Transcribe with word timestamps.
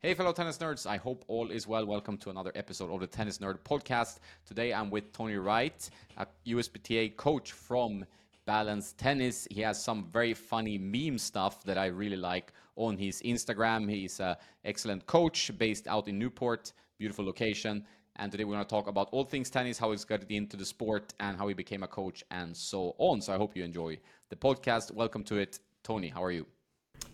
Hey, 0.00 0.14
fellow 0.14 0.32
tennis 0.32 0.58
nerds. 0.58 0.86
I 0.86 0.96
hope 0.96 1.24
all 1.26 1.50
is 1.50 1.66
well. 1.66 1.84
Welcome 1.84 2.18
to 2.18 2.30
another 2.30 2.52
episode 2.54 2.88
of 2.92 3.00
the 3.00 3.06
Tennis 3.08 3.38
Nerd 3.38 3.58
Podcast. 3.64 4.20
Today 4.46 4.72
I'm 4.72 4.90
with 4.90 5.12
Tony 5.12 5.34
Wright, 5.34 5.90
a 6.16 6.26
USPTA 6.46 7.16
coach 7.16 7.50
from 7.50 8.04
Balanced 8.46 8.96
Tennis. 8.96 9.48
He 9.50 9.60
has 9.62 9.82
some 9.82 10.04
very 10.04 10.34
funny 10.34 10.78
meme 10.78 11.18
stuff 11.18 11.64
that 11.64 11.76
I 11.76 11.86
really 11.86 12.16
like 12.16 12.52
on 12.76 12.96
his 12.96 13.20
Instagram. 13.22 13.90
He's 13.90 14.20
an 14.20 14.36
excellent 14.64 15.04
coach 15.06 15.50
based 15.58 15.88
out 15.88 16.06
in 16.06 16.16
Newport, 16.16 16.72
beautiful 16.96 17.24
location. 17.24 17.84
And 18.14 18.30
today 18.30 18.44
we're 18.44 18.54
going 18.54 18.64
to 18.64 18.70
talk 18.70 18.86
about 18.86 19.08
all 19.10 19.24
things 19.24 19.50
tennis, 19.50 19.78
how 19.78 19.90
he's 19.90 20.04
got 20.04 20.22
into 20.30 20.56
the 20.56 20.64
sport, 20.64 21.12
and 21.18 21.36
how 21.36 21.48
he 21.48 21.54
became 21.54 21.82
a 21.82 21.88
coach, 21.88 22.22
and 22.30 22.56
so 22.56 22.94
on. 22.98 23.20
So 23.20 23.34
I 23.34 23.36
hope 23.36 23.56
you 23.56 23.64
enjoy 23.64 23.98
the 24.28 24.36
podcast. 24.36 24.92
Welcome 24.92 25.24
to 25.24 25.38
it. 25.38 25.58
Tony, 25.82 26.06
how 26.06 26.22
are 26.22 26.30
you? 26.30 26.46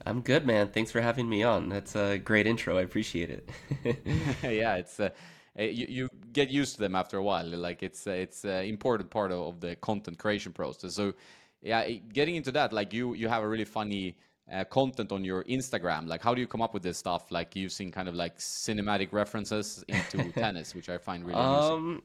I'm 0.06 0.20
good, 0.20 0.46
man. 0.46 0.68
Thanks 0.68 0.90
for 0.90 1.00
having 1.00 1.28
me 1.28 1.42
on. 1.42 1.68
That's 1.68 1.96
a 1.96 2.18
great 2.18 2.46
intro. 2.46 2.76
I 2.76 2.82
appreciate 2.82 3.30
it. 3.30 3.48
yeah, 4.42 4.76
it's 4.76 5.00
uh, 5.00 5.10
eh, 5.56 5.66
you, 5.66 5.86
you 5.88 6.08
get 6.32 6.50
used 6.50 6.74
to 6.74 6.80
them 6.80 6.94
after 6.94 7.16
a 7.16 7.22
while. 7.22 7.46
Like 7.46 7.82
it's 7.82 8.06
uh, 8.06 8.10
it's 8.10 8.44
an 8.44 8.64
important 8.64 9.10
part 9.10 9.32
of, 9.32 9.40
of, 9.40 9.60
the 9.60 9.76
content 9.76 10.18
creation 10.18 10.52
process. 10.52 10.94
So 10.94 11.14
yeah, 11.62 11.80
eh, 11.80 12.00
getting 12.12 12.36
into 12.36 12.52
that, 12.52 12.72
like 12.72 12.92
you 12.92 13.14
you 13.14 13.28
have 13.28 13.42
a 13.42 13.48
really 13.48 13.64
funny 13.64 14.16
uh, 14.52 14.64
content 14.64 15.10
on 15.10 15.24
your 15.24 15.42
Instagram. 15.44 16.06
Like 16.06 16.22
how 16.22 16.34
do 16.34 16.40
you 16.42 16.46
come 16.46 16.60
up 16.60 16.74
with 16.74 16.82
this 16.82 16.98
stuff? 16.98 17.30
Like 17.30 17.56
using 17.56 17.90
kind 17.90 18.08
of 18.08 18.14
like 18.14 18.38
cinematic 18.38 19.12
references 19.12 19.84
into 19.88 20.30
tennis, 20.32 20.74
which 20.74 20.90
I 20.90 20.98
find 20.98 21.24
really 21.24 21.40
um, 21.40 22.02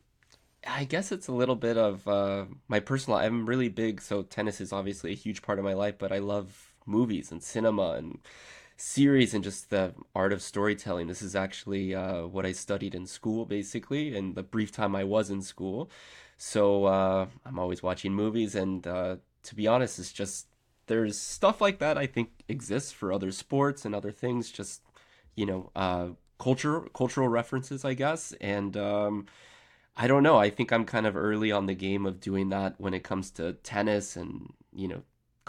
I 0.67 0.83
guess 0.83 1.11
it's 1.11 1.27
a 1.27 1.31
little 1.31 1.55
bit 1.55 1.77
of 1.77 2.07
uh, 2.07 2.45
my 2.67 2.79
personal. 2.79 3.19
I'm 3.19 3.45
really 3.45 3.69
big, 3.69 4.01
so 4.01 4.23
tennis 4.23 4.59
is 4.61 4.73
obviously 4.73 5.11
a 5.11 5.15
huge 5.15 5.41
part 5.41 5.59
of 5.59 5.65
my 5.65 5.73
life. 5.73 5.95
But 5.97 6.11
I 6.11 6.19
love 6.19 6.68
movies 6.85 7.31
and 7.31 7.41
cinema 7.43 7.91
and 7.91 8.19
series 8.77 9.33
and 9.33 9.43
just 9.43 9.69
the 9.69 9.93
art 10.15 10.31
of 10.31 10.41
storytelling. 10.41 11.07
This 11.07 11.21
is 11.21 11.35
actually 11.35 11.93
uh, 11.93 12.25
what 12.27 12.45
I 12.45 12.53
studied 12.53 12.95
in 12.95 13.05
school, 13.05 13.45
basically, 13.45 14.15
in 14.15 14.33
the 14.33 14.43
brief 14.43 14.71
time 14.71 14.95
I 14.95 15.03
was 15.03 15.29
in 15.29 15.41
school. 15.41 15.89
So 16.37 16.85
uh, 16.85 17.27
I'm 17.45 17.59
always 17.59 17.83
watching 17.83 18.13
movies, 18.13 18.55
and 18.55 18.85
uh, 18.87 19.17
to 19.43 19.55
be 19.55 19.67
honest, 19.67 19.99
it's 19.99 20.13
just 20.13 20.47
there's 20.87 21.19
stuff 21.19 21.61
like 21.61 21.79
that 21.79 21.97
I 21.97 22.07
think 22.07 22.29
exists 22.47 22.91
for 22.91 23.11
other 23.11 23.31
sports 23.31 23.85
and 23.85 23.93
other 23.93 24.11
things. 24.11 24.51
Just 24.51 24.81
you 25.35 25.45
know, 25.45 25.71
uh, 25.75 26.09
culture 26.39 26.81
cultural 26.93 27.27
references, 27.27 27.85
I 27.85 27.93
guess, 27.93 28.33
and. 28.41 28.75
Um, 28.77 29.25
I 30.01 30.07
don't 30.07 30.23
know. 30.23 30.37
I 30.37 30.49
think 30.49 30.71
I'm 30.71 30.85
kind 30.85 31.05
of 31.05 31.17
early 31.17 31.51
on 31.51 31.65
the 31.65 31.73
game 31.73 32.05
of 32.05 32.21
doing 32.21 32.47
that 32.49 32.75
when 32.79 32.93
it 32.93 33.03
comes 33.03 33.31
to 33.31 33.53
tennis 33.53 34.15
and, 34.15 34.53
you 34.73 34.87
know, 34.87 35.03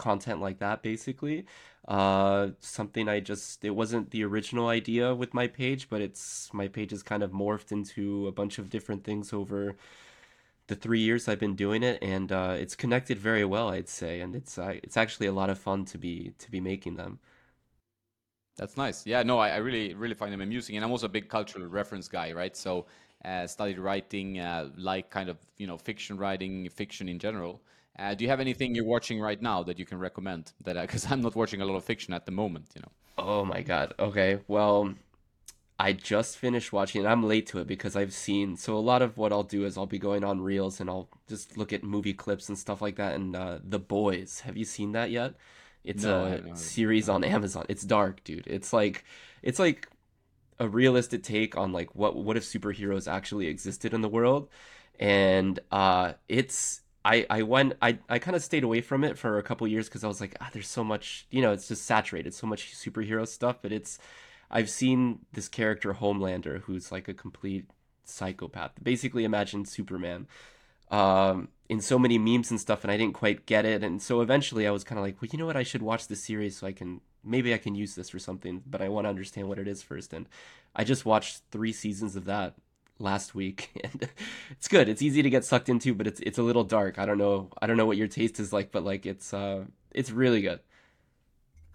content 0.07 0.39
like 0.47 0.59
that 0.65 0.77
basically. 0.91 1.45
Uh 1.87 2.43
something 2.59 3.05
i 3.15 3.19
just 3.31 3.65
it 3.69 3.75
wasn't 3.81 4.05
the 4.11 4.23
original 4.29 4.67
idea 4.79 5.05
with 5.21 5.31
my 5.39 5.47
page 5.61 5.83
but 5.91 5.99
it's 6.07 6.23
my 6.61 6.67
page 6.77 6.91
has 6.95 7.03
kind 7.11 7.23
of 7.23 7.31
morphed 7.31 7.71
into 7.77 8.03
a 8.27 8.31
bunch 8.41 8.59
of 8.61 8.65
different 8.75 9.01
things 9.03 9.33
over 9.39 9.59
the 10.67 10.75
three 10.75 10.99
years 11.07 11.27
i've 11.27 11.39
been 11.39 11.55
doing 11.65 11.83
it 11.83 11.97
and 12.01 12.31
uh 12.31 12.55
it's 12.63 12.75
connected 12.83 13.17
very 13.31 13.45
well 13.45 13.67
i'd 13.75 13.89
say 13.89 14.21
and 14.23 14.35
it's 14.35 14.53
uh, 14.57 14.73
it's 14.83 14.97
actually 15.03 15.27
a 15.27 15.33
lot 15.41 15.49
of 15.49 15.57
fun 15.67 15.85
to 15.85 15.97
be 15.97 16.33
to 16.43 16.47
be 16.51 16.61
making 16.61 16.95
them. 17.01 17.19
That's 18.57 18.77
nice. 18.77 19.05
Yeah 19.05 19.23
no 19.23 19.39
I, 19.39 19.49
I 19.49 19.57
really 19.57 19.93
really 19.93 20.13
find 20.13 20.31
them 20.33 20.41
amusing 20.41 20.75
and 20.75 20.85
i'm 20.85 20.91
also 20.91 21.07
a 21.07 21.09
big 21.17 21.29
cultural 21.29 21.65
reference 21.67 22.07
guy 22.07 22.31
right? 22.31 22.55
So 22.55 22.85
uh, 23.25 23.45
studied 23.47 23.77
writing 23.79 24.39
uh, 24.39 24.69
like 24.77 25.09
kind 25.09 25.29
of 25.29 25.37
you 25.57 25.67
know 25.67 25.77
fiction 25.77 26.17
writing 26.17 26.69
fiction 26.69 27.07
in 27.07 27.19
general 27.19 27.61
uh, 28.01 28.15
do 28.15 28.23
you 28.23 28.29
have 28.29 28.39
anything 28.39 28.73
you're 28.73 28.85
watching 28.85 29.19
right 29.19 29.41
now 29.41 29.61
that 29.63 29.77
you 29.77 29.85
can 29.85 29.99
recommend? 29.99 30.53
That 30.63 30.81
because 30.81 31.11
I'm 31.11 31.21
not 31.21 31.35
watching 31.35 31.61
a 31.61 31.65
lot 31.65 31.75
of 31.75 31.83
fiction 31.83 32.13
at 32.13 32.25
the 32.25 32.31
moment, 32.31 32.69
you 32.75 32.81
know. 32.81 32.91
Oh 33.17 33.45
my 33.45 33.61
god. 33.61 33.93
Okay. 33.99 34.39
Well, 34.47 34.95
I 35.79 35.93
just 35.93 36.37
finished 36.37 36.73
watching. 36.73 37.05
I'm 37.05 37.23
late 37.23 37.47
to 37.47 37.59
it 37.59 37.67
because 37.67 37.95
I've 37.95 38.13
seen. 38.13 38.57
So 38.57 38.75
a 38.75 38.79
lot 38.79 39.01
of 39.01 39.17
what 39.17 39.31
I'll 39.31 39.43
do 39.43 39.65
is 39.65 39.77
I'll 39.77 39.85
be 39.85 39.99
going 39.99 40.23
on 40.23 40.41
reels 40.41 40.79
and 40.79 40.89
I'll 40.89 41.09
just 41.27 41.57
look 41.57 41.71
at 41.73 41.83
movie 41.83 42.13
clips 42.13 42.49
and 42.49 42.57
stuff 42.57 42.81
like 42.81 42.95
that. 42.95 43.13
And 43.13 43.35
uh, 43.35 43.59
The 43.63 43.79
Boys. 43.79 44.41
Have 44.41 44.57
you 44.57 44.65
seen 44.65 44.93
that 44.93 45.11
yet? 45.11 45.35
It's 45.83 46.03
no, 46.03 46.25
a 46.25 46.55
series 46.55 47.09
on 47.09 47.23
Amazon. 47.23 47.65
It's 47.69 47.83
dark, 47.83 48.23
dude. 48.23 48.47
It's 48.47 48.73
like 48.73 49.03
it's 49.41 49.59
like 49.59 49.87
a 50.59 50.67
realistic 50.67 51.23
take 51.23 51.57
on 51.57 51.71
like 51.71 51.95
what 51.95 52.15
what 52.15 52.37
if 52.37 52.43
superheroes 52.43 53.11
actually 53.11 53.47
existed 53.47 53.93
in 53.93 54.01
the 54.01 54.09
world, 54.09 54.49
and 54.99 55.59
uh, 55.71 56.13
it's 56.29 56.81
I, 57.03 57.25
I 57.29 57.41
went 57.41 57.73
I, 57.81 57.97
I 58.09 58.19
kind 58.19 58.35
of 58.35 58.43
stayed 58.43 58.63
away 58.63 58.81
from 58.81 59.03
it 59.03 59.17
for 59.17 59.37
a 59.37 59.43
couple 59.43 59.67
years 59.67 59.87
because 59.87 60.03
I 60.03 60.07
was 60.07 60.21
like 60.21 60.35
ah 60.39 60.49
there's 60.53 60.67
so 60.67 60.83
much 60.83 61.25
you 61.31 61.41
know 61.41 61.51
it's 61.51 61.67
just 61.67 61.85
saturated 61.85 62.33
so 62.33 62.45
much 62.45 62.75
superhero 62.75 63.27
stuff 63.27 63.57
but 63.61 63.71
it's 63.71 63.97
I've 64.51 64.69
seen 64.69 65.19
this 65.33 65.47
character 65.47 65.93
Homelander 65.93 66.61
who's 66.61 66.91
like 66.91 67.07
a 67.07 67.13
complete 67.13 67.65
psychopath. 68.03 68.71
Basically 68.83 69.23
imagine 69.23 69.65
Superman 69.65 70.27
um, 70.89 71.47
in 71.69 71.79
so 71.79 71.97
many 71.97 72.17
memes 72.17 72.51
and 72.51 72.59
stuff 72.59 72.83
and 72.83 72.91
I 72.91 72.97
didn't 72.97 73.15
quite 73.15 73.45
get 73.45 73.65
it 73.65 73.83
and 73.83 74.01
so 74.01 74.21
eventually 74.21 74.67
I 74.67 74.71
was 74.71 74.83
kind 74.83 74.99
of 74.99 75.05
like 75.05 75.21
well 75.21 75.29
you 75.31 75.39
know 75.39 75.45
what? 75.45 75.57
I 75.57 75.63
should 75.63 75.81
watch 75.81 76.07
this 76.07 76.23
series 76.23 76.57
so 76.57 76.67
I 76.67 76.73
can 76.73 77.01
maybe 77.23 77.53
I 77.53 77.57
can 77.57 77.73
use 77.73 77.95
this 77.95 78.09
for 78.09 78.19
something 78.19 78.61
but 78.67 78.81
I 78.81 78.89
want 78.89 79.05
to 79.05 79.09
understand 79.09 79.47
what 79.47 79.59
it 79.59 79.67
is 79.67 79.81
first 79.81 80.13
and 80.13 80.27
I 80.75 80.83
just 80.83 81.05
watched 81.05 81.41
three 81.51 81.71
seasons 81.71 82.15
of 82.15 82.25
that 82.25 82.55
last 83.01 83.35
week 83.35 83.69
and 83.83 84.09
it's 84.51 84.67
good. 84.67 84.87
It's 84.89 85.01
easy 85.01 85.21
to 85.21 85.29
get 85.29 85.45
sucked 85.45 85.69
into 85.69 85.93
but 85.93 86.07
it's 86.07 86.19
it's 86.21 86.37
a 86.37 86.43
little 86.43 86.63
dark. 86.63 86.99
I 86.99 87.05
don't 87.05 87.17
know 87.17 87.49
i 87.61 87.67
don't 87.67 87.77
know 87.77 87.85
what 87.85 87.97
your 87.97 88.07
taste 88.07 88.39
is 88.39 88.53
like 88.53 88.71
but 88.71 88.83
like 88.83 89.05
it's 89.05 89.33
uh 89.33 89.65
it's 89.91 90.11
really 90.11 90.41
good. 90.41 90.59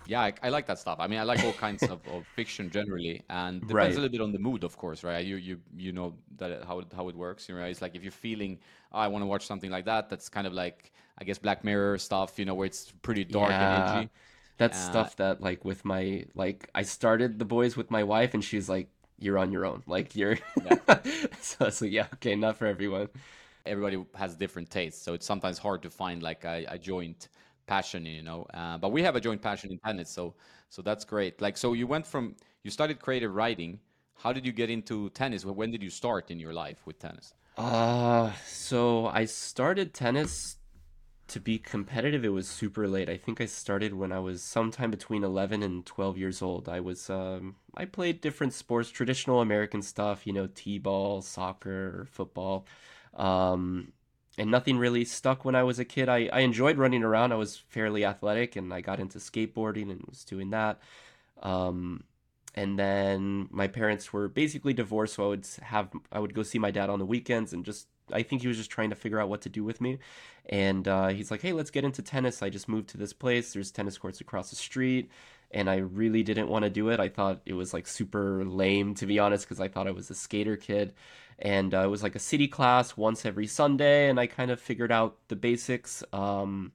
Yeah 0.07 0.21
i, 0.21 0.33
I 0.43 0.49
like 0.51 0.67
that 0.67 0.79
stuff. 0.79 0.99
I 1.01 1.07
mean 1.07 1.19
i 1.19 1.25
like 1.25 1.43
all 1.45 1.53
kinds 1.53 1.83
of, 1.83 2.01
of 2.09 2.27
fiction 2.35 2.71
generally 2.71 3.23
and 3.29 3.61
depends 3.61 3.75
right. 3.75 3.91
a 3.91 3.95
little 3.95 4.09
bit 4.09 4.21
on 4.21 4.33
the 4.33 4.39
mood 4.39 4.65
of 4.65 4.77
course 4.77 5.03
right? 5.05 5.25
You 5.25 5.37
you 5.37 5.61
you 5.77 5.93
know 5.93 6.15
that 6.39 6.65
how 6.65 6.79
it, 6.81 6.87
how 6.95 7.09
it 7.09 7.17
works 7.17 7.49
you 7.49 7.57
know 7.57 7.65
it's 7.65 7.83
like 7.83 7.95
if 7.95 8.03
you're 8.03 8.13
feeling 8.13 8.59
oh, 8.93 8.99
i 8.99 9.09
want 9.09 9.23
to 9.23 9.27
watch 9.27 9.47
something 9.47 9.71
like 9.71 9.85
that 9.87 10.09
that's 10.09 10.29
kind 10.29 10.47
of 10.47 10.53
like 10.53 10.93
i 11.19 11.25
guess 11.25 11.39
black 11.39 11.65
mirror 11.65 11.99
stuff 11.99 12.39
you 12.39 12.45
know 12.45 12.55
where 12.55 12.67
it's 12.67 12.93
pretty 13.03 13.25
dark 13.25 13.51
yeah. 13.51 13.75
and 13.75 13.99
edgy. 13.99 14.11
That's 14.59 14.79
uh, 14.79 14.91
stuff 14.91 15.17
that 15.17 15.43
like 15.43 15.65
with 15.65 15.85
my 15.85 16.25
like 16.35 16.71
i 16.75 16.83
started 16.83 17.39
the 17.39 17.45
boys 17.45 17.77
with 17.77 17.91
my 17.91 18.05
wife 18.05 18.33
and 18.35 18.43
she's 18.43 18.69
like 18.69 18.89
you're 19.19 19.39
on 19.39 19.53
your 19.53 19.65
own. 19.65 19.83
Like 19.87 20.15
you're 20.17 20.39
yeah. 20.65 20.99
so 21.41 21.71
so 21.71 21.85
yeah, 21.85 22.07
okay, 22.15 22.35
not 22.35 22.57
for 22.57 22.67
everyone. 22.67 23.09
Everybody 23.65 24.05
has 24.15 24.37
different 24.37 24.71
tastes, 24.71 25.03
so 25.03 25.15
it's 25.15 25.27
sometimes 25.27 25.59
hard 25.59 25.83
to 25.83 25.91
find 25.91 26.23
like 26.23 26.45
a, 26.45 26.65
a 26.69 26.79
joint 26.79 27.29
passion, 27.67 28.07
you 28.07 28.23
know. 28.23 28.47
Uh, 28.55 28.79
but 28.79 28.93
we 28.93 29.03
have 29.03 29.17
a 29.17 29.21
joint 29.21 29.43
passion 29.43 29.73
in 29.73 29.79
tennis, 29.79 30.11
so 30.11 30.35
so 30.69 30.83
that's 30.83 31.05
great. 31.05 31.41
Like 31.41 31.57
so, 31.57 31.73
you 31.73 31.87
went 31.87 32.07
from 32.07 32.37
you 32.63 32.71
started 32.71 33.01
creative 33.01 33.35
writing. 33.35 33.81
How 34.15 34.33
did 34.33 34.47
you 34.47 34.53
get 34.53 34.71
into 34.71 35.11
tennis? 35.11 35.45
When 35.45 35.71
did 35.71 35.83
you 35.83 35.91
start 35.91 36.31
in 36.31 36.41
your 36.41 36.53
life 36.53 36.79
with 36.87 36.99
tennis? 36.99 37.35
Uh 37.57 38.33
so 38.47 39.07
I 39.07 39.25
started 39.25 39.95
tennis 39.95 40.57
to 41.29 41.41
be 41.41 41.59
competitive, 41.59 42.25
it 42.25 42.29
was 42.29 42.49
super 42.49 42.87
late. 42.87 43.09
I 43.09 43.17
think 43.17 43.41
I 43.41 43.47
started 43.47 43.93
when 43.95 44.13
I 44.13 44.21
was 44.21 44.43
sometime 44.43 44.91
between 44.91 45.25
11 45.25 45.63
and 45.63 45.85
12 45.85 46.19
years 46.19 46.41
old. 46.41 46.69
I 46.69 46.81
was 46.81 47.11
um, 47.11 47.57
I 47.77 47.85
played 47.85 48.21
different 48.21 48.53
sports, 48.55 48.91
traditional 48.91 49.41
American 49.41 49.83
stuff, 49.83 50.27
you 50.27 50.33
know, 50.33 50.49
t-ball, 50.55 51.23
soccer, 51.23 52.07
football. 52.11 52.67
Um, 53.15 53.93
and 54.39 54.51
nothing 54.51 54.79
really 54.79 55.05
stuck 55.05 55.45
when 55.45 55.55
I 55.55 55.63
was 55.63 55.79
a 55.79 55.85
kid. 55.85 56.09
I, 56.09 56.29
I 56.33 56.41
enjoyed 56.41 56.79
running 56.79 57.03
around. 57.03 57.33
I 57.33 57.37
was 57.37 57.57
fairly 57.57 58.05
athletic 58.05 58.57
and 58.57 58.73
I 58.73 58.81
got 58.81 59.01
into 59.01 59.19
skateboarding 59.19 59.91
and 59.91 60.03
was 60.09 60.25
doing 60.25 60.51
that. 60.51 60.81
Um, 61.43 62.05
and 62.55 62.79
then 62.79 63.49
my 63.51 63.67
parents 63.67 64.13
were 64.13 64.29
basically 64.29 64.73
divorced, 64.73 65.15
so 65.15 65.25
I 65.25 65.29
would 65.29 65.47
have 65.61 65.91
I 66.11 66.19
would 66.19 66.35
go 66.35 66.43
see 66.43 66.59
my 66.59 66.71
dad 66.71 66.89
on 66.89 66.99
the 66.99 67.05
weekends 67.05 67.53
and 67.53 67.65
just 67.65 67.87
I 68.11 68.23
think 68.23 68.43
he 68.43 68.49
was 68.49 68.57
just 68.57 68.71
trying 68.71 68.91
to 68.91 68.97
figure 68.97 69.21
out 69.21 69.29
what 69.29 69.43
to 69.43 69.49
do 69.49 69.65
with 69.65 69.81
me. 69.81 69.99
And 70.49 70.87
uh, 70.89 71.09
he's 71.09 71.31
like, 71.31 71.43
hey, 71.43 71.53
let's 71.53 71.71
get 71.71 71.85
into 71.85 72.03
tennis. 72.03 72.43
I 72.43 72.51
just 72.51 72.69
moved 72.69 72.89
to 72.91 72.99
this 72.99 73.13
place. 73.13 73.53
There's 73.53 73.71
tennis 73.71 73.99
courts 73.99 74.21
across 74.21 74.51
the 74.51 74.57
street. 74.57 75.11
And 75.57 75.71
I 75.71 75.77
really 75.77 76.23
didn't 76.23 76.49
want 76.49 76.65
to 76.65 76.71
do 76.71 76.91
it. 76.91 77.01
I 77.01 77.09
thought 77.09 77.41
it 77.47 77.55
was 77.55 77.73
like 77.73 77.87
super 77.87 78.45
lame, 78.45 78.95
to 78.97 79.07
be 79.07 79.19
honest, 79.19 79.47
because 79.47 79.59
I 79.59 79.69
thought 79.69 79.89
I 79.89 79.93
was 79.93 80.11
a 80.11 80.15
skater 80.15 80.57
kid. 80.57 80.93
And 81.39 81.75
uh, 81.75 81.81
it 81.81 81.87
was 81.89 82.03
like 82.03 82.15
a 82.15 82.19
city 82.21 82.47
class 82.47 82.95
once 82.95 83.25
every 83.25 83.47
Sunday. 83.47 84.11
And 84.11 84.21
I 84.21 84.27
kind 84.27 84.51
of 84.51 84.61
figured 84.61 84.93
out 84.93 85.17
the 85.29 85.37
basics. 85.37 86.05
Um, 86.13 86.73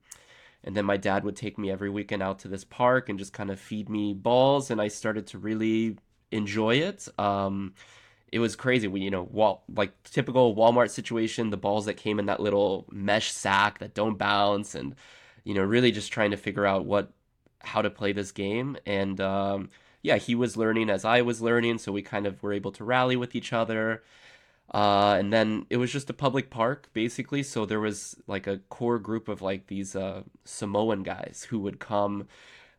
and 0.64 0.76
then 0.76 0.86
my 0.86 0.98
dad 0.98 1.24
would 1.24 1.36
take 1.36 1.60
me 1.60 1.70
every 1.70 1.92
weekend 1.92 2.24
out 2.24 2.40
to 2.40 2.48
this 2.48 2.64
park 2.64 3.08
and 3.08 3.20
just 3.20 3.34
kind 3.34 3.52
of 3.52 3.60
feed 3.60 3.88
me 3.88 4.16
balls. 4.16 4.72
And 4.72 4.82
I 4.82 4.88
started 4.88 5.28
to 5.28 5.38
really 5.38 5.98
enjoy 6.32 6.78
it. 6.78 7.08
Um, 7.20 7.76
it 8.32 8.40
was 8.40 8.56
crazy 8.56 8.88
We, 8.88 9.02
you 9.02 9.12
know 9.12 9.24
wall 9.24 9.64
like 9.76 9.92
typical 10.04 10.56
Walmart 10.56 10.90
situation, 10.90 11.50
the 11.50 11.58
balls 11.58 11.86
that 11.86 11.96
came 11.96 12.18
in 12.18 12.28
that 12.28 12.40
little 12.40 12.88
mesh 12.92 13.32
sack 13.32 13.80
that 13.80 13.94
don't 13.94 14.18
bounce, 14.18 14.74
and 14.74 14.96
you 15.44 15.54
know 15.54 15.62
really 15.64 15.92
just 15.92 16.12
trying 16.12 16.32
to 16.32 16.38
figure 16.38 16.66
out 16.66 16.86
what 16.86 17.12
how 17.64 17.82
to 17.82 17.90
play 17.90 18.12
this 18.14 18.32
game. 18.32 18.78
And 18.86 19.20
um, 19.20 19.70
yeah, 20.02 20.18
he 20.18 20.36
was 20.36 20.58
learning 20.58 20.90
as 20.90 21.06
I 21.06 21.22
was 21.22 21.42
learning, 21.42 21.78
so 21.80 21.92
we 21.92 22.02
kind 22.02 22.26
of 22.26 22.42
were 22.42 22.54
able 22.54 22.72
to 22.74 22.84
rally 22.84 23.16
with 23.16 23.36
each 23.36 23.54
other. 23.54 24.04
Uh, 24.74 25.18
and 25.20 25.34
then 25.34 25.66
it 25.70 25.78
was 25.78 25.92
just 25.92 26.10
a 26.10 26.14
public 26.14 26.50
park 26.50 26.90
basically, 26.94 27.44
so 27.44 27.66
there 27.66 27.80
was 27.80 28.16
like 28.26 28.48
a 28.48 28.60
core 28.70 29.00
group 29.00 29.28
of 29.28 29.42
like 29.42 29.68
these 29.68 29.96
uh, 29.96 30.24
Samoan 30.46 31.04
guys 31.04 31.48
who 31.50 31.60
would 31.60 31.80
come 31.80 32.28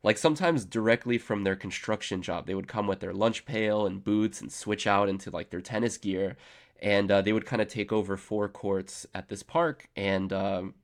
like 0.02 0.18
sometimes 0.18 0.64
directly 0.64 1.18
from 1.18 1.44
their 1.44 1.54
construction 1.54 2.22
job. 2.22 2.46
They 2.46 2.54
would 2.54 2.66
come 2.66 2.86
with 2.86 3.00
their 3.00 3.12
lunch 3.12 3.44
pail 3.44 3.86
and 3.86 4.02
boots 4.02 4.40
and 4.40 4.50
switch 4.50 4.86
out 4.86 5.08
into 5.08 5.30
like 5.30 5.50
their 5.50 5.60
tennis 5.60 5.98
gear, 5.98 6.36
and 6.80 7.10
uh, 7.10 7.20
they 7.22 7.32
would 7.32 7.46
kind 7.46 7.62
of 7.62 7.68
take 7.68 7.92
over 7.92 8.16
four 8.16 8.48
courts 8.48 9.06
at 9.14 9.28
this 9.28 9.42
park, 9.42 9.88
and 9.94 10.32
um, 10.32 10.74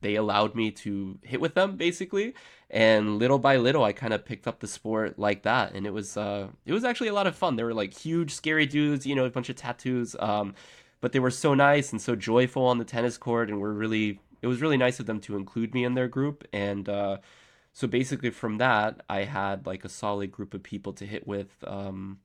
they 0.00 0.14
allowed 0.14 0.54
me 0.54 0.70
to 0.70 1.18
hit 1.22 1.40
with 1.40 1.54
them 1.54 1.76
basically. 1.76 2.34
And 2.70 3.18
little 3.18 3.38
by 3.38 3.56
little, 3.56 3.82
I 3.82 3.92
kind 3.92 4.12
of 4.12 4.24
picked 4.26 4.46
up 4.46 4.60
the 4.60 4.66
sport 4.66 5.18
like 5.18 5.42
that, 5.44 5.72
and 5.74 5.86
it 5.86 5.92
was 5.92 6.18
uh, 6.18 6.48
it 6.66 6.72
was 6.72 6.84
actually 6.84 7.08
a 7.08 7.14
lot 7.14 7.26
of 7.26 7.34
fun. 7.34 7.56
They 7.56 7.64
were 7.64 7.72
like 7.72 7.96
huge, 7.96 8.34
scary 8.34 8.66
dudes, 8.66 9.06
you 9.06 9.14
know, 9.14 9.24
a 9.24 9.30
bunch 9.30 9.48
of 9.48 9.56
tattoos. 9.56 10.14
Um, 10.20 10.54
but 11.00 11.12
they 11.12 11.20
were 11.20 11.30
so 11.30 11.54
nice 11.54 11.92
and 11.92 12.02
so 12.02 12.14
joyful 12.14 12.64
on 12.66 12.76
the 12.76 12.84
tennis 12.84 13.16
court, 13.16 13.48
and 13.48 13.58
were 13.58 13.72
really 13.72 14.20
it 14.42 14.46
was 14.46 14.60
really 14.60 14.76
nice 14.76 15.00
of 15.00 15.06
them 15.06 15.20
to 15.20 15.36
include 15.36 15.74
me 15.74 15.84
in 15.84 15.94
their 15.94 16.08
group 16.08 16.46
and 16.52 16.88
uh, 16.88 17.18
so 17.72 17.86
basically 17.86 18.30
from 18.30 18.58
that 18.58 19.02
i 19.08 19.24
had 19.24 19.66
like 19.66 19.84
a 19.84 19.88
solid 19.88 20.30
group 20.30 20.54
of 20.54 20.62
people 20.62 20.92
to 20.92 21.06
hit 21.06 21.26
with 21.26 21.56
um, 21.66 22.18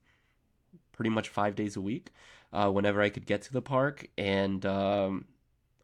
pretty 0.92 1.10
much 1.10 1.30
five 1.30 1.56
days 1.56 1.76
a 1.76 1.82
week 1.82 2.12
uh, 2.52 2.70
whenever 2.70 3.02
i 3.02 3.10
could 3.10 3.26
get 3.26 3.42
to 3.42 3.54
the 3.54 3.62
park 3.62 4.08
and 4.18 4.66
um, 4.66 5.26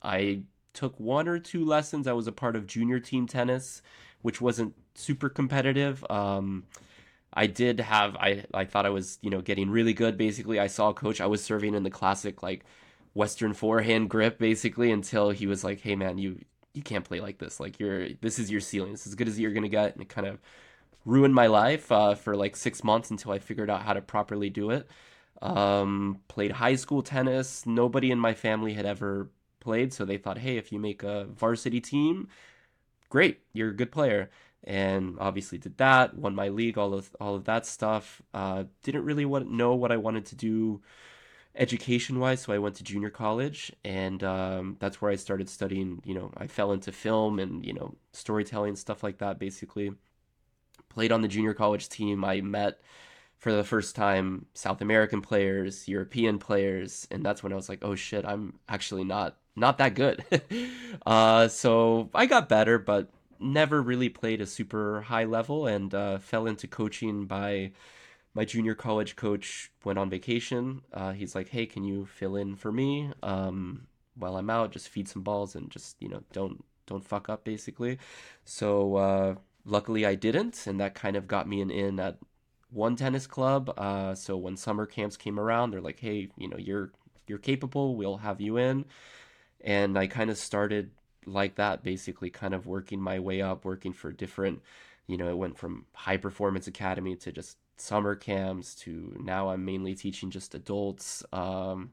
i 0.02 0.42
took 0.74 1.00
one 1.00 1.28
or 1.28 1.40
two 1.40 1.66
lessons 1.66 2.08
i 2.08 2.14
was 2.14 2.28
a 2.28 2.32
part 2.32 2.56
of 2.56 2.68
junior 2.68 3.00
team 3.00 3.28
tennis 3.28 3.82
which 4.22 4.42
wasn't 4.42 4.74
super 4.96 5.30
competitive 5.30 6.06
um, 6.10 6.64
I 7.34 7.48
did 7.48 7.80
have 7.80 8.16
I 8.16 8.46
I 8.54 8.66
thought 8.66 8.86
I 8.86 8.90
was 8.90 9.20
you 9.22 9.30
know 9.30 9.42
getting 9.42 9.70
really 9.70 9.94
good. 9.94 10.18
Basically, 10.18 10.60
I 10.60 10.68
saw 10.68 10.90
a 10.90 10.94
coach. 10.94 11.22
I 11.22 11.28
was 11.28 11.44
serving 11.44 11.76
in 11.76 11.84
the 11.84 11.90
classic 11.90 12.42
like 12.42 12.66
Western 13.14 13.54
forehand 13.54 14.10
grip 14.10 14.40
basically 14.40 14.92
until 14.92 15.30
he 15.30 15.48
was 15.48 15.64
like, 15.64 15.82
"Hey 15.82 15.96
man, 15.96 16.18
you 16.18 16.40
you 16.74 16.82
can't 16.82 17.06
play 17.06 17.20
like 17.22 17.38
this. 17.38 17.60
Like 17.60 17.80
you're 17.80 18.10
this 18.22 18.40
is 18.40 18.50
your 18.52 18.62
ceiling. 18.62 18.94
It's 18.94 19.06
as 19.08 19.16
good 19.16 19.28
as 19.28 19.40
you're 19.40 19.54
gonna 19.54 19.70
get." 19.70 19.94
And 19.94 20.02
it 20.02 20.10
kind 20.10 20.28
of 20.28 20.40
ruined 21.06 21.36
my 21.36 21.48
life 21.48 21.92
uh, 21.92 22.16
for 22.16 22.36
like 22.36 22.56
six 22.56 22.84
months 22.84 23.12
until 23.12 23.32
I 23.32 23.40
figured 23.40 23.70
out 23.70 23.84
how 23.84 23.94
to 23.94 24.02
properly 24.02 24.50
do 24.50 24.72
it. 24.72 24.88
Um, 25.42 26.20
played 26.28 26.52
high 26.52 26.76
school 26.76 27.02
tennis. 27.04 27.66
Nobody 27.66 28.12
in 28.12 28.20
my 28.20 28.34
family 28.34 28.74
had 28.74 28.86
ever 28.86 29.30
played, 29.60 29.94
so 29.94 30.06
they 30.06 30.18
thought, 30.18 30.40
"Hey, 30.40 30.58
if 30.58 30.72
you 30.72 30.80
make 30.80 31.04
a 31.04 31.26
varsity 31.26 31.82
team, 31.82 32.28
great, 33.10 33.42
you're 33.54 33.70
a 33.70 33.76
good 33.76 33.92
player." 33.92 34.30
And 34.64 35.18
obviously 35.20 35.58
did 35.58 35.78
that. 35.78 36.18
Won 36.18 36.36
my 36.36 36.50
league. 36.50 36.78
All 36.78 36.94
of 36.94 37.16
all 37.20 37.36
of 37.36 37.46
that 37.46 37.66
stuff. 37.66 38.22
Uh, 38.34 38.66
didn't 38.84 39.06
really 39.06 39.26
want, 39.26 39.52
know 39.52 39.76
what 39.76 39.92
I 39.92 39.98
wanted 39.98 40.26
to 40.28 40.36
do 40.36 40.82
education 41.56 42.20
wise. 42.20 42.42
So 42.42 42.54
I 42.54 42.58
went 42.60 42.76
to 42.76 42.84
junior 42.84 43.10
college, 43.10 43.72
and 43.84 44.24
um, 44.24 44.78
that's 44.80 45.02
where 45.02 45.12
I 45.12 45.16
started 45.16 45.50
studying. 45.50 46.02
You 46.06 46.16
know, 46.16 46.32
I 46.38 46.48
fell 46.48 46.72
into 46.72 46.92
film 46.92 47.40
and 47.40 47.66
you 47.66 47.74
know 47.74 47.96
storytelling 48.14 48.76
stuff 48.76 49.04
like 49.04 49.20
that. 49.20 49.40
Basically, 49.40 49.92
played 50.90 51.12
on 51.12 51.22
the 51.22 51.28
junior 51.28 51.54
college 51.54 51.90
team. 51.90 52.24
I 52.26 52.42
met 52.42 52.80
for 53.38 53.54
the 53.54 53.64
first 53.64 53.96
time 53.96 54.46
South 54.54 54.82
American 54.82 55.22
players, 55.22 55.88
European 55.88 56.40
players, 56.40 57.08
and 57.12 57.26
that's 57.26 57.42
when 57.44 57.54
I 57.54 57.56
was 57.56 57.70
like, 57.70 57.80
oh 57.84 57.96
shit, 57.96 58.26
I'm 58.26 58.60
actually 58.68 59.06
not 59.06 59.38
not 59.60 59.78
that 59.78 59.96
good. 59.96 60.24
uh, 61.06 61.48
so 61.48 62.10
I 62.14 62.26
got 62.26 62.50
better, 62.50 62.80
but 62.80 63.10
never 63.40 63.82
really 63.82 64.10
played 64.10 64.42
a 64.42 64.46
super 64.46 65.02
high 65.02 65.26
level, 65.26 65.68
and 65.68 65.94
uh, 65.94 66.20
fell 66.20 66.48
into 66.48 66.68
coaching 66.68 67.26
by 67.26 67.72
my 68.34 68.46
junior 68.46 68.76
college 68.76 69.16
coach 69.16 69.72
went 69.84 70.00
on 70.00 70.10
vacation. 70.10 70.82
Uh, 70.94 71.12
he's 71.14 71.36
like, 71.36 71.50
"Hey, 71.50 71.66
can 71.66 71.84
you 71.84 72.06
fill 72.06 72.36
in 72.36 72.56
for 72.56 72.72
me 72.72 73.12
um, 73.24 73.88
while 74.16 74.38
I'm 74.38 74.50
out? 74.50 74.72
Just 74.72 74.90
feed 74.90 75.08
some 75.08 75.24
balls 75.24 75.56
and 75.56 75.70
just 75.70 75.98
you 76.00 76.10
know 76.10 76.24
don't 76.32 76.64
don't 76.86 77.06
fuck 77.06 77.30
up, 77.30 77.44
basically." 77.44 78.00
So 78.46 78.96
uh, 78.96 79.36
luckily, 79.66 80.06
I 80.06 80.16
didn't, 80.16 80.68
and 80.68 80.80
that 80.80 80.96
kind 80.96 81.16
of 81.16 81.28
got 81.28 81.48
me 81.48 81.62
an 81.62 81.72
in 81.72 82.00
at 82.00 82.18
one 82.72 82.96
tennis 82.96 83.28
club. 83.28 83.74
Uh, 83.78 84.16
so 84.16 84.38
when 84.38 84.58
summer 84.58 84.86
camps 84.86 85.18
came 85.18 85.40
around, 85.40 85.72
they're 85.72 85.82
like, 85.82 86.00
"Hey, 86.00 86.30
you 86.38 86.48
know, 86.48 86.58
you're 86.58 86.92
you're 87.28 87.40
capable. 87.40 87.96
We'll 87.96 88.18
have 88.18 88.42
you 88.42 88.58
in." 88.58 88.86
And 89.62 89.98
I 89.98 90.08
kind 90.08 90.30
of 90.30 90.38
started 90.38 90.92
like 91.26 91.56
that, 91.56 91.84
basically, 91.84 92.30
kind 92.30 92.54
of 92.54 92.66
working 92.68 93.02
my 93.02 93.20
way 93.20 93.42
up, 93.42 93.66
working 93.66 93.94
for 93.94 94.12
different. 94.12 94.62
You 95.08 95.18
know, 95.18 95.30
it 95.30 95.38
went 95.38 95.58
from 95.58 95.86
high 95.94 96.18
performance 96.18 96.68
academy 96.68 97.16
to 97.18 97.32
just 97.32 97.58
summer 97.78 98.16
camps 98.16 98.76
to 98.76 99.16
now 99.24 99.50
I'm 99.50 99.64
mainly 99.66 99.96
teaching 99.96 100.30
just 100.32 100.54
adults. 100.56 101.24
Um, 101.32 101.92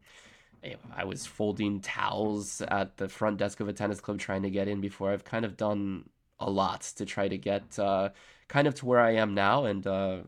I 0.94 1.04
was 1.04 1.26
folding 1.26 1.80
towels 1.80 2.60
at 2.62 2.96
the 2.96 3.08
front 3.08 3.38
desk 3.38 3.60
of 3.60 3.68
a 3.68 3.72
tennis 3.72 4.00
club 4.00 4.18
trying 4.18 4.42
to 4.42 4.50
get 4.50 4.68
in 4.68 4.80
before. 4.80 5.12
I've 5.12 5.24
kind 5.24 5.44
of 5.44 5.56
done 5.56 6.08
a 6.40 6.50
lot 6.50 6.82
to 6.96 7.06
try 7.06 7.28
to 7.28 7.38
get 7.38 7.78
uh, 7.78 8.10
kind 8.48 8.66
of 8.66 8.74
to 8.76 8.86
where 8.86 9.00
I 9.00 9.12
am 9.12 9.34
now, 9.34 9.64
and 9.64 9.86
uh, 9.86 10.18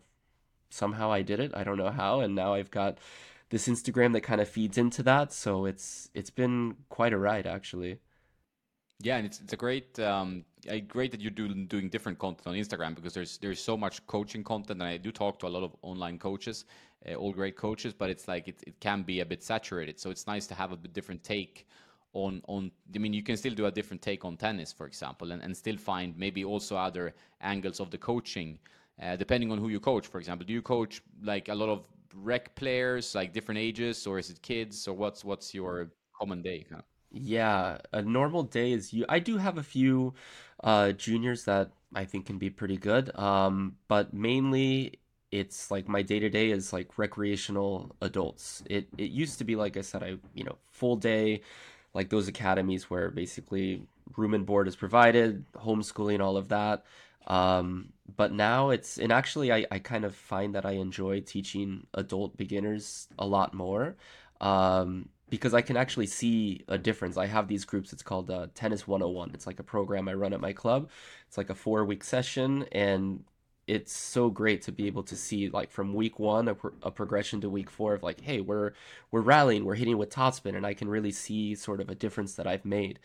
somehow 0.70 1.12
I 1.12 1.23
did 1.23 1.41
it. 1.41 1.52
I 1.55 1.64
don't 1.64 1.79
know 1.79 1.91
how, 1.91 2.20
and 2.20 2.34
now 2.34 2.55
I've 2.55 2.70
got 2.70 2.99
this 3.50 3.68
Instagram 3.68 4.12
that 4.12 4.22
kind 4.22 4.40
of 4.40 4.48
feeds 4.48 4.78
into 4.78 5.02
that. 5.04 5.32
So 5.32 5.64
it's 5.64 6.10
it's 6.14 6.30
been 6.30 6.76
quite 6.88 7.12
a 7.12 7.18
ride 7.18 7.46
actually. 7.46 7.98
Yeah, 9.00 9.16
and 9.16 9.26
it's 9.26 9.40
it's 9.40 9.52
a 9.52 9.56
great 9.56 9.98
um, 10.00 10.44
great 10.88 11.12
that 11.12 11.20
you're 11.20 11.30
doing 11.30 11.66
doing 11.66 11.88
different 11.88 12.18
content 12.18 12.46
on 12.48 12.54
Instagram 12.54 12.94
because 12.94 13.14
there's 13.14 13.38
there's 13.38 13.60
so 13.60 13.76
much 13.76 14.04
coaching 14.06 14.42
content, 14.42 14.80
and 14.80 14.90
I 14.90 14.96
do 14.96 15.12
talk 15.12 15.38
to 15.40 15.46
a 15.46 15.48
lot 15.48 15.62
of 15.62 15.76
online 15.82 16.18
coaches, 16.18 16.64
uh, 17.08 17.14
all 17.14 17.32
great 17.32 17.56
coaches, 17.56 17.94
but 17.94 18.10
it's 18.10 18.26
like 18.26 18.48
it, 18.48 18.62
it 18.66 18.80
can 18.80 19.02
be 19.02 19.20
a 19.20 19.26
bit 19.26 19.42
saturated. 19.42 20.00
So 20.00 20.10
it's 20.10 20.26
nice 20.26 20.48
to 20.48 20.54
have 20.54 20.72
a 20.72 20.76
bit 20.76 20.92
different 20.92 21.22
take 21.22 21.68
on 22.12 22.42
on. 22.48 22.72
I 22.92 22.98
mean, 22.98 23.12
you 23.12 23.22
can 23.22 23.36
still 23.36 23.54
do 23.54 23.66
a 23.66 23.70
different 23.70 24.02
take 24.02 24.24
on 24.24 24.36
tennis, 24.36 24.72
for 24.72 24.86
example, 24.86 25.30
and, 25.30 25.42
and 25.42 25.56
still 25.56 25.76
find 25.76 26.18
maybe 26.18 26.44
also 26.44 26.76
other 26.76 27.14
angles 27.40 27.78
of 27.78 27.92
the 27.92 27.98
coaching, 27.98 28.58
uh, 29.00 29.14
depending 29.14 29.52
on 29.52 29.58
who 29.58 29.68
you 29.68 29.78
coach. 29.78 30.08
For 30.08 30.18
example, 30.18 30.44
do 30.44 30.52
you 30.52 30.62
coach 30.62 31.02
like 31.22 31.48
a 31.48 31.54
lot 31.54 31.68
of 31.68 31.84
rec 32.14 32.55
players, 32.55 33.14
like 33.14 33.32
different 33.32 33.58
ages, 33.58 34.06
or 34.06 34.19
is 34.19 34.31
it 34.31 34.43
kids, 34.43 34.88
or 34.88 34.94
what's 34.94 35.25
what's 35.25 35.55
your 35.55 35.90
common 36.19 36.43
day? 36.43 36.64
Kind 36.69 36.81
of? 36.81 36.87
Yeah, 37.10 37.78
a 37.93 38.02
normal 38.02 38.43
day 38.43 38.72
is 38.72 38.93
you. 38.93 39.06
I 39.08 39.19
do 39.19 39.38
have 39.38 39.56
a 39.56 39.62
few 39.62 40.14
uh, 40.62 40.93
juniors 40.93 41.44
that 41.44 41.70
I 41.94 42.05
think 42.05 42.26
can 42.26 42.37
be 42.38 42.50
pretty 42.50 42.76
good, 42.76 43.16
um, 43.19 43.76
but 43.88 44.12
mainly 44.12 45.00
it's 45.31 45.70
like 45.70 45.88
my 45.88 46.02
day 46.02 46.19
to 46.20 46.28
day 46.28 46.50
is 46.50 46.72
like 46.72 46.99
recreational 46.99 47.94
adults. 48.02 48.62
It 48.66 48.88
it 48.99 49.10
used 49.10 49.38
to 49.38 49.44
be 49.44 49.56
like 49.56 49.76
I 49.78 49.81
said, 49.81 50.02
I 50.02 50.16
you 50.34 50.44
know 50.44 50.58
full 50.70 50.96
day, 50.96 51.40
like 51.94 52.10
those 52.10 52.28
academies 52.28 52.90
where 52.90 53.10
basically 53.10 53.82
room 54.16 54.34
and 54.34 54.44
board 54.46 54.69
is 54.69 54.76
provided, 54.76 55.44
homeschooling, 55.55 56.20
all 56.20 56.37
of 56.37 56.49
that. 56.49 56.84
Um, 57.26 57.93
but 58.17 58.32
now 58.32 58.70
it's 58.70 58.99
and 58.99 59.12
actually 59.12 59.53
I 59.53 59.67
I 59.70 59.79
kind 59.79 60.05
of 60.05 60.15
find 60.15 60.55
that 60.55 60.65
I 60.65 60.73
enjoy 60.73 61.20
teaching 61.20 61.87
adult 61.94 62.37
beginners 62.37 63.08
a 63.19 63.27
lot 63.27 63.55
more. 63.55 63.96
Um, 64.41 65.08
because 65.31 65.53
I 65.53 65.60
can 65.60 65.77
actually 65.77 66.06
see 66.06 66.65
a 66.69 66.79
difference. 66.79 67.19
I 67.19 67.27
have 67.27 67.48
these 67.48 67.65
groups. 67.67 67.93
It's 67.93 68.03
called 68.03 68.31
uh, 68.31 68.46
Tennis 68.55 68.87
101. 68.89 69.32
It's 69.34 69.46
like 69.46 69.60
a 69.60 69.63
program 69.63 70.08
I 70.08 70.15
run 70.15 70.32
at 70.32 70.41
my 70.41 70.53
club. 70.55 70.89
It's 71.27 71.37
like 71.37 71.51
a 71.51 71.55
four 71.55 71.84
week 71.84 72.03
session, 72.03 72.65
and 72.72 73.25
it's 73.67 73.93
so 73.93 74.31
great 74.31 74.63
to 74.63 74.72
be 74.72 74.87
able 74.87 75.03
to 75.03 75.17
see 75.17 75.51
like 75.51 75.70
from 75.70 75.93
week 75.93 76.19
one 76.19 76.48
a, 76.48 76.55
pro- 76.55 76.72
a 76.82 76.91
progression 76.91 77.41
to 77.43 77.51
week 77.51 77.69
four 77.70 77.94
of 77.94 78.03
like, 78.03 78.20
hey, 78.22 78.41
we're 78.41 78.72
we're 79.10 79.20
rallying, 79.20 79.65
we're 79.65 79.75
hitting 79.75 79.98
with 79.98 80.08
topspin, 80.10 80.56
and 80.56 80.65
I 80.67 80.72
can 80.75 80.89
really 80.89 81.13
see 81.13 81.55
sort 81.55 81.81
of 81.81 81.91
a 81.91 81.94
difference 81.94 82.34
that 82.34 82.46
I've 82.46 82.65
made. 82.65 82.98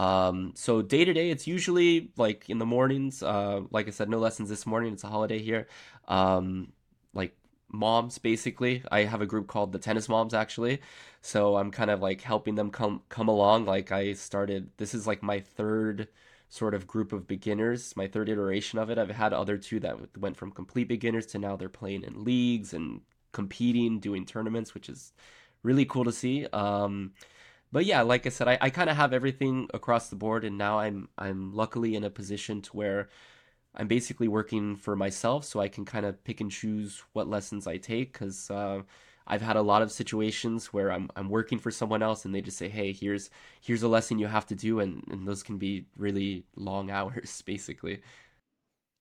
Um, 0.00 0.52
so 0.56 0.80
day 0.80 1.04
to 1.04 1.12
day, 1.12 1.30
it's 1.30 1.46
usually 1.46 2.10
like 2.16 2.48
in 2.48 2.58
the 2.58 2.66
mornings. 2.66 3.22
Uh, 3.22 3.62
like 3.70 3.86
I 3.86 3.90
said, 3.90 4.08
no 4.08 4.18
lessons 4.18 4.48
this 4.48 4.64
morning. 4.66 4.94
It's 4.94 5.04
a 5.04 5.08
holiday 5.08 5.38
here. 5.38 5.66
Um, 6.08 6.72
like 7.12 7.36
moms 7.72 8.18
basically 8.18 8.82
i 8.90 9.04
have 9.04 9.20
a 9.20 9.26
group 9.26 9.46
called 9.46 9.70
the 9.70 9.78
tennis 9.78 10.08
moms 10.08 10.34
actually 10.34 10.80
so 11.22 11.56
i'm 11.56 11.70
kind 11.70 11.88
of 11.88 12.00
like 12.02 12.20
helping 12.20 12.56
them 12.56 12.68
come 12.68 13.00
come 13.08 13.28
along 13.28 13.64
like 13.64 13.92
i 13.92 14.12
started 14.12 14.68
this 14.76 14.92
is 14.92 15.06
like 15.06 15.22
my 15.22 15.38
third 15.38 16.08
sort 16.48 16.74
of 16.74 16.86
group 16.88 17.12
of 17.12 17.28
beginners 17.28 17.96
my 17.96 18.08
third 18.08 18.28
iteration 18.28 18.78
of 18.80 18.90
it 18.90 18.98
i've 18.98 19.10
had 19.10 19.32
other 19.32 19.56
two 19.56 19.78
that 19.78 19.96
went 20.18 20.36
from 20.36 20.50
complete 20.50 20.88
beginners 20.88 21.26
to 21.26 21.38
now 21.38 21.54
they're 21.54 21.68
playing 21.68 22.02
in 22.02 22.24
leagues 22.24 22.74
and 22.74 23.02
competing 23.30 24.00
doing 24.00 24.26
tournaments 24.26 24.74
which 24.74 24.88
is 24.88 25.12
really 25.62 25.84
cool 25.84 26.04
to 26.04 26.12
see 26.12 26.46
um, 26.52 27.12
but 27.72 27.84
yeah 27.84 28.02
like 28.02 28.26
i 28.26 28.28
said 28.28 28.48
i, 28.48 28.58
I 28.60 28.70
kind 28.70 28.90
of 28.90 28.96
have 28.96 29.12
everything 29.12 29.68
across 29.74 30.08
the 30.08 30.16
board 30.16 30.44
and 30.44 30.58
now 30.58 30.78
i'm 30.78 31.08
i'm 31.18 31.52
luckily 31.54 31.94
in 31.94 32.04
a 32.04 32.10
position 32.10 32.62
to 32.62 32.76
where 32.76 33.08
I'm 33.74 33.88
basically 33.88 34.28
working 34.28 34.76
for 34.76 34.96
myself, 34.96 35.44
so 35.44 35.60
I 35.60 35.68
can 35.68 35.84
kind 35.84 36.06
of 36.06 36.24
pick 36.24 36.40
and 36.40 36.50
choose 36.50 37.02
what 37.12 37.28
lessons 37.28 37.66
I 37.66 37.76
take. 37.76 38.12
Because 38.12 38.50
uh, 38.50 38.82
I've 39.26 39.42
had 39.42 39.56
a 39.56 39.62
lot 39.62 39.82
of 39.82 39.92
situations 39.92 40.72
where 40.72 40.90
I'm 40.92 41.10
I'm 41.16 41.28
working 41.28 41.58
for 41.58 41.70
someone 41.70 42.02
else, 42.02 42.24
and 42.24 42.34
they 42.34 42.40
just 42.42 42.58
say, 42.58 42.68
"Hey, 42.68 42.92
here's 42.92 43.30
here's 43.60 43.82
a 43.84 43.88
lesson 43.88 44.18
you 44.18 44.26
have 44.26 44.46
to 44.46 44.54
do," 44.56 44.80
and 44.80 45.04
and 45.10 45.26
those 45.28 45.42
can 45.42 45.58
be 45.58 45.86
really 45.96 46.44
long 46.56 46.90
hours, 46.98 47.42
basically. 47.42 48.00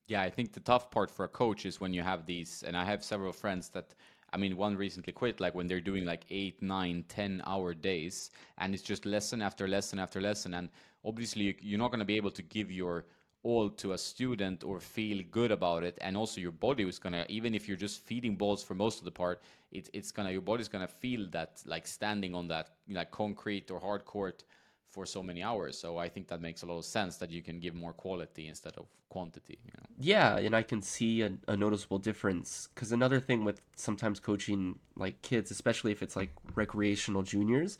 Yeah, 0.07 0.21
I 0.21 0.29
think 0.29 0.53
the 0.53 0.59
tough 0.59 0.89
part 0.91 1.11
for 1.11 1.23
a 1.25 1.29
coach 1.29 1.65
is 1.65 1.79
when 1.79 1.93
you 1.93 2.01
have 2.01 2.25
these, 2.25 2.63
and 2.63 2.75
I 2.75 2.85
have 2.85 3.03
several 3.03 3.33
friends 3.33 3.69
that. 3.69 3.93
I 4.33 4.37
mean, 4.37 4.57
one 4.57 4.75
recently 4.75 5.13
quit, 5.13 5.39
like 5.39 5.55
when 5.55 5.67
they're 5.67 5.81
doing 5.81 6.05
like 6.05 6.25
eight, 6.29 6.61
nine, 6.61 7.05
ten 7.07 7.41
hour 7.45 7.73
days, 7.73 8.31
and 8.57 8.73
it's 8.73 8.83
just 8.83 9.05
lesson 9.05 9.41
after 9.41 9.67
lesson 9.67 9.99
after 9.99 10.21
lesson. 10.21 10.53
And 10.53 10.69
obviously, 11.03 11.55
you're 11.61 11.79
not 11.79 11.91
going 11.91 11.99
to 11.99 12.05
be 12.05 12.17
able 12.17 12.31
to 12.31 12.41
give 12.41 12.71
your 12.71 13.05
all 13.43 13.69
to 13.69 13.93
a 13.93 13.97
student 13.97 14.63
or 14.63 14.79
feel 14.79 15.23
good 15.31 15.51
about 15.51 15.83
it 15.83 15.97
and 16.01 16.17
also 16.17 16.41
your 16.41 16.51
body 16.51 16.83
is 16.83 16.99
gonna 16.99 17.25
even 17.29 17.55
if 17.55 17.67
you're 17.69 17.77
just 17.77 18.05
feeding 18.05 18.35
balls 18.35 18.61
for 18.61 18.73
most 18.73 18.99
of 18.99 19.05
the 19.05 19.11
part 19.11 19.41
it, 19.71 19.89
it's 19.93 20.11
gonna 20.11 20.29
your 20.29 20.41
body's 20.41 20.67
gonna 20.67 20.87
feel 20.87 21.25
that 21.31 21.61
like 21.65 21.87
standing 21.87 22.35
on 22.35 22.49
that 22.49 22.71
like 22.89 23.11
concrete 23.11 23.71
or 23.71 23.79
hard 23.79 24.03
court 24.03 24.43
for 24.91 25.05
so 25.05 25.21
many 25.21 25.41
hours 25.43 25.77
so 25.77 25.97
i 25.97 26.07
think 26.07 26.27
that 26.27 26.41
makes 26.41 26.61
a 26.63 26.65
lot 26.65 26.77
of 26.77 26.85
sense 26.85 27.17
that 27.17 27.29
you 27.29 27.41
can 27.41 27.59
give 27.59 27.75
more 27.75 27.93
quality 27.93 28.47
instead 28.47 28.73
of 28.77 28.85
quantity 29.09 29.57
you 29.65 29.71
know? 29.77 29.85
yeah 29.99 30.37
and 30.37 30.55
i 30.55 30.63
can 30.63 30.81
see 30.81 31.21
a, 31.21 31.31
a 31.47 31.55
noticeable 31.55 31.97
difference 31.99 32.69
because 32.73 32.91
another 32.91 33.19
thing 33.19 33.43
with 33.43 33.61
sometimes 33.75 34.19
coaching 34.19 34.77
like 34.95 35.21
kids 35.21 35.51
especially 35.51 35.91
if 35.91 36.01
it's 36.03 36.15
like 36.15 36.31
recreational 36.55 37.23
juniors 37.23 37.77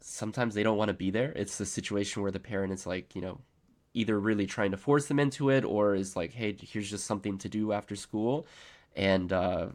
sometimes 0.00 0.54
they 0.54 0.62
don't 0.62 0.76
want 0.76 0.88
to 0.88 0.94
be 0.94 1.10
there 1.10 1.32
it's 1.36 1.56
the 1.58 1.66
situation 1.66 2.22
where 2.22 2.32
the 2.32 2.40
parent 2.40 2.72
is 2.72 2.86
like 2.86 3.14
you 3.14 3.22
know 3.22 3.38
either 3.94 4.18
really 4.18 4.46
trying 4.46 4.72
to 4.72 4.76
force 4.76 5.06
them 5.06 5.20
into 5.20 5.48
it 5.48 5.64
or 5.64 5.94
is 5.94 6.16
like, 6.16 6.32
hey, 6.32 6.54
here's 6.60 6.90
just 6.90 7.06
something 7.06 7.38
to 7.38 7.48
do 7.48 7.72
after 7.72 7.94
school. 7.94 8.46
And 8.96 9.32
uh, 9.32 9.68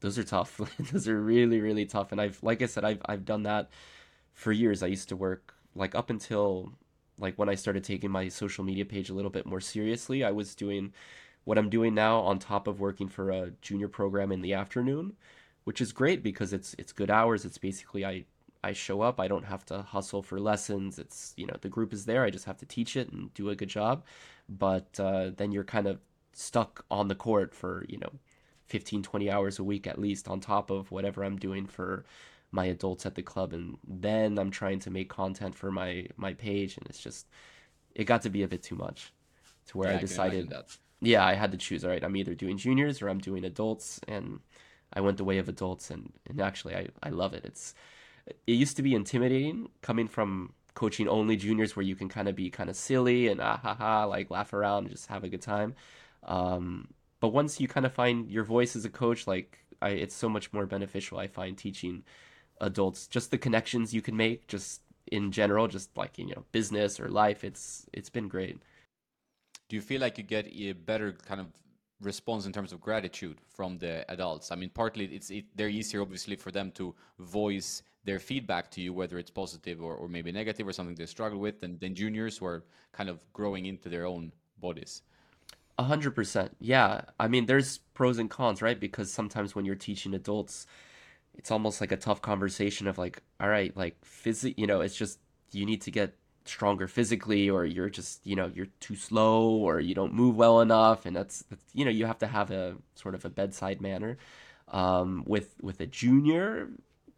those 0.00 0.18
are 0.18 0.24
tough. 0.24 0.60
those 0.92 1.08
are 1.08 1.20
really, 1.20 1.60
really 1.60 1.86
tough. 1.86 2.12
And 2.12 2.20
I've, 2.20 2.42
like 2.42 2.60
I 2.60 2.66
said, 2.66 2.84
I've, 2.84 3.00
I've 3.06 3.24
done 3.24 3.44
that 3.44 3.70
for 4.32 4.50
years. 4.50 4.82
I 4.82 4.88
used 4.88 5.08
to 5.10 5.16
work 5.16 5.54
like 5.76 5.94
up 5.94 6.10
until 6.10 6.72
like 7.18 7.36
when 7.38 7.48
I 7.48 7.54
started 7.54 7.84
taking 7.84 8.10
my 8.10 8.28
social 8.28 8.64
media 8.64 8.84
page 8.84 9.10
a 9.10 9.14
little 9.14 9.30
bit 9.30 9.46
more 9.46 9.60
seriously, 9.60 10.24
I 10.24 10.30
was 10.32 10.54
doing 10.54 10.92
what 11.44 11.58
I'm 11.58 11.70
doing 11.70 11.94
now 11.94 12.20
on 12.20 12.38
top 12.38 12.66
of 12.66 12.80
working 12.80 13.08
for 13.08 13.30
a 13.30 13.50
junior 13.62 13.88
program 13.88 14.32
in 14.32 14.42
the 14.42 14.54
afternoon, 14.54 15.14
which 15.64 15.80
is 15.80 15.92
great 15.92 16.22
because 16.22 16.52
it's 16.52 16.74
it's 16.78 16.92
good 16.92 17.10
hours. 17.10 17.44
It's 17.44 17.58
basically 17.58 18.04
I 18.04 18.24
I 18.66 18.72
show 18.72 19.00
up. 19.00 19.20
I 19.20 19.28
don't 19.28 19.44
have 19.44 19.64
to 19.66 19.82
hustle 19.82 20.22
for 20.22 20.40
lessons. 20.40 20.98
It's, 20.98 21.32
you 21.36 21.46
know, 21.46 21.56
the 21.60 21.68
group 21.68 21.92
is 21.92 22.04
there. 22.04 22.24
I 22.24 22.30
just 22.30 22.46
have 22.46 22.58
to 22.58 22.66
teach 22.66 22.96
it 22.96 23.10
and 23.12 23.32
do 23.32 23.50
a 23.50 23.54
good 23.54 23.68
job. 23.68 24.04
But 24.48 24.98
uh, 24.98 25.30
then 25.36 25.52
you're 25.52 25.64
kind 25.64 25.86
of 25.86 26.00
stuck 26.32 26.84
on 26.90 27.06
the 27.06 27.14
court 27.14 27.54
for, 27.54 27.84
you 27.88 27.98
know, 27.98 28.10
15, 28.66 29.04
20 29.04 29.30
hours 29.30 29.58
a 29.60 29.64
week 29.64 29.86
at 29.86 30.00
least 30.00 30.26
on 30.26 30.40
top 30.40 30.70
of 30.70 30.90
whatever 30.90 31.22
I'm 31.22 31.36
doing 31.36 31.66
for 31.66 32.04
my 32.52 32.66
adults 32.66 33.06
at 33.06 33.14
the 33.14 33.22
club. 33.22 33.52
And 33.52 33.78
then 33.86 34.38
I'm 34.38 34.50
trying 34.50 34.80
to 34.80 34.90
make 34.90 35.08
content 35.08 35.54
for 35.54 35.70
my, 35.70 36.06
my 36.16 36.34
page. 36.34 36.76
And 36.76 36.86
it's 36.88 37.00
just, 37.00 37.26
it 37.94 38.04
got 38.04 38.22
to 38.22 38.30
be 38.30 38.42
a 38.42 38.48
bit 38.48 38.62
too 38.62 38.76
much 38.76 39.12
to 39.68 39.78
where 39.78 39.90
yeah, 39.90 39.96
I 39.96 40.00
decided, 40.00 40.52
I 40.52 40.62
yeah, 41.00 41.24
I 41.24 41.34
had 41.34 41.52
to 41.52 41.58
choose. 41.58 41.84
All 41.84 41.90
right, 41.90 42.04
I'm 42.04 42.16
either 42.16 42.34
doing 42.34 42.58
juniors 42.58 43.02
or 43.02 43.08
I'm 43.08 43.18
doing 43.18 43.44
adults. 43.44 44.00
And 44.08 44.40
I 44.92 45.00
went 45.00 45.16
the 45.18 45.24
way 45.24 45.38
of 45.38 45.48
adults. 45.48 45.90
And, 45.90 46.12
and 46.28 46.40
actually, 46.40 46.74
I, 46.74 46.88
I 47.02 47.10
love 47.10 47.34
it. 47.34 47.44
It's, 47.44 47.74
it 48.46 48.52
used 48.52 48.76
to 48.76 48.82
be 48.82 48.94
intimidating 48.94 49.68
coming 49.82 50.08
from 50.08 50.52
coaching 50.76 51.08
only 51.08 51.36
juniors 51.36 51.74
where 51.74 51.82
you 51.84 51.96
can 51.96 52.08
kind 52.08 52.28
of 52.28 52.36
be 52.36 52.50
kind 52.50 52.68
of 52.68 52.76
silly 52.76 53.28
and 53.28 53.40
ah 53.40 53.56
ha 53.56 53.74
ha 53.74 54.04
like 54.04 54.30
laugh 54.30 54.52
around 54.52 54.84
and 54.84 54.90
just 54.90 55.06
have 55.06 55.24
a 55.24 55.28
good 55.28 55.42
time 55.42 55.74
um, 56.24 56.88
but 57.20 57.28
once 57.28 57.60
you 57.60 57.66
kind 57.66 57.86
of 57.86 57.92
find 57.92 58.30
your 58.30 58.44
voice 58.44 58.76
as 58.76 58.84
a 58.84 58.90
coach 58.90 59.26
like 59.26 59.58
I, 59.80 59.90
it's 59.90 60.14
so 60.14 60.28
much 60.28 60.52
more 60.52 60.66
beneficial 60.66 61.18
i 61.18 61.26
find 61.26 61.56
teaching 61.56 62.04
adults 62.60 63.06
just 63.06 63.30
the 63.30 63.38
connections 63.38 63.94
you 63.94 64.02
can 64.02 64.16
make 64.16 64.46
just 64.46 64.82
in 65.12 65.30
general 65.30 65.68
just 65.68 65.96
like 65.96 66.18
you 66.18 66.26
know 66.26 66.44
business 66.52 66.98
or 66.98 67.08
life 67.08 67.44
it's 67.44 67.86
it's 67.92 68.10
been 68.10 68.28
great 68.28 68.58
do 69.68 69.76
you 69.76 69.82
feel 69.82 70.00
like 70.00 70.18
you 70.18 70.24
get 70.24 70.46
a 70.52 70.72
better 70.72 71.12
kind 71.26 71.40
of 71.40 71.46
response 72.00 72.44
in 72.44 72.52
terms 72.52 72.72
of 72.72 72.80
gratitude 72.80 73.38
from 73.48 73.78
the 73.78 74.04
adults 74.10 74.52
i 74.52 74.56
mean 74.56 74.70
partly 74.70 75.04
it's 75.06 75.30
it, 75.30 75.44
they're 75.54 75.68
easier 75.68 76.02
obviously 76.02 76.36
for 76.36 76.50
them 76.50 76.70
to 76.70 76.94
voice 77.18 77.82
their 78.06 78.20
feedback 78.20 78.70
to 78.70 78.80
you, 78.80 78.94
whether 78.94 79.18
it's 79.18 79.30
positive 79.30 79.82
or, 79.82 79.94
or 79.94 80.08
maybe 80.08 80.32
negative 80.32 80.66
or 80.66 80.72
something 80.72 80.94
they 80.94 81.06
struggle 81.06 81.38
with, 81.38 81.60
than, 81.60 81.76
than 81.78 81.94
juniors 81.94 82.38
who 82.38 82.46
are 82.46 82.64
kind 82.92 83.10
of 83.10 83.20
growing 83.32 83.66
into 83.66 83.88
their 83.88 84.06
own 84.06 84.32
bodies. 84.58 85.02
A 85.78 85.82
hundred 85.82 86.12
percent. 86.12 86.56
Yeah. 86.58 87.02
I 87.20 87.28
mean, 87.28 87.44
there's 87.44 87.78
pros 87.92 88.18
and 88.18 88.30
cons, 88.30 88.62
right? 88.62 88.80
Because 88.80 89.12
sometimes 89.12 89.54
when 89.54 89.66
you're 89.66 89.74
teaching 89.74 90.14
adults, 90.14 90.66
it's 91.36 91.50
almost 91.50 91.80
like 91.80 91.92
a 91.92 91.96
tough 91.96 92.22
conversation 92.22 92.86
of 92.86 92.98
like, 92.98 93.22
all 93.40 93.48
right, 93.48 93.76
like 93.76 93.96
physic, 94.04 94.58
you 94.58 94.66
know, 94.66 94.80
it's 94.80 94.96
just 94.96 95.18
you 95.52 95.66
need 95.66 95.82
to 95.82 95.90
get 95.90 96.14
stronger 96.44 96.86
physically, 96.88 97.50
or 97.50 97.64
you're 97.64 97.90
just, 97.90 98.24
you 98.26 98.36
know, 98.36 98.50
you're 98.54 98.68
too 98.80 98.96
slow, 98.96 99.50
or 99.50 99.80
you 99.80 99.94
don't 99.94 100.14
move 100.14 100.36
well 100.36 100.60
enough, 100.60 101.06
and 101.06 101.14
that's, 101.16 101.44
that's 101.50 101.64
you 101.74 101.84
know, 101.84 101.90
you 101.90 102.06
have 102.06 102.18
to 102.18 102.26
have 102.26 102.50
a 102.50 102.76
sort 102.94 103.14
of 103.14 103.24
a 103.24 103.28
bedside 103.30 103.80
manner. 103.80 104.18
Um, 104.68 105.22
with 105.26 105.54
with 105.62 105.80
a 105.80 105.86
junior, 105.86 106.68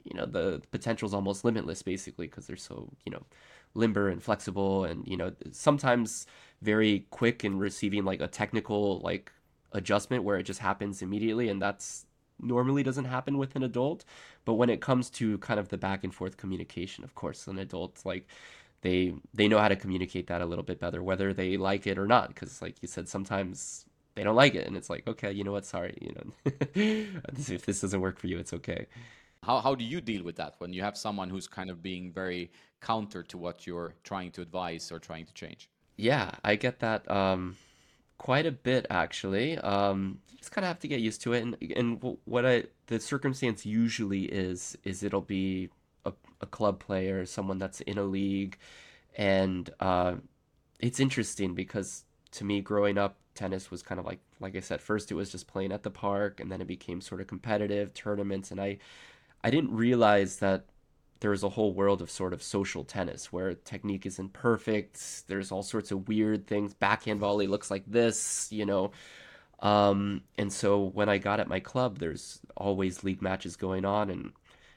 you 0.09 0.17
know 0.17 0.27
the 0.27 0.63
potential 0.71 1.07
is 1.07 1.15
almost 1.15 1.45
limitless 1.45 1.83
basically 1.83 2.27
because 2.27 2.47
they're 2.47 2.57
so 2.57 2.89
you 3.05 3.13
know 3.13 3.23
limber 3.75 4.09
and 4.09 4.23
flexible 4.23 4.85
and 4.85 5.07
you 5.07 5.17
know 5.17 5.33
sometimes 5.53 6.27
very 6.63 7.07
quick 7.11 7.45
in 7.45 7.59
receiving 7.59 8.05
like 8.05 8.21
a 8.21 8.27
technical 8.27 9.01
like 9.01 9.31
adjustment 9.73 10.25
where 10.25 10.39
it 10.39 10.45
just 10.45 10.61
happens 10.61 11.03
immediately 11.03 11.49
and 11.49 11.61
that's 11.61 12.07
normally 12.41 12.83
doesn't 12.83 13.07
happen 13.07 13.39
with 13.39 13.57
an 13.57 13.63
adult 13.63 14.05
but 14.45 14.55
when 14.55 14.71
it 14.71 14.81
comes 14.81 15.11
to 15.11 15.39
kind 15.39 15.59
of 15.59 15.69
the 15.69 15.79
back 15.79 16.05
and 16.05 16.15
forth 16.15 16.37
communication 16.37 17.05
of 17.05 17.15
course 17.15 17.47
an 17.47 17.59
adult 17.59 18.01
like 18.05 18.27
they 18.83 19.15
they 19.35 19.49
know 19.49 19.59
how 19.59 19.69
to 19.69 19.77
communicate 19.77 20.27
that 20.29 20.41
a 20.41 20.47
little 20.47 20.65
bit 20.65 20.79
better 20.79 21.03
whether 21.03 21.33
they 21.33 21.57
like 21.57 21.87
it 21.87 21.99
or 21.99 22.07
not 22.07 22.29
because 22.29 22.63
like 22.63 22.77
you 22.81 22.89
said 22.89 23.09
sometimes 23.09 23.87
they 24.15 24.23
don't 24.23 24.37
like 24.37 24.55
it 24.55 24.67
and 24.67 24.77
it's 24.77 24.91
like 24.91 25.07
okay 25.07 25.33
you 25.33 25.45
know 25.45 25.53
what 25.53 25.65
sorry 25.65 25.97
you 26.01 26.13
know 26.15 26.53
if 26.75 27.67
this 27.67 27.81
doesn't 27.81 28.01
work 28.01 28.19
for 28.19 28.27
you 28.27 28.39
it's 28.39 28.53
okay 28.53 28.87
how, 29.43 29.61
how 29.61 29.75
do 29.75 29.85
you 29.85 30.01
deal 30.01 30.25
with 30.25 30.37
that 30.37 30.55
when 30.59 30.73
you 30.73 30.83
have 30.83 30.97
someone 30.97 31.31
who's 31.31 31.47
kind 31.47 31.71
of 31.71 31.83
being 31.83 32.13
very 32.13 32.51
counter 32.81 33.23
to 33.25 33.39
what 33.39 33.67
you're 33.67 33.95
trying 34.05 34.31
to 34.33 34.43
advise 34.43 34.91
or 34.91 34.99
trying 34.99 35.27
to 35.27 35.33
change? 35.33 35.71
Yeah, 35.97 36.33
I 36.45 36.57
get 36.57 36.81
that 36.81 37.09
um, 37.11 37.57
quite 38.19 38.47
a 38.47 38.53
bit 38.53 38.87
actually. 38.91 39.59
Um, 39.59 40.19
you 40.31 40.39
just 40.39 40.53
kind 40.53 40.65
of 40.65 40.69
have 40.69 40.81
to 40.81 40.89
get 40.89 41.01
used 41.01 41.23
to 41.23 41.33
it, 41.33 41.43
and 41.43 41.57
and 41.77 42.17
what 42.25 42.45
I 42.45 42.65
the 42.87 43.01
circumstance 43.01 43.65
usually 43.65 44.25
is 44.25 44.77
is 44.85 45.03
it'll 45.03 45.21
be 45.21 45.71
a, 46.05 46.13
a 46.41 46.47
club 46.47 46.81
player, 46.81 47.25
someone 47.27 47.59
that's 47.59 47.81
in 47.83 47.99
a 47.99 48.05
league, 48.05 48.59
and 49.17 49.71
uh, 49.81 50.17
it's 50.81 51.01
interesting 51.01 51.55
because 51.55 52.05
to 52.33 52.45
me, 52.45 52.61
growing 52.61 52.99
up, 52.99 53.17
tennis 53.35 53.71
was 53.71 53.83
kind 53.83 53.99
of 53.99 54.07
like 54.07 54.21
like 54.41 54.57
I 54.57 54.61
said, 54.61 54.81
first 54.81 55.11
it 55.11 55.15
was 55.15 55.33
just 55.33 55.47
playing 55.47 55.73
at 55.73 55.83
the 55.83 55.91
park, 55.91 56.41
and 56.41 56.51
then 56.53 56.61
it 56.61 56.67
became 56.67 57.01
sort 57.01 57.21
of 57.21 57.27
competitive 57.27 57.95
tournaments, 57.95 58.51
and 58.51 58.61
I 58.61 58.79
I 59.43 59.51
didn't 59.51 59.75
realize 59.75 60.39
that 60.39 60.67
there 61.21 61.31
was 61.31 61.43
a 61.43 61.49
whole 61.49 61.73
world 61.73 62.01
of 62.01 62.11
sort 62.11 62.33
of 62.33 62.43
social 62.43 62.85
tennis 62.85 63.33
where 63.33 63.55
technique 63.55 64.07
isn't 64.07 64.33
perfect. 64.33 65.27
There's 65.27 65.51
all 65.51 65.63
sorts 65.63 65.91
of 65.91 66.09
weird 66.09 66.47
things. 66.47 66.75
Backhand 66.75 67.21
volley 67.21 67.47
looks 67.47 67.71
like 67.71 67.85
this, 67.87 68.49
you 68.51 68.65
know. 68.65 68.93
Um, 69.61 70.23
and 70.37 70.53
so 70.53 70.85
when 70.85 71.09
I 71.09 71.19
got 71.19 71.41
at 71.41 71.49
my 71.49 71.61
club, 71.61 71.99
there's 71.99 72.41
always 72.57 73.03
league 73.03 73.23
matches 73.23 73.57
going 73.57 73.85
on, 73.85 74.11
and 74.11 74.33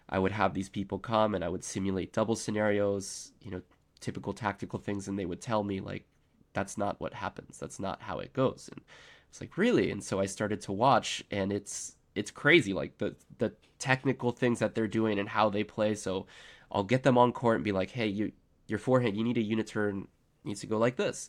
I 0.10 0.18
would 0.18 0.32
have 0.32 0.54
these 0.54 0.70
people 0.70 0.98
come 0.98 1.36
and 1.36 1.44
I 1.44 1.50
would 1.50 1.64
simulate 1.64 2.14
double 2.14 2.36
scenarios, 2.36 3.32
you 3.42 3.52
know, 3.52 3.62
typical 4.00 4.34
tactical 4.34 4.80
things, 4.80 5.08
and 5.08 5.18
they 5.20 5.26
would 5.26 5.42
tell 5.42 5.64
me 5.64 5.80
like, 5.80 6.06
that's 6.54 6.78
not 6.78 7.00
what 7.00 7.14
happens. 7.14 7.60
That's 7.60 7.80
not 7.80 8.02
how 8.02 8.20
it 8.20 8.34
goes. 8.34 8.70
And 8.72 8.82
it's 9.30 9.40
like 9.40 9.58
really, 9.58 9.92
and 9.92 10.04
so 10.04 10.20
I 10.20 10.26
started 10.26 10.62
to 10.62 10.72
watch, 10.72 11.24
and 11.32 11.54
it's 11.54 11.96
it's 12.16 12.32
crazy 12.32 12.74
like 12.74 12.98
the 12.98 13.16
the 13.38 13.54
technical 13.82 14.32
things 14.32 14.60
that 14.60 14.76
they're 14.76 14.88
doing 14.88 15.20
and 15.20 15.28
how 15.28 15.50
they 15.50 15.64
play. 15.64 15.96
So 15.96 16.28
I'll 16.72 16.84
get 16.84 17.04
them 17.04 17.18
on 17.18 17.34
court 17.34 17.56
and 17.56 17.66
be 17.66 17.72
like, 17.72 17.92
hey, 17.92 18.08
you 18.08 18.32
your 18.68 18.80
forehand, 18.80 19.18
you 19.18 19.24
need 19.24 19.38
a 19.38 19.42
unit 19.42 19.68
turn 19.68 20.08
needs 20.44 20.62
to 20.62 20.68
go 20.68 20.78
like 20.78 20.96
this. 20.96 21.28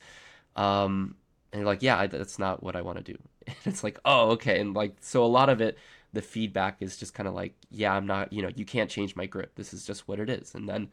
Um, 0.54 1.16
and 1.52 1.60
they're 1.60 1.66
like, 1.66 1.82
yeah, 1.82 2.06
that's 2.06 2.38
not 2.38 2.62
what 2.62 2.76
I 2.76 2.82
want 2.82 2.98
to 2.98 3.12
do. 3.12 3.18
And 3.48 3.56
it's 3.64 3.82
like, 3.82 3.98
oh, 4.04 4.30
okay. 4.30 4.60
And 4.60 4.72
like, 4.72 4.94
so 5.00 5.24
a 5.24 5.26
lot 5.26 5.48
of 5.48 5.60
it, 5.60 5.76
the 6.12 6.22
feedback 6.22 6.76
is 6.80 6.96
just 6.96 7.12
kind 7.12 7.28
of 7.28 7.34
like, 7.34 7.54
yeah, 7.70 7.92
I'm 7.92 8.06
not, 8.06 8.32
you 8.32 8.40
know, 8.40 8.50
you 8.54 8.64
can't 8.64 8.88
change 8.88 9.16
my 9.16 9.26
grip. 9.26 9.56
This 9.56 9.74
is 9.74 9.84
just 9.84 10.06
what 10.06 10.20
it 10.20 10.30
is. 10.30 10.54
And 10.54 10.68
then 10.68 10.90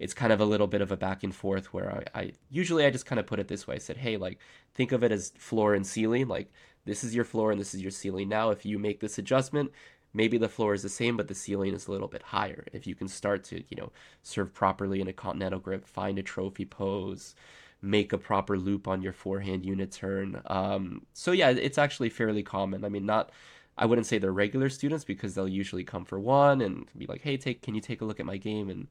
it's 0.00 0.12
kind 0.12 0.32
of 0.32 0.40
a 0.40 0.44
little 0.44 0.66
bit 0.66 0.80
of 0.80 0.90
a 0.90 0.96
back 0.96 1.22
and 1.22 1.32
forth 1.32 1.72
where 1.72 2.02
I, 2.14 2.20
I 2.20 2.32
usually 2.50 2.84
I 2.84 2.90
just 2.90 3.06
kind 3.06 3.20
of 3.20 3.26
put 3.26 3.38
it 3.38 3.46
this 3.46 3.68
way. 3.68 3.76
I 3.76 3.78
said, 3.78 3.98
hey, 3.98 4.16
like, 4.16 4.40
think 4.74 4.90
of 4.90 5.04
it 5.04 5.12
as 5.12 5.32
floor 5.36 5.74
and 5.74 5.86
ceiling. 5.86 6.26
Like, 6.26 6.50
this 6.84 7.04
is 7.04 7.14
your 7.14 7.24
floor 7.24 7.52
and 7.52 7.60
this 7.60 7.72
is 7.72 7.82
your 7.82 7.92
ceiling. 7.92 8.28
Now, 8.28 8.50
if 8.50 8.66
you 8.66 8.80
make 8.80 8.98
this 8.98 9.18
adjustment, 9.18 9.70
maybe 10.14 10.38
the 10.38 10.48
floor 10.48 10.74
is 10.74 10.82
the 10.82 10.88
same, 10.88 11.16
but 11.16 11.28
the 11.28 11.34
ceiling 11.34 11.74
is 11.74 11.86
a 11.86 11.90
little 11.90 12.08
bit 12.08 12.22
higher. 12.22 12.64
If 12.72 12.86
you 12.86 12.94
can 12.94 13.08
start 13.08 13.44
to, 13.44 13.56
you 13.68 13.76
know, 13.76 13.92
serve 14.22 14.52
properly 14.52 15.00
in 15.00 15.08
a 15.08 15.12
continental 15.12 15.60
grip, 15.60 15.86
find 15.86 16.18
a 16.18 16.22
trophy 16.22 16.64
pose, 16.64 17.34
make 17.80 18.12
a 18.12 18.18
proper 18.18 18.58
loop 18.58 18.86
on 18.86 19.02
your 19.02 19.12
forehand 19.12 19.64
unit 19.64 19.90
turn. 19.90 20.40
Um, 20.46 21.06
so 21.12 21.32
yeah, 21.32 21.50
it's 21.50 21.78
actually 21.78 22.10
fairly 22.10 22.42
common. 22.42 22.84
I 22.84 22.88
mean, 22.88 23.06
not, 23.06 23.30
I 23.76 23.86
wouldn't 23.86 24.06
say 24.06 24.18
they're 24.18 24.32
regular 24.32 24.68
students 24.68 25.04
because 25.04 25.34
they'll 25.34 25.48
usually 25.48 25.84
come 25.84 26.04
for 26.04 26.20
one 26.20 26.60
and 26.60 26.86
be 26.96 27.06
like, 27.06 27.22
hey, 27.22 27.36
take, 27.36 27.62
can 27.62 27.74
you 27.74 27.80
take 27.80 28.00
a 28.00 28.04
look 28.04 28.20
at 28.20 28.26
my 28.26 28.36
game 28.36 28.70
and 28.70 28.86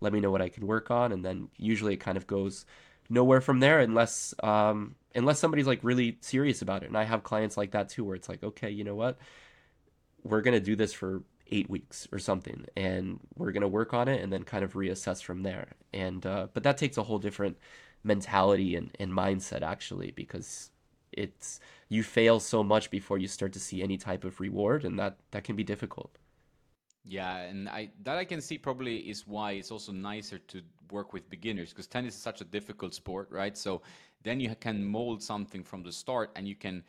let 0.00 0.12
me 0.12 0.20
know 0.20 0.30
what 0.30 0.42
I 0.42 0.48
can 0.48 0.66
work 0.66 0.90
on? 0.90 1.10
And 1.10 1.24
then 1.24 1.48
usually 1.56 1.94
it 1.94 2.00
kind 2.00 2.16
of 2.16 2.26
goes 2.26 2.66
nowhere 3.08 3.40
from 3.40 3.60
there 3.60 3.80
unless 3.80 4.34
um, 4.42 4.94
unless 5.14 5.38
somebody's 5.38 5.66
like 5.66 5.80
really 5.82 6.18
serious 6.20 6.62
about 6.62 6.82
it. 6.82 6.88
And 6.88 6.98
I 6.98 7.04
have 7.04 7.22
clients 7.22 7.56
like 7.56 7.70
that 7.72 7.88
too, 7.88 8.04
where 8.04 8.16
it's 8.16 8.28
like, 8.28 8.42
okay, 8.42 8.70
you 8.70 8.84
know 8.84 8.94
what, 8.94 9.18
we're 10.26 10.42
gonna 10.42 10.60
do 10.60 10.76
this 10.76 10.92
for 10.92 11.22
eight 11.48 11.70
weeks 11.70 12.08
or 12.12 12.18
something, 12.18 12.66
and 12.76 13.20
we're 13.36 13.52
gonna 13.52 13.68
work 13.68 13.94
on 13.94 14.08
it, 14.08 14.22
and 14.22 14.32
then 14.32 14.42
kind 14.42 14.64
of 14.64 14.74
reassess 14.74 15.22
from 15.22 15.42
there. 15.42 15.68
And 15.92 16.24
uh, 16.26 16.48
but 16.52 16.62
that 16.64 16.76
takes 16.78 16.96
a 16.96 17.02
whole 17.02 17.18
different 17.18 17.56
mentality 18.06 18.76
and, 18.76 18.90
and 19.00 19.12
mindset 19.12 19.62
actually 19.62 20.12
because 20.12 20.70
it's 21.12 21.60
you 21.88 22.02
fail 22.02 22.38
so 22.38 22.62
much 22.62 22.90
before 22.90 23.18
you 23.18 23.26
start 23.26 23.52
to 23.52 23.60
see 23.60 23.82
any 23.82 23.96
type 23.96 24.24
of 24.24 24.38
reward 24.40 24.84
and 24.84 24.98
that 24.98 25.16
that 25.32 25.42
can 25.42 25.56
be 25.56 25.64
difficult 25.64 26.18
yeah 27.04 27.38
and 27.38 27.68
i 27.68 27.90
that 28.02 28.16
i 28.16 28.24
can 28.24 28.40
see 28.40 28.56
probably 28.56 28.98
is 28.98 29.26
why 29.26 29.52
it's 29.52 29.70
also 29.70 29.92
nicer 29.92 30.38
to 30.38 30.62
work 30.92 31.12
with 31.12 31.28
beginners 31.28 31.70
because 31.70 31.86
tennis 31.86 32.14
is 32.14 32.22
such 32.22 32.40
a 32.40 32.44
difficult 32.44 32.94
sport 32.94 33.28
right 33.30 33.56
so 33.56 33.82
then 34.22 34.38
you 34.38 34.54
can 34.60 34.84
mold 34.84 35.22
something 35.22 35.64
from 35.64 35.82
the 35.82 35.92
start 35.92 36.30
and 36.36 36.46
you 36.46 36.54
can 36.54 36.82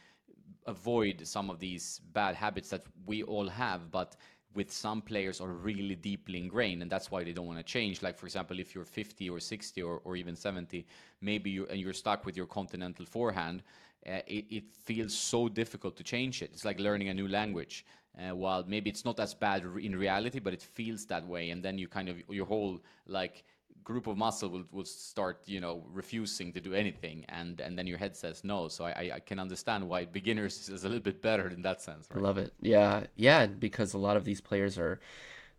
avoid 0.68 1.26
some 1.26 1.50
of 1.50 1.60
these 1.60 2.02
bad 2.14 2.36
habits 2.36 2.70
that 2.70 2.84
we 3.06 3.24
all 3.24 3.48
have 3.48 3.90
but 3.92 4.16
with 4.58 4.72
some 4.72 5.02
players 5.02 5.40
are 5.40 5.50
really 5.50 5.96
deeply 5.96 6.40
ingrained 6.40 6.82
and 6.82 6.92
that's 6.92 7.12
why 7.12 7.24
they 7.24 7.32
don't 7.32 7.46
want 7.46 7.60
to 7.60 7.64
change. 7.64 8.02
Like 8.02 8.18
for 8.18 8.26
example 8.26 8.60
if 8.60 8.74
you're 8.74 8.86
50 8.86 9.30
or 9.30 9.40
60 9.40 9.82
or, 9.84 10.02
or 10.04 10.16
even 10.16 10.36
70 10.36 10.86
maybe 11.22 11.50
you 11.50 11.68
and 11.68 11.80
you're 11.80 11.94
stuck 11.94 12.26
with 12.26 12.36
your 12.36 12.48
continental 12.48 13.06
forehand 13.06 13.64
uh, 14.08 14.20
it, 14.28 14.46
it, 14.50 14.64
feels 14.72 15.14
so 15.14 15.50
difficult 15.50 15.96
to 15.98 16.04
change 16.04 16.42
it. 16.42 16.50
It's 16.54 16.64
like 16.64 16.80
learning 16.80 17.10
a 17.10 17.14
new 17.14 17.28
language. 17.28 17.86
Uh, 18.18 18.34
while 18.34 18.64
maybe 18.66 18.90
it's 18.90 19.06
not 19.06 19.20
as 19.20 19.36
bad 19.36 19.64
in 19.80 19.96
reality 19.96 20.40
but 20.40 20.52
it 20.52 20.62
feels 20.62 21.06
that 21.06 21.24
way 21.28 21.52
and 21.52 21.62
then 21.62 21.78
you 21.78 21.88
kind 21.88 22.10
of 22.10 22.18
your 22.30 22.48
whole 22.48 22.80
like 23.06 23.44
group 23.88 24.06
of 24.08 24.18
muscle 24.18 24.50
will, 24.50 24.66
will 24.74 24.84
start 25.14 25.38
you 25.46 25.62
know 25.62 25.76
refusing 26.02 26.52
to 26.52 26.60
do 26.60 26.74
anything 26.74 27.24
and 27.30 27.62
and 27.62 27.78
then 27.78 27.88
your 27.88 27.98
head 27.98 28.14
says 28.18 28.44
no. 28.44 28.68
So 28.68 28.84
i 28.84 29.04
i 29.18 29.20
can 29.30 29.40
understand 29.40 29.88
why 29.88 30.04
beginners 30.04 30.68
is 30.68 30.84
a 30.84 30.90
little 30.90 31.08
bit 31.12 31.22
better 31.22 31.48
in 31.48 31.62
that 31.62 31.82
sense 31.82 32.04
right? 32.12 32.22
love 32.22 32.38
it. 32.38 32.52
Yeah. 32.60 33.06
Yeah 33.16 33.46
because 33.46 33.94
a 33.94 33.98
lot 34.08 34.18
of 34.18 34.26
these 34.26 34.42
players 34.42 34.78
are 34.78 35.00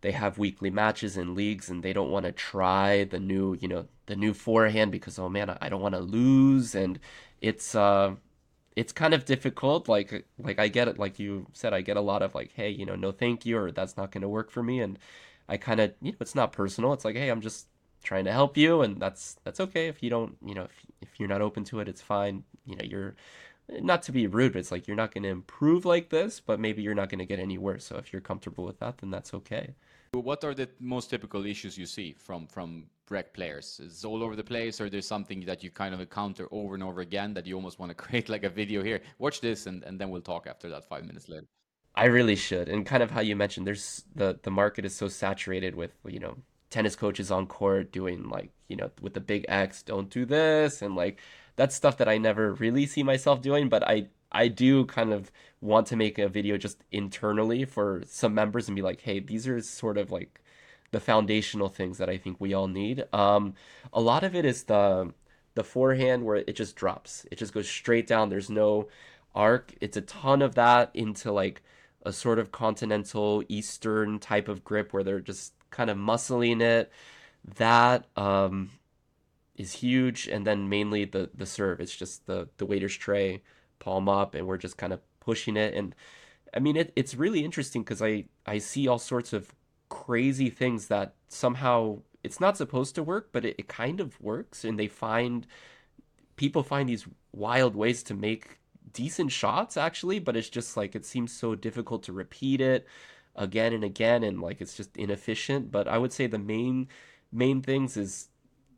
they 0.01 0.11
have 0.11 0.37
weekly 0.37 0.69
matches 0.69 1.17
in 1.17 1.33
leagues 1.33 1.71
and 1.71 1.81
they 1.81 1.91
don't 1.91 2.11
want 2.11 2.25
to 2.27 2.31
try 2.31 3.03
the 3.03 3.19
new 3.19 3.57
you 3.61 3.67
know 3.67 3.83
the 4.05 4.15
new 4.15 4.33
forehand 4.35 4.91
because 4.91 5.17
oh 5.17 5.29
man 5.37 5.57
i 5.65 5.67
don't 5.67 5.81
want 5.81 5.95
to 5.95 6.01
lose. 6.19 6.75
And 6.75 6.99
it's 7.41 7.73
uh 7.73 8.13
it's 8.75 8.93
kind 8.93 9.15
of 9.15 9.25
difficult. 9.25 9.89
Like 9.95 10.09
like 10.37 10.59
i 10.59 10.67
get 10.77 10.87
it. 10.87 10.99
Like 10.99 11.17
you 11.17 11.47
said 11.53 11.73
i 11.73 11.81
get 11.81 11.97
a 11.97 12.05
lot 12.11 12.21
of 12.21 12.35
like 12.35 12.51
hey 12.59 12.69
you 12.69 12.85
know 12.85 12.95
no 13.05 13.11
thank 13.11 13.37
you 13.47 13.57
or 13.57 13.71
that's 13.71 13.97
not 13.97 14.11
going 14.11 14.21
to 14.27 14.29
work 14.29 14.51
for 14.51 14.61
me. 14.61 14.81
And 14.85 14.99
i 15.53 15.57
kind 15.57 15.79
of 15.79 15.87
you 15.99 16.11
know 16.11 16.19
it's 16.21 16.35
not 16.35 16.51
personal. 16.61 16.93
It's 16.93 17.05
like 17.09 17.17
hey 17.23 17.29
i'm 17.29 17.41
just 17.41 17.65
trying 18.03 18.25
to 18.25 18.31
help 18.31 18.57
you 18.57 18.81
and 18.81 18.99
that's 19.01 19.37
that's 19.43 19.59
okay. 19.59 19.87
If 19.87 20.01
you 20.03 20.09
don't 20.09 20.37
you 20.45 20.53
know 20.55 20.63
if, 20.63 20.85
if 21.01 21.19
you're 21.19 21.29
not 21.29 21.41
open 21.41 21.63
to 21.65 21.79
it 21.79 21.87
it's 21.87 22.01
fine. 22.01 22.43
You 22.65 22.75
know 22.75 22.83
you're 22.83 23.15
not 23.81 24.01
to 24.03 24.11
be 24.11 24.27
rude 24.27 24.53
but 24.53 24.59
it's 24.59 24.71
like 24.71 24.87
you're 24.87 24.97
not 24.97 25.13
going 25.13 25.23
to 25.23 25.29
improve 25.29 25.85
like 25.85 26.09
this 26.09 26.39
but 26.39 26.59
maybe 26.59 26.81
you're 26.81 26.95
not 26.95 27.09
going 27.09 27.19
to 27.19 27.25
get 27.25 27.39
any 27.39 27.57
worse. 27.57 27.85
So 27.85 27.97
if 27.97 28.11
you're 28.11 28.21
comfortable 28.21 28.65
with 28.65 28.79
that 28.79 28.97
then 28.99 29.11
that's 29.11 29.33
okay. 29.33 29.75
What 30.13 30.43
are 30.43 30.55
the 30.55 30.67
most 30.79 31.09
typical 31.09 31.45
issues 31.45 31.77
you 31.77 31.85
see 31.85 32.15
from 32.17 32.47
from 32.47 32.85
rec 33.09 33.33
players? 33.33 33.79
Is 33.83 34.05
all 34.05 34.23
over 34.23 34.35
the 34.35 34.43
place 34.43 34.81
or 34.81 34.89
there's 34.89 35.07
something 35.07 35.45
that 35.45 35.63
you 35.63 35.69
kind 35.69 35.93
of 35.93 35.99
encounter 35.99 36.47
over 36.51 36.73
and 36.73 36.83
over 36.83 37.01
again 37.01 37.33
that 37.35 37.45
you 37.45 37.55
almost 37.55 37.79
want 37.79 37.89
to 37.91 37.95
create 38.03 38.29
like 38.29 38.43
a 38.43 38.49
video 38.49 38.83
here? 38.83 39.01
Watch 39.19 39.41
this 39.41 39.67
and, 39.67 39.83
and 39.83 39.99
then 39.99 40.09
we'll 40.09 40.21
talk 40.21 40.47
after 40.47 40.69
that 40.69 40.87
five 40.87 41.05
minutes 41.05 41.29
later. 41.29 41.47
I 41.95 42.05
really 42.05 42.35
should. 42.35 42.69
And 42.69 42.85
kind 42.85 43.03
of 43.03 43.11
how 43.11 43.21
you 43.21 43.35
mentioned, 43.35 43.67
there's 43.67 44.05
the 44.15 44.39
the 44.41 44.51
market 44.51 44.85
is 44.85 44.95
so 44.95 45.07
saturated 45.07 45.75
with 45.75 45.91
you 46.07 46.19
know 46.19 46.37
tennis 46.69 46.95
coaches 46.95 47.31
on 47.31 47.47
court 47.47 47.91
doing 47.91 48.29
like 48.29 48.51
you 48.67 48.75
know 48.75 48.91
with 49.01 49.13
the 49.13 49.19
big 49.19 49.45
X, 49.47 49.83
don't 49.83 50.09
do 50.09 50.25
this, 50.25 50.81
and 50.81 50.95
like 50.95 51.19
that's 51.55 51.75
stuff 51.75 51.97
that 51.97 52.07
I 52.07 52.17
never 52.17 52.53
really 52.53 52.85
see 52.85 53.03
myself 53.03 53.41
doing, 53.41 53.69
but 53.69 53.87
I 53.87 54.07
I 54.31 54.47
do 54.47 54.85
kind 54.85 55.11
of 55.11 55.31
want 55.61 55.87
to 55.87 55.95
make 55.95 56.19
a 56.19 56.29
video 56.29 56.57
just 56.57 56.83
internally 56.91 57.65
for 57.65 58.03
some 58.05 58.33
members 58.33 58.67
and 58.67 58.75
be 58.75 58.81
like, 58.81 59.01
hey, 59.01 59.19
these 59.19 59.47
are 59.47 59.61
sort 59.61 59.97
of 59.97 60.11
like 60.11 60.41
the 60.91 60.99
foundational 60.99 61.69
things 61.69 61.97
that 61.97 62.09
I 62.09 62.17
think 62.17 62.37
we 62.39 62.53
all 62.53 62.67
need. 62.67 63.05
Um, 63.13 63.55
a 63.93 64.01
lot 64.01 64.23
of 64.23 64.35
it 64.35 64.45
is 64.45 64.63
the 64.63 65.13
the 65.55 65.63
forehand 65.63 66.23
where 66.23 66.37
it 66.37 66.55
just 66.55 66.75
drops. 66.75 67.25
It 67.31 67.37
just 67.37 67.53
goes 67.53 67.67
straight 67.67 68.07
down. 68.07 68.29
There's 68.29 68.49
no 68.49 68.87
arc. 69.35 69.73
It's 69.81 69.97
a 69.97 70.01
ton 70.01 70.41
of 70.41 70.55
that 70.55 70.91
into 70.93 71.31
like 71.31 71.61
a 72.03 72.13
sort 72.13 72.39
of 72.39 72.51
continental 72.51 73.43
eastern 73.49 74.19
type 74.19 74.47
of 74.47 74.63
grip 74.63 74.93
where 74.93 75.03
they're 75.03 75.19
just 75.19 75.53
kind 75.71 75.89
of 75.89 75.97
muscling 75.97 76.61
it. 76.61 76.91
That 77.57 78.05
um, 78.15 78.71
is 79.55 79.73
huge, 79.73 80.27
and 80.27 80.45
then 80.45 80.69
mainly 80.69 81.05
the 81.05 81.29
the 81.33 81.45
serve. 81.45 81.79
It's 81.79 81.95
just 81.95 82.25
the 82.25 82.49
the 82.57 82.65
waiter's 82.65 82.95
tray, 82.95 83.41
palm 83.79 84.09
up, 84.09 84.35
and 84.35 84.47
we're 84.47 84.57
just 84.57 84.77
kind 84.77 84.93
of 84.93 85.01
pushing 85.19 85.57
it. 85.57 85.73
And 85.73 85.95
I 86.53 86.59
mean, 86.59 86.75
it, 86.75 86.93
it's 86.95 87.15
really 87.15 87.43
interesting 87.43 87.83
because 87.83 88.01
I 88.01 88.25
I 88.45 88.57
see 88.57 88.87
all 88.87 88.99
sorts 88.99 89.33
of 89.33 89.53
crazy 89.89 90.49
things 90.49 90.87
that 90.87 91.15
somehow 91.27 91.99
it's 92.23 92.39
not 92.39 92.57
supposed 92.57 92.95
to 92.95 93.03
work, 93.03 93.29
but 93.31 93.45
it, 93.45 93.55
it 93.57 93.67
kind 93.67 93.99
of 93.99 94.19
works, 94.21 94.63
and 94.65 94.77
they 94.77 94.87
find 94.87 95.47
people 96.35 96.63
find 96.63 96.87
these 96.89 97.07
wild 97.33 97.75
ways 97.75 98.03
to 98.03 98.13
make 98.13 98.59
decent 98.93 99.31
shots 99.31 99.77
actually, 99.77 100.19
but 100.19 100.35
it's 100.35 100.49
just 100.49 100.75
like 100.77 100.95
it 100.95 101.05
seems 101.05 101.31
so 101.31 101.55
difficult 101.55 102.03
to 102.03 102.13
repeat 102.13 102.61
it 102.61 102.87
again 103.39 103.73
and 103.73 103.83
again 103.83 104.23
and 104.23 104.41
like 104.41 104.61
it's 104.61 104.77
just 104.77 104.95
inefficient. 104.97 105.71
But 105.71 105.87
i 105.87 105.97
would 105.97 106.13
say 106.13 106.27
the 106.27 106.37
main 106.37 106.87
main 107.31 107.61
things 107.61 107.97
is 107.97 108.29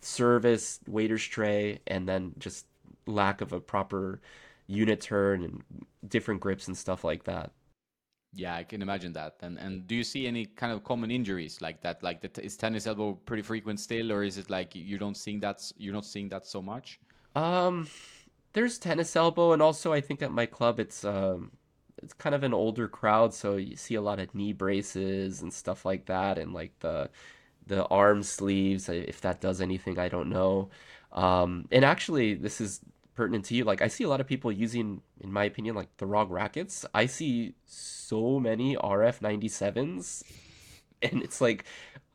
service 0.01 0.79
waiter's 0.87 1.23
tray 1.25 1.79
and 1.87 2.07
then 2.07 2.33
just 2.39 2.65
lack 3.05 3.41
of 3.41 3.51
a 3.53 3.59
proper 3.59 4.21
unit 4.67 5.01
turn 5.01 5.43
and 5.43 5.63
different 6.07 6.39
grips 6.39 6.67
and 6.67 6.77
stuff 6.77 7.03
like 7.03 7.25
that. 7.25 7.51
Yeah 8.33 8.55
i 8.55 8.63
can 8.63 8.81
imagine 8.81 9.13
that. 9.13 9.35
And 9.41 9.57
and 9.57 9.85
do 9.87 9.95
you 9.95 10.03
see 10.05 10.27
any 10.27 10.45
kind 10.45 10.71
of 10.71 10.83
common 10.83 11.11
injuries 11.11 11.61
like 11.61 11.81
that? 11.81 12.01
Like 12.03 12.21
the, 12.21 12.45
is 12.45 12.55
tennis 12.55 12.87
elbow 12.87 13.13
pretty 13.25 13.43
frequent 13.43 13.79
still 13.79 14.11
or 14.11 14.23
is 14.23 14.37
it 14.37 14.49
like 14.49 14.75
you 14.75 14.97
don't 14.97 15.17
seeing 15.17 15.41
that 15.41 15.59
you're 15.77 15.93
not 15.93 16.05
seeing 16.05 16.29
that 16.29 16.45
so 16.45 16.61
much? 16.61 16.99
Um 17.35 17.87
there's 18.53 18.77
tennis 18.77 19.15
elbow 19.15 19.53
and 19.53 19.61
also 19.61 19.93
i 19.93 20.01
think 20.01 20.21
at 20.21 20.31
my 20.31 20.45
club 20.45 20.79
it's 20.79 21.05
um 21.05 21.51
it's 22.03 22.13
kind 22.13 22.35
of 22.35 22.43
an 22.43 22.53
older 22.53 22.87
crowd, 22.87 23.33
so 23.33 23.57
you 23.57 23.75
see 23.75 23.95
a 23.95 24.01
lot 24.01 24.19
of 24.19 24.33
knee 24.35 24.53
braces 24.53 25.41
and 25.41 25.53
stuff 25.53 25.85
like 25.85 26.05
that, 26.07 26.37
and 26.37 26.53
like 26.53 26.77
the 26.79 27.09
the 27.67 27.85
arm 27.85 28.23
sleeves. 28.23 28.89
If 28.89 29.21
that 29.21 29.41
does 29.41 29.61
anything, 29.61 29.99
I 29.99 30.09
don't 30.09 30.29
know. 30.29 30.69
Um, 31.11 31.67
and 31.71 31.85
actually, 31.85 32.33
this 32.35 32.61
is 32.61 32.81
pertinent 33.15 33.45
to 33.45 33.55
you. 33.55 33.63
Like 33.63 33.81
I 33.81 33.87
see 33.87 34.03
a 34.03 34.09
lot 34.09 34.21
of 34.21 34.27
people 34.27 34.51
using, 34.51 35.01
in 35.19 35.31
my 35.31 35.43
opinion, 35.45 35.75
like 35.75 35.95
the 35.97 36.05
wrong 36.05 36.29
rackets. 36.29 36.85
I 36.93 37.05
see 37.05 37.55
so 37.65 38.39
many 38.39 38.75
RF 38.75 39.19
97s, 39.19 40.23
and 41.01 41.21
it's 41.21 41.41
like 41.41 41.65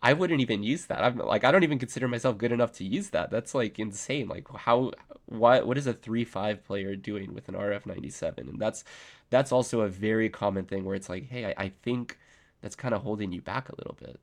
I 0.02 0.12
wouldn't 0.12 0.40
even 0.40 0.62
use 0.62 0.86
that. 0.86 1.02
I'm 1.02 1.18
like 1.18 1.44
I 1.44 1.50
don't 1.50 1.64
even 1.64 1.78
consider 1.78 2.08
myself 2.08 2.38
good 2.38 2.52
enough 2.52 2.72
to 2.72 2.84
use 2.84 3.10
that. 3.10 3.30
That's 3.30 3.54
like 3.54 3.78
insane. 3.78 4.28
Like 4.28 4.46
how 4.54 4.92
what 5.26 5.66
what 5.66 5.78
is 5.78 5.86
a 5.86 5.94
3-5 5.94 6.64
player 6.64 6.96
doing 6.96 7.34
with 7.34 7.48
an 7.48 7.54
RF 7.54 7.86
97? 7.86 8.48
And 8.48 8.58
that's 8.60 8.84
that's 9.30 9.52
also 9.52 9.80
a 9.80 9.88
very 9.88 10.28
common 10.28 10.64
thing 10.64 10.84
where 10.84 10.94
it's 10.94 11.08
like, 11.08 11.28
hey, 11.28 11.46
I, 11.46 11.64
I 11.64 11.72
think 11.82 12.18
that's 12.60 12.76
kind 12.76 12.94
of 12.94 13.02
holding 13.02 13.32
you 13.32 13.42
back 13.42 13.68
a 13.68 13.74
little 13.76 13.96
bit. 13.98 14.20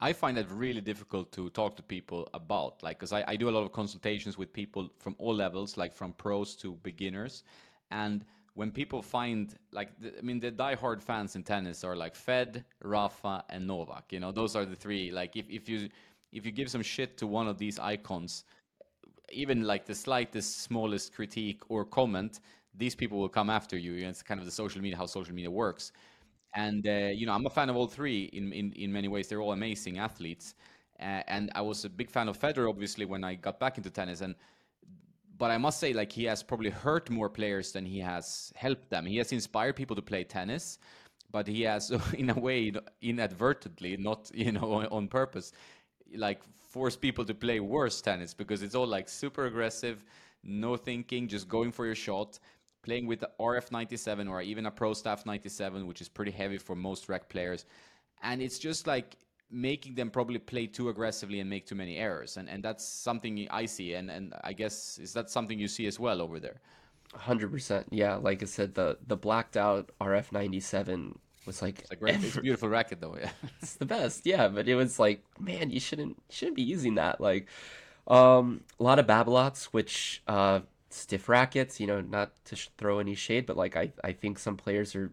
I 0.00 0.12
find 0.12 0.36
that 0.36 0.50
really 0.50 0.80
difficult 0.80 1.30
to 1.32 1.48
talk 1.50 1.76
to 1.76 1.82
people 1.82 2.28
about, 2.34 2.82
like, 2.82 2.98
because 2.98 3.12
I, 3.12 3.24
I 3.26 3.36
do 3.36 3.48
a 3.48 3.52
lot 3.52 3.62
of 3.62 3.72
consultations 3.72 4.36
with 4.36 4.52
people 4.52 4.90
from 4.98 5.14
all 5.18 5.34
levels, 5.34 5.76
like 5.76 5.94
from 5.94 6.12
pros 6.14 6.56
to 6.56 6.72
beginners. 6.82 7.44
And 7.92 8.24
when 8.54 8.72
people 8.72 9.00
find, 9.00 9.54
like, 9.70 9.90
I 10.18 10.20
mean, 10.22 10.40
the 10.40 10.50
die-hard 10.50 11.00
fans 11.00 11.36
in 11.36 11.44
tennis 11.44 11.84
are 11.84 11.94
like 11.94 12.16
Fed, 12.16 12.64
Rafa, 12.82 13.44
and 13.48 13.66
Novak. 13.66 14.12
You 14.12 14.18
know, 14.18 14.32
those 14.32 14.56
are 14.56 14.64
the 14.64 14.74
three. 14.74 15.12
Like, 15.12 15.36
if, 15.36 15.48
if 15.48 15.68
you 15.68 15.88
if 16.32 16.46
you 16.46 16.50
give 16.50 16.70
some 16.70 16.82
shit 16.82 17.16
to 17.18 17.26
one 17.26 17.46
of 17.46 17.58
these 17.58 17.78
icons, 17.78 18.44
even 19.30 19.62
like 19.62 19.84
the 19.84 19.94
slightest, 19.94 20.62
smallest 20.62 21.14
critique 21.14 21.62
or 21.68 21.84
comment, 21.84 22.40
these 22.76 22.94
people 22.94 23.18
will 23.18 23.28
come 23.28 23.50
after 23.50 23.76
you. 23.76 23.94
It's 24.06 24.22
kind 24.22 24.40
of 24.40 24.46
the 24.46 24.52
social 24.52 24.80
media, 24.80 24.96
how 24.96 25.06
social 25.06 25.34
media 25.34 25.50
works. 25.50 25.92
And 26.54 26.86
uh, 26.86 27.10
you 27.14 27.26
know, 27.26 27.32
I'm 27.32 27.46
a 27.46 27.50
fan 27.50 27.70
of 27.70 27.76
all 27.76 27.86
three 27.86 28.24
in 28.32 28.52
in, 28.52 28.72
in 28.72 28.92
many 28.92 29.08
ways. 29.08 29.28
They're 29.28 29.40
all 29.40 29.52
amazing 29.52 29.98
athletes, 29.98 30.54
uh, 31.00 31.22
and 31.26 31.50
I 31.54 31.62
was 31.62 31.84
a 31.84 31.88
big 31.90 32.10
fan 32.10 32.28
of 32.28 32.38
Federer, 32.38 32.68
obviously, 32.68 33.06
when 33.06 33.24
I 33.24 33.34
got 33.34 33.58
back 33.58 33.78
into 33.78 33.90
tennis. 33.90 34.20
And 34.20 34.34
but 35.38 35.50
I 35.50 35.58
must 35.58 35.80
say, 35.80 35.92
like 35.92 36.12
he 36.12 36.24
has 36.24 36.42
probably 36.42 36.70
hurt 36.70 37.10
more 37.10 37.28
players 37.28 37.72
than 37.72 37.84
he 37.84 37.98
has 38.00 38.52
helped 38.54 38.90
them. 38.90 39.06
He 39.06 39.16
has 39.16 39.32
inspired 39.32 39.76
people 39.76 39.96
to 39.96 40.02
play 40.02 40.24
tennis, 40.24 40.78
but 41.30 41.46
he 41.46 41.62
has, 41.62 41.90
in 42.14 42.30
a 42.30 42.38
way, 42.38 42.72
inadvertently, 43.00 43.96
not 43.96 44.30
you 44.34 44.52
know 44.52 44.72
on, 44.72 44.86
on 44.86 45.08
purpose, 45.08 45.52
like 46.16 46.42
forced 46.70 47.00
people 47.00 47.24
to 47.24 47.34
play 47.34 47.60
worse 47.60 48.00
tennis 48.00 48.34
because 48.34 48.62
it's 48.62 48.74
all 48.74 48.86
like 48.86 49.08
super 49.08 49.46
aggressive, 49.46 50.04
no 50.44 50.76
thinking, 50.76 51.28
just 51.28 51.48
going 51.48 51.72
for 51.72 51.86
your 51.86 51.94
shot 51.94 52.38
playing 52.82 53.06
with 53.06 53.20
the 53.20 53.30
RF97 53.38 54.28
or 54.28 54.42
even 54.42 54.66
a 54.66 54.70
Pro 54.70 54.94
Staff 54.94 55.26
97, 55.26 55.86
which 55.86 56.00
is 56.00 56.08
pretty 56.08 56.32
heavy 56.32 56.58
for 56.58 56.74
most 56.76 57.08
rec 57.08 57.28
players. 57.28 57.64
And 58.22 58.42
it's 58.42 58.58
just 58.58 58.86
like 58.86 59.16
making 59.50 59.94
them 59.94 60.10
probably 60.10 60.38
play 60.38 60.66
too 60.66 60.88
aggressively 60.88 61.40
and 61.40 61.50
make 61.50 61.66
too 61.66 61.74
many 61.74 61.96
errors. 61.98 62.36
And 62.36 62.48
and 62.48 62.62
that's 62.64 62.84
something 62.86 63.46
I 63.50 63.66
see. 63.66 63.94
And 63.94 64.10
and 64.10 64.34
I 64.44 64.52
guess 64.52 64.98
is 64.98 65.12
that 65.14 65.30
something 65.30 65.58
you 65.58 65.68
see 65.68 65.86
as 65.86 65.98
well 65.98 66.20
over 66.22 66.40
there? 66.40 66.60
Hundred 67.14 67.50
percent. 67.50 67.88
Yeah, 67.90 68.14
like 68.16 68.42
I 68.42 68.46
said, 68.46 68.74
the 68.74 68.98
the 69.06 69.16
blacked 69.16 69.56
out 69.56 69.90
RF 70.00 70.32
ninety 70.32 70.60
seven 70.60 71.18
was 71.44 71.60
like 71.60 71.80
it's 71.80 71.90
a 71.90 71.96
great, 71.96 72.24
it's 72.24 72.36
a 72.36 72.40
beautiful 72.40 72.70
racket 72.70 73.00
though. 73.02 73.16
Yeah, 73.18 73.30
it's 73.60 73.74
the 73.76 73.84
best. 73.84 74.24
Yeah, 74.24 74.48
but 74.48 74.66
it 74.66 74.74
was 74.76 74.98
like, 74.98 75.22
man, 75.38 75.70
you 75.70 75.78
shouldn't 75.80 76.22
shouldn't 76.30 76.56
be 76.56 76.62
using 76.62 76.94
that. 76.94 77.20
Like, 77.20 77.48
Um, 78.06 78.64
a 78.80 78.82
lot 78.82 78.98
of 78.98 79.06
Babolat's, 79.06 79.72
which 79.72 80.22
uh, 80.26 80.60
stiff 80.92 81.28
rackets. 81.28 81.80
You 81.80 81.86
know, 81.86 82.00
not 82.00 82.32
to 82.46 82.56
sh- 82.56 82.68
throw 82.78 82.98
any 82.98 83.14
shade, 83.14 83.46
but 83.46 83.56
like 83.56 83.76
I, 83.76 83.92
I 84.04 84.12
think 84.12 84.38
some 84.38 84.56
players 84.56 84.94
are, 84.94 85.10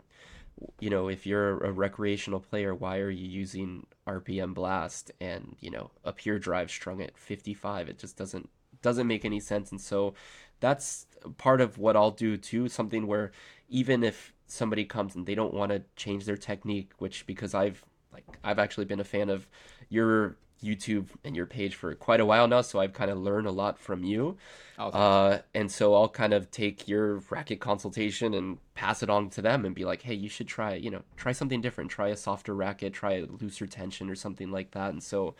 you 0.79 0.89
know, 0.89 1.07
if 1.09 1.25
you're 1.25 1.59
a 1.63 1.71
recreational 1.71 2.39
player, 2.39 2.75
why 2.75 2.99
are 2.99 3.09
you 3.09 3.27
using 3.27 3.85
RPM 4.07 4.53
blast 4.53 5.11
and 5.21 5.55
you 5.59 5.71
know 5.71 5.91
a 6.03 6.13
pure 6.13 6.39
drive 6.39 6.69
strung 6.71 7.01
at 7.01 7.17
55? 7.17 7.89
It 7.89 7.99
just 7.99 8.17
doesn't 8.17 8.49
doesn't 8.81 9.07
make 9.07 9.25
any 9.25 9.39
sense. 9.39 9.71
And 9.71 9.81
so 9.81 10.13
that's 10.59 11.05
part 11.37 11.61
of 11.61 11.77
what 11.77 11.95
I'll 11.95 12.11
do 12.11 12.37
too. 12.37 12.67
Something 12.69 13.07
where 13.07 13.31
even 13.69 14.03
if 14.03 14.33
somebody 14.47 14.85
comes 14.85 15.15
and 15.15 15.25
they 15.25 15.35
don't 15.35 15.53
want 15.53 15.71
to 15.71 15.83
change 15.95 16.25
their 16.25 16.37
technique, 16.37 16.91
which 16.97 17.25
because 17.25 17.53
I've 17.53 17.83
like 18.13 18.25
I've 18.43 18.59
actually 18.59 18.85
been 18.85 18.99
a 18.99 19.05
fan 19.05 19.29
of 19.29 19.47
your 19.89 20.37
YouTube 20.63 21.07
and 21.23 21.35
your 21.35 21.45
page 21.45 21.75
for 21.75 21.93
quite 21.95 22.19
a 22.19 22.25
while 22.25 22.47
now, 22.47 22.61
so 22.61 22.79
I've 22.79 22.93
kind 22.93 23.09
of 23.09 23.17
learned 23.17 23.47
a 23.47 23.51
lot 23.51 23.79
from 23.79 24.03
you. 24.03 24.37
Oh. 24.77 24.89
Uh, 24.89 25.41
and 25.53 25.71
so 25.71 25.93
I'll 25.93 26.09
kind 26.09 26.33
of 26.33 26.51
take 26.51 26.87
your 26.87 27.21
racket 27.29 27.59
consultation 27.59 28.33
and 28.33 28.57
pass 28.73 29.03
it 29.03 29.09
on 29.09 29.29
to 29.31 29.41
them 29.41 29.65
and 29.65 29.75
be 29.75 29.85
like, 29.85 30.01
hey, 30.01 30.13
you 30.13 30.29
should 30.29 30.47
try, 30.47 30.75
you 30.75 30.89
know, 30.89 31.01
try 31.17 31.31
something 31.31 31.61
different. 31.61 31.91
Try 31.91 32.09
a 32.09 32.17
softer 32.17 32.53
racket, 32.53 32.93
try 32.93 33.13
a 33.13 33.25
looser 33.25 33.67
tension 33.67 34.09
or 34.09 34.15
something 34.15 34.51
like 34.51 34.71
that. 34.71 34.91
And 34.91 35.03
so 35.03 35.35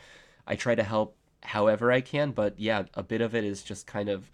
I 0.48 0.56
try 0.56 0.76
to 0.76 0.84
help 0.84 1.16
however 1.44 1.92
I 1.92 2.02
can. 2.02 2.32
But 2.32 2.60
yeah, 2.60 2.84
a 2.94 3.04
bit 3.04 3.22
of 3.22 3.36
it 3.36 3.44
is 3.44 3.64
just 3.64 3.88
kind 3.88 4.10
of, 4.10 4.30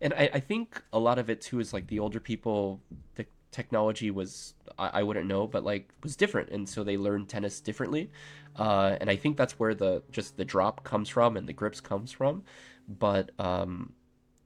and 0.00 0.12
I, 0.14 0.30
I 0.34 0.40
think 0.40 0.82
a 0.92 0.98
lot 0.98 1.18
of 1.18 1.30
it 1.30 1.40
too 1.40 1.60
is 1.60 1.72
like 1.72 1.86
the 1.86 1.98
older 1.98 2.20
people, 2.20 2.80
the 3.14 3.26
technology 3.52 4.10
was, 4.10 4.54
I, 4.78 4.88
I 4.94 5.02
wouldn't 5.04 5.26
know, 5.26 5.46
but 5.46 5.62
like 5.62 5.90
was 6.02 6.16
different. 6.16 6.48
And 6.50 6.68
so 6.68 6.82
they 6.82 6.96
learned 6.96 7.28
tennis 7.28 7.60
differently. 7.60 8.10
Uh, 8.56 8.96
and 9.00 9.08
I 9.08 9.16
think 9.16 9.36
that's 9.36 9.58
where 9.58 9.74
the 9.74 10.02
just 10.10 10.36
the 10.36 10.44
drop 10.44 10.82
comes 10.82 11.08
from 11.08 11.36
and 11.36 11.48
the 11.48 11.52
grips 11.52 11.80
comes 11.80 12.10
from. 12.10 12.42
But 12.88 13.30
um, 13.38 13.92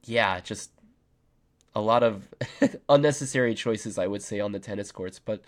yeah, 0.05 0.41
just 0.41 0.71
a 1.75 1.81
lot 1.81 2.03
of 2.03 2.29
unnecessary 2.89 3.55
choices, 3.55 3.99
I 3.99 4.07
would 4.07 4.23
say, 4.23 4.41
on 4.41 4.53
the 4.53 4.59
tennis 4.59 4.93
courts. 4.93 5.19
But 5.19 5.43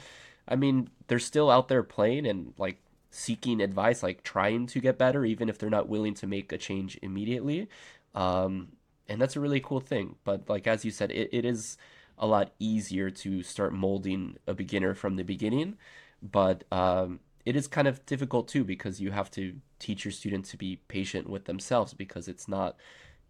I 0.47 0.57
mean, 0.57 0.89
they're 1.09 1.19
still 1.19 1.51
out 1.51 1.69
there 1.69 1.83
playing 1.83 2.27
and 2.27 2.55
like 2.59 2.79
seeking 3.11 3.61
advice, 3.61 4.03
like 4.03 4.23
trying 4.23 4.67
to 4.69 4.81
get 4.81 4.99
better, 4.99 5.25
even 5.25 5.49
if 5.49 5.59
they're 5.59 5.71
not 5.71 5.89
willing 5.89 6.15
to 6.15 6.27
make 6.27 6.53
a 6.53 6.59
change 6.59 6.99
immediately. 7.03 7.69
Um, 8.15 8.69
and 9.09 9.21
that's 9.21 9.37
a 9.37 9.41
really 9.41 9.61
cool 9.61 9.81
thing. 9.81 10.17
But 10.25 10.49
like 10.49 10.67
as 10.67 10.85
you 10.85 10.91
said, 10.91 11.11
it, 11.11 11.31
it 11.33 11.45
is 11.45 11.77
a 12.19 12.27
lot 12.27 12.53
easier 12.59 13.11
to 13.11 13.43
start 13.43 13.73
molding 13.73 14.37
a 14.47 14.55
beginner 14.55 14.95
from 14.95 15.17
the 15.17 15.23
beginning. 15.23 15.77
But 16.23 16.65
um, 16.73 17.21
it 17.45 17.57
is 17.57 17.67
kind 17.67 17.89
of 17.89 18.05
difficult 18.07 18.49
too 18.49 18.65
because 18.65 19.01
you 19.01 19.11
have 19.13 19.31
to 19.33 19.55
teach 19.79 20.05
your 20.05 20.13
students 20.13 20.51
to 20.51 20.57
be 20.57 20.77
patient 20.89 21.29
with 21.29 21.45
themselves 21.45 21.95
because 21.95 22.29
it's 22.29 22.49
not 22.49 22.77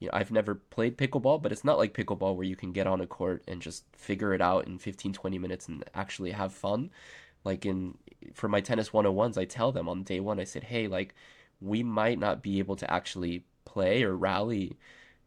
you 0.00 0.06
know, 0.06 0.12
I've 0.14 0.30
never 0.30 0.54
played 0.54 0.96
pickleball, 0.96 1.42
but 1.42 1.52
it's 1.52 1.64
not 1.64 1.78
like 1.78 1.92
pickleball 1.94 2.36
where 2.36 2.46
you 2.46 2.56
can 2.56 2.72
get 2.72 2.86
on 2.86 3.00
a 3.00 3.06
court 3.06 3.42
and 3.48 3.60
just 3.60 3.84
figure 3.96 4.32
it 4.32 4.40
out 4.40 4.66
in 4.66 4.78
15, 4.78 5.12
20 5.12 5.38
minutes 5.38 5.68
and 5.68 5.84
actually 5.94 6.30
have 6.32 6.52
fun. 6.52 6.90
Like 7.44 7.66
in 7.66 7.98
for 8.34 8.48
my 8.48 8.60
tennis 8.60 8.90
101s, 8.90 9.38
I 9.38 9.44
tell 9.44 9.72
them 9.72 9.88
on 9.88 10.02
day 10.02 10.20
1 10.20 10.40
I 10.40 10.44
said, 10.44 10.64
"Hey, 10.64 10.88
like 10.88 11.14
we 11.60 11.82
might 11.82 12.18
not 12.18 12.42
be 12.42 12.58
able 12.58 12.76
to 12.76 12.92
actually 12.92 13.44
play 13.64 14.02
or 14.02 14.16
rally 14.16 14.76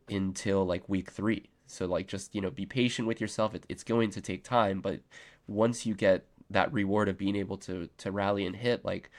until 0.09 0.65
like 0.65 0.87
week 0.89 1.11
3." 1.11 1.49
So 1.71 1.85
like 1.85 2.07
just, 2.07 2.35
you 2.35 2.41
know, 2.41 2.51
be 2.51 2.65
patient 2.65 3.07
with 3.07 3.21
yourself. 3.21 3.55
It, 3.55 3.65
it's 3.69 3.83
going 3.83 4.11
to 4.11 4.21
take 4.21 4.43
time, 4.43 4.81
but 4.81 5.01
once 5.47 5.85
you 5.85 5.93
get 5.95 6.25
that 6.49 6.71
reward 6.73 7.09
of 7.09 7.17
being 7.17 7.35
able 7.35 7.57
to 7.57 7.89
to 7.97 8.11
rally 8.11 8.45
and 8.45 8.55
hit, 8.55 8.85
like 8.85 9.09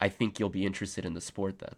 I 0.00 0.08
think 0.08 0.38
you'll 0.38 0.50
be 0.50 0.66
interested 0.66 1.04
in 1.04 1.14
the 1.14 1.20
sport 1.20 1.58
then. 1.60 1.74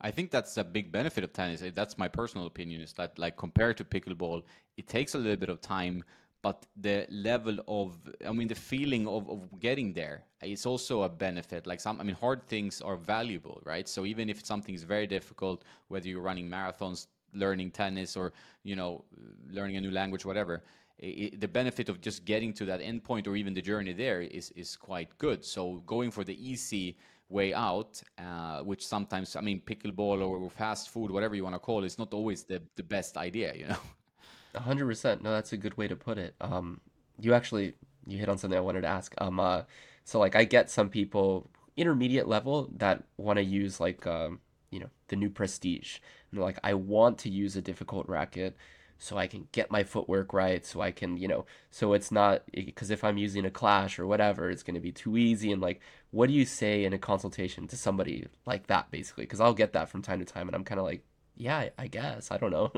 I 0.00 0.10
think 0.10 0.30
that's 0.30 0.56
a 0.56 0.64
big 0.64 0.92
benefit 0.92 1.24
of 1.24 1.32
tennis. 1.32 1.62
Eh, 1.62 1.70
That's 1.74 1.98
my 1.98 2.08
personal 2.08 2.46
opinion. 2.46 2.80
Is 2.80 2.92
that 2.94 3.18
like 3.18 3.36
compared 3.36 3.76
to 3.78 3.84
pickleball, 3.84 4.42
it 4.76 4.86
takes 4.88 5.14
a 5.14 5.18
little 5.18 5.36
bit 5.36 5.48
of 5.48 5.60
time, 5.60 6.04
but 6.42 6.66
the 6.76 7.06
level 7.10 7.58
of, 7.66 7.98
I 8.26 8.32
mean, 8.32 8.46
the 8.48 8.54
feeling 8.54 9.08
of, 9.08 9.28
of 9.28 9.58
getting 9.58 9.92
there 9.92 10.24
is 10.42 10.66
also 10.66 11.02
a 11.02 11.08
benefit. 11.08 11.66
Like 11.66 11.80
some, 11.80 12.00
I 12.00 12.04
mean, 12.04 12.14
hard 12.14 12.46
things 12.46 12.80
are 12.80 12.96
valuable, 12.96 13.60
right? 13.64 13.88
So 13.88 14.06
even 14.06 14.28
if 14.30 14.44
something 14.46 14.74
is 14.74 14.84
very 14.84 15.06
difficult, 15.08 15.64
whether 15.88 16.08
you're 16.08 16.22
running 16.22 16.48
marathons, 16.48 17.08
learning 17.34 17.70
tennis, 17.70 18.16
or 18.16 18.32
you 18.64 18.76
know, 18.76 19.04
learning 19.50 19.76
a 19.76 19.80
new 19.80 19.90
language, 19.90 20.24
whatever, 20.24 20.62
i 21.02 21.30
the 21.38 21.48
benefit 21.48 21.88
of 21.88 22.00
just 22.00 22.24
getting 22.24 22.52
to 22.52 22.64
that 22.64 22.80
end 22.80 23.04
point 23.04 23.26
or 23.28 23.36
even 23.36 23.54
the 23.54 23.62
journey 23.62 23.92
there 23.92 24.20
is 24.20 24.50
is 24.52 24.76
quite 24.76 25.16
good. 25.18 25.44
So 25.44 25.82
going 25.86 26.10
for 26.10 26.24
the 26.24 26.36
easy 26.50 26.96
way 27.28 27.52
out, 27.52 28.02
uh, 28.18 28.60
which 28.62 28.86
sometimes, 28.86 29.36
I 29.36 29.40
mean, 29.42 29.60
pickleball 29.60 30.22
or 30.26 30.50
fast 30.50 30.88
food, 30.90 31.10
whatever 31.10 31.34
you 31.34 31.44
want 31.44 31.54
to 31.54 31.58
call 31.58 31.82
it, 31.82 31.86
is 31.86 31.98
not 31.98 32.14
always 32.14 32.42
the, 32.44 32.62
the 32.76 32.82
best 32.82 33.16
idea, 33.18 33.54
you 33.54 33.66
know? 33.66 33.76
100%. 34.56 35.22
No, 35.22 35.30
that's 35.30 35.52
a 35.52 35.56
good 35.56 35.76
way 35.76 35.88
to 35.88 35.96
put 35.96 36.16
it. 36.18 36.34
Um, 36.40 36.80
you 37.20 37.34
actually 37.34 37.74
you 38.06 38.18
hit 38.18 38.28
on 38.28 38.38
something 38.38 38.56
I 38.56 38.62
wanted 38.62 38.82
to 38.82 38.88
ask. 38.88 39.14
Um, 39.18 39.38
uh, 39.38 39.62
so 40.04 40.18
like 40.18 40.34
I 40.34 40.44
get 40.44 40.70
some 40.70 40.88
people 40.88 41.50
intermediate 41.76 42.26
level 42.26 42.70
that 42.78 43.04
want 43.18 43.36
to 43.36 43.44
use 43.44 43.78
like 43.78 44.06
um, 44.06 44.40
you 44.70 44.80
know, 44.80 44.88
the 45.08 45.16
new 45.16 45.30
Prestige. 45.30 45.98
And 46.32 46.40
like, 46.40 46.58
I 46.62 46.74
want 46.74 47.18
to 47.18 47.30
use 47.30 47.56
a 47.56 47.62
difficult 47.62 48.08
racket 48.08 48.56
so 48.98 49.16
I 49.16 49.28
can 49.28 49.46
get 49.52 49.70
my 49.70 49.84
footwork 49.84 50.32
right, 50.32 50.66
so 50.66 50.80
I 50.80 50.90
can, 50.90 51.16
you 51.16 51.28
know, 51.28 51.46
so 51.70 51.92
it's 51.92 52.10
not 52.10 52.42
because 52.52 52.90
if 52.90 53.04
I'm 53.04 53.16
using 53.16 53.44
a 53.44 53.50
Clash 53.50 53.98
or 53.98 54.06
whatever, 54.08 54.50
it's 54.50 54.64
going 54.64 54.74
to 54.74 54.80
be 54.80 54.90
too 54.90 55.16
easy. 55.16 55.52
And 55.52 55.62
like, 55.62 55.80
what 56.10 56.26
do 56.26 56.32
you 56.32 56.44
say 56.44 56.84
in 56.84 56.92
a 56.92 56.98
consultation 56.98 57.68
to 57.68 57.76
somebody 57.76 58.26
like 58.44 58.66
that, 58.66 58.90
basically? 58.90 59.22
Because 59.24 59.40
I'll 59.40 59.54
get 59.54 59.72
that 59.74 59.88
from 59.88 60.02
time 60.02 60.18
to 60.18 60.24
time, 60.24 60.48
and 60.48 60.56
I'm 60.56 60.64
kind 60.64 60.80
of 60.80 60.84
like, 60.84 61.04
yeah, 61.36 61.68
I 61.78 61.86
guess 61.86 62.32
I 62.32 62.38
don't 62.38 62.50
know. 62.50 62.72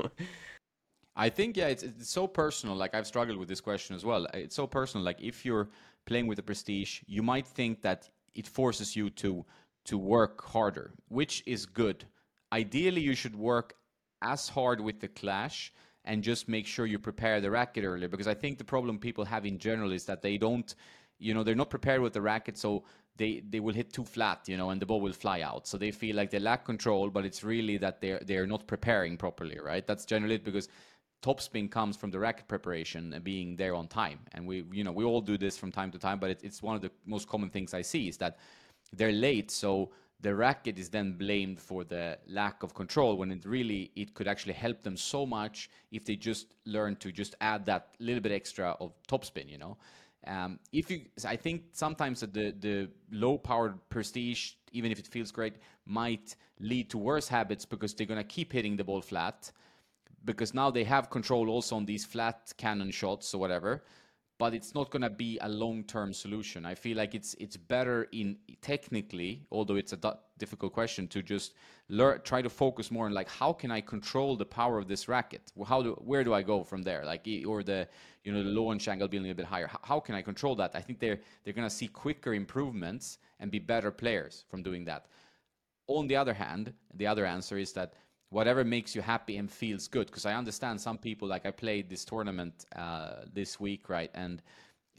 I 1.15 1.29
think, 1.29 1.57
yeah, 1.57 1.67
it's, 1.67 1.83
it's 1.83 2.09
so 2.09 2.27
personal. 2.27 2.75
Like, 2.75 2.93
I've 2.93 3.07
struggled 3.07 3.37
with 3.37 3.49
this 3.49 3.59
question 3.59 3.95
as 3.95 4.05
well. 4.05 4.27
It's 4.33 4.55
so 4.55 4.67
personal. 4.67 5.03
Like, 5.03 5.21
if 5.21 5.43
you're 5.43 5.69
playing 6.05 6.27
with 6.27 6.35
the 6.35 6.43
Prestige, 6.43 7.01
you 7.07 7.23
might 7.23 7.47
think 7.47 7.81
that 7.81 8.07
it 8.35 8.47
forces 8.47 8.95
you 8.95 9.09
to 9.09 9.43
to 9.83 9.97
work 9.97 10.45
harder, 10.45 10.93
which 11.09 11.41
is 11.47 11.65
good. 11.65 12.05
Ideally, 12.53 13.01
you 13.01 13.15
should 13.15 13.35
work 13.35 13.75
as 14.21 14.49
hard 14.49 14.79
with 14.81 14.99
the 14.99 15.07
Clash 15.07 15.73
and 16.05 16.23
just 16.23 16.47
make 16.47 16.65
sure 16.65 16.85
you 16.85 16.99
prepare 16.99 17.41
the 17.41 17.51
racket 17.51 17.83
earlier 17.83 18.07
because 18.07 18.27
I 18.27 18.33
think 18.33 18.57
the 18.57 18.63
problem 18.63 18.99
people 18.99 19.25
have 19.25 19.45
in 19.45 19.59
general 19.59 19.91
is 19.91 20.05
that 20.05 20.21
they 20.21 20.37
don't, 20.37 20.73
you 21.19 21.33
know, 21.33 21.43
they're 21.43 21.55
not 21.55 21.69
prepared 21.69 22.01
with 22.01 22.13
the 22.13 22.21
racket, 22.21 22.57
so 22.57 22.83
they 23.17 23.41
they 23.49 23.59
will 23.59 23.73
hit 23.73 23.93
too 23.93 24.03
flat, 24.03 24.47
you 24.47 24.57
know, 24.57 24.71
and 24.71 24.81
the 24.81 24.85
ball 24.85 25.01
will 25.01 25.13
fly 25.13 25.41
out. 25.41 25.67
So 25.67 25.77
they 25.77 25.91
feel 25.91 26.15
like 26.15 26.31
they 26.31 26.39
lack 26.39 26.65
control, 26.65 27.09
but 27.09 27.25
it's 27.25 27.43
really 27.43 27.77
that 27.77 28.01
they're 28.01 28.21
they're 28.25 28.47
not 28.47 28.67
preparing 28.67 29.17
properly, 29.17 29.59
right? 29.59 29.85
That's 29.85 30.05
generally 30.05 30.35
it 30.35 30.43
because 30.43 30.69
topspin 31.21 31.69
comes 31.69 31.95
from 31.95 32.09
the 32.09 32.19
racket 32.19 32.47
preparation 32.47 33.13
and 33.13 33.23
being 33.23 33.55
there 33.55 33.75
on 33.75 33.87
time. 33.87 34.19
And 34.33 34.47
we, 34.47 34.65
you 34.71 34.83
know, 34.83 34.91
we 34.91 35.03
all 35.03 35.21
do 35.21 35.37
this 35.37 35.55
from 35.57 35.71
time 35.71 35.91
to 35.91 35.99
time, 35.99 36.19
but 36.19 36.31
it, 36.31 36.39
it's 36.43 36.63
one 36.63 36.75
of 36.75 36.81
the 36.81 36.91
most 37.05 37.27
common 37.27 37.49
things 37.49 37.73
I 37.75 37.83
see 37.83 38.07
is 38.07 38.17
that 38.17 38.37
they're 38.91 39.11
late, 39.11 39.51
so 39.51 39.91
the 40.21 40.33
racket 40.33 40.77
is 40.77 40.89
then 40.89 41.13
blamed 41.13 41.59
for 41.59 41.83
the 41.83 42.17
lack 42.27 42.63
of 42.63 42.73
control 42.73 43.17
when 43.17 43.31
it 43.31 43.45
really 43.45 43.91
it 43.95 44.13
could 44.13 44.27
actually 44.27 44.53
help 44.53 44.83
them 44.83 44.95
so 44.95 45.25
much 45.25 45.69
if 45.91 46.05
they 46.05 46.15
just 46.15 46.53
learn 46.65 46.95
to 46.97 47.11
just 47.11 47.35
add 47.41 47.65
that 47.65 47.95
little 47.99 48.21
bit 48.21 48.31
extra 48.31 48.75
of 48.79 48.93
topspin 49.07 49.49
you 49.49 49.57
know? 49.57 49.77
Um, 50.27 50.59
if 50.71 50.91
you 50.91 51.01
i 51.25 51.35
think 51.35 51.63
sometimes 51.71 52.19
that 52.21 52.33
the 52.33 52.53
the 52.59 52.89
low 53.11 53.37
powered 53.37 53.77
prestige 53.89 54.53
even 54.71 54.91
if 54.91 54.99
it 54.99 55.07
feels 55.07 55.31
great 55.31 55.55
might 55.85 56.35
lead 56.59 56.91
to 56.91 56.99
worse 56.99 57.27
habits 57.27 57.65
because 57.65 57.93
they're 57.95 58.05
going 58.05 58.19
to 58.19 58.35
keep 58.35 58.53
hitting 58.53 58.77
the 58.77 58.83
ball 58.83 59.01
flat 59.01 59.51
because 60.23 60.53
now 60.53 60.69
they 60.69 60.83
have 60.83 61.09
control 61.09 61.49
also 61.49 61.75
on 61.75 61.85
these 61.85 62.05
flat 62.05 62.53
cannon 62.57 62.91
shots 62.91 63.33
or 63.33 63.39
whatever 63.39 63.83
but 64.41 64.55
it's 64.55 64.73
not 64.73 64.89
going 64.89 65.03
to 65.03 65.09
be 65.11 65.37
a 65.41 65.47
long-term 65.47 66.11
solution. 66.11 66.65
I 66.65 66.73
feel 66.73 66.97
like 66.97 67.13
it's 67.13 67.35
it's 67.35 67.55
better 67.55 68.07
in 68.11 68.37
technically, 68.59 69.45
although 69.51 69.75
it's 69.75 69.93
a 69.93 70.17
difficult 70.39 70.73
question, 70.73 71.07
to 71.09 71.21
just 71.21 71.53
learn, 71.89 72.21
try 72.23 72.41
to 72.41 72.49
focus 72.49 72.89
more 72.89 73.05
on 73.05 73.13
like 73.13 73.29
how 73.29 73.53
can 73.53 73.69
I 73.69 73.81
control 73.81 74.35
the 74.35 74.49
power 74.59 74.79
of 74.79 74.87
this 74.87 75.07
racket? 75.07 75.43
How 75.67 75.83
do 75.83 75.91
where 76.11 76.23
do 76.23 76.33
I 76.33 76.41
go 76.41 76.63
from 76.63 76.81
there? 76.81 77.05
Like 77.05 77.27
or 77.47 77.61
the 77.61 77.87
you 78.23 78.31
know 78.33 78.41
the 78.41 78.49
launch 78.49 78.87
angle 78.87 79.07
being 79.07 79.21
a 79.21 79.27
little 79.27 79.37
bit 79.43 79.45
higher. 79.45 79.67
How, 79.67 79.79
how 79.83 79.99
can 79.99 80.15
I 80.15 80.23
control 80.23 80.55
that? 80.55 80.71
I 80.73 80.81
think 80.81 80.99
they're 80.99 81.19
they're 81.43 81.57
going 81.59 81.69
to 81.69 81.75
see 81.79 81.87
quicker 81.87 82.33
improvements 82.33 83.19
and 83.39 83.51
be 83.51 83.59
better 83.59 83.91
players 83.91 84.45
from 84.49 84.63
doing 84.63 84.85
that. 84.85 85.05
On 85.85 86.07
the 86.07 86.15
other 86.15 86.33
hand, 86.33 86.73
the 86.95 87.05
other 87.05 87.27
answer 87.27 87.59
is 87.59 87.73
that 87.73 87.93
whatever 88.31 88.63
makes 88.63 88.95
you 88.95 89.01
happy 89.01 89.37
and 89.37 89.51
feels 89.51 89.87
good. 89.87 90.07
Because 90.07 90.25
I 90.25 90.33
understand 90.33 90.81
some 90.81 90.97
people, 90.97 91.27
like 91.27 91.45
I 91.45 91.51
played 91.51 91.89
this 91.89 92.03
tournament 92.03 92.65
uh, 92.75 93.25
this 93.33 93.59
week, 93.59 93.89
right? 93.89 94.09
And 94.15 94.41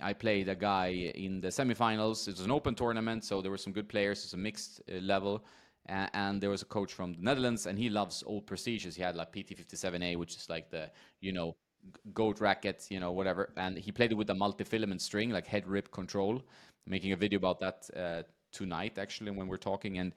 I 0.01 0.12
played 0.12 0.49
a 0.49 0.55
guy 0.55 1.12
in 1.14 1.40
the 1.40 1.49
semifinals. 1.49 2.29
It 2.29 2.33
was 2.33 2.45
an 2.45 2.51
open 2.51 2.75
tournament, 2.75 3.25
so 3.25 3.42
there 3.42 3.51
were 3.51 3.59
some 3.59 3.73
good 3.73 3.88
players. 3.88 4.25
It's 4.25 4.35
a 4.35 4.37
mixed 4.37 4.81
uh, 4.88 4.99
level. 5.01 5.45
Uh, 5.88 6.07
and 6.14 6.40
there 6.40 6.51
was 6.51 6.62
a 6.62 6.66
coach 6.66 6.92
from 6.92 7.14
the 7.14 7.21
Netherlands, 7.21 7.66
and 7.66 7.77
he 7.79 7.90
loves 7.90 8.23
old 8.27 8.47
prestiges. 8.47 8.95
He 8.95 9.03
had 9.03 9.16
like 9.16 9.33
PT57A, 9.33 10.16
which 10.16 10.37
is 10.37 10.49
like 10.49 10.71
the, 10.71 10.90
you 11.21 11.33
know, 11.33 11.57
goat 12.14 12.40
racket, 12.40 12.87
you 12.90 13.01
know, 13.01 13.12
whatever. 13.12 13.53
And 13.57 13.77
he 13.77 13.90
played 13.90 14.12
it 14.12 14.14
with 14.14 14.31
a 14.31 14.35
multi-filament 14.35 15.01
string, 15.01 15.31
like 15.31 15.47
head 15.47 15.66
rip 15.66 15.90
control. 15.90 16.42
making 16.87 17.12
a 17.12 17.16
video 17.16 17.38
about 17.38 17.61
that 17.61 17.88
uh, 17.97 18.23
tonight, 18.53 18.99
actually, 18.99 19.31
when 19.31 19.49
we're 19.49 19.57
talking. 19.57 19.99
And 19.99 20.12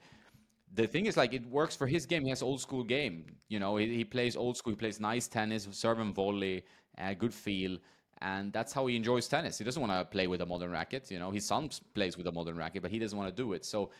the 0.76 0.86
thing 0.86 1.06
is 1.06 1.16
like 1.16 1.32
it 1.32 1.44
works 1.46 1.74
for 1.74 1.86
his 1.86 2.06
game. 2.06 2.22
He 2.22 2.28
has 2.30 2.42
old 2.42 2.60
school 2.60 2.84
game. 2.84 3.24
You 3.48 3.58
know, 3.58 3.76
he, 3.76 3.86
he 3.96 4.04
plays 4.04 4.36
old 4.36 4.56
school. 4.56 4.72
He 4.72 4.76
plays 4.76 5.00
nice 5.00 5.26
tennis, 5.26 5.66
serve 5.72 5.98
and 5.98 6.14
volley, 6.14 6.64
uh, 6.98 7.14
good 7.14 7.34
feel, 7.34 7.78
and 8.20 8.52
that's 8.52 8.72
how 8.72 8.86
he 8.86 8.96
enjoys 8.96 9.26
tennis. 9.26 9.58
He 9.58 9.64
doesn't 9.64 9.80
want 9.80 9.92
to 9.92 10.04
play 10.04 10.26
with 10.26 10.40
a 10.42 10.46
modern 10.46 10.70
racket. 10.70 11.10
You 11.10 11.18
know, 11.18 11.30
his 11.30 11.46
son 11.46 11.70
plays 11.94 12.16
with 12.16 12.26
a 12.26 12.32
modern 12.32 12.56
racket, 12.56 12.82
but 12.82 12.90
he 12.90 12.98
doesn't 12.98 13.18
want 13.18 13.34
to 13.34 13.42
do 13.42 13.54
it. 13.54 13.64
So 13.64 13.90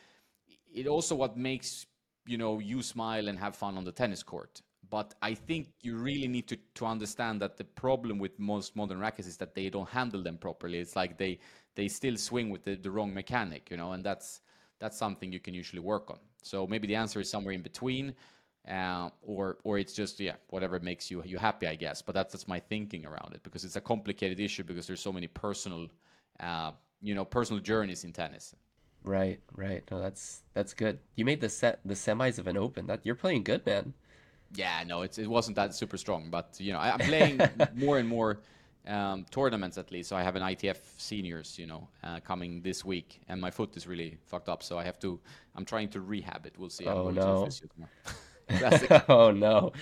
it 0.75 0.87
also 0.87 1.15
what 1.15 1.37
makes 1.37 1.87
you 2.27 2.39
know 2.39 2.59
you 2.59 2.83
smile 2.83 3.29
and 3.29 3.39
have 3.39 3.57
fun 3.57 3.77
on 3.77 3.85
the 3.85 3.93
tennis 3.93 4.23
court. 4.23 4.63
But 4.89 5.15
I 5.21 5.35
think 5.35 5.69
you 5.81 5.97
really 5.97 6.29
need 6.29 6.47
to, 6.47 6.57
to 6.77 6.87
understand 6.87 7.43
that 7.43 7.57
the 7.57 7.65
problem 7.65 8.19
with 8.21 8.39
most 8.39 8.77
modern 8.77 9.01
rackets 9.01 9.27
is 9.27 9.37
that 9.39 9.55
they 9.55 9.69
don't 9.69 9.89
handle 9.89 10.23
them 10.23 10.39
properly. 10.39 10.79
It's 10.79 10.95
like 10.95 11.19
they 11.19 11.39
they 11.75 11.89
still 11.89 12.17
swing 12.17 12.51
with 12.51 12.65
the, 12.65 12.77
the 12.77 12.91
wrong 12.91 13.13
mechanic, 13.13 13.71
you 13.71 13.77
know, 13.77 13.93
and 13.93 14.05
that's 14.05 14.41
that's 14.79 14.97
something 14.97 15.33
you 15.33 15.41
can 15.41 15.55
usually 15.55 15.81
work 15.81 16.11
on. 16.11 16.19
So 16.43 16.67
maybe 16.67 16.87
the 16.87 16.95
answer 16.95 17.21
is 17.21 17.31
somewhere 17.31 17.55
in 17.55 17.63
between, 17.63 18.15
uh, 18.69 19.11
or 19.23 19.59
or 19.65 19.79
it's 19.79 19.93
just 19.93 20.19
yeah 20.21 20.37
whatever 20.49 20.79
makes 20.81 21.11
you 21.11 21.23
you 21.25 21.39
happy, 21.39 21.67
I 21.67 21.75
guess. 21.75 22.03
But 22.03 22.15
that's 22.15 22.33
that's 22.33 22.49
my 22.49 22.61
thinking 22.61 23.07
around 23.07 23.33
it 23.35 23.43
because 23.43 23.65
it's 23.65 23.77
a 23.77 23.81
complicated 23.81 24.41
issue 24.41 24.65
because 24.65 24.87
there's 24.87 25.01
so 25.01 25.13
many 25.13 25.27
personal, 25.27 25.89
uh, 26.41 26.73
you 27.03 27.15
know, 27.15 27.25
personal 27.25 27.61
journeys 27.61 28.05
in 28.05 28.13
tennis. 28.13 28.55
Right, 29.05 29.39
right. 29.55 29.85
No, 29.91 30.01
that's 30.01 30.43
that's 30.53 30.75
good. 30.75 30.99
You 31.15 31.25
made 31.25 31.41
the 31.41 31.49
set 31.49 31.81
the 31.85 31.95
semis 31.95 32.39
of 32.39 32.47
an 32.49 32.57
open. 32.57 32.87
That 32.87 33.01
you're 33.05 33.15
playing 33.15 33.45
good, 33.45 33.65
man. 33.65 33.95
Yeah, 34.55 34.83
no, 34.87 35.03
it's 35.03 35.19
it 35.19 35.29
wasn't 35.29 35.57
that 35.57 35.75
super 35.75 35.97
strong, 35.97 36.29
but 36.31 36.57
you 36.59 36.73
know, 36.73 36.79
I, 36.79 36.95
am 36.95 36.99
playing 37.01 37.41
more 37.75 37.99
and 37.99 38.09
more 38.09 38.41
um, 38.87 39.27
tournaments 39.31 39.79
at 39.79 39.91
least. 39.91 40.09
So 40.09 40.17
I 40.17 40.23
have 40.23 40.37
an 40.37 40.43
ITF 40.43 40.79
seniors, 40.99 41.59
you 41.59 41.67
know, 41.67 41.89
uh, 42.05 42.21
coming 42.21 42.63
this 42.63 42.85
week, 42.85 43.21
and 43.29 43.41
my 43.41 43.51
foot 43.51 43.77
is 43.77 43.87
really 43.87 44.19
fucked 44.27 44.49
up. 44.49 44.63
So 44.63 44.79
I 44.79 44.85
have 44.85 44.99
to. 45.01 45.21
I'm 45.55 45.65
trying 45.65 45.89
to 45.91 46.01
rehab 46.01 46.47
it. 46.47 46.55
We'll 46.59 46.71
see. 46.71 46.87
Oh 46.87 47.11
no. 47.11 47.49
oh 49.09 49.31
no. 49.31 49.73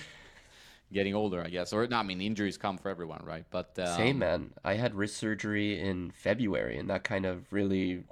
Getting 0.93 1.15
older, 1.15 1.41
I 1.43 1.49
guess, 1.49 1.73
or 1.73 1.85
no, 1.87 1.97
I 1.97 2.03
mean, 2.03 2.21
injuries 2.21 2.57
come 2.57 2.77
for 2.77 2.89
everyone, 2.89 3.21
right? 3.25 3.45
But 3.49 3.77
um, 3.79 3.97
same 3.97 4.19
man. 4.19 4.53
I 4.63 4.75
had 4.75 4.95
wrist 4.95 5.17
surgery 5.17 5.79
in 5.79 6.11
February, 6.11 6.77
and 6.77 6.89
that 6.89 7.03
kind 7.03 7.25
of 7.25 7.51
really 7.51 8.03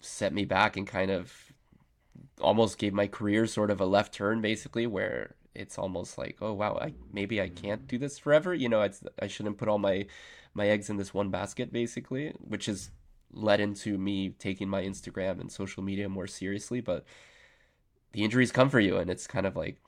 set 0.00 0.32
me 0.32 0.44
back 0.44 0.76
and 0.76 0.86
kind 0.86 1.10
of 1.10 1.32
almost 2.40 2.78
gave 2.78 2.92
my 2.92 3.06
career 3.06 3.46
sort 3.46 3.70
of 3.70 3.80
a 3.80 3.86
left 3.86 4.12
turn, 4.12 4.40
basically, 4.40 4.86
where 4.86 5.36
it's 5.54 5.78
almost 5.78 6.18
like, 6.18 6.38
oh 6.40 6.52
wow, 6.52 6.78
I 6.80 6.94
maybe 7.12 7.40
I 7.40 7.48
can't 7.48 7.86
do 7.86 7.98
this 7.98 8.18
forever. 8.18 8.54
You 8.54 8.68
know, 8.68 8.82
it's 8.82 9.02
I 9.20 9.26
shouldn't 9.26 9.58
put 9.58 9.68
all 9.68 9.78
my 9.78 10.06
my 10.54 10.68
eggs 10.68 10.90
in 10.90 10.96
this 10.96 11.14
one 11.14 11.30
basket, 11.30 11.72
basically, 11.72 12.32
which 12.40 12.66
has 12.66 12.90
led 13.32 13.60
into 13.60 13.96
me 13.96 14.30
taking 14.30 14.68
my 14.68 14.82
Instagram 14.82 15.40
and 15.40 15.50
social 15.50 15.82
media 15.82 16.08
more 16.08 16.26
seriously. 16.26 16.80
But 16.80 17.04
the 18.12 18.24
injuries 18.24 18.52
come 18.52 18.70
for 18.70 18.80
you, 18.80 18.96
and 18.96 19.10
it's 19.10 19.26
kind 19.26 19.46
of 19.46 19.56
like 19.56 19.80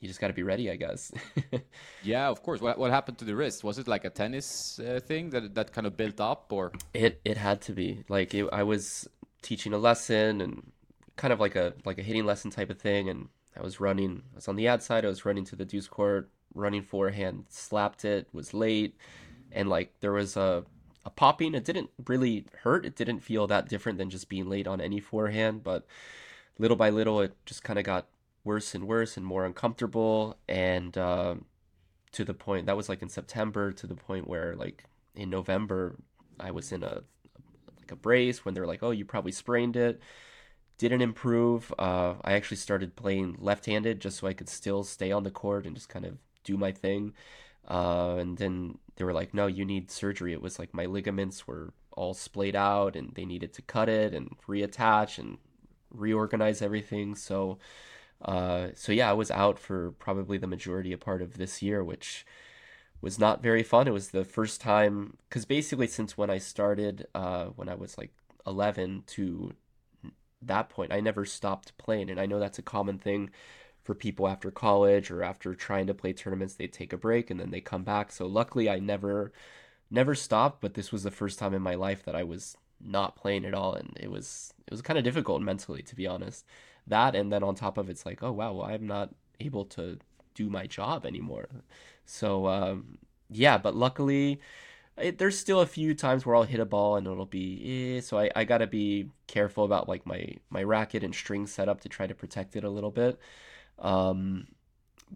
you 0.00 0.08
just 0.08 0.20
got 0.20 0.28
to 0.28 0.34
be 0.34 0.42
ready, 0.42 0.70
I 0.70 0.76
guess. 0.76 1.10
yeah, 2.02 2.28
of 2.28 2.42
course. 2.42 2.60
What 2.60 2.78
what 2.78 2.90
happened 2.90 3.18
to 3.18 3.24
the 3.24 3.34
wrist? 3.34 3.64
Was 3.64 3.78
it 3.78 3.88
like 3.88 4.04
a 4.04 4.10
tennis 4.10 4.78
uh, 4.78 5.00
thing 5.02 5.30
that 5.30 5.54
that 5.54 5.72
kind 5.72 5.86
of 5.86 5.96
built 5.96 6.20
up, 6.20 6.52
or 6.52 6.72
it 6.94 7.20
it 7.24 7.36
had 7.36 7.60
to 7.62 7.72
be 7.72 8.04
like 8.08 8.34
it, 8.34 8.46
I 8.52 8.62
was 8.62 9.08
teaching 9.42 9.72
a 9.72 9.78
lesson 9.78 10.40
and 10.40 10.72
kind 11.16 11.32
of 11.32 11.40
like 11.40 11.56
a 11.56 11.74
like 11.84 11.98
a 11.98 12.02
hitting 12.02 12.26
lesson 12.26 12.50
type 12.50 12.70
of 12.70 12.78
thing, 12.78 13.08
and 13.08 13.28
I 13.56 13.62
was 13.62 13.80
running, 13.80 14.22
I 14.32 14.36
was 14.36 14.48
on 14.48 14.56
the 14.56 14.68
outside, 14.68 15.04
I 15.04 15.08
was 15.08 15.24
running 15.24 15.44
to 15.46 15.56
the 15.56 15.64
deuce 15.64 15.88
court, 15.88 16.28
running 16.54 16.82
forehand, 16.82 17.46
slapped 17.48 18.04
it, 18.04 18.28
was 18.32 18.54
late, 18.54 18.96
and 19.52 19.68
like 19.68 19.92
there 20.00 20.12
was 20.12 20.36
a, 20.36 20.64
a 21.04 21.10
popping. 21.10 21.54
It 21.54 21.64
didn't 21.64 21.90
really 22.06 22.46
hurt. 22.62 22.84
It 22.84 22.96
didn't 22.96 23.20
feel 23.20 23.46
that 23.46 23.68
different 23.68 23.98
than 23.98 24.10
just 24.10 24.28
being 24.28 24.48
late 24.48 24.66
on 24.66 24.80
any 24.80 25.00
forehand, 25.00 25.62
but 25.62 25.86
little 26.58 26.76
by 26.76 26.90
little, 26.90 27.20
it 27.20 27.34
just 27.46 27.62
kind 27.62 27.78
of 27.78 27.84
got 27.84 28.06
worse 28.44 28.74
and 28.74 28.86
worse 28.86 29.16
and 29.16 29.24
more 29.24 29.44
uncomfortable. 29.44 30.36
And 30.48 30.96
uh, 30.96 31.36
to 32.12 32.24
the 32.24 32.34
point 32.34 32.66
that 32.66 32.76
was 32.76 32.88
like 32.88 33.02
in 33.02 33.08
September, 33.08 33.72
to 33.72 33.86
the 33.86 33.94
point 33.94 34.26
where 34.28 34.54
like 34.56 34.84
in 35.14 35.30
November, 35.30 35.96
I 36.40 36.50
was 36.50 36.72
in 36.72 36.82
a 36.82 37.02
like 37.78 37.92
a 37.92 37.96
brace 37.96 38.44
when 38.44 38.54
they're 38.54 38.66
like, 38.66 38.82
"Oh, 38.82 38.90
you 38.90 39.04
probably 39.04 39.32
sprained 39.32 39.76
it." 39.76 40.00
Didn't 40.78 41.02
improve. 41.02 41.72
Uh, 41.78 42.14
I 42.22 42.34
actually 42.34 42.58
started 42.58 42.96
playing 42.96 43.36
left-handed 43.38 44.00
just 44.00 44.18
so 44.18 44.26
I 44.26 44.34
could 44.34 44.48
still 44.48 44.84
stay 44.84 45.12
on 45.12 45.22
the 45.22 45.30
court 45.30 45.66
and 45.66 45.74
just 45.74 45.88
kind 45.88 46.04
of 46.04 46.18
do 46.44 46.56
my 46.56 46.72
thing. 46.72 47.14
Uh, 47.68 48.16
and 48.18 48.38
then 48.38 48.78
they 48.96 49.04
were 49.04 49.12
like, 49.12 49.34
"No, 49.34 49.46
you 49.46 49.64
need 49.64 49.90
surgery." 49.90 50.32
It 50.32 50.42
was 50.42 50.58
like 50.58 50.72
my 50.74 50.86
ligaments 50.86 51.46
were 51.46 51.72
all 51.92 52.14
splayed 52.14 52.56
out, 52.56 52.94
and 52.96 53.14
they 53.14 53.24
needed 53.24 53.52
to 53.54 53.62
cut 53.62 53.88
it 53.88 54.14
and 54.14 54.30
reattach 54.48 55.18
and 55.18 55.38
reorganize 55.90 56.62
everything. 56.62 57.14
So, 57.16 57.58
uh, 58.22 58.68
so 58.74 58.92
yeah, 58.92 59.10
I 59.10 59.14
was 59.14 59.30
out 59.30 59.58
for 59.58 59.92
probably 59.92 60.38
the 60.38 60.46
majority 60.46 60.92
of 60.92 61.00
part 61.00 61.22
of 61.22 61.38
this 61.38 61.62
year, 61.62 61.82
which 61.84 62.26
was 63.00 63.18
not 63.18 63.42
very 63.42 63.62
fun. 63.62 63.88
It 63.88 63.92
was 63.92 64.10
the 64.10 64.24
first 64.24 64.60
time 64.60 65.16
because 65.28 65.44
basically 65.44 65.86
since 65.88 66.16
when 66.16 66.30
I 66.30 66.38
started, 66.38 67.06
uh, 67.14 67.46
when 67.46 67.68
I 67.68 67.74
was 67.74 67.98
like 67.98 68.12
11 68.46 69.04
to 69.08 69.52
that 70.46 70.68
point, 70.68 70.92
I 70.92 71.00
never 71.00 71.24
stopped 71.24 71.76
playing. 71.78 72.10
And 72.10 72.20
I 72.20 72.26
know 72.26 72.38
that's 72.38 72.58
a 72.58 72.62
common 72.62 72.98
thing 72.98 73.30
for 73.82 73.94
people 73.94 74.26
after 74.28 74.50
college 74.50 75.10
or 75.10 75.22
after 75.22 75.54
trying 75.54 75.86
to 75.86 75.94
play 75.94 76.12
tournaments. 76.12 76.54
They 76.54 76.66
take 76.66 76.92
a 76.92 76.98
break 76.98 77.30
and 77.30 77.38
then 77.38 77.50
they 77.50 77.60
come 77.60 77.84
back. 77.84 78.12
So 78.12 78.26
luckily, 78.26 78.68
I 78.68 78.78
never, 78.78 79.32
never 79.90 80.14
stopped. 80.14 80.60
But 80.60 80.74
this 80.74 80.92
was 80.92 81.02
the 81.02 81.10
first 81.10 81.38
time 81.38 81.54
in 81.54 81.62
my 81.62 81.74
life 81.74 82.04
that 82.04 82.16
I 82.16 82.22
was 82.22 82.56
not 82.80 83.16
playing 83.16 83.44
at 83.44 83.54
all, 83.54 83.74
and 83.74 83.96
it 84.00 84.10
was 84.10 84.52
it 84.66 84.70
was 84.70 84.82
kind 84.82 84.98
of 84.98 85.04
difficult 85.04 85.42
mentally, 85.42 85.82
to 85.82 85.96
be 85.96 86.06
honest. 86.06 86.44
That 86.86 87.14
and 87.14 87.32
then 87.32 87.42
on 87.42 87.54
top 87.54 87.78
of 87.78 87.90
it's 87.90 88.06
like, 88.06 88.22
oh 88.22 88.32
wow, 88.32 88.52
well, 88.52 88.66
I'm 88.66 88.86
not 88.86 89.14
able 89.40 89.64
to 89.66 89.98
do 90.34 90.50
my 90.50 90.66
job 90.66 91.06
anymore. 91.06 91.48
So 92.04 92.46
um, 92.46 92.98
yeah, 93.30 93.58
but 93.58 93.74
luckily 93.74 94.40
it, 94.98 95.18
there's 95.18 95.38
still 95.38 95.60
a 95.60 95.66
few 95.66 95.94
times 95.94 96.24
where 96.24 96.34
I'll 96.36 96.42
hit 96.44 96.60
a 96.60 96.64
ball 96.66 96.96
and 96.96 97.06
it'll 97.06 97.26
be 97.26 97.98
eh, 97.98 98.00
so 98.00 98.18
I, 98.18 98.30
I 98.36 98.44
gotta 98.44 98.66
be 98.66 99.10
careful 99.26 99.64
about 99.64 99.88
like 99.88 100.06
my 100.06 100.36
my 100.50 100.62
racket 100.62 101.04
and 101.04 101.14
string 101.14 101.46
setup 101.46 101.80
to 101.82 101.88
try 101.88 102.06
to 102.06 102.14
protect 102.14 102.56
it 102.56 102.64
a 102.64 102.70
little 102.70 102.90
bit. 102.90 103.18
Um, 103.78 104.48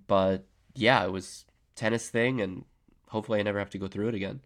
but 0.07 0.47
yeah, 0.75 1.05
it 1.05 1.13
was 1.13 1.47
tennis 1.77 2.11
thing, 2.11 2.41
and 2.41 2.65
hopefully 3.09 3.41
I 3.41 3.43
never 3.43 3.59
have 3.61 3.71
to 3.71 3.79
go 3.79 3.89
through 3.89 4.09
it 4.09 4.15
again. 4.15 4.41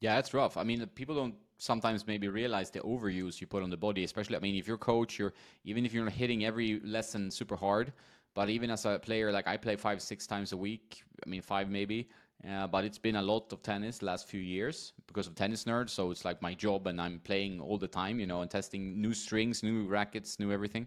Yeah, 0.00 0.18
it's 0.18 0.32
rough. 0.32 0.56
I 0.56 0.64
mean, 0.64 0.86
people 0.94 1.14
don't 1.14 1.34
sometimes 1.58 2.06
maybe 2.06 2.28
realize 2.28 2.70
the 2.70 2.80
overuse 2.80 3.40
you 3.40 3.46
put 3.46 3.62
on 3.62 3.70
the 3.70 3.76
body, 3.76 4.04
especially. 4.04 4.36
I 4.36 4.40
mean, 4.40 4.56
if 4.56 4.66
you're 4.66 4.78
coach, 4.78 5.18
you're 5.18 5.34
even 5.64 5.84
if 5.84 5.92
you're 5.92 6.04
not 6.04 6.12
hitting 6.14 6.44
every 6.44 6.80
lesson 6.80 7.30
super 7.30 7.56
hard, 7.56 7.92
but 8.34 8.48
even 8.48 8.70
as 8.70 8.86
a 8.86 8.98
player, 8.98 9.30
like 9.32 9.46
I 9.46 9.56
play 9.56 9.76
five, 9.76 10.00
six 10.00 10.26
times 10.26 10.52
a 10.52 10.56
week. 10.56 11.02
I 11.24 11.28
mean, 11.28 11.42
five 11.42 11.68
maybe. 11.68 12.08
Uh, 12.48 12.66
but 12.66 12.84
it's 12.84 12.98
been 12.98 13.16
a 13.16 13.22
lot 13.22 13.52
of 13.52 13.62
tennis 13.62 14.00
last 14.00 14.26
few 14.26 14.40
years 14.40 14.92
because 15.06 15.26
of 15.26 15.34
tennis 15.34 15.64
nerd. 15.64 15.90
So 15.90 16.10
it's 16.10 16.24
like 16.24 16.40
my 16.40 16.54
job, 16.54 16.86
and 16.86 17.00
I'm 17.00 17.20
playing 17.20 17.60
all 17.60 17.76
the 17.76 17.88
time, 17.88 18.18
you 18.18 18.26
know, 18.26 18.40
and 18.40 18.50
testing 18.50 19.00
new 19.00 19.12
strings, 19.12 19.62
new 19.62 19.86
rackets, 19.86 20.38
new 20.40 20.50
everything. 20.50 20.86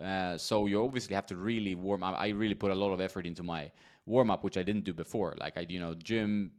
Uh, 0.00 0.38
so 0.38 0.66
you 0.66 0.82
obviously 0.82 1.14
have 1.14 1.26
to 1.26 1.36
really 1.36 1.74
warm 1.74 2.02
up. 2.02 2.14
I 2.18 2.28
really 2.28 2.54
put 2.54 2.70
a 2.70 2.74
lot 2.74 2.92
of 2.92 3.00
effort 3.00 3.26
into 3.26 3.42
my 3.42 3.70
warm 4.06 4.30
up, 4.30 4.44
which 4.44 4.56
I 4.56 4.62
didn't 4.62 4.84
do 4.84 4.92
before. 4.92 5.34
Like 5.38 5.56
I, 5.56 5.66
you 5.68 5.80
know, 5.80 5.94
gym, 5.94 6.52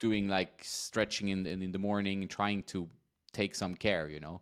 doing 0.00 0.28
like 0.28 0.60
stretching 0.62 1.28
in 1.28 1.46
in, 1.46 1.62
in 1.62 1.72
the 1.72 1.78
morning, 1.78 2.26
trying 2.28 2.64
to 2.64 2.88
take 3.32 3.54
some 3.54 3.74
care, 3.74 4.08
you 4.08 4.20
know. 4.20 4.40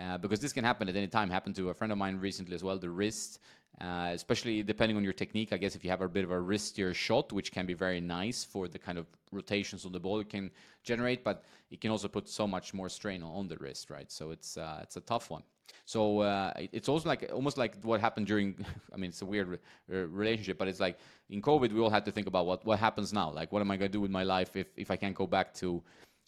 Uh, 0.00 0.18
because 0.18 0.40
this 0.40 0.52
can 0.52 0.64
happen 0.64 0.88
at 0.88 0.96
any 0.96 1.08
time. 1.08 1.30
Happened 1.30 1.56
to 1.56 1.70
a 1.70 1.74
friend 1.74 1.92
of 1.92 1.98
mine 1.98 2.16
recently 2.16 2.54
as 2.54 2.62
well. 2.62 2.78
The 2.78 2.90
wrist, 2.90 3.40
uh, 3.80 4.10
especially 4.12 4.62
depending 4.62 4.96
on 4.96 5.04
your 5.04 5.12
technique. 5.12 5.52
I 5.52 5.56
guess 5.56 5.74
if 5.74 5.84
you 5.84 5.90
have 5.90 6.02
a 6.02 6.08
bit 6.08 6.24
of 6.24 6.30
a 6.30 6.40
wristier 6.40 6.92
shot, 6.92 7.32
which 7.32 7.52
can 7.52 7.66
be 7.66 7.74
very 7.74 8.00
nice 8.00 8.44
for 8.44 8.68
the 8.68 8.78
kind 8.78 8.98
of 8.98 9.06
rotations 9.32 9.86
on 9.86 9.92
the 9.92 10.00
ball 10.00 10.20
it 10.20 10.28
can 10.28 10.50
generate, 10.82 11.24
but 11.24 11.44
it 11.70 11.80
can 11.80 11.90
also 11.90 12.08
put 12.08 12.28
so 12.28 12.46
much 12.46 12.74
more 12.74 12.88
strain 12.88 13.22
on 13.22 13.48
the 13.48 13.56
wrist, 13.56 13.90
right? 13.90 14.10
So 14.10 14.30
it's 14.32 14.56
uh, 14.56 14.80
it's 14.82 14.96
a 14.96 15.00
tough 15.00 15.30
one. 15.30 15.42
So 15.84 16.20
uh, 16.20 16.52
it's 16.56 16.88
also 16.88 17.08
like 17.08 17.30
almost 17.32 17.56
like 17.56 17.82
what 17.82 18.00
happened 18.00 18.26
during. 18.26 18.64
I 18.94 18.96
mean, 18.96 19.10
it's 19.10 19.22
a 19.22 19.26
weird 19.26 19.48
re- 19.48 19.58
relationship, 20.04 20.58
but 20.58 20.68
it's 20.68 20.80
like 20.80 20.98
in 21.30 21.40
COVID, 21.40 21.72
we 21.72 21.80
all 21.80 21.90
had 21.90 22.04
to 22.04 22.12
think 22.12 22.26
about 22.26 22.46
what 22.46 22.64
what 22.64 22.78
happens 22.78 23.12
now. 23.12 23.30
Like, 23.30 23.50
what 23.52 23.60
am 23.60 23.70
I 23.70 23.76
going 23.76 23.90
to 23.90 23.92
do 23.92 24.00
with 24.00 24.10
my 24.10 24.24
life 24.24 24.56
if 24.56 24.68
if 24.76 24.90
I 24.90 24.96
can't 24.96 25.14
go 25.14 25.26
back 25.26 25.54
to 25.54 25.82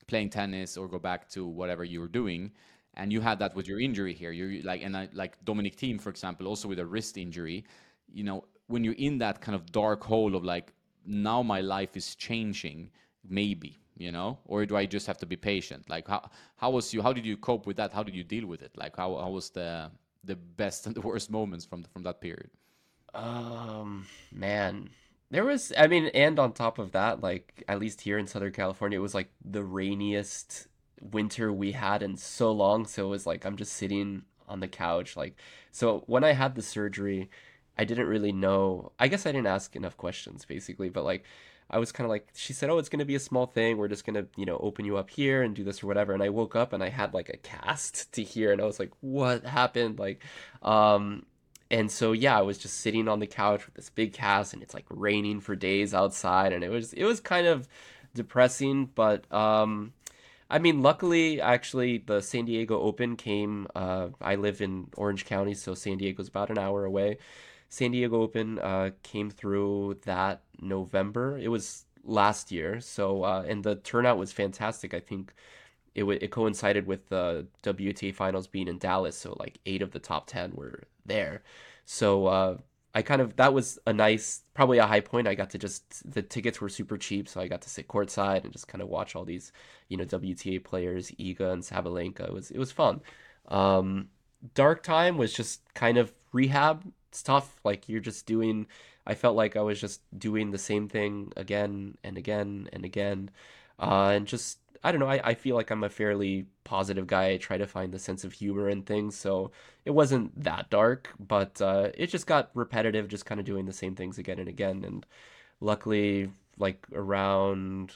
playing 0.07 0.31
tennis 0.31 0.77
or 0.77 0.89
go 0.89 0.99
back 0.99 1.29
to 1.31 1.47
whatever 1.47 1.85
you 1.85 2.01
were 2.01 2.09
doing? 2.09 2.53
And 2.95 3.13
you 3.13 3.21
had 3.21 3.39
that 3.39 3.55
with 3.55 3.67
your 3.67 3.81
injury 3.81 4.13
here. 4.13 4.33
You're 4.33 4.63
like, 4.63 4.83
and 4.83 4.97
I, 4.97 5.09
like 5.13 5.43
Dominic 5.45 5.77
Thiem, 5.77 6.01
for 6.01 6.11
example, 6.11 6.47
also 6.47 6.69
with 6.69 6.79
a 6.79 6.87
wrist 6.87 7.17
injury. 7.17 7.65
You 8.13 8.25
know, 8.25 8.45
when 8.67 8.85
you're 8.85 8.95
in 8.95 9.19
that 9.19 9.41
kind 9.41 9.55
of 9.57 9.73
dark 9.73 10.05
hole 10.05 10.35
of 10.37 10.45
like, 10.45 10.73
now 11.07 11.43
my 11.43 11.61
life 11.61 11.97
is 11.97 12.15
changing, 12.15 12.91
maybe, 13.29 13.79
you 13.97 14.13
know, 14.13 14.39
or 14.45 14.67
do 14.67 14.77
I 14.77 14.87
just 14.87 15.07
have 15.07 15.19
to 15.19 15.27
be 15.27 15.37
patient? 15.37 15.89
Like, 15.89 16.07
how 16.07 16.31
how 16.57 16.71
was 16.71 16.93
you? 16.93 17.03
How 17.03 17.13
did 17.13 17.27
you 17.27 17.37
cope 17.37 17.67
with 17.67 17.77
that? 17.79 17.93
How 17.93 18.03
did 18.03 18.15
you 18.15 18.25
deal 18.25 18.47
with 18.47 18.63
it? 18.63 18.73
Like, 18.77 18.97
how 18.97 19.17
how 19.17 19.31
was 19.31 19.51
the 19.51 19.91
the 20.23 20.37
best 20.37 20.87
and 20.87 20.95
the 20.95 21.01
worst 21.01 21.31
moments 21.31 21.65
from 21.65 21.85
from 21.85 22.03
that 22.03 22.21
period? 22.21 22.51
Um, 23.15 24.07
man, 24.33 24.91
there 25.31 25.45
was, 25.45 25.73
I 25.77 25.87
mean, 25.87 26.07
and 26.09 26.39
on 26.39 26.53
top 26.53 26.79
of 26.79 26.93
that, 26.93 27.23
like 27.23 27.65
at 27.69 27.79
least 27.79 28.03
here 28.03 28.19
in 28.19 28.27
Southern 28.27 28.53
California, 28.53 28.99
it 28.99 29.03
was 29.03 29.15
like 29.15 29.31
the 29.45 29.65
rainiest 29.65 30.69
winter 31.03 31.53
we 31.53 31.73
had 31.73 32.03
in 32.03 32.17
so 32.17 32.53
long. 32.53 32.87
So 32.87 33.07
it 33.07 33.11
was 33.11 33.27
like 33.27 33.45
I'm 33.45 33.57
just 33.57 33.73
sitting 33.73 34.23
on 34.49 34.61
the 34.61 34.69
couch. 34.69 35.17
Like, 35.17 35.37
so 35.71 36.05
when 36.07 36.25
I 36.25 36.33
had 36.33 36.55
the 36.55 36.63
surgery, 36.63 37.31
I 37.77 37.85
didn't 37.85 38.07
really 38.07 38.33
know. 38.33 38.93
I 38.99 39.09
guess 39.09 39.27
I 39.27 39.33
didn't 39.33 39.47
ask 39.47 39.75
enough 39.75 39.97
questions, 39.97 40.45
basically. 40.45 40.91
But 40.91 41.05
like, 41.05 41.25
I 41.71 41.79
was 41.79 41.91
kind 41.91 42.05
of 42.05 42.11
like, 42.11 42.29
she 42.35 42.53
said, 42.53 42.69
"Oh, 42.71 42.79
it's 42.79 42.91
gonna 42.91 43.05
be 43.07 43.15
a 43.15 43.21
small 43.21 43.47
thing. 43.47 43.79
We're 43.79 43.89
just 43.89 44.05
gonna, 44.05 44.27
you 44.37 44.45
know, 44.45 44.59
open 44.59 44.85
you 44.85 44.99
up 44.99 45.11
here 45.11 45.43
and 45.43 45.55
do 45.57 45.65
this 45.65 45.83
or 45.83 45.87
whatever." 45.87 46.13
And 46.13 46.23
I 46.23 46.29
woke 46.29 46.55
up 46.55 46.73
and 46.73 46.83
I 46.83 46.91
had 46.91 47.15
like 47.15 47.31
a 47.31 47.39
cast 47.39 48.13
to 48.15 48.23
here, 48.23 48.53
and 48.53 48.61
I 48.61 48.65
was 48.65 48.79
like, 48.79 48.93
"What 49.01 49.45
happened?" 49.45 49.99
Like, 49.99 50.23
um, 50.63 51.25
and 51.71 51.91
so 51.91 52.13
yeah, 52.13 52.39
I 52.39 52.43
was 52.43 52.59
just 52.59 52.81
sitting 52.81 53.09
on 53.09 53.21
the 53.21 53.27
couch 53.27 53.65
with 53.67 53.75
this 53.75 53.91
big 53.91 54.13
cast, 54.13 54.53
and 54.53 54.63
it's 54.63 54.75
like 54.75 54.85
raining 54.91 55.41
for 55.41 55.57
days 55.57 55.95
outside, 55.95 56.53
and 56.53 56.63
it 56.63 56.69
was 56.71 56.93
it 56.93 57.05
was 57.05 57.21
kind 57.21 57.47
of 57.47 57.69
depressing, 58.15 58.91
but 58.95 59.33
um, 59.33 59.95
I 60.53 60.59
mean, 60.59 60.83
luckily, 60.83 61.41
actually, 61.41 61.99
the 61.99 62.21
San 62.21 62.45
Diego 62.45 62.79
Open 62.81 63.17
came. 63.17 63.67
Uh, 63.75 64.09
I 64.21 64.35
live 64.35 64.61
in 64.61 64.89
Orange 64.97 65.25
County, 65.25 65.55
so 65.55 65.75
San 65.75 65.97
Diego's 65.97 66.29
about 66.29 66.51
an 66.51 66.59
hour 66.59 66.85
away. 66.85 67.19
San 67.71 67.93
Diego 67.93 68.21
Open 68.21 68.59
uh, 68.59 68.91
came 69.03 69.31
through 69.31 69.99
that 70.05 70.43
November. 70.61 71.39
It 71.39 71.49
was 71.49 71.87
last 72.05 72.53
year, 72.53 72.81
so 72.81 73.25
uh, 73.25 73.45
and 73.49 73.65
the 73.65 73.77
turnout 73.77 74.19
was 74.19 74.31
fantastic. 74.33 74.93
I 74.93 75.01
think 75.01 75.33
it 75.95 76.01
w- 76.03 76.19
it 76.21 76.31
coincided 76.31 76.87
with 76.87 77.09
the 77.09 77.47
WTA 77.63 78.15
finals 78.15 78.47
being 78.47 78.69
in 78.69 78.79
Dallas, 78.79 79.17
so 79.17 79.35
like 79.41 79.59
eight 79.67 79.81
of 79.83 79.93
the 79.93 80.01
top 80.01 80.27
ten 80.27 80.53
were 80.55 80.83
there. 81.07 81.43
So 81.87 82.27
uh, 82.27 82.59
I 82.95 83.03
kind 83.03 83.23
of 83.23 83.37
that 83.37 83.55
was 83.55 83.79
a 83.87 83.93
nice, 83.93 84.43
probably 84.55 84.79
a 84.79 84.87
high 84.87 85.01
point. 85.01 85.27
I 85.27 85.35
got 85.35 85.51
to 85.51 85.59
just 85.59 86.11
the 86.11 86.23
tickets 86.23 86.61
were 86.61 86.69
super 86.69 86.99
cheap, 86.99 87.29
so 87.29 87.41
I 87.41 87.49
got 87.49 87.63
to 87.63 87.71
sit 87.71 87.89
courtside 87.89 88.45
and 88.45 88.53
just 88.53 88.69
kind 88.69 88.83
of 88.83 88.89
watch 88.89 89.17
all 89.17 89.25
these, 89.25 89.53
you 89.89 89.97
know, 89.97 90.05
WTA 90.05 90.63
players, 90.63 91.11
Iga 91.13 91.53
and 91.53 91.63
Sabalenka. 91.63 92.21
It 92.29 92.33
was 92.33 92.51
it 92.51 92.59
was 92.59 92.73
fun. 92.73 93.01
Um, 93.49 94.09
Dark 94.55 94.83
time 94.83 95.17
was 95.19 95.33
just 95.33 95.63
kind 95.75 95.99
of 95.99 96.13
rehab 96.33 96.85
stuff. 97.13 97.61
Like 97.65 97.89
you're 97.89 98.01
just 98.01 98.27
doing. 98.27 98.67
I 99.07 99.15
felt 99.15 99.37
like 99.37 99.57
I 99.57 99.63
was 99.63 99.81
just 99.81 100.01
doing 100.19 100.51
the 100.51 100.59
same 100.59 100.89
thing 100.89 101.33
again 101.37 101.97
and 102.05 102.17
again 102.19 102.69
and 102.73 102.85
again, 102.85 103.31
uh, 103.81 104.13
and 104.15 104.27
just 104.27 104.59
I 104.85 104.91
don't 104.91 105.01
know. 105.01 105.09
I, 105.09 105.21
I 105.23 105.35
feel 105.35 105.55
like 105.55 105.71
I'm 105.71 105.85
a 105.85 105.89
fairly 105.89 106.47
positive 106.65 107.07
guy. 107.07 107.31
I 107.31 107.37
try 107.37 107.57
to 107.57 107.67
find 107.67 107.93
the 107.93 107.99
sense 107.99 108.25
of 108.25 108.33
humor 108.33 108.69
in 108.69 108.83
things. 108.83 109.17
So 109.17 109.53
it 109.85 109.93
wasn't 109.93 110.43
that 110.43 110.71
dark, 110.71 111.11
but 111.21 111.61
uh, 111.63 111.91
it 111.95 112.09
just 112.09 112.27
got 112.27 112.51
repetitive, 112.55 113.09
just 113.09 113.27
kind 113.27 113.39
of 113.39 113.47
doing 113.47 113.67
the 113.67 113.73
same 113.73 113.95
things 113.95 114.19
again 114.19 114.39
and 114.39 114.49
again. 114.49 114.85
And 114.85 115.07
luckily, 115.61 116.33
like 116.59 116.87
around, 116.93 117.95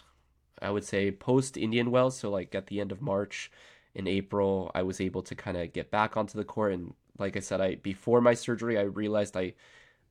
I 0.62 0.70
would 0.70 0.85
say 0.85 1.11
post 1.11 1.57
Indian 1.57 1.90
Wells, 1.90 2.16
so 2.18 2.31
like 2.31 2.55
at 2.55 2.68
the 2.68 2.81
end 2.81 2.92
of 2.92 3.03
March 3.03 3.51
in 3.94 4.07
April, 4.07 4.70
I 4.75 4.83
was 4.83 5.01
able 5.01 5.22
to 5.22 5.35
kind 5.35 5.57
of 5.57 5.72
get 5.72 5.90
back 5.90 6.16
onto 6.16 6.38
the 6.38 6.44
court. 6.44 6.72
And 6.72 6.94
like 7.18 7.37
I 7.37 7.40
said, 7.40 7.61
I 7.61 7.77
before 7.77 8.20
my 8.20 8.35
surgery, 8.35 8.79
I 8.79 8.83
realized 8.83 9.37
I 9.37 9.55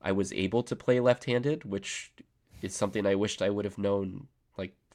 I 0.02 0.12
was 0.12 0.32
able 0.34 0.62
to 0.64 0.76
play 0.76 1.00
left-handed, 1.00 1.64
which 1.64 2.12
is 2.62 2.74
something 2.74 3.06
I 3.06 3.14
wished 3.14 3.42
I 3.42 3.50
would 3.50 3.64
have 3.64 3.78
known 3.78 4.28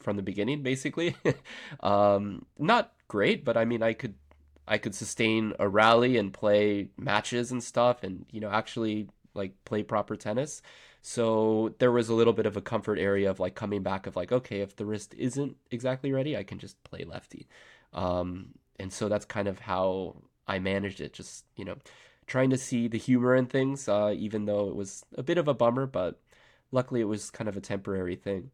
from 0.01 0.15
the 0.17 0.23
beginning, 0.23 0.63
basically. 0.63 1.15
um, 1.81 2.45
not 2.57 2.93
great, 3.07 3.45
but 3.45 3.57
I 3.57 3.65
mean, 3.65 3.83
I 3.83 3.93
could 3.93 4.15
I 4.67 4.77
could 4.77 4.95
sustain 4.95 5.53
a 5.59 5.67
rally 5.67 6.17
and 6.17 6.33
play 6.33 6.89
matches 6.97 7.51
and 7.51 7.63
stuff, 7.63 8.03
and 8.03 8.25
you 8.31 8.39
know, 8.39 8.49
actually 8.49 9.07
like 9.33 9.53
play 9.65 9.83
proper 9.83 10.15
tennis. 10.15 10.61
So 11.01 11.73
there 11.79 11.91
was 11.91 12.09
a 12.09 12.13
little 12.13 12.33
bit 12.33 12.45
of 12.45 12.57
a 12.57 12.61
comfort 12.61 12.99
area 12.99 13.29
of 13.29 13.39
like 13.39 13.55
coming 13.55 13.81
back 13.81 14.05
of 14.05 14.15
like, 14.15 14.31
okay, 14.31 14.61
if 14.61 14.75
the 14.75 14.85
wrist 14.85 15.15
isn't 15.17 15.57
exactly 15.71 16.11
ready, 16.11 16.37
I 16.37 16.43
can 16.43 16.59
just 16.59 16.81
play 16.83 17.03
lefty. 17.05 17.47
Um, 17.93 18.53
and 18.79 18.93
so 18.93 19.09
that's 19.09 19.25
kind 19.25 19.47
of 19.47 19.59
how 19.59 20.17
I 20.47 20.59
managed 20.59 21.01
it. 21.01 21.13
Just 21.13 21.45
you 21.55 21.65
know, 21.65 21.75
trying 22.27 22.49
to 22.51 22.57
see 22.57 22.87
the 22.87 22.97
humor 22.97 23.35
in 23.35 23.47
things, 23.47 23.89
uh, 23.89 24.13
even 24.15 24.45
though 24.45 24.69
it 24.69 24.75
was 24.75 25.03
a 25.17 25.23
bit 25.23 25.37
of 25.37 25.47
a 25.47 25.53
bummer, 25.53 25.85
but 25.85 26.19
luckily 26.71 27.01
it 27.01 27.05
was 27.05 27.29
kind 27.29 27.49
of 27.49 27.57
a 27.57 27.61
temporary 27.61 28.15
thing. 28.15 28.51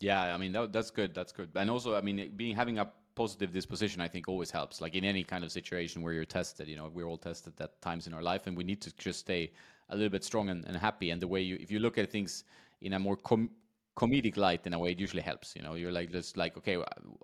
Yeah, 0.00 0.34
I 0.34 0.36
mean 0.36 0.52
that, 0.52 0.72
that's 0.72 0.90
good. 0.90 1.14
That's 1.14 1.32
good. 1.32 1.50
And 1.54 1.70
also, 1.70 1.94
I 1.94 2.00
mean, 2.00 2.32
being 2.36 2.54
having 2.54 2.78
a 2.78 2.88
positive 3.14 3.52
disposition, 3.52 4.00
I 4.00 4.08
think, 4.08 4.28
always 4.28 4.50
helps. 4.50 4.80
Like 4.80 4.94
in 4.94 5.04
any 5.04 5.24
kind 5.24 5.42
of 5.42 5.50
situation 5.50 6.02
where 6.02 6.12
you're 6.12 6.24
tested, 6.24 6.68
you 6.68 6.76
know, 6.76 6.90
we're 6.92 7.06
all 7.06 7.16
tested 7.16 7.54
at 7.60 7.80
times 7.80 8.06
in 8.06 8.14
our 8.14 8.22
life, 8.22 8.46
and 8.46 8.56
we 8.56 8.64
need 8.64 8.80
to 8.82 8.94
just 8.96 9.20
stay 9.20 9.52
a 9.88 9.96
little 9.96 10.10
bit 10.10 10.24
strong 10.24 10.50
and, 10.50 10.64
and 10.66 10.76
happy. 10.76 11.10
And 11.10 11.20
the 11.20 11.28
way 11.28 11.40
you, 11.40 11.56
if 11.60 11.70
you 11.70 11.78
look 11.78 11.98
at 11.98 12.10
things 12.10 12.44
in 12.82 12.92
a 12.92 12.98
more 12.98 13.16
com- 13.16 13.50
comedic 13.96 14.36
light, 14.36 14.66
in 14.66 14.74
a 14.74 14.78
way, 14.78 14.90
it 14.92 15.00
usually 15.00 15.22
helps. 15.22 15.56
You 15.56 15.62
know, 15.62 15.74
you're 15.74 15.92
like 15.92 16.12
just 16.12 16.36
like, 16.36 16.56
okay, 16.58 16.76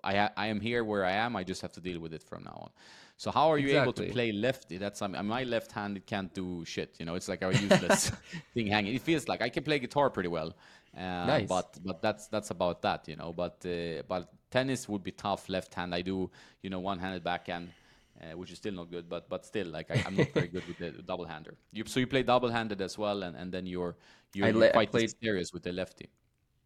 I 0.03 0.29
I 0.35 0.47
am 0.47 0.59
here 0.59 0.83
where 0.83 1.05
I 1.05 1.11
am. 1.11 1.35
I 1.35 1.43
just 1.43 1.61
have 1.61 1.73
to 1.73 1.81
deal 1.81 1.99
with 1.99 2.13
it 2.13 2.23
from 2.23 2.43
now 2.43 2.57
on. 2.63 2.69
So 3.17 3.31
how 3.31 3.49
are 3.51 3.59
you 3.59 3.67
exactly. 3.67 3.81
able 3.83 3.93
to 3.93 4.13
play 4.13 4.31
lefty? 4.31 4.77
That's 4.77 5.01
I 5.01 5.07
mean, 5.07 5.25
my 5.27 5.43
left 5.43 5.71
hand 5.71 5.97
it 5.97 6.07
can't 6.07 6.33
do 6.33 6.65
shit. 6.65 6.95
You 6.99 7.05
know, 7.05 7.15
it's 7.15 7.29
like 7.29 7.43
a 7.43 7.51
useless 7.53 8.11
thing 8.53 8.67
hanging. 8.67 8.95
It 8.95 9.01
feels 9.01 9.27
like 9.27 9.41
I 9.41 9.49
can 9.49 9.63
play 9.63 9.77
guitar 9.79 10.09
pretty 10.09 10.29
well, 10.29 10.53
uh, 10.95 11.25
nice. 11.25 11.47
But 11.47 11.77
but 11.83 12.01
that's 12.01 12.27
that's 12.27 12.51
about 12.51 12.81
that, 12.83 13.07
you 13.07 13.15
know. 13.15 13.33
But 13.33 13.65
uh, 13.65 14.03
but 14.07 14.31
tennis 14.51 14.87
would 14.87 15.03
be 15.03 15.11
tough 15.11 15.49
left 15.49 15.73
hand. 15.73 15.93
I 15.95 16.01
do 16.01 16.29
you 16.61 16.69
know 16.69 16.79
one 16.79 16.99
handed 16.99 17.23
backhand, 17.23 17.69
uh, 18.21 18.37
which 18.37 18.51
is 18.51 18.57
still 18.57 18.73
not 18.73 18.91
good. 18.91 19.09
But 19.09 19.27
but 19.27 19.45
still 19.45 19.67
like 19.67 19.89
I, 19.89 20.03
am 20.05 20.15
not 20.15 20.31
very 20.33 20.47
good 20.47 20.67
with 20.67 20.77
the 20.77 20.91
double 21.05 21.25
hander. 21.25 21.55
You, 21.71 21.83
so 21.87 21.99
you 21.99 22.07
play 22.07 22.23
double 22.23 22.49
handed 22.49 22.81
as 22.81 22.97
well, 22.97 23.23
and, 23.23 23.35
and 23.35 23.51
then 23.51 23.65
you're 23.65 23.95
you're, 24.33 24.49
you're 24.49 24.69
quite 24.69 24.91
played, 24.91 25.13
serious 25.21 25.51
with 25.51 25.63
the 25.63 25.71
lefty. 25.71 26.09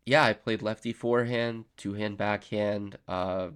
Yeah, 0.05 0.23
I 0.23 0.33
played 0.33 0.61
lefty 0.61 0.93
forehand, 0.93 1.65
two 1.77 1.93
hand 1.93 2.17
backhand. 2.17 2.97
Uh, 3.07 3.49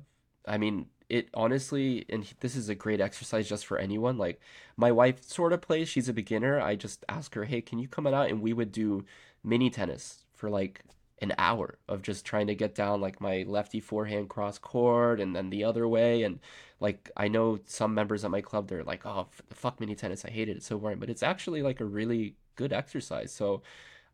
I 0.47 0.57
mean, 0.57 0.87
it 1.09 1.29
honestly, 1.33 2.05
and 2.07 2.25
this 2.39 2.55
is 2.55 2.69
a 2.69 2.75
great 2.75 3.01
exercise 3.01 3.49
just 3.49 3.65
for 3.65 3.77
anyone. 3.77 4.17
Like 4.17 4.39
my 4.77 4.93
wife 4.93 5.21
sort 5.21 5.51
of 5.51 5.59
plays; 5.59 5.89
she's 5.89 6.07
a 6.07 6.13
beginner. 6.13 6.61
I 6.61 6.75
just 6.77 7.03
ask 7.09 7.35
her, 7.35 7.43
"Hey, 7.43 7.59
can 7.59 7.77
you 7.77 7.89
come 7.89 8.07
out?" 8.07 8.29
And 8.29 8.41
we 8.41 8.53
would 8.53 8.71
do 8.71 9.03
mini 9.43 9.69
tennis 9.69 10.23
for 10.41 10.49
like 10.49 10.81
an 11.19 11.33
hour 11.37 11.77
of 11.87 12.01
just 12.01 12.25
trying 12.25 12.47
to 12.47 12.55
get 12.55 12.73
down 12.73 12.99
like 12.99 13.21
my 13.21 13.45
lefty 13.47 13.79
forehand 13.79 14.27
cross 14.27 14.57
court 14.57 15.19
and 15.19 15.35
then 15.35 15.51
the 15.51 15.63
other 15.63 15.87
way. 15.87 16.23
And 16.23 16.39
like 16.79 17.11
I 17.15 17.27
know 17.27 17.59
some 17.67 17.93
members 17.93 18.25
at 18.25 18.31
my 18.31 18.41
club 18.41 18.67
they're 18.67 18.83
like 18.83 19.05
oh 19.05 19.27
fuck 19.51 19.79
mini 19.79 19.93
tennis 19.93 20.25
I 20.25 20.31
hate 20.31 20.49
it 20.49 20.57
it's 20.57 20.65
so 20.65 20.79
boring. 20.79 20.97
But 20.97 21.11
it's 21.11 21.21
actually 21.21 21.61
like 21.61 21.79
a 21.79 21.85
really 21.85 22.33
good 22.55 22.73
exercise. 22.73 23.31
So 23.31 23.61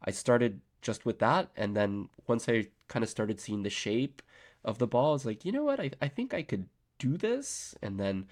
I 0.04 0.12
started 0.12 0.60
just 0.82 1.06
with 1.06 1.20
that. 1.20 1.50
And 1.56 1.78
then 1.78 2.10
once 2.28 2.50
I 2.50 2.68
kind 2.90 3.04
of 3.04 3.10
started 3.10 3.40
seeing 3.40 3.64
the 3.64 3.70
shape 3.70 4.22
of 4.66 4.78
the 4.78 4.88
ball 4.88 5.12
I 5.12 5.14
was 5.14 5.26
like 5.26 5.46
you 5.46 5.54
know 5.54 5.64
what? 5.64 5.80
I, 5.80 5.92
I 6.02 6.10
think 6.10 6.34
I 6.34 6.44
could 6.44 6.66
do 7.00 7.16
this. 7.16 7.74
And 7.82 7.98
then 7.98 8.26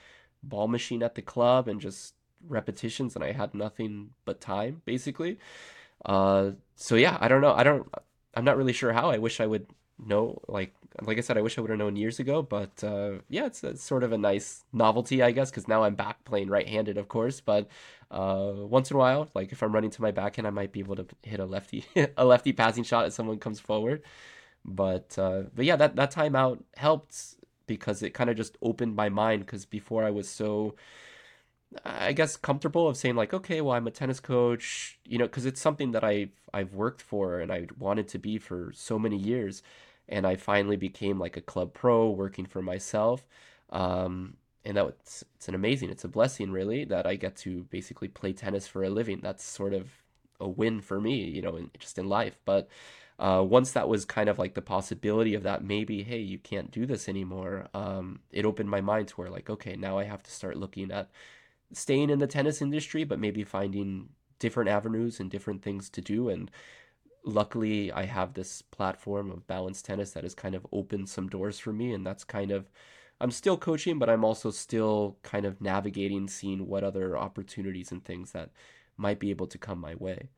ball 0.44 0.68
machine 0.68 1.02
at 1.02 1.16
the 1.16 1.22
club 1.22 1.70
and 1.70 1.80
just 1.80 2.14
repetitions 2.46 3.16
and 3.16 3.24
I 3.24 3.32
had 3.32 3.56
nothing 3.56 4.10
but 4.26 4.42
time 4.42 4.82
basically 4.84 5.40
uh, 6.06 6.52
so 6.76 6.96
yeah, 6.96 7.18
I 7.20 7.28
don't 7.28 7.42
know. 7.42 7.54
I 7.54 7.64
don't. 7.64 7.88
I'm 8.36 8.46
not 8.46 8.58
really 8.58 8.74
sure 8.74 8.94
how. 8.94 9.10
I 9.10 9.18
wish 9.18 9.40
I 9.40 9.48
would 9.48 9.68
know. 10.00 10.42
Like 10.48 10.74
like 11.02 11.18
I 11.18 11.22
said, 11.22 11.38
I 11.38 11.42
wish 11.42 11.58
I 11.58 11.62
would 11.62 11.70
have 11.70 11.80
known 11.80 11.96
years 11.96 12.20
ago. 12.20 12.42
But 12.42 12.84
uh, 12.84 13.14
yeah, 13.30 13.46
it's, 13.46 13.64
it's, 13.64 13.84
sort 13.84 14.04
of 14.04 14.12
a 14.12 14.18
nice 14.18 14.64
novelty, 14.72 15.22
I 15.22 15.32
guess, 15.32 15.50
because 15.50 15.68
now 15.68 15.84
I'm 15.84 15.96
back 15.96 16.24
playing 16.26 16.50
right-handed, 16.50 16.98
of 16.98 17.08
course. 17.08 17.42
But 17.42 17.68
uh, 18.12 18.54
once 18.56 18.92
in 18.92 18.96
a 18.96 19.00
while, 19.00 19.30
like 19.34 19.52
if 19.52 19.62
I'm 19.62 19.74
running 19.74 19.90
to 19.92 20.02
my 20.02 20.12
backhand, 20.12 20.48
I 20.48 20.52
might 20.52 20.72
be 20.72 20.80
able 20.80 20.96
to 20.98 21.08
hit 21.24 21.40
a 21.40 21.46
lefty 21.46 21.86
a 22.18 22.26
lefty 22.26 22.54
passing 22.54 22.84
shot 22.84 23.06
as 23.06 23.16
someone 23.16 23.40
comes 23.40 23.60
forward. 23.60 24.04
But 24.64 25.18
uh, 25.18 25.44
but 25.56 25.66
yeah, 25.66 25.76
that 25.76 25.96
that 25.96 26.14
timeout 26.14 26.64
helped 26.78 27.36
because 27.68 28.04
it 28.04 28.14
kind 28.14 28.30
of 28.30 28.38
just 28.38 28.58
opened 28.62 28.96
my 28.96 29.10
mind. 29.10 29.46
Because 29.46 29.66
before 29.66 30.04
I 30.04 30.12
was 30.12 30.30
so 30.30 30.76
I 31.84 32.14
guess 32.14 32.38
comfortable 32.38 32.88
of 32.88 32.98
saying 32.98 33.16
like, 33.16 33.34
okay, 33.34 33.62
well, 33.62 33.76
I'm 33.76 33.88
a 33.88 33.92
tennis 33.92 34.20
coach, 34.20 35.00
you 35.06 35.18
know, 35.18 35.26
because 35.26 35.46
it's 35.46 35.62
something 35.62 35.92
that 35.92 36.04
I've 36.04 36.32
I've 36.54 36.74
worked 36.74 37.02
for 37.02 37.40
and 37.40 37.52
I 37.52 37.68
wanted 37.78 38.08
to 38.10 38.20
be 38.20 38.38
for 38.38 38.72
so 38.74 38.98
many 39.00 39.18
years, 39.18 39.62
and 40.08 40.26
I 40.26 40.36
finally 40.36 40.78
became 40.78 41.20
like 41.20 41.38
a 41.38 41.42
club 41.42 41.74
pro 41.74 42.10
working 42.10 42.46
for 42.46 42.62
myself, 42.62 43.28
um, 43.72 44.38
and 44.64 44.78
that 44.78 44.86
was 44.86 45.26
it's 45.36 45.48
an 45.50 45.56
amazing, 45.56 45.90
it's 45.90 46.04
a 46.04 46.08
blessing 46.08 46.52
really 46.52 46.86
that 46.86 47.06
I 47.06 47.16
get 47.16 47.36
to 47.38 47.64
basically 47.66 48.08
play 48.08 48.34
tennis 48.34 48.68
for 48.68 48.84
a 48.84 48.90
living. 48.90 49.20
That's 49.22 49.44
sort 49.44 49.74
of 49.74 49.90
a 50.40 50.48
win 50.48 50.82
for 50.82 51.00
me, 51.02 51.24
you 51.26 51.42
know, 51.42 51.56
in, 51.56 51.72
just 51.80 51.98
in 51.98 52.08
life. 52.10 52.38
But 52.46 52.70
uh, 53.20 53.44
once 53.48 53.72
that 53.72 53.88
was 53.90 54.06
kind 54.06 54.30
of 54.30 54.38
like 54.40 54.54
the 54.54 54.62
possibility 54.62 55.36
of 55.36 55.44
that, 55.44 55.64
maybe 55.64 56.04
hey, 56.04 56.20
you 56.20 56.38
can't 56.38 56.72
do 56.72 56.86
this 56.86 57.08
anymore. 57.10 57.68
Um, 57.74 58.20
it 58.32 58.46
opened 58.46 58.70
my 58.70 58.82
mind 58.82 59.08
to 59.10 59.16
where 59.16 59.30
like, 59.30 59.50
okay, 59.50 59.76
now 59.76 59.98
I 59.98 60.04
have 60.06 60.24
to 60.24 60.32
start 60.32 60.58
looking 60.58 60.92
at 60.92 61.10
staying 61.76 62.10
in 62.10 62.20
the 62.20 62.28
tennis 62.28 62.62
industry, 62.62 63.04
but 63.04 63.20
maybe 63.20 63.44
finding 63.44 64.10
different 64.40 64.70
avenues 64.70 65.20
and 65.20 65.30
different 65.30 65.62
things 65.62 65.90
to 65.90 66.02
do. 66.02 66.30
And 66.30 66.52
luckily, 67.24 67.92
I 67.92 68.06
have 68.06 68.34
this 68.34 68.62
platform 68.62 69.32
of 69.32 69.48
Balanced 69.48 69.86
Tennis 69.86 70.12
that 70.12 70.24
has 70.24 70.36
kind 70.36 70.56
of 70.56 70.66
opened 70.72 71.10
some 71.10 71.28
doors 71.28 71.60
for 71.60 71.74
me. 71.74 71.94
And 71.94 72.06
that's 72.06 72.24
kind 72.24 72.52
of, 72.52 72.70
I'm 73.20 73.32
still 73.32 73.58
coaching, 73.58 74.00
but 74.00 74.10
I'm 74.10 74.26
also 74.26 74.52
still 74.52 75.18
kind 75.24 75.46
of 75.46 75.62
navigating, 75.62 76.28
seeing 76.28 76.68
what 76.68 76.84
other 76.84 77.18
opportunities 77.18 77.92
and 77.92 78.04
things 78.04 78.32
that 78.32 78.52
might 78.98 79.20
be 79.20 79.30
able 79.30 79.48
to 79.48 79.58
come 79.58 79.80
my 79.80 79.96
way. 79.96 80.30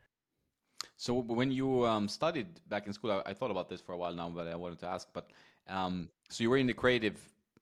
So 0.96 1.14
when 1.14 1.52
you 1.52 1.86
um, 1.86 2.08
studied 2.08 2.48
back 2.70 2.88
in 2.88 2.94
school, 2.94 3.12
I, 3.12 3.30
I, 3.30 3.34
thought 3.34 3.52
about 3.52 3.70
this 3.70 3.82
for 3.82 3.94
a 3.94 3.98
while 3.98 4.14
now, 4.14 4.30
but 4.30 4.48
I 4.48 4.56
wanted 4.56 4.80
to 4.80 4.88
ask. 4.88 5.08
But 5.14 5.30
um, 5.68 6.10
so 6.30 6.44
you 6.44 6.50
were 6.50 6.58
in 6.58 6.68
the 6.68 6.74
creative 6.74 7.18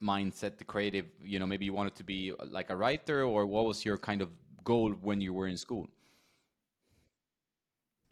mindset, 0.05 0.57
the 0.57 0.63
creative? 0.63 1.05
You 1.23 1.39
know, 1.39 1.47
maybe 1.47 1.65
you 1.65 1.73
wanted 1.73 1.95
to 1.95 2.03
be 2.03 2.31
uh, 2.39 2.45
like 2.49 2.69
a 2.69 2.75
writer, 2.75 3.23
or 3.23 3.45
what 3.45 3.65
was 3.65 3.85
your 3.85 3.97
kind 3.97 4.21
of 4.21 4.29
goal 4.63 4.91
when 5.01 5.21
you 5.21 5.33
were 5.33 5.47
in 5.47 5.57
school? 5.57 5.87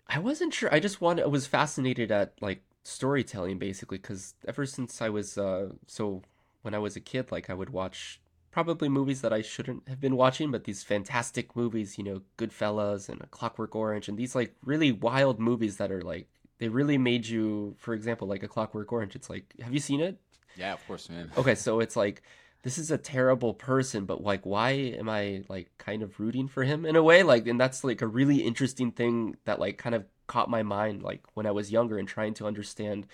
I 0.08 0.20
wasn't 0.20 0.54
sure. 0.54 0.74
I 0.74 0.80
just 0.80 1.02
wanted, 1.02 1.24
I 1.24 1.28
was 1.28 1.48
fascinated 1.48 2.12
at 2.12 2.34
like 2.42 2.62
storytelling 2.84 3.58
basically 3.60 3.98
because 3.98 4.36
ever 4.48 4.66
since 4.66 5.02
I 5.02 5.08
was 5.10 5.38
uh 5.38 5.70
so 5.88 6.22
when 6.64 6.74
I 6.74 6.80
was 6.80 6.96
a 6.96 7.00
kid, 7.00 7.32
like 7.32 7.50
I 7.50 7.54
would 7.54 7.70
watch 7.70 8.22
probably 8.52 8.90
movies 8.90 9.22
that 9.22 9.34
I 9.34 9.42
shouldn't 9.42 9.88
have 9.90 10.00
been 10.00 10.16
watching, 10.16 10.52
but 10.52 10.66
these 10.66 10.84
fantastic 10.84 11.56
movies, 11.56 11.98
you 11.98 12.04
know, 12.04 12.22
Goodfellas 12.38 13.10
and 13.10 13.22
A 13.22 13.28
Clockwork 13.28 13.76
Orange, 13.76 14.08
and 14.08 14.18
these 14.18 14.36
like 14.36 14.56
really 14.64 14.92
wild 14.92 15.40
movies 15.40 15.78
that 15.78 15.92
are 15.92 16.02
like 16.02 16.28
they 16.60 16.70
really 16.70 16.98
made 16.98 17.26
you, 17.28 17.76
for 17.80 17.94
example, 17.94 18.28
like 18.28 18.44
A 18.44 18.48
Clockwork 18.48 18.92
Orange. 18.92 19.16
It's 19.16 19.30
like, 19.30 19.54
have 19.62 19.74
you 19.74 19.80
seen 19.80 20.00
it? 20.02 20.20
Yeah, 20.56 20.74
of 20.74 20.86
course, 20.88 21.10
man. 21.10 21.32
Okay, 21.38 21.56
so 21.56 21.80
it's 21.80 21.96
like 21.96 22.22
this 22.64 22.78
is 22.78 22.92
a 22.92 22.98
terrible 22.98 23.54
person, 23.54 24.06
but 24.06 24.24
like 24.24 24.46
why 24.46 24.72
am 24.72 25.10
I 25.10 25.44
like 25.50 25.70
kind 25.78 26.02
of 26.02 26.20
rooting 26.20 26.48
for 26.48 26.64
him 26.64 26.86
in 26.86 26.96
a 26.96 27.04
way? 27.04 27.24
Like 27.24 27.48
and 27.48 27.60
that's 27.60 27.84
like 27.84 28.02
a 28.02 28.08
really 28.08 28.38
interesting 28.38 28.92
thing 28.92 29.38
that 29.46 29.60
like 29.60 29.78
kind 29.78 29.96
of 29.96 30.06
caught 30.28 30.50
my 30.50 30.64
mind 30.64 31.04
like 31.04 31.24
when 31.34 31.46
I 31.46 31.52
was 31.52 31.72
younger 31.72 31.98
and 31.98 32.08
trying 32.08 32.34
to 32.36 32.48
understand 32.48 33.08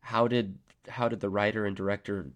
how 0.00 0.28
did 0.28 0.58
how 0.88 1.08
did 1.08 1.20
the 1.20 1.30
writer 1.30 1.64
and 1.64 1.76
director 1.76 2.30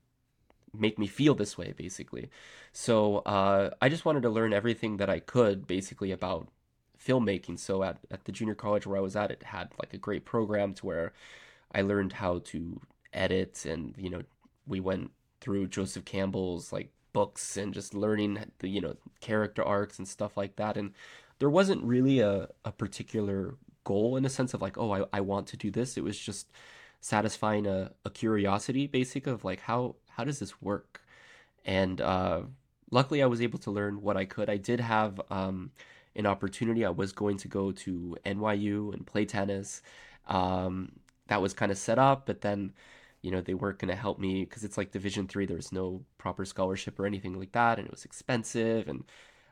make 0.77 0.99
me 0.99 1.07
feel 1.07 1.35
this 1.35 1.57
way 1.59 1.75
basically. 1.77 2.31
So 2.73 3.19
uh 3.19 3.71
I 3.83 3.89
just 3.89 4.05
wanted 4.05 4.23
to 4.23 4.31
learn 4.31 4.53
everything 4.53 4.97
that 4.97 5.11
I 5.11 5.21
could 5.21 5.67
basically 5.67 6.11
about 6.13 6.49
filmmaking. 7.05 7.59
So 7.59 7.83
at, 7.83 7.99
at 8.11 8.25
the 8.25 8.33
junior 8.33 8.55
college 8.55 8.87
where 8.87 8.97
I 8.99 9.03
was 9.03 9.17
at, 9.17 9.31
it 9.31 9.43
had 9.43 9.69
like 9.79 9.93
a 9.93 9.99
great 9.99 10.25
program 10.25 10.75
to 10.75 10.87
where 10.87 11.13
I 11.73 11.83
learned 11.83 12.15
how 12.15 12.39
to 12.47 12.81
edit 13.13 13.65
and 13.65 13.95
you 13.97 14.11
know 14.11 14.23
we 14.67 14.81
went 14.81 15.11
through 15.41 15.69
Joseph 15.69 16.05
Campbell's 16.05 16.73
like 16.73 16.91
books 17.13 17.57
and 17.57 17.73
just 17.73 17.95
learning 17.95 18.39
the 18.59 18.69
you 18.69 18.81
know 18.81 18.97
character 19.21 19.63
arcs 19.63 19.99
and 19.99 20.09
stuff 20.09 20.37
like 20.37 20.57
that. 20.57 20.77
And 20.77 20.93
there 21.39 21.51
wasn't 21.51 21.83
really 21.85 22.21
a, 22.21 22.49
a 22.65 22.73
particular 22.73 23.57
goal 23.85 24.17
in 24.17 24.25
a 24.25 24.31
sense 24.31 24.55
of 24.55 24.63
like 24.63 24.79
oh 24.79 24.93
I, 24.93 25.05
I 25.13 25.21
want 25.21 25.47
to 25.49 25.57
do 25.57 25.71
this. 25.71 25.97
It 25.97 26.05
was 26.05 26.19
just 26.19 26.51
satisfying 27.01 27.67
a, 27.67 27.93
a 28.05 28.11
curiosity 28.11 28.87
basic 28.87 29.27
of 29.27 29.45
like 29.45 29.61
how 29.61 29.97
how 30.11 30.25
does 30.25 30.39
this 30.39 30.61
work? 30.63 31.03
And 31.65 32.01
uh, 32.01 32.43
luckily 32.91 33.23
I 33.23 33.27
was 33.27 33.41
able 33.41 33.59
to 33.61 33.71
learn 33.71 34.03
what 34.03 34.17
I 34.17 34.25
could. 34.25 34.51
I 34.51 34.57
did 34.57 34.81
have 34.81 35.21
um, 35.31 35.71
an 36.17 36.27
opportunity. 36.27 36.85
I 36.85 36.91
was 36.91 37.13
going 37.13 37.39
to 37.39 37.49
go 37.49 37.73
to 37.73 38.17
NYU 38.25 38.93
and 38.95 39.07
play 39.07 39.25
tennis. 39.25 39.83
Um, 40.27 40.93
that 41.29 41.41
was 41.43 41.55
kind 41.55 41.73
of 41.73 41.79
set 41.79 41.99
up 41.99 42.27
but 42.27 42.41
then 42.43 42.73
you 43.25 43.31
know 43.31 43.41
they 43.41 43.55
weren't 43.55 43.79
going 43.79 43.89
to 43.89 43.97
help 43.97 44.19
me 44.19 44.45
because 44.45 44.65
it's 44.65 44.77
like 44.77 44.93
division 44.93 45.27
three 45.27 45.47
there 45.47 45.57
was 45.57 45.73
no 45.73 46.03
proper 46.19 46.45
scholarship 46.45 46.99
or 46.99 47.07
anything 47.07 47.39
like 47.39 47.53
that 47.53 47.79
and 47.79 47.87
it 47.87 47.91
was 47.91 48.05
expensive 48.05 48.89
and 48.89 49.05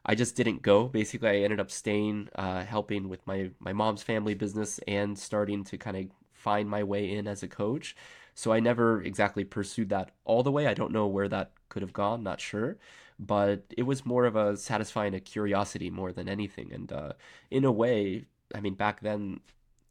i 0.05 0.15
just 0.15 0.37
didn't 0.37 0.63
go. 0.63 0.89
Basically 0.89 1.29
i 1.29 1.37
ended 1.37 1.61
up 1.61 1.71
staying 1.71 2.29
uh, 2.37 2.65
helping 2.65 3.09
with 3.09 3.27
my 3.27 3.51
my 3.59 3.73
mom's 3.73 4.03
family 4.03 4.35
business 4.35 4.79
and 4.87 5.19
starting 5.19 5.65
to 5.65 5.79
kind 5.79 5.97
of 5.97 6.05
find 6.33 6.69
my 6.69 6.83
way 6.83 7.11
in 7.11 7.27
as 7.29 7.43
a 7.43 7.49
coach. 7.49 7.97
So 8.35 8.53
i 8.53 8.61
never 8.61 9.03
exactly 9.03 9.45
pursued 9.45 9.89
that 9.91 10.11
all 10.25 10.43
the 10.43 10.53
way. 10.53 10.67
I 10.67 10.75
don't 10.75 10.93
know 10.93 11.07
where 11.07 11.29
that 11.29 11.53
could 11.69 11.83
have 11.83 11.93
gone 11.93 12.23
not 12.23 12.41
sure 12.41 12.77
but 13.19 13.63
it 13.77 13.85
was 13.85 14.05
more 14.05 14.25
of 14.25 14.37
a 14.37 14.57
satisfying 14.57 15.15
a 15.15 15.21
curiosity 15.21 15.89
more 15.91 16.13
than 16.13 16.29
anything 16.29 16.73
and 16.73 16.93
uh, 16.93 17.13
in 17.51 17.65
a 17.65 17.73
way 17.73 18.25
i 18.55 18.61
mean 18.61 18.75
back 18.75 19.01
then 19.01 19.41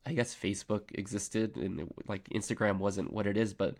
I 0.06 0.14
guess 0.14 0.36
Facebook 0.36 0.84
existed 0.93 1.58
and 1.58 1.82
it, 1.82 1.88
like 2.08 2.28
Instagram 2.30 2.78
wasn't 2.78 3.14
what 3.14 3.28
it 3.28 3.38
is, 3.38 3.54
but 3.54 3.76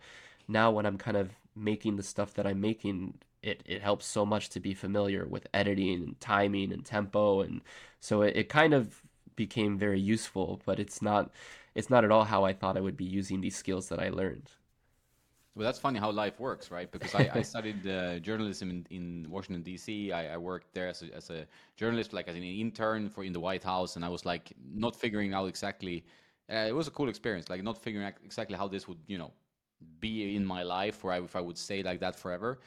now 0.48 0.70
when 0.70 0.86
I'm 0.86 0.98
kind 0.98 1.16
of 1.16 1.30
making 1.56 1.96
the 1.96 2.02
stuff 2.02 2.34
that 2.34 2.46
I'm 2.46 2.60
making, 2.60 3.14
it, 3.42 3.62
it 3.66 3.82
helps 3.82 4.06
so 4.06 4.24
much 4.24 4.50
to 4.50 4.60
be 4.60 4.74
familiar 4.74 5.26
with 5.26 5.46
editing 5.52 6.02
and 6.02 6.20
timing 6.20 6.72
and 6.72 6.84
tempo 6.84 7.40
and 7.40 7.60
so 8.00 8.22
it, 8.22 8.36
it 8.36 8.48
kind 8.48 8.74
of 8.74 9.02
became 9.36 9.78
very 9.78 10.00
useful, 10.00 10.60
but 10.64 10.78
it's 10.78 11.02
not 11.02 11.30
it's 11.74 11.90
not 11.90 12.04
at 12.04 12.10
all 12.10 12.24
how 12.24 12.44
I 12.44 12.52
thought 12.52 12.76
I 12.76 12.80
would 12.80 12.96
be 12.96 13.04
using 13.04 13.40
these 13.40 13.56
skills 13.56 13.88
that 13.88 13.98
I 13.98 14.10
learned. 14.10 14.50
Well, 15.54 15.66
that's 15.66 15.78
funny 15.78 15.98
how 15.98 16.10
life 16.10 16.40
works, 16.40 16.70
right? 16.70 16.90
Because 16.90 17.14
I, 17.14 17.30
I 17.34 17.42
studied 17.52 17.86
uh, 17.86 18.18
journalism 18.20 18.70
in, 18.70 18.86
in 18.90 19.26
Washington 19.30 19.62
D.C. 19.62 20.10
I, 20.10 20.34
I 20.34 20.36
worked 20.38 20.72
there 20.72 20.88
as 20.88 21.02
a, 21.02 21.14
as 21.14 21.28
a 21.30 21.46
journalist, 21.76 22.12
like 22.14 22.26
as 22.28 22.36
an 22.36 22.42
intern 22.42 23.10
for 23.10 23.22
in 23.22 23.32
the 23.32 23.40
White 23.40 23.62
House, 23.62 23.96
and 23.96 24.04
I 24.04 24.08
was 24.08 24.24
like 24.24 24.52
not 24.74 24.96
figuring 24.96 25.34
out 25.34 25.46
exactly. 25.46 26.04
Uh, 26.50 26.66
it 26.68 26.74
was 26.74 26.88
a 26.88 26.90
cool 26.90 27.08
experience, 27.08 27.50
like 27.50 27.62
not 27.62 27.76
figuring 27.76 28.06
out 28.06 28.14
exactly 28.24 28.56
how 28.56 28.66
this 28.66 28.88
would, 28.88 28.98
you 29.06 29.18
know, 29.18 29.30
be 30.00 30.36
in 30.36 30.44
my 30.44 30.62
life, 30.62 31.04
or 31.04 31.12
I, 31.12 31.20
if 31.20 31.36
I 31.36 31.40
would 31.40 31.58
stay 31.58 31.82
like 31.82 32.00
that 32.00 32.16
forever. 32.16 32.60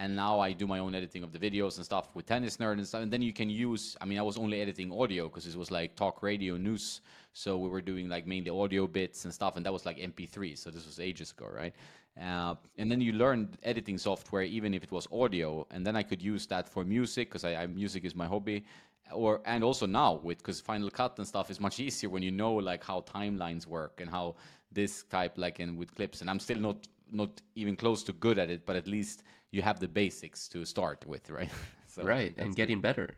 And 0.00 0.14
now 0.14 0.38
I 0.38 0.52
do 0.52 0.66
my 0.68 0.78
own 0.78 0.94
editing 0.94 1.24
of 1.24 1.32
the 1.32 1.40
videos 1.40 1.76
and 1.76 1.84
stuff 1.84 2.14
with 2.14 2.24
Tennis 2.24 2.56
Nerd 2.58 2.74
and 2.74 2.86
stuff. 2.86 3.02
And 3.02 3.12
then 3.12 3.20
you 3.20 3.32
can 3.32 3.50
use. 3.50 3.96
I 4.00 4.04
mean, 4.04 4.18
I 4.18 4.22
was 4.22 4.38
only 4.38 4.60
editing 4.60 4.92
audio 4.92 5.28
because 5.28 5.44
it 5.44 5.56
was 5.56 5.72
like 5.72 5.96
talk 5.96 6.22
radio 6.22 6.56
news. 6.56 7.00
So 7.32 7.58
we 7.58 7.68
were 7.68 7.82
doing 7.82 8.08
like 8.08 8.24
mainly 8.24 8.50
audio 8.50 8.86
bits 8.86 9.24
and 9.24 9.34
stuff, 9.34 9.56
and 9.56 9.66
that 9.66 9.72
was 9.72 9.84
like 9.84 9.98
MP3. 9.98 10.56
So 10.56 10.70
this 10.70 10.86
was 10.86 11.00
ages 11.00 11.32
ago, 11.32 11.48
right? 11.52 11.74
Uh, 12.20 12.54
and 12.78 12.90
then 12.90 13.00
you 13.00 13.12
learn 13.12 13.48
editing 13.64 13.98
software, 13.98 14.42
even 14.42 14.72
if 14.72 14.84
it 14.84 14.92
was 14.92 15.08
audio, 15.12 15.66
and 15.72 15.84
then 15.84 15.96
I 15.96 16.04
could 16.04 16.22
use 16.22 16.46
that 16.46 16.68
for 16.68 16.84
music 16.84 17.28
because 17.28 17.44
I, 17.44 17.54
I, 17.56 17.66
music 17.66 18.04
is 18.04 18.14
my 18.14 18.26
hobby, 18.26 18.64
or 19.12 19.40
and 19.46 19.64
also 19.64 19.86
now 19.86 20.20
with 20.22 20.38
because 20.38 20.60
Final 20.60 20.90
Cut 20.90 21.18
and 21.18 21.26
stuff 21.26 21.50
is 21.50 21.58
much 21.66 21.80
easier 21.80 22.08
when 22.08 22.22
you 22.22 22.30
know 22.30 22.54
like 22.54 22.84
how 22.84 23.00
timelines 23.00 23.66
work 23.66 24.00
and 24.00 24.08
how 24.08 24.36
this 24.70 25.02
type 25.04 25.38
like 25.38 25.58
and 25.58 25.76
with 25.76 25.92
clips. 25.96 26.20
And 26.20 26.30
I'm 26.30 26.38
still 26.38 26.58
not 26.58 26.86
not 27.10 27.40
even 27.56 27.74
close 27.74 28.04
to 28.04 28.12
good 28.12 28.38
at 28.38 28.48
it, 28.48 28.64
but 28.64 28.76
at 28.76 28.86
least 28.86 29.22
you 29.50 29.62
have 29.62 29.80
the 29.80 29.88
basics 29.88 30.48
to 30.48 30.64
start 30.64 31.06
with, 31.06 31.30
right? 31.30 31.50
so 31.86 32.02
right, 32.02 32.34
and 32.38 32.54
getting 32.56 32.80
better, 32.80 33.10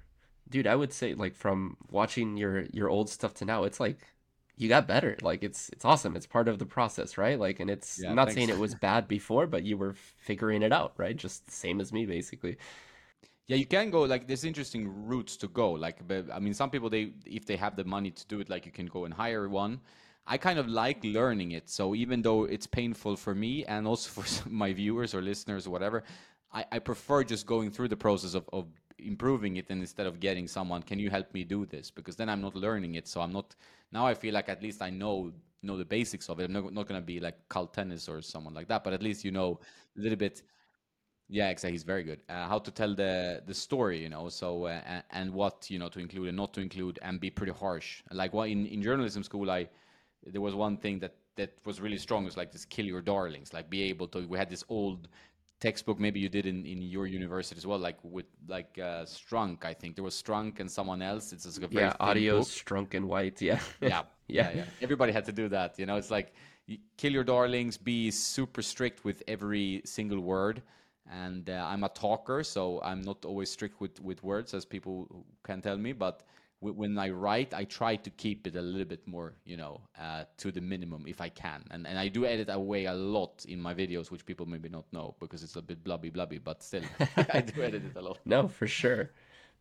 dude. 0.48 0.66
I 0.66 0.76
would 0.76 0.92
say 0.92 1.14
like 1.14 1.34
from 1.34 1.76
watching 1.90 2.36
your 2.36 2.62
your 2.72 2.88
old 2.88 3.08
stuff 3.10 3.34
to 3.34 3.44
now, 3.44 3.64
it's 3.64 3.80
like 3.80 3.98
you 4.56 4.68
got 4.68 4.86
better. 4.86 5.16
Like 5.22 5.42
it's 5.42 5.70
it's 5.70 5.84
awesome. 5.84 6.16
It's 6.16 6.26
part 6.26 6.48
of 6.48 6.58
the 6.58 6.66
process, 6.66 7.18
right? 7.18 7.38
Like, 7.38 7.60
and 7.60 7.70
it's 7.70 8.02
yeah, 8.02 8.10
I'm 8.10 8.16
not 8.16 8.26
thanks. 8.26 8.34
saying 8.34 8.50
it 8.50 8.58
was 8.58 8.74
bad 8.88 9.08
before, 9.08 9.46
but 9.46 9.64
you 9.64 9.76
were 9.76 9.94
figuring 9.94 10.62
it 10.62 10.72
out, 10.72 10.94
right? 10.96 11.16
Just 11.16 11.50
same 11.50 11.80
as 11.80 11.92
me, 11.92 12.06
basically. 12.06 12.56
Yeah, 13.46 13.56
you 13.56 13.66
can 13.66 13.90
go 13.90 14.02
like 14.02 14.26
there's 14.28 14.44
interesting 14.44 15.06
routes 15.06 15.36
to 15.38 15.48
go. 15.48 15.72
Like, 15.72 16.00
I 16.32 16.38
mean, 16.38 16.54
some 16.54 16.70
people 16.70 16.88
they 16.90 17.12
if 17.26 17.46
they 17.46 17.56
have 17.56 17.76
the 17.76 17.84
money 17.84 18.10
to 18.10 18.26
do 18.28 18.40
it, 18.40 18.48
like 18.48 18.64
you 18.66 18.72
can 18.72 18.86
go 18.86 19.04
and 19.04 19.14
hire 19.14 19.48
one. 19.48 19.80
I 20.30 20.38
kind 20.38 20.60
of 20.60 20.68
like 20.68 21.02
learning 21.02 21.50
it. 21.52 21.68
So 21.68 21.96
even 21.96 22.22
though 22.22 22.44
it's 22.44 22.66
painful 22.66 23.16
for 23.16 23.34
me 23.34 23.64
and 23.64 23.84
also 23.84 24.22
for 24.22 24.48
my 24.62 24.72
viewers 24.72 25.12
or 25.12 25.20
listeners 25.20 25.66
or 25.66 25.70
whatever, 25.70 26.04
I, 26.52 26.64
I 26.70 26.78
prefer 26.78 27.24
just 27.24 27.46
going 27.46 27.72
through 27.72 27.88
the 27.88 27.96
process 27.96 28.34
of, 28.34 28.48
of 28.52 28.66
improving 29.00 29.56
it 29.56 29.66
and 29.70 29.80
instead 29.80 30.06
of 30.06 30.20
getting 30.20 30.46
someone, 30.46 30.82
can 30.82 31.00
you 31.00 31.10
help 31.10 31.34
me 31.34 31.42
do 31.42 31.66
this? 31.66 31.90
Because 31.90 32.14
then 32.14 32.28
I'm 32.28 32.40
not 32.40 32.54
learning 32.54 32.94
it. 32.94 33.08
So 33.08 33.20
I'm 33.20 33.32
not 33.32 33.56
now 33.90 34.06
I 34.06 34.14
feel 34.14 34.32
like 34.32 34.48
at 34.48 34.62
least 34.62 34.82
I 34.82 34.90
know 34.90 35.32
know 35.62 35.76
the 35.76 35.84
basics 35.84 36.28
of 36.28 36.38
it. 36.38 36.44
I'm 36.44 36.52
not, 36.52 36.72
not 36.72 36.86
going 36.86 37.00
to 37.00 37.04
be 37.04 37.18
like 37.18 37.36
Carl 37.48 37.66
Tennis 37.66 38.08
or 38.08 38.22
someone 38.22 38.54
like 38.54 38.68
that, 38.68 38.84
but 38.84 38.92
at 38.92 39.02
least 39.02 39.24
you 39.24 39.32
know 39.32 39.58
a 39.98 40.00
little 40.00 40.16
bit. 40.16 40.42
Yeah, 41.28 41.48
exactly. 41.48 41.72
He's 41.72 41.82
very 41.82 42.04
good. 42.04 42.20
Uh, 42.28 42.46
how 42.46 42.60
to 42.60 42.70
tell 42.70 42.94
the 42.94 43.42
the 43.46 43.54
story, 43.54 43.98
you 44.00 44.08
know. 44.08 44.28
So 44.28 44.66
uh, 44.66 44.80
and, 44.86 45.02
and, 45.10 45.34
what 45.34 45.68
you 45.70 45.80
know 45.80 45.88
to 45.88 45.98
include 45.98 46.28
and 46.28 46.36
not 46.36 46.54
to 46.54 46.60
include, 46.60 47.00
and 47.02 47.18
be 47.18 47.30
pretty 47.30 47.52
harsh. 47.52 48.02
Like 48.12 48.32
what 48.32 48.48
in 48.48 48.66
in 48.66 48.80
journalism 48.80 49.22
school, 49.24 49.50
I 49.50 49.68
there 50.26 50.40
was 50.40 50.54
one 50.54 50.76
thing 50.76 50.98
that 51.00 51.14
that 51.36 51.52
was 51.64 51.80
really 51.80 51.98
strong. 51.98 52.26
It's 52.26 52.36
like 52.36 52.52
this 52.52 52.64
kill 52.64 52.84
your 52.84 53.00
darlings. 53.00 53.52
Like 53.52 53.70
be 53.70 53.82
able 53.84 54.08
to. 54.08 54.26
We 54.26 54.38
had 54.38 54.50
this 54.50 54.64
old 54.68 55.08
textbook 55.60 56.00
maybe 56.00 56.18
you 56.18 56.28
did 56.28 56.46
in, 56.46 56.64
in 56.64 56.80
your 56.80 57.06
university 57.06 57.58
as 57.58 57.66
well 57.66 57.78
like 57.78 57.98
with 58.02 58.24
like 58.48 58.78
uh, 58.78 59.04
strunk 59.04 59.64
i 59.64 59.74
think 59.74 59.94
there 59.94 60.02
was 60.02 60.20
strunk 60.20 60.58
and 60.58 60.70
someone 60.70 61.02
else 61.02 61.32
it's 61.34 61.44
just 61.44 61.58
a 61.58 61.66
very 61.68 61.84
yeah 61.84 61.94
audio 62.00 62.40
strunk 62.40 62.94
and 62.94 63.06
white 63.06 63.40
yeah. 63.42 63.60
yeah 63.82 63.88
yeah 63.88 64.02
yeah 64.26 64.50
yeah 64.54 64.64
everybody 64.80 65.12
had 65.12 65.24
to 65.24 65.32
do 65.32 65.48
that 65.48 65.78
you 65.78 65.84
know 65.84 65.96
it's 65.96 66.10
like 66.10 66.32
kill 66.96 67.12
your 67.12 67.24
darlings 67.24 67.76
be 67.76 68.10
super 68.10 68.62
strict 68.62 69.04
with 69.04 69.22
every 69.28 69.82
single 69.84 70.20
word 70.20 70.62
and 71.12 71.50
uh, 71.50 71.66
i'm 71.68 71.84
a 71.84 71.90
talker 71.90 72.42
so 72.42 72.80
i'm 72.82 73.02
not 73.02 73.22
always 73.26 73.50
strict 73.50 73.82
with 73.82 74.00
with 74.00 74.22
words 74.22 74.54
as 74.54 74.64
people 74.64 75.24
can 75.42 75.60
tell 75.60 75.76
me 75.76 75.92
but 75.92 76.22
when 76.60 76.98
I 76.98 77.08
write, 77.10 77.54
I 77.54 77.64
try 77.64 77.96
to 77.96 78.10
keep 78.10 78.46
it 78.46 78.54
a 78.54 78.60
little 78.60 78.84
bit 78.84 79.06
more, 79.08 79.34
you 79.44 79.56
know, 79.56 79.80
uh, 79.98 80.24
to 80.38 80.52
the 80.52 80.60
minimum 80.60 81.04
if 81.06 81.20
I 81.20 81.30
can. 81.30 81.64
And 81.70 81.86
and 81.86 81.98
I 81.98 82.08
do 82.08 82.26
edit 82.26 82.48
away 82.50 82.84
a 82.84 82.94
lot 82.94 83.44
in 83.48 83.60
my 83.60 83.74
videos, 83.74 84.10
which 84.10 84.26
people 84.26 84.46
maybe 84.46 84.68
not 84.68 84.84
know 84.92 85.14
because 85.20 85.42
it's 85.42 85.56
a 85.56 85.62
bit 85.62 85.82
blubby 85.82 86.10
blubby, 86.10 86.38
but 86.38 86.62
still, 86.62 86.82
I 87.16 87.40
do 87.40 87.62
edit 87.62 87.84
it 87.86 87.96
a 87.96 88.02
lot. 88.02 88.18
No, 88.24 88.48
for 88.48 88.66
sure. 88.66 89.10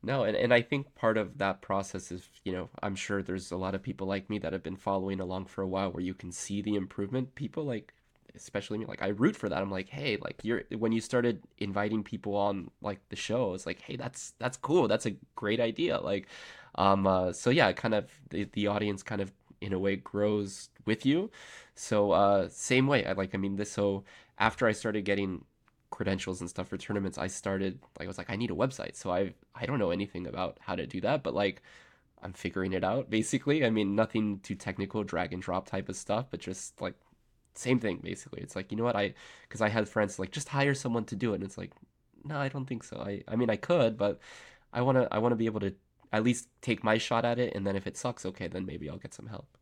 No, 0.02 0.24
and, 0.24 0.36
and 0.36 0.54
I 0.54 0.62
think 0.62 0.96
part 0.96 1.18
of 1.18 1.38
that 1.40 1.62
process 1.62 2.10
is, 2.12 2.30
you 2.46 2.54
know, 2.54 2.70
I'm 2.82 2.96
sure 2.96 3.22
there's 3.22 3.52
a 3.52 3.58
lot 3.58 3.76
of 3.76 3.84
people 3.84 4.08
like 4.08 4.30
me 4.30 4.40
that 4.40 4.54
have 4.54 4.64
been 4.64 4.78
following 4.78 5.20
along 5.20 5.48
for 5.48 5.62
a 5.62 5.68
while 5.68 5.92
where 5.92 6.04
you 6.04 6.14
can 6.14 6.32
see 6.32 6.62
the 6.62 6.76
improvement. 6.76 7.36
People 7.36 7.66
like 7.66 7.94
especially 8.36 8.78
me 8.78 8.86
like 8.86 9.02
i 9.02 9.08
root 9.08 9.36
for 9.36 9.50
that 9.50 9.60
i'm 9.60 9.72
like 9.72 9.90
hey 9.90 10.16
like 10.22 10.40
you're 10.44 10.62
when 10.78 10.92
you 10.92 11.02
started 11.02 11.42
inviting 11.58 12.04
people 12.04 12.36
on 12.36 12.70
like 12.82 13.00
the 13.10 13.16
show 13.16 13.56
it's 13.56 13.66
like 13.66 13.82
hey 13.82 13.96
that's 13.96 14.34
that's 14.40 14.56
cool 14.58 14.88
that's 14.88 15.08
a 15.08 15.16
great 15.36 15.60
idea 15.60 16.00
like 16.00 16.28
um, 16.76 17.08
uh, 17.08 17.34
so 17.34 17.50
yeah, 17.50 17.72
kind 17.74 17.94
of 17.94 18.10
the, 18.30 18.46
the 18.54 18.68
audience 18.68 19.04
kind 19.04 19.22
of 19.22 19.32
in 19.62 19.74
a 19.74 19.80
way 19.80 19.96
grows 19.98 20.70
with 20.86 21.06
you. 21.06 21.30
So 21.76 22.12
uh, 22.12 22.50
same 22.50 22.88
way, 22.88 23.06
I 23.06 23.14
like. 23.14 23.34
I 23.36 23.38
mean, 23.38 23.56
this. 23.56 23.72
So 23.72 24.04
after 24.38 24.68
I 24.68 24.72
started 24.72 25.04
getting 25.06 25.46
credentials 25.92 26.42
and 26.42 26.50
stuff 26.50 26.68
for 26.68 26.78
tournaments, 26.78 27.18
I 27.18 27.28
started 27.28 27.80
like 28.00 28.08
I 28.08 28.10
was 28.10 28.18
like 28.18 28.30
I 28.30 28.36
need 28.36 28.52
a 28.52 28.56
website. 28.56 28.96
So 28.96 29.12
I 29.12 29.34
I 29.56 29.66
don't 29.66 29.80
know 29.80 29.92
anything 29.92 30.28
about 30.28 30.58
how 30.62 30.76
to 30.76 30.86
do 30.88 31.02
that, 31.02 31.24
but 31.24 31.34
like 31.34 31.62
I'm 32.22 32.34
figuring 32.34 32.74
it 32.74 32.84
out 32.84 33.10
basically. 33.10 33.66
I 33.66 33.70
mean, 33.70 33.96
nothing 33.96 34.40
too 34.42 34.56
technical, 34.56 35.04
drag 35.04 35.34
and 35.34 35.42
drop 35.42 35.68
type 35.70 35.90
of 35.90 35.96
stuff, 35.96 36.28
but 36.32 36.40
just 36.40 36.80
like 36.82 36.96
same 37.56 37.80
thing 37.80 38.00
basically. 38.04 38.42
It's 38.42 38.56
like, 38.56 38.72
you 38.72 38.78
know 38.78 38.84
what? 38.84 38.96
I 38.96 39.14
cuz 39.50 39.62
I 39.62 39.70
had 39.70 39.90
friends 39.90 40.20
like 40.20 40.32
just 40.32 40.50
hire 40.50 40.74
someone 40.76 41.06
to 41.06 41.16
do 41.16 41.32
it 41.34 41.36
and 41.36 41.44
it's 41.44 41.58
like 41.58 41.72
no, 42.26 42.38
I 42.38 42.50
don't 42.50 42.66
think 42.66 42.84
so. 42.84 42.98
I 43.00 43.24
I 43.28 43.36
mean, 43.36 43.50
I 43.50 43.56
could, 43.58 43.98
but 43.98 44.20
I 44.74 44.82
want 44.82 44.98
to 44.98 45.08
I 45.14 45.20
want 45.20 45.32
to 45.34 45.38
be 45.38 45.46
able 45.48 45.62
to 45.62 45.74
at 46.12 46.24
least 46.24 46.48
take 46.62 46.84
my 46.84 46.98
shot 46.98 47.26
at 47.26 47.40
it 47.40 47.56
and 47.56 47.66
then 47.66 47.76
if 47.76 47.88
it 47.88 47.98
sucks, 47.98 48.26
okay, 48.26 48.48
then 48.48 48.66
maybe 48.66 48.90
I'll 48.90 48.98
get 48.98 49.14
some 49.14 49.28
help. 49.28 49.58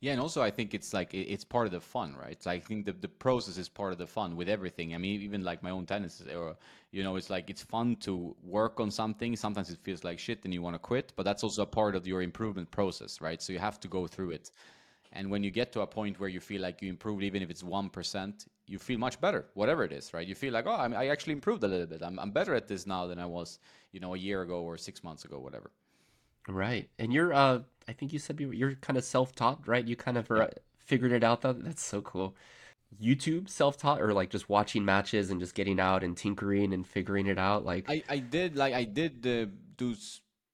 Yeah, 0.00 0.10
and 0.10 0.20
also 0.20 0.42
I 0.42 0.50
think 0.50 0.74
it's 0.74 0.92
like 0.92 1.14
it's 1.14 1.44
part 1.44 1.66
of 1.66 1.72
the 1.72 1.80
fun, 1.80 2.16
right? 2.16 2.42
So 2.42 2.50
I 2.50 2.58
think 2.58 2.86
the 2.86 2.92
the 2.92 3.08
process 3.08 3.56
is 3.56 3.68
part 3.68 3.92
of 3.92 3.98
the 3.98 4.06
fun 4.06 4.34
with 4.34 4.48
everything. 4.48 4.96
I 4.96 4.98
mean, 4.98 5.20
even 5.20 5.44
like 5.44 5.62
my 5.62 5.70
own 5.70 5.86
tennis, 5.86 6.20
or 6.34 6.56
you 6.90 7.04
know, 7.04 7.14
it's 7.14 7.30
like 7.30 7.48
it's 7.48 7.62
fun 7.62 7.94
to 8.00 8.34
work 8.42 8.80
on 8.80 8.90
something. 8.90 9.36
Sometimes 9.36 9.70
it 9.70 9.78
feels 9.78 10.02
like 10.02 10.18
shit 10.18 10.40
and 10.44 10.52
you 10.52 10.60
want 10.60 10.74
to 10.74 10.80
quit, 10.80 11.12
but 11.14 11.22
that's 11.22 11.44
also 11.44 11.62
a 11.62 11.66
part 11.66 11.94
of 11.94 12.04
your 12.04 12.20
improvement 12.20 12.68
process, 12.72 13.20
right? 13.20 13.40
So 13.40 13.52
you 13.52 13.60
have 13.60 13.78
to 13.78 13.88
go 13.88 14.08
through 14.08 14.30
it. 14.32 14.50
And 15.12 15.30
when 15.30 15.44
you 15.44 15.52
get 15.52 15.72
to 15.72 15.82
a 15.82 15.86
point 15.86 16.18
where 16.18 16.28
you 16.28 16.40
feel 16.40 16.62
like 16.62 16.82
you 16.82 16.88
improved, 16.88 17.22
even 17.22 17.40
if 17.40 17.48
it's 17.48 17.62
one 17.62 17.88
percent, 17.88 18.46
you 18.72 18.78
feel 18.78 18.98
much 18.98 19.20
better, 19.20 19.40
whatever 19.60 19.84
it 19.84 19.92
is, 19.92 20.12
right? 20.14 20.26
You 20.26 20.34
feel 20.34 20.52
like, 20.52 20.66
oh, 20.66 20.78
I, 20.84 20.86
I 21.04 21.06
actually 21.14 21.34
improved 21.34 21.62
a 21.64 21.68
little 21.68 21.86
bit. 21.86 22.02
I'm 22.02 22.18
I'm 22.18 22.32
better 22.38 22.54
at 22.60 22.66
this 22.72 22.86
now 22.94 23.02
than 23.10 23.18
I 23.26 23.26
was, 23.38 23.58
you 23.92 24.00
know, 24.00 24.14
a 24.14 24.18
year 24.28 24.42
ago 24.46 24.58
or 24.62 24.76
six 24.78 25.04
months 25.04 25.24
ago, 25.26 25.38
whatever. 25.38 25.70
Right. 26.48 26.88
And 26.98 27.12
you're 27.12 27.32
uh 27.32 27.60
I 27.88 27.92
think 27.92 28.12
you 28.12 28.18
said 28.18 28.40
you- 28.40 28.52
you're 28.60 28.74
kind 28.76 28.96
of 28.96 29.04
self-taught, 29.04 29.66
right? 29.68 29.86
You 29.86 29.96
kind 29.96 30.16
of 30.16 30.26
Yeah. 30.30 30.44
uh, 30.44 30.50
figured 30.78 31.12
it 31.12 31.24
out 31.24 31.42
though. 31.42 31.52
That's 31.52 31.84
so 31.84 32.00
cool. 32.02 32.34
YouTube 33.00 33.48
self-taught 33.48 34.00
or 34.00 34.12
like 34.12 34.30
just 34.30 34.48
watching 34.48 34.84
matches 34.84 35.30
and 35.30 35.40
just 35.40 35.54
getting 35.54 35.80
out 35.80 36.02
and 36.04 36.16
tinkering 36.16 36.72
and 36.74 36.86
figuring 36.86 37.26
it 37.26 37.38
out 37.38 37.64
like 37.64 37.84
I, 37.88 38.02
I 38.08 38.18
did 38.18 38.56
like 38.56 38.74
I 38.74 38.84
did 38.84 39.26
uh, 39.26 39.46
do 39.76 39.94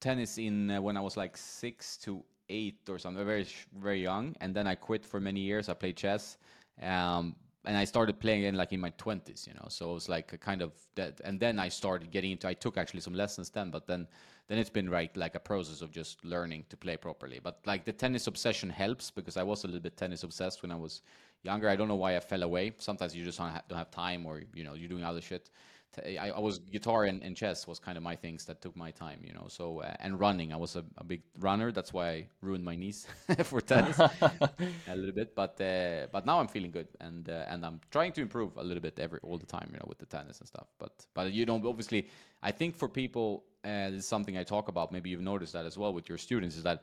tennis 0.01 0.39
in 0.39 0.71
uh, 0.71 0.81
when 0.81 0.97
I 0.97 1.01
was 1.01 1.17
like 1.17 1.37
six 1.37 1.97
to 2.05 2.23
eight 2.49 2.79
or 2.89 2.99
something, 2.99 3.25
very 3.27 3.47
very 3.77 4.03
young, 4.03 4.35
and 4.41 4.55
then 4.57 4.67
I 4.67 4.75
quit 4.75 5.05
for 5.05 5.21
many 5.21 5.41
years. 5.41 5.69
I 5.69 5.75
played 5.75 5.97
chess, 5.97 6.39
um, 6.81 7.35
and 7.69 7.77
I 7.77 7.85
started 7.85 8.19
playing 8.19 8.45
in 8.45 8.55
like 8.55 8.73
in 8.73 8.81
my 8.81 8.89
twenties, 8.97 9.47
you 9.47 9.53
know. 9.53 9.67
So 9.69 9.91
it 9.91 9.95
was 9.95 10.09
like 10.09 10.33
a 10.33 10.39
kind 10.39 10.63
of 10.63 10.73
that, 10.95 11.21
and 11.23 11.39
then 11.39 11.59
I 11.59 11.69
started 11.69 12.11
getting 12.11 12.31
into. 12.31 12.49
I 12.49 12.55
took 12.55 12.79
actually 12.79 13.01
some 13.01 13.13
lessons 13.13 13.51
then, 13.51 13.71
but 13.71 13.87
then 13.87 14.09
then 14.49 14.57
it's 14.57 14.71
been 14.71 14.89
right 14.89 15.15
like 15.19 15.35
a 15.35 15.39
process 15.39 15.83
of 15.83 15.91
just 15.93 16.25
learning 16.25 16.65
to 16.71 16.79
play 16.79 16.97
properly. 16.97 17.41
But 17.43 17.61
like 17.67 17.85
the 17.85 17.93
tennis 17.93 18.27
obsession 18.27 18.71
helps 18.71 19.11
because 19.11 19.37
I 19.37 19.43
was 19.43 19.65
a 19.65 19.67
little 19.67 19.83
bit 19.83 19.99
tennis 19.99 20.23
obsessed 20.23 20.63
when 20.63 20.73
I 20.73 20.77
was 20.77 21.03
younger. 21.43 21.69
I 21.69 21.77
don't 21.77 21.89
know 21.89 22.01
why 22.05 22.17
I 22.17 22.21
fell 22.21 22.43
away. 22.43 22.73
Sometimes 22.79 23.15
you 23.15 23.23
just 23.23 23.37
don't 23.37 23.77
have 23.77 23.91
time, 23.91 24.25
or 24.25 24.43
you 24.55 24.65
know 24.65 24.73
you're 24.73 24.89
doing 24.89 25.05
other 25.05 25.21
shit. 25.21 25.51
T- 25.95 26.19
I, 26.19 26.31
I 26.31 26.39
was 26.39 26.59
guitar 26.59 27.05
and, 27.05 27.23
and 27.23 27.37
chess 27.37 27.67
was 27.67 27.79
kind 27.79 27.97
of 27.97 28.03
my 28.03 28.15
things 28.15 28.45
that 28.47 28.61
took 28.61 28.77
my 28.77 28.91
time, 28.91 29.21
you 29.25 29.33
know. 29.33 29.47
So 29.49 29.81
uh, 29.81 29.95
and 30.01 30.19
running, 30.21 30.53
I 30.53 30.57
was 30.57 30.77
a, 30.77 30.85
a 30.99 31.05
big 31.05 31.23
runner. 31.39 31.73
That's 31.73 31.93
why 31.93 32.09
I 32.11 32.27
ruined 32.43 32.65
my 32.65 32.77
knees 32.77 33.07
for 33.45 33.61
tennis 33.61 33.99
a 33.99 34.95
little 34.95 35.15
bit. 35.15 35.35
But 35.35 35.61
uh, 35.61 36.07
but 36.13 36.27
now 36.27 36.41
I'm 36.41 36.49
feeling 36.49 36.71
good, 36.71 36.89
and 37.01 37.29
uh, 37.29 37.45
and 37.49 37.65
I'm 37.65 37.81
trying 37.91 38.13
to 38.13 38.21
improve 38.23 38.57
a 38.57 38.63
little 38.63 38.83
bit 38.83 38.99
every 38.99 39.19
all 39.23 39.39
the 39.39 39.47
time, 39.47 39.69
you 39.73 39.79
know, 39.79 39.87
with 39.89 39.99
the 39.99 40.07
tennis 40.07 40.39
and 40.41 40.49
stuff. 40.49 40.67
But 40.79 40.93
but 41.15 41.33
you 41.33 41.47
know, 41.47 41.61
obviously, 41.67 42.09
I 42.43 42.51
think 42.53 42.77
for 42.77 42.89
people, 42.89 43.45
uh, 43.65 43.91
this 43.91 44.01
is 44.01 44.09
something 44.09 44.37
I 44.37 44.45
talk 44.45 44.69
about. 44.69 44.93
Maybe 44.93 45.11
you've 45.11 45.21
noticed 45.21 45.53
that 45.55 45.67
as 45.67 45.79
well 45.79 45.93
with 45.93 46.09
your 46.09 46.19
students, 46.19 46.57
is 46.57 46.63
that 46.65 46.83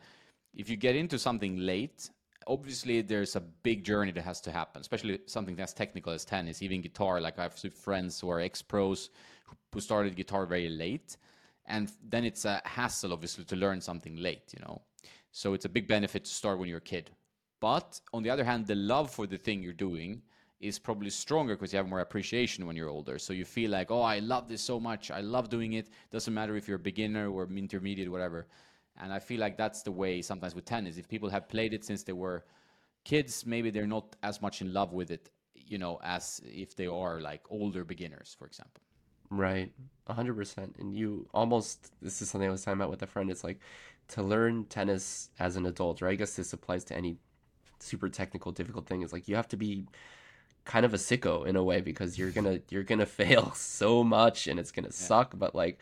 if 0.55 0.69
you 0.69 0.77
get 0.77 0.95
into 0.95 1.19
something 1.19 1.57
late, 1.57 2.09
obviously 2.47 3.01
there's 3.01 3.35
a 3.35 3.41
big 3.41 3.83
journey 3.83 4.11
that 4.11 4.23
has 4.23 4.41
to 4.41 4.51
happen, 4.51 4.81
especially 4.81 5.19
something 5.25 5.59
as 5.59 5.73
technical 5.73 6.13
as 6.13 6.25
tennis, 6.25 6.61
even 6.61 6.81
guitar. 6.81 7.19
Like 7.19 7.39
I 7.39 7.43
have 7.43 7.53
friends 7.53 8.19
who 8.19 8.29
are 8.29 8.39
ex 8.39 8.61
pros 8.61 9.09
who, 9.45 9.55
who 9.73 9.79
started 9.79 10.15
guitar 10.15 10.45
very 10.45 10.69
late, 10.69 11.17
and 11.65 11.91
then 12.07 12.23
it's 12.23 12.45
a 12.45 12.61
hassle, 12.65 13.13
obviously, 13.13 13.43
to 13.45 13.55
learn 13.55 13.81
something 13.81 14.15
late, 14.17 14.53
you 14.53 14.63
know. 14.65 14.81
So 15.31 15.53
it's 15.53 15.65
a 15.65 15.69
big 15.69 15.87
benefit 15.87 16.25
to 16.25 16.31
start 16.31 16.59
when 16.59 16.69
you're 16.69 16.77
a 16.77 16.81
kid. 16.81 17.11
But 17.59 17.99
on 18.13 18.23
the 18.23 18.29
other 18.29 18.43
hand, 18.43 18.67
the 18.67 18.75
love 18.75 19.09
for 19.09 19.27
the 19.27 19.37
thing 19.37 19.63
you're 19.63 19.73
doing 19.73 20.21
is 20.59 20.79
probably 20.79 21.09
stronger 21.09 21.55
because 21.55 21.73
you 21.73 21.77
have 21.77 21.87
more 21.87 21.99
appreciation 21.99 22.65
when 22.65 22.75
you're 22.75 22.89
older. 22.89 23.19
So 23.19 23.33
you 23.33 23.45
feel 23.45 23.71
like, 23.71 23.91
oh, 23.91 24.01
I 24.01 24.19
love 24.19 24.47
this 24.47 24.61
so 24.61 24.79
much. 24.79 25.11
I 25.11 25.21
love 25.21 25.49
doing 25.49 25.73
it. 25.73 25.89
Doesn't 26.11 26.33
matter 26.33 26.55
if 26.55 26.67
you're 26.67 26.77
a 26.77 26.79
beginner 26.79 27.29
or 27.29 27.47
intermediate, 27.51 28.09
whatever. 28.09 28.47
And 28.97 29.11
I 29.13 29.19
feel 29.19 29.39
like 29.39 29.57
that's 29.57 29.83
the 29.83 29.91
way 29.91 30.21
sometimes 30.21 30.55
with 30.55 30.65
tennis. 30.65 30.97
If 30.97 31.07
people 31.09 31.29
have 31.29 31.49
played 31.49 31.73
it 31.73 31.83
since 31.85 32.03
they 32.03 32.13
were 32.13 32.45
kids, 33.03 33.45
maybe 33.45 33.69
they're 33.71 33.87
not 33.87 34.15
as 34.23 34.41
much 34.41 34.61
in 34.61 34.73
love 34.73 34.93
with 34.93 35.11
it, 35.11 35.29
you 35.55 35.77
know, 35.77 35.99
as 36.03 36.41
if 36.45 36.75
they 36.75 36.87
are 36.87 37.21
like 37.21 37.43
older 37.49 37.83
beginners, 37.83 38.35
for 38.37 38.47
example. 38.47 38.81
Right. 39.29 39.71
A 40.07 40.13
hundred 40.13 40.35
percent. 40.35 40.75
And 40.79 40.95
you 40.95 41.27
almost 41.33 41.91
this 42.01 42.21
is 42.21 42.29
something 42.29 42.47
I 42.47 42.51
was 42.51 42.63
talking 42.63 42.79
about 42.79 42.91
with 42.91 43.01
a 43.01 43.07
friend. 43.07 43.29
It's 43.31 43.43
like 43.43 43.59
to 44.09 44.21
learn 44.23 44.65
tennis 44.65 45.29
as 45.39 45.55
an 45.55 45.65
adult, 45.65 46.01
or 46.01 46.07
I 46.07 46.15
guess 46.15 46.35
this 46.35 46.53
applies 46.53 46.83
to 46.85 46.95
any 46.95 47.17
super 47.79 48.09
technical, 48.09 48.51
difficult 48.51 48.87
thing, 48.87 49.01
is 49.03 49.13
like 49.13 49.27
you 49.27 49.35
have 49.35 49.49
to 49.49 49.57
be 49.57 49.87
kind 50.65 50.85
of 50.85 50.93
a 50.93 50.97
sicko 50.97 51.47
in 51.47 51.55
a 51.55 51.63
way 51.63 51.81
because 51.81 52.17
you're 52.19 52.31
gonna 52.31 52.59
you're 52.69 52.83
gonna 52.83 53.05
fail 53.21 53.53
so 53.55 54.03
much 54.03 54.47
and 54.47 54.59
it's 54.59 54.71
gonna 54.71 54.89
Yeah. 54.99 55.09
suck, 55.09 55.33
but 55.37 55.55
like 55.55 55.79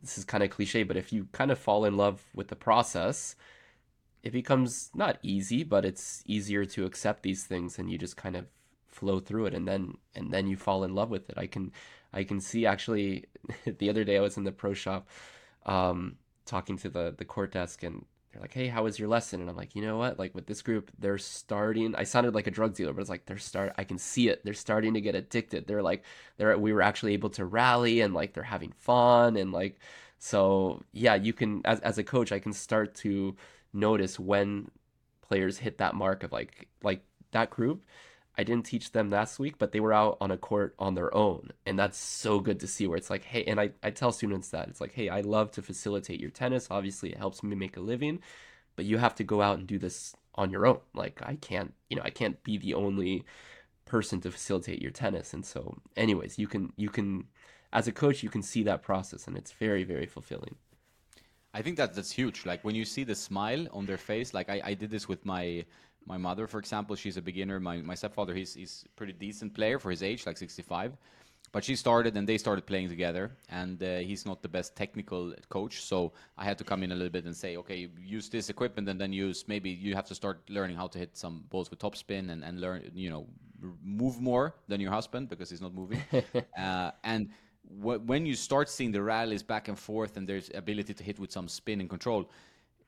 this 0.00 0.18
is 0.18 0.24
kind 0.24 0.42
of 0.42 0.50
cliche, 0.50 0.82
but 0.82 0.96
if 0.96 1.12
you 1.12 1.28
kind 1.32 1.50
of 1.50 1.58
fall 1.58 1.84
in 1.84 1.96
love 1.96 2.22
with 2.34 2.48
the 2.48 2.56
process, 2.56 3.36
it 4.22 4.32
becomes 4.32 4.90
not 4.94 5.18
easy, 5.22 5.64
but 5.64 5.84
it's 5.84 6.22
easier 6.26 6.64
to 6.64 6.84
accept 6.84 7.22
these 7.22 7.44
things 7.44 7.78
and 7.78 7.90
you 7.90 7.98
just 7.98 8.16
kind 8.16 8.36
of 8.36 8.46
flow 8.86 9.18
through 9.18 9.46
it 9.46 9.54
and 9.54 9.66
then 9.66 9.96
and 10.14 10.30
then 10.32 10.46
you 10.46 10.56
fall 10.56 10.84
in 10.84 10.94
love 10.94 11.10
with 11.10 11.28
it. 11.30 11.38
I 11.38 11.46
can 11.46 11.72
I 12.12 12.24
can 12.24 12.40
see 12.40 12.66
actually 12.66 13.24
the 13.64 13.90
other 13.90 14.04
day 14.04 14.16
I 14.16 14.20
was 14.20 14.36
in 14.36 14.44
the 14.44 14.52
pro 14.52 14.74
shop 14.74 15.08
um 15.66 16.16
talking 16.44 16.76
to 16.78 16.88
the 16.88 17.14
the 17.16 17.24
court 17.24 17.52
desk 17.52 17.82
and 17.82 18.04
they're 18.32 18.42
like, 18.42 18.52
"Hey, 18.54 18.68
how 18.68 18.84
was 18.84 18.98
your 18.98 19.08
lesson?" 19.08 19.40
And 19.40 19.50
I'm 19.50 19.56
like, 19.56 19.74
"You 19.76 19.82
know 19.82 19.98
what? 19.98 20.18
Like 20.18 20.34
with 20.34 20.46
this 20.46 20.62
group, 20.62 20.90
they're 20.98 21.18
starting. 21.18 21.94
I 21.94 22.04
sounded 22.04 22.34
like 22.34 22.46
a 22.46 22.50
drug 22.50 22.74
dealer, 22.74 22.92
but 22.92 23.00
it's 23.00 23.10
like 23.10 23.26
they're 23.26 23.38
start. 23.38 23.74
I 23.78 23.84
can 23.84 23.98
see 23.98 24.28
it. 24.28 24.44
They're 24.44 24.54
starting 24.54 24.94
to 24.94 25.00
get 25.00 25.14
addicted. 25.14 25.66
They're 25.66 25.82
like, 25.82 26.04
they're 26.38 26.56
we 26.58 26.72
were 26.72 26.82
actually 26.82 27.12
able 27.14 27.30
to 27.30 27.44
rally 27.44 28.00
and 28.00 28.14
like 28.14 28.32
they're 28.34 28.42
having 28.44 28.72
fun 28.72 29.36
and 29.36 29.52
like, 29.52 29.78
so 30.18 30.82
yeah, 30.92 31.14
you 31.14 31.32
can 31.32 31.62
as 31.64 31.80
as 31.80 31.98
a 31.98 32.04
coach, 32.04 32.32
I 32.32 32.38
can 32.38 32.52
start 32.52 32.94
to 32.96 33.36
notice 33.72 34.18
when 34.18 34.70
players 35.22 35.58
hit 35.58 35.78
that 35.78 35.94
mark 35.94 36.22
of 36.22 36.32
like 36.32 36.68
like 36.82 37.04
that 37.32 37.50
group. 37.50 37.84
I 38.36 38.44
didn't 38.44 38.64
teach 38.64 38.92
them 38.92 39.10
last 39.10 39.38
week, 39.38 39.58
but 39.58 39.72
they 39.72 39.80
were 39.80 39.92
out 39.92 40.16
on 40.20 40.30
a 40.30 40.38
court 40.38 40.74
on 40.78 40.94
their 40.94 41.14
own. 41.14 41.50
And 41.66 41.78
that's 41.78 41.98
so 41.98 42.40
good 42.40 42.60
to 42.60 42.66
see 42.66 42.86
where 42.86 42.96
it's 42.96 43.10
like, 43.10 43.24
hey, 43.24 43.44
and 43.44 43.60
I, 43.60 43.72
I 43.82 43.90
tell 43.90 44.10
students 44.10 44.48
that 44.50 44.68
it's 44.68 44.80
like, 44.80 44.92
hey, 44.92 45.10
I 45.10 45.20
love 45.20 45.50
to 45.52 45.62
facilitate 45.62 46.20
your 46.20 46.30
tennis. 46.30 46.68
Obviously, 46.70 47.10
it 47.10 47.18
helps 47.18 47.42
me 47.42 47.54
make 47.54 47.76
a 47.76 47.80
living, 47.80 48.20
but 48.74 48.86
you 48.86 48.96
have 48.96 49.14
to 49.16 49.24
go 49.24 49.42
out 49.42 49.58
and 49.58 49.66
do 49.66 49.78
this 49.78 50.16
on 50.34 50.50
your 50.50 50.66
own. 50.66 50.80
Like, 50.94 51.20
I 51.22 51.36
can't, 51.36 51.74
you 51.90 51.96
know, 51.96 52.02
I 52.04 52.10
can't 52.10 52.42
be 52.42 52.56
the 52.56 52.72
only 52.72 53.24
person 53.84 54.20
to 54.22 54.30
facilitate 54.30 54.80
your 54.80 54.92
tennis. 54.92 55.34
And 55.34 55.44
so, 55.44 55.76
anyways, 55.96 56.38
you 56.38 56.46
can, 56.46 56.72
you 56.76 56.88
can, 56.88 57.26
as 57.70 57.86
a 57.86 57.92
coach, 57.92 58.22
you 58.22 58.30
can 58.30 58.42
see 58.42 58.62
that 58.62 58.82
process 58.82 59.26
and 59.26 59.36
it's 59.36 59.52
very, 59.52 59.84
very 59.84 60.06
fulfilling. 60.06 60.56
I 61.54 61.60
think 61.60 61.76
that 61.76 61.94
that's 61.94 62.10
huge. 62.10 62.46
Like 62.46 62.64
when 62.64 62.74
you 62.74 62.86
see 62.86 63.04
the 63.04 63.14
smile 63.14 63.66
on 63.72 63.84
their 63.84 63.98
face, 63.98 64.32
like 64.32 64.48
I, 64.48 64.62
I 64.64 64.74
did 64.74 64.90
this 64.90 65.06
with 65.06 65.26
my 65.26 65.64
my 66.06 66.18
mother, 66.18 66.46
for 66.46 66.58
example. 66.58 66.96
She's 66.96 67.16
a 67.16 67.22
beginner. 67.22 67.60
My 67.60 67.76
my 67.78 67.94
stepfather, 67.94 68.34
he's 68.34 68.54
he's 68.54 68.84
a 68.86 68.88
pretty 68.96 69.12
decent 69.12 69.54
player 69.54 69.78
for 69.78 69.90
his 69.90 70.02
age, 70.02 70.26
like 70.26 70.38
65. 70.38 70.96
But 71.52 71.62
she 71.62 71.76
started 71.76 72.16
and 72.16 72.26
they 72.26 72.38
started 72.38 72.64
playing 72.64 72.88
together. 72.88 73.30
And 73.50 73.82
uh, 73.82 73.98
he's 73.98 74.24
not 74.24 74.40
the 74.40 74.48
best 74.48 74.74
technical 74.74 75.34
coach, 75.50 75.82
so 75.82 76.12
I 76.38 76.44
had 76.44 76.56
to 76.58 76.64
come 76.64 76.82
in 76.82 76.92
a 76.92 76.94
little 76.94 77.10
bit 77.12 77.26
and 77.26 77.36
say, 77.36 77.58
okay, 77.58 77.88
use 78.02 78.30
this 78.30 78.48
equipment 78.48 78.88
and 78.88 78.98
then 78.98 79.12
use 79.12 79.44
maybe 79.48 79.68
you 79.68 79.94
have 79.94 80.06
to 80.06 80.14
start 80.14 80.40
learning 80.48 80.76
how 80.76 80.86
to 80.88 80.98
hit 80.98 81.14
some 81.14 81.44
balls 81.50 81.68
with 81.70 81.78
topspin 81.78 82.30
and 82.30 82.42
and 82.42 82.60
learn 82.60 82.90
you 82.94 83.10
know 83.10 83.26
move 83.84 84.20
more 84.20 84.54
than 84.68 84.80
your 84.80 84.90
husband 84.90 85.28
because 85.28 85.50
he's 85.50 85.60
not 85.60 85.74
moving. 85.74 86.02
uh, 86.58 86.90
and 87.04 87.28
wh- 87.82 88.00
when 88.06 88.26
you 88.26 88.34
start 88.34 88.68
seeing 88.68 88.92
the 88.92 89.02
rallies 89.02 89.42
back 89.42 89.68
and 89.68 89.78
forth 89.78 90.16
and 90.16 90.26
there's 90.26 90.50
ability 90.54 90.94
to 90.94 91.04
hit 91.04 91.18
with 91.18 91.30
some 91.30 91.48
spin 91.48 91.80
and 91.80 91.88
control 91.88 92.30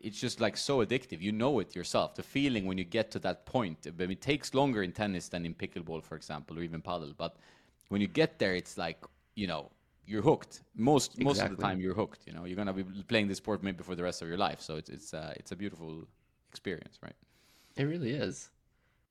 it's 0.06 0.20
just 0.20 0.40
like 0.46 0.56
so 0.56 0.74
addictive 0.84 1.20
you 1.20 1.32
know 1.32 1.52
it 1.62 1.74
yourself 1.74 2.14
the 2.14 2.22
feeling 2.22 2.66
when 2.68 2.76
you 2.78 2.84
get 2.98 3.10
to 3.10 3.18
that 3.26 3.38
point 3.46 3.78
I 3.86 3.90
mean, 3.90 4.12
it 4.12 4.20
takes 4.20 4.54
longer 4.60 4.82
in 4.82 4.92
tennis 4.92 5.28
than 5.28 5.42
in 5.48 5.54
pickleball 5.54 6.02
for 6.02 6.16
example 6.16 6.58
or 6.58 6.62
even 6.62 6.80
paddle 6.80 7.12
but 7.16 7.36
when 7.88 8.00
you 8.00 8.08
get 8.22 8.38
there 8.38 8.54
it's 8.54 8.76
like 8.76 9.00
you 9.34 9.46
know 9.46 9.70
you're 10.06 10.22
hooked 10.30 10.62
most 10.76 11.18
most 11.28 11.40
of 11.42 11.50
the 11.56 11.62
time 11.66 11.80
you're 11.80 11.98
hooked 12.02 12.20
you 12.26 12.32
know 12.36 12.44
you're 12.44 12.56
gonna 12.56 12.72
be 12.72 12.84
playing 13.12 13.28
this 13.28 13.38
sport 13.38 13.62
maybe 13.62 13.82
for 13.82 13.94
the 13.94 14.02
rest 14.02 14.22
of 14.22 14.28
your 14.28 14.36
life 14.48 14.60
so 14.60 14.76
it's 14.76 14.90
it's 14.90 15.14
uh, 15.14 15.32
it's 15.36 15.52
a 15.52 15.56
beautiful 15.56 16.06
experience 16.50 16.98
right 17.02 17.16
It 17.76 17.84
really 17.84 18.12
is. 18.28 18.50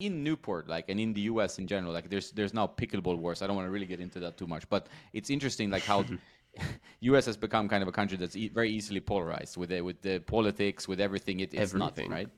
in 0.00 0.24
Newport, 0.24 0.64
like, 0.74 0.86
and 0.90 0.98
in 0.98 1.10
the 1.14 1.24
U.S. 1.32 1.58
in 1.58 1.66
general, 1.66 1.92
like, 1.92 2.08
there's 2.12 2.28
there's 2.32 2.52
now 2.60 2.66
pickleball 2.80 3.16
wars. 3.24 3.42
I 3.42 3.46
don't 3.46 3.56
want 3.56 3.66
to 3.66 3.70
really 3.76 3.86
get 3.94 4.00
into 4.00 4.18
that 4.24 4.34
too 4.40 4.48
much, 4.54 4.64
but 4.68 4.82
it's 5.12 5.30
interesting, 5.30 5.70
like, 5.70 5.84
how 5.92 6.04
U.S. 7.00 7.26
has 7.26 7.36
become 7.36 7.68
kind 7.68 7.82
of 7.82 7.88
a 7.88 7.92
country 7.92 8.16
that's 8.16 8.36
e- 8.36 8.48
very 8.48 8.70
easily 8.70 9.00
polarized 9.00 9.56
with 9.56 9.70
the, 9.70 9.80
with 9.80 10.00
the 10.02 10.20
politics, 10.20 10.88
with 10.88 11.00
everything. 11.00 11.40
It's 11.40 11.74
nothing, 11.74 12.10
right? 12.10 12.28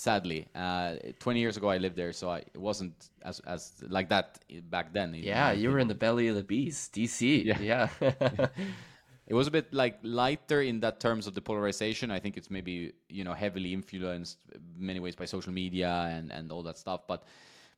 sadly. 0.00 0.46
Uh, 0.54 0.96
20 1.18 1.40
years 1.40 1.56
ago, 1.56 1.68
I 1.68 1.78
lived 1.78 1.96
there, 1.96 2.12
so 2.12 2.30
I, 2.30 2.38
it 2.38 2.56
wasn't 2.56 3.10
as, 3.22 3.40
as 3.40 3.72
like 3.88 4.08
that 4.08 4.38
back 4.70 4.92
then. 4.92 5.14
Yeah, 5.14 5.52
you 5.52 5.70
were 5.70 5.78
in 5.78 5.88
the 5.88 5.94
belly 5.94 6.28
of 6.28 6.36
the 6.36 6.42
beast, 6.42 6.94
DC. 6.94 7.44
Yeah. 7.44 7.58
yeah. 7.60 7.88
it 9.26 9.34
was 9.34 9.46
a 9.46 9.50
bit 9.50 9.72
like 9.72 9.98
lighter 10.02 10.62
in 10.62 10.80
that 10.80 11.00
terms 11.00 11.26
of 11.26 11.34
the 11.34 11.40
polarization. 11.40 12.10
I 12.10 12.18
think 12.18 12.36
it's 12.36 12.50
maybe 12.50 12.92
you 13.08 13.24
know 13.24 13.34
heavily 13.34 13.72
influenced 13.72 14.38
many 14.76 15.00
ways 15.00 15.14
by 15.14 15.26
social 15.26 15.52
media 15.52 15.90
and 16.10 16.32
and 16.32 16.50
all 16.50 16.62
that 16.62 16.78
stuff. 16.78 17.02
But 17.06 17.24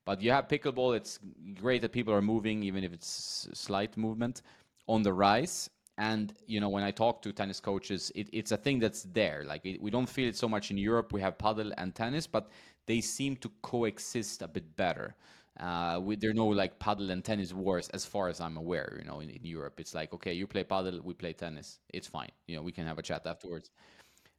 but 0.05 0.23
you 0.23 0.31
have 0.31 0.49
pickleball. 0.49 0.97
It's 0.97 1.19
great 1.61 1.83
that 1.83 1.93
people 1.93 2.15
are 2.15 2.23
moving, 2.23 2.63
even 2.63 2.85
if 2.85 2.93
it's 2.93 3.49
slight 3.53 3.97
movement 3.97 4.43
on 4.89 5.03
the 5.03 5.13
rise. 5.13 5.71
And 5.99 6.35
you 6.47 6.61
know, 6.61 6.69
when 6.69 6.83
I 6.83 6.91
talk 6.91 7.23
to 7.23 7.33
tennis 7.33 7.61
coaches, 7.61 8.11
it, 8.15 8.29
it's 8.33 8.53
a 8.53 8.57
thing 8.57 8.79
that's 8.79 9.03
there. 9.05 9.45
Like 9.47 9.65
it, 9.65 9.81
we 9.81 9.91
don't 9.91 10.09
feel 10.09 10.29
it 10.29 10.37
so 10.37 10.49
much 10.49 10.71
in 10.71 10.79
Europe. 10.79 11.13
We 11.13 11.21
have 11.21 11.39
paddle 11.39 11.73
and 11.77 11.95
tennis, 11.95 12.27
but 12.27 12.51
they 12.87 13.01
seem 13.01 13.37
to 13.37 13.51
coexist 13.63 14.43
a 14.43 14.49
bit 14.49 14.77
better. 14.77 15.15
Uh, 15.61 16.01
we, 16.03 16.17
there 16.17 16.31
are 16.31 16.35
no 16.35 16.47
like 16.47 16.79
paddle 16.79 17.11
and 17.11 17.23
tennis 17.23 17.53
wars, 17.53 17.89
as 17.91 18.07
far 18.07 18.29
as 18.29 18.41
I'm 18.41 18.57
aware. 18.57 18.97
You 18.99 19.05
know, 19.07 19.21
in, 19.21 19.29
in 19.29 19.45
Europe, 19.45 19.81
it's 19.81 19.95
like 19.95 20.13
okay, 20.15 20.33
you 20.33 20.47
play 20.47 20.65
paddle, 20.65 21.01
we 21.03 21.15
play 21.15 21.35
tennis. 21.35 21.79
It's 21.91 22.07
fine. 22.07 22.31
You 22.47 22.57
know, 22.57 22.63
we 22.63 22.73
can 22.73 22.87
have 22.87 22.99
a 22.99 23.03
chat 23.03 23.27
afterwards. 23.27 23.71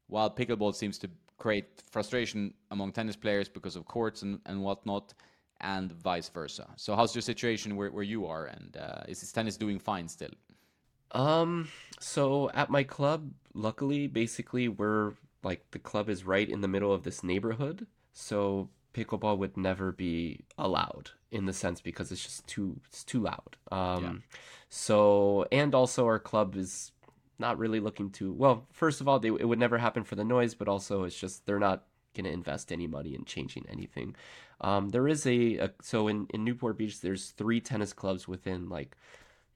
While 0.08 0.30
pickleball 0.32 0.76
seems 0.76 0.98
to 1.00 1.10
create 1.38 1.84
frustration 1.92 2.54
among 2.72 2.92
tennis 2.92 3.16
players 3.16 3.50
because 3.50 3.76
of 3.76 3.86
courts 3.86 4.22
and, 4.22 4.40
and 4.46 4.62
whatnot 4.62 5.14
and 5.64 5.92
vice 5.92 6.30
versa. 6.30 6.68
So 6.76 6.96
how's 6.96 7.16
your 7.16 7.22
situation 7.22 7.76
where, 7.76 7.90
where 7.90 8.04
you 8.04 8.28
are, 8.28 8.46
and 8.46 8.78
uh, 8.78 9.04
is 9.08 9.32
tennis 9.32 9.58
doing 9.58 9.80
fine 9.80 10.08
still? 10.08 10.30
Um, 11.12 11.70
so 12.00 12.52
at 12.54 12.70
my 12.70 12.84
club, 12.84 13.32
luckily, 13.54 14.08
basically, 14.08 14.68
we're 14.68 15.14
like 15.44 15.64
the 15.72 15.80
club 15.80 16.10
is 16.10 16.24
right 16.26 16.48
in 16.48 16.62
the 16.62 16.68
middle 16.68 16.94
of 16.94 17.04
this 17.04 17.24
neighborhood, 17.24 17.88
so 18.12 18.70
pickleball 18.94 19.38
would 19.38 19.58
never 19.58 19.92
be 19.92 20.42
allowed 20.58 21.12
in 21.32 21.46
the 21.48 21.54
sense 21.54 21.82
because 21.82 22.12
it's 22.12 22.24
just 22.24 22.46
too 22.46 22.80
it's 22.88 23.04
too 23.04 23.22
loud. 23.22 23.58
Um, 23.72 24.04
yeah. 24.04 24.38
so 24.70 25.46
and 25.52 25.74
also 25.74 26.06
our 26.06 26.20
club 26.20 26.56
is 26.56 26.92
not 27.40 27.58
really 27.58 27.80
looking 27.80 28.10
to 28.12 28.32
well 28.32 28.68
first 28.72 29.02
of 29.02 29.08
all 29.08 29.20
they, 29.20 29.30
it 29.30 29.48
would 29.48 29.60
never 29.60 29.80
happen 29.80 30.04
for 30.04 30.16
the 30.16 30.24
noise 30.24 30.54
but 30.54 30.68
also 30.68 31.04
it's 31.04 31.20
just 31.20 31.46
they're 31.46 31.60
not 31.60 31.84
going 32.14 32.26
to 32.26 32.32
invest 32.32 32.72
any 32.72 32.86
money 32.86 33.16
in 33.16 33.26
changing 33.26 33.66
anything 33.70 34.16
um, 34.64 34.90
there 34.90 35.08
is 35.08 35.26
a, 35.28 35.58
a, 35.58 35.72
so 35.82 36.08
in, 36.08 36.28
in 36.34 36.44
Newport 36.44 36.78
Beach, 36.78 37.02
there's 37.02 37.32
three 37.32 37.60
tennis 37.60 37.94
clubs 37.94 38.28
within 38.28 38.70
like 38.70 38.96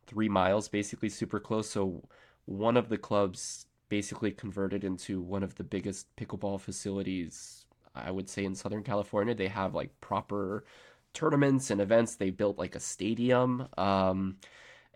three 0.06 0.30
miles, 0.30 0.68
basically 0.68 1.10
super 1.10 1.40
close. 1.40 1.70
So 1.70 2.04
one 2.46 2.78
of 2.78 2.90
the 2.90 2.98
clubs 2.98 3.68
basically 3.90 4.32
converted 4.32 4.84
into 4.84 5.22
one 5.22 5.44
of 5.44 5.56
the 5.56 5.64
biggest 5.64 6.14
pickleball 6.18 6.60
facilities, 6.60 7.66
I 7.96 8.12
would 8.12 8.30
say, 8.30 8.44
in 8.44 8.54
Southern 8.54 8.84
California. 8.84 9.34
They 9.34 9.48
have 9.48 9.74
like 9.74 10.00
proper 10.02 10.66
tournaments 11.14 11.72
and 11.72 11.80
events. 11.80 12.16
They 12.16 12.30
built 12.30 12.58
like 12.58 12.76
a 12.76 12.80
stadium. 12.80 13.68
Um, 13.78 14.38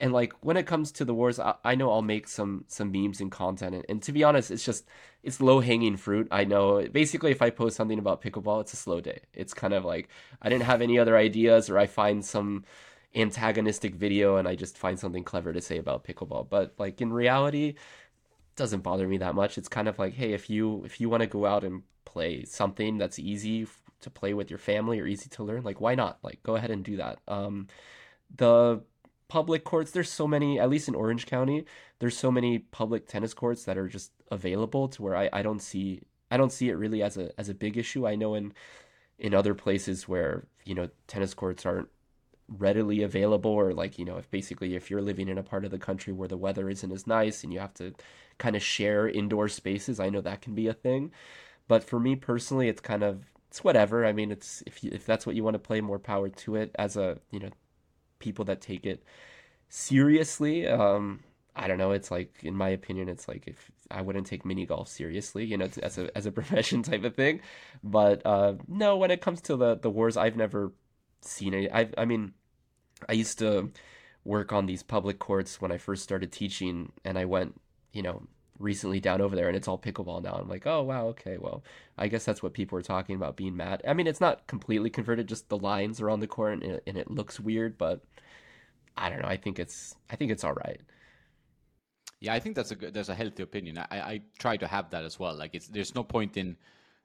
and 0.02 0.12
like 0.12 0.34
when 0.42 0.58
it 0.58 0.66
comes 0.66 0.92
to 0.92 1.06
the 1.06 1.14
wars 1.14 1.40
I, 1.40 1.54
I, 1.64 1.76
know 1.76 1.92
i'll 1.92 2.02
make 2.02 2.28
some 2.28 2.66
some 2.68 2.92
memes 2.92 3.22
and 3.22 3.32
content 3.32 3.76
and, 3.76 3.86
and 3.88 4.02
to 4.04 4.12
be 4.12 4.24
honest 4.24 4.52
it's 4.52 4.66
just 4.66 4.86
it's 5.24 5.40
low 5.40 5.62
hanging 5.62 5.96
fruit 5.96 6.28
i 6.32 6.44
know. 6.44 6.86
Basically 6.92 7.32
if 7.32 7.42
i 7.42 7.50
post 7.52 7.78
something 7.78 8.00
about 8.00 8.22
pickleball 8.22 8.62
it's 8.62 8.74
a 8.74 8.78
slow 8.78 9.00
day. 9.00 9.20
It's 9.34 9.54
kind 9.54 9.74
of 9.74 9.86
like 9.86 10.10
i 10.42 10.50
didn't 10.50 10.64
have 10.64 10.82
any 10.82 11.00
other 11.00 11.16
ideas 11.16 11.70
or 11.70 11.78
i 11.78 11.86
find 11.86 12.26
some 12.26 12.66
antagonistic 13.16 13.94
video 13.96 14.38
and 14.38 14.48
i 14.48 14.56
just 14.56 14.78
find 14.78 15.00
something 15.00 15.24
clever 15.24 15.54
to 15.54 15.62
say 15.62 15.78
about 15.78 16.04
pickleball. 16.04 16.50
But 16.50 16.74
like 16.80 17.00
in 17.00 17.14
reality 17.14 17.70
it 17.70 17.78
doesn't 18.56 18.82
bother 18.82 19.08
me 19.08 19.18
that 19.20 19.36
much. 19.36 19.58
It's 19.58 19.70
kind 19.70 19.88
of 19.88 20.00
like 20.00 20.16
hey 20.16 20.34
if 20.34 20.50
you 20.50 20.84
if 20.84 21.00
you 21.00 21.10
want 21.10 21.22
to 21.22 21.28
go 21.28 21.46
out 21.46 21.64
and 21.64 21.84
play 22.06 22.44
something 22.44 22.98
that's 22.98 23.20
easy 23.20 23.68
to 24.02 24.10
play 24.10 24.34
with 24.34 24.50
your 24.50 24.58
family 24.58 25.00
or 25.00 25.06
easy 25.06 25.30
to 25.30 25.44
learn 25.44 25.64
like 25.64 25.80
why 25.80 25.94
not? 25.94 26.18
Like 26.24 26.42
go 26.42 26.56
ahead 26.56 26.72
and 26.72 26.84
do 26.84 26.98
that. 26.98 27.20
Um 27.28 27.68
the 28.36 28.82
public 29.32 29.64
courts. 29.64 29.92
There's 29.92 30.10
so 30.10 30.28
many, 30.28 30.60
at 30.60 30.70
least 30.70 30.90
in 30.90 30.96
Orange 30.96 31.26
County, 31.26 31.64
there's 32.00 32.18
so 32.18 32.34
many 32.34 32.60
public 32.60 33.08
tennis 33.08 33.34
courts 33.34 33.64
that 33.64 33.78
are 33.78 33.88
just 33.88 34.12
available 34.30 34.90
to 34.90 35.02
where 35.02 35.16
I, 35.16 35.30
I 35.32 35.42
don't 35.42 35.62
see 35.62 36.02
I 36.30 36.36
don't 36.36 36.52
see 36.52 36.68
it 36.68 36.74
really 36.74 37.02
as 37.02 37.16
a 37.16 37.32
as 37.40 37.48
a 37.48 37.54
big 37.54 37.78
issue. 37.78 38.06
I 38.06 38.16
know 38.16 38.36
in 38.36 38.52
in 39.18 39.34
other 39.34 39.54
places 39.54 40.06
where 40.06 40.48
you 40.66 40.76
know 40.76 40.90
tennis 41.08 41.34
courts 41.34 41.66
aren't 41.66 41.88
readily 42.50 43.04
available 43.04 43.52
or 43.52 43.74
like 43.74 43.98
you 43.98 44.04
know 44.04 44.18
if 44.18 44.30
basically 44.30 44.76
if 44.76 44.92
you're 44.92 45.02
living 45.02 45.30
in 45.30 45.38
a 45.38 45.44
part 45.44 45.64
of 45.64 45.72
the 45.72 45.80
country 45.80 46.12
where 46.12 46.28
the 46.28 46.36
weather 46.46 46.70
isn't 46.70 46.92
as 46.92 47.08
nice 47.08 47.42
and 47.46 47.54
you 47.54 47.60
have 47.60 47.74
to 47.76 47.94
kind 48.38 48.58
of 48.58 48.62
share 48.62 49.08
indoor 49.08 49.48
spaces 49.48 50.02
i 50.02 50.10
know 50.10 50.20
that 50.20 50.42
can 50.42 50.54
be 50.54 50.68
a 50.68 50.74
thing 50.74 51.12
but 51.70 51.82
for 51.82 51.98
me 51.98 52.14
personally 52.14 52.68
it's 52.68 52.82
kind 52.82 53.04
of 53.04 53.24
it's 53.48 53.64
whatever 53.64 54.06
i 54.06 54.12
mean 54.12 54.32
it's 54.32 54.62
if 54.68 54.84
you, 54.84 54.90
if 54.94 55.06
that's 55.06 55.26
what 55.26 55.36
you 55.36 55.46
want 55.46 55.54
to 55.54 55.60
play 55.60 55.80
more 55.80 56.00
power 56.00 56.28
to 56.28 56.58
it 56.58 56.76
as 56.78 56.98
a 56.98 57.18
you 57.32 57.40
know 57.40 57.52
people 58.22 58.46
that 58.46 58.62
take 58.62 58.86
it 58.86 59.04
seriously. 59.70 60.68
Um, 60.68 61.22
I 61.56 61.68
don't 61.68 61.78
know. 61.78 61.92
It's 61.92 62.12
like, 62.12 62.40
in 62.44 62.56
my 62.56 62.70
opinion, 62.70 63.10
it's 63.10 63.28
like 63.28 63.48
if 63.48 63.72
I 63.90 64.02
wouldn't 64.02 64.28
take 64.28 64.46
mini 64.46 64.66
golf 64.66 64.88
seriously, 64.88 65.44
you 65.46 65.58
know, 65.58 65.70
as 65.84 65.98
a 65.98 66.16
as 66.16 66.26
a 66.26 66.32
profession 66.40 66.84
type 66.84 67.04
of 67.04 67.16
thing. 67.16 67.42
But 67.84 68.26
uh, 68.26 68.54
no, 68.68 68.96
when 68.98 69.12
it 69.12 69.22
comes 69.22 69.42
to 69.42 69.58
the 69.58 69.76
the 69.76 69.90
wars, 69.90 70.16
I've 70.16 70.38
never 70.38 70.72
seen 71.22 71.54
it. 71.54 71.72
I 71.74 71.90
I 71.98 72.06
mean, 72.06 72.34
I 73.10 73.14
used 73.14 73.40
to 73.40 73.72
work 74.24 74.54
on 74.54 74.66
these 74.66 74.84
public 74.84 75.20
courts 75.20 75.60
when 75.60 75.72
I 75.72 75.78
first 75.78 76.04
started 76.04 76.32
teaching, 76.32 76.94
and 77.04 77.18
I 77.18 77.26
went, 77.26 77.60
you 77.92 78.04
know, 78.04 78.24
recently 78.62 79.00
down 79.00 79.22
over 79.22 79.36
there, 79.36 79.48
and 79.48 79.58
it's 79.58 79.68
all 79.68 79.78
pickleball 79.78 80.24
now. 80.24 80.34
I'm 80.34 80.50
like, 80.50 80.68
oh 80.68 80.84
wow, 80.84 81.08
okay, 81.08 81.38
well, 81.38 81.64
I 81.98 82.08
guess 82.08 82.26
that's 82.26 82.44
what 82.44 82.54
people 82.54 82.78
are 82.78 82.84
talking 82.84 83.16
about 83.16 83.36
being 83.38 83.56
mad. 83.58 83.82
I 83.88 83.94
mean, 83.94 84.08
it's 84.08 84.22
not 84.22 84.48
completely 84.48 84.90
converted; 84.90 85.28
just 85.28 85.50
the 85.50 85.58
lines 85.58 86.02
are 86.02 86.10
on 86.10 86.20
the 86.20 86.28
court, 86.28 86.54
and 86.54 86.64
it, 86.64 86.84
and 86.88 86.98
it 86.98 87.10
looks 87.12 87.40
weird, 87.40 87.78
but 87.78 88.02
I 88.98 89.10
don't 89.10 89.22
know. 89.22 89.28
I 89.28 89.38
think 89.38 89.60
it's 89.60 89.96
I 90.10 90.16
think 90.16 90.32
it's 90.32 90.44
all 90.44 90.54
right. 90.54 90.82
Yeah, 92.20 92.34
I 92.34 92.40
think 92.40 92.56
that's 92.56 92.72
a 92.72 92.76
good, 92.76 92.94
there's 92.94 93.10
a 93.10 93.16
healthy 93.16 93.42
opinion. 93.44 93.78
I, 93.80 93.86
I 93.92 94.22
try 94.38 94.56
to 94.58 94.68
have 94.68 94.92
that 94.92 95.04
as 95.04 95.20
well. 95.20 95.36
Like 95.36 95.56
it's 95.56 95.68
there's 95.68 95.96
no 95.96 96.04
point 96.04 96.38
in 96.38 96.56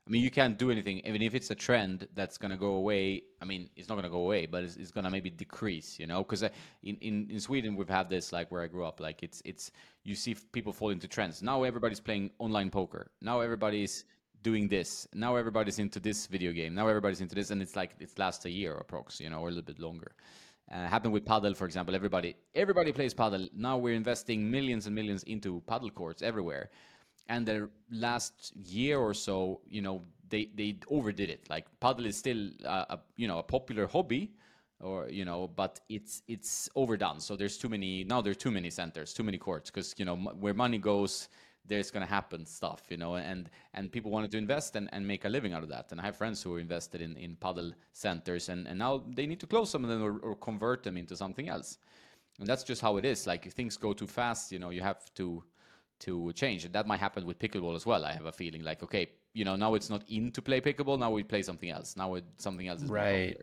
I 0.07 0.11
mean, 0.11 0.23
you 0.23 0.31
can't 0.31 0.57
do 0.57 0.71
anything. 0.71 1.01
Even 1.01 1.21
if 1.21 1.35
it's 1.35 1.51
a 1.51 1.55
trend 1.55 2.07
that's 2.15 2.39
going 2.39 2.53
to 2.53 2.57
go 2.57 2.75
away, 2.75 3.23
I 3.43 3.45
mean, 3.45 3.69
it's 3.75 3.89
not 3.89 3.97
going 3.97 4.05
to 4.05 4.11
go 4.11 4.21
away, 4.21 4.47
but 4.47 4.63
it's, 4.63 4.77
it's 4.77 4.93
going 4.93 5.03
to 5.05 5.11
maybe 5.11 5.31
decrease, 5.31 5.99
you 5.99 6.07
know? 6.07 6.23
Because 6.23 6.45
uh, 6.45 6.49
in, 6.85 6.97
in, 7.01 7.29
in 7.29 7.41
Sweden, 7.41 7.75
we've 7.75 7.89
had 7.89 8.09
this, 8.09 8.33
like 8.33 8.53
where 8.53 8.63
I 8.63 8.69
grew 8.69 8.85
up, 8.85 9.01
like 9.01 9.25
it's, 9.25 9.43
it's, 9.45 9.73
you 10.05 10.15
see 10.15 10.37
people 10.53 10.73
fall 10.73 10.91
into 10.91 11.09
trends. 11.09 11.43
Now 11.43 11.65
everybody's 11.65 11.99
playing 11.99 12.31
online 12.39 12.71
poker. 12.71 13.11
Now 13.21 13.41
everybody's 13.41 14.05
doing 14.43 14.69
this. 14.69 15.09
Now 15.13 15.35
everybody's 15.35 15.81
into 15.81 15.99
this 15.99 16.29
video 16.29 16.53
game. 16.53 16.73
Now 16.73 16.87
everybody's 16.87 17.21
into 17.21 17.35
this. 17.35 17.51
And 17.51 17.61
it's 17.61 17.75
like, 17.75 17.97
it 17.99 18.17
lasts 18.17 18.45
a 18.45 18.51
year 18.51 18.81
approx, 18.81 19.19
you 19.19 19.29
know, 19.29 19.41
or 19.41 19.49
a 19.49 19.51
little 19.51 19.65
bit 19.65 19.81
longer. 19.81 20.13
Uh, 20.71 20.87
happened 20.87 21.13
with 21.13 21.25
paddle, 21.25 21.55
for 21.55 21.65
example. 21.65 21.97
Everybody, 21.97 22.37
everybody 22.55 22.93
plays 22.93 23.13
paddle. 23.13 23.49
Now 23.57 23.77
we're 23.77 23.95
investing 23.95 24.49
millions 24.49 24.87
and 24.87 24.95
millions 24.95 25.25
into 25.25 25.63
paddle 25.67 25.91
courts 25.91 26.23
everywhere. 26.23 26.71
And 27.29 27.47
the 27.47 27.69
last 27.91 28.53
year 28.65 28.99
or 28.99 29.15
so, 29.15 29.61
you 29.69 29.83
know, 29.83 30.03
they 30.29 30.49
they 30.55 30.77
overdid 30.89 31.31
it. 31.31 31.49
Like 31.49 31.67
paddle 31.81 32.07
is 32.07 32.17
still 32.17 32.51
a, 32.65 32.87
a 32.91 33.01
you 33.17 33.29
know 33.29 33.39
a 33.39 33.43
popular 33.43 33.87
hobby, 33.87 34.33
or 34.81 35.09
you 35.09 35.25
know, 35.25 35.49
but 35.49 35.81
it's 35.89 36.23
it's 36.29 36.69
overdone. 36.75 37.21
So 37.21 37.37
there's 37.37 37.59
too 37.59 37.69
many 37.69 38.05
now. 38.05 38.21
There's 38.21 38.37
too 38.37 38.51
many 38.51 38.71
centers, 38.71 39.13
too 39.13 39.23
many 39.23 39.39
courts, 39.39 39.71
because 39.71 39.95
you 39.99 40.05
know 40.05 40.17
where 40.17 40.55
money 40.55 40.79
goes, 40.79 41.29
there's 41.69 41.91
going 41.91 42.07
to 42.07 42.13
happen 42.13 42.47
stuff, 42.47 42.83
you 42.89 42.97
know, 42.97 43.17
and 43.17 43.51
and 43.75 43.91
people 43.91 44.11
wanted 44.11 44.31
to 44.33 44.39
invest 44.39 44.77
and, 44.77 44.89
and 44.93 45.07
make 45.07 45.25
a 45.25 45.29
living 45.29 45.53
out 45.53 45.63
of 45.63 45.69
that. 45.69 45.93
And 45.93 46.01
I 46.01 46.05
have 46.05 46.17
friends 46.17 46.43
who 46.43 46.55
are 46.55 46.61
invested 46.61 47.01
in 47.01 47.17
in 47.17 47.37
paddle 47.37 47.73
centers, 47.93 48.49
and 48.49 48.67
and 48.67 48.79
now 48.79 49.03
they 49.15 49.27
need 49.27 49.41
to 49.41 49.47
close 49.47 49.71
some 49.71 49.85
of 49.85 49.91
them 49.91 50.03
or, 50.03 50.19
or 50.19 50.35
convert 50.37 50.83
them 50.83 50.97
into 50.97 51.17
something 51.17 51.49
else. 51.49 51.79
And 52.39 52.47
that's 52.47 52.65
just 52.65 52.83
how 52.83 52.99
it 52.99 53.05
is. 53.05 53.27
Like 53.27 53.47
if 53.47 53.55
things 53.55 53.77
go 53.77 53.93
too 53.93 54.07
fast, 54.07 54.53
you 54.53 54.59
know, 54.59 54.71
you 54.71 54.83
have 54.83 55.13
to 55.15 55.43
to 56.01 56.33
change. 56.33 56.65
And 56.65 56.75
that 56.75 56.87
might 56.87 57.01
happen 57.01 57.27
with 57.27 57.39
pickleball 57.39 57.75
as 57.75 57.87
well. 57.87 58.05
I 58.05 58.13
have 58.13 58.27
a 58.27 58.33
feeling 58.33 58.63
like, 58.63 58.83
okay, 58.83 59.09
you 59.33 59.45
know, 59.45 59.57
now 59.57 59.75
it's 59.75 59.91
not 59.91 60.03
in 60.09 60.31
to 60.33 60.43
play 60.43 60.61
pickleball. 60.61 60.99
Now 60.99 61.11
we 61.11 61.23
play 61.23 61.43
something 61.43 61.71
else. 61.71 61.97
Now 61.97 62.15
it, 62.15 62.25
something 62.39 62.67
else 62.69 62.83
is 62.83 62.91
right. 62.91 63.37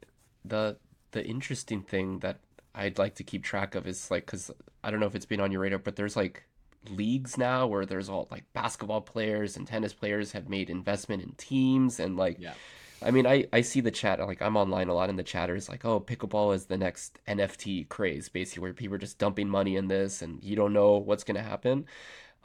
The 0.45 0.77
the 1.11 1.23
interesting 1.25 1.83
thing 1.83 2.19
that 2.19 2.39
I'd 2.75 2.97
like 2.97 3.15
to 3.15 3.23
keep 3.23 3.43
track 3.43 3.75
of 3.75 3.87
is 3.87 4.09
like 4.09 4.25
because 4.25 4.51
I 4.83 4.91
don't 4.91 4.99
know 4.99 5.05
if 5.05 5.15
it's 5.15 5.25
been 5.25 5.39
on 5.39 5.51
your 5.51 5.61
radar, 5.61 5.79
but 5.79 5.95
there's 5.95 6.15
like 6.15 6.43
leagues 6.89 7.37
now 7.37 7.67
where 7.67 7.85
there's 7.85 8.09
all 8.09 8.27
like 8.31 8.43
basketball 8.53 9.01
players 9.01 9.55
and 9.55 9.67
tennis 9.67 9.93
players 9.93 10.31
have 10.31 10.49
made 10.49 10.69
investment 10.69 11.23
in 11.23 11.31
teams 11.33 11.99
and 11.99 12.17
like 12.17 12.37
yeah. 12.39 12.53
I 13.01 13.11
mean 13.11 13.25
I 13.25 13.45
I 13.53 13.61
see 13.61 13.79
the 13.79 13.91
chat 13.91 14.19
like 14.19 14.41
I'm 14.41 14.57
online 14.57 14.89
a 14.89 14.93
lot 14.93 15.09
in 15.09 15.15
the 15.15 15.23
chatters 15.23 15.69
like 15.69 15.85
oh 15.85 15.99
pickleball 16.01 16.53
is 16.53 16.65
the 16.65 16.77
next 16.77 17.19
NFT 17.27 17.87
craze 17.87 18.27
basically 18.29 18.61
where 18.61 18.73
people 18.73 18.95
are 18.95 18.99
just 18.99 19.17
dumping 19.17 19.47
money 19.47 19.77
in 19.77 19.87
this 19.87 20.21
and 20.21 20.43
you 20.43 20.55
don't 20.55 20.73
know 20.73 20.97
what's 20.97 21.23
going 21.23 21.37
to 21.37 21.43
happen. 21.43 21.85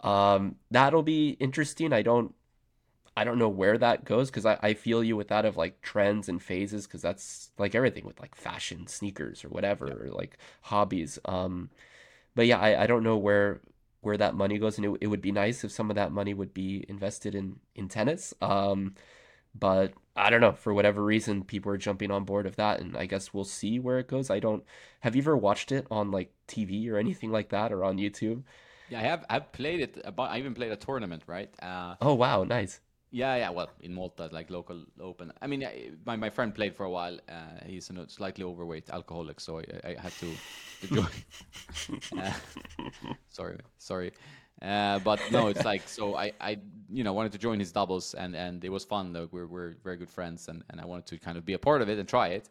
Um 0.03 0.57
that'll 0.71 1.03
be 1.03 1.31
interesting. 1.41 1.93
I 1.93 2.03
don't 2.03 2.35
I 3.19 3.25
don't 3.25 3.39
know 3.39 3.49
where 3.49 3.77
that 3.79 4.05
goes 4.05 4.31
because 4.31 4.47
I, 4.47 4.59
I 4.63 4.75
feel 4.75 5.03
you 5.03 5.17
with 5.17 5.27
that 5.29 5.45
of 5.45 5.57
like 5.57 5.83
trends 5.83 6.29
and 6.29 6.41
phases 6.41 6.87
because 6.87 7.03
that's 7.03 7.51
like 7.59 7.75
everything 7.75 8.05
with 8.05 8.21
like 8.21 8.37
fashion, 8.37 8.87
sneakers 8.87 9.45
or 9.45 9.49
whatever, 9.49 9.89
yeah. 9.89 9.95
or 9.95 10.11
like 10.13 10.39
hobbies. 10.63 11.19
Um, 11.25 11.71
but 12.37 12.47
yeah, 12.47 12.61
I, 12.61 12.85
I 12.85 12.87
don't 12.87 13.03
know 13.03 13.17
where 13.17 13.61
where 14.03 14.17
that 14.17 14.37
money 14.37 14.59
goes, 14.59 14.79
and 14.79 14.87
it, 14.87 14.99
it 15.01 15.07
would 15.09 15.21
be 15.21 15.33
nice 15.33 15.65
if 15.65 15.73
some 15.73 15.91
of 15.91 15.97
that 15.97 16.13
money 16.13 16.33
would 16.33 16.55
be 16.55 16.85
invested 16.89 17.35
in 17.35 17.57
in 17.75 17.89
tennis. 17.89 18.35
Um, 18.41 18.95
but 19.55 19.95
I 20.15 20.31
don't 20.31 20.41
know, 20.41 20.53
for 20.53 20.73
whatever 20.73 21.03
reason, 21.05 21.43
people 21.43 21.73
are 21.73 21.79
jumping 21.79 22.13
on 22.13 22.25
board 22.25 22.47
of 22.47 22.57
that, 22.57 22.81
and 22.81 22.97
I 22.97 23.07
guess 23.07 23.35
we'll 23.35 23.45
see 23.45 23.81
where 23.81 23.99
it 23.99 24.07
goes. 24.09 24.31
I 24.31 24.39
don't. 24.39 24.63
Have 25.01 25.17
you 25.17 25.23
ever 25.23 25.37
watched 25.37 25.73
it 25.73 25.87
on 25.91 26.13
like 26.13 26.33
TV 26.47 26.89
or 26.91 26.99
anything 26.99 27.33
like 27.33 27.49
that, 27.51 27.73
or 27.73 27.85
on 27.85 27.97
YouTube? 27.99 28.45
Yeah, 28.89 29.01
I 29.01 29.03
have. 29.03 29.25
I've 29.29 29.53
played 29.53 29.81
it. 29.81 30.01
About, 30.05 30.31
I 30.31 30.39
even 30.39 30.55
played 30.55 30.73
a 30.73 30.77
tournament, 30.77 31.23
right? 31.27 31.51
Uh, 31.63 31.97
Oh 32.01 32.15
wow, 32.15 32.45
nice. 32.45 32.81
yeah, 33.11 33.37
yeah. 33.37 33.51
Well, 33.51 33.71
in 33.81 33.95
Malta, 33.95 34.29
like 34.33 34.51
local 34.51 34.85
open. 35.01 35.33
I 35.41 35.47
mean, 35.47 35.65
I, 35.65 35.91
my 36.05 36.17
my 36.17 36.31
friend 36.31 36.55
played 36.55 36.75
for 36.77 36.85
a 36.85 36.91
while. 36.91 37.19
Uh, 37.29 37.65
he's 37.67 37.91
a 37.91 38.09
slightly 38.09 38.45
overweight 38.45 38.91
alcoholic, 38.91 39.41
so 39.41 39.59
I, 39.61 39.65
I 39.91 39.97
had 40.01 40.17
to, 40.19 40.41
to 40.81 40.89
join. 40.89 41.09
Uh, 42.19 42.33
sorry, 43.29 43.59
sorry. 43.79 44.13
Uh, 44.61 44.99
but 44.99 45.31
no, 45.31 45.49
it's 45.49 45.65
like 45.65 45.89
so. 45.89 46.17
I, 46.17 46.33
I, 46.41 46.59
you 46.91 47.05
know, 47.05 47.13
wanted 47.13 47.33
to 47.33 47.39
join 47.39 47.59
his 47.61 47.73
doubles, 47.73 48.15
and 48.15 48.35
and 48.35 48.65
it 48.65 48.71
was 48.71 48.85
fun. 48.85 49.13
Though 49.13 49.29
we're 49.31 49.47
we're 49.47 49.75
very 49.85 49.97
good 49.97 50.11
friends, 50.11 50.49
and 50.49 50.63
and 50.71 50.81
I 50.81 50.85
wanted 50.85 51.07
to 51.07 51.19
kind 51.19 51.39
of 51.39 51.45
be 51.45 51.55
a 51.55 51.59
part 51.59 51.83
of 51.83 51.89
it 51.89 51.99
and 51.99 52.09
try 52.09 52.29
it. 52.29 52.49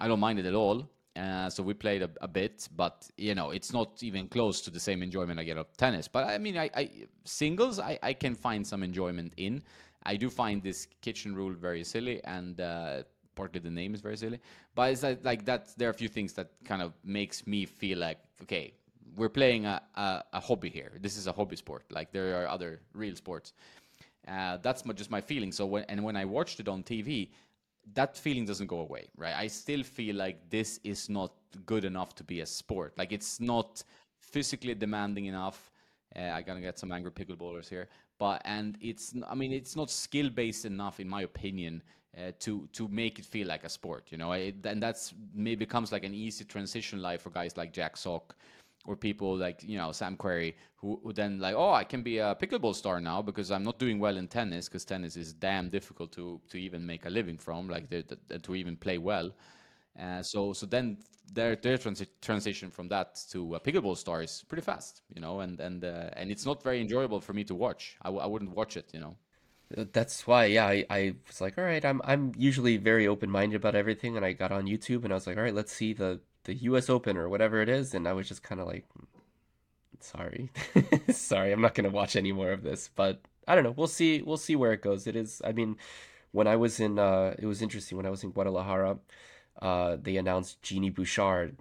I 0.00 0.08
don't 0.08 0.20
mind 0.20 0.38
it 0.38 0.46
at 0.46 0.54
all. 0.54 0.88
Uh, 1.16 1.50
so 1.50 1.62
we 1.62 1.74
played 1.74 2.02
a, 2.02 2.10
a 2.20 2.28
bit, 2.28 2.68
but 2.76 3.08
you 3.16 3.34
know, 3.34 3.50
it's 3.50 3.72
not 3.72 4.02
even 4.02 4.28
close 4.28 4.60
to 4.60 4.70
the 4.70 4.78
same 4.78 5.02
enjoyment 5.02 5.40
I 5.40 5.44
get 5.44 5.56
of 5.56 5.76
tennis. 5.76 6.06
But 6.06 6.26
I 6.26 6.38
mean, 6.38 6.56
I, 6.56 6.70
I 6.76 6.90
singles, 7.24 7.80
I, 7.80 7.98
I 8.02 8.12
can 8.12 8.34
find 8.34 8.66
some 8.66 8.82
enjoyment 8.82 9.32
in. 9.36 9.62
I 10.04 10.16
do 10.16 10.30
find 10.30 10.62
this 10.62 10.86
kitchen 11.00 11.34
rule 11.34 11.52
very 11.52 11.82
silly, 11.82 12.22
and 12.24 12.60
uh, 12.60 13.02
partly 13.34 13.60
the 13.60 13.70
name 13.70 13.94
is 13.94 14.00
very 14.00 14.16
silly. 14.16 14.40
But 14.74 14.92
it's 14.92 15.02
like, 15.02 15.24
like 15.24 15.44
that. 15.46 15.76
There 15.76 15.88
are 15.88 15.90
a 15.90 16.00
few 16.02 16.08
things 16.08 16.32
that 16.34 16.50
kind 16.64 16.82
of 16.82 16.92
makes 17.04 17.46
me 17.46 17.66
feel 17.66 17.98
like, 17.98 18.18
okay, 18.42 18.74
we're 19.16 19.28
playing 19.28 19.66
a, 19.66 19.82
a, 19.96 20.24
a 20.34 20.40
hobby 20.40 20.68
here. 20.68 20.92
This 21.00 21.16
is 21.16 21.26
a 21.26 21.32
hobby 21.32 21.56
sport. 21.56 21.84
Like 21.90 22.12
there 22.12 22.42
are 22.42 22.46
other 22.46 22.80
real 22.94 23.16
sports. 23.16 23.52
Uh, 24.26 24.58
that's 24.58 24.84
my, 24.84 24.92
just 24.92 25.10
my 25.10 25.20
feeling. 25.20 25.52
So 25.52 25.66
when 25.66 25.84
and 25.88 26.04
when 26.04 26.16
I 26.16 26.24
watched 26.24 26.60
it 26.60 26.68
on 26.68 26.82
TV, 26.82 27.30
that 27.94 28.16
feeling 28.16 28.44
doesn't 28.44 28.66
go 28.66 28.80
away, 28.80 29.08
right? 29.16 29.34
I 29.34 29.46
still 29.46 29.82
feel 29.82 30.16
like 30.16 30.50
this 30.50 30.80
is 30.84 31.08
not 31.08 31.32
good 31.66 31.84
enough 31.84 32.14
to 32.16 32.24
be 32.24 32.40
a 32.40 32.46
sport. 32.46 32.94
Like 32.96 33.12
it's 33.12 33.40
not 33.40 33.82
physically 34.20 34.74
demanding 34.74 35.26
enough. 35.26 35.70
Uh, 36.16 36.20
I'm 36.20 36.44
gonna 36.44 36.60
get 36.60 36.78
some 36.78 36.92
angry 36.92 37.12
pickleballers 37.12 37.68
here, 37.68 37.88
but 38.18 38.42
and 38.44 38.76
it's 38.80 39.14
I 39.28 39.34
mean 39.34 39.52
it's 39.52 39.76
not 39.76 39.90
skill 39.90 40.30
based 40.30 40.64
enough 40.64 41.00
in 41.00 41.08
my 41.08 41.22
opinion 41.22 41.82
uh, 42.16 42.32
to 42.40 42.68
to 42.72 42.88
make 42.88 43.18
it 43.18 43.24
feel 43.24 43.46
like 43.46 43.64
a 43.64 43.68
sport. 43.68 44.08
You 44.10 44.18
know, 44.18 44.32
it, 44.32 44.56
and 44.64 44.82
that's 44.82 45.14
maybe 45.34 45.64
becomes 45.64 45.92
like 45.92 46.04
an 46.04 46.14
easy 46.14 46.44
transition 46.44 47.02
life 47.02 47.22
for 47.22 47.30
guys 47.30 47.56
like 47.56 47.72
Jack 47.72 47.96
Sock 47.96 48.36
or 48.88 48.96
people 48.96 49.36
like 49.36 49.62
you 49.62 49.78
know 49.78 49.92
Sam 49.92 50.16
Querrey 50.16 50.54
who, 50.76 51.00
who 51.02 51.12
then 51.12 51.38
like 51.40 51.54
oh 51.54 51.72
I 51.72 51.84
can 51.84 52.02
be 52.02 52.18
a 52.18 52.34
pickleball 52.34 52.74
star 52.74 53.00
now 53.00 53.22
because 53.22 53.50
I'm 53.50 53.62
not 53.64 53.78
doing 53.78 53.98
well 54.00 54.16
in 54.16 54.28
tennis 54.28 54.68
because 54.68 54.84
tennis 54.84 55.16
is 55.16 55.32
damn 55.34 55.68
difficult 55.68 56.10
to 56.12 56.40
to 56.50 56.56
even 56.58 56.86
make 56.86 57.04
a 57.06 57.10
living 57.10 57.38
from 57.38 57.68
like 57.68 57.90
the, 57.90 58.02
to 58.46 58.54
even 58.54 58.76
play 58.76 58.98
well. 58.98 59.32
Uh, 60.00 60.22
so 60.22 60.52
so 60.52 60.66
then 60.66 60.98
their 61.32 61.56
their 61.56 61.76
transi- 61.78 62.08
transition 62.22 62.70
from 62.70 62.88
that 62.88 63.20
to 63.30 63.54
a 63.56 63.60
pickleball 63.60 63.96
star 63.96 64.22
is 64.22 64.44
pretty 64.48 64.62
fast, 64.62 65.02
you 65.14 65.20
know, 65.20 65.40
and 65.40 65.60
and 65.60 65.84
uh, 65.84 66.10
and 66.14 66.30
it's 66.30 66.46
not 66.46 66.62
very 66.62 66.80
enjoyable 66.80 67.20
for 67.20 67.32
me 67.34 67.44
to 67.44 67.54
watch. 67.54 67.96
I, 68.02 68.08
w- 68.08 68.22
I 68.22 68.26
wouldn't 68.26 68.52
watch 68.56 68.76
it, 68.76 68.90
you 68.94 69.00
know. 69.00 69.16
Uh, 69.76 69.84
That's 69.92 70.26
why, 70.26 70.46
yeah, 70.46 70.66
I, 70.66 70.86
I 70.90 71.14
was 71.26 71.40
like, 71.40 71.58
all 71.58 71.64
right, 71.64 71.84
I'm 71.84 72.00
I'm 72.04 72.32
usually 72.36 72.76
very 72.78 73.06
open-minded 73.06 73.56
about 73.56 73.74
everything, 73.74 74.16
and 74.16 74.24
I 74.24 74.32
got 74.32 74.52
on 74.52 74.66
YouTube 74.66 75.04
and 75.04 75.12
I 75.12 75.16
was 75.16 75.26
like, 75.26 75.36
all 75.36 75.42
right, 75.42 75.54
let's 75.54 75.72
see 75.72 75.92
the 75.92 76.20
the 76.44 76.54
US 76.54 76.88
Open 76.90 77.16
or 77.16 77.28
whatever 77.28 77.60
it 77.62 77.68
is, 77.68 77.94
and 77.94 78.08
I 78.08 78.12
was 78.12 78.28
just 78.28 78.42
kind 78.42 78.60
of 78.60 78.66
like, 78.66 78.86
sorry, 80.00 80.50
sorry, 81.10 81.52
I'm 81.52 81.60
not 81.60 81.74
gonna 81.74 81.90
watch 81.90 82.16
any 82.16 82.32
more 82.32 82.52
of 82.52 82.62
this, 82.62 82.90
but 82.94 83.20
I 83.46 83.54
don't 83.54 83.64
know, 83.64 83.74
we'll 83.76 83.86
see, 83.86 84.22
we'll 84.22 84.36
see 84.36 84.56
where 84.56 84.72
it 84.72 84.82
goes. 84.82 85.06
It 85.06 85.16
is, 85.16 85.40
I 85.44 85.52
mean, 85.52 85.76
when 86.32 86.46
I 86.46 86.56
was 86.56 86.80
in, 86.80 86.98
uh, 86.98 87.34
it 87.38 87.46
was 87.46 87.62
interesting 87.62 87.96
when 87.96 88.06
I 88.06 88.10
was 88.10 88.24
in 88.24 88.30
Guadalajara, 88.32 88.98
uh, 89.62 89.96
they 90.00 90.16
announced 90.16 90.62
Genie 90.62 90.90
Bouchard 90.90 91.56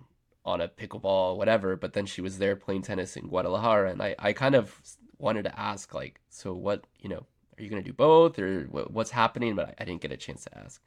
on 0.46 0.62
a 0.62 0.68
pickleball, 0.68 1.38
whatever, 1.38 1.76
but 1.76 1.94
then 1.94 2.06
she 2.06 2.22
was 2.22 2.38
there 2.38 2.56
playing 2.56 2.84
tennis 2.84 3.18
in 3.18 3.28
Guadalajara, 3.28 3.92
and 3.92 4.02
I 4.02 4.16
I 4.20 4.34
kind 4.34 4.56
of 4.56 4.82
wanted 5.20 5.44
to 5.44 5.60
ask 5.60 5.94
like, 5.94 6.22
so 6.30 6.54
what, 6.54 6.86
you 7.00 7.10
know. 7.10 7.26
Are 7.60 7.64
you 7.64 7.70
gonna 7.70 7.82
do 7.82 7.94
both, 7.94 8.40
or 8.40 8.66
wh- 8.66 8.92
what's 8.94 9.12
happening? 9.12 9.56
But 9.56 9.70
I, 9.70 9.76
I 9.80 9.86
didn't 9.86 10.02
get 10.02 10.12
a 10.12 10.18
chance 10.18 10.44
to 10.46 10.58
ask. 10.60 10.82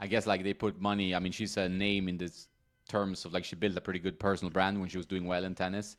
I 0.00 0.06
guess 0.06 0.26
like 0.26 0.42
they 0.44 0.54
put 0.54 0.80
money. 0.80 1.14
I 1.14 1.18
mean, 1.18 1.32
she's 1.32 1.56
a 1.56 1.68
name 1.68 2.08
in 2.08 2.18
this 2.18 2.48
terms 2.88 3.24
of 3.24 3.32
like 3.32 3.44
she 3.44 3.56
built 3.56 3.76
a 3.76 3.80
pretty 3.80 4.00
good 4.00 4.18
personal 4.18 4.50
brand 4.50 4.80
when 4.80 4.88
she 4.88 4.96
was 4.98 5.06
doing 5.06 5.26
well 5.26 5.44
in 5.44 5.54
tennis. 5.54 5.96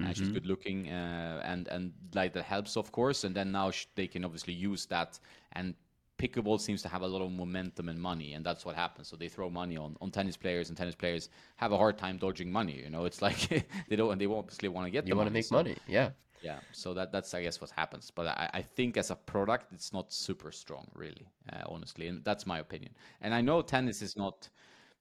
Uh, 0.00 0.12
she's 0.12 0.28
good 0.28 0.46
looking, 0.46 0.88
uh, 0.90 1.40
and 1.44 1.68
and 1.68 1.92
like 2.14 2.32
that 2.34 2.44
helps, 2.44 2.76
of 2.76 2.92
course. 2.92 3.24
And 3.24 3.34
then 3.34 3.52
now 3.52 3.70
sh- 3.70 3.86
they 3.94 4.06
can 4.08 4.24
obviously 4.24 4.54
use 4.54 4.86
that. 4.86 5.18
And 5.52 5.74
pickleball 6.18 6.60
seems 6.60 6.82
to 6.82 6.88
have 6.88 7.02
a 7.02 7.06
lot 7.06 7.22
of 7.22 7.30
momentum 7.32 7.88
and 7.88 8.00
money, 8.00 8.34
and 8.34 8.44
that's 8.44 8.64
what 8.64 8.74
happens. 8.76 9.08
So 9.08 9.16
they 9.16 9.28
throw 9.28 9.50
money 9.50 9.76
on, 9.76 9.96
on 10.00 10.10
tennis 10.10 10.36
players, 10.36 10.68
and 10.68 10.76
tennis 10.78 10.94
players 10.94 11.28
have 11.56 11.72
a 11.72 11.76
hard 11.78 11.98
time 11.98 12.18
dodging 12.18 12.50
money. 12.50 12.80
You 12.82 12.90
know, 12.90 13.04
it's 13.04 13.22
like 13.22 13.38
they 13.88 13.96
don't 13.96 14.12
and 14.12 14.20
they 14.20 14.26
obviously 14.26 14.68
want 14.68 14.86
to 14.86 14.90
get 14.90 15.06
You 15.06 15.16
want 15.16 15.26
to 15.28 15.32
make 15.32 15.44
So 15.44 15.50
money, 15.50 15.76
yeah. 15.86 16.10
yeah, 16.40 16.60
so 16.72 16.94
that 16.94 17.12
that's 17.12 17.34
I 17.34 17.42
guess 17.42 17.60
what 17.60 17.70
happens. 17.70 18.10
But 18.10 18.26
I, 18.26 18.50
I 18.54 18.62
think 18.62 18.96
as 18.96 19.10
a 19.10 19.16
product, 19.16 19.72
it's 19.72 19.92
not 19.92 20.12
super 20.12 20.50
strong, 20.52 20.88
really, 20.94 21.28
uh, 21.52 21.62
honestly, 21.66 22.08
and 22.08 22.24
that's 22.24 22.46
my 22.46 22.58
opinion. 22.58 22.92
And 23.20 23.34
I 23.34 23.40
know 23.40 23.62
tennis 23.62 24.02
is 24.02 24.16
not 24.16 24.48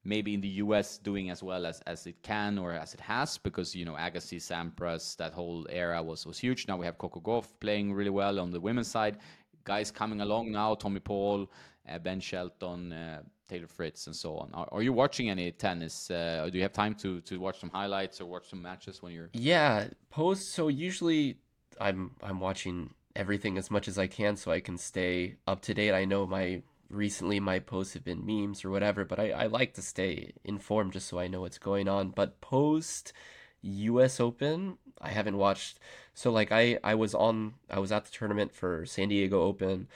maybe 0.04 0.34
in 0.34 0.42
the 0.42 0.48
US 0.66 0.98
doing 0.98 1.30
as 1.30 1.44
well 1.44 1.66
as, 1.66 1.82
as 1.82 2.08
it 2.08 2.22
can 2.24 2.58
or 2.58 2.74
as 2.74 2.94
it 2.94 3.00
has 3.00 3.38
because 3.38 3.76
you 3.76 3.86
know 3.86 3.94
Agassi, 3.94 4.38
Sampras, 4.38 5.16
that 5.18 5.34
whole 5.34 5.66
era 5.70 6.02
was 6.02 6.26
was 6.26 6.38
huge. 6.40 6.68
Now 6.68 6.78
we 6.78 6.86
have 6.86 6.98
Coco 6.98 7.20
Gauff 7.20 7.48
playing 7.60 7.94
really 7.94 8.10
well 8.10 8.40
on 8.40 8.52
the 8.52 8.60
women's 8.60 8.88
side. 8.88 9.18
Guys 9.64 9.92
coming 9.92 10.22
along 10.22 10.52
now, 10.52 10.74
Tommy 10.74 11.00
Paul, 11.00 11.48
uh, 11.88 12.00
Ben 12.00 12.20
Shelton, 12.20 12.92
uh, 12.92 13.22
Taylor 13.48 13.68
Fritz, 13.68 14.08
and 14.08 14.16
so 14.16 14.38
on. 14.38 14.50
Are, 14.54 14.68
are 14.72 14.82
you 14.82 14.92
watching 14.94 15.30
any 15.30 15.52
tennis? 15.52 16.10
Uh, 16.10 16.50
do 16.52 16.58
you 16.58 16.64
have 16.64 16.74
time 16.74 16.96
to 16.96 17.22
to 17.22 17.40
watch 17.40 17.60
some 17.60 17.70
highlights 17.70 18.20
or 18.22 18.26
watch 18.26 18.50
some 18.50 18.62
matches 18.62 19.02
when 19.02 19.14
you're? 19.14 19.30
Yeah, 19.34 19.88
post. 20.10 20.54
So 20.54 20.68
usually 20.68 21.38
I'm 21.80 22.12
I'm 22.24 22.40
watching 22.40 22.94
everything 23.16 23.58
as 23.58 23.70
much 23.70 23.88
as 23.88 23.98
I 23.98 24.08
can 24.08 24.38
so 24.38 24.52
I 24.52 24.62
can 24.62 24.78
stay 24.78 25.36
up 25.48 25.62
to 25.64 25.74
date. 25.74 25.94
I 25.94 26.06
know 26.06 26.26
my 26.26 26.64
recently 26.92 27.40
my 27.40 27.60
posts 27.60 27.94
have 27.94 28.04
been 28.04 28.26
memes 28.26 28.64
or 28.66 28.70
whatever, 28.70 29.06
but 29.06 29.20
I, 29.20 29.32
I 29.32 29.46
like 29.48 29.74
to 29.76 29.82
stay 29.82 30.34
informed 30.44 30.94
just 30.94 31.08
so 31.08 31.20
I 31.20 31.28
know 31.28 31.42
what's 31.42 31.58
going 31.58 31.88
on. 31.88 32.10
But 32.10 32.42
post 32.42 33.14
US 33.62 34.20
Open, 34.20 34.78
I 35.00 35.10
haven't 35.10 35.38
watched. 35.38 35.80
So 36.14 36.32
like 36.32 36.52
I 36.52 36.80
I 36.84 36.96
was 36.96 37.16
on 37.16 37.56
I 37.70 37.80
was 37.80 37.92
at 37.92 38.06
the 38.06 38.12
tournament 38.12 38.54
for 38.54 38.86
San 38.86 39.10
Diego 39.10 39.42
Open. 39.42 39.88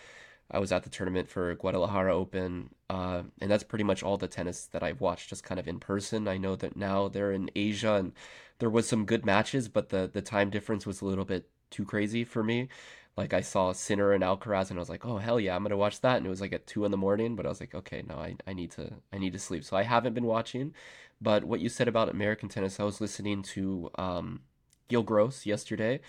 I 0.51 0.59
was 0.59 0.71
at 0.71 0.83
the 0.83 0.89
tournament 0.89 1.27
for 1.27 1.55
Guadalajara 1.55 2.15
Open, 2.15 2.69
uh, 2.89 3.23
and 3.41 3.49
that's 3.49 3.63
pretty 3.63 3.83
much 3.83 4.03
all 4.03 4.17
the 4.17 4.27
tennis 4.27 4.67
that 4.67 4.83
I've 4.83 5.01
watched, 5.01 5.29
just 5.29 5.43
kind 5.43 5.59
of 5.59 5.67
in 5.67 5.79
person. 5.79 6.27
I 6.27 6.37
know 6.37 6.55
that 6.55 6.75
now 6.77 7.07
they're 7.07 7.31
in 7.31 7.49
Asia, 7.55 7.95
and 7.95 8.13
there 8.59 8.69
was 8.69 8.87
some 8.87 9.05
good 9.05 9.25
matches, 9.25 9.67
but 9.69 9.89
the 9.89 10.09
the 10.11 10.21
time 10.21 10.49
difference 10.51 10.85
was 10.85 11.01
a 11.01 11.05
little 11.05 11.25
bit 11.25 11.49
too 11.71 11.85
crazy 11.85 12.23
for 12.23 12.43
me. 12.43 12.69
Like 13.17 13.33
I 13.33 13.41
saw 13.41 13.71
Sinner 13.71 14.11
and 14.11 14.23
Alcaraz, 14.23 14.69
and 14.69 14.77
I 14.77 14.81
was 14.81 14.89
like, 14.89 15.05
oh 15.05 15.17
hell 15.17 15.39
yeah, 15.39 15.55
I'm 15.55 15.63
gonna 15.63 15.77
watch 15.77 16.01
that. 16.01 16.17
And 16.17 16.25
it 16.25 16.29
was 16.29 16.41
like 16.41 16.53
at 16.53 16.67
two 16.67 16.85
in 16.85 16.91
the 16.91 16.97
morning, 16.97 17.35
but 17.35 17.45
I 17.45 17.49
was 17.49 17.59
like, 17.61 17.73
okay, 17.75 18.03
no, 18.07 18.15
I, 18.15 18.35
I 18.47 18.53
need 18.53 18.71
to 18.71 18.93
I 19.13 19.17
need 19.17 19.33
to 19.33 19.39
sleep. 19.39 19.63
So 19.63 19.77
I 19.77 19.83
haven't 19.83 20.13
been 20.13 20.25
watching. 20.25 20.73
But 21.21 21.45
what 21.45 21.61
you 21.61 21.69
said 21.69 21.87
about 21.87 22.09
American 22.09 22.49
tennis, 22.49 22.79
I 22.79 22.83
was 22.83 22.99
listening 23.01 23.41
to 23.43 23.89
um, 23.95 24.41
Gil 24.89 25.03
Gross 25.03 25.45
yesterday, 25.45 26.01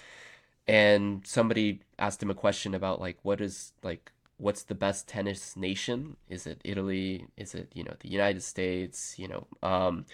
and 0.66 1.26
somebody 1.26 1.80
asked 1.98 2.22
him 2.22 2.30
a 2.30 2.34
question 2.34 2.74
about 2.74 3.00
like 3.00 3.18
what 3.22 3.40
is 3.40 3.72
like 3.82 4.12
what's 4.38 4.62
the 4.64 4.74
best 4.74 5.08
tennis 5.08 5.56
nation? 5.56 6.16
Is 6.28 6.46
it 6.46 6.60
Italy? 6.64 7.26
Is 7.36 7.54
it, 7.54 7.70
you 7.74 7.82
know, 7.84 7.94
the 8.00 8.08
United 8.08 8.42
States? 8.42 9.18
You 9.18 9.28
know, 9.28 9.46
um, 9.62 10.06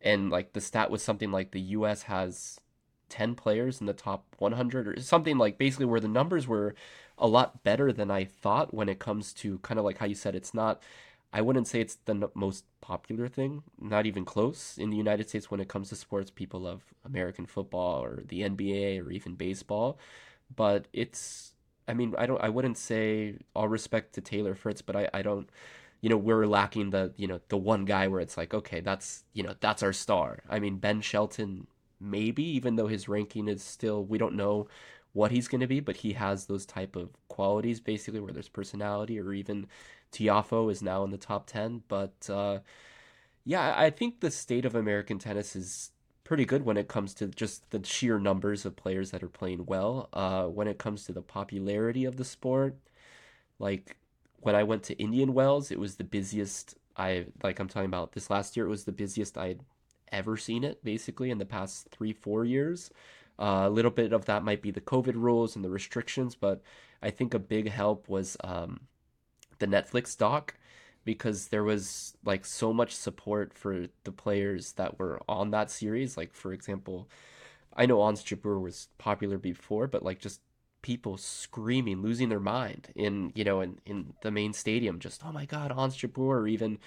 and 0.00 0.30
like 0.30 0.52
the 0.52 0.60
stat 0.60 0.90
was 0.90 1.02
something 1.02 1.30
like 1.32 1.50
the 1.52 1.60
US 1.60 2.02
has 2.02 2.60
10 3.08 3.34
players 3.34 3.80
in 3.80 3.86
the 3.86 3.92
top 3.92 4.24
100 4.38 4.88
or 4.88 5.00
something 5.00 5.38
like 5.38 5.58
basically 5.58 5.86
where 5.86 6.00
the 6.00 6.08
numbers 6.08 6.46
were 6.46 6.74
a 7.18 7.26
lot 7.26 7.62
better 7.62 7.92
than 7.92 8.10
I 8.10 8.24
thought 8.24 8.74
when 8.74 8.88
it 8.88 8.98
comes 8.98 9.32
to 9.34 9.58
kind 9.58 9.78
of 9.78 9.84
like 9.84 9.98
how 9.98 10.06
you 10.06 10.14
said 10.14 10.34
it's 10.34 10.54
not 10.54 10.82
I 11.32 11.40
wouldn't 11.40 11.66
say 11.66 11.80
it's 11.80 11.96
the 12.04 12.30
most 12.34 12.64
popular 12.80 13.26
thing, 13.26 13.64
not 13.80 14.06
even 14.06 14.24
close 14.24 14.78
in 14.78 14.90
the 14.90 14.96
United 14.96 15.28
States 15.28 15.50
when 15.50 15.58
it 15.58 15.68
comes 15.68 15.88
to 15.88 15.96
sports. 15.96 16.30
People 16.30 16.60
love 16.60 16.84
American 17.04 17.44
football 17.44 18.04
or 18.04 18.22
the 18.28 18.42
NBA 18.42 19.04
or 19.04 19.10
even 19.10 19.34
baseball, 19.34 19.98
but 20.54 20.86
it's 20.92 21.54
I 21.88 21.94
mean, 21.94 22.14
I 22.16 22.26
don't 22.26 22.40
I 22.40 22.50
wouldn't 22.50 22.78
say 22.78 23.36
all 23.54 23.68
respect 23.68 24.14
to 24.14 24.20
Taylor 24.20 24.54
Fritz, 24.54 24.80
but 24.80 24.94
I 24.96 25.08
I 25.12 25.22
don't 25.22 25.50
you 26.00 26.10
know, 26.10 26.18
we're 26.18 26.46
lacking 26.46 26.90
the, 26.90 27.14
you 27.16 27.26
know, 27.26 27.40
the 27.48 27.56
one 27.56 27.86
guy 27.86 28.08
where 28.08 28.20
it's 28.20 28.36
like, 28.36 28.52
okay, 28.52 28.80
that's, 28.80 29.24
you 29.32 29.42
know, 29.42 29.54
that's 29.60 29.82
our 29.82 29.94
star. 29.94 30.40
I 30.50 30.58
mean, 30.58 30.76
Ben 30.76 31.00
Shelton 31.00 31.66
maybe 32.00 32.42
even 32.42 32.76
though 32.76 32.86
his 32.86 33.08
ranking 33.08 33.48
is 33.48 33.62
still 33.62 34.04
we 34.04 34.18
don't 34.18 34.34
know 34.34 34.68
what 35.12 35.30
he's 35.30 35.46
going 35.48 35.60
to 35.60 35.66
be, 35.68 35.78
but 35.80 35.98
he 35.98 36.14
has 36.14 36.46
those 36.46 36.66
type 36.66 36.96
of 36.96 37.08
qualities 37.28 37.80
basically 37.80 38.20
where 38.20 38.32
there's 38.32 38.48
personality 38.48 39.20
or 39.20 39.32
even 39.32 39.66
Tiafoe 40.12 40.70
is 40.72 40.82
now 40.82 41.04
in 41.04 41.10
the 41.10 41.18
top 41.18 41.46
10, 41.46 41.82
but 41.88 42.28
uh 42.30 42.58
yeah, 43.44 43.74
I 43.76 43.90
think 43.90 44.20
the 44.20 44.30
state 44.30 44.64
of 44.64 44.74
American 44.74 45.18
tennis 45.18 45.54
is 45.54 45.92
pretty 46.24 46.46
good 46.46 46.64
when 46.64 46.76
it 46.78 46.88
comes 46.88 47.14
to 47.14 47.28
just 47.28 47.70
the 47.70 47.84
sheer 47.84 48.18
numbers 48.18 48.64
of 48.64 48.76
players 48.76 49.10
that 49.10 49.22
are 49.22 49.28
playing 49.28 49.66
well. 49.66 50.08
Uh, 50.12 50.46
when 50.46 50.66
it 50.66 50.78
comes 50.78 51.04
to 51.04 51.12
the 51.12 51.22
popularity 51.22 52.06
of 52.06 52.16
the 52.16 52.24
sport, 52.24 52.76
like 53.58 53.98
when 54.40 54.54
I 54.54 54.62
went 54.62 54.82
to 54.84 54.98
Indian 54.98 55.34
Wells, 55.34 55.70
it 55.70 55.78
was 55.78 55.96
the 55.96 56.04
busiest 56.04 56.76
I 56.96 57.26
like 57.42 57.58
I'm 57.58 57.68
talking 57.68 57.86
about 57.86 58.12
this 58.12 58.30
last 58.30 58.56
year. 58.56 58.66
It 58.66 58.70
was 58.70 58.84
the 58.84 58.92
busiest 58.92 59.36
I'd 59.36 59.60
ever 60.12 60.36
seen 60.36 60.64
it, 60.64 60.82
basically 60.84 61.30
in 61.30 61.38
the 61.38 61.44
past 61.44 61.88
three 61.90 62.12
four 62.12 62.44
years. 62.44 62.90
Uh, 63.38 63.64
a 63.66 63.70
little 63.70 63.90
bit 63.90 64.12
of 64.12 64.26
that 64.26 64.44
might 64.44 64.62
be 64.62 64.70
the 64.70 64.80
COVID 64.80 65.14
rules 65.14 65.56
and 65.56 65.64
the 65.64 65.70
restrictions, 65.70 66.36
but 66.36 66.62
I 67.02 67.10
think 67.10 67.34
a 67.34 67.38
big 67.40 67.68
help 67.68 68.08
was 68.08 68.36
um, 68.44 68.80
the 69.58 69.66
Netflix 69.66 70.16
doc 70.16 70.54
because 71.04 71.48
there 71.48 71.64
was 71.64 72.16
like 72.24 72.44
so 72.44 72.72
much 72.72 72.94
support 72.94 73.52
for 73.52 73.86
the 74.04 74.12
players 74.12 74.72
that 74.72 74.98
were 74.98 75.20
on 75.28 75.50
that 75.50 75.70
series. 75.70 76.16
Like 76.16 76.32
for 76.32 76.52
example, 76.52 77.08
I 77.76 77.86
know 77.86 78.00
Ons 78.00 78.22
Jabeur 78.22 78.60
was 78.60 78.88
popular 78.98 79.38
before, 79.38 79.86
but 79.86 80.02
like 80.02 80.18
just 80.18 80.40
people 80.82 81.16
screaming, 81.16 82.02
losing 82.02 82.28
their 82.28 82.40
mind 82.40 82.88
in 82.94 83.32
you 83.34 83.44
know 83.44 83.60
in 83.60 83.78
in 83.84 84.14
the 84.22 84.30
main 84.30 84.52
stadium, 84.52 84.98
just 84.98 85.24
oh 85.24 85.32
my 85.32 85.44
god, 85.44 85.72
Ons 85.72 85.96
Jabeur, 85.96 86.40
or 86.40 86.46
even 86.46 86.78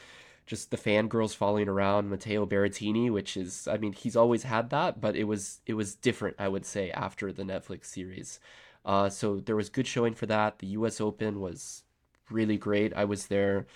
just 0.48 0.72
the 0.72 0.78
fangirls 0.78 1.36
following 1.36 1.68
around 1.68 2.10
Matteo 2.10 2.46
Berrettini, 2.46 3.12
which 3.12 3.38
is 3.38 3.68
I 3.68 3.78
mean 3.78 3.94
he's 3.94 4.16
always 4.16 4.44
had 4.44 4.72
that, 4.72 5.00
but 5.00 5.16
it 5.16 5.26
was 5.26 5.60
it 5.68 5.76
was 5.76 5.94
different 5.94 6.38
I 6.40 6.48
would 6.48 6.66
say 6.66 6.90
after 6.92 7.32
the 7.32 7.44
Netflix 7.44 7.86
series. 7.86 8.40
Uh, 8.84 9.10
so 9.10 9.42
there 9.42 9.56
was 9.58 9.70
good 9.70 9.86
showing 9.86 10.14
for 10.14 10.26
that. 10.28 10.60
The 10.60 10.68
U.S. 10.68 11.02
Open 11.02 11.42
was 11.42 11.84
really 12.30 12.58
great. 12.58 12.94
I 12.96 13.04
was 13.04 13.28
there 13.28 13.68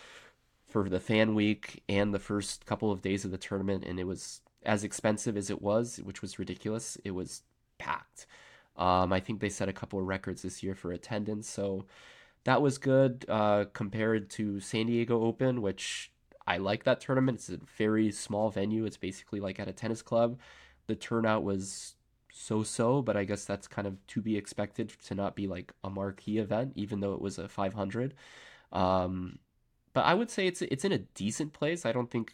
for 0.69 0.87
the 0.87 1.01
fan 1.01 1.35
week 1.35 1.83
and 1.89 2.13
the 2.13 2.19
first 2.19 2.65
couple 2.65 2.91
of 2.91 3.01
days 3.01 3.25
of 3.25 3.31
the 3.31 3.37
tournament, 3.37 3.83
and 3.85 3.99
it 3.99 4.05
was 4.05 4.39
as 4.63 4.85
expensive 4.85 5.35
as 5.35 5.49
it 5.49 5.61
was, 5.61 5.99
which 6.01 6.21
was 6.21 6.39
ridiculous. 6.39 6.97
It 7.03 7.11
was 7.11 7.43
packed. 7.77 8.25
Um, 8.77 9.11
I 9.11 9.19
think 9.19 9.41
they 9.41 9.49
set 9.49 9.67
a 9.67 9.73
couple 9.73 9.99
of 9.99 10.07
records 10.07 10.43
this 10.43 10.63
year 10.63 10.75
for 10.75 10.93
attendance, 10.93 11.49
so 11.49 11.85
that 12.45 12.61
was 12.61 12.77
good 12.77 13.25
uh, 13.27 13.65
compared 13.73 14.29
to 14.31 14.61
San 14.61 14.85
Diego 14.87 15.23
Open, 15.23 15.61
which 15.61 16.10
I 16.51 16.57
like 16.57 16.83
that 16.83 16.99
tournament. 16.99 17.39
It's 17.39 17.49
a 17.49 17.59
very 17.77 18.11
small 18.11 18.49
venue. 18.49 18.83
It's 18.85 18.97
basically 18.97 19.39
like 19.39 19.57
at 19.57 19.69
a 19.69 19.73
tennis 19.73 20.01
club. 20.01 20.37
The 20.87 20.95
turnout 20.95 21.43
was 21.43 21.95
so-so, 22.29 23.01
but 23.01 23.15
I 23.15 23.23
guess 23.23 23.45
that's 23.45 23.69
kind 23.69 23.87
of 23.87 24.05
to 24.07 24.21
be 24.21 24.35
expected 24.35 24.89
to 25.07 25.15
not 25.15 25.33
be 25.33 25.47
like 25.47 25.71
a 25.81 25.89
marquee 25.89 26.39
event, 26.39 26.73
even 26.75 26.99
though 26.99 27.13
it 27.13 27.21
was 27.21 27.37
a 27.39 27.47
500. 27.47 28.13
Um, 28.73 29.39
but 29.93 30.01
I 30.01 30.13
would 30.13 30.29
say 30.29 30.45
it's 30.47 30.61
it's 30.61 30.83
in 30.85 30.91
a 30.91 30.97
decent 30.99 31.53
place. 31.53 31.85
I 31.85 31.93
don't 31.93 32.11
think 32.11 32.33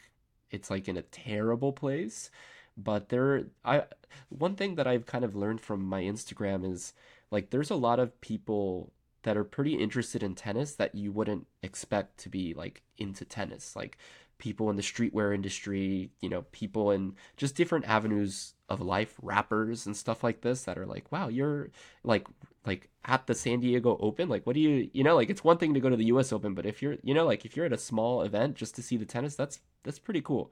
it's 0.52 0.72
like 0.72 0.88
in 0.88 0.98
a 0.98 1.04
terrible 1.04 1.72
place. 1.74 2.32
But 2.76 3.10
there, 3.10 3.46
I 3.66 3.84
one 4.30 4.56
thing 4.56 4.76
that 4.76 4.88
I've 4.88 5.06
kind 5.06 5.26
of 5.26 5.36
learned 5.36 5.62
from 5.62 5.84
my 5.86 6.02
Instagram 6.04 6.66
is 6.72 6.94
like 7.32 7.52
there's 7.52 7.72
a 7.72 7.76
lot 7.76 8.00
of 8.00 8.20
people 8.22 8.94
that 9.24 9.38
are 9.38 9.44
pretty 9.44 9.76
interested 9.76 10.24
in 10.24 10.36
tennis 10.36 10.76
that 10.76 10.96
you 10.96 11.12
wouldn't 11.12 11.48
expect 11.64 12.18
to 12.20 12.30
be 12.30 12.54
like 12.54 12.84
into 12.98 13.26
tennis. 13.26 13.76
Like 13.76 13.98
people 14.38 14.70
in 14.70 14.76
the 14.76 14.82
streetwear 14.82 15.34
industry, 15.34 16.12
you 16.22 16.30
know, 16.30 16.44
people 16.52 16.92
in 16.92 17.16
just 17.36 17.56
different 17.56 17.86
avenues 17.86 18.54
of 18.70 18.82
life, 18.82 19.16
rappers 19.22 19.86
and 19.86 19.96
stuff 19.96 20.24
like 20.24 20.42
this 20.42 20.64
that 20.64 20.78
are 20.78 20.86
like, 20.86 21.12
wow, 21.12 21.28
you're 21.28 21.70
like 22.04 22.28
like 22.66 22.90
at 23.06 23.28
the 23.28 23.36
San 23.36 23.60
Diego 23.60 23.98
Open, 24.00 24.30
like 24.30 24.46
what 24.46 24.54
do 24.54 24.60
you 24.60 24.90
you 24.94 25.04
know, 25.04 25.16
like 25.16 25.30
it's 25.30 25.44
one 25.44 25.58
thing 25.58 25.74
to 25.74 25.80
go 25.80 25.90
to 25.90 25.96
the 25.96 26.06
US 26.06 26.32
Open, 26.32 26.54
but 26.54 26.66
if 26.66 26.82
you're 26.82 26.98
you 27.04 27.14
know, 27.14 27.26
like 27.26 27.46
if 27.46 27.56
you're 27.56 27.66
at 27.66 27.74
a 27.74 27.78
small 27.78 28.22
event 28.22 28.56
just 28.56 28.76
to 28.76 28.84
see 28.84 28.98
the 28.98 29.06
tennis, 29.06 29.36
that's 29.36 29.60
that's 29.84 30.00
pretty 30.00 30.22
cool. 30.22 30.52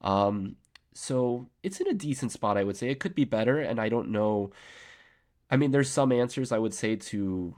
Um 0.00 0.56
so 0.94 1.48
it's 1.62 1.80
in 1.80 1.88
a 1.88 1.94
decent 1.94 2.30
spot, 2.32 2.56
I 2.56 2.64
would 2.64 2.76
say. 2.76 2.88
It 2.88 3.00
could 3.00 3.14
be 3.14 3.24
better, 3.24 3.58
and 3.60 3.80
I 3.80 3.88
don't 3.88 4.10
know. 4.10 4.52
I 5.50 5.56
mean, 5.56 5.72
there's 5.72 5.90
some 5.90 6.12
answers 6.12 6.52
I 6.52 6.58
would 6.58 6.72
say 6.72 6.96
to 6.96 7.54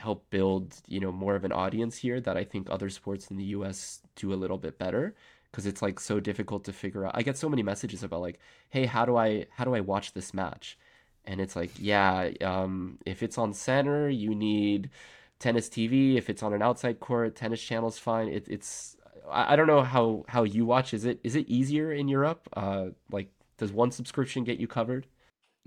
help 0.00 0.28
build, 0.30 0.76
you 0.86 1.00
know, 1.00 1.12
more 1.12 1.34
of 1.34 1.44
an 1.44 1.52
audience 1.52 1.98
here 1.98 2.20
that 2.20 2.36
I 2.36 2.44
think 2.44 2.68
other 2.70 2.90
sports 2.90 3.30
in 3.30 3.36
the 3.36 3.44
US 3.56 4.00
do 4.16 4.32
a 4.32 4.36
little 4.36 4.58
bit 4.58 4.78
better 4.78 5.14
because 5.50 5.66
it's 5.66 5.82
like 5.82 5.98
so 6.00 6.20
difficult 6.20 6.64
to 6.64 6.72
figure 6.72 7.06
out. 7.06 7.12
I 7.14 7.22
get 7.22 7.38
so 7.38 7.48
many 7.48 7.62
messages 7.62 8.02
about 8.02 8.20
like, 8.20 8.38
"Hey, 8.70 8.86
how 8.86 9.04
do 9.04 9.16
I 9.16 9.46
how 9.50 9.64
do 9.64 9.74
I 9.74 9.80
watch 9.80 10.12
this 10.12 10.34
match?" 10.34 10.78
And 11.24 11.40
it's 11.40 11.56
like, 11.56 11.72
"Yeah, 11.78 12.30
um, 12.42 12.98
if 13.06 13.22
it's 13.22 13.38
on 13.38 13.52
center, 13.54 14.08
you 14.08 14.34
need 14.34 14.90
tennis 15.38 15.68
TV. 15.68 16.16
If 16.16 16.28
it's 16.30 16.42
on 16.42 16.52
an 16.54 16.62
outside 16.62 17.00
court, 17.00 17.36
tennis 17.36 17.62
channel's 17.62 17.98
fine. 17.98 18.28
It, 18.28 18.46
it's 18.48 18.96
I, 19.30 19.54
I 19.54 19.56
don't 19.56 19.66
know 19.66 19.82
how 19.82 20.24
how 20.28 20.44
you 20.44 20.66
watch. 20.66 20.94
Is 20.94 21.04
it 21.04 21.20
is 21.24 21.36
it 21.36 21.48
easier 21.48 21.92
in 21.92 22.08
Europe? 22.08 22.48
Uh, 22.54 22.88
like, 23.10 23.30
does 23.58 23.72
one 23.72 23.90
subscription 23.90 24.44
get 24.44 24.58
you 24.58 24.66
covered? 24.68 25.06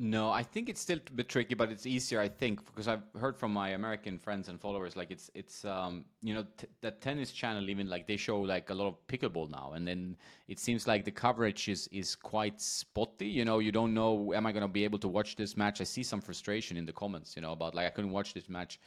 No, 0.04 0.32
I 0.32 0.42
think 0.42 0.68
it's 0.68 0.82
still 0.82 0.98
a 0.98 1.12
bit 1.12 1.30
tricky, 1.30 1.54
but 1.54 1.70
it's 1.70 1.86
easier, 1.86 2.20
I 2.20 2.28
think, 2.28 2.66
because 2.66 2.88
I've 2.88 3.04
heard 3.20 3.38
from 3.38 3.54
my 3.54 3.70
American 3.70 4.18
friends 4.18 4.50
and 4.50 4.60
followers, 4.60 4.96
like 4.96 5.12
it's 5.12 5.30
it's 5.36 5.64
um 5.64 6.06
you 6.24 6.34
know 6.34 6.44
t- 6.58 6.66
that 6.82 7.02
tennis 7.02 7.32
channel 7.32 7.70
even 7.70 7.88
like 7.88 8.08
they 8.08 8.18
show 8.18 8.40
like 8.40 8.72
a 8.72 8.74
lot 8.74 8.88
of 8.88 8.96
pickleball 9.06 9.52
now, 9.52 9.74
and 9.76 9.88
then 9.88 10.18
it 10.48 10.58
seems 10.58 10.88
like 10.88 11.06
the 11.06 11.12
coverage 11.12 11.70
is 11.70 11.88
is 11.92 12.16
quite 12.16 12.60
spotty. 12.60 13.28
You 13.28 13.46
know, 13.46 13.60
you 13.60 13.72
don't 13.72 13.94
know 13.94 14.34
am 14.34 14.48
I 14.48 14.52
going 14.52 14.64
to 14.64 14.68
be 14.80 14.84
able 14.86 14.98
to 14.98 15.08
watch 15.08 15.36
this 15.36 15.56
match? 15.56 15.82
I 15.82 15.84
see 15.84 16.02
some 16.02 16.20
frustration 16.20 16.78
in 16.78 16.88
the 16.88 16.94
comments, 16.94 17.36
you 17.36 17.44
know, 17.44 17.52
about 17.52 17.76
like 17.76 17.86
I 17.86 17.92
couldn't 17.92 18.12
watch 18.12 18.34
this 18.34 18.50
match 18.50 18.80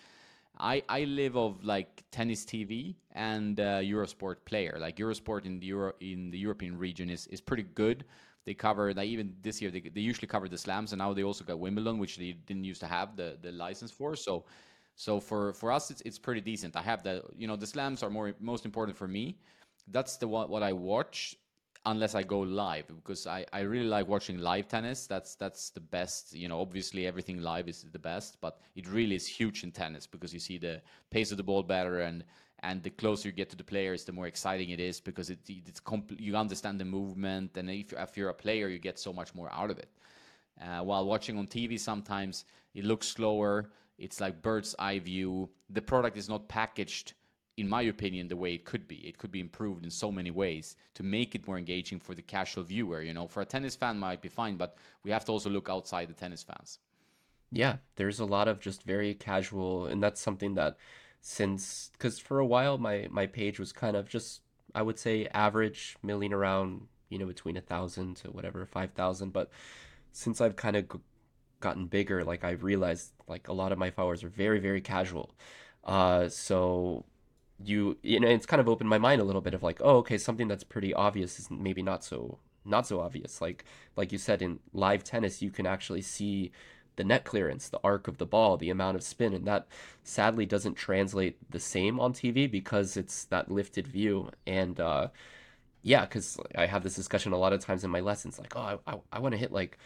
I, 0.58 0.82
I 0.88 1.04
live 1.04 1.36
of 1.36 1.64
like 1.64 2.04
tennis 2.10 2.44
TV 2.44 2.94
and 3.12 3.58
uh, 3.58 3.80
Eurosport 3.80 4.36
player. 4.44 4.76
Like 4.80 4.96
Eurosport 4.96 5.46
in 5.46 5.58
the 5.58 5.66
Euro 5.66 5.92
in 6.00 6.30
the 6.30 6.38
European 6.38 6.78
region 6.78 7.10
is, 7.10 7.26
is 7.28 7.40
pretty 7.40 7.64
good. 7.64 8.04
They 8.44 8.54
cover 8.54 8.92
like 8.92 9.08
even 9.08 9.34
this 9.42 9.62
year 9.62 9.70
they, 9.70 9.80
they 9.80 10.00
usually 10.00 10.28
cover 10.28 10.48
the 10.48 10.58
slams 10.58 10.92
and 10.92 10.98
now 10.98 11.12
they 11.12 11.22
also 11.22 11.44
got 11.44 11.58
Wimbledon, 11.58 11.98
which 11.98 12.16
they 12.16 12.32
didn't 12.32 12.64
used 12.64 12.80
to 12.80 12.86
have 12.86 13.16
the, 13.16 13.38
the 13.40 13.52
license 13.52 13.90
for. 13.90 14.16
So 14.16 14.44
so 14.96 15.18
for, 15.20 15.52
for 15.54 15.72
us 15.72 15.90
it's 15.90 16.02
it's 16.02 16.18
pretty 16.18 16.40
decent. 16.40 16.76
I 16.76 16.82
have 16.82 17.02
the 17.02 17.22
you 17.36 17.46
know 17.46 17.56
the 17.56 17.66
slams 17.66 18.02
are 18.02 18.10
more 18.10 18.34
most 18.40 18.64
important 18.64 18.96
for 18.96 19.08
me. 19.08 19.38
That's 19.88 20.16
the 20.16 20.28
what 20.28 20.50
what 20.50 20.62
I 20.62 20.72
watch 20.72 21.36
unless 21.86 22.14
I 22.14 22.22
go 22.22 22.40
live 22.40 22.86
because 22.88 23.26
I, 23.26 23.44
I 23.52 23.60
really 23.60 23.86
like 23.86 24.08
watching 24.08 24.38
live 24.38 24.68
tennis. 24.68 25.06
That's 25.06 25.34
that's 25.34 25.70
the 25.70 25.80
best. 25.80 26.34
You 26.34 26.48
know, 26.48 26.60
obviously 26.60 27.06
everything 27.06 27.40
live 27.42 27.68
is 27.68 27.84
the 27.92 27.98
best, 27.98 28.40
but 28.40 28.60
it 28.74 28.88
really 28.88 29.16
is 29.16 29.26
huge 29.26 29.64
in 29.64 29.72
tennis 29.72 30.06
because 30.06 30.32
you 30.32 30.40
see 30.40 30.58
the 30.58 30.80
pace 31.10 31.30
of 31.30 31.36
the 31.36 31.42
ball 31.42 31.62
better 31.62 32.00
and 32.00 32.24
and 32.60 32.82
the 32.82 32.90
closer 32.90 33.28
you 33.28 33.34
get 33.34 33.50
to 33.50 33.56
the 33.56 33.64
players, 33.64 34.04
the 34.04 34.12
more 34.12 34.26
exciting 34.26 34.70
it 34.70 34.80
is 34.80 35.00
because 35.00 35.30
it, 35.30 35.38
it's 35.48 35.80
compl- 35.80 36.18
you 36.18 36.36
understand 36.36 36.80
the 36.80 36.84
movement 36.84 37.56
and 37.56 37.68
if, 37.70 37.92
if 37.92 38.16
you're 38.16 38.30
a 38.30 38.34
player, 38.34 38.68
you 38.68 38.78
get 38.78 38.98
so 38.98 39.12
much 39.12 39.34
more 39.34 39.52
out 39.52 39.70
of 39.70 39.78
it. 39.78 39.88
Uh, 40.60 40.80
while 40.82 41.04
watching 41.04 41.36
on 41.36 41.46
TV, 41.46 41.78
sometimes 41.78 42.44
it 42.74 42.84
looks 42.84 43.08
slower. 43.08 43.70
It's 43.98 44.20
like 44.20 44.40
bird's 44.40 44.74
eye 44.78 44.98
view. 44.98 45.50
The 45.70 45.82
product 45.82 46.16
is 46.16 46.28
not 46.28 46.48
packaged 46.48 47.14
in 47.56 47.68
my 47.68 47.82
opinion, 47.82 48.28
the 48.28 48.36
way 48.36 48.54
it 48.54 48.64
could 48.64 48.88
be. 48.88 48.96
It 49.06 49.18
could 49.18 49.30
be 49.30 49.40
improved 49.40 49.84
in 49.84 49.90
so 49.90 50.10
many 50.10 50.30
ways 50.30 50.76
to 50.94 51.02
make 51.02 51.34
it 51.34 51.46
more 51.46 51.58
engaging 51.58 52.00
for 52.00 52.14
the 52.14 52.22
casual 52.22 52.64
viewer. 52.64 53.02
You 53.02 53.14
know, 53.14 53.28
for 53.28 53.42
a 53.42 53.44
tennis 53.44 53.76
fan 53.76 53.98
might 53.98 54.20
be 54.20 54.28
fine, 54.28 54.56
but 54.56 54.76
we 55.04 55.10
have 55.10 55.24
to 55.26 55.32
also 55.32 55.50
look 55.50 55.68
outside 55.68 56.08
the 56.08 56.14
tennis 56.14 56.42
fans. 56.42 56.78
Yeah, 57.52 57.76
there's 57.94 58.18
a 58.18 58.24
lot 58.24 58.48
of 58.48 58.58
just 58.58 58.82
very 58.82 59.14
casual, 59.14 59.86
and 59.86 60.02
that's 60.02 60.20
something 60.20 60.54
that 60.54 60.76
since 61.26 61.90
because 61.92 62.18
for 62.18 62.38
a 62.38 62.44
while 62.44 62.76
my 62.76 63.08
my 63.10 63.26
page 63.26 63.58
was 63.58 63.72
kind 63.72 63.96
of 63.96 64.06
just 64.06 64.42
I 64.74 64.82
would 64.82 64.98
say 64.98 65.26
average, 65.32 65.96
milling 66.02 66.34
around 66.34 66.88
you 67.08 67.18
know 67.18 67.24
between 67.26 67.56
a 67.56 67.62
thousand 67.62 68.16
to 68.18 68.28
whatever 68.28 68.66
five 68.66 68.92
thousand, 68.92 69.32
but 69.32 69.50
since 70.12 70.42
I've 70.42 70.56
kind 70.56 70.76
of 70.76 70.84
gotten 71.60 71.86
bigger, 71.86 72.24
like 72.24 72.44
I've 72.44 72.62
realized 72.62 73.12
like 73.26 73.48
a 73.48 73.54
lot 73.54 73.72
of 73.72 73.78
my 73.78 73.90
followers 73.90 74.22
are 74.22 74.28
very 74.28 74.60
very 74.60 74.82
casual. 74.82 75.34
Uh, 75.82 76.28
so 76.28 77.06
you 77.64 77.96
you 78.02 78.20
know 78.20 78.28
it's 78.28 78.46
kind 78.46 78.60
of 78.60 78.68
opened 78.68 78.90
my 78.90 78.98
mind 78.98 79.20
a 79.22 79.24
little 79.24 79.40
bit 79.40 79.54
of 79.54 79.62
like 79.62 79.80
oh 79.82 79.98
okay 79.98 80.18
something 80.18 80.48
that's 80.48 80.64
pretty 80.64 80.92
obvious 80.92 81.38
is 81.38 81.50
maybe 81.50 81.82
not 81.82 82.04
so 82.04 82.38
not 82.64 82.86
so 82.86 83.00
obvious 83.00 83.40
like 83.40 83.64
like 83.96 84.10
you 84.10 84.18
said 84.18 84.42
in 84.42 84.58
live 84.72 85.04
tennis 85.04 85.40
you 85.40 85.50
can 85.50 85.64
actually 85.64 86.02
see 86.02 86.50
the 86.96 87.04
net 87.04 87.24
clearance 87.24 87.68
the 87.68 87.80
arc 87.82 88.08
of 88.08 88.18
the 88.18 88.26
ball 88.26 88.56
the 88.56 88.70
amount 88.70 88.96
of 88.96 89.02
spin 89.02 89.34
and 89.34 89.46
that 89.46 89.66
sadly 90.02 90.46
doesn't 90.46 90.74
translate 90.74 91.36
the 91.50 91.60
same 91.60 91.98
on 92.00 92.12
TV 92.12 92.50
because 92.50 92.96
it's 92.96 93.24
that 93.26 93.50
lifted 93.50 93.86
view 93.86 94.30
and 94.46 94.80
uh 94.80 95.08
yeah 95.82 96.02
because 96.02 96.38
I 96.56 96.66
have 96.66 96.82
this 96.82 96.94
discussion 96.94 97.32
a 97.32 97.38
lot 97.38 97.52
of 97.52 97.60
times 97.60 97.84
in 97.84 97.90
my 97.90 98.00
lessons 98.00 98.38
like 98.38 98.56
oh 98.56 98.78
I, 98.86 98.92
I, 98.92 98.96
I 99.12 99.18
want 99.20 99.32
to 99.32 99.38
hit 99.38 99.52
like 99.52 99.78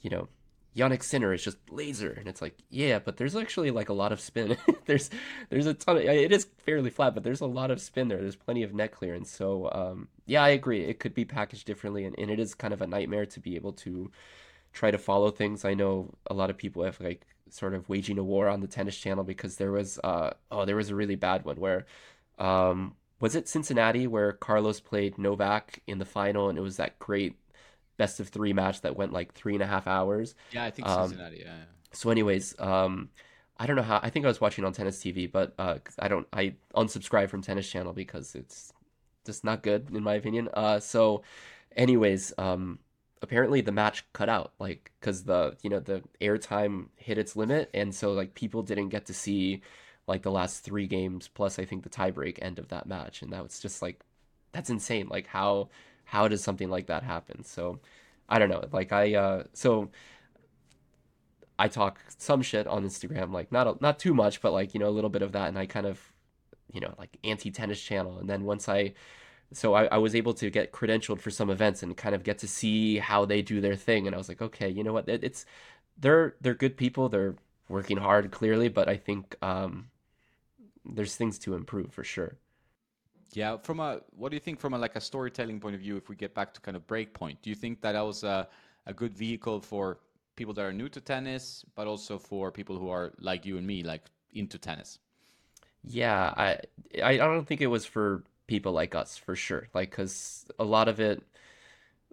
you 0.00 0.10
know 0.10 0.28
Jannik 0.76 1.04
Sinner 1.04 1.32
is 1.32 1.44
just 1.44 1.58
laser, 1.70 2.10
and 2.10 2.26
it's 2.26 2.42
like, 2.42 2.58
yeah, 2.68 2.98
but 2.98 3.16
there's 3.16 3.36
actually 3.36 3.70
like 3.70 3.88
a 3.88 3.92
lot 3.92 4.10
of 4.10 4.20
spin. 4.20 4.56
there's 4.86 5.08
there's 5.48 5.66
a 5.66 5.74
ton 5.74 5.96
of 5.98 6.02
it 6.02 6.32
is 6.32 6.48
fairly 6.64 6.90
flat, 6.90 7.14
but 7.14 7.22
there's 7.22 7.40
a 7.40 7.46
lot 7.46 7.70
of 7.70 7.80
spin 7.80 8.08
there. 8.08 8.20
There's 8.20 8.36
plenty 8.36 8.64
of 8.64 8.74
net 8.74 8.90
clearance. 8.90 9.30
So 9.30 9.70
um, 9.72 10.08
yeah, 10.26 10.42
I 10.42 10.48
agree. 10.48 10.84
It 10.84 10.98
could 10.98 11.14
be 11.14 11.24
packaged 11.24 11.66
differently, 11.66 12.04
and, 12.04 12.18
and 12.18 12.30
it 12.30 12.40
is 12.40 12.54
kind 12.54 12.74
of 12.74 12.82
a 12.82 12.86
nightmare 12.86 13.26
to 13.26 13.40
be 13.40 13.54
able 13.54 13.72
to 13.74 14.10
try 14.74 14.90
to 14.90 14.98
follow 14.98 15.30
things. 15.30 15.64
I 15.64 15.72
know 15.74 16.12
a 16.26 16.34
lot 16.34 16.50
of 16.50 16.58
people 16.58 16.84
have 16.84 17.00
like 17.00 17.26
sort 17.48 17.74
of 17.74 17.88
waging 17.88 18.18
a 18.18 18.24
war 18.24 18.48
on 18.48 18.60
the 18.60 18.66
tennis 18.66 18.96
channel 18.98 19.24
because 19.24 19.56
there 19.56 19.72
was 19.72 19.98
uh 20.04 20.30
oh 20.50 20.64
there 20.64 20.76
was 20.76 20.90
a 20.90 20.94
really 20.94 21.14
bad 21.14 21.44
one 21.44 21.56
where 21.56 21.86
um 22.38 22.94
was 23.20 23.34
it 23.34 23.48
Cincinnati 23.48 24.06
where 24.06 24.32
Carlos 24.32 24.80
played 24.80 25.16
Novak 25.16 25.80
in 25.86 25.98
the 25.98 26.04
final 26.04 26.48
and 26.48 26.58
it 26.58 26.62
was 26.62 26.76
that 26.76 26.98
great 26.98 27.36
best 27.96 28.20
of 28.20 28.28
three 28.28 28.52
match 28.52 28.80
that 28.82 28.96
went 28.96 29.12
like 29.12 29.32
three 29.32 29.54
and 29.54 29.62
a 29.62 29.66
half 29.66 29.86
hours. 29.86 30.34
Yeah, 30.50 30.64
I 30.64 30.70
think 30.70 30.88
um, 30.88 31.08
Cincinnati. 31.08 31.42
Yeah, 31.44 31.64
So, 31.92 32.10
anyways, 32.10 32.54
um, 32.58 33.10
I 33.58 33.66
don't 33.66 33.76
know 33.76 33.82
how. 33.82 34.00
I 34.02 34.10
think 34.10 34.24
I 34.24 34.28
was 34.28 34.40
watching 34.40 34.64
on 34.64 34.72
Tennis 34.72 34.98
TV, 34.98 35.30
but 35.30 35.54
uh, 35.58 35.78
I 35.98 36.08
don't. 36.08 36.26
I 36.32 36.54
unsubscribe 36.74 37.30
from 37.30 37.42
Tennis 37.42 37.68
Channel 37.70 37.92
because 37.92 38.34
it's 38.34 38.72
just 39.24 39.44
not 39.44 39.62
good 39.62 39.90
in 39.94 40.02
my 40.02 40.14
opinion. 40.14 40.48
Uh, 40.52 40.80
so, 40.80 41.22
anyways, 41.76 42.32
um, 42.36 42.78
apparently 43.24 43.60
the 43.62 43.72
match 43.72 44.04
cut 44.12 44.28
out, 44.28 44.52
like 44.60 44.92
because 45.00 45.24
the 45.24 45.56
you 45.62 45.70
know 45.70 45.80
the 45.80 46.02
airtime 46.20 46.86
hit 46.96 47.18
its 47.18 47.34
limit, 47.34 47.70
and 47.74 47.94
so 47.94 48.12
like 48.12 48.34
people 48.34 48.62
didn't 48.62 48.90
get 48.90 49.06
to 49.06 49.14
see 49.14 49.62
like 50.06 50.22
the 50.22 50.30
last 50.30 50.60
three 50.62 50.86
games 50.86 51.28
plus 51.28 51.58
I 51.58 51.64
think 51.64 51.82
the 51.82 51.88
tiebreak 51.88 52.38
end 52.42 52.58
of 52.58 52.68
that 52.68 52.86
match, 52.86 53.22
and 53.22 53.32
that 53.32 53.42
was 53.42 53.58
just 53.58 53.82
like 53.82 54.00
that's 54.52 54.70
insane. 54.70 55.08
Like 55.08 55.26
how 55.26 55.70
how 56.04 56.28
does 56.28 56.44
something 56.44 56.68
like 56.70 56.86
that 56.88 57.02
happen? 57.02 57.44
So 57.44 57.80
I 58.28 58.38
don't 58.38 58.50
know. 58.50 58.64
Like 58.70 58.92
I 58.92 59.14
uh, 59.14 59.44
so 59.54 59.90
I 61.58 61.68
talk 61.68 62.00
some 62.18 62.42
shit 62.42 62.66
on 62.66 62.84
Instagram, 62.84 63.32
like 63.32 63.50
not 63.50 63.66
a, 63.66 63.76
not 63.80 63.98
too 63.98 64.14
much, 64.14 64.40
but 64.42 64.52
like 64.52 64.74
you 64.74 64.80
know 64.80 64.88
a 64.88 64.90
little 64.96 65.10
bit 65.10 65.22
of 65.22 65.32
that, 65.32 65.48
and 65.48 65.58
I 65.58 65.66
kind 65.66 65.86
of 65.86 65.98
you 66.72 66.80
know 66.80 66.94
like 66.98 67.16
anti 67.24 67.50
tennis 67.50 67.80
channel, 67.80 68.18
and 68.18 68.28
then 68.28 68.44
once 68.44 68.68
I 68.68 68.92
so 69.56 69.74
I, 69.74 69.84
I 69.86 69.98
was 69.98 70.14
able 70.14 70.34
to 70.34 70.50
get 70.50 70.72
credentialed 70.72 71.20
for 71.20 71.30
some 71.30 71.50
events 71.50 71.82
and 71.82 71.96
kind 71.96 72.14
of 72.14 72.24
get 72.24 72.38
to 72.38 72.48
see 72.48 72.98
how 72.98 73.24
they 73.24 73.42
do 73.42 73.60
their 73.60 73.76
thing, 73.76 74.06
and 74.06 74.14
I 74.14 74.18
was 74.18 74.28
like, 74.28 74.42
okay, 74.42 74.68
you 74.68 74.84
know 74.84 74.92
what, 74.92 75.08
it, 75.08 75.24
it's 75.24 75.46
they're 75.98 76.36
they're 76.40 76.54
good 76.54 76.76
people, 76.76 77.08
they're 77.08 77.36
working 77.68 77.98
hard 77.98 78.30
clearly, 78.30 78.68
but 78.68 78.88
I 78.88 78.96
think 78.96 79.36
um, 79.42 79.90
there's 80.84 81.16
things 81.16 81.38
to 81.40 81.54
improve 81.54 81.92
for 81.92 82.04
sure. 82.04 82.38
Yeah, 83.32 83.56
from 83.58 83.80
a 83.80 84.00
what 84.16 84.30
do 84.30 84.36
you 84.36 84.40
think 84.40 84.60
from 84.60 84.74
a 84.74 84.78
like 84.78 84.96
a 84.96 85.00
storytelling 85.00 85.60
point 85.60 85.74
of 85.74 85.80
view? 85.80 85.96
If 85.96 86.08
we 86.08 86.14
get 86.16 86.34
back 86.34 86.54
to 86.54 86.60
kind 86.60 86.76
of 86.76 86.86
breakpoint, 86.86 87.38
do 87.42 87.50
you 87.50 87.56
think 87.56 87.80
that 87.82 87.92
that 87.92 88.00
was 88.02 88.22
a 88.22 88.48
a 88.86 88.94
good 88.94 89.14
vehicle 89.14 89.60
for 89.60 89.98
people 90.36 90.54
that 90.54 90.62
are 90.64 90.72
new 90.72 90.88
to 90.90 91.00
tennis, 91.00 91.64
but 91.74 91.86
also 91.86 92.18
for 92.18 92.52
people 92.52 92.78
who 92.78 92.88
are 92.90 93.12
like 93.18 93.44
you 93.44 93.56
and 93.58 93.66
me, 93.66 93.82
like 93.82 94.04
into 94.32 94.58
tennis? 94.58 94.98
Yeah, 95.82 96.32
I 96.36 96.60
I 97.02 97.16
don't 97.16 97.46
think 97.46 97.60
it 97.60 97.66
was 97.66 97.84
for 97.84 98.24
people 98.46 98.72
like 98.72 98.94
us 98.94 99.16
for 99.16 99.36
sure. 99.36 99.68
Like, 99.74 99.90
because 99.90 100.46
a 100.58 100.64
lot 100.64 100.88
of 100.88 101.00
it 101.00 101.22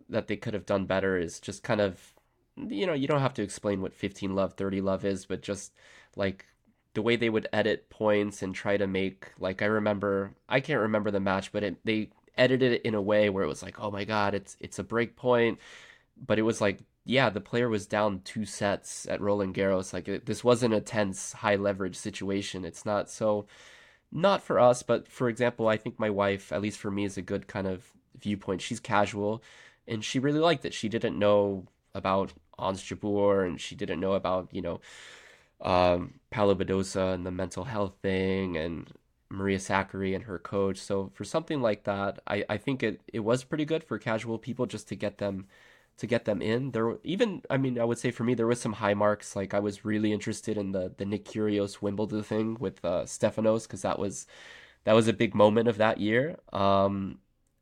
that 0.10 0.28
they 0.28 0.36
could 0.38 0.54
have 0.54 0.66
done 0.66 0.86
better 0.86 1.18
is 1.18 1.40
just 1.40 1.64
kind 1.64 1.82
of, 1.82 2.14
you 2.58 2.86
know, 2.86 2.94
you 2.94 3.08
don't 3.08 3.22
have 3.22 3.34
to 3.36 3.44
explain 3.44 3.82
what 3.82 3.94
15 3.94 4.36
love, 4.36 4.54
30 4.54 4.82
love 4.82 5.06
is, 5.06 5.26
but 5.26 5.42
just 5.42 5.74
like 6.16 6.46
the 6.94 7.02
way 7.02 7.16
they 7.16 7.30
would 7.30 7.48
edit 7.54 7.90
points 7.90 8.42
and 8.42 8.54
try 8.54 8.78
to 8.78 8.88
make 8.88 9.32
like 9.40 9.62
I 9.62 9.66
remember 9.66 10.34
I 10.50 10.60
can't 10.60 10.82
remember 10.82 11.12
the 11.12 11.20
match, 11.20 11.52
but 11.52 11.64
it, 11.64 11.78
they 11.86 12.10
edited 12.38 12.74
it 12.74 12.82
in 12.84 12.96
a 12.96 13.02
way 13.02 13.30
where 13.30 13.44
it 13.44 13.48
was 13.48 13.64
like, 13.64 13.80
oh 13.80 13.92
my 13.92 14.04
god, 14.04 14.34
it's 14.34 14.58
it's 14.60 14.80
a 14.80 14.84
break 14.84 15.16
point, 15.16 15.60
but 16.26 16.40
it 16.40 16.44
was 16.44 16.62
like 16.62 16.80
yeah, 17.06 17.30
the 17.30 17.42
player 17.42 17.68
was 17.70 17.88
down 17.88 18.22
two 18.24 18.46
sets 18.46 19.08
at 19.08 19.22
Roland 19.22 19.56
Garros. 19.56 19.94
Like 19.94 20.26
this 20.26 20.44
wasn't 20.44 20.74
a 20.74 20.82
tense, 20.82 21.34
high 21.34 21.56
leverage 21.56 21.96
situation. 21.96 22.64
It's 22.64 22.86
not 22.86 23.10
so, 23.10 23.48
not 24.12 24.44
for 24.44 24.60
us, 24.60 24.84
but 24.84 25.08
for 25.08 25.30
example, 25.30 25.68
I 25.68 25.78
think 25.78 26.00
my 26.00 26.10
wife, 26.10 26.52
at 26.52 26.62
least 26.62 26.80
for 26.80 26.92
me, 26.92 27.06
is 27.06 27.18
a 27.18 27.22
good 27.22 27.48
kind 27.48 27.68
of 27.68 27.92
viewpoint. 28.20 28.62
She's 28.62 28.80
casual, 28.80 29.42
and 29.88 30.04
she 30.04 30.20
really 30.20 30.40
liked 30.40 30.66
it. 30.66 30.74
She 30.74 30.90
didn't 30.90 31.18
know 31.18 31.66
about 31.94 32.34
Ons 32.58 32.84
Jabeur, 32.84 33.46
and 33.46 33.60
she 33.60 33.76
didn't 33.76 34.00
know 34.00 34.14
about 34.14 34.50
you 34.52 34.62
know, 34.62 34.82
um, 35.62 36.16
Paula 36.30 36.56
Badosa 36.56 37.14
and 37.14 37.26
the 37.26 37.32
mental 37.32 37.66
health 37.66 37.96
thing, 38.02 38.58
and 38.58 38.92
Maria 39.30 39.58
Sakkari 39.58 40.14
and 40.14 40.26
her 40.26 40.40
coach. 40.40 40.78
So 40.78 41.12
for 41.14 41.24
something 41.24 41.62
like 41.62 41.84
that, 41.86 42.20
I 42.28 42.46
I 42.50 42.58
think 42.58 42.84
it 42.84 43.02
it 43.08 43.22
was 43.22 43.44
pretty 43.44 43.66
good 43.66 43.84
for 43.84 43.98
casual 43.98 44.38
people 44.38 44.66
just 44.66 44.88
to 44.90 44.96
get 44.96 45.18
them 45.18 45.48
to 46.02 46.08
get 46.08 46.26
them 46.26 46.42
in. 46.42 46.72
There 46.72 46.98
even 47.04 47.44
I 47.50 47.58
mean 47.58 47.80
I 47.80 47.86
would 47.86 48.00
say 48.00 48.12
for 48.12 48.24
me 48.24 48.34
there 48.34 48.48
was 48.48 48.60
some 48.60 48.74
high 48.74 48.96
marks. 48.96 49.36
Like 49.36 49.54
I 49.54 49.60
was 49.60 49.86
really 49.86 50.12
interested 50.12 50.58
in 50.58 50.72
the 50.72 50.94
the 50.98 51.06
Nick 51.06 51.26
Kyrgios 51.26 51.82
Wimbledon 51.82 52.24
thing 52.24 52.58
with 52.60 52.84
uh, 52.84 53.04
Stefanos 53.06 53.64
because 53.64 53.84
that 53.84 54.00
was 54.00 54.28
that 54.86 54.94
was 54.94 55.08
a 55.08 55.14
big 55.14 55.36
moment 55.36 55.68
of 55.68 55.78
that 55.78 56.00
year. 56.00 56.38
Um, 56.54 57.20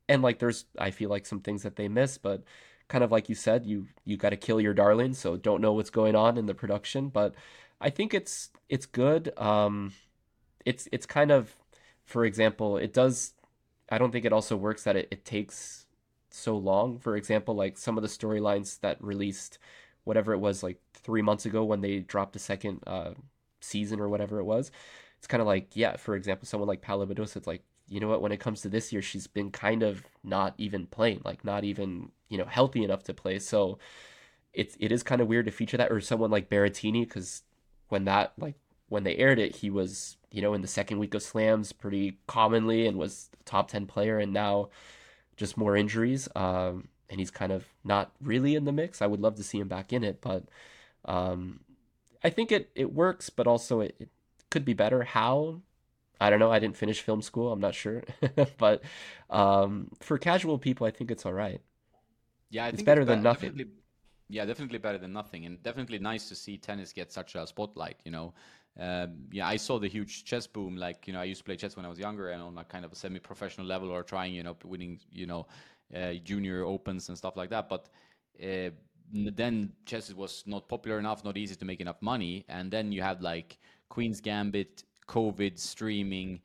and 0.08 0.22
like 0.22 0.38
there's 0.38 0.64
I 0.78 0.90
feel 0.90 1.10
like 1.10 1.26
some 1.26 1.40
things 1.40 1.62
that 1.64 1.76
they 1.76 1.88
miss, 1.88 2.18
but 2.18 2.42
kind 2.88 3.04
of 3.04 3.12
like 3.12 3.28
you 3.28 3.34
said, 3.34 3.66
you 3.66 3.86
you 4.04 4.16
got 4.16 4.30
to 4.30 4.36
kill 4.36 4.60
your 4.60 4.74
darling, 4.74 5.14
so 5.14 5.36
don't 5.36 5.60
know 5.60 5.72
what's 5.74 5.90
going 5.90 6.16
on 6.16 6.38
in 6.38 6.46
the 6.46 6.54
production, 6.54 7.08
but 7.10 7.34
I 7.80 7.90
think 7.90 8.14
it's 8.14 8.50
it's 8.70 8.86
good. 8.86 9.38
Um, 9.38 9.92
it's 10.64 10.88
it's 10.92 11.06
kind 11.06 11.30
of 11.30 11.54
for 12.06 12.24
example, 12.24 12.78
it 12.78 12.92
does 12.94 13.34
I 13.90 13.98
don't 13.98 14.12
think 14.12 14.24
it 14.24 14.32
also 14.32 14.56
works 14.56 14.84
that 14.84 14.96
it, 14.96 15.08
it 15.10 15.24
takes 15.24 15.86
so 16.30 16.56
long. 16.56 16.98
For 16.98 17.16
example, 17.16 17.54
like 17.54 17.78
some 17.78 17.96
of 17.96 18.02
the 18.02 18.08
storylines 18.08 18.80
that 18.80 19.02
released 19.02 19.58
whatever 20.04 20.32
it 20.32 20.38
was 20.38 20.62
like 20.62 20.80
three 20.94 21.22
months 21.22 21.46
ago 21.46 21.64
when 21.64 21.80
they 21.80 22.00
dropped 22.00 22.32
the 22.32 22.38
second 22.38 22.82
uh, 22.86 23.12
season 23.60 24.00
or 24.00 24.08
whatever 24.08 24.38
it 24.38 24.44
was. 24.44 24.70
It's 25.18 25.26
kind 25.26 25.40
of 25.40 25.46
like, 25.46 25.76
yeah, 25.76 25.96
for 25.96 26.16
example, 26.16 26.46
someone 26.46 26.68
like 26.68 26.80
Paula 26.80 27.06
Badosa, 27.06 27.36
it's 27.36 27.46
like, 27.46 27.62
you 27.88 28.00
know 28.00 28.08
what, 28.08 28.22
when 28.22 28.32
it 28.32 28.40
comes 28.40 28.62
to 28.62 28.68
this 28.68 28.92
year, 28.92 29.02
she's 29.02 29.26
been 29.26 29.50
kind 29.50 29.82
of 29.82 30.04
not 30.24 30.54
even 30.56 30.86
playing, 30.86 31.20
like 31.24 31.44
not 31.44 31.64
even, 31.64 32.10
you 32.28 32.38
know, 32.38 32.44
healthy 32.44 32.82
enough 32.84 33.02
to 33.04 33.14
play. 33.14 33.38
So 33.38 33.78
it's, 34.52 34.76
it 34.80 34.92
is 34.92 35.02
kind 35.02 35.20
of 35.20 35.28
weird 35.28 35.46
to 35.46 35.52
feature 35.52 35.76
that 35.76 35.92
or 35.92 36.00
someone 36.00 36.30
like 36.30 36.48
Berrettini, 36.48 37.02
because 37.02 37.42
when 37.88 38.04
that, 38.04 38.32
like, 38.38 38.54
when 38.88 39.04
they 39.04 39.16
aired 39.16 39.38
it, 39.38 39.56
he 39.56 39.70
was, 39.70 40.16
you 40.30 40.40
know, 40.40 40.54
in 40.54 40.62
the 40.62 40.68
second 40.68 40.98
week 40.98 41.14
of 41.14 41.22
slams 41.22 41.72
pretty 41.72 42.18
commonly 42.26 42.86
and 42.86 42.96
was 42.96 43.28
top 43.44 43.68
10 43.68 43.86
player. 43.86 44.18
And 44.18 44.32
now 44.32 44.70
just 45.40 45.56
more 45.56 45.74
injuries. 45.76 46.28
Um, 46.36 46.88
and 47.08 47.18
he's 47.18 47.30
kind 47.32 47.50
of 47.50 47.64
not 47.82 48.12
really 48.22 48.54
in 48.54 48.64
the 48.64 48.72
mix. 48.72 49.02
I 49.02 49.06
would 49.08 49.20
love 49.20 49.34
to 49.36 49.42
see 49.42 49.58
him 49.58 49.66
back 49.66 49.92
in 49.92 50.04
it, 50.04 50.20
but 50.20 50.44
um, 51.06 51.60
I 52.22 52.30
think 52.30 52.52
it, 52.52 52.70
it 52.76 52.92
works, 52.92 53.30
but 53.30 53.48
also 53.48 53.80
it, 53.80 53.96
it 53.98 54.10
could 54.50 54.64
be 54.64 54.74
better. 54.74 55.02
How? 55.02 55.62
I 56.20 56.30
don't 56.30 56.38
know. 56.38 56.52
I 56.52 56.60
didn't 56.60 56.76
finish 56.76 57.00
film 57.00 57.22
school. 57.22 57.50
I'm 57.50 57.58
not 57.60 57.74
sure. 57.74 58.04
but 58.58 58.82
um, 59.30 59.88
for 60.00 60.18
casual 60.18 60.58
people, 60.58 60.86
I 60.86 60.90
think 60.90 61.10
it's 61.10 61.26
all 61.26 61.32
right. 61.32 61.60
Yeah, 62.50 62.66
I 62.66 62.68
it's 62.68 62.82
better 62.82 63.00
it's 63.00 63.08
than 63.08 63.22
nothing. 63.22 63.50
Definitely, 63.50 63.72
yeah, 64.28 64.44
definitely 64.44 64.78
better 64.78 64.98
than 64.98 65.12
nothing, 65.12 65.46
and 65.46 65.62
definitely 65.62 65.98
nice 65.98 66.28
to 66.28 66.34
see 66.34 66.58
tennis 66.58 66.92
get 66.92 67.10
such 67.10 67.34
a 67.34 67.46
spotlight. 67.46 67.96
You 68.04 68.10
know, 68.10 68.34
um, 68.78 69.26
yeah, 69.32 69.46
I 69.46 69.56
saw 69.56 69.78
the 69.78 69.88
huge 69.88 70.24
chess 70.24 70.46
boom. 70.46 70.76
Like, 70.76 71.06
you 71.06 71.12
know, 71.12 71.20
I 71.20 71.24
used 71.24 71.40
to 71.40 71.44
play 71.44 71.56
chess 71.56 71.76
when 71.76 71.84
I 71.84 71.88
was 71.88 71.98
younger 71.98 72.30
and 72.30 72.42
on 72.42 72.56
a 72.58 72.64
kind 72.64 72.84
of 72.84 72.92
a 72.92 72.96
semi-professional 72.96 73.66
level 73.66 73.90
or 73.90 74.02
trying, 74.02 74.32
you 74.32 74.42
know, 74.42 74.56
winning, 74.64 75.00
you 75.10 75.26
know, 75.26 75.46
uh, 75.94 76.14
junior 76.24 76.64
opens 76.64 77.08
and 77.08 77.18
stuff 77.18 77.36
like 77.36 77.50
that. 77.50 77.68
But 77.68 77.88
uh, 78.42 78.70
then 79.12 79.72
chess 79.86 80.12
was 80.14 80.44
not 80.46 80.68
popular 80.68 80.98
enough, 80.98 81.24
not 81.24 81.36
easy 81.36 81.56
to 81.56 81.64
make 81.64 81.80
enough 81.80 82.00
money. 82.00 82.44
And 82.48 82.70
then 82.70 82.92
you 82.92 83.02
had 83.02 83.22
like 83.22 83.58
Queen's 83.88 84.20
Gambit, 84.20 84.84
COVID, 85.08 85.58
streaming, 85.58 86.40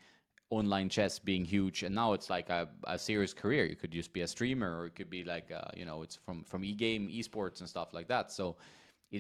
online 0.50 0.90
chess 0.90 1.20
being 1.20 1.46
huge. 1.46 1.84
And 1.84 1.94
now 1.94 2.14
it's 2.14 2.30
like 2.30 2.50
a, 2.50 2.68
a 2.86 2.98
serious 2.98 3.34
career. 3.34 3.66
You 3.66 3.76
could 3.76 3.92
just 3.92 4.14
be 4.14 4.22
a 4.22 4.28
streamer 4.28 4.80
or 4.80 4.88
it 4.88 4.96
could 4.96 5.10
be 5.10 5.24
like, 5.24 5.52
uh, 5.52 5.70
you 5.76 5.86
know, 5.86 6.02
it's 6.02 6.16
from, 6.16 6.44
from 6.44 6.66
e-game, 6.66 7.08
esports 7.08 7.60
and 7.60 7.70
stuff 7.70 7.94
like 7.94 8.08
that. 8.08 8.32
So, 8.32 8.58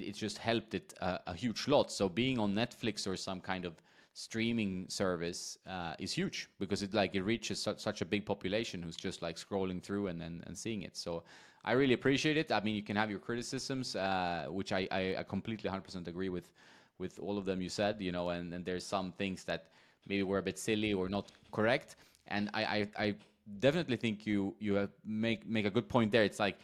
it, 0.03 0.15
just 0.15 0.37
helped 0.37 0.73
it 0.73 0.93
a, 1.01 1.19
a, 1.27 1.33
huge 1.33 1.67
lot. 1.67 1.91
So 1.91 2.09
being 2.09 2.39
on 2.39 2.53
Netflix 2.53 3.07
or 3.07 3.15
some 3.17 3.39
kind 3.39 3.65
of 3.65 3.73
streaming 4.13 4.85
service 4.87 5.57
uh, 5.69 5.93
is 5.99 6.11
huge 6.11 6.49
because 6.59 6.81
it 6.81 6.93
like 6.93 7.15
it 7.15 7.23
reaches 7.23 7.61
such, 7.61 7.79
such 7.79 8.01
a 8.01 8.05
big 8.05 8.25
population 8.25 8.81
who's 8.81 8.95
just 8.95 9.21
like 9.21 9.35
scrolling 9.37 9.81
through 9.81 10.07
and, 10.07 10.21
and, 10.21 10.43
and 10.47 10.57
seeing 10.57 10.83
it. 10.83 10.95
So 10.95 11.23
I 11.63 11.73
really 11.73 11.93
appreciate 11.93 12.37
it. 12.37 12.51
I 12.51 12.61
mean, 12.61 12.75
you 12.75 12.83
can 12.83 12.95
have 12.95 13.09
your 13.09 13.19
criticisms, 13.19 13.95
uh, 13.95 14.45
which 14.49 14.71
I, 14.71 14.87
I, 14.91 15.15
I 15.19 15.23
completely 15.23 15.69
100% 15.69 16.07
agree 16.07 16.29
with 16.29 16.51
with 16.97 17.19
all 17.19 17.37
of 17.37 17.43
them 17.43 17.61
you 17.61 17.67
said, 17.67 17.97
you 17.99 18.13
know, 18.13 18.29
and, 18.29 18.53
and 18.53 18.63
there's 18.63 18.85
some 18.85 19.11
things 19.11 19.43
that 19.43 19.65
maybe 20.07 20.23
were 20.23 20.37
a 20.37 20.41
bit 20.41 20.57
silly 20.57 20.93
or 20.93 21.09
not 21.09 21.31
correct. 21.51 21.97
And 22.27 22.49
I, 22.53 22.63
I, 22.63 22.87
I 22.97 23.15
definitely 23.59 23.97
think 23.97 24.25
you 24.25 24.55
you 24.59 24.87
make 25.05 25.47
make 25.47 25.65
a 25.65 25.69
good 25.69 25.87
point 25.87 26.11
there. 26.11 26.23
It's 26.23 26.39
like 26.39 26.57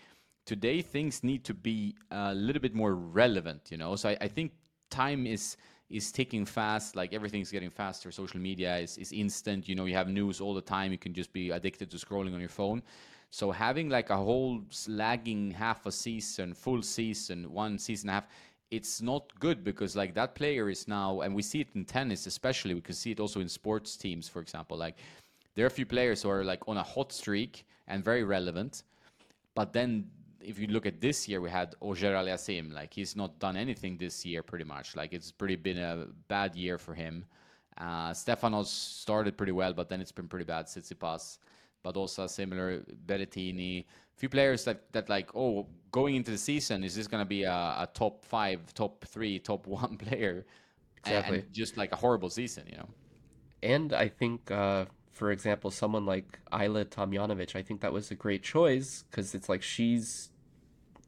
today 0.54 0.82
things 0.82 1.24
need 1.24 1.44
to 1.46 1.54
be 1.54 1.96
a 2.12 2.36
little 2.36 2.62
bit 2.62 2.76
more 2.76 2.94
relevant 3.22 3.62
you 3.72 3.78
know? 3.78 3.96
So 3.96 4.10
i, 4.10 4.18
I 4.26 4.28
think 4.28 4.52
time 4.90 5.22
is 5.26 5.56
is 5.90 6.12
ticking 6.12 6.46
fast 6.46 6.88
like 7.00 7.14
everything's 7.14 7.52
getting 7.52 7.70
faster. 7.70 8.12
Social 8.12 8.40
media 8.50 8.72
is, 8.86 8.98
is 8.98 9.12
instant 9.24 9.62
you 9.70 9.76
know? 9.76 9.86
You 9.86 9.96
have 10.02 10.10
news 10.10 10.42
all 10.42 10.54
the 10.54 10.68
time. 10.76 10.92
You 10.92 10.98
can 11.06 11.14
just 11.14 11.32
be 11.40 11.52
addicted 11.52 11.88
to 11.92 11.98
scrolling 11.98 12.34
on 12.34 12.42
your 12.48 12.56
phone. 12.62 12.82
So 13.30 13.52
having 13.52 13.88
like 13.98 14.10
a 14.10 14.18
whole 14.18 14.62
lagging 14.88 15.52
half 15.52 15.86
a 15.86 15.92
season 16.06 16.54
full 16.54 16.82
season 16.82 17.40
one 17.64 17.78
season 17.88 18.10
half 18.10 18.26
it's 18.78 19.02
not 19.02 19.24
good 19.46 19.64
because 19.70 19.96
like 20.02 20.14
that 20.16 20.32
player 20.40 20.70
is 20.76 20.82
now 20.88 21.22
and 21.22 21.30
we 21.40 21.44
see 21.52 21.62
it 21.66 21.70
in 21.76 21.84
tennis 21.86 22.22
especially 22.26 22.74
we 22.74 22.86
can 22.90 22.96
see 23.04 23.12
it 23.16 23.20
also 23.20 23.40
in 23.46 23.50
sports 23.50 23.96
teams 23.96 24.28
for 24.34 24.42
example. 24.46 24.76
Like 24.86 24.96
there 25.56 25.64
are 25.66 25.74
a 25.74 25.78
few 25.80 25.90
players 25.96 26.24
who 26.24 26.30
are 26.30 26.44
like 26.44 26.62
on 26.68 26.78
a 26.78 26.88
hot 26.94 27.10
streak 27.14 27.54
and 27.88 28.04
very 28.04 28.24
relevant 28.38 28.84
but 29.56 29.74
then 29.74 30.10
if 30.44 30.60
you 30.60 30.68
look 30.68 30.86
at 30.86 31.00
this 31.02 31.28
year, 31.28 31.42
we 31.42 31.50
had 31.50 31.76
Auger 31.82 32.14
Aliassime. 32.14 32.74
Like 32.74 32.94
he's 32.94 33.16
not 33.16 33.40
done 33.40 33.58
anything 33.58 33.98
this 33.98 34.26
year, 34.26 34.44
pretty 34.44 34.66
much. 34.66 34.96
Like 34.96 35.14
it's 35.14 35.32
pretty 35.32 35.56
been 35.56 35.78
a 35.78 36.08
bad 36.28 36.56
year 36.56 36.78
for 36.78 36.94
him. 36.94 37.26
Uh, 37.78 38.12
Stefanos 38.12 38.68
started 38.68 39.38
pretty 39.38 39.52
well, 39.52 39.74
but 39.74 39.90
then 39.90 40.02
it's 40.02 40.12
been 40.12 40.28
pretty 40.28 40.46
bad. 40.46 40.66
Tsitsipas, 40.66 41.38
but 41.84 41.98
also 41.98 42.28
similar. 42.28 42.84
Berrettini, 43.06 43.86
few 44.16 44.30
players 44.30 44.64
that 44.66 44.92
that 44.92 45.10
like 45.10 45.36
oh 45.36 45.68
going 45.92 46.16
into 46.16 46.32
the 46.32 46.38
season 46.38 46.84
is 46.84 46.96
this 46.96 47.08
going 47.08 47.22
to 47.22 47.28
be 47.28 47.44
a, 47.44 47.52
a, 47.52 47.90
top 47.94 48.24
five, 48.24 48.74
top 48.74 49.04
three, 49.06 49.40
top 49.40 49.68
one 49.82 49.98
player? 49.98 50.46
Exactly. 50.98 51.40
and 51.40 51.54
just 51.54 51.78
like 51.78 51.92
a 51.92 51.96
horrible 51.96 52.30
season, 52.30 52.64
you 52.70 52.78
know. 52.78 52.88
And 53.64 53.94
I 53.94 54.08
think, 54.08 54.52
uh, 54.52 54.86
for 55.12 55.32
example, 55.32 55.72
someone 55.72 56.06
like 56.06 56.40
Ajla 56.52 56.86
Tomljanovic, 56.86 57.56
I 57.56 57.62
think 57.64 57.82
that 57.82 57.94
was 57.94 58.12
a 58.12 58.16
great 58.16 58.44
choice 58.44 59.04
because 59.10 59.36
it's 59.36 59.50
like 59.50 59.62
she's, 59.64 60.32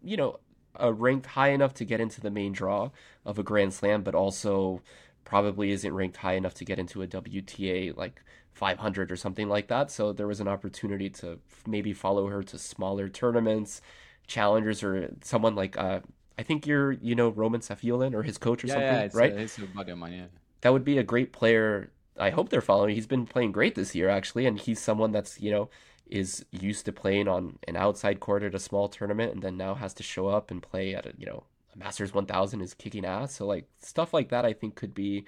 you 0.04 0.18
know, 0.18 0.39
uh, 0.82 0.93
ranked 0.93 1.28
high 1.28 1.49
enough 1.49 1.74
to 1.76 1.86
get 1.86 2.01
into 2.01 2.22
the 2.22 2.32
main 2.32 2.51
draw 2.54 2.91
of 3.26 3.39
a 3.39 3.43
Grand 3.43 3.74
Slam, 3.74 4.04
but 4.04 4.16
also 4.16 4.82
probably 5.26 5.72
isn't 5.72 5.93
ranked 5.93 6.18
high 6.18 6.34
enough 6.34 6.54
to 6.56 6.66
get 6.66 6.80
into 6.80 7.01
a 7.01 7.08
WTA 7.08 7.91
like 7.93 8.22
500 8.54 9.12
or 9.12 9.16
something 9.16 9.49
like 9.49 9.68
that. 9.70 9.91
So 9.91 10.14
there 10.14 10.28
was 10.28 10.39
an 10.39 10.47
opportunity 10.47 11.10
to 11.12 11.39
maybe 11.68 11.93
follow 11.93 12.28
her 12.28 12.43
to 12.43 12.58
smaller 12.60 13.10
tournaments, 13.10 13.82
challengers, 14.28 14.84
or 14.84 15.14
someone 15.24 15.56
like 15.56 15.78
uh, 15.78 16.01
I 16.38 16.43
think 16.43 16.68
you're 16.68 16.91
you 16.93 17.16
know 17.16 17.30
Roman 17.30 17.62
Safiullin 17.62 18.14
or 18.16 18.24
his 18.24 18.38
coach 18.38 18.64
or 18.64 18.68
Yeah, 18.68 18.70
something, 18.70 19.06
yeah, 19.06 19.10
right? 19.14 19.36
a, 19.36 19.43
it's 19.43 19.58
a 19.58 19.68
buddy 19.68 19.91
of 19.91 19.97
mine. 19.97 20.14
Yeah. 20.14 20.28
that 20.62 20.72
would 20.74 20.84
be 20.84 20.97
a 20.97 21.04
great 21.04 21.32
player. 21.34 21.91
I 22.18 22.30
hope 22.30 22.49
they're 22.49 22.61
following. 22.61 22.95
He's 22.95 23.07
been 23.07 23.26
playing 23.26 23.51
great 23.51 23.76
this 23.76 23.95
year, 23.95 24.09
actually, 24.09 24.45
and 24.45 24.59
he's 24.59 24.80
someone 24.80 25.11
that's 25.11 25.39
you 25.41 25.51
know 25.51 25.70
is 26.07 26.45
used 26.51 26.86
to 26.86 26.91
playing 26.91 27.28
on 27.28 27.57
an 27.68 27.76
outside 27.76 28.20
court 28.20 28.43
at 28.43 28.55
a 28.55 28.59
small 28.59 28.88
tournament, 28.89 29.34
and 29.34 29.41
then 29.43 29.57
now 29.57 29.76
has 29.76 29.93
to 29.95 30.03
show 30.03 30.28
up 30.28 30.51
and 30.51 30.61
play 30.61 30.93
at 30.95 31.05
a 31.05 31.14
you 31.18 31.26
know 31.26 31.43
a 31.74 31.78
Masters 31.78 32.14
1000 32.14 32.61
is 32.61 32.74
kicking 32.74 33.05
ass. 33.05 33.36
So 33.36 33.45
like 33.47 33.68
stuff 33.82 34.14
like 34.14 34.30
that, 34.30 34.45
I 34.45 34.53
think 34.53 34.76
could 34.76 34.93
be 34.93 35.26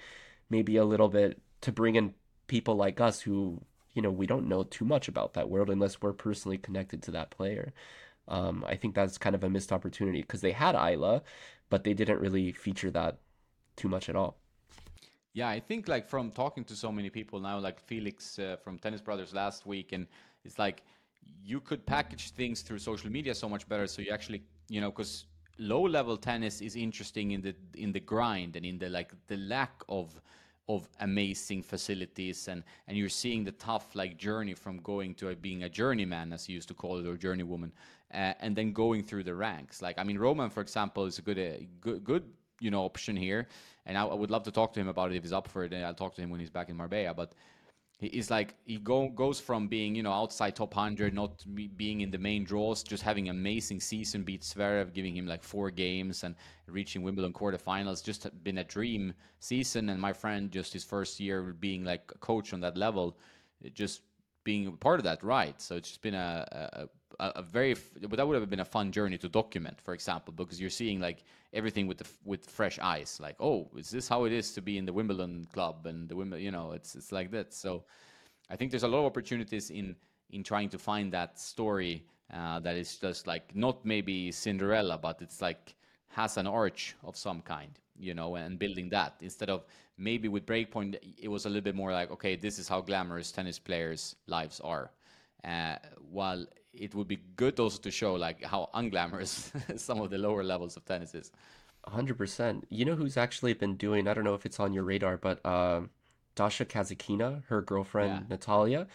maybe 0.50 0.76
a 0.76 0.84
little 0.84 1.08
bit 1.08 1.40
to 1.62 1.72
bring 1.72 1.96
in 1.96 2.14
people 2.46 2.76
like 2.76 3.00
us 3.00 3.20
who 3.20 3.60
you 3.94 4.02
know 4.02 4.10
we 4.10 4.26
don't 4.26 4.48
know 4.48 4.62
too 4.64 4.84
much 4.84 5.08
about 5.08 5.34
that 5.34 5.48
world 5.50 5.70
unless 5.70 6.00
we're 6.02 6.12
personally 6.12 6.58
connected 6.58 7.02
to 7.04 7.10
that 7.12 7.30
player. 7.30 7.72
Um, 8.28 8.64
I 8.66 8.76
think 8.76 8.94
that's 8.94 9.18
kind 9.18 9.34
of 9.36 9.44
a 9.44 9.50
missed 9.50 9.72
opportunity 9.72 10.20
because 10.22 10.40
they 10.40 10.52
had 10.52 10.74
Ajla, 10.74 11.22
but 11.70 11.84
they 11.84 11.94
didn't 11.94 12.20
really 12.20 12.52
feature 12.52 12.90
that 12.90 13.18
too 13.76 13.88
much 13.88 14.08
at 14.08 14.16
all. 14.16 14.36
Yeah, 15.36 15.50
I 15.50 15.60
think 15.60 15.86
like 15.86 16.08
from 16.08 16.30
talking 16.30 16.64
to 16.64 16.74
so 16.74 16.90
many 16.90 17.10
people 17.10 17.40
now, 17.40 17.58
like 17.58 17.78
Felix 17.78 18.38
uh, 18.38 18.56
from 18.64 18.78
Tennis 18.78 19.02
Brothers 19.02 19.34
last 19.34 19.66
week, 19.66 19.92
and 19.92 20.06
it's 20.46 20.58
like 20.58 20.82
you 21.44 21.60
could 21.60 21.84
package 21.84 22.30
things 22.30 22.62
through 22.62 22.78
social 22.78 23.10
media 23.10 23.34
so 23.34 23.46
much 23.46 23.68
better. 23.68 23.86
So 23.86 24.00
you 24.00 24.12
actually, 24.12 24.42
you 24.70 24.80
know, 24.80 24.90
because 24.90 25.26
low 25.58 25.82
level 25.82 26.16
tennis 26.16 26.62
is 26.62 26.74
interesting 26.74 27.32
in 27.32 27.42
the 27.42 27.54
in 27.74 27.92
the 27.92 28.00
grind 28.00 28.56
and 28.56 28.64
in 28.64 28.78
the 28.78 28.88
like 28.88 29.12
the 29.26 29.36
lack 29.36 29.82
of 29.90 30.18
of 30.70 30.88
amazing 31.00 31.62
facilities 31.62 32.48
and 32.48 32.64
and 32.88 32.96
you're 32.96 33.10
seeing 33.10 33.44
the 33.44 33.52
tough 33.52 33.94
like 33.94 34.16
journey 34.16 34.54
from 34.54 34.78
going 34.78 35.14
to 35.16 35.28
a, 35.28 35.36
being 35.36 35.64
a 35.64 35.68
journeyman 35.68 36.32
as 36.32 36.48
you 36.48 36.54
used 36.54 36.68
to 36.68 36.74
call 36.74 36.98
it 36.98 37.06
or 37.06 37.14
journeywoman 37.14 37.70
uh, 38.14 38.32
and 38.40 38.56
then 38.56 38.72
going 38.72 39.02
through 39.02 39.22
the 39.22 39.34
ranks 39.34 39.80
like 39.80 39.96
i 39.96 40.02
mean 40.02 40.18
roman 40.18 40.50
for 40.50 40.60
example 40.60 41.06
is 41.06 41.18
a 41.20 41.22
good 41.22 41.38
uh, 41.38 41.64
good 41.80 42.02
good 42.02 42.24
you 42.60 42.70
know 42.70 42.84
option 42.84 43.16
here. 43.16 43.46
And 43.86 43.96
I, 43.96 44.04
I 44.04 44.14
would 44.14 44.30
love 44.30 44.42
to 44.44 44.50
talk 44.50 44.72
to 44.74 44.80
him 44.80 44.88
about 44.88 45.12
it 45.12 45.16
if 45.16 45.22
he's 45.22 45.32
up 45.32 45.48
for 45.48 45.64
it. 45.64 45.72
And 45.72 45.84
i'll 45.84 45.94
talk 45.94 46.14
to 46.16 46.22
him 46.22 46.30
when 46.30 46.40
he's 46.40 46.50
back 46.50 46.68
in 46.68 46.76
marbella. 46.76 47.14
But 47.14 47.32
he 47.98 48.08
is 48.08 48.30
like 48.30 48.54
he 48.64 48.76
go, 48.76 49.08
goes 49.08 49.40
from 49.40 49.68
being 49.68 49.94
you 49.94 50.02
know 50.02 50.12
outside 50.12 50.54
top 50.54 50.74
100 50.74 51.14
not 51.14 51.42
be, 51.54 51.68
being 51.68 52.02
in 52.02 52.10
the 52.10 52.18
main 52.18 52.44
draws 52.44 52.82
just 52.82 53.02
having 53.02 53.30
amazing 53.30 53.80
season 53.80 54.22
beat 54.22 54.42
Zverev 54.42 54.92
giving 54.92 55.16
him 55.16 55.26
like 55.26 55.42
four 55.42 55.70
games 55.70 56.24
and 56.24 56.34
reaching 56.66 57.02
Wimbledon 57.02 57.32
quarterfinals 57.32 58.04
just 58.04 58.28
been 58.44 58.58
a 58.58 58.64
dream 58.64 59.14
season. 59.40 59.88
And 59.88 60.00
my 60.00 60.12
friend 60.12 60.50
just 60.50 60.72
his 60.72 60.84
first 60.84 61.20
year 61.20 61.42
being 61.42 61.84
like 61.84 62.12
a 62.14 62.18
coach 62.18 62.52
on 62.52 62.60
that 62.60 62.76
level 62.76 63.16
just 63.72 64.02
being 64.44 64.76
part 64.76 65.00
of 65.00 65.04
that 65.04 65.22
right 65.24 65.60
so 65.60 65.74
it's 65.74 65.88
just 65.88 66.02
been 66.02 66.14
a, 66.14 66.46
a, 66.52 66.88
a 67.20 67.42
very 67.42 67.74
but 68.02 68.16
that 68.16 68.26
would 68.26 68.38
have 68.38 68.50
been 68.50 68.60
a 68.60 68.64
fun 68.64 68.92
journey 68.92 69.18
to 69.18 69.28
document 69.28 69.80
for 69.80 69.94
example 69.94 70.32
because 70.32 70.60
you're 70.60 70.70
seeing 70.70 71.00
like 71.00 71.24
everything 71.52 71.86
with 71.86 71.98
the 71.98 72.06
with 72.24 72.44
fresh 72.48 72.78
eyes 72.80 73.18
like 73.20 73.36
oh 73.40 73.68
is 73.76 73.90
this 73.90 74.08
how 74.08 74.24
it 74.24 74.32
is 74.32 74.52
to 74.52 74.60
be 74.60 74.76
in 74.78 74.84
the 74.84 74.92
Wimbledon 74.92 75.46
club 75.52 75.86
and 75.86 76.08
the 76.08 76.16
women 76.16 76.40
you 76.40 76.50
know 76.50 76.72
it's 76.72 76.94
it's 76.94 77.12
like 77.12 77.30
that. 77.30 77.54
So 77.54 77.84
I 78.50 78.56
think 78.56 78.70
there's 78.70 78.82
a 78.82 78.88
lot 78.88 78.98
of 78.98 79.06
opportunities 79.06 79.70
in 79.70 79.96
in 80.30 80.42
trying 80.42 80.68
to 80.70 80.78
find 80.78 81.12
that 81.12 81.38
story 81.38 82.04
uh, 82.32 82.58
that 82.60 82.76
is 82.76 82.96
just 82.96 83.26
like 83.26 83.54
not 83.54 83.84
maybe 83.84 84.32
Cinderella 84.32 84.98
but 84.98 85.22
it's 85.22 85.40
like 85.40 85.74
has 86.08 86.36
an 86.36 86.46
arch 86.46 86.96
of 87.04 87.16
some 87.16 87.40
kind 87.40 87.78
you 87.98 88.14
know 88.14 88.36
and 88.36 88.58
building 88.58 88.88
that 88.90 89.14
instead 89.20 89.48
of 89.50 89.64
maybe 89.96 90.28
with 90.28 90.44
breakpoint 90.44 90.96
it 91.16 91.28
was 91.28 91.46
a 91.46 91.48
little 91.48 91.62
bit 91.62 91.74
more 91.74 91.92
like 91.92 92.10
okay 92.10 92.36
this 92.36 92.58
is 92.58 92.68
how 92.68 92.80
glamorous 92.80 93.32
tennis 93.32 93.58
players 93.58 94.16
lives 94.26 94.60
are. 94.60 94.90
Uh, 95.44 95.76
while 96.10 96.44
it 96.78 96.94
would 96.94 97.08
be 97.08 97.18
good 97.36 97.58
also 97.60 97.80
to 97.82 97.90
show 97.90 98.14
like 98.14 98.42
how 98.44 98.68
unglamorous 98.74 99.50
some 99.78 100.00
of 100.00 100.10
the 100.10 100.18
lower 100.18 100.42
levels 100.42 100.76
of 100.76 100.84
tennis 100.84 101.14
is. 101.14 101.30
100%. 101.88 102.64
You 102.68 102.84
know 102.84 102.96
who's 102.96 103.16
actually 103.16 103.54
been 103.54 103.76
doing, 103.76 104.08
I 104.08 104.14
don't 104.14 104.24
know 104.24 104.34
if 104.34 104.44
it's 104.44 104.58
on 104.60 104.72
your 104.72 104.84
radar, 104.84 105.16
but 105.16 105.44
um 105.46 105.90
Dasha 106.34 106.64
Kasatkina, 106.66 107.44
her 107.46 107.62
girlfriend 107.62 108.12
Yeah. 108.12 108.26
Natalia, 108.30 108.86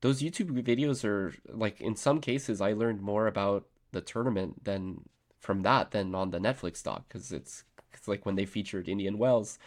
those 0.00 0.22
YouTube 0.22 0.50
videos 0.62 1.04
are 1.04 1.34
like 1.48 1.80
in 1.80 1.96
some 1.96 2.20
cases 2.20 2.60
I 2.60 2.72
learned 2.72 3.02
more 3.02 3.26
about 3.26 3.66
the 3.92 4.00
tournament 4.00 4.64
than 4.64 5.08
from 5.40 5.62
that 5.62 5.90
than 5.92 6.14
on 6.14 6.30
the 6.30 6.38
Netflix 6.38 6.82
doc 6.82 7.04
because 7.08 7.32
it's 7.32 7.64
it's 7.92 8.08
like 8.08 8.24
when 8.26 8.36
they 8.36 8.46
featured 8.46 8.88
Indian 8.88 9.18
Wells, 9.18 9.58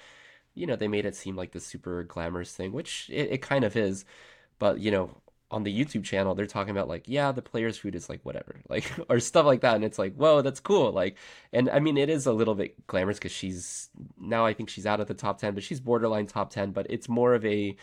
you 0.54 0.66
know, 0.68 0.76
they 0.76 0.88
made 0.88 1.06
it 1.06 1.16
seem 1.16 1.36
like 1.36 1.52
this 1.52 1.66
super 1.66 2.04
glamorous 2.04 2.56
thing, 2.56 2.72
which 2.72 3.10
it, 3.12 3.32
it 3.32 3.42
kind 3.42 3.64
of 3.64 3.76
is. 3.76 4.06
But, 4.60 4.80
you 4.80 4.92
know, 4.92 5.10
on 5.52 5.64
the 5.64 5.86
YouTube 5.86 6.04
channel, 6.04 6.34
they're 6.34 6.48
talking 6.48 6.72
about 6.72 6.88
like, 6.88 7.08
yeah, 7.08 7.32
the 7.32 7.42
player's 7.42 7.78
food 7.78 7.96
is 7.96 8.10
like 8.10 8.22
whatever, 8.24 8.56
like 8.70 8.92
or 9.10 9.20
stuff 9.20 9.46
like 9.46 9.62
that, 9.62 9.76
and 9.76 9.84
it's 9.86 10.00
like, 10.00 10.16
whoa, 10.16 10.42
that's 10.42 10.60
cool. 10.60 10.92
Like, 10.92 11.18
and 11.54 11.70
I 11.70 11.80
mean, 11.80 11.98
it 11.98 12.10
is 12.10 12.26
a 12.26 12.34
little 12.34 12.56
bit 12.56 12.88
glamorous 12.88 13.18
because 13.18 13.32
she's 13.32 13.90
now 14.20 14.46
I 14.46 14.54
think 14.54 14.70
she's 14.70 14.86
out 14.86 15.00
of 15.00 15.08
the 15.08 15.14
top 15.14 15.40
ten, 15.40 15.54
but 15.54 15.64
she's 15.64 15.80
borderline 15.80 16.28
top 16.28 16.50
ten. 16.52 16.72
But 16.72 16.88
it's 16.90 17.10
more 17.10 17.34
of 17.36 17.46
a, 17.46 17.76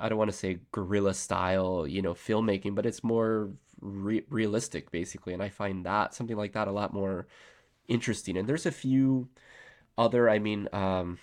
I 0.00 0.08
don't 0.08 0.18
want 0.18 0.30
to 0.30 0.36
say 0.36 0.58
guerrilla 0.72 1.14
style, 1.14 1.86
you 1.86 2.02
know, 2.02 2.14
filmmaking, 2.14 2.74
but 2.74 2.86
it's 2.86 3.04
more 3.04 3.50
re- 3.80 4.24
realistic 4.30 4.90
basically, 4.90 5.34
and 5.34 5.42
I 5.42 5.48
find 5.50 5.84
that 5.86 6.14
something 6.14 6.36
like 6.36 6.52
that 6.54 6.68
a 6.68 6.72
lot 6.72 6.92
more 6.94 7.26
interesting. 7.88 8.36
And 8.36 8.48
there's 8.48 8.66
a 8.66 8.72
few 8.72 9.28
other, 9.98 10.28
I 10.28 10.38
mean, 10.38 10.68
um, 10.72 11.18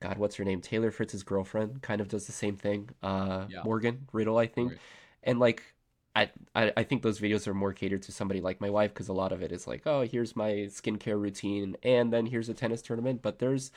God, 0.00 0.18
what's 0.18 0.36
her 0.36 0.44
name? 0.44 0.60
Taylor 0.60 0.90
Fritz's 0.90 1.22
girlfriend 1.22 1.82
kind 1.82 2.00
of 2.00 2.08
does 2.08 2.26
the 2.26 2.32
same 2.32 2.56
thing. 2.56 2.90
Uh, 3.02 3.46
Yeah. 3.48 3.62
Morgan 3.64 4.06
Riddle, 4.12 4.38
I 4.38 4.46
think. 4.46 4.72
Right. 4.72 4.80
And 5.24 5.38
like, 5.40 5.62
I, 6.16 6.30
I 6.54 6.72
I 6.76 6.82
think 6.84 7.02
those 7.02 7.20
videos 7.20 7.46
are 7.46 7.54
more 7.54 7.72
catered 7.72 8.02
to 8.02 8.12
somebody 8.12 8.40
like 8.40 8.60
my 8.60 8.70
wife 8.70 8.92
because 8.94 9.08
a 9.08 9.12
lot 9.12 9.32
of 9.32 9.42
it 9.42 9.52
is 9.52 9.66
like, 9.66 9.82
oh, 9.86 10.02
here's 10.02 10.34
my 10.36 10.50
skincare 10.68 11.20
routine, 11.20 11.76
and 11.82 12.12
then 12.12 12.26
here's 12.26 12.48
a 12.48 12.54
tennis 12.54 12.82
tournament. 12.82 13.22
But 13.22 13.38
there's 13.38 13.70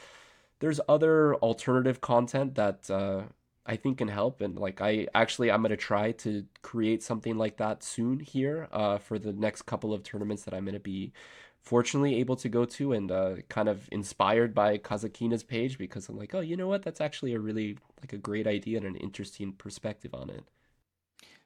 there's 0.60 0.80
other 0.88 1.36
alternative 1.36 2.02
content 2.02 2.56
that 2.56 2.90
uh, 2.90 3.24
I 3.66 3.76
think 3.76 3.98
can 4.00 4.08
help, 4.08 4.42
and 4.42 4.58
like 4.58 4.82
I 4.82 5.08
actually 5.16 5.52
I'm 5.52 5.62
gonna 5.62 5.78
try 5.78 6.12
to 6.14 6.46
create 6.62 7.04
something 7.04 7.38
like 7.38 7.58
that 7.58 7.84
soon 7.84 8.20
here 8.20 8.68
uh, 8.72 8.98
for 8.98 9.20
the 9.20 9.34
next 9.34 9.64
couple 9.64 9.94
of 9.94 10.04
tournaments 10.04 10.44
that 10.44 10.54
I'm 10.54 10.66
gonna 10.66 10.80
be 10.80 11.14
fortunately 11.62 12.16
able 12.16 12.36
to 12.36 12.50
go 12.50 12.66
to 12.66 12.94
and 12.94 13.12
uh, 13.12 13.36
kind 13.50 13.70
of 13.70 13.88
inspired 13.92 14.54
by 14.54 14.78
Kasatkina's 14.78 15.44
page 15.44 15.78
because 15.78 16.10
I'm 16.10 16.18
like, 16.18 16.34
oh, 16.34 16.40
you 16.40 16.58
know 16.58 16.68
what? 16.68 16.84
That's 16.84 17.02
actually 17.02 17.34
a 17.34 17.40
really 17.40 17.78
like 18.02 18.14
a 18.14 18.18
great 18.18 18.48
idea 18.48 18.78
and 18.78 18.86
an 18.88 18.96
interesting 18.96 19.54
perspective 19.54 20.14
on 20.14 20.30
it. 20.30 20.44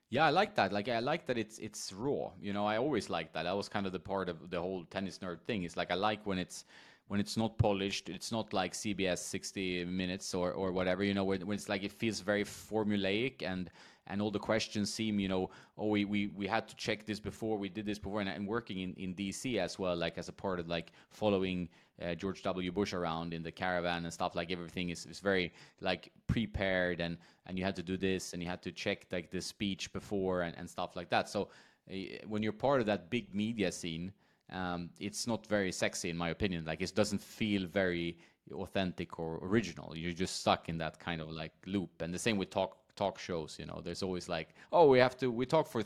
Yeah, 0.09 0.25
I 0.25 0.29
like 0.29 0.55
that. 0.55 0.71
Like 0.71 0.87
I 0.87 0.99
like 0.99 1.25
that 1.25 1.37
it's 1.37 1.57
it's 1.59 1.91
raw. 1.91 2.31
You 2.41 2.53
know, 2.53 2.65
I 2.65 2.77
always 2.77 3.09
like 3.09 3.33
that. 3.33 3.43
That 3.43 3.57
was 3.57 3.67
kind 3.67 3.85
of 3.85 3.91
the 3.91 3.99
part 3.99 4.29
of 4.29 4.49
the 4.49 4.61
whole 4.61 4.85
tennis 4.85 5.19
nerd 5.19 5.41
thing. 5.41 5.63
It's 5.63 5.75
like 5.75 5.91
I 5.91 5.95
like 5.95 6.25
when 6.25 6.37
it's 6.37 6.65
when 7.07 7.19
it's 7.19 7.35
not 7.35 7.57
polished. 7.57 8.09
It's 8.09 8.31
not 8.31 8.53
like 8.53 8.73
CBS 8.73 9.17
60 9.17 9.85
minutes 9.85 10.33
or 10.33 10.51
or 10.53 10.71
whatever. 10.71 11.03
You 11.03 11.13
know, 11.13 11.25
when, 11.25 11.45
when 11.45 11.55
it's 11.55 11.69
like 11.69 11.83
it 11.83 11.91
feels 11.91 12.21
very 12.21 12.45
formulaic 12.45 13.41
and 13.41 13.69
and 14.07 14.21
all 14.21 14.31
the 14.31 14.39
questions 14.39 14.93
seem, 14.93 15.19
you 15.19 15.27
know, 15.27 15.49
oh 15.77 15.87
we 15.87 16.05
we, 16.05 16.27
we 16.27 16.47
had 16.47 16.67
to 16.67 16.75
check 16.75 17.05
this 17.05 17.19
before, 17.19 17.57
we 17.57 17.69
did 17.69 17.85
this 17.85 17.99
before, 17.99 18.21
and 18.21 18.29
I'm 18.29 18.45
working 18.45 18.79
in 18.79 18.93
in 18.93 19.15
DC 19.15 19.57
as 19.57 19.79
well, 19.79 19.95
like 19.95 20.17
as 20.17 20.29
a 20.29 20.33
part 20.33 20.59
of 20.59 20.67
like 20.67 20.91
following 21.09 21.69
uh, 22.01 22.13
George 22.13 22.41
W. 22.43 22.71
Bush 22.71 22.93
around 22.93 23.33
in 23.33 23.41
the 23.41 23.51
caravan 23.51 24.03
and 24.03 24.13
stuff. 24.13 24.35
Like 24.35 24.51
everything 24.51 24.89
is, 24.89 25.05
is 25.05 25.19
very 25.19 25.53
like 25.81 26.11
prepared, 26.27 26.99
and 26.99 27.17
and 27.45 27.57
you 27.57 27.63
had 27.63 27.75
to 27.75 27.83
do 27.83 27.97
this, 27.97 28.33
and 28.33 28.41
you 28.41 28.49
had 28.49 28.61
to 28.63 28.71
check 28.71 29.05
like 29.11 29.31
the 29.31 29.41
speech 29.41 29.91
before 29.93 30.41
and, 30.41 30.55
and 30.57 30.69
stuff 30.69 30.95
like 30.95 31.09
that. 31.09 31.29
So 31.29 31.49
uh, 31.91 31.95
when 32.27 32.43
you're 32.43 32.53
part 32.53 32.81
of 32.81 32.85
that 32.87 33.09
big 33.09 33.33
media 33.33 33.71
scene, 33.71 34.11
um, 34.51 34.89
it's 34.99 35.27
not 35.27 35.45
very 35.47 35.71
sexy 35.71 36.09
in 36.09 36.17
my 36.17 36.29
opinion. 36.29 36.65
Like 36.65 36.81
it 36.81 36.93
doesn't 36.95 37.21
feel 37.21 37.65
very 37.65 38.17
authentic 38.51 39.19
or 39.19 39.39
original. 39.41 39.95
You're 39.95 40.11
just 40.11 40.39
stuck 40.41 40.69
in 40.69 40.77
that 40.77 40.99
kind 40.99 41.21
of 41.21 41.29
like 41.29 41.53
loop. 41.65 42.01
And 42.01 42.13
the 42.13 42.19
same 42.19 42.37
with 42.37 42.49
talk 42.49 42.77
talk 42.95 43.19
shows. 43.19 43.57
You 43.59 43.65
know, 43.65 43.81
there's 43.83 44.03
always 44.03 44.29
like, 44.29 44.49
oh, 44.71 44.87
we 44.87 44.99
have 44.99 45.17
to 45.17 45.31
we 45.31 45.45
talk 45.45 45.67
for 45.67 45.83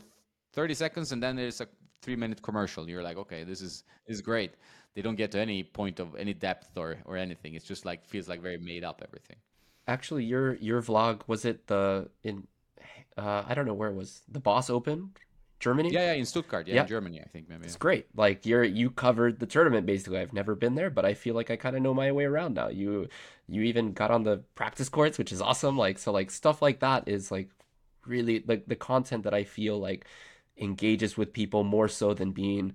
30 0.52 0.74
seconds 0.74 1.12
and 1.12 1.22
then 1.22 1.36
there's 1.36 1.60
a 1.60 1.68
three 2.02 2.16
minute 2.16 2.42
commercial. 2.42 2.88
You're 2.88 3.02
like, 3.02 3.16
okay, 3.16 3.44
this 3.44 3.60
is 3.60 3.84
this 4.06 4.16
is 4.16 4.22
great. 4.22 4.54
They 4.94 5.02
don't 5.02 5.16
get 5.16 5.30
to 5.32 5.38
any 5.38 5.62
point 5.62 6.00
of 6.00 6.14
any 6.16 6.34
depth 6.34 6.76
or 6.76 6.98
or 7.04 7.16
anything. 7.16 7.54
It's 7.54 7.66
just 7.66 7.84
like 7.84 8.04
feels 8.04 8.28
like 8.28 8.40
very 8.40 8.58
made 8.58 8.84
up 8.84 9.02
everything. 9.06 9.36
Actually, 9.86 10.24
your 10.24 10.54
your 10.54 10.82
vlog 10.82 11.22
was 11.26 11.44
it 11.44 11.66
the 11.66 12.08
in 12.22 12.46
uh, 13.16 13.44
I 13.46 13.54
don't 13.54 13.66
know 13.66 13.74
where 13.74 13.90
it 13.90 13.94
was 13.94 14.22
the 14.28 14.40
Boss 14.40 14.70
Open 14.70 15.10
Germany. 15.60 15.90
Yeah, 15.92 16.06
yeah, 16.06 16.12
in 16.14 16.24
Stuttgart, 16.24 16.66
yeah, 16.66 16.74
Yeah. 16.76 16.82
in 16.82 16.88
Germany, 16.88 17.20
I 17.20 17.28
think 17.28 17.48
maybe. 17.48 17.64
It's 17.66 17.76
great. 17.76 18.06
Like 18.16 18.44
you're 18.46 18.64
you 18.64 18.90
covered 18.90 19.38
the 19.38 19.46
tournament 19.46 19.86
basically. 19.86 20.18
I've 20.18 20.32
never 20.32 20.54
been 20.54 20.74
there, 20.74 20.90
but 20.90 21.04
I 21.04 21.14
feel 21.14 21.34
like 21.34 21.50
I 21.50 21.56
kind 21.56 21.76
of 21.76 21.82
know 21.82 21.94
my 21.94 22.10
way 22.12 22.24
around 22.24 22.54
now. 22.54 22.68
You 22.68 23.08
you 23.46 23.62
even 23.62 23.92
got 23.92 24.10
on 24.10 24.22
the 24.24 24.38
practice 24.54 24.88
courts, 24.88 25.18
which 25.18 25.32
is 25.32 25.40
awesome. 25.40 25.76
Like 25.78 25.98
so 25.98 26.10
like 26.12 26.30
stuff 26.30 26.60
like 26.62 26.80
that 26.80 27.06
is 27.06 27.30
like 27.30 27.50
really 28.06 28.42
like 28.46 28.66
the 28.66 28.76
content 28.76 29.22
that 29.24 29.34
I 29.34 29.44
feel 29.44 29.78
like 29.78 30.06
engages 30.56 31.16
with 31.16 31.32
people 31.32 31.62
more 31.64 31.88
so 31.88 32.14
than 32.14 32.32
being 32.32 32.74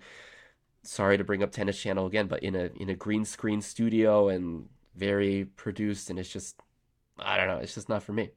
sorry 0.84 1.18
to 1.18 1.24
bring 1.24 1.42
up 1.44 1.52
Tennis 1.52 1.82
Channel 1.82 2.06
again, 2.06 2.28
but 2.28 2.44
in 2.44 2.56
a 2.56 2.70
in 2.80 2.90
a 2.90 2.96
green 2.96 3.26
screen 3.26 3.62
studio 3.62 4.30
and 4.30 4.70
very 4.96 5.46
produced 5.56 6.10
and 6.10 6.20
it's 6.20 6.30
just 6.30 6.62
I 7.18 7.38
don't 7.38 7.48
know, 7.48 7.58
it's 7.58 7.74
just 7.76 7.90
not 7.90 8.04
for 8.04 8.14
me. 8.14 8.30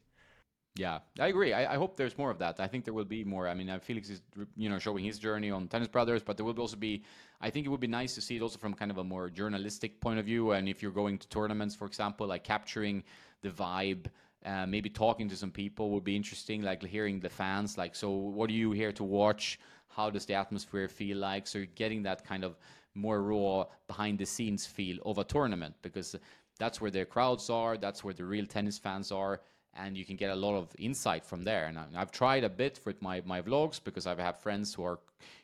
Yeah, 0.79 1.01
I 1.19 1.27
agree. 1.27 1.53
I, 1.53 1.75
I 1.75 1.77
hope 1.77 1.97
there's 1.97 2.17
more 2.17 2.31
of 2.31 2.39
that. 2.39 2.61
I 2.61 2.69
think 2.69 2.85
there 2.85 2.95
will 2.95 3.05
be 3.05 3.25
more. 3.25 3.49
I 3.49 3.55
mean, 3.55 3.69
uh, 3.69 3.81
Felix 3.81 4.11
is, 4.11 4.23
you 4.57 4.69
know, 4.69 4.79
showing 4.79 5.05
his 5.05 5.19
journey 5.19 5.51
on 5.51 5.67
Tennis 5.67 5.89
Brothers, 5.89 6.23
but 6.23 6.37
there 6.37 6.47
will 6.47 6.59
also 6.61 6.77
be. 6.77 7.03
I 7.41 7.51
think 7.51 7.67
it 7.67 7.69
would 7.69 7.81
be 7.81 7.89
nice 7.89 8.15
to 8.15 8.21
see 8.21 8.37
it 8.37 8.43
also 8.43 8.59
from 8.59 8.75
kind 8.75 8.93
of 8.93 8.99
a 8.99 9.05
more 9.05 9.29
journalistic 9.29 10.01
point 10.01 10.21
of 10.21 10.25
view. 10.25 10.53
And 10.53 10.69
if 10.69 10.81
you're 10.81 10.93
going 10.93 11.19
to 11.19 11.29
tournaments, 11.31 11.75
for 11.75 11.85
example, 11.87 12.29
like 12.29 12.45
capturing 12.45 13.03
the 13.43 13.49
vibe, 13.49 14.07
uh, 14.47 14.67
maybe 14.67 14.89
talking 14.89 15.29
to 15.29 15.37
some 15.37 15.51
people 15.51 15.91
would 15.91 16.05
be 16.05 16.15
interesting. 16.15 16.63
Like 16.63 16.85
hearing 16.85 17.19
the 17.19 17.29
fans, 17.29 17.77
like, 17.77 17.97
so 17.97 18.11
what 18.11 18.49
are 18.49 18.53
you 18.53 18.71
here 18.71 18.93
to 18.93 19.03
watch? 19.03 19.59
How 19.89 20.11
does 20.11 20.27
the 20.27 20.35
atmosphere 20.35 20.87
feel 20.87 21.17
like? 21.17 21.49
So 21.49 21.59
you're 21.59 21.67
getting 21.75 22.05
that 22.05 22.25
kind 22.25 22.45
of 22.45 22.57
more 22.95 23.21
raw 23.21 23.65
behind 23.89 24.21
the 24.21 24.27
scenes 24.27 24.65
feel 24.65 24.99
of 25.05 25.19
a 25.19 25.25
tournament 25.25 25.75
because 25.83 26.15
that's 26.57 26.81
where 26.81 26.93
their 26.93 27.05
crowds 27.05 27.51
are. 27.51 27.77
That's 27.77 28.05
where 28.05 28.15
the 28.15 28.25
real 28.25 28.47
tennis 28.47 28.79
fans 28.79 29.11
are 29.11 29.41
and 29.79 29.97
you 29.97 30.05
can 30.05 30.17
get 30.17 30.31
a 30.31 30.35
lot 30.37 30.57
of 30.57 30.69
insight 30.79 31.25
from 31.25 31.45
there. 31.45 31.67
And 31.67 31.79
I- 31.79 31.89
I've 32.01 32.11
tried 32.11 32.45
a 32.45 32.49
bit 32.49 32.81
with 32.85 33.01
my 33.03 33.23
my 33.25 33.41
vlogs 33.43 33.81
because 33.83 34.07
I 34.07 34.15
have 34.21 34.39
friends 34.41 34.75
who 34.75 34.83
are, 34.85 34.99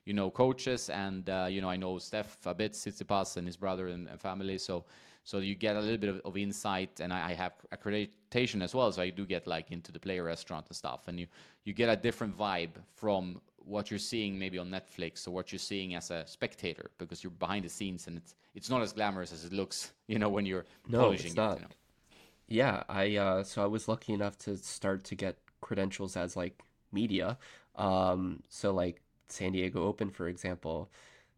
you 0.05 0.13
know, 0.15 0.31
coaches, 0.31 0.91
and 0.91 1.29
uh, 1.31 1.47
you 1.51 1.61
know 1.63 1.71
I 1.71 1.77
know 1.77 1.99
Steph 1.99 2.39
a 2.47 2.55
bit, 2.55 2.73
Tsitsipas 2.73 3.37
and 3.37 3.47
his 3.47 3.57
brother 3.57 3.89
and, 3.89 4.09
and 4.09 4.21
family. 4.21 4.59
So 4.59 4.85
so 5.27 5.39
you 5.39 5.55
get 5.55 5.77
a 5.77 5.81
little 5.81 5.97
bit 5.97 6.11
of, 6.11 6.21
of 6.25 6.37
insight, 6.37 7.01
and 7.01 7.13
I, 7.13 7.31
I 7.31 7.35
have 7.35 7.53
accreditation 7.73 8.63
as 8.63 8.75
well, 8.75 8.93
so 8.93 9.01
I 9.03 9.11
do 9.11 9.25
get 9.25 9.47
like 9.47 9.71
into 9.73 9.91
the 9.93 9.99
player 9.99 10.23
restaurant 10.25 10.67
and 10.69 10.77
stuff, 10.77 11.09
and 11.09 11.19
you 11.21 11.27
you 11.65 11.73
get 11.73 11.89
a 11.89 11.97
different 11.97 12.37
vibe 12.37 12.75
from 12.95 13.41
what 13.67 13.91
you're 13.91 13.99
seeing 14.13 14.39
maybe 14.39 14.59
on 14.59 14.69
Netflix 14.71 15.27
or 15.27 15.31
what 15.31 15.51
you're 15.51 15.59
seeing 15.59 15.95
as 15.95 16.11
a 16.11 16.27
spectator 16.27 16.91
because 16.99 17.25
you're 17.25 17.31
behind 17.39 17.65
the 17.65 17.69
scenes 17.69 18.07
and 18.09 18.19
it's 18.19 18.35
it's 18.55 18.69
not 18.69 18.83
as 18.83 18.93
glamorous 18.93 19.33
as 19.33 19.45
it 19.47 19.53
looks, 19.53 19.93
you 20.07 20.19
know, 20.19 20.29
when 20.29 20.45
you're 20.47 20.67
No, 20.87 20.99
polishing 21.01 21.27
it's 21.27 21.35
it. 21.35 21.37
not. 21.37 21.57
You 21.57 21.63
know? 21.63 21.69
Yeah, 22.49 22.85
I 22.89 23.17
uh 23.17 23.43
so 23.45 23.63
I 23.63 23.67
was 23.67 23.89
lucky 23.89 24.13
enough 24.13 24.37
to 24.39 24.57
start 24.57 25.05
to 25.05 25.15
get 25.15 25.39
credentials 25.61 26.17
as 26.17 26.37
like 26.37 26.61
media. 26.93 27.39
Um 27.77 28.43
so 28.49 28.73
like 28.73 29.01
San 29.29 29.53
Diego 29.53 29.85
Open 29.87 30.11
for 30.11 30.29
example, 30.29 30.91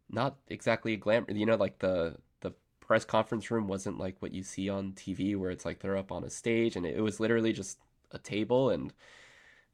not 0.09 0.37
exactly 0.49 0.93
a 0.93 0.97
glam, 0.97 1.25
you 1.29 1.45
know, 1.45 1.55
like 1.55 1.79
the 1.79 2.17
the 2.41 2.53
press 2.81 3.05
conference 3.05 3.51
room 3.51 3.67
wasn't 3.67 3.99
like 3.99 4.17
what 4.21 4.33
you 4.33 4.43
see 4.43 4.69
on 4.69 4.93
TV 4.93 5.35
where 5.35 5.51
it's 5.51 5.65
like 5.65 5.79
they're 5.79 5.97
up 5.97 6.11
on 6.11 6.23
a 6.25 6.29
stage 6.29 6.75
and 6.75 6.85
it, 6.85 6.97
it 6.97 7.01
was 7.01 7.19
literally 7.19 7.53
just 7.53 7.79
a 8.11 8.19
table 8.19 8.69
and 8.71 8.93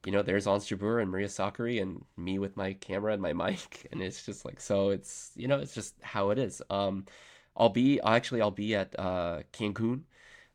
you 0.04 0.12
know, 0.12 0.22
there's 0.22 0.46
Ons 0.46 0.70
and 0.70 0.80
Maria 1.10 1.28
Sakkari 1.28 1.80
and 1.80 2.04
me 2.16 2.38
with 2.38 2.56
my 2.56 2.74
camera 2.74 3.12
and 3.14 3.22
my 3.22 3.32
mic 3.44 3.86
and 3.92 4.02
it's 4.02 4.24
just 4.24 4.44
like 4.44 4.60
so 4.60 4.90
it's 4.90 5.32
you 5.36 5.48
know, 5.48 5.58
it's 5.58 5.74
just 5.74 5.94
how 6.02 6.30
it 6.30 6.38
is. 6.38 6.62
Um 6.70 7.06
I'll 7.56 7.68
be 7.70 8.00
actually 8.00 8.40
I'll 8.42 8.50
be 8.50 8.74
at 8.74 8.98
uh 8.98 9.42
Cancun 9.52 10.02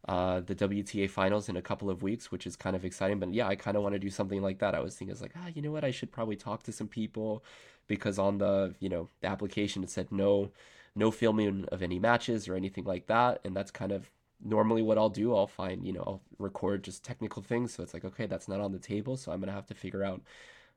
uh, 0.07 0.39
the 0.41 0.55
WTA 0.55 1.09
finals 1.09 1.49
in 1.49 1.57
a 1.57 1.61
couple 1.61 1.89
of 1.89 2.01
weeks, 2.01 2.31
which 2.31 2.47
is 2.47 2.55
kind 2.55 2.75
of 2.75 2.85
exciting. 2.85 3.19
But 3.19 3.33
yeah, 3.33 3.47
I 3.47 3.55
kind 3.55 3.75
of 3.75 3.83
want 3.83 3.93
to 3.93 3.99
do 3.99 4.09
something 4.09 4.41
like 4.41 4.59
that. 4.59 4.73
I 4.75 4.79
was 4.79 4.95
thinking, 4.95 5.11
it's 5.11 5.21
like, 5.21 5.33
ah, 5.35 5.47
you 5.53 5.61
know 5.61 5.71
what? 5.71 5.83
I 5.83 5.91
should 5.91 6.11
probably 6.11 6.35
talk 6.35 6.63
to 6.63 6.71
some 6.71 6.87
people 6.87 7.43
because 7.87 8.17
on 8.17 8.37
the, 8.37 8.75
you 8.79 8.89
know, 8.89 9.09
the 9.21 9.27
application 9.27 9.83
it 9.83 9.89
said 9.89 10.11
no, 10.11 10.51
no 10.95 11.11
filming 11.11 11.65
of 11.71 11.81
any 11.81 11.99
matches 11.99 12.47
or 12.47 12.55
anything 12.55 12.85
like 12.85 13.07
that. 13.07 13.41
And 13.43 13.55
that's 13.55 13.71
kind 13.71 13.91
of 13.91 14.09
normally 14.43 14.81
what 14.81 14.97
I'll 14.97 15.09
do. 15.09 15.35
I'll 15.35 15.47
find, 15.47 15.85
you 15.85 15.93
know, 15.93 16.03
I'll 16.07 16.21
record 16.37 16.83
just 16.83 17.03
technical 17.03 17.41
things. 17.41 17.73
So 17.73 17.83
it's 17.83 17.93
like, 17.93 18.05
okay, 18.05 18.25
that's 18.25 18.47
not 18.47 18.61
on 18.61 18.71
the 18.71 18.79
table. 18.79 19.17
So 19.17 19.31
I'm 19.31 19.39
gonna 19.41 19.51
have 19.51 19.67
to 19.67 19.75
figure 19.75 20.03
out 20.03 20.21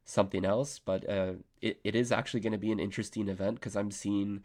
something 0.05 0.45
else. 0.45 0.79
But 0.79 1.09
uh, 1.09 1.35
it, 1.61 1.79
it 1.85 1.95
is 1.95 2.11
actually 2.13 2.41
to 2.41 2.59
be 2.59 2.73
an 2.73 2.81
interesting 2.81 3.29
event 3.29 3.57
because 3.57 3.77
I'm 3.77 3.91
seeing 3.91 4.43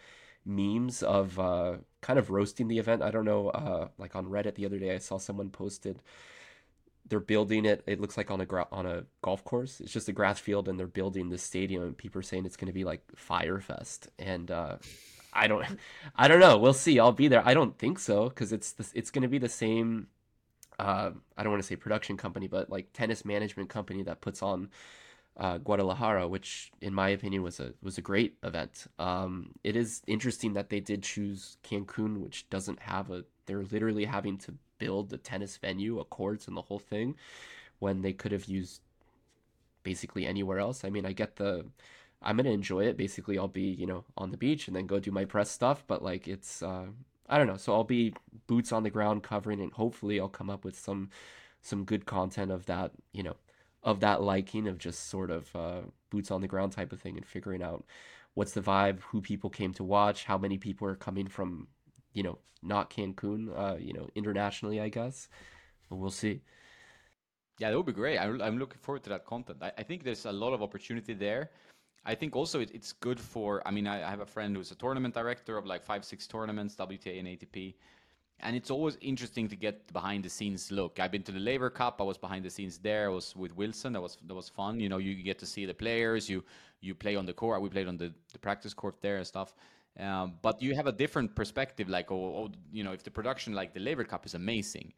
memes 0.48 1.03
of 1.03 1.40
uh, 1.40 1.78
kind 2.02 2.18
of 2.18 2.30
roasting 2.30 2.68
the 2.68 2.80
event. 2.80 3.03
I 3.03 3.11
don't 3.11 3.26
know, 3.26 3.49
uh, 3.49 3.90
like 3.98 4.15
on 4.15 4.26
Reddit 4.28 4.56
the 4.56 4.65
other 4.65 4.80
day, 4.80 4.95
I 4.95 4.98
saw 4.98 5.18
someone 5.18 5.49
posted 5.49 6.02
they're 7.10 7.19
building 7.19 7.65
it. 7.65 7.84
It 7.88 7.99
looks 7.99 8.18
like 8.18 8.32
on 8.32 8.41
a 8.41 8.45
gra- 8.45 8.68
on 8.72 8.86
a 8.86 9.03
golf 9.22 9.44
course. 9.44 9.80
It's 9.80 9.91
just 9.91 10.10
a 10.10 10.14
grass 10.14 10.40
field, 10.40 10.68
and 10.68 10.80
they're 10.80 10.88
building 10.88 11.30
this 11.30 11.44
stadium. 11.44 11.84
And 11.84 11.98
people 11.98 12.19
are 12.19 12.24
saying 12.24 12.45
it's 12.45 12.57
going 12.57 12.68
to 12.68 12.74
be 12.74 12.84
like 12.84 13.02
Fyre 13.15 13.60
Fest, 13.60 14.10
and 14.19 14.49
uh, 14.52 14.78
I 15.34 15.48
don't, 15.48 15.65
I 16.15 16.28
don't 16.28 16.40
know. 16.40 16.57
We'll 16.57 16.74
see. 16.74 16.99
I'll 16.99 17.11
be 17.11 17.28
there. 17.28 17.45
I 17.45 17.53
don't 17.53 17.78
think 17.78 17.99
so 17.99 18.30
because 18.30 18.52
it's 18.52 18.74
the, 18.74 18.88
it's 18.94 19.11
going 19.11 19.24
to 19.24 19.28
be 19.28 19.38
the 19.40 19.49
same. 19.49 20.07
Uh, 20.80 21.11
I 21.38 21.44
don't 21.44 21.52
want 21.52 21.64
to 21.64 21.68
say 21.68 21.76
production 21.76 22.18
company, 22.18 22.48
but 22.48 22.69
like 22.69 22.94
tennis 22.94 23.26
management 23.26 23.69
company 23.69 24.03
that 24.03 24.22
puts 24.22 24.44
on 24.44 24.69
uh, 25.38 25.59
Guadalajara, 25.59 26.27
which 26.27 26.72
in 26.81 26.93
my 26.93 27.09
opinion 27.09 27.43
was 27.43 27.59
a 27.59 27.73
was 27.84 27.97
a 27.97 28.01
great 28.01 28.38
event. 28.43 28.88
Um, 28.97 29.51
it 29.64 29.76
is 29.76 30.01
interesting 30.07 30.53
that 30.53 30.69
they 30.69 30.80
did 30.80 31.03
choose 31.03 31.57
Cancun, 31.64 32.18
which 32.18 32.49
doesn't 32.49 32.80
have 32.80 33.11
a. 33.11 33.23
They're 33.45 33.64
literally 33.64 34.05
having 34.05 34.38
to 34.39 34.53
build 34.80 35.14
a 35.14 35.18
tennis 35.18 35.57
venue, 35.57 35.99
a 35.99 36.05
courts, 36.05 36.47
and 36.47 36.57
the 36.57 36.64
whole 36.64 36.80
thing, 36.80 37.15
when 37.80 38.01
they 38.01 38.14
could 38.14 38.31
have 38.31 38.45
used 38.45 38.81
basically 39.84 40.26
anywhere 40.26 40.59
else. 40.59 40.84
I 40.84 40.89
mean, 40.89 41.05
I 41.05 41.14
get 41.14 41.35
the. 41.35 41.65
I'm 42.22 42.38
gonna 42.38 42.49
enjoy 42.49 42.85
it. 42.85 42.97
Basically, 42.97 43.38
I'll 43.38 43.47
be 43.47 43.69
you 43.69 43.85
know 43.85 44.05
on 44.18 44.31
the 44.31 44.38
beach 44.38 44.68
and 44.68 44.76
then 44.76 44.88
go 44.88 44.99
do 44.99 45.11
my 45.11 45.26
press 45.26 45.51
stuff. 45.51 45.84
But 45.85 46.03
like 46.03 46.27
it's 46.27 46.64
uh, 46.64 46.88
I 47.30 47.38
don't 47.38 47.47
know. 47.47 47.57
So 47.57 47.73
I'll 47.73 47.84
be 47.84 48.15
boots 48.47 48.72
on 48.72 48.81
the 48.81 48.89
ground 48.89 49.22
covering, 49.22 49.61
and 49.61 49.72
hopefully 49.72 50.19
I'll 50.19 50.30
come 50.30 50.49
up 50.49 50.65
with 50.65 50.77
some 50.80 51.11
some 51.61 51.84
good 51.85 52.07
content 52.07 52.51
of 52.51 52.65
that. 52.65 52.91
You 53.14 53.22
know 53.22 53.35
of 53.84 53.99
that 54.02 54.22
liking 54.22 54.68
of 54.68 54.78
just 54.78 55.10
sort 55.10 55.32
of 55.32 55.56
uh, 55.56 55.82
boots 56.10 56.32
on 56.32 56.41
the 56.41 56.48
ground 56.48 56.72
type 56.72 56.91
of 56.91 56.99
thing 56.99 57.18
and 57.18 57.26
figuring 57.26 57.62
out 57.62 57.86
what's 58.34 58.54
the 58.54 58.62
vibe, 58.62 58.99
who 59.02 59.22
people 59.22 59.49
came 59.49 59.74
to 59.74 59.84
watch, 59.84 60.26
how 60.26 60.38
many 60.38 60.58
people 60.58 60.88
are 60.88 60.95
coming 60.95 61.28
from, 61.28 61.68
you 62.14 62.24
know, 62.24 62.38
not 62.62 62.90
Cancun, 62.90 63.49
uh, 63.58 63.78
you 63.80 63.94
know, 63.94 64.10
internationally, 64.16 64.80
I 64.80 64.90
guess. 64.90 65.28
But 65.90 65.98
we'll 65.98 66.12
see. 66.12 66.41
Yeah, 67.60 67.72
that 67.72 67.78
would 67.78 67.86
be 67.86 67.94
great. 67.94 68.18
I, 68.18 68.26
I'm 68.26 68.60
looking 68.60 68.80
forward 68.80 69.04
to 69.04 69.10
that 69.10 69.26
content. 69.26 69.60
I, 69.62 69.72
I 69.78 69.84
think 69.84 70.04
there's 70.04 70.26
a 70.26 70.32
lot 70.32 70.54
of 70.54 70.62
opportunity 70.62 71.14
there. 71.14 71.49
I 72.06 72.16
think 72.16 72.36
also 72.36 72.60
it, 72.60 72.72
it's 72.74 72.94
good 72.94 73.20
for. 73.20 73.68
I 73.68 73.72
mean, 73.72 73.88
I 73.88 74.10
have 74.10 74.22
a 74.22 74.26
friend 74.26 74.56
who's 74.56 74.72
a 74.72 74.76
tournament 74.76 75.14
director 75.14 75.58
of 75.58 75.66
like 75.66 75.84
five, 75.84 76.06
six 76.06 76.28
tournaments, 76.28 76.76
WTA 76.76 77.20
and 77.20 77.28
ATP, 77.28 77.76
and 78.39 78.55
it's 78.55 78.69
always 78.69 78.97
interesting 79.01 79.47
to 79.49 79.55
get 79.55 79.91
behind 79.91 80.23
the 80.23 80.30
scenes 80.30 80.72
look. 80.72 80.99
I've 80.99 81.11
been 81.11 81.23
to 81.23 81.31
the 81.31 81.39
Laver 81.39 81.69
Cup. 81.69 81.99
I 81.99 82.03
was 82.03 82.18
behind 82.18 82.45
the 82.45 82.49
scenes 82.49 82.77
there. 82.77 83.05
I 83.05 83.09
was 83.09 83.35
with 83.35 83.55
Wilson. 83.55 83.93
That 83.93 84.01
was 84.01 84.18
that 84.27 84.35
was 84.35 84.47
fun. 84.47 84.80
You 84.80 84.89
know, 84.89 84.97
you 84.97 85.15
get 85.23 85.39
to 85.39 85.45
see 85.45 85.65
the 85.65 85.73
players. 85.73 86.30
You 86.30 86.43
you 86.81 86.93
play 86.93 87.15
on 87.15 87.26
the 87.26 87.34
court. 87.34 87.61
We 87.61 87.69
played 87.69 87.88
on 87.88 87.97
the, 87.97 88.14
the 88.31 88.39
practice 88.39 88.73
court 88.73 88.95
there 89.01 89.18
and 89.18 89.26
stuff. 89.26 89.55
Um, 89.99 90.35
but 90.43 90.61
you 90.61 90.76
have 90.76 90.85
a 90.85 90.91
different 90.91 91.35
perspective. 91.35 91.89
Like, 91.89 92.11
oh, 92.11 92.15
oh, 92.15 92.49
you 92.72 92.84
know, 92.84 92.91
if 92.91 93.03
the 93.03 93.09
production 93.09 93.53
like 93.53 93.73
the 93.73 93.80
Laver 93.80 94.03
Cup 94.03 94.27
is 94.27 94.35
amazing, 94.35 94.93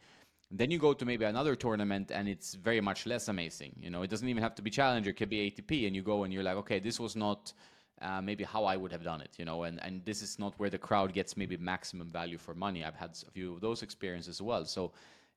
then 0.51 0.69
you 0.71 0.77
go 0.77 0.93
to 0.93 1.05
maybe 1.05 1.25
another 1.25 1.55
tournament 1.55 2.11
and 2.11 2.27
it's 2.27 2.55
very 2.55 2.81
much 2.81 3.05
less 3.05 3.29
amazing. 3.29 3.73
You 3.79 3.89
know, 3.89 4.01
it 4.01 4.09
doesn't 4.09 4.27
even 4.27 4.43
have 4.43 4.55
to 4.55 4.61
be 4.61 4.69
Challenger, 4.69 5.11
it 5.11 5.13
could 5.13 5.29
be 5.29 5.49
ATP, 5.49 5.87
and 5.87 5.95
you 5.95 6.01
go 6.01 6.23
and 6.23 6.33
you're 6.33 6.43
like, 6.43 6.57
okay, 6.57 6.79
this 6.79 6.99
was 6.99 7.15
not 7.15 7.53
uh, 8.01 8.21
maybe 8.21 8.43
how 8.43 8.63
I 8.65 8.75
would 8.77 8.91
have 8.91 9.03
done 9.03 9.21
it. 9.21 9.31
You 9.37 9.45
know, 9.45 9.63
and 9.63 9.81
and 9.83 10.03
this 10.05 10.21
is 10.21 10.39
not 10.39 10.53
where 10.57 10.69
the 10.69 10.77
crowd 10.77 11.13
gets 11.13 11.37
maybe 11.37 11.57
maximum 11.57 12.09
value 12.09 12.37
for 12.37 12.53
money. 12.53 12.83
I've 12.83 12.95
had 12.95 13.11
a 13.27 13.31
few 13.31 13.53
of 13.53 13.61
those 13.61 13.83
experiences 13.83 14.37
as 14.37 14.41
well. 14.41 14.65
So. 14.65 14.91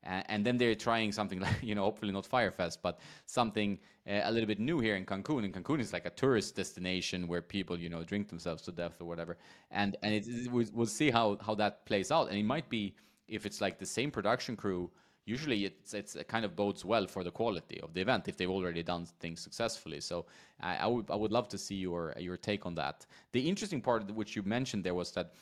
Uh, 0.05 0.21
and 0.27 0.45
then 0.45 0.57
they're 0.59 0.75
trying 0.75 1.13
something 1.13 1.39
like, 1.47 1.63
you 1.63 1.77
know, 1.77 1.85
hopefully 1.85 2.11
not 2.11 2.29
Fyrefest, 2.29 2.79
but 2.83 2.99
something 3.27 3.79
uh, 4.05 4.23
a 4.25 4.33
little 4.33 4.49
bit 4.49 4.59
new 4.59 4.81
here 4.81 4.97
in 4.97 5.07
Cancun. 5.07 5.45
And 5.45 5.55
Cancun 5.55 5.79
is 5.79 5.93
like 5.93 6.07
a 6.07 6.11
tourist 6.11 6.57
destination 6.57 7.29
where 7.29 7.41
people, 7.41 7.79
you 7.79 7.89
know, 7.89 8.03
drink 8.03 8.27
themselves 8.29 8.63
to 8.63 8.73
death 8.73 9.01
or 9.01 9.05
whatever. 9.05 9.37
And 9.71 9.97
and 10.03 10.13
it, 10.13 10.27
it, 10.27 10.51
we'll, 10.51 10.67
we'll 10.75 10.87
see 10.87 11.13
how 11.13 11.39
how 11.41 11.55
that 11.55 11.87
plays 11.87 12.11
out. 12.11 12.31
And 12.31 12.37
it 12.37 12.45
might 12.45 12.69
be 12.69 12.97
if 13.29 13.47
it's 13.47 13.61
like 13.61 13.79
the 13.79 13.87
same 13.87 14.11
production 14.11 14.57
crew 14.57 14.91
usually 15.25 15.65
it's 15.65 15.95
it's 15.95 16.17
it 16.17 16.29
kind 16.29 16.45
of 16.45 16.57
bodes 16.57 16.85
well 16.85 17.07
for 17.07 17.23
the 17.23 17.31
quality 17.31 17.81
of 17.81 17.95
the 17.95 18.01
event 18.01 18.29
if 18.29 18.37
they've 18.37 18.51
already 18.51 18.83
done 18.83 19.07
things 19.21 19.41
successfully. 19.41 20.01
So 20.01 20.27
I, 20.61 20.77
I 20.77 20.87
would 20.87 21.11
I 21.11 21.17
would 21.17 21.33
love 21.33 21.49
to 21.49 21.59
see 21.59 21.77
your 21.77 22.15
your 22.19 22.37
take 22.37 22.67
on 22.67 22.75
that. 22.77 23.07
The 23.33 23.49
interesting 23.49 23.81
part 23.81 24.11
which 24.15 24.35
you 24.37 24.43
mentioned 24.43 24.85
there 24.85 24.95
was 24.95 25.13
that 25.13 25.33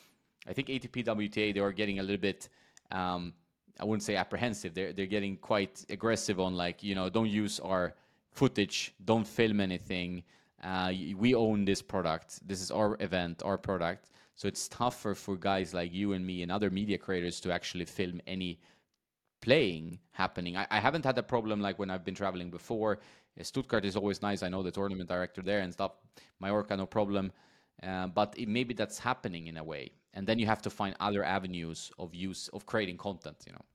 I 0.47 0.53
think 0.53 0.67
ATP 0.67 1.05
WTA 1.05 1.53
they 1.53 1.59
are 1.59 1.71
getting 1.71 1.99
a 1.99 2.03
little 2.03 2.21
bit. 2.21 2.49
Um, 2.91 3.33
I 3.79 3.85
wouldn't 3.85 4.03
say 4.03 4.15
apprehensive. 4.15 4.73
They're 4.73 4.93
they're 4.93 5.05
getting 5.17 5.37
quite 5.37 5.83
aggressive 5.89 6.39
on 6.39 6.55
like 6.55 6.83
you 6.83 6.95
know 6.95 7.09
don't 7.09 7.29
use 7.29 7.59
our 7.59 7.95
footage, 8.31 8.93
don't 9.05 9.27
film 9.27 9.59
anything. 9.59 10.23
Uh, 10.63 10.93
we 11.17 11.33
own 11.33 11.65
this 11.65 11.81
product. 11.81 12.47
This 12.47 12.61
is 12.61 12.69
our 12.69 12.95
event, 12.99 13.41
our 13.43 13.57
product. 13.57 14.11
So 14.35 14.47
it's 14.47 14.67
tougher 14.67 15.15
for 15.15 15.35
guys 15.35 15.73
like 15.73 15.91
you 15.91 16.13
and 16.13 16.25
me 16.25 16.43
and 16.43 16.51
other 16.51 16.69
media 16.69 16.97
creators 16.97 17.39
to 17.41 17.51
actually 17.51 17.85
film 17.85 18.21
any 18.27 18.59
playing 19.41 19.99
happening. 20.11 20.55
I, 20.55 20.67
I 20.69 20.79
haven't 20.79 21.05
had 21.05 21.17
a 21.17 21.23
problem 21.23 21.61
like 21.61 21.79
when 21.79 21.89
I've 21.89 22.05
been 22.05 22.15
traveling 22.15 22.49
before. 22.49 22.99
Uh, 23.39 23.43
Stuttgart 23.43 23.85
is 23.85 23.95
always 23.95 24.21
nice. 24.21 24.43
I 24.43 24.49
know 24.49 24.63
the 24.63 24.71
tournament 24.71 25.09
director 25.09 25.41
there 25.41 25.59
and 25.59 25.73
stuff. 25.73 25.93
Mallorca, 26.39 26.77
no 26.77 26.85
problem. 26.85 27.31
Uh, 27.81 28.07
but 28.07 28.35
it, 28.37 28.47
maybe 28.47 28.73
that's 28.73 28.99
happening 28.99 29.47
in 29.47 29.57
a 29.57 29.63
way, 29.63 29.91
and 30.13 30.27
then 30.27 30.37
you 30.37 30.45
have 30.45 30.61
to 30.61 30.69
find 30.69 30.95
other 30.99 31.23
avenues 31.23 31.91
of 31.97 32.13
use 32.13 32.47
of 32.49 32.65
creating 32.67 32.97
content. 32.97 33.37
You 33.47 33.53
know. 33.53 33.65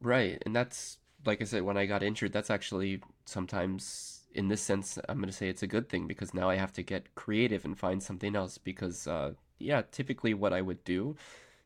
Right, 0.00 0.42
and 0.44 0.54
that's 0.54 0.98
like 1.24 1.40
I 1.40 1.44
said 1.44 1.62
when 1.62 1.76
I 1.76 1.86
got 1.86 2.02
injured. 2.02 2.32
That's 2.32 2.50
actually 2.50 3.02
sometimes 3.24 4.22
in 4.34 4.48
this 4.48 4.60
sense 4.60 4.98
I'm 5.08 5.18
going 5.18 5.28
to 5.28 5.32
say 5.32 5.48
it's 5.48 5.62
a 5.62 5.68
good 5.68 5.88
thing 5.88 6.06
because 6.06 6.34
now 6.34 6.50
I 6.50 6.56
have 6.56 6.72
to 6.74 6.82
get 6.82 7.14
creative 7.14 7.64
and 7.64 7.78
find 7.78 8.02
something 8.02 8.34
else 8.34 8.58
because 8.58 9.06
uh, 9.06 9.32
yeah, 9.58 9.82
typically 9.92 10.34
what 10.34 10.52
I 10.52 10.60
would 10.60 10.82
do 10.84 11.16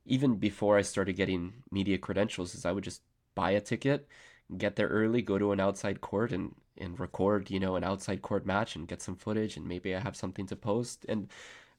even 0.07 0.37
before 0.37 0.77
I 0.79 0.83
started 0.83 1.15
getting 1.15 1.63
media 1.71 1.99
credentials 1.99 2.55
is 2.55 2.65
I 2.65 2.73
would 2.73 2.85
just 2.85 3.03
buy 3.35 3.53
a 3.53 3.61
ticket, 3.61 4.09
get 4.57 4.77
there 4.77 4.89
early, 4.89 5.23
go 5.23 5.39
to 5.39 5.53
an 5.53 5.61
outside 5.61 6.01
court 6.01 6.33
and 6.33 6.55
and 6.79 6.99
record, 6.99 7.51
you 7.51 7.61
know, 7.61 7.77
an 7.77 7.85
outside 7.85 8.23
court 8.23 8.47
match 8.47 8.75
and 8.75 8.89
get 8.89 9.03
some 9.03 9.17
footage 9.17 9.57
and 9.57 9.67
maybe 9.69 9.95
I 9.95 10.01
have 10.01 10.17
something 10.17 10.47
to 10.47 10.57
post. 10.57 11.05
And 11.09 11.29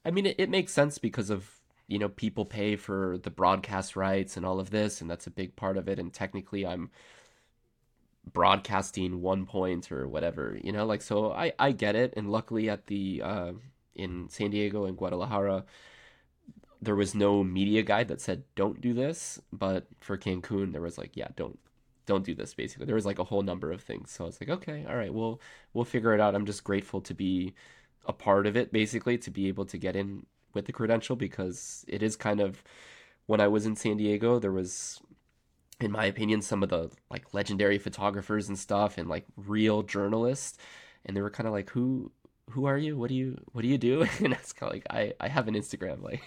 I 0.04 0.10
mean 0.10 0.26
it, 0.26 0.36
it 0.38 0.50
makes 0.50 0.72
sense 0.72 0.98
because 0.98 1.30
of 1.30 1.60
you 1.88 1.98
know 1.98 2.08
people 2.08 2.44
pay 2.44 2.76
for 2.76 3.18
the 3.22 3.30
broadcast 3.30 3.96
rights 3.96 4.36
and 4.36 4.46
all 4.46 4.60
of 4.60 4.70
this 4.70 5.00
and 5.00 5.10
that's 5.10 5.26
a 5.26 5.30
big 5.30 5.56
part 5.56 5.76
of 5.76 5.88
it 5.88 5.98
and 5.98 6.12
technically 6.12 6.66
I'm 6.66 6.90
broadcasting 8.32 9.20
one 9.20 9.46
point 9.46 9.90
or 9.90 10.06
whatever 10.06 10.56
you 10.62 10.70
know 10.70 10.86
like 10.86 11.02
so 11.02 11.32
i 11.32 11.52
i 11.58 11.72
get 11.72 11.96
it 11.96 12.14
and 12.16 12.30
luckily 12.30 12.70
at 12.70 12.86
the 12.86 13.20
uh 13.22 13.52
in 13.96 14.28
san 14.28 14.50
diego 14.50 14.84
and 14.84 14.96
guadalajara 14.96 15.64
there 16.82 16.96
was 16.96 17.14
no 17.14 17.44
media 17.44 17.82
guide 17.82 18.08
that 18.08 18.20
said 18.20 18.42
don't 18.56 18.80
do 18.80 18.92
this, 18.92 19.40
but 19.52 19.86
for 20.00 20.18
Cancun 20.18 20.72
there 20.72 20.82
was 20.82 20.98
like, 20.98 21.16
yeah, 21.16 21.28
don't 21.36 21.58
don't 22.06 22.24
do 22.24 22.34
this 22.34 22.54
basically. 22.54 22.86
There 22.86 22.96
was 22.96 23.06
like 23.06 23.20
a 23.20 23.24
whole 23.24 23.42
number 23.42 23.70
of 23.72 23.80
things. 23.80 24.10
So 24.10 24.24
I 24.24 24.26
was 24.26 24.40
like, 24.40 24.50
okay, 24.50 24.84
all 24.88 24.96
right, 24.96 25.14
we'll 25.14 25.40
we'll 25.72 25.84
figure 25.84 26.12
it 26.14 26.20
out. 26.20 26.34
I'm 26.34 26.46
just 26.46 26.64
grateful 26.64 27.00
to 27.02 27.14
be 27.14 27.54
a 28.06 28.12
part 28.12 28.46
of 28.48 28.56
it 28.56 28.72
basically 28.72 29.16
to 29.18 29.30
be 29.30 29.46
able 29.46 29.64
to 29.66 29.78
get 29.78 29.94
in 29.94 30.26
with 30.54 30.66
the 30.66 30.72
credential 30.72 31.14
because 31.16 31.84
it 31.88 32.02
is 32.02 32.16
kind 32.16 32.40
of 32.40 32.64
when 33.26 33.40
I 33.40 33.46
was 33.48 33.64
in 33.64 33.76
San 33.76 33.96
Diego, 33.96 34.40
there 34.40 34.52
was 34.52 35.00
in 35.80 35.92
my 35.92 36.04
opinion 36.06 36.42
some 36.42 36.62
of 36.64 36.68
the 36.68 36.90
like 37.10 37.32
legendary 37.32 37.78
photographers 37.78 38.48
and 38.48 38.58
stuff 38.58 38.98
and 38.98 39.08
like 39.08 39.24
real 39.36 39.82
journalists 39.82 40.58
and 41.04 41.16
they 41.16 41.22
were 41.22 41.30
kind 41.30 41.46
of 41.46 41.52
like 41.52 41.70
who 41.70 42.10
who 42.52 42.66
are 42.66 42.78
you? 42.78 42.96
What 42.96 43.08
do 43.08 43.14
you 43.14 43.38
what 43.52 43.62
do 43.62 43.68
you 43.68 43.78
do? 43.78 44.06
And 44.24 44.32
it's 44.32 44.52
kind 44.52 44.70
of 44.70 44.76
like 44.76 44.86
I 44.90 45.14
I 45.20 45.28
have 45.28 45.48
an 45.48 45.54
Instagram 45.54 46.02
like 46.02 46.22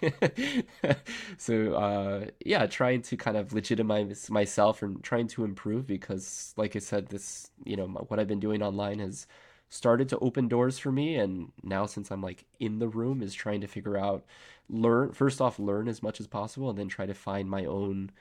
so 1.38 1.74
uh 1.76 2.26
yeah, 2.46 2.66
trying 2.68 3.02
to 3.04 3.18
kind 3.18 3.38
of 3.38 3.54
legitimize 3.54 4.30
myself 4.30 4.82
and 4.84 5.04
trying 5.04 5.28
to 5.30 5.44
improve 5.44 5.88
because 5.88 6.54
like 6.58 6.76
I 6.76 6.80
said 6.80 7.08
this, 7.08 7.50
you 7.64 7.76
know, 7.78 7.88
what 7.88 8.20
I've 8.20 8.28
been 8.28 8.40
doing 8.40 8.62
online 8.62 9.00
has 9.00 9.28
started 9.70 10.10
to 10.10 10.20
open 10.20 10.48
doors 10.48 10.78
for 10.78 10.92
me 10.92 11.16
and 11.16 11.52
now 11.64 11.86
since 11.86 12.12
I'm 12.12 12.22
like 12.22 12.46
in 12.60 12.80
the 12.80 12.88
room 12.88 13.22
is 13.22 13.34
trying 13.34 13.62
to 13.62 13.68
figure 13.68 13.98
out 13.98 14.26
learn 14.70 15.12
first 15.12 15.42
off 15.42 15.60
learn 15.60 15.88
as 15.88 16.04
much 16.04 16.20
as 16.20 16.28
possible 16.28 16.70
and 16.70 16.78
then 16.80 16.88
try 16.88 17.06
to 17.06 17.14
find 17.14 17.50
my 17.50 17.66
own 17.66 18.12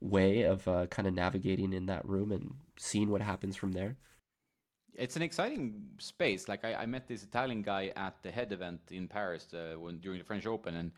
way 0.00 0.42
of 0.42 0.66
uh, 0.68 0.86
kind 0.88 1.08
of 1.08 1.14
navigating 1.14 1.72
in 1.72 1.86
that 1.86 2.04
room 2.08 2.32
and 2.32 2.54
seeing 2.76 3.10
what 3.10 3.22
happens 3.22 3.56
from 3.56 3.72
there 3.72 3.96
it's 4.98 5.16
an 5.16 5.22
exciting 5.22 5.82
space. 5.98 6.48
Like 6.48 6.64
I, 6.64 6.74
I, 6.74 6.86
met 6.86 7.06
this 7.06 7.22
Italian 7.22 7.62
guy 7.62 7.92
at 7.96 8.14
the 8.22 8.30
head 8.30 8.52
event 8.52 8.80
in 8.90 9.06
Paris 9.06 9.46
uh, 9.54 9.78
when 9.78 9.98
during 9.98 10.18
the 10.18 10.24
French 10.24 10.46
Open, 10.46 10.74
and 10.74 10.90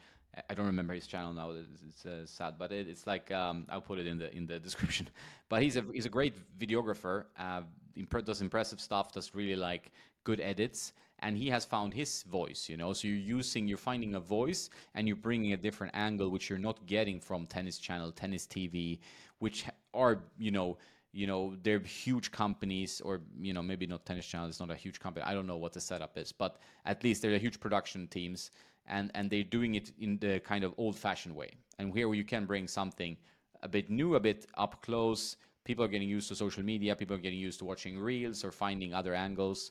I 0.48 0.54
don't 0.54 0.66
remember 0.66 0.94
his 0.94 1.06
channel 1.06 1.32
now. 1.32 1.50
It's, 1.50 1.82
it's 1.88 2.06
uh, 2.06 2.24
sad, 2.24 2.54
but 2.58 2.72
it, 2.72 2.88
it's 2.88 3.06
like 3.06 3.30
um, 3.30 3.66
I'll 3.68 3.80
put 3.80 3.98
it 3.98 4.06
in 4.06 4.18
the 4.18 4.34
in 4.34 4.46
the 4.46 4.58
description. 4.68 5.08
But 5.48 5.62
he's 5.62 5.76
a 5.76 5.84
he's 5.92 6.06
a 6.06 6.10
great 6.10 6.34
videographer. 6.58 7.24
Uh, 7.38 7.62
imp- 7.96 8.24
does 8.24 8.40
impressive 8.40 8.80
stuff. 8.80 9.12
Does 9.12 9.34
really 9.34 9.56
like 9.56 9.92
good 10.24 10.40
edits, 10.40 10.92
and 11.18 11.36
he 11.36 11.50
has 11.50 11.64
found 11.64 11.92
his 11.92 12.22
voice. 12.22 12.68
You 12.68 12.78
know, 12.78 12.92
so 12.94 13.06
you're 13.06 13.38
using 13.38 13.68
you're 13.68 13.78
finding 13.78 14.14
a 14.14 14.20
voice, 14.20 14.70
and 14.94 15.06
you're 15.06 15.16
bringing 15.16 15.52
a 15.52 15.58
different 15.58 15.94
angle, 15.94 16.30
which 16.30 16.48
you're 16.48 16.58
not 16.58 16.86
getting 16.86 17.20
from 17.20 17.46
Tennis 17.46 17.78
Channel, 17.78 18.12
Tennis 18.12 18.46
TV, 18.46 18.98
which 19.40 19.66
are 19.92 20.20
you 20.38 20.52
know 20.52 20.78
you 21.12 21.26
know 21.26 21.56
they're 21.62 21.80
huge 21.80 22.30
companies 22.30 23.00
or 23.00 23.20
you 23.40 23.52
know 23.52 23.62
maybe 23.62 23.86
not 23.86 24.04
tennis 24.06 24.26
channel 24.26 24.48
is 24.48 24.60
not 24.60 24.70
a 24.70 24.76
huge 24.76 25.00
company 25.00 25.24
i 25.26 25.34
don't 25.34 25.46
know 25.46 25.56
what 25.56 25.72
the 25.72 25.80
setup 25.80 26.16
is 26.16 26.30
but 26.30 26.58
at 26.86 27.02
least 27.02 27.22
they're 27.22 27.36
huge 27.38 27.58
production 27.58 28.06
teams 28.06 28.50
and 28.90 29.10
and 29.14 29.30
they're 29.30 29.44
doing 29.44 29.76
it 29.76 29.92
in 29.98 30.18
the 30.18 30.40
kind 30.40 30.64
of 30.64 30.74
old 30.76 30.96
fashioned 30.96 31.34
way. 31.34 31.50
And 31.78 31.94
here 31.94 32.12
you 32.12 32.24
can 32.24 32.44
bring 32.44 32.68
something 32.68 33.16
a 33.62 33.68
bit 33.68 33.88
new 33.88 34.16
a 34.16 34.20
bit 34.20 34.46
up 34.54 34.82
close. 34.82 35.36
People 35.64 35.84
are 35.84 35.88
getting 35.88 36.08
used 36.08 36.28
to 36.28 36.34
social 36.34 36.62
media 36.62 36.94
people 36.96 37.16
are 37.16 37.24
getting 37.26 37.38
used 37.38 37.58
to 37.60 37.64
watching 37.64 37.98
reels 37.98 38.44
or 38.44 38.50
finding 38.50 38.92
other 38.92 39.14
angles. 39.14 39.70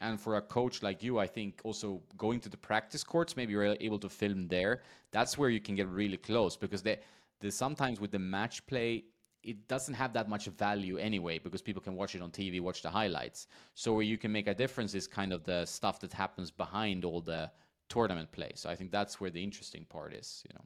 And 0.00 0.20
for 0.20 0.36
a 0.36 0.42
coach 0.42 0.82
like 0.82 1.02
you 1.02 1.18
i 1.18 1.26
think 1.26 1.60
also 1.62 2.02
going 2.18 2.40
to 2.40 2.48
the 2.48 2.56
practice 2.56 3.04
courts 3.04 3.36
maybe 3.36 3.52
you're 3.52 3.76
able 3.80 3.98
to 4.00 4.08
film 4.08 4.48
there 4.48 4.82
that's 5.12 5.38
where 5.38 5.50
you 5.50 5.60
can 5.60 5.76
get 5.76 5.88
really 5.88 6.16
close 6.16 6.56
because 6.56 6.82
they 6.82 6.98
the 7.40 7.50
sometimes 7.50 8.00
with 8.00 8.10
the 8.10 8.18
match 8.18 8.66
play 8.66 9.04
it 9.44 9.68
doesn't 9.68 9.94
have 9.94 10.12
that 10.14 10.28
much 10.28 10.46
value 10.46 10.96
anyway 10.96 11.38
because 11.38 11.62
people 11.62 11.82
can 11.82 11.94
watch 11.94 12.14
it 12.14 12.22
on 12.22 12.30
TV, 12.30 12.60
watch 12.60 12.82
the 12.82 12.90
highlights. 12.90 13.46
So 13.74 13.92
where 13.92 14.02
you 14.02 14.18
can 14.18 14.32
make 14.32 14.46
a 14.46 14.54
difference 14.54 14.94
is 14.94 15.06
kind 15.06 15.32
of 15.32 15.44
the 15.44 15.64
stuff 15.66 16.00
that 16.00 16.12
happens 16.12 16.50
behind 16.50 17.04
all 17.04 17.20
the 17.20 17.50
tournament 17.88 18.32
play. 18.32 18.52
So 18.54 18.70
I 18.70 18.76
think 18.76 18.90
that's 18.90 19.20
where 19.20 19.30
the 19.30 19.42
interesting 19.42 19.84
part 19.88 20.14
is, 20.14 20.42
you 20.48 20.54
know. 20.54 20.64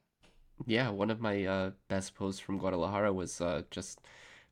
Yeah, 0.67 0.89
one 0.91 1.11
of 1.11 1.21
my 1.21 1.45
uh, 1.45 1.71
best 1.89 2.15
posts 2.15 2.41
from 2.41 2.59
Guadalajara 2.59 3.13
was 3.13 3.41
uh, 3.41 3.63
just 3.71 4.01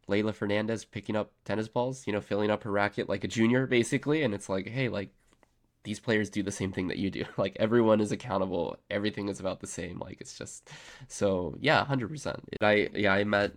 Leylah 0.09 0.35
Fernandez 0.35 0.85
picking 0.85 1.16
up 1.16 1.32
tennis 1.44 1.69
balls, 1.69 2.07
you 2.07 2.12
know, 2.12 2.20
filling 2.20 2.51
up 2.51 2.62
her 2.65 2.70
racket 2.70 3.09
like 3.09 3.24
a 3.24 3.28
junior 3.28 3.66
basically, 3.66 4.23
and 4.23 4.35
it's 4.35 4.48
like, 4.48 4.69
hey, 4.69 4.89
like 4.89 5.11
these 5.86 6.01
players 6.01 6.31
do 6.31 6.43
the 6.43 6.53
same 6.53 6.73
thing 6.73 6.89
that 6.89 6.98
you 6.98 7.11
do. 7.11 7.24
Like 7.36 7.57
everyone 7.61 8.01
is 8.01 8.12
accountable. 8.12 8.77
Everything 8.90 9.28
is 9.28 9.40
about 9.40 9.61
the 9.61 9.66
same. 9.66 9.98
Like 9.98 10.20
it's 10.20 10.36
just 10.36 10.69
so 11.09 11.57
yeah, 11.61 11.85
hundred 11.85 12.09
percent. 12.09 12.43
I 12.61 12.89
yeah 12.94 13.12
I 13.12 13.24
met 13.24 13.53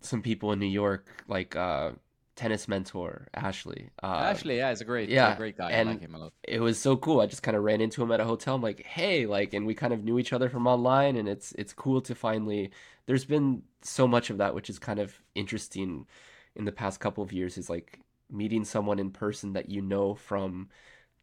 some 0.00 0.22
people 0.22 0.52
in 0.52 0.58
New 0.58 0.66
York, 0.66 1.24
like 1.28 1.56
uh, 1.56 1.92
tennis 2.36 2.68
mentor 2.68 3.28
Ashley. 3.34 3.90
Uh, 4.02 4.06
Ashley, 4.06 4.58
yeah, 4.58 4.70
he's 4.70 4.80
a 4.80 4.84
great, 4.84 5.08
yeah, 5.08 5.34
a 5.34 5.36
great 5.36 5.56
guy. 5.56 5.70
And 5.70 5.88
like 5.88 6.02
It 6.44 6.60
was 6.60 6.78
so 6.78 6.96
cool. 6.96 7.20
I 7.20 7.26
just 7.26 7.42
kind 7.42 7.56
of 7.56 7.64
ran 7.64 7.80
into 7.80 8.02
him 8.02 8.12
at 8.12 8.20
a 8.20 8.24
hotel. 8.24 8.54
I'm 8.54 8.62
like, 8.62 8.84
hey, 8.84 9.26
like, 9.26 9.54
and 9.54 9.66
we 9.66 9.74
kind 9.74 9.92
of 9.92 10.04
knew 10.04 10.18
each 10.18 10.32
other 10.32 10.48
from 10.48 10.66
online, 10.66 11.16
and 11.16 11.28
it's 11.28 11.52
it's 11.52 11.72
cool 11.72 12.00
to 12.02 12.14
finally. 12.14 12.70
There's 13.06 13.24
been 13.24 13.62
so 13.82 14.06
much 14.06 14.30
of 14.30 14.38
that, 14.38 14.54
which 14.54 14.70
is 14.70 14.78
kind 14.78 14.98
of 14.98 15.14
interesting 15.34 16.06
in 16.54 16.64
the 16.64 16.72
past 16.72 17.00
couple 17.00 17.24
of 17.24 17.32
years. 17.32 17.58
Is 17.58 17.70
like 17.70 18.00
meeting 18.30 18.64
someone 18.64 18.98
in 18.98 19.10
person 19.10 19.52
that 19.54 19.68
you 19.70 19.80
know 19.82 20.14
from 20.14 20.68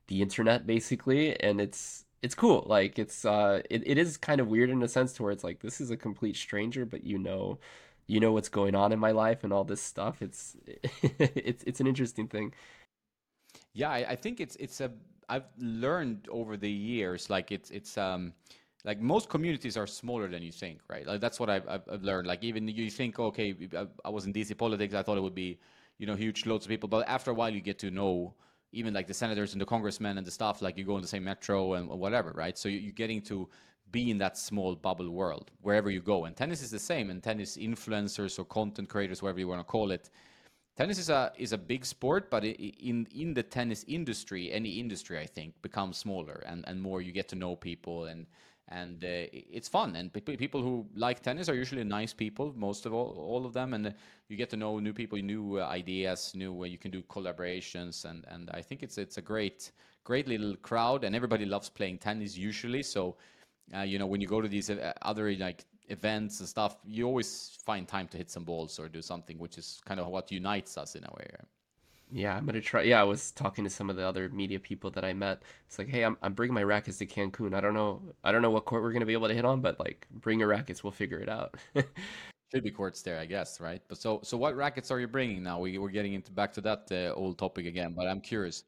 the 0.08 0.22
internet, 0.22 0.66
basically, 0.68 1.40
and 1.41 1.62
it's 1.62 2.06
it's 2.22 2.36
cool. 2.36 2.64
Like 2.68 2.98
it's 2.98 3.26
uh, 3.26 3.62
it, 3.70 3.84
it 3.86 3.98
is 3.98 4.18
kind 4.18 4.41
of 4.41 4.48
weird 4.48 4.70
in 4.70 4.82
a 4.84 4.88
sense 4.88 5.14
to 5.14 5.24
where 5.24 5.32
it's 5.32 5.44
like 5.44 5.60
this 5.62 5.82
is 5.82 5.91
a 5.91 5.98
complete 5.98 6.36
stranger, 6.38 6.86
but 6.86 7.04
you 7.04 7.20
know 7.20 7.60
you 8.08 8.20
know 8.20 8.32
what's 8.32 8.50
going 8.50 8.76
on 8.76 8.92
in 8.92 9.00
my 9.00 9.12
life 9.12 9.44
and 9.44 9.54
all 9.54 9.64
this 9.64 9.82
stuff. 9.82 10.22
It's 10.22 10.56
it's 10.66 11.64
it's 11.64 11.80
an 11.80 11.88
interesting 11.88 12.28
thing. 12.28 12.54
Yeah, 13.74 13.90
I, 13.90 14.06
I 14.10 14.16
think 14.16 14.40
it's 14.40 14.56
it's 14.58 14.82
a 14.82 14.92
I've 15.30 15.46
learned 15.58 16.28
over 16.30 16.58
the 16.58 16.70
years 16.70 17.30
like 17.30 17.52
it's 17.52 17.72
it's 17.72 17.98
um 17.98 18.34
like 18.86 19.00
most 19.00 19.30
communities 19.30 19.78
are 19.78 19.88
smaller 19.88 20.28
than 20.28 20.44
you 20.44 20.52
think, 20.52 20.82
right? 20.90 21.08
Like 21.08 21.22
that's 21.22 21.40
what 21.40 21.50
I've, 21.50 21.66
I've 21.68 22.04
learned. 22.04 22.28
Like 22.28 22.44
even 22.44 22.68
you 22.68 22.92
think, 22.92 23.18
okay, 23.18 23.56
I 24.04 24.10
was 24.10 24.26
in 24.26 24.34
DC 24.34 24.58
politics, 24.58 24.94
I 24.94 25.02
thought 25.04 25.18
it 25.18 25.22
would 25.22 25.34
be, 25.34 25.58
you 26.00 26.06
know, 26.06 26.16
huge 26.16 26.46
loads 26.46 26.66
of 26.66 26.70
people, 26.70 26.90
but 26.90 27.08
after 27.08 27.32
a 27.32 27.34
while 27.34 27.50
you 27.50 27.62
get 27.62 27.80
to 27.80 27.92
know 27.92 28.34
even 28.74 28.94
like 28.94 29.08
the 29.08 29.14
senators 29.14 29.54
and 29.54 29.62
the 29.62 29.66
congressmen 29.66 30.18
and 30.18 30.28
the 30.28 30.32
stuff. 30.32 30.62
Like 30.62 30.78
you 30.78 30.84
go 30.84 30.96
in 30.98 31.02
the 31.02 31.08
same 31.08 31.24
metro 31.24 31.74
and 31.74 31.88
whatever, 31.88 32.32
right? 32.36 32.58
So 32.58 32.68
you're 32.68 32.92
getting 32.92 33.22
to 33.24 33.48
be 33.94 34.11
in 34.11 34.18
that 34.18 34.38
small 34.38 34.76
bubble 34.76 35.10
world 35.10 35.52
wherever 35.61 35.90
you 35.90 36.02
go. 36.02 36.26
And 36.26 36.36
tennis 36.36 36.61
is 36.61 36.72
the 36.72 36.80
same. 36.80 37.10
And 37.10 37.24
tennis 37.24 37.56
influencers 37.56 38.38
or 38.38 38.44
content 38.44 38.90
creators, 38.90 39.22
whatever 39.22 39.40
you 39.40 39.48
want 39.48 39.61
to 39.61 39.72
call 39.76 39.91
it, 39.91 40.10
tennis 40.76 40.98
is 40.98 41.10
a 41.10 41.32
is 41.38 41.53
a 41.53 41.57
big 41.57 41.86
sport. 41.86 42.30
But 42.30 42.44
in 42.44 43.07
in 43.15 43.34
the 43.34 43.44
tennis 43.44 43.86
industry, 43.88 44.52
any 44.52 44.72
industry, 44.80 45.18
I 45.20 45.28
think, 45.28 45.61
becomes 45.61 45.98
smaller 45.98 46.44
and 46.45 46.65
and 46.68 46.82
more. 46.82 47.02
You 47.02 47.14
get 47.14 47.30
to 47.30 47.36
know 47.36 47.56
people 47.56 48.06
and 48.06 48.26
and 48.70 49.03
uh, 49.03 49.28
it's 49.57 49.70
fun. 49.70 49.95
And 49.95 50.11
people 50.14 50.61
who 50.61 50.86
like 50.95 51.22
tennis 51.22 51.49
are 51.49 51.56
usually 51.56 51.84
nice 51.84 52.14
people, 52.14 52.53
most 52.56 52.86
of 52.86 52.94
all, 52.94 53.15
all 53.18 53.45
of 53.45 53.53
them. 53.53 53.74
And 53.74 53.88
uh, 53.88 53.91
you 54.30 54.38
get 54.38 54.49
to 54.52 54.57
know 54.57 54.80
new 54.80 54.94
people, 54.94 55.18
new 55.20 55.60
uh, 55.60 55.65
ideas, 55.65 56.34
new 56.36 56.64
uh, 56.64 56.65
you 56.65 56.78
can 56.78 56.91
do 56.91 57.03
collaborations. 57.03 58.06
And 58.06 58.26
and 58.28 58.49
I 58.52 58.61
think 58.61 58.84
it's 58.84 58.98
it's 58.98 59.18
a 59.18 59.22
great 59.22 59.72
great 60.03 60.28
little 60.28 60.56
crowd, 60.57 61.03
and 61.03 61.15
everybody 61.15 61.45
loves 61.45 61.70
playing 61.70 61.99
tennis 61.99 62.38
usually. 62.38 62.84
So 62.84 63.15
uh, 63.76 63.81
you 63.81 63.99
know, 63.99 64.07
when 64.07 64.22
you 64.22 64.27
go 64.27 64.41
to 64.41 64.48
these 64.48 64.69
uh, 64.69 64.94
other 65.02 65.34
like 65.35 65.65
events 65.90 66.40
and 66.40 66.49
stuff, 66.49 66.77
you 66.85 67.06
always 67.06 67.57
find 67.65 67.88
time 67.88 68.07
to 68.10 68.18
hit 68.18 68.30
some 68.31 68.44
balls 68.44 68.80
or 68.80 68.90
do 68.90 69.02
something, 69.02 69.38
which 69.38 69.57
is 69.57 69.81
kind 69.85 69.99
of 69.99 70.07
what 70.07 70.31
unites 70.31 70.77
us 70.77 70.95
in 70.95 71.03
a 71.03 71.11
way. 71.18 71.27
Yeah, 72.11 72.35
I'm 72.38 72.45
gonna 72.45 72.61
try. 72.61 72.84
Yeah, 72.84 73.02
I 73.02 73.03
was 73.03 73.31
talking 73.31 73.64
to 73.64 73.69
some 73.69 73.90
of 73.90 73.95
the 73.95 74.06
other 74.06 74.30
media 74.30 74.60
people 74.60 74.91
that 74.91 75.03
I 75.03 75.14
met. 75.14 75.41
It's 75.65 75.80
like, 75.80 75.88
hey, 75.88 76.03
I'm 76.03 76.18
I'm 76.22 76.34
bringing 76.34 76.53
my 76.53 76.64
rackets 76.64 76.99
to 76.99 77.06
Cancun. 77.07 77.56
I 77.56 77.61
don't 77.61 77.73
know, 77.73 78.02
I 78.23 78.31
don't 78.31 78.41
know 78.44 78.52
what 78.52 78.65
court 78.65 78.84
we're 78.84 78.91
gonna 78.94 79.06
be 79.07 79.14
able 79.14 79.30
to 79.30 79.34
hit 79.34 79.45
on, 79.45 79.61
but 79.61 79.80
like, 79.80 80.07
bring 80.11 80.40
your 80.40 80.49
rackets, 80.49 80.84
we'll 80.84 80.91
figure 80.91 81.19
it 81.19 81.30
out. 81.30 81.56
Should 82.53 82.64
be 82.64 82.72
courts 82.72 83.02
there, 83.02 83.19
I 83.19 83.26
guess, 83.26 83.60
right? 83.60 83.81
But 83.88 83.98
so 83.98 84.19
so 84.23 84.38
what 84.38 84.56
rackets 84.56 84.91
are 84.91 84.99
you 84.99 85.07
bringing 85.07 85.41
now? 85.44 85.60
We 85.60 85.77
we're 85.80 85.90
getting 85.90 86.14
into 86.14 86.31
back 86.31 86.53
to 86.53 86.61
that 86.61 86.88
uh, 86.91 87.14
old 87.15 87.40
topic 87.40 87.65
again, 87.65 87.94
but 87.95 88.07
I'm 88.07 88.22
curious. 88.22 88.64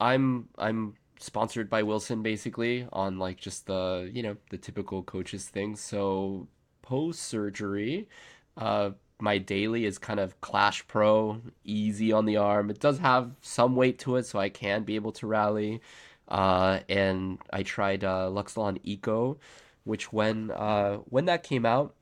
I'm 0.00 0.48
I'm 0.58 0.94
sponsored 1.22 1.70
by 1.70 1.82
Wilson 1.84 2.22
basically 2.22 2.86
on 2.92 3.18
like 3.18 3.38
just 3.38 3.66
the 3.66 4.10
you 4.12 4.22
know 4.22 4.36
the 4.50 4.58
typical 4.58 5.02
coaches 5.02 5.46
thing. 5.48 5.76
So 5.76 6.48
post 6.82 7.22
surgery, 7.22 8.08
uh, 8.56 8.90
my 9.20 9.38
daily 9.38 9.86
is 9.86 9.98
kind 9.98 10.18
of 10.18 10.40
Clash 10.40 10.86
Pro, 10.88 11.40
easy 11.64 12.12
on 12.12 12.26
the 12.26 12.36
arm. 12.36 12.70
It 12.70 12.80
does 12.80 12.98
have 12.98 13.30
some 13.40 13.76
weight 13.76 13.98
to 14.00 14.16
it, 14.16 14.26
so 14.26 14.38
I 14.40 14.48
can 14.48 14.82
be 14.82 14.96
able 14.96 15.12
to 15.12 15.26
rally. 15.26 15.80
Uh, 16.28 16.80
and 16.88 17.38
I 17.52 17.62
tried 17.62 18.04
uh, 18.04 18.30
Eco, 18.82 19.38
which 19.84 20.12
when 20.12 20.50
uh, 20.50 20.96
when 21.08 21.26
that 21.26 21.44
came 21.44 21.64
out, 21.64 21.94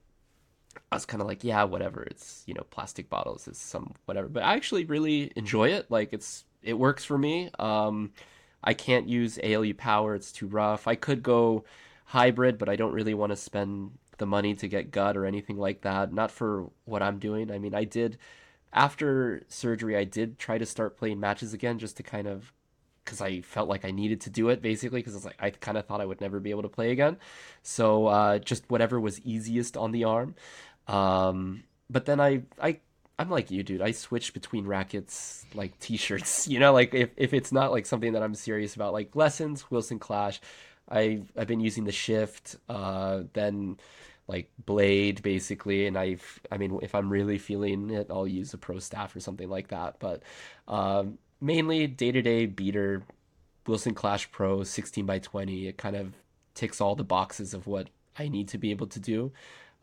I 0.91 0.97
was 0.97 1.05
kind 1.05 1.21
of 1.21 1.29
like, 1.29 1.45
yeah, 1.45 1.65
whatever. 1.65 2.03
It's 2.05 2.43
you 2.47 2.55
know 2.55 2.65
plastic 2.71 3.11
bottles, 3.11 3.47
it's 3.49 3.61
some 3.61 3.95
whatever. 4.07 4.29
But 4.29 4.45
I 4.45 4.55
actually 4.55 4.87
really 4.87 5.31
enjoy 5.37 5.71
it. 5.71 5.91
Like 5.91 6.13
it's 6.13 6.45
it 6.63 6.75
works 6.75 7.05
for 7.05 7.19
me. 7.19 7.51
Um, 7.59 8.13
I 8.63 8.75
can't 8.75 9.09
use 9.09 9.39
ALU 9.43 9.75
power; 9.75 10.15
it's 10.15 10.33
too 10.33 10.47
rough. 10.47 10.87
I 10.87 10.95
could 10.95 11.23
go 11.23 11.65
hybrid, 12.07 12.59
but 12.59 12.69
I 12.69 12.77
don't 12.77 12.93
really 12.93 13.15
want 13.15 13.31
to 13.31 13.37
spend 13.37 13.93
the 14.19 14.27
money 14.27 14.55
to 14.55 14.69
get 14.69 14.91
gut 14.91 15.17
or 15.17 15.27
anything 15.27 15.57
like 15.57 15.83
that. 15.83 16.13
Not 16.13 16.31
for 16.31 16.71
what 16.85 17.03
I'm 17.03 17.19
doing. 17.19 17.51
I 17.51 17.59
mean, 17.59 17.75
I 17.75 17.85
did 17.85 18.19
after 18.73 19.43
surgery. 19.49 19.97
I 19.97 20.05
did 20.05 20.39
try 20.39 20.59
to 20.59 20.67
start 20.67 20.97
playing 20.97 21.21
matches 21.21 21.53
again, 21.55 21.79
just 21.79 21.97
to 21.99 22.03
kind 22.03 22.27
of 22.27 22.53
because 23.05 23.21
I 23.21 23.41
felt 23.41 23.69
like 23.69 23.85
I 23.85 23.91
needed 23.91 24.21
to 24.23 24.31
do 24.31 24.51
it 24.51 24.63
basically 24.63 25.01
because 25.01 25.15
it's 25.15 25.25
like 25.25 25.37
I 25.41 25.51
kind 25.51 25.77
of 25.79 25.87
thought 25.87 26.01
I 26.01 26.07
would 26.07 26.21
never 26.21 26.39
be 26.41 26.51
able 26.51 26.63
to 26.63 26.69
play 26.69 26.91
again. 26.93 27.17
So 27.63 28.07
uh, 28.07 28.39
just 28.39 28.71
whatever 28.71 29.01
was 29.01 29.21
easiest 29.23 29.77
on 29.77 29.91
the 29.93 30.05
arm. 30.05 30.35
Um, 30.87 31.65
but 31.89 32.07
then 32.07 32.21
I 32.21 32.43
I 32.61 32.81
I'm 33.21 33.29
like 33.29 33.51
you, 33.51 33.63
dude. 33.63 33.83
I 33.83 33.91
switch 33.91 34.33
between 34.33 34.67
rackets 34.67 35.45
like 35.55 35.79
t-shirts. 35.79 36.49
You 36.49 36.59
know, 36.59 36.73
like 36.73 36.95
if, 36.95 37.11
if 37.19 37.35
it's 37.35 37.53
not 37.53 37.71
like 37.71 37.85
something 37.85 38.15
that 38.15 38.23
I'm 38.23 38.35
serious 38.35 38.75
about, 38.75 38.95
like 38.95 39.15
lessons, 39.15 39.71
Wilson 39.71 39.99
Clash. 39.99 40.41
I 40.91 41.21
I've 41.37 41.47
been 41.47 41.61
using 41.61 41.85
the 41.85 41.93
shift, 41.93 42.57
uh, 42.71 43.25
then 43.35 43.77
like 44.27 44.51
blade 44.65 45.23
basically, 45.23 45.87
and 45.87 45.99
I've 45.99 46.41
I 46.51 46.57
mean 46.57 46.79
if 46.81 46.95
I'm 46.95 47.11
really 47.11 47.37
feeling 47.37 47.91
it, 47.91 48.07
I'll 48.11 48.27
use 48.27 48.55
a 48.55 48.59
pro 48.59 48.79
staff 48.79 49.15
or 49.15 49.21
something 49.21 49.51
like 49.51 49.69
that. 49.69 49.99
But 49.99 50.23
um, 50.67 51.19
mainly 51.43 51.87
day 51.87 52.13
to 52.13 52.23
day 52.23 52.47
beater, 52.47 53.03
Wilson 53.67 53.93
Clash 53.93 54.33
Pro 54.33 54.65
16 54.65 55.05
by 55.05 55.19
20. 55.19 55.69
It 55.69 55.77
kind 55.77 55.95
of 55.95 56.15
ticks 56.55 56.81
all 56.81 56.97
the 56.97 57.05
boxes 57.05 57.53
of 57.53 57.67
what 57.67 57.89
I 58.19 58.29
need 58.29 58.49
to 58.49 58.59
be 58.59 58.71
able 58.71 58.87
to 58.87 58.99
do. 58.99 59.33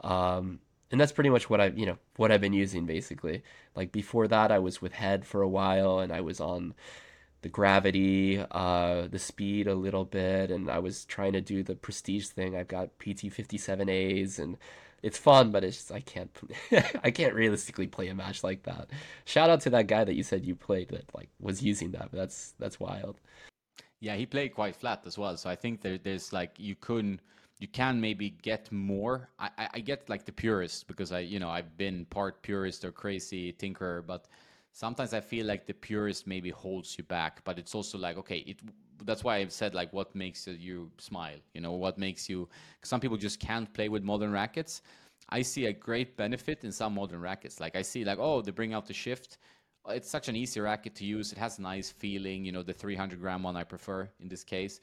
Um, 0.01 0.59
and 0.91 0.99
that's 0.99 1.11
pretty 1.11 1.29
much 1.29 1.49
what 1.49 1.59
I, 1.59 1.67
you 1.67 1.85
know, 1.85 1.97
what 2.15 2.31
I've 2.31 2.41
been 2.41 2.53
using 2.53 2.85
basically. 2.85 3.43
Like 3.75 3.91
before 3.91 4.27
that, 4.27 4.51
I 4.51 4.59
was 4.59 4.81
with 4.81 4.93
Head 4.93 5.25
for 5.25 5.41
a 5.41 5.47
while, 5.47 5.99
and 5.99 6.11
I 6.11 6.21
was 6.21 6.39
on 6.39 6.73
the 7.41 7.49
gravity, 7.49 8.43
uh, 8.51 9.07
the 9.07 9.19
speed 9.19 9.67
a 9.67 9.75
little 9.75 10.05
bit, 10.05 10.51
and 10.51 10.69
I 10.69 10.79
was 10.79 11.05
trying 11.05 11.33
to 11.33 11.41
do 11.41 11.63
the 11.63 11.75
prestige 11.75 12.27
thing. 12.27 12.55
I've 12.55 12.67
got 12.67 12.97
PT 12.99 13.31
fifty 13.31 13.57
seven 13.57 13.89
A's, 13.89 14.39
and 14.39 14.57
it's 15.03 15.17
fun, 15.17 15.51
but 15.51 15.63
it's 15.63 15.77
just, 15.77 15.91
I 15.91 15.99
can't, 15.99 16.31
I 17.03 17.11
can't 17.11 17.33
realistically 17.35 17.87
play 17.87 18.07
a 18.07 18.15
match 18.15 18.43
like 18.43 18.63
that. 18.63 18.89
Shout 19.25 19.49
out 19.49 19.61
to 19.61 19.69
that 19.71 19.87
guy 19.87 20.03
that 20.03 20.15
you 20.15 20.23
said 20.23 20.45
you 20.45 20.55
played 20.55 20.89
that 20.89 21.13
like 21.13 21.29
was 21.39 21.61
using 21.61 21.91
that. 21.91 22.09
But 22.11 22.17
that's 22.17 22.53
that's 22.59 22.79
wild. 22.79 23.19
Yeah, 23.99 24.15
he 24.15 24.25
played 24.25 24.53
quite 24.53 24.75
flat 24.75 25.03
as 25.05 25.17
well. 25.17 25.37
So 25.37 25.49
I 25.49 25.55
think 25.55 25.81
there, 25.81 25.97
there's 25.97 26.31
like 26.33 26.51
you 26.57 26.75
couldn't 26.75 27.19
you 27.59 27.67
can 27.67 27.99
maybe 27.99 28.29
get 28.29 28.71
more. 28.71 29.29
I, 29.39 29.69
I, 29.73 29.79
get 29.79 30.09
like 30.09 30.25
the 30.25 30.31
purist 30.31 30.87
because 30.87 31.11
I 31.11 31.19
you 31.19 31.39
know 31.39 31.49
I've 31.49 31.75
been 31.77 32.05
part 32.05 32.41
purist 32.43 32.85
or 32.85 32.91
crazy 32.91 33.53
tinkerer, 33.53 34.05
but 34.05 34.27
sometimes 34.73 35.13
I 35.13 35.21
feel 35.21 35.45
like 35.45 35.65
the 35.65 35.73
purist 35.73 36.27
maybe 36.27 36.51
holds 36.51 36.97
you 36.97 37.03
back. 37.03 37.43
But 37.43 37.57
it's 37.57 37.73
also 37.73 37.97
like 37.97 38.17
okay, 38.17 38.37
it 38.39 38.59
that's 39.03 39.23
why 39.23 39.37
I've 39.37 39.51
said 39.51 39.73
like 39.73 39.91
what 39.91 40.13
makes 40.13 40.47
you 40.47 40.91
smile. 40.99 41.37
You 41.53 41.61
know 41.61 41.73
what 41.73 41.97
makes 41.97 42.29
you. 42.29 42.47
Some 42.83 42.99
people 42.99 43.17
just 43.17 43.39
can't 43.39 43.71
play 43.73 43.89
with 43.89 44.03
modern 44.03 44.31
rackets. 44.31 44.81
I 45.29 45.41
see 45.41 45.65
a 45.65 45.73
great 45.73 46.15
benefit 46.15 46.63
in 46.63 46.71
some 46.71 46.93
modern 46.93 47.21
rackets. 47.21 47.59
Like 47.59 47.75
I 47.75 47.81
see 47.81 48.05
like 48.05 48.19
oh 48.19 48.41
they 48.41 48.51
bring 48.51 48.73
out 48.73 48.85
the 48.85 48.93
shift. 48.93 49.39
It's 49.89 50.09
such 50.09 50.27
an 50.27 50.35
easy 50.35 50.59
racket 50.59 50.95
to 50.95 51.05
use. 51.05 51.31
It 51.31 51.37
has 51.37 51.59
a 51.59 51.61
nice 51.61 51.89
feeling. 51.89 52.45
You 52.45 52.51
know 52.51 52.61
the 52.61 52.73
300 52.73 53.19
gram 53.19 53.41
one 53.41 53.55
I 53.57 53.63
prefer 53.63 54.07
in 54.19 54.27
this 54.27 54.43
case 54.43 54.79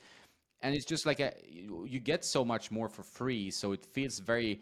and 0.65 0.75
it's 0.75 0.87
just 0.87 1.05
like 1.05 1.21
a, 1.21 1.33
you 1.47 2.01
get 2.01 2.25
so 2.25 2.45
much 2.45 2.71
more 2.71 2.89
for 2.89 3.03
free 3.03 3.51
so 3.51 3.73
it 3.73 3.85
feels 3.85 4.19
very 4.19 4.61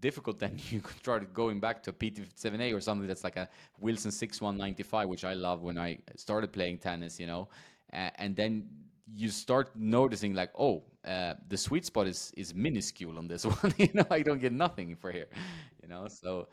difficult 0.00 0.38
then 0.38 0.58
you 0.70 0.82
start 0.98 1.32
going 1.32 1.60
back 1.60 1.82
to 1.82 1.90
a 1.90 1.92
pt7a 1.92 2.74
or 2.74 2.80
something 2.80 3.06
that's 3.06 3.22
like 3.22 3.36
a 3.36 3.48
wilson 3.78 4.10
6195 4.10 5.08
which 5.08 5.24
i 5.24 5.34
love 5.34 5.62
when 5.62 5.78
i 5.78 5.98
started 6.16 6.52
playing 6.52 6.78
tennis 6.78 7.20
you 7.20 7.26
know? 7.26 7.48
Uh, 7.92 8.08
and 8.16 8.34
then 8.34 8.66
you 9.14 9.28
start 9.28 9.68
noticing 9.76 10.32
like 10.34 10.50
oh 10.58 10.82
uh, 11.06 11.34
the 11.48 11.56
sweet 11.56 11.84
spot 11.84 12.06
is 12.06 12.32
is 12.36 12.54
minuscule 12.54 13.18
on 13.18 13.28
this 13.28 13.44
one 13.62 13.74
you 13.76 13.90
know? 13.92 14.06
I 14.10 14.22
don't 14.22 14.40
get 14.40 14.52
nothing 14.52 14.96
for 14.96 15.12
here 15.12 15.28
you 15.82 15.88
know? 15.88 16.08
So 16.08 16.48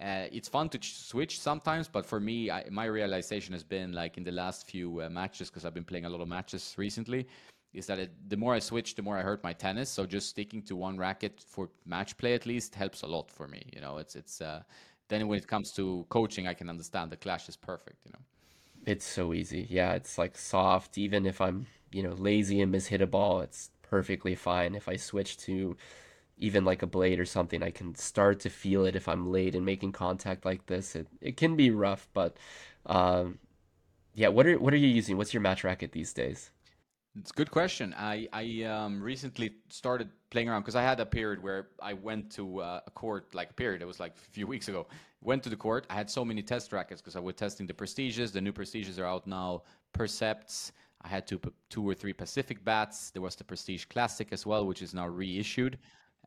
uh, 0.00 0.26
it's 0.32 0.48
fun 0.48 0.66
to 0.70 0.78
switch 0.80 1.38
sometimes, 1.38 1.86
but 1.86 2.06
for 2.06 2.18
me, 2.18 2.50
I, 2.50 2.64
my 2.70 2.86
realization 2.86 3.52
has 3.52 3.62
been 3.62 3.92
like 3.92 4.16
in 4.16 4.24
the 4.24 4.32
last 4.32 4.66
few 4.66 5.02
uh, 5.02 5.10
matches 5.10 5.50
because 5.50 5.66
I've 5.66 5.74
been 5.74 5.84
playing 5.84 6.06
a 6.06 6.08
lot 6.08 6.22
of 6.22 6.28
matches 6.28 6.74
recently 6.78 7.26
is 7.72 7.86
that 7.86 7.98
it, 7.98 8.10
the 8.28 8.36
more 8.36 8.54
I 8.54 8.58
switch, 8.58 8.94
the 8.94 9.02
more 9.02 9.18
I 9.18 9.22
hurt 9.22 9.44
my 9.44 9.52
tennis. 9.52 9.88
So 9.88 10.06
just 10.06 10.28
sticking 10.28 10.62
to 10.62 10.76
one 10.76 10.98
racket 10.98 11.42
for 11.46 11.70
match 11.86 12.16
play 12.16 12.34
at 12.34 12.46
least 12.46 12.74
helps 12.74 13.02
a 13.02 13.06
lot 13.06 13.30
for 13.30 13.46
me. 13.46 13.62
You 13.72 13.80
know, 13.80 13.98
it's 13.98 14.16
it's 14.16 14.40
uh, 14.40 14.62
then 15.08 15.26
when 15.28 15.38
it 15.38 15.46
comes 15.46 15.72
to 15.72 16.06
coaching, 16.08 16.46
I 16.46 16.54
can 16.54 16.68
understand 16.68 17.10
the 17.10 17.16
clash 17.16 17.48
is 17.48 17.56
perfect. 17.56 17.98
You 18.04 18.12
know, 18.12 18.24
it's 18.86 19.06
so 19.06 19.32
easy. 19.32 19.66
Yeah, 19.70 19.92
it's 19.92 20.18
like 20.18 20.36
soft. 20.36 20.98
Even 20.98 21.26
if 21.26 21.40
I'm 21.40 21.66
you 21.92 22.02
know 22.02 22.12
lazy 22.12 22.60
and 22.60 22.74
mishit 22.74 23.00
a 23.00 23.06
ball, 23.06 23.40
it's 23.40 23.70
perfectly 23.82 24.34
fine. 24.34 24.74
If 24.74 24.88
I 24.88 24.96
switch 24.96 25.36
to 25.38 25.76
even 26.38 26.64
like 26.64 26.82
a 26.82 26.86
blade 26.86 27.20
or 27.20 27.26
something, 27.26 27.62
I 27.62 27.70
can 27.70 27.94
start 27.94 28.40
to 28.40 28.50
feel 28.50 28.84
it 28.86 28.96
if 28.96 29.06
I'm 29.08 29.30
late 29.30 29.54
and 29.54 29.64
making 29.64 29.92
contact 29.92 30.44
like 30.44 30.66
this. 30.66 30.96
It 30.96 31.06
it 31.20 31.36
can 31.36 31.54
be 31.56 31.70
rough, 31.70 32.08
but 32.14 32.36
um, 32.86 33.38
yeah. 34.14 34.28
What 34.28 34.46
are 34.46 34.58
what 34.58 34.74
are 34.74 34.78
you 34.78 34.88
using? 34.88 35.16
What's 35.16 35.34
your 35.34 35.40
match 35.42 35.62
racket 35.62 35.92
these 35.92 36.12
days? 36.12 36.50
It's 37.20 37.32
a 37.32 37.34
good 37.34 37.50
question. 37.50 37.94
I 37.98 38.28
I 38.32 38.62
um, 38.64 39.02
recently 39.02 39.50
started 39.68 40.08
playing 40.30 40.48
around 40.48 40.62
because 40.62 40.74
I 40.74 40.82
had 40.82 40.98
a 41.00 41.06
period 41.06 41.42
where 41.42 41.68
I 41.82 41.92
went 41.92 42.30
to 42.36 42.60
uh, 42.60 42.80
a 42.86 42.90
court, 42.90 43.34
like 43.34 43.50
a 43.50 43.52
period. 43.52 43.82
It 43.82 43.84
was 43.84 44.00
like 44.00 44.14
a 44.16 44.30
few 44.36 44.46
weeks 44.46 44.68
ago. 44.68 44.86
Went 45.20 45.42
to 45.42 45.50
the 45.50 45.56
court. 45.56 45.86
I 45.90 45.94
had 45.94 46.08
so 46.08 46.24
many 46.24 46.42
test 46.42 46.72
rackets 46.72 47.02
because 47.02 47.16
I 47.16 47.20
was 47.20 47.34
testing 47.34 47.66
the 47.66 47.74
prestiges. 47.74 48.32
The 48.32 48.40
new 48.40 48.52
prestiges 48.52 48.98
are 48.98 49.04
out 49.04 49.26
now. 49.26 49.64
Percepts. 49.92 50.72
I 51.02 51.08
had 51.08 51.26
two 51.26 51.38
two 51.68 51.86
or 51.86 51.94
three 51.94 52.14
Pacific 52.14 52.64
bats. 52.64 53.10
There 53.10 53.22
was 53.22 53.36
the 53.36 53.44
Prestige 53.44 53.84
Classic 53.84 54.28
as 54.32 54.46
well, 54.46 54.64
which 54.66 54.80
is 54.80 54.94
now 54.94 55.06
reissued. 55.06 55.78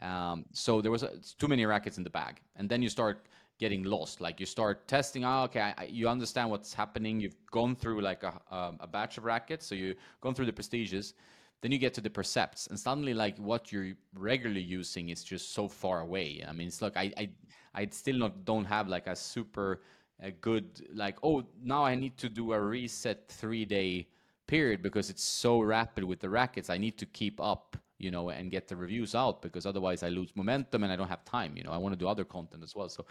Um, 0.02 0.46
so 0.52 0.80
there 0.80 0.92
was 0.92 1.02
a, 1.02 1.12
too 1.40 1.48
many 1.48 1.66
rackets 1.66 1.98
in 1.98 2.04
the 2.04 2.12
bag, 2.22 2.42
and 2.56 2.70
then 2.70 2.84
you 2.84 2.90
start 2.90 3.26
getting 3.60 3.84
lost. 3.84 4.22
Like 4.22 4.40
you 4.40 4.46
start 4.46 4.88
testing, 4.88 5.24
oh, 5.26 5.44
okay, 5.44 5.74
I, 5.78 5.86
you 5.86 6.08
understand 6.08 6.50
what's 6.50 6.74
happening. 6.74 7.20
You've 7.20 7.36
gone 7.52 7.76
through 7.76 8.02
like 8.02 8.24
a, 8.24 8.34
a, 8.52 8.74
a 8.82 8.88
batch 8.88 9.18
of 9.18 9.26
rackets, 9.26 9.66
so 9.66 9.76
you've 9.76 9.98
gone 10.22 10.34
through 10.34 10.48
the 10.48 10.54
prestiges. 10.54 11.14
Then 11.62 11.72
you 11.72 11.78
get 11.78 11.94
to 11.94 12.02
the 12.02 12.10
percepts, 12.10 12.68
and 12.68 12.78
suddenly, 12.78 13.14
like 13.14 13.38
what 13.38 13.72
you're 13.72 13.94
regularly 14.16 14.62
using 14.62 15.10
is 15.10 15.24
just 15.24 15.54
so 15.54 15.68
far 15.68 16.02
away. 16.02 16.44
I 16.46 16.52
mean, 16.52 16.68
it's 16.68 16.82
like 16.82 16.98
I, 16.98 17.14
I, 17.18 17.30
I 17.74 17.88
still 17.92 18.18
not 18.18 18.44
don't 18.44 18.66
have 18.66 18.90
like 18.90 19.08
a 19.08 19.16
super 19.16 19.82
a 20.20 20.30
good 20.30 20.86
like 20.94 21.18
oh 21.24 21.44
now 21.64 21.84
I 21.84 21.96
need 21.96 22.18
to 22.18 22.30
do 22.30 22.54
a 22.54 22.62
reset 22.62 23.28
three 23.30 23.66
day 23.66 24.08
period 24.46 24.84
because 24.84 25.10
it's 25.10 25.24
so 25.24 25.62
rapid 25.62 26.04
with 26.04 26.20
the 26.20 26.30
rackets. 26.30 26.70
I 26.70 26.78
need 26.78 26.98
to 26.98 27.06
keep 27.06 27.40
up 27.40 27.78
you 28.04 28.12
know, 28.12 28.30
and 28.30 28.52
get 28.52 28.68
the 28.68 28.76
reviews 28.76 29.16
out 29.16 29.42
because 29.42 29.66
otherwise 29.66 30.04
I 30.04 30.10
lose 30.10 30.30
momentum 30.36 30.84
and 30.84 30.92
I 30.92 30.96
don't 30.98 31.08
have 31.08 31.24
time. 31.24 31.56
You 31.56 31.64
know, 31.64 31.72
I 31.72 31.78
want 31.78 31.94
to 31.94 31.98
do 31.98 32.08
other 32.08 32.26
content 32.26 32.62
as 32.62 32.76
well. 32.76 32.90
So 32.90 33.06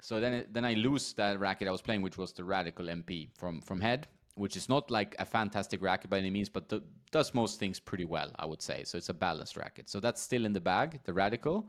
so 0.00 0.20
then, 0.20 0.46
then 0.50 0.64
I 0.64 0.74
lose 0.74 1.12
that 1.14 1.38
racket 1.38 1.68
I 1.68 1.70
was 1.70 1.82
playing, 1.82 2.02
which 2.02 2.18
was 2.18 2.32
the 2.32 2.44
Radical 2.44 2.86
MP 2.86 3.28
from 3.36 3.60
from 3.60 3.80
Head, 3.80 4.06
which 4.34 4.56
is 4.56 4.68
not 4.68 4.90
like 4.90 5.14
a 5.18 5.24
fantastic 5.24 5.82
racket 5.82 6.10
by 6.10 6.18
any 6.18 6.30
means, 6.30 6.48
but 6.48 6.68
the, 6.68 6.82
does 7.10 7.34
most 7.34 7.58
things 7.58 7.78
pretty 7.78 8.04
well, 8.04 8.30
I 8.38 8.46
would 8.46 8.62
say. 8.62 8.84
So 8.84 8.98
it's 8.98 9.08
a 9.08 9.14
balanced 9.14 9.56
racket. 9.56 9.88
So 9.88 10.00
that's 10.00 10.20
still 10.20 10.44
in 10.44 10.52
the 10.52 10.60
bag, 10.60 11.00
the 11.04 11.12
Radical. 11.12 11.68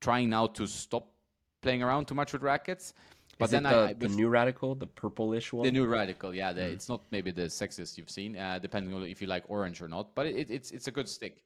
Trying 0.00 0.30
now 0.30 0.46
to 0.46 0.66
stop 0.66 1.08
playing 1.60 1.82
around 1.82 2.06
too 2.06 2.14
much 2.14 2.32
with 2.32 2.42
rackets. 2.42 2.94
But 3.38 3.46
is 3.46 3.50
then 3.50 3.62
the, 3.64 3.76
I, 3.76 3.92
the 3.92 4.08
new 4.08 4.28
Radical, 4.28 4.74
the 4.74 4.86
purplish 4.86 5.52
one. 5.52 5.64
The 5.64 5.72
new 5.72 5.86
Radical, 5.86 6.34
yeah. 6.34 6.52
The, 6.52 6.62
mm. 6.62 6.72
It's 6.72 6.88
not 6.88 7.02
maybe 7.10 7.30
the 7.30 7.42
sexiest 7.42 7.96
you've 7.98 8.10
seen, 8.10 8.36
uh, 8.36 8.58
depending 8.60 8.94
on 8.94 9.02
if 9.04 9.20
you 9.20 9.28
like 9.28 9.44
orange 9.48 9.80
or 9.80 9.88
not. 9.88 10.14
But 10.14 10.26
it, 10.26 10.50
it's 10.50 10.70
it's 10.70 10.88
a 10.88 10.90
good 10.90 11.08
stick. 11.08 11.42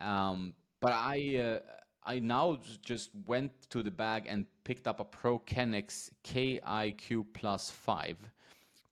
Um, 0.00 0.54
but 0.80 0.92
I. 0.92 1.36
Uh, 1.36 1.58
I 2.06 2.18
now 2.18 2.58
just 2.82 3.10
went 3.26 3.52
to 3.70 3.82
the 3.82 3.90
bag 3.90 4.26
and 4.28 4.46
picked 4.64 4.86
up 4.86 5.00
a 5.00 5.04
Pro 5.04 5.38
Kennex 5.38 6.10
KIQ 6.22 7.26
Plus 7.32 7.70
5 7.70 8.16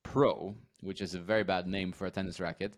Pro, 0.02 0.54
which 0.80 1.00
is 1.00 1.14
a 1.14 1.18
very 1.18 1.44
bad 1.44 1.66
name 1.66 1.92
for 1.92 2.06
a 2.06 2.10
tennis 2.10 2.40
racket, 2.40 2.76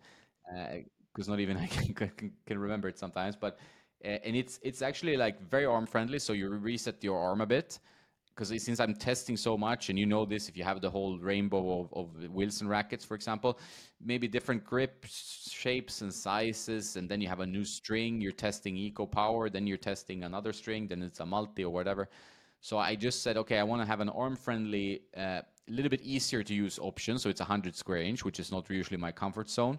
because 1.12 1.28
uh, 1.28 1.30
not 1.30 1.40
even 1.40 1.56
I 1.64 1.66
can, 1.66 1.94
can, 1.94 2.32
can, 2.46 2.58
remember 2.58 2.88
it 2.88 2.98
sometimes. 2.98 3.36
But 3.36 3.58
and 4.02 4.36
it's 4.36 4.58
it's 4.62 4.82
actually 4.82 5.16
like 5.16 5.40
very 5.40 5.64
arm 5.64 5.86
friendly. 5.86 6.18
So 6.18 6.32
you 6.32 6.48
reset 6.48 7.02
your 7.02 7.18
arm 7.18 7.40
a 7.40 7.46
bit 7.46 7.78
because 8.34 8.48
since 8.62 8.80
I'm 8.80 8.94
testing 8.94 9.36
so 9.36 9.56
much, 9.56 9.90
and 9.90 9.98
you 9.98 10.06
know 10.06 10.24
this, 10.24 10.48
if 10.48 10.56
you 10.56 10.64
have 10.64 10.80
the 10.80 10.90
whole 10.90 11.18
rainbow 11.18 11.80
of, 11.80 11.92
of 11.92 12.28
Wilson 12.30 12.66
rackets, 12.66 13.04
for 13.04 13.14
example, 13.14 13.58
maybe 14.04 14.26
different 14.26 14.64
grip 14.64 15.06
shapes 15.08 16.00
and 16.00 16.12
sizes, 16.12 16.96
and 16.96 17.08
then 17.08 17.20
you 17.20 17.28
have 17.28 17.40
a 17.40 17.46
new 17.46 17.64
string, 17.64 18.20
you're 18.20 18.32
testing 18.32 18.76
eco 18.76 19.06
power, 19.06 19.48
then 19.48 19.66
you're 19.66 19.76
testing 19.76 20.24
another 20.24 20.52
string, 20.52 20.88
then 20.88 21.02
it's 21.02 21.20
a 21.20 21.26
multi 21.26 21.64
or 21.64 21.72
whatever. 21.72 22.08
So 22.60 22.78
I 22.78 22.96
just 22.96 23.22
said, 23.22 23.36
okay, 23.36 23.58
I 23.58 23.62
want 23.62 23.82
to 23.82 23.86
have 23.86 24.00
an 24.00 24.08
arm 24.08 24.36
friendly, 24.36 25.02
a 25.16 25.20
uh, 25.20 25.42
little 25.68 25.90
bit 25.90 26.00
easier 26.02 26.42
to 26.42 26.54
use 26.54 26.78
option. 26.80 27.18
So 27.18 27.28
it's 27.28 27.40
100 27.40 27.76
square 27.76 27.98
inch, 27.98 28.24
which 28.24 28.40
is 28.40 28.50
not 28.50 28.68
usually 28.68 28.96
my 28.96 29.12
comfort 29.12 29.48
zone. 29.48 29.78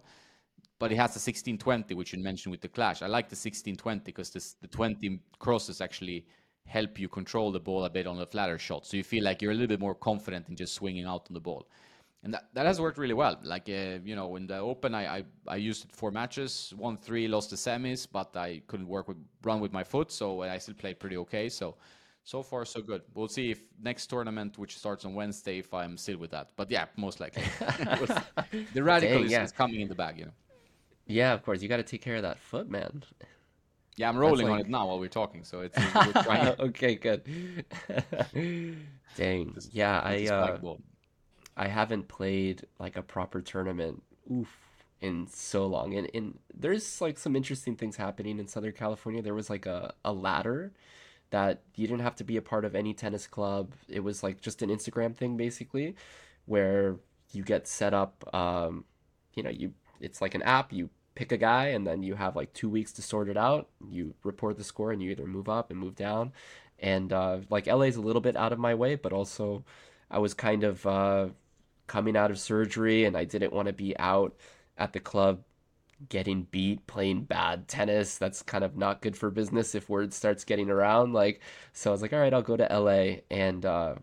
But 0.78 0.92
it 0.92 0.96
has 0.96 1.12
the 1.12 1.20
1620, 1.20 1.94
which 1.96 2.14
you 2.14 2.20
mentioned 2.20 2.52
with 2.52 2.62
the 2.62 2.68
Clash. 2.68 3.02
I 3.02 3.08
like 3.08 3.28
the 3.28 3.36
1620 3.36 4.04
because 4.06 4.30
the 4.62 4.68
20 4.68 5.20
crosses 5.40 5.82
actually 5.82 6.26
help 6.66 7.00
you 7.00 7.08
control 7.08 7.52
the 7.52 7.60
ball 7.60 7.86
a 7.86 7.90
bit 7.90 8.08
on 8.08 8.18
the 8.18 8.26
flatter 8.26 8.58
shot. 8.58 8.86
So 8.86 8.98
you 8.98 9.04
feel 9.04 9.24
like 9.24 9.42
you're 9.42 9.52
a 9.52 9.56
little 9.56 9.68
bit 9.68 9.80
more 9.80 9.96
confident 9.96 10.50
in 10.50 10.56
just 10.56 10.74
swinging 10.74 11.06
out 11.06 11.28
on 11.30 11.34
the 11.34 11.40
ball. 11.40 11.68
And 12.24 12.34
that, 12.34 12.46
that 12.54 12.66
has 12.66 12.82
worked 12.82 12.98
really 12.98 13.14
well. 13.14 13.38
Like, 13.44 13.70
uh, 13.70 14.00
you 14.04 14.16
know, 14.16 14.36
in 14.36 14.48
the 14.48 14.58
Open, 14.58 14.96
I, 14.96 15.18
I, 15.18 15.24
I, 15.48 15.56
used 15.58 15.86
it 15.86 15.92
four 15.92 16.10
matches, 16.10 16.74
won 16.76 16.98
three, 16.98 17.28
lost 17.28 17.52
the 17.52 17.56
semis, 17.56 18.08
but 18.12 18.36
I 18.36 18.64
couldn't 18.66 18.88
work 18.88 19.08
with 19.08 19.18
run 19.44 19.60
with 19.60 19.72
my 19.72 19.84
foot, 19.84 20.12
so 20.12 20.42
I 20.42 20.58
still 20.58 20.74
played 20.74 21.00
pretty 21.00 21.18
okay. 21.18 21.50
So, 21.50 21.76
so 22.24 22.42
far, 22.42 22.66
so 22.66 22.82
good. 22.82 23.04
We'll 23.14 23.28
see 23.28 23.52
if 23.52 23.60
next 23.80 24.08
tournament, 24.08 24.58
which 24.58 24.76
starts 24.76 25.06
on 25.06 25.14
Wednesday, 25.14 25.60
if 25.60 25.72
I'm 25.72 25.98
still 25.98 26.18
with 26.18 26.32
that. 26.32 26.50
But 26.56 26.72
yeah, 26.72 26.86
most 26.98 27.20
likely. 27.20 27.44
the 28.74 28.84
radical 28.84 29.18
Dang, 29.18 29.26
is, 29.26 29.32
yeah. 29.32 29.44
is 29.44 29.52
coming 29.52 29.82
in 29.82 29.88
the 29.88 29.94
bag, 29.94 30.18
you 30.18 30.26
know. 30.26 30.32
Yeah, 31.06 31.34
of 31.34 31.44
course. 31.44 31.62
You 31.62 31.70
got 31.70 31.78
to 31.78 31.84
take 31.84 32.02
care 32.02 32.16
of 32.16 32.24
that 32.24 32.40
foot, 32.40 32.68
man. 32.68 33.04
Yeah, 33.98 34.10
I'm 34.10 34.18
rolling 34.18 34.48
like... 34.48 34.54
on 34.54 34.60
it 34.62 34.70
now 34.70 34.88
while 34.88 35.00
we're 35.00 35.08
talking, 35.08 35.44
so 35.44 35.62
it's 35.62 35.78
okay. 36.60 36.96
Good. 36.96 37.66
Dang. 39.16 39.58
Yeah, 39.72 40.02
I 40.04 40.28
uh, 40.28 40.58
I 41.56 41.68
haven't 41.68 42.08
played 42.08 42.68
like 42.80 42.98
a 42.98 43.02
proper 43.02 43.42
tournament. 43.42 44.04
Oof, 44.32 44.50
in 45.02 45.28
so 45.28 45.66
long, 45.66 45.94
and 45.94 46.10
and 46.14 46.40
there's 46.54 47.00
like 47.00 47.18
some 47.18 47.36
interesting 47.36 47.76
things 47.76 47.96
happening 47.96 48.40
in 48.40 48.48
Southern 48.48 48.74
California. 48.74 49.22
There 49.22 49.34
was 49.34 49.50
like 49.50 49.66
a 49.66 49.94
a 50.04 50.12
ladder 50.12 50.74
that 51.30 51.62
you 51.76 51.88
didn't 51.88 52.02
have 52.02 52.16
to 52.16 52.24
be 52.24 52.38
a 52.38 52.42
part 52.42 52.66
of 52.66 52.76
any 52.76 52.94
tennis 52.94 53.28
club. 53.28 53.74
It 53.88 54.02
was 54.02 54.24
like 54.24 54.42
just 54.42 54.62
an 54.62 54.70
Instagram 54.70 55.16
thing 55.16 55.38
basically, 55.38 55.96
where 56.46 56.98
you 57.32 57.44
get 57.44 57.68
set 57.68 57.94
up. 57.94 58.28
Um, 58.34 58.86
you 59.36 59.44
know, 59.44 59.50
you 59.50 59.74
it's 60.00 60.22
like 60.22 60.36
an 60.36 60.42
app. 60.42 60.74
You 60.74 60.90
pick 61.16 61.32
a 61.32 61.38
guy 61.38 61.68
and 61.68 61.88
then 61.88 62.04
you 62.04 62.16
have 62.16 62.36
like 62.36 62.54
two 62.54 62.70
weeks 62.70 62.92
to 62.94 63.02
sort 63.02 63.30
it 63.30 63.38
out. 63.38 63.70
You 63.90 64.14
report 64.24 64.58
the 64.58 64.64
score 64.64 64.92
and 64.92 65.02
you 65.02 65.12
either 65.12 65.26
move 65.26 65.50
up 65.50 65.72
and 65.72 65.80
move 65.80 65.96
down. 65.96 66.34
And 66.80 67.12
uh, 67.14 67.40
like 67.50 67.68
LA 67.68 67.84
is 67.84 67.96
a 67.96 68.02
little 68.02 68.22
bit 68.22 68.36
out 68.36 68.54
of 68.54 68.60
my 68.60 68.76
way, 68.76 68.96
but 68.96 69.14
also 69.14 69.64
I 70.12 70.20
was 70.20 70.34
kind 70.34 70.64
of 70.64 70.86
uh, 70.86 71.28
coming 71.88 72.18
out 72.18 72.32
of 72.32 72.40
surgery 72.40 73.06
and 73.06 73.18
I 73.18 73.24
didn't 73.24 73.54
want 73.54 73.68
to 73.68 73.74
be 73.74 73.98
out 73.98 74.36
at 74.78 74.94
the 74.94 75.00
club 75.00 75.42
getting 76.10 76.44
beat 76.52 76.86
playing 76.88 77.24
bad 77.24 77.68
tennis 77.70 78.18
that's 78.18 78.42
kind 78.42 78.66
of 78.66 78.76
not 78.76 79.02
good 79.02 79.16
for 79.16 79.32
business 79.32 79.74
if 79.76 79.90
word 79.90 80.14
starts 80.14 80.44
getting 80.44 80.70
around 80.70 81.14
like 81.14 81.40
so 81.72 81.90
i 81.90 81.94
was 81.94 82.02
like 82.02 82.12
all 82.12 82.20
right 82.20 82.34
i'll 82.34 82.42
go 82.42 82.58
to 82.58 82.68
la 82.80 83.16
and 83.32 83.66
uh 83.66 83.96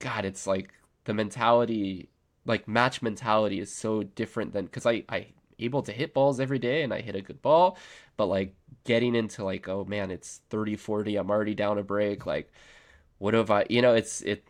god 0.00 0.24
it's 0.24 0.48
like 0.48 0.72
the 1.04 1.14
mentality 1.14 2.08
like 2.44 2.66
match 2.66 3.02
mentality 3.02 3.60
is 3.60 3.72
so 3.72 4.02
different 4.02 4.52
than 4.52 4.64
because 4.64 4.84
i 4.84 5.04
i 5.08 5.26
able 5.64 5.82
to 5.82 5.92
hit 5.92 6.14
balls 6.14 6.40
every 6.40 6.58
day 6.58 6.82
and 6.82 6.92
I 6.92 7.00
hit 7.00 7.16
a 7.16 7.22
good 7.22 7.42
ball, 7.42 7.78
but 8.16 8.26
like 8.26 8.54
getting 8.84 9.14
into 9.14 9.44
like, 9.44 9.68
oh 9.68 9.84
man, 9.84 10.10
it's 10.10 10.40
30, 10.50 10.76
40, 10.76 11.16
I'm 11.16 11.30
already 11.30 11.54
down 11.54 11.78
a 11.78 11.82
break. 11.82 12.26
Like, 12.26 12.52
what 13.18 13.34
have 13.34 13.50
I, 13.50 13.66
you 13.68 13.82
know, 13.82 13.94
it's, 13.94 14.22
it, 14.22 14.44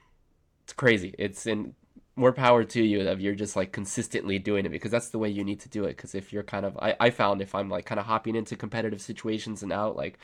it's 0.65 0.73
crazy. 0.73 1.15
It's 1.19 1.47
in 1.47 1.75
more 2.17 2.33
power 2.33 2.65
to 2.65 2.83
you 2.83 3.01
if 3.01 3.21
you're 3.21 3.35
just 3.35 3.57
like 3.57 3.73
consistently 3.73 4.39
doing 4.39 4.67
it 4.67 4.71
because 4.71 4.91
that's 4.91 5.11
the 5.11 5.19
way 5.19 5.29
you 5.29 5.45
need 5.45 5.61
to 5.61 5.69
do 5.69 5.85
it. 5.85 5.97
Cause 5.97 6.15
if 6.15 6.33
you're 6.33 6.43
kind 6.43 6.67
of, 6.67 6.77
I, 6.79 6.97
I 7.01 7.11
found 7.11 7.43
if 7.43 7.55
I'm 7.55 7.69
like 7.69 7.87
kind 7.87 7.99
of 7.99 8.07
hopping 8.07 8.37
into 8.37 8.57
competitive 8.57 9.01
situations 9.01 9.63
and 9.63 9.73
out, 9.73 9.97
like 9.97 10.19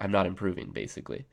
I'm 0.00 0.10
not 0.10 0.26
improving 0.26 0.70
basically. 0.70 1.26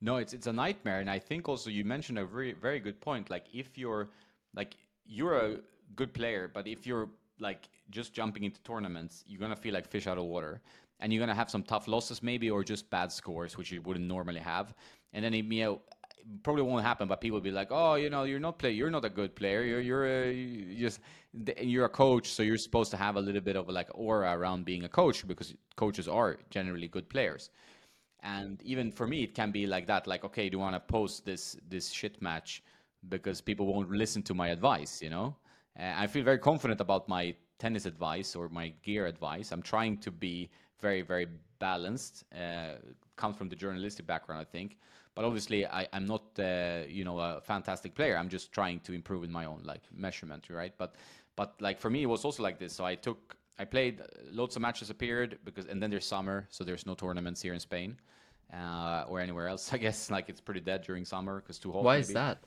No, 0.00 0.16
it's, 0.16 0.32
it's 0.32 0.46
a 0.46 0.52
nightmare. 0.52 1.00
And 1.00 1.10
I 1.10 1.18
think 1.18 1.48
also 1.48 1.70
you 1.70 1.84
mentioned 1.84 2.18
a 2.18 2.24
very, 2.24 2.52
very 2.52 2.80
good 2.80 3.00
point. 3.00 3.30
Like 3.30 3.44
if 3.52 3.76
you're 3.76 4.08
like, 4.54 4.76
you're 5.06 5.36
a 5.36 5.56
good 5.96 6.14
player, 6.14 6.50
but 6.52 6.66
if 6.66 6.86
you're 6.86 7.08
like 7.40 7.68
just 7.90 8.12
jumping 8.12 8.44
into 8.44 8.60
tournaments, 8.62 9.24
you're 9.26 9.40
gonna 9.40 9.56
feel 9.56 9.74
like 9.74 9.88
fish 9.88 10.06
out 10.06 10.18
of 10.18 10.24
water, 10.24 10.60
and 11.00 11.12
you're 11.12 11.20
gonna 11.20 11.34
have 11.34 11.50
some 11.50 11.62
tough 11.62 11.88
losses 11.88 12.22
maybe, 12.22 12.50
or 12.50 12.62
just 12.64 12.88
bad 12.90 13.10
scores 13.12 13.56
which 13.56 13.72
you 13.72 13.82
wouldn't 13.82 14.06
normally 14.06 14.40
have, 14.40 14.74
and 15.12 15.24
then 15.24 15.34
it, 15.34 15.44
you 15.46 15.64
know, 15.64 15.80
probably 16.42 16.62
won't 16.62 16.84
happen. 16.84 17.08
But 17.08 17.20
people 17.20 17.36
will 17.36 17.42
be 17.42 17.50
like, 17.50 17.68
oh, 17.70 17.94
you 17.94 18.10
know, 18.10 18.24
you're 18.24 18.40
not 18.40 18.58
play, 18.58 18.70
you're 18.70 18.90
not 18.90 19.04
a 19.04 19.10
good 19.10 19.34
player. 19.34 19.62
You're 19.62 19.80
you're 19.80 20.06
a, 20.06 20.32
you 20.32 20.76
just 20.76 21.00
you're 21.60 21.86
a 21.86 21.88
coach, 21.88 22.28
so 22.32 22.42
you're 22.42 22.58
supposed 22.58 22.90
to 22.92 22.96
have 22.96 23.16
a 23.16 23.20
little 23.20 23.40
bit 23.40 23.56
of 23.56 23.68
like 23.68 23.88
aura 23.94 24.36
around 24.36 24.64
being 24.64 24.84
a 24.84 24.88
coach 24.88 25.26
because 25.26 25.54
coaches 25.76 26.08
are 26.08 26.38
generally 26.50 26.88
good 26.88 27.08
players. 27.08 27.50
And 28.22 28.60
even 28.62 28.92
for 28.92 29.06
me, 29.06 29.22
it 29.22 29.34
can 29.34 29.50
be 29.50 29.66
like 29.66 29.86
that. 29.86 30.06
Like, 30.06 30.24
okay, 30.24 30.48
do 30.48 30.56
you 30.56 30.60
want 30.60 30.74
to 30.74 30.80
post 30.80 31.24
this 31.24 31.56
this 31.68 31.90
shit 31.90 32.20
match 32.20 32.62
because 33.08 33.40
people 33.40 33.66
won't 33.66 33.90
listen 33.90 34.22
to 34.24 34.34
my 34.34 34.48
advice? 34.48 35.00
You 35.02 35.10
know. 35.10 35.36
Uh, 35.78 35.94
I 35.96 36.06
feel 36.06 36.24
very 36.24 36.38
confident 36.38 36.80
about 36.80 37.08
my 37.08 37.34
tennis 37.58 37.86
advice 37.86 38.34
or 38.34 38.48
my 38.48 38.72
gear 38.82 39.06
advice. 39.06 39.52
I'm 39.52 39.62
trying 39.62 39.98
to 39.98 40.10
be 40.10 40.50
very, 40.80 41.02
very 41.02 41.28
balanced. 41.58 42.24
Uh, 42.34 42.74
comes 43.16 43.36
from 43.36 43.48
the 43.48 43.56
journalistic 43.56 44.06
background, 44.06 44.40
I 44.40 44.44
think. 44.44 44.78
But 45.14 45.24
obviously, 45.24 45.66
I, 45.66 45.86
am 45.92 46.06
not, 46.06 46.22
uh, 46.38 46.82
you 46.88 47.04
know, 47.04 47.18
a 47.18 47.40
fantastic 47.40 47.94
player. 47.94 48.16
I'm 48.16 48.28
just 48.28 48.52
trying 48.52 48.80
to 48.80 48.92
improve 48.92 49.24
in 49.24 49.30
my 49.30 49.44
own 49.44 49.62
like 49.64 49.82
measurement, 49.92 50.48
right? 50.50 50.72
But, 50.78 50.94
but 51.36 51.54
like 51.60 51.78
for 51.78 51.90
me, 51.90 52.02
it 52.02 52.06
was 52.06 52.24
also 52.24 52.42
like 52.42 52.58
this. 52.58 52.72
So 52.72 52.84
I 52.84 52.94
took, 52.94 53.36
I 53.58 53.64
played 53.64 54.00
loads 54.30 54.56
of 54.56 54.62
matches 54.62 54.88
a 54.88 54.94
period 54.94 55.38
because, 55.44 55.66
and 55.66 55.82
then 55.82 55.90
there's 55.90 56.06
summer, 56.06 56.46
so 56.48 56.64
there's 56.64 56.86
no 56.86 56.94
tournaments 56.94 57.42
here 57.42 57.52
in 57.52 57.60
Spain 57.60 57.96
uh, 58.54 59.04
or 59.08 59.20
anywhere 59.20 59.48
else. 59.48 59.72
I 59.72 59.78
guess 59.78 60.10
like 60.10 60.28
it's 60.28 60.40
pretty 60.40 60.60
dead 60.60 60.82
during 60.82 61.04
summer 61.04 61.40
because 61.40 61.58
too 61.58 61.72
hot. 61.72 61.82
Why 61.82 61.96
maybe. 61.96 62.08
is 62.08 62.14
that? 62.14 62.38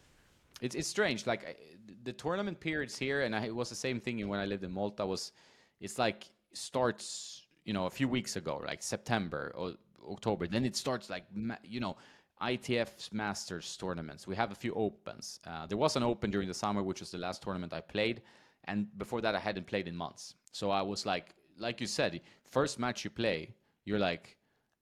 It's 0.63 0.75
it's 0.75 0.87
strange. 0.87 1.27
Like 1.27 1.59
the 2.05 2.13
tournament 2.13 2.57
periods 2.57 2.97
here, 2.97 3.23
and 3.23 3.35
I, 3.35 3.47
it 3.47 3.55
was 3.55 3.67
the 3.69 3.75
same 3.75 3.99
thing 3.99 4.25
when 4.29 4.39
I 4.39 4.45
lived 4.45 4.63
in 4.63 4.71
Malta. 4.71 5.05
Was 5.05 5.33
it's 5.81 5.99
like 5.99 6.23
starts 6.53 7.45
you 7.65 7.73
know 7.73 7.85
a 7.85 7.89
few 7.89 8.07
weeks 8.07 8.37
ago, 8.37 8.63
like 8.65 8.81
September 8.81 9.51
or 9.55 9.73
October. 10.09 10.47
Then 10.47 10.63
it 10.63 10.77
starts 10.77 11.09
like 11.09 11.25
you 11.65 11.81
know 11.81 11.97
ITF 12.41 13.11
Masters 13.11 13.75
tournaments. 13.75 14.25
We 14.25 14.37
have 14.37 14.51
a 14.53 14.55
few 14.55 14.73
opens. 14.75 15.41
Uh, 15.45 15.65
there 15.65 15.77
was 15.77 15.97
an 15.97 16.03
open 16.03 16.31
during 16.31 16.47
the 16.47 16.53
summer, 16.53 16.81
which 16.81 17.01
was 17.01 17.11
the 17.11 17.17
last 17.17 17.41
tournament 17.41 17.73
I 17.73 17.81
played, 17.81 18.21
and 18.63 18.87
before 18.97 19.19
that 19.19 19.35
I 19.35 19.39
hadn't 19.39 19.67
played 19.67 19.89
in 19.89 19.95
months. 19.97 20.35
So 20.53 20.71
I 20.71 20.81
was 20.81 21.05
like, 21.05 21.35
like 21.57 21.81
you 21.81 21.87
said, 21.87 22.21
first 22.49 22.79
match 22.79 23.03
you 23.03 23.09
play, 23.09 23.53
you're 23.83 23.99
like, 23.99 24.37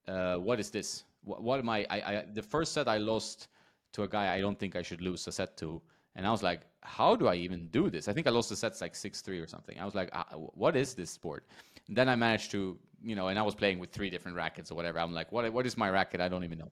uh, 0.08 0.36
what 0.36 0.60
is 0.60 0.70
this? 0.70 1.06
What, 1.24 1.42
what 1.42 1.60
am 1.60 1.70
I, 1.70 1.88
I, 1.90 1.98
I? 1.98 2.26
The 2.34 2.44
first 2.44 2.74
set 2.74 2.88
I 2.88 2.98
lost 2.98 3.48
to 3.94 4.04
a 4.04 4.08
guy 4.08 4.34
I 4.34 4.42
don't 4.42 4.58
think 4.58 4.76
I 4.76 4.82
should 4.82 5.02
lose 5.02 5.28
a 5.28 5.32
set 5.32 5.58
to. 5.58 5.82
And 6.16 6.28
I 6.28 6.32
was 6.32 6.44
like, 6.44 6.62
how 6.82 7.16
do 7.16 7.28
I 7.28 7.36
even 7.36 7.68
do 7.68 7.90
this? 7.90 8.08
I 8.08 8.14
think 8.14 8.28
I 8.28 8.32
lost 8.32 8.50
the 8.50 8.56
sets 8.56 8.82
like 8.82 8.96
6 8.96 9.22
3 9.22 9.40
or 9.40 9.48
something. 9.48 9.80
I 9.80 9.86
was 9.86 9.96
like, 9.96 10.10
uh, 10.14 10.24
what 10.36 10.76
is 10.76 10.94
this 10.94 11.10
sport? 11.10 11.46
And 11.88 11.96
then 11.96 12.10
I 12.10 12.16
managed 12.16 12.52
to, 12.52 12.78
you 13.04 13.16
know, 13.16 13.28
and 13.30 13.40
I 13.40 13.42
was 13.42 13.56
playing 13.56 13.80
with 13.80 13.92
three 13.92 14.10
different 14.10 14.36
rackets 14.36 14.72
or 14.72 14.76
whatever. 14.76 15.00
I'm 15.00 15.14
like, 15.14 15.32
what, 15.32 15.52
what 15.54 15.66
is 15.66 15.78
my 15.78 15.90
racket? 15.90 16.20
I 16.20 16.28
don't 16.28 16.44
even 16.44 16.60
know. 16.60 16.72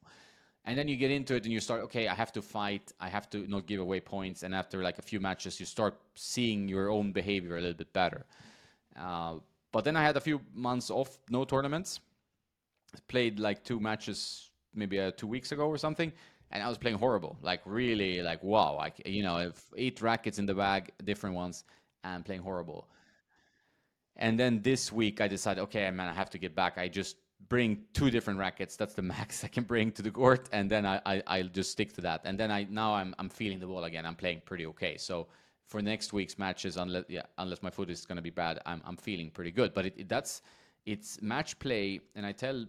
And 0.65 0.77
then 0.77 0.87
you 0.87 0.97
get 0.97 1.09
into 1.09 1.35
it 1.35 1.45
and 1.45 1.53
you 1.53 1.61
start, 1.61 1.81
okay, 1.83 2.07
I 2.07 2.13
have 2.13 2.33
to 2.33 2.41
fight. 2.41 2.91
I 2.99 3.07
have 3.07 3.29
to 3.29 3.47
not 3.47 3.65
give 3.65 3.79
away 3.79 4.01
points. 4.01 4.43
And 4.43 4.53
after 4.53 4.83
like 4.83 4.99
a 4.99 5.01
few 5.01 5.19
matches, 5.19 5.59
you 5.59 5.65
start 5.65 5.97
seeing 6.15 6.67
your 6.67 6.89
own 6.89 7.11
behavior 7.11 7.57
a 7.57 7.61
little 7.61 7.77
bit 7.77 7.93
better. 7.93 8.25
Uh, 8.99 9.35
but 9.71 9.85
then 9.85 9.95
I 9.95 10.03
had 10.03 10.17
a 10.17 10.21
few 10.21 10.41
months 10.53 10.91
off, 10.91 11.17
no 11.29 11.45
tournaments. 11.45 12.01
Played 13.07 13.39
like 13.39 13.63
two 13.63 13.79
matches 13.79 14.49
maybe 14.73 14.99
uh, 14.99 15.11
two 15.15 15.27
weeks 15.27 15.51
ago 15.51 15.67
or 15.67 15.77
something 15.77 16.11
and 16.51 16.63
I 16.63 16.67
was 16.67 16.77
playing 16.77 16.97
horrible, 16.97 17.37
like 17.41 17.61
really, 17.65 18.21
like 18.21 18.43
wow, 18.43 18.75
like 18.75 19.01
you 19.05 19.23
know, 19.23 19.51
eight 19.77 20.01
rackets 20.01 20.39
in 20.39 20.45
the 20.45 20.55
bag, 20.55 20.91
different 21.03 21.35
ones, 21.35 21.63
and 22.03 22.25
playing 22.25 22.41
horrible. 22.41 22.87
And 24.15 24.39
then 24.39 24.61
this 24.61 24.91
week 24.91 25.21
I 25.21 25.27
decided, 25.27 25.61
okay, 25.61 25.89
man, 25.91 26.09
I 26.09 26.13
have 26.13 26.29
to 26.31 26.37
get 26.37 26.55
back. 26.55 26.77
I 26.77 26.87
just 26.89 27.15
bring 27.47 27.83
two 27.93 28.11
different 28.11 28.39
rackets. 28.39 28.75
That's 28.75 28.93
the 28.93 29.01
max 29.15 29.43
I 29.43 29.47
can 29.47 29.63
bring 29.63 29.91
to 29.93 30.01
the 30.01 30.11
court, 30.11 30.49
and 30.51 30.69
then 30.69 30.85
I, 30.85 31.01
I 31.05 31.23
I'll 31.27 31.47
just 31.47 31.71
stick 31.71 31.93
to 31.93 32.01
that. 32.01 32.21
And 32.25 32.39
then 32.39 32.51
I 32.51 32.67
now 32.69 32.95
I'm 32.95 33.13
I'm 33.19 33.29
feeling 33.29 33.59
the 33.59 33.67
ball 33.67 33.83
again. 33.83 34.05
I'm 34.05 34.15
playing 34.15 34.41
pretty 34.45 34.65
okay. 34.67 34.97
So 34.97 35.27
for 35.67 35.81
next 35.81 36.13
week's 36.13 36.37
matches, 36.39 36.77
unless 36.77 37.05
yeah, 37.07 37.23
unless 37.37 37.61
my 37.61 37.69
foot 37.69 37.89
is 37.89 38.05
going 38.05 38.17
to 38.17 38.21
be 38.21 38.31
bad, 38.31 38.59
I'm 38.65 38.81
I'm 38.85 38.97
feeling 38.97 39.29
pretty 39.29 39.51
good. 39.51 39.73
But 39.73 39.85
it, 39.85 39.93
it, 39.97 40.09
that's 40.09 40.41
it's 40.85 41.21
match 41.21 41.59
play, 41.59 42.01
and 42.15 42.25
I 42.25 42.31
tell 42.31 42.65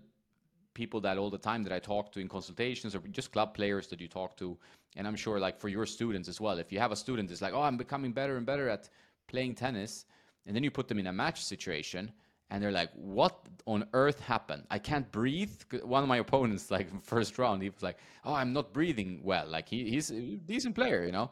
people 0.75 1.01
that 1.01 1.19
all 1.19 1.31
the 1.31 1.39
time 1.39 1.63
that 1.65 1.73
I 1.73 1.79
talk 1.79 2.13
to 2.13 2.21
in 2.21 2.29
consultations 2.29 2.95
or 2.95 3.01
just 3.11 3.33
club 3.33 3.55
players 3.55 3.87
that 3.89 4.01
you 4.01 4.09
talk 4.09 4.37
to. 4.37 4.57
And 4.97 5.07
I'm 5.07 5.17
sure 5.17 5.39
like 5.39 5.59
for 5.59 5.69
your 5.69 5.87
students 5.87 6.29
as 6.29 6.41
well, 6.41 6.59
if 6.59 6.73
you 6.73 6.79
have 6.79 6.93
a 6.93 6.97
student 6.97 7.29
that's 7.29 7.43
like, 7.43 7.55
oh, 7.55 7.63
I'm 7.63 7.77
becoming 7.77 8.13
better 8.13 8.37
and 8.37 8.47
better 8.47 8.69
at 8.69 8.89
playing 9.29 9.55
tennis, 9.55 10.05
and 10.47 10.55
then 10.55 10.65
you 10.65 10.71
put 10.71 10.89
them 10.89 10.99
in 10.99 11.07
a 11.07 11.13
match 11.13 11.45
situation 11.45 12.13
and 12.51 12.63
they're 12.63 12.73
like, 12.73 12.91
"What 12.95 13.49
on 13.67 13.87
earth 13.93 14.21
happened? 14.21 14.65
I 14.71 14.79
can't 14.79 15.11
breathe." 15.13 15.55
One 15.83 16.03
of 16.03 16.09
my 16.09 16.19
opponents, 16.19 16.71
like 16.71 16.89
first 17.03 17.39
round, 17.39 17.63
he 17.63 17.71
was 17.71 17.83
like, 17.83 17.99
"Oh, 18.25 18.35
I'm 18.35 18.53
not 18.53 18.73
breathing 18.73 19.21
well." 19.23 19.47
Like 19.47 19.69
he, 19.69 19.89
he's 19.89 20.11
a 20.11 20.21
decent 20.37 20.75
player, 20.75 21.05
you 21.05 21.13
know. 21.13 21.31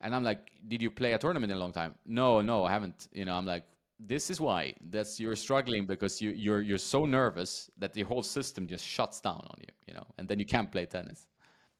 And 0.00 0.14
I'm 0.14 0.24
like, 0.24 0.50
"Did 0.68 0.82
you 0.82 0.90
play 0.90 1.12
a 1.14 1.18
tournament 1.18 1.50
in 1.50 1.56
a 1.56 1.60
long 1.60 1.72
time?" 1.72 1.94
No, 2.06 2.40
no, 2.42 2.64
I 2.64 2.72
haven't. 2.72 3.08
You 3.12 3.24
know, 3.24 3.34
I'm 3.34 3.46
like, 3.46 3.64
"This 4.00 4.30
is 4.30 4.40
why. 4.40 4.74
That's 4.90 5.18
you're 5.20 5.36
struggling 5.36 5.86
because 5.86 6.20
you 6.22 6.30
you're 6.30 6.62
you're 6.62 6.78
so 6.78 7.04
nervous 7.04 7.70
that 7.78 7.92
the 7.94 8.02
whole 8.02 8.22
system 8.22 8.66
just 8.66 8.86
shuts 8.86 9.20
down 9.20 9.46
on 9.50 9.58
you, 9.60 9.72
you 9.86 9.94
know, 9.94 10.06
and 10.18 10.28
then 10.28 10.38
you 10.38 10.46
can't 10.46 10.70
play 10.70 10.86
tennis. 10.86 11.26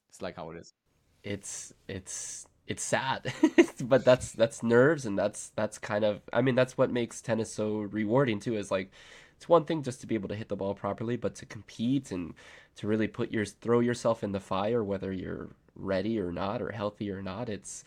It's 0.08 0.22
like 0.22 0.36
how 0.36 0.50
it 0.50 0.56
is. 0.56 0.74
It's 1.22 1.72
it's 1.88 2.46
it's 2.68 2.84
sad 2.84 3.32
but 3.84 4.04
that's 4.04 4.32
that's 4.32 4.62
nerves 4.62 5.06
and 5.06 5.18
that's 5.18 5.50
that's 5.56 5.78
kind 5.78 6.04
of 6.04 6.20
i 6.34 6.42
mean 6.42 6.54
that's 6.54 6.76
what 6.76 6.90
makes 6.90 7.22
tennis 7.22 7.50
so 7.50 7.78
rewarding 7.78 8.38
too 8.38 8.56
is 8.56 8.70
like 8.70 8.90
it's 9.36 9.48
one 9.48 9.64
thing 9.64 9.82
just 9.82 10.00
to 10.02 10.06
be 10.06 10.14
able 10.14 10.28
to 10.28 10.34
hit 10.34 10.48
the 10.48 10.56
ball 10.56 10.74
properly 10.74 11.16
but 11.16 11.34
to 11.34 11.46
compete 11.46 12.10
and 12.10 12.34
to 12.76 12.86
really 12.86 13.08
put 13.08 13.32
your 13.32 13.46
throw 13.46 13.80
yourself 13.80 14.22
in 14.22 14.32
the 14.32 14.40
fire 14.40 14.84
whether 14.84 15.10
you're 15.10 15.48
ready 15.74 16.20
or 16.20 16.30
not 16.30 16.60
or 16.60 16.70
healthy 16.70 17.10
or 17.10 17.22
not 17.22 17.48
it's 17.48 17.84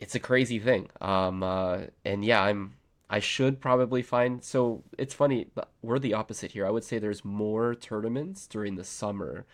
it's 0.00 0.16
a 0.16 0.20
crazy 0.20 0.58
thing 0.58 0.88
um 1.00 1.42
uh, 1.42 1.82
and 2.04 2.24
yeah 2.24 2.42
i'm 2.42 2.74
i 3.10 3.18
should 3.18 3.60
probably 3.60 4.02
find 4.02 4.42
so 4.42 4.82
it's 4.98 5.14
funny 5.14 5.46
we're 5.82 5.98
the 5.98 6.14
opposite 6.14 6.52
here 6.52 6.66
i 6.66 6.70
would 6.70 6.84
say 6.84 6.98
there's 6.98 7.24
more 7.24 7.74
tournaments 7.74 8.46
during 8.46 8.76
the 8.76 8.84
summer 8.84 9.46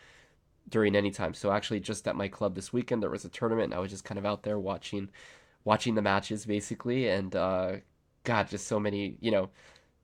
during 0.70 0.94
any 0.94 1.10
time. 1.10 1.34
So 1.34 1.50
actually, 1.52 1.80
just 1.80 2.06
at 2.08 2.16
my 2.16 2.28
club 2.28 2.54
this 2.54 2.72
weekend, 2.72 3.02
there 3.02 3.10
was 3.10 3.24
a 3.24 3.28
tournament, 3.28 3.74
I 3.74 3.78
was 3.78 3.90
just 3.90 4.04
kind 4.04 4.18
of 4.18 4.24
out 4.24 4.42
there 4.42 4.58
watching, 4.58 5.10
watching 5.64 5.94
the 5.94 6.02
matches 6.02 6.46
basically, 6.46 7.08
and 7.08 7.34
uh, 7.34 7.72
God, 8.24 8.48
just 8.48 8.66
so 8.66 8.80
many, 8.80 9.16
you 9.20 9.30
know, 9.30 9.50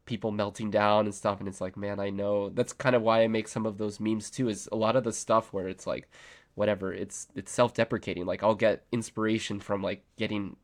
people 0.05 0.31
melting 0.31 0.71
down 0.71 1.07
and 1.07 1.15
stuff. 1.15 1.41
And 1.41 1.49
it's 1.49 1.61
like, 1.61 1.77
man, 1.77 2.01
I 2.01 2.11
know 2.11 2.51
that's 2.51 2.73
kind 2.73 2.97
of 2.97 3.03
why 3.03 3.23
I 3.23 3.29
make 3.29 3.49
some 3.49 3.67
of 3.67 3.79
those 3.79 4.01
memes 4.01 4.31
too. 4.31 4.49
Is 4.49 4.69
a 4.73 4.77
lot 4.77 4.97
of 4.97 5.05
the 5.05 5.13
stuff 5.13 5.53
where 5.53 5.69
it's 5.69 5.87
like, 5.87 6.09
whatever, 6.55 6.93
it's 6.93 7.29
it's 7.35 7.53
self-deprecating. 7.53 8.27
Like 8.27 8.43
I'll 8.43 8.55
get 8.55 8.85
inspiration 8.93 9.61
from 9.61 9.83
like 9.83 10.05
getting 10.17 10.57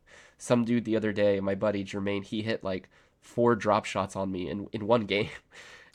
some 0.43 0.65
dude 0.65 0.85
the 0.85 0.97
other 0.97 1.13
day, 1.13 1.39
my 1.39 1.55
buddy 1.55 1.85
Jermaine, 1.85 2.25
he 2.25 2.43
hit 2.43 2.65
like 2.65 2.89
four 3.21 3.55
drop 3.55 3.85
shots 3.85 4.17
on 4.17 4.33
me 4.33 4.51
in 4.51 4.69
in 4.73 4.87
one 4.87 5.07
game. 5.07 5.31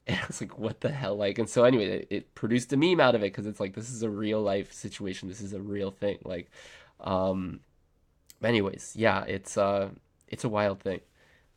And 0.10 0.16
I 0.16 0.26
was 0.26 0.40
like, 0.40 0.58
what 0.58 0.80
the 0.80 0.90
hell? 0.90 1.18
Like, 1.18 1.38
and 1.38 1.50
so 1.50 1.66
anyway, 1.66 1.84
it, 1.84 2.08
it 2.10 2.34
produced 2.34 2.72
a 2.72 2.78
meme 2.78 3.02
out 3.02 3.14
of 3.14 3.24
it 3.24 3.34
because 3.34 3.46
it's 3.46 3.60
like, 3.60 3.74
this 3.74 3.90
is 3.90 4.04
a 4.04 4.10
real 4.10 4.42
life 4.42 4.72
situation. 4.72 5.28
This 5.28 5.42
is 5.42 5.52
a 5.52 5.60
real 5.60 5.92
thing. 5.92 6.20
Like, 6.24 6.50
um, 7.02 7.60
anyways, 8.42 8.94
yeah, 8.96 9.26
it's, 9.26 9.58
uh, 9.58 9.90
it's 10.30 10.46
a 10.46 10.50
wild 10.50 10.80
thing. 10.80 11.02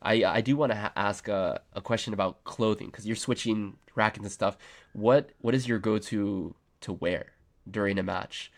I, 0.01 0.25
I 0.25 0.41
do 0.41 0.57
want 0.57 0.73
to 0.73 0.77
ha- 0.77 0.91
ask 0.97 1.29
a, 1.29 1.61
a 1.71 1.79
question 1.79 2.13
about 2.13 2.43
clothing 2.43 2.87
because 2.87 3.07
you're 3.07 3.15
switching 3.15 3.77
rackets 3.95 4.25
and 4.25 4.31
stuff. 4.33 4.57
What, 4.91 5.29
what 5.39 5.55
is 5.55 5.65
your 5.65 5.79
go-to 5.79 6.53
to 6.81 6.91
wear 6.91 7.27
during 7.69 7.97
a 7.97 8.03
match? 8.03 8.51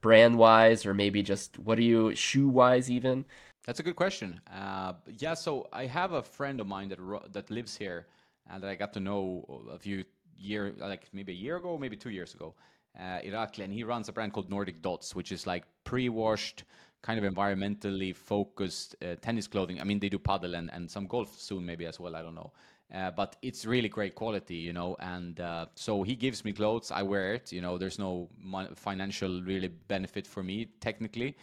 Brand 0.00 0.36
wise, 0.36 0.84
or 0.84 0.94
maybe 0.94 1.22
just 1.22 1.60
what 1.60 1.78
are 1.78 1.82
you 1.82 2.12
shoe 2.16 2.48
wise 2.48 2.90
even? 2.90 3.24
That's 3.66 3.78
a 3.78 3.82
good 3.82 3.96
question. 3.96 4.40
Uh, 4.52 4.94
yeah, 5.18 5.34
so 5.34 5.68
I 5.72 5.86
have 5.86 6.12
a 6.12 6.22
friend 6.22 6.60
of 6.60 6.66
mine 6.66 6.88
that 6.88 6.98
that 7.32 7.50
lives 7.50 7.76
here 7.76 8.06
and 8.50 8.62
that 8.62 8.68
I 8.68 8.74
got 8.74 8.92
to 8.94 9.00
know 9.00 9.62
a 9.72 9.78
few 9.78 10.04
year, 10.36 10.74
like 10.78 11.08
maybe 11.12 11.32
a 11.32 11.36
year 11.36 11.56
ago, 11.56 11.78
maybe 11.78 11.96
two 11.96 12.10
years 12.10 12.34
ago, 12.34 12.54
uh, 12.98 13.20
Irakli, 13.20 13.64
and 13.64 13.72
he 13.72 13.84
runs 13.84 14.08
a 14.08 14.12
brand 14.12 14.32
called 14.32 14.50
Nordic 14.50 14.82
Dots, 14.82 15.14
which 15.14 15.30
is 15.30 15.46
like 15.46 15.64
pre-washed, 15.84 16.64
kind 17.02 17.24
of 17.24 17.32
environmentally 17.32 18.14
focused 18.14 18.96
uh, 19.02 19.14
tennis 19.20 19.46
clothing. 19.46 19.80
I 19.80 19.84
mean, 19.84 20.00
they 20.00 20.08
do 20.08 20.18
padel 20.18 20.56
and, 20.58 20.70
and 20.72 20.90
some 20.90 21.06
golf 21.06 21.40
soon, 21.40 21.64
maybe 21.64 21.86
as 21.86 22.00
well. 22.00 22.16
I 22.16 22.22
don't 22.22 22.34
know. 22.34 22.52
Uh, 22.92 23.10
but 23.10 23.36
it's 23.42 23.64
really 23.64 23.88
great 23.88 24.14
quality, 24.14 24.56
you 24.56 24.72
know. 24.72 24.96
And 25.00 25.40
uh, 25.40 25.66
so 25.74 26.02
he 26.02 26.14
gives 26.14 26.44
me 26.44 26.52
clothes, 26.52 26.90
I 26.90 27.02
wear 27.02 27.34
it. 27.34 27.52
You 27.52 27.62
know, 27.62 27.78
there's 27.78 27.98
no 27.98 28.28
financial 28.74 29.40
really 29.42 29.68
benefit 29.68 30.26
for 30.26 30.42
me 30.42 30.66
technically, 30.80 31.36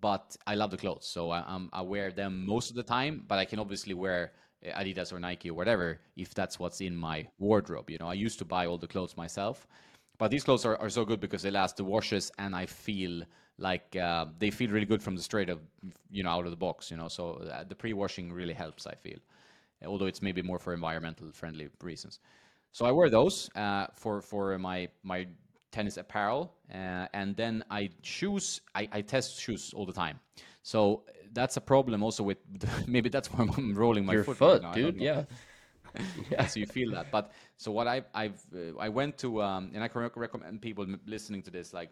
but 0.00 0.36
I 0.46 0.54
love 0.54 0.70
the 0.70 0.76
clothes, 0.76 1.06
so 1.06 1.30
I, 1.30 1.40
um, 1.40 1.68
I 1.72 1.82
wear 1.82 2.10
them 2.10 2.44
most 2.46 2.70
of 2.70 2.76
the 2.76 2.82
time. 2.82 3.24
But 3.26 3.38
I 3.38 3.44
can 3.44 3.58
obviously 3.58 3.94
wear 3.94 4.32
Adidas 4.64 5.12
or 5.12 5.18
Nike 5.20 5.50
or 5.50 5.54
whatever, 5.54 6.00
if 6.16 6.34
that's 6.34 6.58
what's 6.58 6.80
in 6.80 6.96
my 6.96 7.26
wardrobe. 7.38 7.90
You 7.90 7.98
know, 7.98 8.08
I 8.08 8.14
used 8.14 8.38
to 8.38 8.44
buy 8.44 8.66
all 8.66 8.78
the 8.78 8.86
clothes 8.86 9.16
myself, 9.16 9.66
but 10.18 10.30
these 10.30 10.44
clothes 10.44 10.64
are, 10.64 10.76
are 10.76 10.90
so 10.90 11.04
good 11.04 11.20
because 11.20 11.42
they 11.42 11.50
last 11.50 11.76
the 11.76 11.84
washes, 11.84 12.30
and 12.38 12.54
I 12.54 12.66
feel 12.66 13.22
like 13.58 13.94
uh, 13.96 14.26
they 14.38 14.50
feel 14.50 14.70
really 14.70 14.86
good 14.86 15.02
from 15.02 15.16
the 15.16 15.22
straight 15.22 15.50
of 15.50 15.60
you 16.10 16.22
know 16.22 16.30
out 16.30 16.44
of 16.44 16.50
the 16.50 16.56
box. 16.56 16.90
You 16.90 16.96
know, 16.96 17.08
so 17.08 17.34
uh, 17.52 17.64
the 17.64 17.74
pre-washing 17.74 18.32
really 18.32 18.54
helps. 18.54 18.86
I 18.86 18.94
feel, 18.94 19.18
although 19.84 20.06
it's 20.06 20.22
maybe 20.22 20.42
more 20.42 20.58
for 20.58 20.74
environmental 20.74 21.30
friendly 21.32 21.68
reasons. 21.82 22.20
So 22.72 22.86
I 22.86 22.92
wear 22.92 23.10
those 23.10 23.50
uh, 23.54 23.88
for 23.94 24.20
for 24.22 24.58
my 24.58 24.88
my 25.02 25.26
tennis 25.72 25.96
apparel, 25.96 26.52
uh, 26.72 27.08
and 27.12 27.34
then 27.36 27.64
I 27.70 27.90
choose. 28.02 28.60
I, 28.74 28.88
I 28.92 29.00
test 29.00 29.40
shoes 29.40 29.72
all 29.74 29.86
the 29.86 29.92
time. 29.92 30.20
So 30.62 31.02
that's 31.32 31.56
a 31.56 31.60
problem 31.60 32.02
also 32.02 32.22
with 32.22 32.38
maybe 32.86 33.08
that's 33.08 33.28
why 33.32 33.44
I'm 33.44 33.74
rolling 33.74 34.06
my 34.06 34.12
Your 34.12 34.24
foot. 34.24 34.36
foot, 34.36 34.62
right 34.62 34.74
dude. 34.74 35.00
Yeah. 35.00 35.24
yeah. 36.30 36.46
So 36.46 36.60
you 36.60 36.66
feel 36.66 36.92
that, 36.92 37.10
but 37.10 37.32
so 37.56 37.72
what 37.72 37.86
I 37.88 38.02
I've 38.14 38.40
uh, 38.54 38.78
I 38.78 38.88
went 38.88 39.18
to 39.18 39.42
um, 39.42 39.70
and 39.74 39.82
I 39.82 39.88
can 39.88 40.08
recommend 40.14 40.60
people 40.62 40.86
listening 41.06 41.42
to 41.42 41.50
this 41.50 41.72
like 41.72 41.90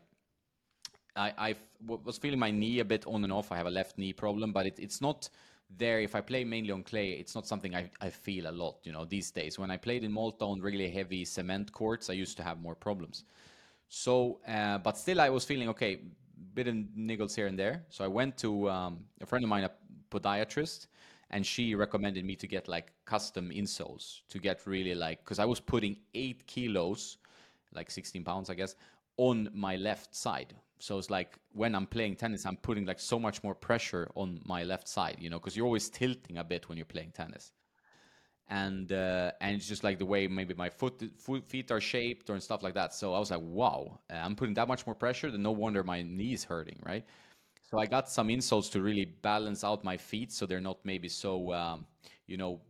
I 1.16 1.32
I 1.36 1.54
was 1.86 2.18
feeling 2.18 2.38
my 2.38 2.50
knee 2.50 2.78
a 2.80 2.84
bit 2.84 3.06
on 3.06 3.24
and 3.24 3.32
off. 3.32 3.52
I 3.52 3.56
have 3.56 3.66
a 3.66 3.70
left 3.70 3.98
knee 3.98 4.12
problem, 4.12 4.52
but 4.52 4.66
it, 4.66 4.78
it's 4.78 5.00
not 5.00 5.28
there. 5.76 6.00
If 6.00 6.14
I 6.14 6.20
play 6.20 6.44
mainly 6.44 6.70
on 6.70 6.82
clay, 6.82 7.12
it's 7.12 7.34
not 7.34 7.46
something 7.46 7.74
I, 7.74 7.90
I 8.00 8.10
feel 8.10 8.48
a 8.48 8.52
lot. 8.52 8.78
You 8.84 8.92
know, 8.92 9.04
these 9.04 9.30
days 9.30 9.58
when 9.58 9.70
I 9.70 9.76
played 9.76 10.04
in 10.04 10.12
Malta 10.12 10.44
on 10.44 10.60
really 10.60 10.90
heavy 10.90 11.24
cement 11.24 11.72
courts, 11.72 12.10
I 12.10 12.14
used 12.14 12.36
to 12.38 12.42
have 12.42 12.60
more 12.60 12.74
problems. 12.74 13.24
So, 13.90 14.38
uh, 14.46 14.78
but 14.78 14.96
still, 14.96 15.20
I 15.20 15.28
was 15.28 15.44
feeling 15.44 15.68
okay 15.70 16.00
bit 16.54 16.68
of 16.68 16.74
niggles 16.74 17.34
here 17.34 17.48
and 17.48 17.58
there. 17.58 17.84
So 17.90 18.04
I 18.04 18.08
went 18.08 18.38
to 18.38 18.70
um, 18.70 19.00
a 19.20 19.26
friend 19.26 19.44
of 19.44 19.48
mine, 19.48 19.64
a 19.64 19.70
podiatrist, 20.10 20.86
and 21.30 21.44
she 21.44 21.74
recommended 21.74 22.24
me 22.24 22.36
to 22.36 22.46
get 22.46 22.68
like 22.68 22.92
custom 23.04 23.50
insoles 23.50 24.20
to 24.28 24.38
get 24.38 24.64
really 24.66 24.94
like 24.94 25.24
because 25.24 25.40
I 25.40 25.44
was 25.44 25.58
putting 25.58 25.96
eight 26.14 26.46
kilos, 26.46 27.18
like 27.74 27.90
16 27.90 28.22
pounds, 28.24 28.48
I 28.48 28.54
guess, 28.54 28.76
on 29.16 29.50
my 29.52 29.74
left 29.76 30.14
side. 30.14 30.54
So 30.78 30.96
it's 30.96 31.10
like 31.10 31.36
when 31.52 31.74
I'm 31.74 31.86
playing 31.86 32.16
tennis, 32.16 32.46
I'm 32.46 32.56
putting 32.56 32.86
like 32.86 33.00
so 33.00 33.18
much 33.18 33.42
more 33.42 33.56
pressure 33.56 34.08
on 34.14 34.40
my 34.44 34.62
left 34.62 34.88
side, 34.88 35.16
you 35.18 35.30
know, 35.30 35.38
because 35.38 35.56
you're 35.56 35.66
always 35.66 35.90
tilting 35.90 36.38
a 36.38 36.44
bit 36.44 36.68
when 36.68 36.78
you're 36.78 36.86
playing 36.86 37.10
tennis 37.10 37.52
and 38.50 38.92
uh, 38.92 39.30
and 39.40 39.56
it's 39.56 39.68
just 39.68 39.84
like 39.84 39.98
the 39.98 40.04
way 40.04 40.26
maybe 40.26 40.54
my 40.54 40.68
foot, 40.68 41.02
foot 41.16 41.48
feet 41.48 41.70
are 41.70 41.80
shaped 41.80 42.28
or 42.28 42.34
and 42.34 42.42
stuff 42.42 42.62
like 42.62 42.74
that. 42.74 42.92
So 42.92 43.14
I 43.14 43.18
was 43.18 43.30
like, 43.30 43.40
wow, 43.42 44.00
uh, 44.12 44.16
I'm 44.16 44.34
putting 44.34 44.54
that 44.54 44.66
much 44.68 44.84
more 44.86 44.94
pressure. 44.94 45.30
Then 45.30 45.42
no 45.42 45.52
wonder 45.52 45.84
my 45.84 46.02
knees 46.02 46.44
hurting, 46.44 46.80
right? 46.84 47.04
So 47.70 47.78
I 47.78 47.86
got 47.86 48.08
some 48.10 48.28
insoles 48.28 48.70
to 48.72 48.82
really 48.82 49.04
balance 49.04 49.62
out 49.62 49.84
my 49.84 49.96
feet, 49.96 50.32
so 50.32 50.44
they're 50.46 50.60
not 50.60 50.78
maybe 50.84 51.08
so, 51.08 51.52
um, 51.52 51.86
you 52.26 52.36
know, 52.36 52.60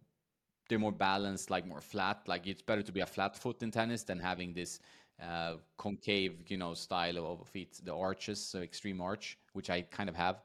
they're 0.69 0.79
more 0.79 0.93
balanced, 0.93 1.51
like 1.51 1.67
more 1.67 1.81
flat. 1.81 2.21
Like 2.27 2.47
it's 2.47 2.61
better 2.61 2.83
to 2.83 2.93
be 2.93 3.01
a 3.01 3.07
flat 3.07 3.35
foot 3.35 3.63
in 3.63 3.71
tennis 3.71 4.03
than 4.03 4.19
having 4.19 4.53
this 4.53 4.81
uh, 5.23 5.55
concave, 5.79 6.45
you 6.49 6.59
know, 6.59 6.75
style 6.75 7.17
of 7.17 7.49
feet, 7.49 7.81
the 7.83 7.95
arches, 7.95 8.39
so 8.39 8.61
extreme 8.61 9.01
arch, 9.01 9.39
which 9.55 9.71
I 9.71 9.81
kind 9.81 10.11
of 10.11 10.15
have. 10.15 10.43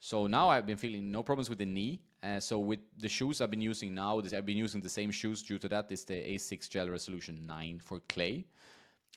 So 0.00 0.26
now 0.26 0.48
I've 0.48 0.66
been 0.66 0.76
feeling 0.76 1.12
no 1.12 1.22
problems 1.22 1.48
with 1.48 1.58
the 1.58 1.66
knee. 1.66 2.00
Uh, 2.22 2.38
so 2.38 2.58
with 2.58 2.78
the 2.98 3.08
shoes 3.08 3.40
I've 3.40 3.50
been 3.50 3.60
using 3.60 3.94
now, 3.94 4.20
this, 4.20 4.32
I've 4.32 4.46
been 4.46 4.56
using 4.56 4.80
the 4.80 4.88
same 4.88 5.10
shoes 5.10 5.42
due 5.42 5.58
to 5.58 5.68
that. 5.68 5.90
It's 5.90 6.04
the 6.04 6.14
Asics 6.14 6.68
Gel 6.68 6.88
Resolution 6.88 7.44
9 7.46 7.80
for 7.80 8.00
clay. 8.08 8.44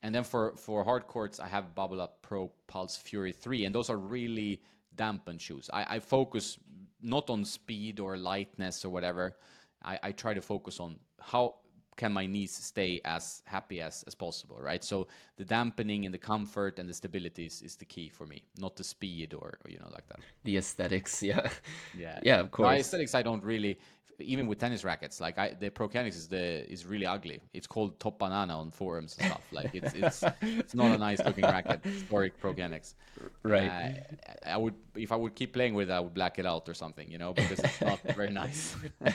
And 0.01 0.13
then 0.13 0.23
for, 0.23 0.55
for 0.55 0.83
hard 0.83 1.07
courts, 1.07 1.39
I 1.39 1.47
have 1.47 1.75
Babolat 1.75 2.09
Pro 2.21 2.51
Pulse 2.67 2.97
Fury 2.97 3.31
3. 3.31 3.65
And 3.65 3.75
those 3.75 3.89
are 3.89 3.97
really 3.97 4.61
dampened 4.95 5.41
shoes. 5.41 5.69
I, 5.71 5.95
I 5.95 5.99
focus 5.99 6.57
not 7.01 7.29
on 7.29 7.45
speed 7.45 7.99
or 7.99 8.17
lightness 8.17 8.83
or 8.83 8.89
whatever. 8.89 9.35
I, 9.83 9.99
I 10.01 10.11
try 10.11 10.33
to 10.33 10.41
focus 10.41 10.79
on 10.79 10.97
how 11.21 11.55
can 11.97 12.11
my 12.11 12.25
knees 12.25 12.51
stay 12.51 12.99
as 13.05 13.41
happy 13.45 13.81
as, 13.81 14.03
as 14.07 14.15
possible, 14.15 14.57
right? 14.59 14.83
So 14.83 15.07
the 15.37 15.45
dampening 15.45 16.05
and 16.05 16.13
the 16.13 16.17
comfort 16.17 16.79
and 16.79 16.89
the 16.89 16.93
stability 16.93 17.45
is, 17.45 17.61
is 17.61 17.75
the 17.75 17.85
key 17.85 18.09
for 18.09 18.25
me, 18.25 18.43
not 18.57 18.75
the 18.75 18.83
speed 18.83 19.33
or, 19.33 19.57
or 19.63 19.69
you 19.69 19.77
know 19.79 19.89
like 19.91 20.07
that. 20.09 20.19
The 20.43 20.57
aesthetics, 20.57 21.23
yeah, 21.31 21.49
yeah, 21.97 22.19
yeah, 22.23 22.39
of 22.39 22.51
course. 22.51 22.67
My 22.67 22.77
aesthetics, 22.77 23.15
I 23.15 23.21
don't 23.21 23.43
really 23.43 23.79
even 24.19 24.47
with 24.47 24.59
tennis 24.59 24.83
rackets, 24.83 25.19
like 25.19 25.37
I, 25.37 25.53
the 25.59 25.69
ProKennex 25.69 26.09
is 26.09 26.27
the 26.27 26.69
is 26.71 26.85
really 26.85 27.05
ugly. 27.05 27.41
It's 27.53 27.67
called 27.67 27.99
Top 27.99 28.19
Banana 28.19 28.57
on 28.57 28.71
forums 28.71 29.15
and 29.17 29.27
stuff. 29.27 29.41
Like 29.51 29.71
it's 29.73 29.93
it's 29.93 30.23
it's 30.41 30.73
not 30.75 30.91
a 30.91 30.97
nice 30.97 31.19
looking 31.23 31.43
racket. 31.43 31.83
Historic 31.83 32.39
ProKennex. 32.41 32.93
Right. 33.43 34.03
Uh, 34.27 34.49
I 34.49 34.57
would 34.57 34.73
if 34.95 35.11
I 35.11 35.15
would 35.15 35.35
keep 35.35 35.53
playing 35.53 35.73
with 35.73 35.89
it, 35.89 35.93
I 35.93 35.99
would 35.99 36.13
black 36.13 36.39
it 36.39 36.45
out 36.45 36.67
or 36.67 36.73
something, 36.73 37.09
you 37.09 37.17
know, 37.17 37.33
because 37.33 37.59
it's 37.59 37.81
not 37.81 38.01
very 38.15 38.29
nice. 38.29 38.75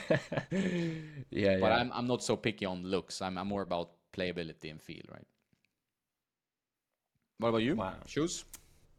yeah, 1.30 1.58
But 1.60 1.72
I'm 1.72 1.90
I'm 1.92 2.06
not 2.06 2.22
so 2.22 2.36
picky 2.36 2.64
on 2.66 2.82
looks. 2.84 3.20
I'm 3.20 3.36
I'm 3.38 3.48
more 3.48 3.62
about 3.62 3.90
playability 4.12 4.70
and 4.70 4.80
feel, 4.80 5.02
right? 5.12 5.26
What 7.38 7.48
about 7.48 7.62
you? 7.62 7.76
Wow. 7.76 7.94
Shoes? 8.06 8.44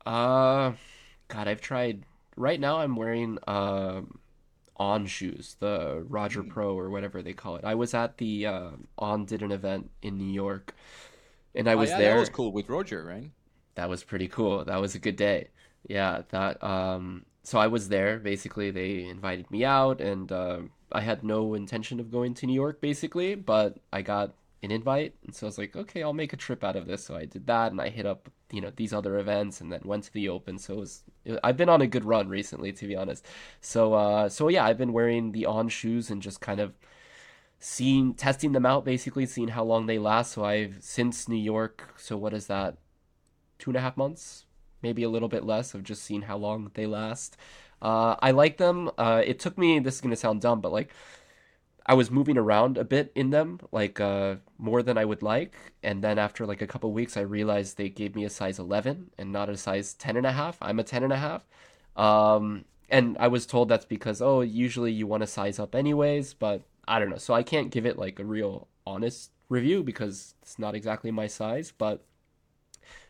Uh, 0.06 0.74
God, 1.28 1.48
I've 1.48 1.62
tried. 1.62 2.06
Right 2.36 2.60
now, 2.60 2.78
I'm 2.80 2.96
wearing 2.96 3.38
um 3.48 4.20
On 4.82 5.06
shoes, 5.06 5.58
the 5.60 6.04
Roger 6.10 6.44
Pro 6.44 6.78
or 6.78 6.90
whatever 6.90 7.22
they 7.22 7.34
call 7.34 7.56
it. 7.58 7.66
I 7.66 7.76
was 7.76 7.94
at 7.94 8.18
the 8.18 8.48
uh, 8.48 8.72
On 8.98 9.26
did 9.26 9.42
an 9.44 9.52
event 9.52 9.92
in 10.02 10.18
New 10.18 10.34
York, 10.34 10.76
and 11.56 11.70
I 11.70 11.76
Oh 11.76 11.82
was 11.82 11.90
yeah, 11.90 12.02
there. 12.02 12.16
that 12.16 12.16
was 12.18 12.30
cool 12.30 12.52
with 12.54 12.70
Roger, 12.70 13.04
right? 13.04 13.32
That 13.76 13.90
was 13.90 14.04
pretty 14.04 14.28
cool. 14.28 14.66
That 14.66 14.82
was 14.82 14.96
a 14.96 15.00
good 15.00 15.16
day. 15.16 15.50
Yeah, 15.88 16.24
that 16.30 16.62
um 16.64 17.26
so 17.44 17.60
I 17.60 17.68
was 17.68 17.90
there 17.90 18.20
basically. 18.20 18.72
They 18.72 19.06
invited 19.08 19.50
me 19.52 19.64
out 19.66 20.02
and 20.02 20.32
um 20.32 20.72
I 20.92 21.02
had 21.02 21.24
no 21.24 21.54
intention 21.54 22.00
of 22.00 22.12
going 22.12 22.34
to 22.36 22.46
New 22.46 22.54
York 22.54 22.82
basically, 22.82 23.36
but 23.36 23.80
I 23.94 24.02
got 24.02 24.36
an 24.64 24.72
invite 24.72 25.16
and 25.26 25.34
so 25.36 25.48
I 25.48 25.50
was 25.50 25.58
like, 25.58 25.76
okay, 25.76 26.04
I'll 26.04 26.14
make 26.14 26.34
a 26.34 26.38
trip 26.38 26.64
out 26.64 26.76
of 26.76 26.86
this. 26.88 27.04
So 27.06 27.16
I 27.16 27.26
did 27.26 27.48
that 27.48 27.72
and 27.72 27.82
I 27.82 27.90
hit 27.90 28.06
up, 28.06 28.30
you 28.52 28.62
know, 28.62 28.72
these 28.76 28.94
other 28.94 29.18
events 29.18 29.62
and 29.62 29.72
then 29.72 29.82
went 29.84 30.04
to 30.06 30.14
the 30.14 30.30
Open. 30.30 30.58
So 30.58 30.74
it 30.74 30.80
was 30.80 31.04
I've 31.44 31.58
been 31.58 31.70
on 31.70 31.82
a 31.82 31.88
good 31.88 32.06
run 32.06 32.30
recently 32.30 32.72
to 32.74 32.88
be 32.88 32.96
honest. 32.96 33.26
So 33.62 33.94
uh 33.94 34.30
so 34.30 34.48
yeah, 34.50 34.66
I've 34.66 34.78
been 34.78 34.94
wearing 34.94 35.32
the 35.32 35.46
on 35.46 35.70
shoes 35.70 36.10
and 36.12 36.22
just 36.22 36.42
kind 36.42 36.60
of 36.60 36.74
seeing 37.60 38.14
testing 38.14 38.52
them 38.52 38.66
out 38.66 38.86
basically, 38.86 39.26
seeing 39.26 39.50
how 39.50 39.64
long 39.64 39.86
they 39.86 40.00
last. 40.00 40.34
So 40.34 40.44
I've 40.44 40.78
since 40.82 41.28
New 41.30 41.36
York, 41.36 41.94
so 41.98 42.18
what 42.18 42.34
is 42.34 42.48
that? 42.48 42.78
two 43.62 43.70
and 43.70 43.78
a 43.78 43.82
half 43.82 43.96
months, 43.96 44.46
maybe 44.82 45.04
a 45.04 45.10
little 45.10 45.30
bit 45.30 45.46
less 45.46 45.74
of 45.74 45.84
just 45.84 46.04
seeing 46.04 46.24
how 46.24 46.36
long 46.36 46.72
they 46.74 46.88
last. 46.88 47.38
Uh, 47.82 48.16
I 48.20 48.32
like 48.32 48.58
them. 48.58 48.90
Uh, 48.98 49.22
it 49.24 49.40
took 49.40 49.58
me, 49.58 49.80
this 49.80 49.96
is 49.96 50.02
gonna 50.02 50.16
sound 50.16 50.42
dumb, 50.42 50.60
but 50.62 50.72
like 50.72 50.92
I 51.86 51.94
was 51.96 52.12
moving 52.12 52.38
around 52.38 52.78
a 52.78 52.84
bit 52.84 53.12
in 53.16 53.32
them, 53.32 53.60
like 53.72 54.00
uh, 54.00 54.36
more 54.58 54.84
than 54.84 54.98
I 54.98 55.06
would 55.06 55.24
like. 55.24 55.56
And 55.82 56.04
then 56.04 56.20
after 56.20 56.46
like 56.46 56.62
a 56.62 56.68
couple 56.68 56.92
weeks, 56.92 57.18
I 57.18 57.22
realized 57.22 57.78
they 57.78 57.90
gave 57.90 58.16
me 58.16 58.24
a 58.24 58.30
size 58.30 58.60
11 58.60 59.12
and 59.18 59.32
not 59.32 59.50
a 59.50 59.58
size 59.58 59.94
10 59.96 60.18
and 60.18 60.26
a 60.26 60.32
half. 60.32 60.58
I'm 60.62 60.80
a 60.80 60.84
10 60.84 61.04
and 61.04 61.14
a 61.14 61.18
half. 61.18 61.46
Um, 61.96 62.66
and 62.90 63.18
I 63.20 63.28
was 63.28 63.46
told 63.46 63.70
that's 63.70 63.86
because, 63.86 64.22
oh, 64.22 64.42
usually 64.42 64.92
you 64.92 65.08
want 65.08 65.22
to 65.22 65.28
size 65.28 65.60
up 65.60 65.74
anyways, 65.74 66.34
but 66.34 66.62
I 66.88 67.00
don't 67.00 67.10
know. 67.10 67.18
So 67.18 67.34
I 67.34 67.44
can't 67.44 67.72
give 67.72 67.86
it 67.86 67.98
like 67.98 68.20
a 68.20 68.26
real 68.26 68.68
honest 68.86 69.32
review 69.50 69.84
because 69.84 70.36
it's 70.42 70.60
not 70.60 70.76
exactly 70.76 71.10
my 71.10 71.28
size, 71.28 71.74
but 71.76 72.04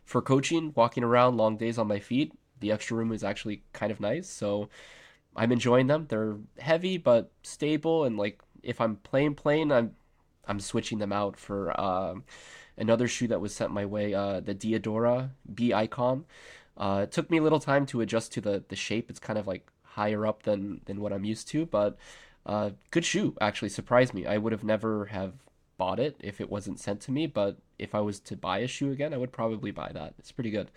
for 0.06 0.22
coaching, 0.22 0.72
walking 0.76 1.04
around 1.04 1.38
long 1.38 1.58
days 1.58 1.78
on 1.78 1.88
my 1.88 2.00
feet, 2.00 2.34
the 2.60 2.72
extra 2.72 2.96
room 2.96 3.12
is 3.12 3.24
actually 3.24 3.64
kind 3.74 3.92
of 3.92 4.00
nice. 4.00 4.30
So 4.30 4.70
I'm 5.36 5.52
enjoying 5.52 5.88
them. 5.88 6.06
They're 6.10 6.38
heavy 6.60 6.98
but 6.98 7.32
stable, 7.44 8.04
and 8.04 8.18
like 8.18 8.42
if 8.64 8.82
I'm 8.82 8.98
playing 8.98 9.36
plane, 9.36 9.72
I'm 9.72 9.96
I'm 10.48 10.60
switching 10.60 11.00
them 11.00 11.14
out 11.14 11.38
for 11.38 11.80
um, 11.80 12.24
another 12.78 13.08
shoe 13.08 13.28
that 13.28 13.42
was 13.42 13.54
sent 13.54 13.72
my 13.72 13.86
way, 13.86 14.14
uh, 14.14 14.40
the 14.40 14.56
Diadora 14.56 15.32
B 15.54 15.74
Icon. 15.74 16.26
Uh, 16.78 17.02
it 17.04 17.12
took 17.12 17.30
me 17.30 17.38
a 17.38 17.42
little 17.44 17.60
time 17.60 17.86
to 17.88 18.02
adjust 18.02 18.34
to 18.34 18.42
the 18.42 18.64
the 18.68 18.76
shape. 18.76 19.10
It's 19.10 19.20
kind 19.20 19.40
of 19.40 19.48
like 19.48 19.68
higher 19.84 20.26
up 20.26 20.44
than 20.44 20.82
than 20.86 21.02
what 21.02 21.14
I'm 21.14 21.26
used 21.26 21.48
to, 21.50 21.66
but 21.66 21.98
uh, 22.46 22.72
good 22.90 23.06
shoe 23.06 23.36
actually 23.42 23.70
surprised 23.70 24.14
me. 24.14 24.26
I 24.26 24.38
would 24.38 24.52
have 24.52 24.64
never 24.64 25.06
have 25.06 25.34
bought 25.78 26.00
it 26.00 26.16
if 26.20 26.42
it 26.42 26.50
wasn't 26.50 26.80
sent 26.80 27.02
to 27.02 27.12
me, 27.12 27.28
but 27.28 27.58
if 27.80 27.96
I 27.96 28.02
was 28.02 28.20
to 28.22 28.36
buy 28.36 28.60
a 28.60 28.68
shoe 28.68 28.92
again, 28.92 29.14
I 29.14 29.18
would 29.18 29.32
probably 29.32 29.72
buy 29.72 29.92
that. 29.94 30.14
It's 30.20 30.32
pretty 30.32 30.52
good. 30.52 30.72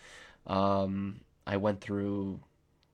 Um, 0.47 1.21
I 1.47 1.57
went 1.57 1.81
through 1.81 2.41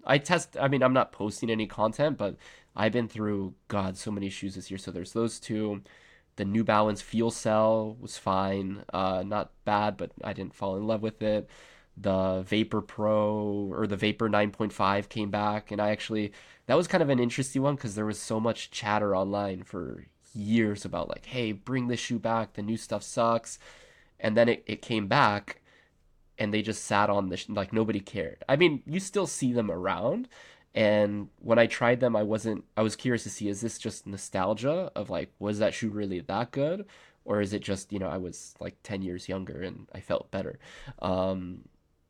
I 0.05 0.19
test 0.19 0.57
I 0.61 0.69
mean 0.69 0.83
I'm 0.83 0.93
not 0.93 1.13
posting 1.13 1.51
any 1.51 1.67
content, 1.67 2.19
but 2.19 2.37
I've 2.77 2.93
been 2.93 3.09
through 3.09 3.55
god 3.69 3.97
so 3.97 4.11
many 4.11 4.29
shoes 4.29 4.55
this 4.55 4.71
year. 4.71 4.79
So 4.79 4.91
there's 4.91 5.13
those 5.13 5.41
two. 5.41 5.83
The 6.37 6.45
New 6.45 6.65
Balance 6.65 7.03
Fuel 7.03 7.31
Cell 7.31 7.97
was 8.01 8.19
fine. 8.19 8.85
Uh 8.93 9.23
not 9.27 9.53
bad, 9.65 9.97
but 9.97 10.13
I 10.25 10.33
didn't 10.33 10.55
fall 10.55 10.77
in 10.77 10.87
love 10.87 11.03
with 11.03 11.23
it. 11.23 11.49
The 11.97 12.43
Vapor 12.47 12.81
Pro 12.83 13.71
or 13.73 13.87
the 13.87 13.97
Vapor 13.97 14.29
9.5 14.29 15.09
came 15.09 15.31
back 15.31 15.71
and 15.71 15.81
I 15.81 15.91
actually 15.91 16.33
that 16.67 16.77
was 16.77 16.87
kind 16.89 17.03
of 17.03 17.11
an 17.11 17.19
interesting 17.19 17.63
one 17.63 17.75
because 17.75 17.95
there 17.95 18.07
was 18.07 18.21
so 18.21 18.39
much 18.41 18.71
chatter 18.71 19.15
online 19.17 19.65
for 19.65 20.07
years 20.35 20.85
about 20.85 21.09
like, 21.09 21.27
hey, 21.27 21.53
bring 21.53 21.89
this 21.89 22.01
shoe 22.01 22.19
back, 22.19 22.55
the 22.55 22.63
new 22.63 22.77
stuff 22.77 23.03
sucks. 23.03 23.59
And 24.19 24.37
then 24.37 24.49
it, 24.49 24.63
it 24.67 24.83
came 24.83 25.09
back 25.09 25.61
and 26.39 26.53
they 26.53 26.63
just 26.63 26.85
sat 26.85 27.11
on 27.11 27.29
the 27.29 27.37
sh- 27.37 27.49
like 27.49 27.73
nobody 27.73 28.01
cared. 28.01 28.43
I 28.49 28.57
mean, 28.57 28.83
you 28.87 29.01
still 29.01 29.27
see 29.27 29.53
them 29.53 29.71
around, 29.71 30.29
and 30.75 31.29
when 31.41 31.59
I 31.59 31.67
tried 31.67 32.01
them, 32.01 32.15
I 32.15 32.23
wasn't. 32.23 32.65
I 32.77 32.83
was 32.83 32.97
curious 32.97 33.25
to 33.25 33.31
see 33.31 33.49
is 33.49 33.61
this 33.61 33.79
just 33.79 34.07
nostalgia 34.07 34.91
of 34.95 35.11
like 35.11 35.33
was 35.39 35.59
that 35.59 35.75
shoe 35.75 35.91
really 35.91 36.21
that 36.21 36.53
good, 36.53 36.87
or 37.25 37.41
is 37.41 37.53
it 37.53 37.63
just 37.63 37.93
you 37.93 37.99
know 37.99 38.09
I 38.09 38.19
was 38.19 38.55
like 38.61 38.77
ten 38.83 39.03
years 39.03 39.29
younger 39.29 39.63
and 39.63 39.89
I 39.93 40.01
felt 40.01 40.31
better. 40.31 40.59
Um, 41.01 41.63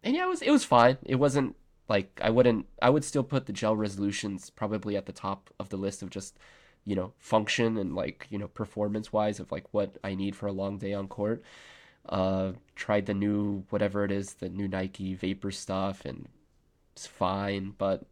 and 0.03 0.15
yeah, 0.15 0.25
it 0.25 0.29
was 0.29 0.43
it 0.43 0.51
was 0.51 0.65
fine. 0.65 0.99
It 1.05 1.17
wasn't 1.17 1.57
like 1.89 2.21
I 2.23 2.31
wouldn't. 2.31 2.67
I 2.83 2.91
would 2.91 3.05
still 3.05 3.25
put 3.25 3.47
the 3.47 3.53
gel 3.53 3.77
resolutions 3.77 4.51
probably 4.51 4.97
at 4.97 5.07
the 5.07 5.13
top 5.13 5.51
of 5.59 5.71
the 5.71 5.79
list 5.79 6.03
of 6.03 6.11
just 6.11 6.39
you 6.85 6.95
know 6.95 7.13
function 7.19 7.79
and 7.79 7.95
like 7.95 8.27
you 8.31 8.39
know 8.39 8.49
performance 8.49 9.13
wise 9.13 9.41
of 9.41 9.53
like 9.53 9.65
what 9.73 9.97
I 10.05 10.15
need 10.15 10.37
for 10.37 10.47
a 10.47 10.53
long 10.53 10.79
day 10.79 10.95
on 10.95 11.09
court 11.09 11.43
uh 12.09 12.53
tried 12.75 13.07
the 13.07 13.15
new 13.15 13.65
whatever 13.71 14.05
it 14.05 14.11
is 14.11 14.35
the 14.35 14.49
new 14.49 14.67
Nike 14.67 15.15
Vapor 15.15 15.51
stuff 15.51 16.05
and 16.05 16.29
it's 16.93 17.07
fine 17.07 17.75
but 17.77 18.05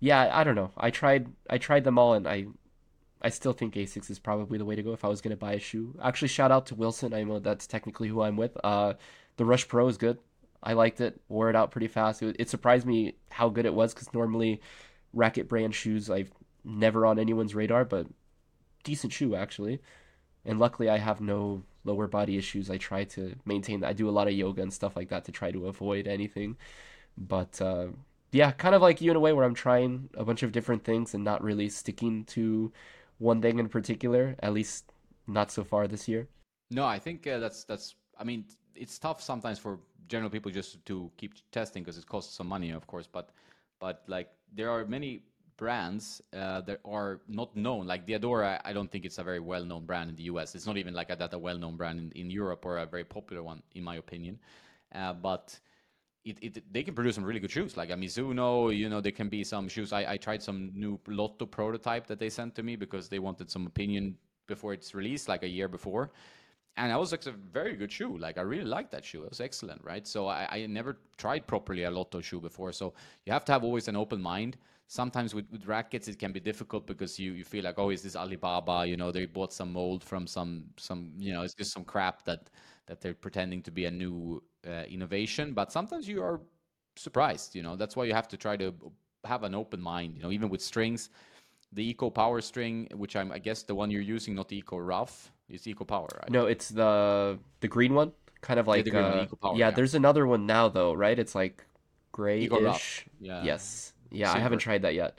yeah 0.00 0.30
I 0.32 0.44
don't 0.44 0.54
know. 0.54 0.70
I 0.76 0.90
tried 0.90 1.28
I 1.48 1.58
tried 1.58 1.84
them 1.84 1.98
all 1.98 2.14
and 2.14 2.26
I 2.26 2.46
I 3.22 3.30
still 3.30 3.52
think 3.52 3.74
Asics 3.74 4.10
is 4.10 4.18
probably 4.18 4.58
the 4.58 4.64
way 4.64 4.76
to 4.76 4.82
go 4.82 4.92
if 4.92 5.04
I 5.04 5.08
was 5.08 5.20
going 5.20 5.30
to 5.30 5.36
buy 5.36 5.54
a 5.54 5.58
shoe. 5.58 5.98
Actually 6.02 6.28
shout 6.28 6.52
out 6.52 6.66
to 6.66 6.74
Wilson. 6.74 7.14
I 7.14 7.22
know 7.22 7.38
that's 7.38 7.66
technically 7.66 8.08
who 8.08 8.22
I'm 8.22 8.36
with. 8.36 8.56
Uh 8.62 8.94
the 9.36 9.44
Rush 9.44 9.66
Pro 9.66 9.88
is 9.88 9.96
good. 9.98 10.18
I 10.62 10.72
liked 10.74 11.00
it. 11.00 11.20
Wore 11.28 11.50
it 11.50 11.56
out 11.56 11.70
pretty 11.70 11.88
fast. 11.88 12.22
It, 12.22 12.36
it 12.38 12.50
surprised 12.50 12.86
me 12.86 13.16
how 13.30 13.48
good 13.48 13.66
it 13.66 13.74
was 13.74 13.92
because 13.92 14.12
normally 14.14 14.60
racket 15.12 15.48
brand 15.48 15.74
shoes 15.74 16.10
I've 16.10 16.32
never 16.64 17.06
on 17.06 17.18
anyone's 17.18 17.54
radar 17.54 17.84
but 17.84 18.06
decent 18.84 19.12
shoe 19.12 19.34
actually. 19.34 19.80
And 20.44 20.58
luckily 20.58 20.88
I 20.88 20.98
have 20.98 21.20
no 21.20 21.62
lower 21.84 22.06
body 22.06 22.36
issues. 22.36 22.70
I 22.70 22.78
try 22.78 23.04
to 23.04 23.34
maintain. 23.44 23.84
I 23.84 23.92
do 23.92 24.08
a 24.08 24.12
lot 24.12 24.28
of 24.28 24.34
yoga 24.34 24.62
and 24.62 24.72
stuff 24.72 24.96
like 24.96 25.08
that 25.10 25.24
to 25.26 25.32
try 25.32 25.50
to 25.50 25.66
avoid 25.66 26.06
anything. 26.06 26.56
But 27.16 27.60
uh, 27.60 27.88
yeah, 28.34 28.50
kind 28.50 28.74
of 28.74 28.82
like 28.82 29.00
you 29.00 29.10
in 29.10 29.16
a 29.16 29.20
way 29.20 29.32
where 29.32 29.44
I'm 29.44 29.54
trying 29.54 30.10
a 30.14 30.24
bunch 30.24 30.42
of 30.42 30.50
different 30.50 30.82
things 30.82 31.14
and 31.14 31.22
not 31.22 31.42
really 31.42 31.68
sticking 31.68 32.24
to 32.26 32.72
one 33.18 33.40
thing 33.40 33.60
in 33.60 33.68
particular, 33.68 34.34
at 34.40 34.52
least 34.52 34.92
not 35.28 35.52
so 35.52 35.62
far 35.62 35.86
this 35.86 36.08
year. 36.08 36.26
No, 36.70 36.84
I 36.84 36.98
think 36.98 37.26
uh, 37.26 37.38
that's 37.38 37.62
that's. 37.64 37.94
I 38.18 38.24
mean, 38.24 38.44
it's 38.74 38.98
tough 38.98 39.22
sometimes 39.22 39.58
for 39.60 39.78
general 40.08 40.30
people 40.30 40.50
just 40.50 40.84
to 40.86 41.10
keep 41.16 41.34
testing 41.52 41.84
because 41.84 41.96
it 41.96 42.06
costs 42.06 42.36
some 42.36 42.48
money, 42.48 42.70
of 42.70 42.86
course. 42.88 43.06
But 43.06 43.30
but 43.78 44.02
like 44.08 44.30
there 44.52 44.68
are 44.68 44.84
many 44.84 45.22
brands 45.56 46.20
uh, 46.36 46.60
that 46.62 46.80
are 46.84 47.20
not 47.28 47.54
known. 47.54 47.86
Like 47.86 48.04
Diadora, 48.04 48.60
I 48.64 48.72
don't 48.72 48.90
think 48.90 49.04
it's 49.04 49.18
a 49.18 49.22
very 49.22 49.38
well-known 49.38 49.86
brand 49.86 50.10
in 50.10 50.16
the 50.16 50.24
US. 50.24 50.56
It's 50.56 50.66
not 50.66 50.76
even 50.76 50.92
like 50.94 51.10
a, 51.10 51.16
that 51.16 51.32
a 51.32 51.38
well-known 51.38 51.76
brand 51.76 52.00
in, 52.00 52.10
in 52.22 52.30
Europe 52.30 52.66
or 52.66 52.78
a 52.78 52.86
very 52.86 53.04
popular 53.04 53.44
one, 53.44 53.62
in 53.76 53.84
my 53.84 53.96
opinion. 53.96 54.40
Uh, 54.92 55.12
but 55.12 55.56
it, 56.24 56.38
it 56.40 56.72
they 56.72 56.82
can 56.82 56.94
produce 56.94 57.14
some 57.14 57.24
really 57.24 57.40
good 57.40 57.50
shoes, 57.50 57.76
like 57.76 57.90
a 57.90 57.94
Mizuno. 57.94 58.74
You 58.76 58.88
know, 58.88 59.00
there 59.00 59.12
can 59.12 59.28
be 59.28 59.44
some 59.44 59.68
shoes. 59.68 59.92
I, 59.92 60.12
I 60.12 60.16
tried 60.16 60.42
some 60.42 60.70
new 60.74 60.98
Lotto 61.06 61.46
prototype 61.46 62.06
that 62.06 62.18
they 62.18 62.30
sent 62.30 62.54
to 62.56 62.62
me 62.62 62.76
because 62.76 63.08
they 63.08 63.18
wanted 63.18 63.50
some 63.50 63.66
opinion 63.66 64.16
before 64.46 64.72
it's 64.72 64.94
released, 64.94 65.28
like 65.28 65.42
a 65.42 65.48
year 65.48 65.68
before. 65.68 66.10
And 66.76 66.90
that 66.90 66.98
was 66.98 67.12
like 67.12 67.24
a 67.26 67.30
very 67.30 67.76
good 67.76 67.92
shoe. 67.92 68.16
Like 68.18 68.36
I 68.36 68.40
really 68.40 68.64
liked 68.64 68.90
that 68.92 69.04
shoe. 69.04 69.22
It 69.22 69.30
was 69.30 69.40
excellent, 69.40 69.82
right? 69.84 70.06
So 70.06 70.26
I, 70.26 70.48
I 70.50 70.66
never 70.66 70.98
tried 71.18 71.46
properly 71.46 71.84
a 71.84 71.90
Lotto 71.90 72.20
shoe 72.20 72.40
before. 72.40 72.72
So 72.72 72.94
you 73.26 73.32
have 73.32 73.44
to 73.44 73.52
have 73.52 73.62
always 73.62 73.86
an 73.86 73.96
open 73.96 74.20
mind 74.20 74.56
sometimes 74.86 75.34
with, 75.34 75.50
with 75.50 75.66
rackets 75.66 76.08
it 76.08 76.18
can 76.18 76.30
be 76.30 76.40
difficult 76.40 76.86
because 76.86 77.18
you, 77.18 77.32
you 77.32 77.42
feel 77.42 77.64
like 77.64 77.78
oh 77.78 77.88
is 77.88 78.02
this 78.02 78.16
alibaba 78.16 78.84
you 78.86 78.98
know 78.98 79.10
they 79.10 79.24
bought 79.24 79.50
some 79.50 79.72
mold 79.72 80.04
from 80.04 80.26
some 80.26 80.64
some 80.76 81.10
you 81.16 81.32
know 81.32 81.42
it's 81.42 81.54
just 81.54 81.72
some 81.72 81.84
crap 81.84 82.22
that 82.24 82.50
that 82.86 83.00
they're 83.00 83.14
pretending 83.14 83.62
to 83.62 83.70
be 83.70 83.86
a 83.86 83.90
new 83.90 84.42
uh, 84.66 84.84
innovation 84.88 85.52
but 85.52 85.72
sometimes 85.72 86.08
you 86.08 86.22
are 86.22 86.40
surprised 86.96 87.54
you 87.54 87.62
know 87.62 87.76
that's 87.76 87.96
why 87.96 88.04
you 88.04 88.14
have 88.14 88.28
to 88.28 88.36
try 88.36 88.56
to 88.56 88.72
have 89.24 89.42
an 89.42 89.54
open 89.54 89.80
mind 89.80 90.14
you 90.16 90.22
know 90.22 90.30
even 90.30 90.48
with 90.48 90.62
strings 90.62 91.10
the 91.72 91.82
eco 91.82 92.10
power 92.10 92.40
string 92.40 92.86
which 92.94 93.16
i'm 93.16 93.32
i 93.32 93.38
guess 93.38 93.62
the 93.62 93.74
one 93.74 93.90
you're 93.90 94.02
using 94.02 94.34
not 94.34 94.48
the 94.48 94.58
eco 94.58 94.76
rough 94.76 95.32
is 95.48 95.66
eco 95.66 95.84
power 95.84 96.08
right 96.20 96.30
No, 96.30 96.46
it's 96.46 96.68
the 96.68 97.38
the 97.60 97.68
green 97.68 97.94
one, 97.94 98.12
kind 98.40 98.58
of 98.58 98.66
Yeah, 98.66 98.70
like 98.70 98.84
the 98.84 98.90
green 98.90 99.04
one, 99.04 99.18
uh, 99.18 99.22
Eco 99.24 99.36
Power, 99.36 99.58
yeah. 99.58 99.68
yeah. 99.68 99.70
There's 99.70 99.94
another 99.94 100.26
one 100.26 100.46
now 100.46 100.68
though, 100.68 100.92
right? 100.94 101.18
It's 101.18 101.34
like 101.34 101.64
grayish. 102.12 103.06
yeah 103.20 103.44
Yes. 103.44 103.92
Yeah, 104.10 104.32
I 104.32 104.38
haven't 104.38 104.60
tried 104.60 104.82
that 104.82 104.94
yet. 104.94 105.18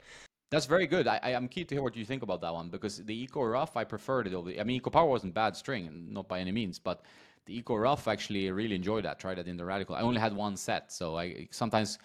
That's 0.50 0.66
very 0.66 0.86
good. 0.86 1.06
I, 1.06 1.20
I 1.22 1.30
am 1.30 1.48
keen 1.48 1.66
to 1.66 1.74
hear 1.74 1.82
what 1.82 1.96
you 1.96 2.04
think 2.04 2.22
about 2.22 2.40
that 2.40 2.54
one 2.54 2.70
because 2.70 3.04
the 3.04 3.14
Eco 3.14 3.42
Rough 3.42 3.76
I 3.76 3.84
preferred 3.84 4.26
it 4.26 4.32
over. 4.32 4.50
I 4.58 4.64
mean, 4.64 4.76
Eco 4.76 4.90
Power 4.90 5.06
wasn't 5.06 5.34
bad 5.34 5.54
string, 5.56 6.06
not 6.10 6.28
by 6.28 6.40
any 6.40 6.52
means, 6.52 6.78
but 6.78 7.02
the 7.46 7.56
Eco 7.58 7.76
Rough 7.76 8.08
actually 8.08 8.50
really 8.50 8.74
enjoyed 8.74 9.04
that. 9.04 9.18
Tried 9.18 9.38
that 9.38 9.48
in 9.48 9.56
the 9.56 9.64
Radical. 9.64 9.94
I 9.94 10.02
only 10.02 10.20
had 10.20 10.34
one 10.34 10.56
set, 10.56 10.92
so 10.92 11.16
I 11.16 11.48
sometimes 11.50 11.98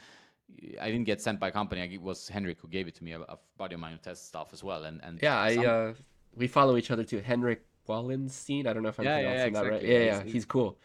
I 0.80 0.88
didn't 0.92 1.06
get 1.06 1.22
sent 1.22 1.40
by 1.40 1.50
company. 1.52 1.82
I, 1.82 1.86
it 1.86 2.02
was 2.02 2.28
Henrik 2.28 2.60
who 2.62 2.68
gave 2.68 2.88
it 2.88 2.96
to 2.96 3.04
me, 3.04 3.14
a, 3.14 3.22
a 3.22 3.38
buddy 3.58 3.76
of 3.76 3.80
mine 3.82 3.94
who 3.94 3.98
tests 4.00 4.28
stuff 4.28 4.50
as 4.54 4.64
well. 4.64 4.84
And 4.86 5.02
and 5.04 5.20
Yeah, 5.22 5.38
I 5.40 5.56
uh 5.66 5.94
we 6.36 6.48
follow 6.48 6.78
each 6.78 6.92
other 6.92 7.04
too. 7.04 7.20
Henrik 7.20 7.62
Wallenstein. 7.88 8.68
I 8.68 8.74
don't 8.74 8.84
know 8.84 8.90
if 8.90 9.00
I'm 9.00 9.06
Yeah, 9.06 9.20
yeah, 9.20 9.22
yeah, 9.22 9.50
pronouncing 9.50 9.54
that 9.54 9.72
right. 9.72 9.84
Yeah, 9.84 10.00
Yeah, 10.00 10.24
he's, 10.24 10.34
he's- 10.34 10.46
cool. 10.46 10.78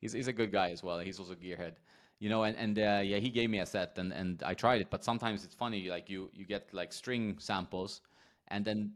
he's, 0.00 0.12
he's 0.12 0.28
a 0.28 0.32
good 0.32 0.52
guy 0.52 0.70
as 0.70 0.82
well. 0.82 0.98
He's 1.00 1.18
also 1.18 1.34
gearhead, 1.34 1.74
you 2.18 2.28
know. 2.28 2.44
And 2.44 2.56
and 2.56 2.78
uh, 2.78 3.00
yeah, 3.04 3.18
he 3.18 3.30
gave 3.30 3.50
me 3.50 3.58
a 3.60 3.66
set, 3.66 3.98
and 3.98 4.12
and 4.12 4.42
I 4.42 4.54
tried 4.54 4.80
it. 4.80 4.88
But 4.90 5.04
sometimes 5.04 5.44
it's 5.44 5.54
funny, 5.54 5.88
like 5.88 6.08
you 6.08 6.30
you 6.32 6.44
get 6.46 6.72
like 6.72 6.92
string 6.92 7.36
samples, 7.38 8.00
and 8.48 8.64
then 8.64 8.92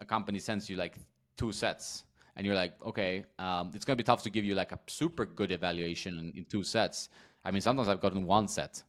a 0.00 0.04
company 0.04 0.38
sends 0.38 0.68
you 0.70 0.76
like 0.76 0.98
two 1.36 1.52
sets, 1.52 2.04
and 2.40 2.46
you're 2.46 2.56
like, 2.56 2.72
okay, 2.86 3.22
um, 3.38 3.70
it's 3.74 3.84
gonna 3.84 3.98
be 3.98 4.02
tough 4.02 4.22
to 4.22 4.30
give 4.30 4.46
you 4.46 4.54
like 4.54 4.72
a 4.72 4.78
super 4.86 5.26
good 5.26 5.52
evaluation 5.52 6.18
in, 6.18 6.32
in 6.34 6.46
two 6.46 6.62
sets. 6.62 7.10
I 7.44 7.50
mean, 7.50 7.60
sometimes 7.60 7.86
I've 7.86 8.00
gotten 8.00 8.24
one 8.24 8.48
set. 8.48 8.82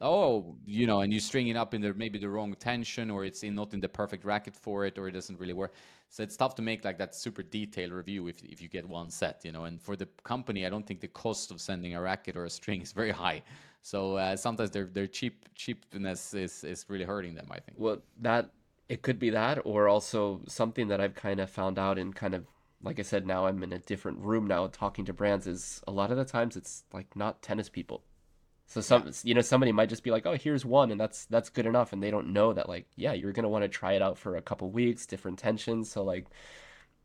Oh, 0.00 0.54
you 0.64 0.86
know, 0.86 1.00
and 1.00 1.12
you 1.12 1.18
string 1.18 1.48
it 1.48 1.56
up 1.56 1.74
in 1.74 1.80
the 1.80 1.92
maybe 1.94 2.20
the 2.20 2.28
wrong 2.28 2.54
tension, 2.54 3.10
or 3.10 3.24
it's 3.24 3.42
in, 3.42 3.56
not 3.56 3.74
in 3.74 3.80
the 3.80 3.88
perfect 3.88 4.24
racket 4.24 4.54
for 4.54 4.86
it, 4.86 4.98
or 4.98 5.08
it 5.08 5.12
doesn't 5.12 5.40
really 5.40 5.52
work. 5.52 5.74
So 6.10 6.22
it's 6.22 6.36
tough 6.36 6.54
to 6.54 6.62
make 6.62 6.84
like 6.84 6.96
that 6.98 7.12
super 7.16 7.42
detailed 7.42 7.90
review 7.90 8.28
if 8.28 8.40
if 8.44 8.62
you 8.62 8.68
get 8.68 8.88
one 8.88 9.10
set, 9.10 9.44
you 9.44 9.50
know. 9.50 9.64
And 9.64 9.82
for 9.82 9.96
the 9.96 10.06
company, 10.22 10.64
I 10.64 10.70
don't 10.70 10.86
think 10.86 11.00
the 11.00 11.08
cost 11.08 11.50
of 11.50 11.60
sending 11.60 11.96
a 11.96 12.00
racket 12.00 12.36
or 12.36 12.44
a 12.44 12.50
string 12.50 12.82
is 12.82 12.92
very 12.92 13.10
high. 13.10 13.42
So 13.82 14.14
uh, 14.14 14.36
sometimes 14.36 14.70
their 14.70 14.86
their 14.86 15.08
cheap 15.08 15.48
cheapness 15.56 16.34
is 16.34 16.62
is 16.62 16.86
really 16.88 17.04
hurting 17.04 17.34
them. 17.34 17.48
I 17.50 17.58
think. 17.58 17.78
Well, 17.78 17.98
that 18.20 18.50
it 18.88 19.02
could 19.02 19.18
be 19.18 19.30
that, 19.30 19.58
or 19.64 19.88
also 19.88 20.40
something 20.46 20.86
that 20.86 21.00
I've 21.00 21.16
kind 21.16 21.40
of 21.40 21.50
found 21.50 21.80
out 21.80 21.98
in 21.98 22.12
kind 22.12 22.34
of 22.34 22.46
like 22.82 22.98
I 22.98 23.02
said, 23.02 23.26
now 23.26 23.46
I'm 23.46 23.62
in 23.62 23.72
a 23.72 23.78
different 23.78 24.18
room 24.18 24.46
now 24.46 24.66
talking 24.66 25.04
to 25.06 25.12
brands. 25.12 25.46
Is 25.46 25.82
a 25.86 25.92
lot 25.92 26.10
of 26.10 26.16
the 26.16 26.24
times 26.24 26.56
it's 26.56 26.84
like 26.92 27.14
not 27.16 27.42
tennis 27.42 27.68
people. 27.68 28.02
So 28.66 28.80
some 28.80 29.04
yeah. 29.06 29.12
you 29.22 29.34
know 29.34 29.40
somebody 29.40 29.72
might 29.72 29.88
just 29.88 30.04
be 30.04 30.10
like, 30.10 30.26
oh, 30.26 30.36
here's 30.36 30.64
one, 30.64 30.90
and 30.90 31.00
that's 31.00 31.26
that's 31.26 31.50
good 31.50 31.66
enough, 31.66 31.92
and 31.92 32.02
they 32.02 32.10
don't 32.10 32.32
know 32.32 32.52
that 32.52 32.68
like 32.68 32.86
yeah, 32.96 33.12
you're 33.12 33.32
gonna 33.32 33.48
want 33.48 33.64
to 33.64 33.68
try 33.68 33.92
it 33.92 34.02
out 34.02 34.18
for 34.18 34.36
a 34.36 34.42
couple 34.42 34.70
weeks, 34.70 35.06
different 35.06 35.38
tensions. 35.38 35.90
So 35.90 36.02
like, 36.02 36.26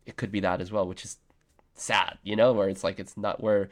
it 0.05 0.15
could 0.15 0.31
be 0.31 0.39
that 0.41 0.61
as 0.61 0.71
well, 0.71 0.87
which 0.87 1.05
is 1.05 1.17
sad, 1.75 2.17
you 2.23 2.35
know, 2.35 2.53
where 2.53 2.69
it's 2.69 2.83
like 2.83 2.99
it's 2.99 3.17
not 3.17 3.41
where 3.41 3.69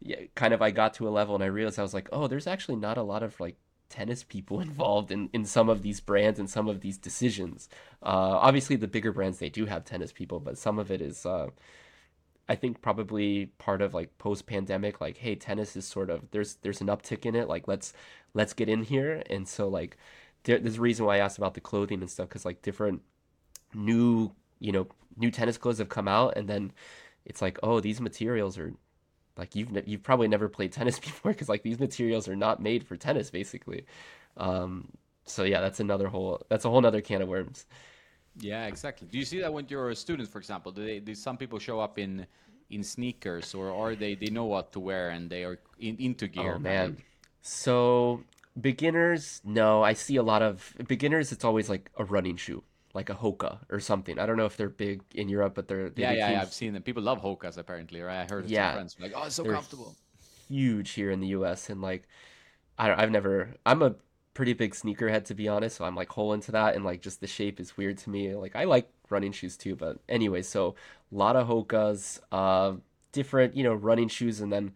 yeah, 0.00 0.20
kind 0.34 0.54
of 0.54 0.62
I 0.62 0.70
got 0.70 0.94
to 0.94 1.08
a 1.08 1.10
level 1.10 1.34
and 1.34 1.44
I 1.44 1.48
realized 1.48 1.78
I 1.78 1.82
was 1.82 1.94
like, 1.94 2.08
oh, 2.12 2.28
there's 2.28 2.46
actually 2.46 2.76
not 2.76 2.98
a 2.98 3.02
lot 3.02 3.22
of 3.22 3.38
like 3.40 3.56
tennis 3.88 4.22
people 4.24 4.60
involved 4.68 5.10
in, 5.10 5.30
in 5.32 5.44
some 5.44 5.68
of 5.68 5.82
these 5.82 6.00
brands 6.00 6.38
and 6.38 6.48
some 6.48 6.68
of 6.68 6.80
these 6.80 6.98
decisions. 6.98 7.68
Uh, 8.02 8.38
obviously, 8.40 8.76
the 8.76 8.88
bigger 8.88 9.12
brands 9.12 9.38
they 9.38 9.48
do 9.48 9.66
have 9.66 9.84
tennis 9.84 10.12
people, 10.12 10.40
but 10.40 10.58
some 10.58 10.78
of 10.78 10.90
it 10.90 11.00
is, 11.00 11.24
uh, 11.26 11.48
I 12.48 12.54
think, 12.54 12.80
probably 12.80 13.46
part 13.58 13.82
of 13.82 13.94
like 13.94 14.16
post 14.18 14.46
pandemic. 14.46 15.00
Like, 15.00 15.18
hey, 15.18 15.34
tennis 15.34 15.76
is 15.76 15.86
sort 15.86 16.10
of 16.10 16.30
there's 16.30 16.56
there's 16.56 16.80
an 16.80 16.88
uptick 16.88 17.26
in 17.26 17.34
it. 17.34 17.48
Like, 17.48 17.68
let's 17.68 17.92
let's 18.34 18.52
get 18.52 18.68
in 18.68 18.84
here. 18.84 19.22
And 19.28 19.46
so 19.46 19.68
like, 19.68 19.96
there, 20.44 20.58
there's 20.58 20.78
a 20.78 20.80
reason 20.80 21.06
why 21.06 21.16
I 21.16 21.18
asked 21.18 21.38
about 21.38 21.54
the 21.54 21.60
clothing 21.60 22.00
and 22.00 22.10
stuff 22.10 22.28
because 22.28 22.44
like 22.44 22.62
different 22.62 23.02
new 23.74 24.32
you 24.60 24.72
know 24.72 24.86
new 25.16 25.30
tennis 25.30 25.58
clothes 25.58 25.78
have 25.78 25.88
come 25.88 26.08
out, 26.08 26.36
and 26.36 26.48
then 26.48 26.72
it's 27.24 27.42
like, 27.42 27.58
oh, 27.62 27.80
these 27.80 28.00
materials 28.00 28.58
are 28.58 28.72
like 29.38 29.54
you've 29.54 29.70
ne- 29.72 29.84
you've 29.86 30.02
probably 30.02 30.28
never 30.28 30.48
played 30.48 30.72
tennis 30.78 30.98
before 30.98 31.32
because 31.32 31.48
like 31.48 31.62
these 31.62 31.78
materials 31.78 32.28
are 32.28 32.36
not 32.36 32.60
made 32.60 32.84
for 32.84 32.96
tennis 32.96 33.30
basically. 33.30 33.86
Um, 34.36 34.88
so 35.24 35.44
yeah, 35.44 35.60
that's 35.60 35.80
another 35.80 36.08
whole 36.08 36.42
that's 36.48 36.64
a 36.64 36.70
whole 36.70 36.84
other 36.84 37.00
can 37.00 37.22
of 37.22 37.28
worms. 37.28 37.66
Yeah, 38.40 38.66
exactly. 38.66 39.08
Do 39.10 39.18
you 39.18 39.24
see 39.24 39.40
that 39.40 39.52
when 39.52 39.66
you're 39.68 39.90
a 39.90 39.96
student, 39.96 40.28
for 40.28 40.38
example? 40.38 40.72
Do 40.72 40.84
they 40.84 41.00
do 41.00 41.14
some 41.14 41.36
people 41.36 41.58
show 41.58 41.80
up 41.80 41.98
in 41.98 42.26
in 42.70 42.82
sneakers 42.82 43.54
or 43.54 43.72
are 43.72 43.94
they 43.94 44.14
they 44.14 44.30
know 44.30 44.44
what 44.44 44.72
to 44.72 44.80
wear 44.80 45.10
and 45.10 45.30
they 45.30 45.44
are 45.44 45.58
in, 45.78 45.96
into 45.98 46.28
gear? 46.28 46.54
Oh 46.56 46.58
man. 46.58 46.98
So 47.40 48.24
beginners, 48.60 49.40
no, 49.44 49.82
I 49.82 49.92
see 49.92 50.16
a 50.16 50.22
lot 50.22 50.42
of 50.42 50.74
beginners. 50.86 51.32
It's 51.32 51.44
always 51.44 51.68
like 51.70 51.90
a 51.96 52.04
running 52.04 52.36
shoe 52.36 52.62
like 52.98 53.10
a 53.10 53.14
Hoka 53.14 53.58
or 53.70 53.78
something. 53.78 54.18
I 54.18 54.26
don't 54.26 54.36
know 54.36 54.46
if 54.52 54.56
they're 54.56 54.76
big 54.86 55.02
in 55.14 55.28
Europe, 55.28 55.54
but 55.54 55.68
they're 55.68 55.88
they 55.88 56.02
yeah, 56.02 56.12
yeah, 56.12 56.30
yeah, 56.32 56.42
I've 56.42 56.52
seen 56.52 56.72
them. 56.72 56.82
People 56.82 57.04
love 57.04 57.22
Hokas 57.22 57.56
apparently, 57.56 58.00
right? 58.02 58.22
I 58.22 58.26
heard 58.32 58.44
it 58.46 58.50
yeah, 58.50 58.72
friends 58.72 58.96
like, 58.98 59.12
oh, 59.14 59.24
it's 59.26 59.36
so 59.36 59.44
comfortable. 59.44 59.94
Huge 60.48 60.90
here 60.90 61.10
in 61.12 61.20
the 61.20 61.28
U.S. 61.38 61.70
and 61.70 61.80
like, 61.80 62.08
I 62.76 62.88
don't, 62.88 62.98
I've 62.98 63.12
never. 63.12 63.54
I'm 63.64 63.82
a 63.82 63.94
pretty 64.34 64.52
big 64.52 64.74
sneakerhead 64.74 65.24
to 65.26 65.34
be 65.34 65.46
honest, 65.46 65.76
so 65.76 65.84
I'm 65.84 65.94
like 65.94 66.10
whole 66.10 66.32
into 66.32 66.50
that, 66.52 66.74
and 66.74 66.84
like 66.84 67.00
just 67.00 67.20
the 67.20 67.28
shape 67.28 67.60
is 67.60 67.76
weird 67.76 67.98
to 67.98 68.10
me. 68.10 68.34
Like 68.34 68.56
I 68.56 68.64
like 68.64 68.90
running 69.10 69.30
shoes 69.30 69.56
too, 69.56 69.76
but 69.76 69.98
anyway, 70.08 70.42
so 70.42 70.74
a 71.12 71.14
lot 71.14 71.36
of 71.36 71.46
Hokas, 71.46 72.18
uh, 72.32 72.72
different 73.12 73.54
you 73.54 73.62
know 73.62 73.74
running 73.74 74.08
shoes, 74.08 74.40
and 74.40 74.52
then 74.52 74.72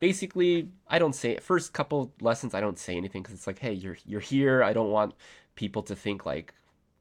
basically 0.00 0.70
I 0.88 0.98
don't 0.98 1.14
say 1.14 1.36
first 1.38 1.74
couple 1.74 2.12
lessons 2.22 2.54
I 2.54 2.60
don't 2.60 2.78
say 2.78 2.96
anything 2.96 3.22
because 3.22 3.34
it's 3.34 3.46
like 3.46 3.58
hey 3.58 3.72
you're 3.72 3.96
you're 4.04 4.20
here 4.20 4.62
I 4.62 4.72
don't 4.74 4.90
want 4.90 5.14
people 5.54 5.82
to 5.84 5.96
think 5.96 6.26
like 6.26 6.52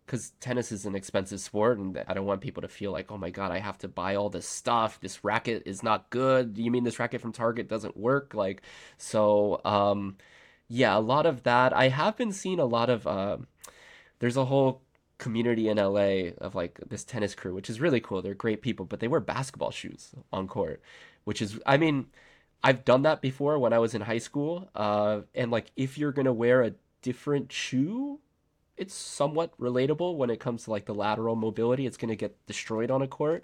because 0.06 0.32
tennis 0.40 0.72
is 0.72 0.86
an 0.86 0.95
expensive 0.95 1.40
sport 1.40 1.80
and 1.80 2.03
I 2.07 2.14
don't 2.14 2.26
want 2.26 2.41
people 2.41 2.61
to 2.61 2.68
feel 2.68 2.91
like, 2.91 3.11
oh 3.11 3.18
my 3.18 3.32
God, 3.32 3.52
I 3.52 3.57
have 3.57 3.77
to 3.80 3.88
buy 3.88 4.15
all 4.15 4.30
this 4.30 4.48
stuff. 4.48 4.99
This 5.02 5.23
racket 5.23 5.64
is 5.65 5.82
not 5.82 6.10
good. 6.11 6.57
You 6.57 6.69
mean 6.69 6.84
this 6.84 6.99
racket 6.99 7.22
from 7.22 7.32
Target 7.32 7.68
doesn't 7.68 7.98
work? 7.98 8.34
Like, 8.34 8.61
so, 8.98 9.61
um, 9.65 10.18
yeah, 10.68 10.95
a 10.95 10.99
lot 10.99 11.26
of 11.26 11.44
that. 11.44 11.73
I 11.73 11.90
have 11.90 12.18
been 12.18 12.32
seeing 12.32 12.60
a 12.60 12.65
lot 12.65 12.90
of, 12.90 13.07
uh, 13.07 13.38
there's 14.19 14.38
a 14.38 14.45
whole 14.45 14.82
community 15.18 15.69
in 15.69 15.77
LA 15.77 16.32
of 16.38 16.53
like 16.53 16.80
this 16.88 17.03
tennis 17.03 17.34
crew, 17.34 17.56
which 17.56 17.69
is 17.69 17.82
really 17.82 17.99
cool. 17.99 18.22
They're 18.22 18.36
great 18.36 18.61
people, 18.61 18.86
but 18.86 18.99
they 18.99 19.07
wear 19.07 19.19
basketball 19.19 19.72
shoes 19.72 20.11
on 20.32 20.48
court, 20.48 20.82
which 21.23 21.41
is, 21.41 21.60
I 21.65 21.77
mean, 21.77 22.07
I've 22.64 22.86
done 22.86 23.03
that 23.03 23.22
before 23.22 23.57
when 23.57 23.73
I 23.73 23.80
was 23.80 23.95
in 23.95 24.02
high 24.02 24.19
school. 24.19 24.69
Uh, 24.76 25.22
and 25.34 25.49
like, 25.49 25.72
if 25.76 25.98
you're 25.98 26.11
going 26.11 26.26
to 26.26 26.34
wear 26.34 26.61
a 26.61 26.73
different 27.02 27.52
shoe, 27.52 28.19
it's 28.78 28.94
somewhat 28.94 29.58
relatable 29.60 30.16
when 30.16 30.30
it 30.30 30.40
comes 30.40 30.66
to 30.66 30.72
like 30.72 30.86
the 30.86 30.94
lateral 30.94 31.36
mobility. 31.36 31.86
It's 31.86 31.98
going 31.98 32.10
to 32.10 32.16
get 32.16 32.46
destroyed 32.46 32.92
on 32.92 33.02
a 33.02 33.08
court. 33.08 33.44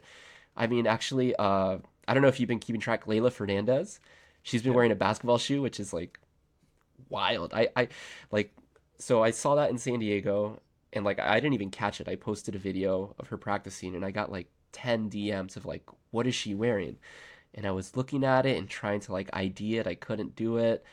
I 0.55 0.67
mean, 0.67 0.87
actually, 0.87 1.35
uh, 1.35 1.77
I 2.07 2.13
don't 2.13 2.21
know 2.21 2.29
if 2.29 2.39
you've 2.39 2.49
been 2.49 2.59
keeping 2.59 2.81
track. 2.81 3.05
Leylah 3.05 3.31
Fernandez, 3.31 3.99
she's 4.43 4.61
been 4.61 4.71
yeah. 4.71 4.75
wearing 4.75 4.91
a 4.91 4.95
basketball 4.95 5.37
shoe, 5.37 5.61
which 5.61 5.79
is 5.79 5.93
like 5.93 6.19
wild. 7.09 7.53
I, 7.53 7.69
I 7.75 7.87
like, 8.31 8.53
so 8.97 9.23
I 9.23 9.31
saw 9.31 9.55
that 9.55 9.69
in 9.69 9.77
San 9.77 9.99
Diego, 9.99 10.59
and 10.93 11.05
like 11.05 11.19
I 11.19 11.39
didn't 11.39 11.53
even 11.53 11.71
catch 11.71 12.01
it. 12.01 12.09
I 12.09 12.15
posted 12.15 12.55
a 12.55 12.59
video 12.59 13.15
of 13.17 13.29
her 13.29 13.37
practicing, 13.37 13.95
and 13.95 14.03
I 14.03 14.11
got 14.11 14.31
like 14.31 14.47
ten 14.71 15.09
DMs 15.09 15.55
of 15.55 15.65
like, 15.65 15.83
what 16.11 16.27
is 16.27 16.35
she 16.35 16.53
wearing? 16.53 16.97
And 17.53 17.65
I 17.65 17.71
was 17.71 17.95
looking 17.95 18.23
at 18.23 18.45
it 18.45 18.57
and 18.57 18.69
trying 18.69 18.99
to 19.01 19.11
like 19.11 19.29
ID 19.33 19.77
it. 19.77 19.87
I 19.87 19.95
couldn't 19.95 20.35
do 20.35 20.57
it. 20.57 20.83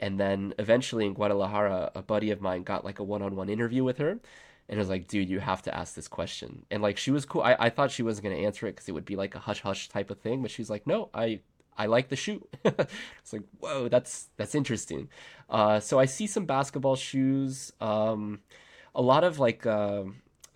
And 0.00 0.18
then 0.18 0.54
eventually 0.58 1.06
in 1.06 1.14
Guadalajara, 1.14 1.92
a 1.94 2.02
buddy 2.02 2.30
of 2.30 2.40
mine 2.40 2.62
got 2.62 2.84
like 2.84 2.98
a 2.98 3.04
one 3.04 3.22
on 3.22 3.36
one 3.36 3.48
interview 3.48 3.84
with 3.84 3.98
her. 3.98 4.18
And 4.68 4.78
was 4.78 4.88
like, 4.88 5.08
dude, 5.08 5.28
you 5.28 5.40
have 5.40 5.60
to 5.62 5.76
ask 5.76 5.94
this 5.94 6.08
question. 6.08 6.64
And 6.70 6.82
like, 6.82 6.96
she 6.96 7.10
was 7.10 7.26
cool. 7.26 7.42
I, 7.42 7.54
I 7.58 7.70
thought 7.70 7.90
she 7.90 8.02
wasn't 8.02 8.24
going 8.24 8.36
to 8.36 8.42
answer 8.44 8.66
it 8.66 8.72
because 8.72 8.88
it 8.88 8.92
would 8.92 9.04
be 9.04 9.14
like 9.14 9.34
a 9.34 9.38
hush 9.38 9.60
hush 9.60 9.88
type 9.90 10.10
of 10.10 10.18
thing. 10.20 10.40
But 10.40 10.50
she's 10.50 10.70
like, 10.70 10.86
no, 10.86 11.10
I, 11.12 11.40
I 11.76 11.86
like 11.86 12.08
the 12.08 12.16
shoe. 12.16 12.46
it's 12.64 13.32
like, 13.32 13.42
whoa, 13.60 13.88
that's, 13.88 14.30
that's 14.38 14.54
interesting. 14.54 15.10
Uh, 15.50 15.80
so 15.80 15.98
I 15.98 16.06
see 16.06 16.26
some 16.26 16.46
basketball 16.46 16.96
shoes. 16.96 17.72
Um, 17.80 18.40
a 18.94 19.02
lot 19.02 19.22
of 19.22 19.38
like, 19.38 19.66
uh, 19.66 20.04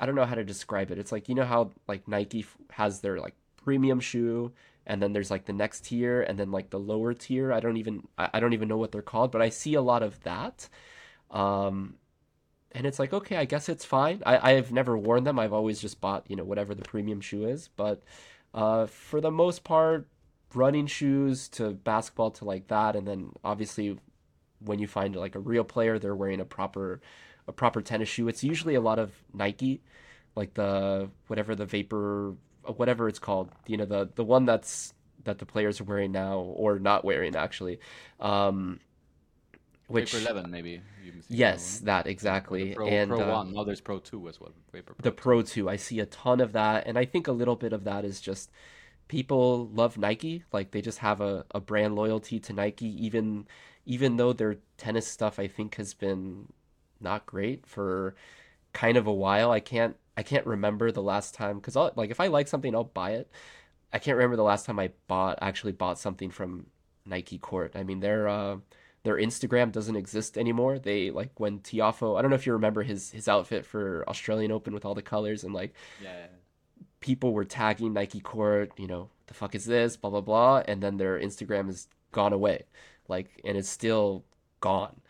I 0.01 0.07
don't 0.07 0.15
know 0.15 0.25
how 0.25 0.37
to 0.37 0.45
describe 0.45 0.91
it. 0.91 0.99
It's 0.99 1.13
like, 1.13 1.29
you 1.29 1.35
know 1.35 1.45
how 1.45 1.73
like 1.87 2.09
Nike 2.09 2.47
has 2.71 3.01
their 3.01 3.19
like 3.19 3.35
premium 3.63 4.01
shoe 4.01 4.53
and 4.89 5.03
then 5.03 5.13
there's 5.13 5.31
like 5.31 5.45
the 5.45 5.53
next 5.53 5.85
tier 5.85 6.23
and 6.23 6.39
then 6.39 6.51
like 6.51 6.71
the 6.71 6.81
lower 6.81 7.13
tier. 7.13 7.53
I 7.53 7.61
don't 7.61 7.77
even 7.77 8.09
i 8.17 8.41
don't 8.41 8.55
even 8.55 8.69
know 8.69 8.79
what 8.79 8.91
they're 8.91 9.03
called 9.03 9.31
but 9.31 9.43
i 9.43 9.51
see 9.51 9.75
a 9.75 9.83
lot 9.83 10.03
of 10.03 10.21
that. 10.25 10.69
Um 11.31 11.97
and 12.73 12.87
it's 12.87 12.99
like 12.99 13.13
okay 13.13 13.37
i 13.37 13.45
guess 13.45 13.69
it's 13.69 13.85
fine. 13.85 14.23
I 14.27 14.53
i've 14.53 14.73
never 14.73 14.97
worn 14.97 15.25
them. 15.25 15.39
I've 15.39 15.53
always 15.53 15.81
just 15.81 16.01
bought 16.01 16.25
you 16.29 16.37
know 16.37 16.45
whatever 16.45 16.75
the 16.75 16.83
premium 16.83 17.21
shoe 17.21 17.45
is. 17.47 17.69
But 17.69 18.03
uh 18.55 18.87
for 18.87 19.21
the 19.21 19.31
most 19.31 19.63
part 19.63 20.09
running 20.55 20.87
shoes 20.87 21.49
to 21.51 21.71
basketball 21.71 22.31
to 22.31 22.45
like 22.47 22.69
that 22.69 22.97
and 22.97 23.07
then 23.07 23.31
obviously 23.45 23.99
when 24.61 24.79
you 24.79 24.89
find 24.89 25.15
like 25.15 25.35
a 25.35 25.39
real 25.39 25.63
player 25.63 25.99
they're 25.99 26.17
wearing 26.17 26.41
a 26.41 26.45
proper 26.45 27.01
a 27.47 27.53
proper 27.53 27.83
tennis 27.83 28.09
shoe. 28.09 28.29
It's 28.29 28.43
usually 28.43 28.75
a 28.75 28.81
lot 28.81 28.99
of 28.99 29.13
nike 29.35 29.83
like 30.35 30.55
the 30.55 31.11
whatever 31.27 31.55
the 31.55 31.67
vapor 31.67 32.35
whatever 32.77 33.09
it's 33.09 33.19
called. 33.19 33.51
You 33.67 33.77
know, 33.77 33.85
the 33.85 34.09
the 34.15 34.25
one 34.25 34.45
that's 34.45 34.95
that 35.25 35.39
the 35.39 35.47
players 35.47 35.81
are 35.81 35.85
wearing 35.85 36.13
now 36.13 36.39
or 36.39 36.79
not 36.79 37.05
wearing 37.05 37.37
actually. 37.37 37.81
Um, 38.21 38.81
which 39.89 40.13
Vapor 40.13 40.31
Eleven 40.31 40.51
maybe. 40.51 40.83
yes, 41.29 41.79
that, 41.81 42.07
exactly. 42.07 42.75
Pro, 42.75 42.87
and 42.87 43.11
Pro 43.11 43.23
uh, 43.23 43.33
One. 43.33 43.55
No, 43.55 43.65
there's 43.65 43.81
Pro 43.81 43.99
Two 43.99 44.29
as 44.29 44.39
well. 44.39 44.53
Vapor 44.73 44.95
Pro 44.95 45.03
the 45.03 45.13
Pro 45.13 45.43
Two. 45.43 45.69
I 45.69 45.77
see 45.77 46.01
a 46.01 46.07
ton 46.07 46.41
of 46.41 46.53
that, 46.53 46.87
and 46.87 46.99
I 46.99 47.05
think 47.05 47.27
a 47.27 47.33
little 47.33 47.57
bit 47.57 47.73
of 47.73 47.85
that 47.85 48.05
is 48.05 48.21
just 48.21 48.51
people 49.09 49.69
love 49.69 49.97
Nike. 49.97 50.45
Like 50.53 50.71
they 50.71 50.83
just 50.83 50.99
have 50.99 51.21
a, 51.21 51.47
a 51.53 51.61
brand 51.61 51.97
loyalty 51.97 52.39
to 52.41 52.53
Nike, 52.53 53.05
even 53.05 53.47
even 53.87 54.17
though 54.19 54.35
their 54.35 54.57
tennis 54.77 55.07
stuff 55.07 55.39
I 55.39 55.47
think 55.49 55.77
has 55.77 55.95
been 55.95 56.53
not 57.01 57.25
great 57.25 57.67
for 57.67 58.15
kind 58.75 58.99
of 58.99 59.07
a 59.07 59.13
while. 59.13 59.51
I 59.51 59.61
can't 59.61 59.97
I 60.19 60.25
can't 60.25 60.47
remember 60.47 60.91
the 60.91 61.01
last 61.01 61.33
time 61.33 61.61
because 61.61 61.77
like 61.77 62.11
if 62.11 62.19
I 62.19 62.27
like 62.27 62.49
something, 62.49 62.75
I'll 62.75 62.83
buy 62.83 63.13
it. 63.13 63.31
I 63.93 64.01
can't 64.01 64.17
remember 64.17 64.35
the 64.35 64.43
last 64.43 64.67
time 64.67 64.81
I 64.81 64.91
bought 65.07 65.39
actually 65.41 65.71
bought 65.71 65.97
something 65.97 66.29
from 66.31 66.67
Nike 67.07 67.39
Court. 67.39 67.77
I 67.77 67.85
mean, 67.85 68.01
their 68.01 68.27
uh, 68.27 68.57
their 69.05 69.15
Instagram 69.15 69.71
doesn't 69.71 69.95
exist 69.95 70.37
anymore. 70.37 70.81
They 70.81 71.13
like 71.13 71.39
when 71.39 71.61
Tiafoe. 71.61 72.19
I 72.19 72.23
don't 72.23 72.33
know 72.33 72.35
if 72.35 72.47
you 72.47 72.53
remember 72.53 72.83
his 72.83 73.13
his 73.13 73.29
outfit 73.29 73.65
for 73.65 74.05
Australian 74.09 74.51
Open 74.51 74.75
with 74.75 74.85
all 74.85 74.97
the 74.97 75.03
colors 75.03 75.45
and 75.45 75.55
like 75.55 75.73
yeah. 76.03 76.27
people 76.99 77.33
were 77.33 77.45
tagging 77.45 77.93
Nike 77.93 78.19
Court. 78.19 78.73
You 78.77 78.89
know, 78.89 79.11
the 79.29 79.35
fuck 79.35 79.55
is 79.55 79.67
this? 79.67 79.97
Blah 79.97 80.11
blah 80.11 80.21
blah. 80.21 80.65
And 80.67 80.83
then 80.83 80.97
their 80.97 81.17
Instagram 81.21 81.69
is 81.69 81.87
gone 82.11 82.33
away, 82.33 82.65
like, 83.07 83.41
and 83.45 83.57
it's 83.57 83.69
still 83.69 84.25
gone, 84.59 85.01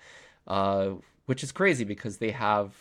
uh, 0.47 0.91
which 1.25 1.43
is 1.43 1.51
crazy 1.51 1.85
because 1.85 2.19
they 2.19 2.33
have 2.33 2.75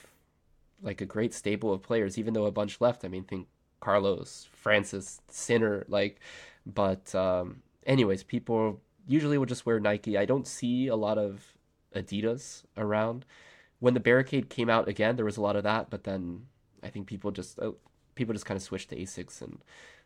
like 0.81 1.01
a 1.01 1.05
great 1.05 1.33
stable 1.33 1.73
of 1.73 1.81
players, 1.81 2.17
even 2.17 2.33
though 2.33 2.45
a 2.45 2.51
bunch 2.51 2.79
left. 2.81 3.03
I 3.03 3.07
mean, 3.07 3.23
think 3.23 3.47
Carlos, 3.79 4.47
Frances, 4.51 5.21
Sinner, 5.29 5.85
like, 5.87 6.19
but 6.65 7.13
um, 7.15 7.61
anyways, 7.85 8.23
people 8.23 8.81
usually 9.07 9.37
will 9.37 9.45
just 9.45 9.65
wear 9.65 9.79
Nike. 9.79 10.17
I 10.17 10.25
don't 10.25 10.47
see 10.47 10.87
a 10.87 10.95
lot 10.95 11.17
of 11.17 11.55
Adidas 11.95 12.63
around. 12.75 13.25
When 13.79 13.93
the 13.93 13.99
Barricade 13.99 14.49
came 14.49 14.69
out 14.69 14.87
again, 14.87 15.15
there 15.15 15.25
was 15.25 15.37
a 15.37 15.41
lot 15.41 15.55
of 15.55 15.63
that, 15.63 15.89
but 15.89 16.03
then 16.03 16.47
I 16.83 16.89
think 16.89 17.07
people 17.07 17.31
just 17.31 17.59
uh, 17.59 17.71
people 18.15 18.33
just 18.33 18.45
kind 18.45 18.57
of 18.57 18.63
switched 18.63 18.89
to 18.89 18.95
Asics 18.95 19.41
and 19.41 19.59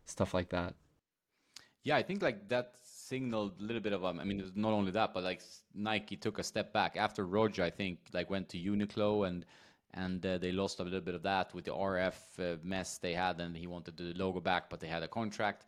stuff 0.06 0.34
like 0.34 0.50
that. 0.50 0.76
Yeah, 1.84 1.96
I 1.96 2.04
think 2.04 2.22
like 2.22 2.50
that 2.50 2.76
signaled 2.84 3.60
a 3.60 3.64
little 3.64 3.82
bit 3.82 3.94
of 3.94 4.06
um, 4.06 4.20
I 4.20 4.24
mean, 4.24 4.52
not 4.56 4.72
only 4.72 4.92
that, 4.92 5.14
but 5.14 5.24
like 5.24 5.42
Nike 5.74 6.16
took 6.16 6.38
a 6.38 6.44
step 6.44 6.74
back 6.74 6.96
after 6.98 7.26
Roger. 7.26 7.64
I 7.64 7.70
think 7.70 8.00
like 8.14 8.30
went 8.30 8.50
to 8.50 8.58
Uniqlo 8.58 9.28
and 9.28 9.46
and 9.94 10.26
uh, 10.26 10.38
they 10.38 10.52
lost 10.52 10.80
a 10.80 10.84
little 10.84 11.02
bit 11.02 11.16
of 11.16 11.24
that 11.24 11.54
with 11.54 11.66
the 11.66 11.72
RF 11.72 12.14
uh, 12.40 12.58
mess 12.64 12.98
they 12.98 13.14
had, 13.14 13.40
and 13.40 13.56
he 13.56 13.68
wanted 13.68 13.98
the 13.98 14.14
logo 14.14 14.40
back, 14.40 14.70
but 14.70 14.80
they 14.80 14.88
had 14.88 15.04
a 15.04 15.08
contract. 15.08 15.66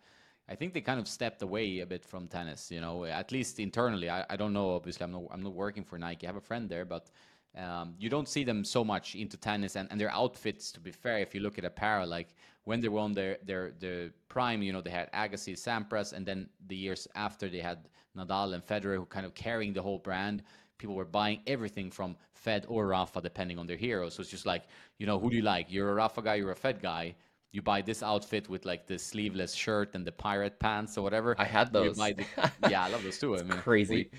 I 0.49 0.55
think 0.55 0.73
they 0.73 0.81
kind 0.81 0.99
of 0.99 1.07
stepped 1.07 1.41
away 1.41 1.79
a 1.79 1.85
bit 1.85 2.03
from 2.03 2.27
tennis, 2.27 2.69
you 2.69 2.81
know, 2.81 3.05
at 3.05 3.31
least 3.31 3.59
internally. 3.59 4.09
I, 4.09 4.25
I 4.29 4.35
don't 4.35 4.53
know. 4.53 4.75
Obviously, 4.75 5.03
I'm 5.03 5.11
not 5.11 5.23
I'm 5.31 5.41
not 5.41 5.53
working 5.53 5.83
for 5.83 5.97
Nike. 5.97 6.27
I 6.27 6.29
have 6.29 6.35
a 6.35 6.41
friend 6.41 6.69
there, 6.69 6.85
but 6.85 7.09
um, 7.57 7.95
you 7.99 8.09
don't 8.09 8.27
see 8.27 8.43
them 8.43 8.63
so 8.63 8.83
much 8.83 9.15
into 9.15 9.37
tennis 9.37 9.75
and, 9.75 9.87
and 9.91 9.99
their 9.99 10.11
outfits. 10.11 10.71
To 10.73 10.79
be 10.79 10.91
fair, 10.91 11.19
if 11.19 11.33
you 11.33 11.41
look 11.41 11.57
at 11.57 11.65
apparel, 11.65 12.07
like 12.07 12.35
when 12.65 12.81
they 12.81 12.89
were 12.89 12.99
on 12.99 13.13
their 13.13 13.37
their 13.45 13.71
their 13.79 14.09
prime, 14.27 14.61
you 14.61 14.73
know, 14.73 14.81
they 14.81 14.89
had 14.89 15.11
Agassi, 15.13 15.53
Sampras, 15.53 16.13
and 16.13 16.25
then 16.25 16.49
the 16.67 16.75
years 16.75 17.07
after 17.15 17.47
they 17.47 17.59
had 17.59 17.87
Nadal 18.17 18.53
and 18.53 18.65
Federer, 18.65 18.97
who 18.97 19.05
kind 19.05 19.25
of 19.25 19.33
carrying 19.33 19.73
the 19.73 19.81
whole 19.81 19.99
brand. 19.99 20.43
People 20.77 20.95
were 20.95 21.05
buying 21.05 21.39
everything 21.47 21.91
from 21.91 22.15
Fed 22.33 22.65
or 22.67 22.87
Rafa, 22.87 23.21
depending 23.21 23.57
on 23.57 23.67
their 23.67 23.77
hero. 23.77 24.09
So 24.09 24.21
it's 24.21 24.29
just 24.29 24.45
like, 24.45 24.63
you 24.97 25.05
know, 25.05 25.19
who 25.19 25.29
do 25.29 25.37
you 25.37 25.41
like? 25.41 25.67
You're 25.69 25.91
a 25.91 25.93
Rafa 25.95 26.21
guy, 26.21 26.35
you're 26.35 26.51
a 26.51 26.55
Fed 26.55 26.81
guy. 26.81 27.15
You 27.51 27.61
buy 27.61 27.81
this 27.81 28.01
outfit 28.01 28.49
with 28.49 28.65
like 28.65 28.87
the 28.87 28.97
sleeveless 28.97 29.53
shirt 29.53 29.93
and 29.93 30.05
the 30.05 30.11
pirate 30.11 30.59
pants 30.59 30.97
or 30.97 31.03
whatever. 31.03 31.35
I 31.37 31.45
had 31.45 31.71
those. 31.71 31.97
The, 31.97 32.25
yeah, 32.69 32.85
I 32.85 32.89
love 32.89 33.03
those 33.03 33.19
too. 33.19 33.37
I 33.37 33.43
mean, 33.43 33.59
crazy. 33.59 34.09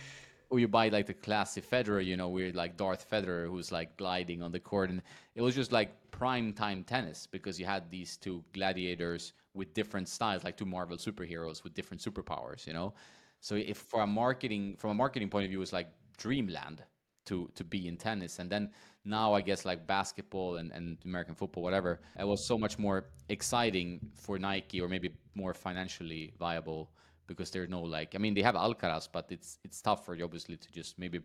Or 0.51 0.61
you 0.61 0.69
buy 0.69 0.89
like 0.89 1.07
the 1.07 1.15
classy 1.15 1.61
Federer, 1.61 2.05
you 2.05 2.17
know, 2.17 2.29
weird 2.29 2.55
like 2.55 2.77
Darth 2.77 3.11
Federer 3.11 3.49
who's 3.49 3.73
like 3.73 3.97
gliding 3.97 4.41
on 4.41 4.53
the 4.53 4.61
court, 4.61 4.91
and 4.91 5.03
it 5.35 5.43
was 5.43 5.55
just 5.57 5.73
like 5.73 5.91
prime 6.13 6.53
time 6.53 6.85
tennis 6.85 7.27
because 7.27 7.59
you 7.59 7.67
had 7.67 7.91
these 7.91 8.17
two 8.17 8.45
gladiators 8.53 9.33
with 9.55 9.75
different 9.75 10.09
styles, 10.09 10.45
like 10.45 10.57
two 10.57 10.65
Marvel 10.65 10.97
superheroes 10.97 11.65
with 11.65 11.75
different 11.75 12.01
superpowers, 12.01 12.69
you 12.69 12.73
know. 12.73 12.95
So 13.41 13.57
if 13.57 13.79
for 13.79 14.03
a 14.03 14.07
marketing 14.07 14.77
from 14.79 14.91
a 14.91 14.95
marketing 14.95 15.29
point 15.29 15.45
of 15.45 15.51
view, 15.51 15.61
it's 15.61 15.73
like 15.73 15.89
dreamland 16.17 16.83
to 17.27 17.51
to 17.55 17.65
be 17.65 17.89
in 17.89 17.97
tennis, 17.97 18.39
and 18.39 18.51
then 18.51 18.71
now 19.05 19.35
I 19.35 19.41
guess 19.41 19.65
like 19.65 19.87
basketball 19.87 20.57
and, 20.57 20.73
and 20.73 20.99
American 21.05 21.35
football, 21.35 21.63
whatever, 21.63 22.01
it 22.19 22.27
was 22.27 22.45
so 22.45 22.57
much 22.57 22.79
more 22.79 23.05
exciting 23.29 24.01
for 24.15 24.39
Nike 24.39 24.81
or 24.81 24.89
maybe 24.89 25.11
more 25.35 25.53
financially 25.55 26.33
viable 26.39 26.91
because 27.27 27.51
there's 27.51 27.69
no 27.69 27.83
like 27.83 28.15
I 28.15 28.19
mean 28.19 28.35
they 28.35 28.43
have 28.43 28.55
Alcaraz, 28.55 29.09
but 29.11 29.27
it's 29.31 29.59
it's 29.65 29.81
tougher 29.81 30.17
obviously 30.23 30.57
to 30.57 30.73
just 30.73 30.99
maybe 30.99 31.21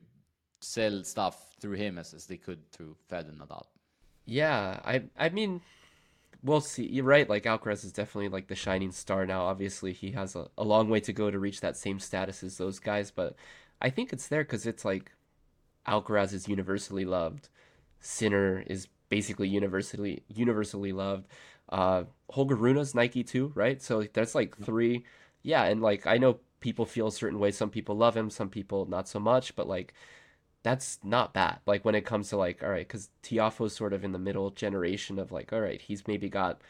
sell 0.62 1.04
stuff 1.04 1.56
through 1.60 1.76
him 1.76 1.98
as, 1.98 2.14
as 2.14 2.26
they 2.26 2.38
could 2.38 2.70
through 2.72 2.96
Fed 3.08 3.28
and 3.28 3.40
Nadal. 3.40 3.64
Yeah, 4.26 4.80
I 4.84 5.04
I 5.18 5.30
mean 5.30 5.62
we'll 6.44 6.62
see. 6.62 6.88
You're 6.88 7.06
right, 7.06 7.30
like 7.30 7.44
Alcaraz 7.44 7.84
is 7.84 7.92
definitely 7.92 8.30
like 8.30 8.48
the 8.48 8.56
shining 8.56 8.92
star 8.92 9.26
now. 9.26 9.44
Obviously 9.44 9.94
he 9.94 10.12
has 10.12 10.36
a, 10.36 10.48
a 10.58 10.64
long 10.64 10.90
way 10.90 11.00
to 11.02 11.14
go 11.14 11.30
to 11.32 11.40
reach 11.40 11.62
that 11.62 11.78
same 11.78 12.00
status 12.00 12.44
as 12.44 12.58
those 12.58 12.80
guys, 12.80 13.12
but 13.12 13.36
I 13.82 13.90
think 13.90 14.14
it's 14.14 14.28
there 14.28 14.44
because 14.44 14.66
it's 14.66 14.86
like 14.86 15.12
Alcaraz 15.88 16.34
is 16.34 16.48
universally 16.48 17.06
loved. 17.06 17.50
Sinner 18.00 18.64
is 18.68 18.88
basically 19.10 19.48
universally 19.50 20.24
universally 20.30 20.92
loved. 20.92 21.28
Uh 21.70 22.04
Holger 22.32 22.56
Rune's 22.56 22.96
Nike 22.96 23.24
too, 23.24 23.52
right? 23.56 23.82
So 23.82 24.04
that's 24.14 24.36
like 24.36 24.58
three 24.58 25.06
yeah, 25.44 25.64
and 25.66 25.82
like 25.82 26.06
I 26.08 26.18
know 26.18 26.40
people 26.60 26.86
feel 26.86 27.08
a 27.08 27.12
certain 27.12 27.40
way. 27.40 27.52
Some 27.52 27.70
people 27.70 27.96
love 27.96 28.16
him, 28.18 28.30
some 28.30 28.50
people 28.50 28.86
not 28.86 29.08
so 29.08 29.20
much. 29.20 29.56
But 29.56 29.68
like, 29.68 29.94
that's 30.64 31.00
not 31.04 31.34
bad. 31.34 31.60
Like 31.66 31.86
when 31.86 31.96
it 31.96 32.06
comes 32.06 32.30
to 32.30 32.38
like, 32.38 32.64
all 32.64 32.70
right, 32.70 32.88
because 32.88 33.10
Tiafoe's 33.24 33.76
sort 33.76 33.94
of 33.94 34.04
in 34.04 34.12
the 34.12 34.20
middle 34.20 34.50
generation 34.52 35.20
of 35.20 35.32
like, 35.32 35.54
all 35.54 35.62
right, 35.62 35.82
he's 35.82 36.08
maybe 36.08 36.30
got 36.30 36.62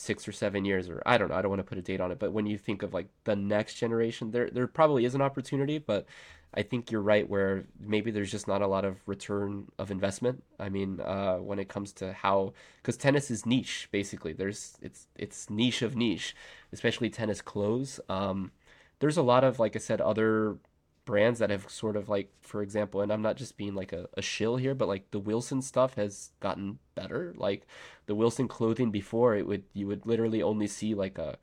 six 0.00 0.26
or 0.26 0.32
seven 0.32 0.64
years, 0.64 0.88
or 0.88 1.02
I 1.04 1.18
don't 1.18 1.28
know. 1.28 1.34
I 1.34 1.42
don't 1.42 1.50
want 1.50 1.60
to 1.60 1.64
put 1.64 1.76
a 1.76 1.82
date 1.82 2.00
on 2.00 2.10
it. 2.10 2.18
But 2.18 2.32
when 2.32 2.46
you 2.46 2.56
think 2.56 2.82
of 2.82 2.94
like 2.94 3.08
the 3.24 3.36
next 3.36 3.74
generation, 3.74 4.30
there 4.30 4.48
there 4.50 4.66
probably 4.66 5.04
is 5.04 5.14
an 5.14 5.20
opportunity, 5.20 5.78
but 5.78 6.06
I 6.54 6.62
think 6.62 6.90
you're 6.90 7.02
right 7.02 7.28
where 7.28 7.64
maybe 7.78 8.10
there's 8.10 8.30
just 8.30 8.48
not 8.48 8.62
a 8.62 8.66
lot 8.66 8.84
of 8.84 8.96
return 9.06 9.70
of 9.78 9.90
investment. 9.90 10.42
I 10.58 10.70
mean, 10.70 11.00
uh, 11.00 11.36
when 11.36 11.58
it 11.58 11.68
comes 11.68 11.92
to 11.94 12.12
how 12.14 12.54
because 12.78 12.96
tennis 12.96 13.30
is 13.30 13.44
niche 13.44 13.88
basically. 13.92 14.32
There's 14.32 14.78
it's 14.80 15.06
it's 15.16 15.50
niche 15.50 15.82
of 15.82 15.94
niche, 15.94 16.34
especially 16.72 17.10
tennis 17.10 17.42
clothes. 17.42 18.00
Um, 18.08 18.52
there's 19.00 19.18
a 19.18 19.22
lot 19.22 19.44
of 19.44 19.58
like 19.58 19.76
I 19.76 19.80
said 19.80 20.00
other 20.00 20.56
brands 21.04 21.38
that 21.38 21.50
have 21.50 21.68
sort 21.68 21.96
of 21.96 22.08
like 22.08 22.30
for 22.40 22.62
example 22.62 23.00
and 23.00 23.10
i'm 23.12 23.22
not 23.22 23.36
just 23.36 23.56
being 23.56 23.74
like 23.74 23.92
a, 23.92 24.06
a 24.16 24.22
shill 24.22 24.56
here 24.56 24.74
but 24.74 24.86
like 24.86 25.10
the 25.10 25.18
wilson 25.18 25.62
stuff 25.62 25.94
has 25.94 26.30
gotten 26.40 26.78
better. 27.00 27.34
Like 27.36 27.66
the 28.06 28.14
wilson 28.14 28.48
clothing 28.48 28.90
before 28.90 29.36
it 29.36 29.46
would 29.46 29.64
you 29.72 29.86
would 29.86 30.06
literally 30.06 30.42
only 30.42 30.66
see 30.66 30.94
like 30.94 31.18
a 31.18 31.38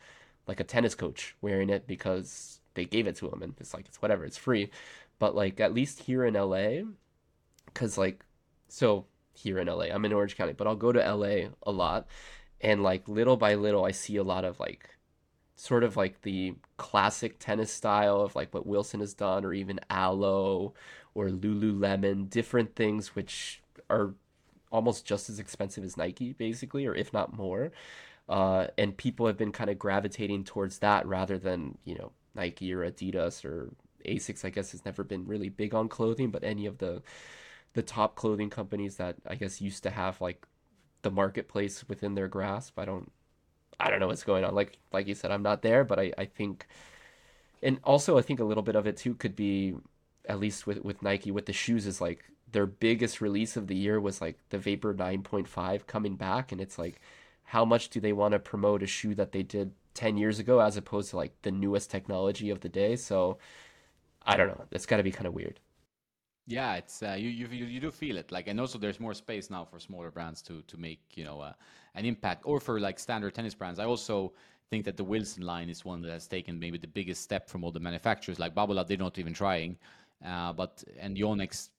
like 0.47 0.59
a 0.59 0.63
tennis 0.63 0.95
coach 0.95 1.35
wearing 1.41 1.69
it 1.69 1.87
because 1.87 2.59
they 2.75 2.85
gave 2.85 3.07
it 3.07 3.15
to 3.17 3.29
him 3.29 3.41
and 3.41 3.55
it's 3.59 3.73
like 3.73 3.87
it's 3.87 4.01
whatever 4.01 4.23
it's 4.23 4.37
free. 4.37 4.69
But 5.19 5.35
like 5.35 5.59
at 5.59 5.73
least 5.73 6.01
here 6.01 6.23
in 6.25 6.35
LA 6.35 6.83
cuz 7.73 7.97
like 7.97 8.23
so 8.67 9.05
here 9.33 9.59
in 9.59 9.67
LA 9.67 9.85
I'm 9.85 10.05
in 10.05 10.13
Orange 10.13 10.37
County 10.37 10.53
but 10.53 10.67
I'll 10.67 10.75
go 10.75 10.91
to 10.91 11.13
LA 11.13 11.49
a 11.63 11.71
lot. 11.71 12.07
And 12.61 12.83
like 12.83 13.07
little 13.07 13.37
by 13.37 13.55
little 13.55 13.85
I 13.85 13.91
see 13.91 14.17
a 14.17 14.23
lot 14.23 14.45
of 14.45 14.59
like 14.59 14.89
sort 15.57 15.83
of 15.83 15.97
like 15.97 16.21
the 16.21 16.53
classic 16.77 17.37
tennis 17.39 17.71
style 17.71 18.21
of 18.21 18.35
like 18.35 18.53
what 18.53 18.65
Wilson 18.65 19.01
has 19.01 19.13
done 19.13 19.43
or 19.43 19.53
even 19.53 19.79
Alo 19.91 20.73
or 21.13 21.27
Lululemon 21.27 22.29
different 22.29 22.75
things 22.75 23.15
which 23.15 23.61
are 23.89 24.13
almost 24.71 25.05
just 25.05 25.29
as 25.29 25.39
expensive 25.39 25.83
as 25.83 25.97
Nike 25.97 26.33
basically 26.33 26.85
or 26.85 26.95
if 26.95 27.11
not 27.11 27.35
more 27.35 27.71
uh, 28.29 28.67
and 28.77 28.97
people 28.97 29.25
have 29.25 29.37
been 29.37 29.51
kind 29.51 29.69
of 29.69 29.79
gravitating 29.79 30.43
towards 30.43 30.79
that 30.79 31.05
rather 31.05 31.37
than 31.37 31.77
you 31.85 31.95
know 31.95 32.11
Nike 32.35 32.73
or 32.73 32.89
Adidas 32.89 33.45
or 33.45 33.71
Asics. 34.05 34.43
I 34.45 34.49
guess 34.49 34.71
has 34.71 34.85
never 34.85 35.03
been 35.03 35.25
really 35.25 35.49
big 35.49 35.73
on 35.73 35.87
clothing, 35.89 36.31
but 36.31 36.43
any 36.43 36.65
of 36.65 36.77
the 36.77 37.01
the 37.73 37.81
top 37.81 38.15
clothing 38.15 38.49
companies 38.49 38.97
that 38.97 39.15
I 39.25 39.35
guess 39.35 39.61
used 39.61 39.83
to 39.83 39.89
have 39.89 40.19
like 40.19 40.45
the 41.03 41.11
marketplace 41.11 41.87
within 41.87 42.15
their 42.15 42.27
grasp. 42.27 42.77
I 42.77 42.85
don't 42.85 43.11
I 43.79 43.89
don't 43.89 43.99
know 43.99 44.07
what's 44.07 44.23
going 44.23 44.43
on. 44.43 44.55
Like 44.55 44.77
like 44.91 45.07
you 45.07 45.15
said, 45.15 45.31
I'm 45.31 45.43
not 45.43 45.61
there, 45.61 45.83
but 45.83 45.99
I, 45.99 46.13
I 46.17 46.25
think 46.25 46.67
and 47.63 47.79
also 47.83 48.17
I 48.17 48.21
think 48.21 48.39
a 48.39 48.43
little 48.43 48.63
bit 48.63 48.75
of 48.75 48.87
it 48.87 48.97
too 48.97 49.15
could 49.15 49.35
be 49.35 49.75
at 50.27 50.39
least 50.39 50.67
with 50.67 50.83
with 50.83 51.01
Nike 51.01 51.31
with 51.31 51.45
the 51.45 51.53
shoes 51.53 51.85
is 51.85 52.01
like 52.01 52.23
their 52.51 52.65
biggest 52.65 53.21
release 53.21 53.57
of 53.57 53.67
the 53.67 53.75
year 53.75 53.99
was 53.99 54.21
like 54.21 54.37
the 54.49 54.57
Vapor 54.57 54.93
9.5 54.93 55.85
coming 55.87 56.15
back 56.15 56.51
and 56.51 56.61
it's 56.61 56.77
like 56.79 57.01
how 57.43 57.65
much 57.65 57.89
do 57.89 57.99
they 57.99 58.13
want 58.13 58.33
to 58.33 58.39
promote 58.39 58.83
a 58.83 58.87
shoe 58.87 59.15
that 59.15 59.31
they 59.31 59.43
did 59.43 59.71
10 59.93 60.17
years 60.17 60.39
ago 60.39 60.59
as 60.59 60.77
opposed 60.77 61.09
to 61.11 61.17
like 61.17 61.33
the 61.43 61.51
newest 61.51 61.89
technology 61.91 62.49
of 62.49 62.61
the 62.61 62.69
day? 62.69 62.95
So 62.95 63.37
i 64.25 64.35
don't 64.37 64.47
know. 64.49 64.65
It's 64.71 64.85
got 64.85 64.97
to 64.97 65.03
be 65.03 65.11
kind 65.11 65.27
of 65.27 65.33
weird 65.33 65.59
yeah 66.47 66.75
it's 66.75 67.03
uh, 67.03 67.15
you, 67.17 67.29
you 67.29 67.47
you 67.47 67.79
do 67.79 67.91
feel 67.91 68.17
it 68.17 68.31
like 68.31 68.47
and 68.47 68.59
also 68.59 68.79
there's 68.79 68.99
more 68.99 69.13
space 69.13 69.49
now 69.49 69.63
for 69.65 69.79
smaller 69.79 70.09
brands 70.09 70.41
to 70.41 70.61
to 70.63 70.77
make 70.77 71.01
you 71.13 71.23
know 71.23 71.41
uh, 71.41 71.53
an 71.95 72.05
impact 72.05 72.41
or 72.45 72.59
for 72.59 72.79
like 72.79 72.97
standard 72.97 73.35
tennis 73.35 73.53
brands 73.53 73.79
i 73.79 73.85
also 73.85 74.33
think 74.69 74.85
that 74.85 74.97
the 74.97 75.03
wilson 75.03 75.43
line 75.43 75.69
is 75.69 75.83
one 75.85 76.01
that 76.01 76.11
has 76.11 76.25
taken 76.25 76.57
maybe 76.57 76.77
the 76.77 76.87
biggest 76.87 77.21
step 77.21 77.49
from 77.49 77.63
all 77.63 77.71
the 77.71 77.79
manufacturers 77.79 78.39
like 78.39 78.55
babolat 78.55 78.87
they're 78.87 78.97
not 78.97 79.19
even 79.19 79.33
trying 79.33 79.77
uh, 80.25 80.51
but 80.53 80.83
and 80.99 81.17
yonex 81.17 81.69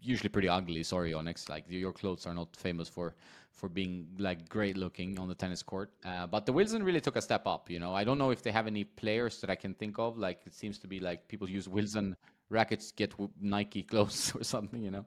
usually 0.00 0.28
pretty 0.28 0.48
ugly 0.48 0.82
sorry 0.82 1.12
yonex 1.12 1.48
like 1.48 1.64
your 1.68 1.92
clothes 1.92 2.26
are 2.26 2.34
not 2.34 2.54
famous 2.56 2.88
for 2.88 3.14
for 3.56 3.70
being 3.70 4.06
like 4.18 4.48
great 4.48 4.76
looking 4.76 5.18
on 5.18 5.28
the 5.28 5.34
tennis 5.34 5.62
court. 5.62 5.90
Uh, 6.04 6.26
but 6.26 6.44
the 6.44 6.52
Wilson 6.52 6.82
really 6.82 7.00
took 7.00 7.16
a 7.16 7.22
step 7.22 7.46
up. 7.46 7.70
You 7.70 7.80
know, 7.80 7.94
I 7.94 8.04
don't 8.04 8.18
know 8.18 8.30
if 8.30 8.42
they 8.42 8.52
have 8.52 8.66
any 8.66 8.84
players 8.84 9.40
that 9.40 9.48
I 9.48 9.54
can 9.54 9.72
think 9.72 9.98
of. 9.98 10.18
Like 10.18 10.40
it 10.44 10.54
seems 10.54 10.78
to 10.80 10.86
be 10.86 11.00
like 11.00 11.26
people 11.26 11.48
use 11.48 11.66
Wilson 11.66 12.16
rackets 12.50 12.92
get 12.92 13.14
Nike 13.40 13.82
clothes 13.82 14.32
or 14.38 14.44
something. 14.44 14.82
You 14.82 14.90
know. 14.90 15.04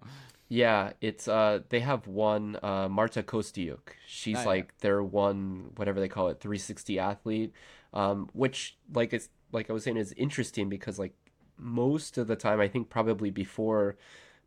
Yeah, 0.48 0.94
it's 1.02 1.28
uh 1.28 1.60
they 1.70 1.80
have 1.80 2.08
one 2.08 2.58
uh 2.64 2.90
Marta 2.90 3.24
Kostyuk. 3.24 3.80
She's 4.08 4.40
oh, 4.40 4.46
like 4.46 4.66
yeah. 4.66 4.82
their 4.82 5.04
one 5.04 5.72
whatever 5.76 6.00
they 6.00 6.10
call 6.10 6.30
it 6.30 6.40
360 6.40 7.00
athlete 7.00 7.54
um 7.92 8.30
which 8.34 8.78
like 8.94 9.14
it's 9.14 9.30
like 9.52 9.70
I 9.70 9.74
was 9.74 9.84
saying 9.84 9.98
is 9.98 10.14
interesting 10.14 10.70
because 10.70 11.00
like 11.00 11.14
most 11.58 12.18
of 12.18 12.28
the 12.28 12.36
time 12.36 12.60
I 12.60 12.68
think 12.68 12.90
probably 12.90 13.32
before 13.32 13.96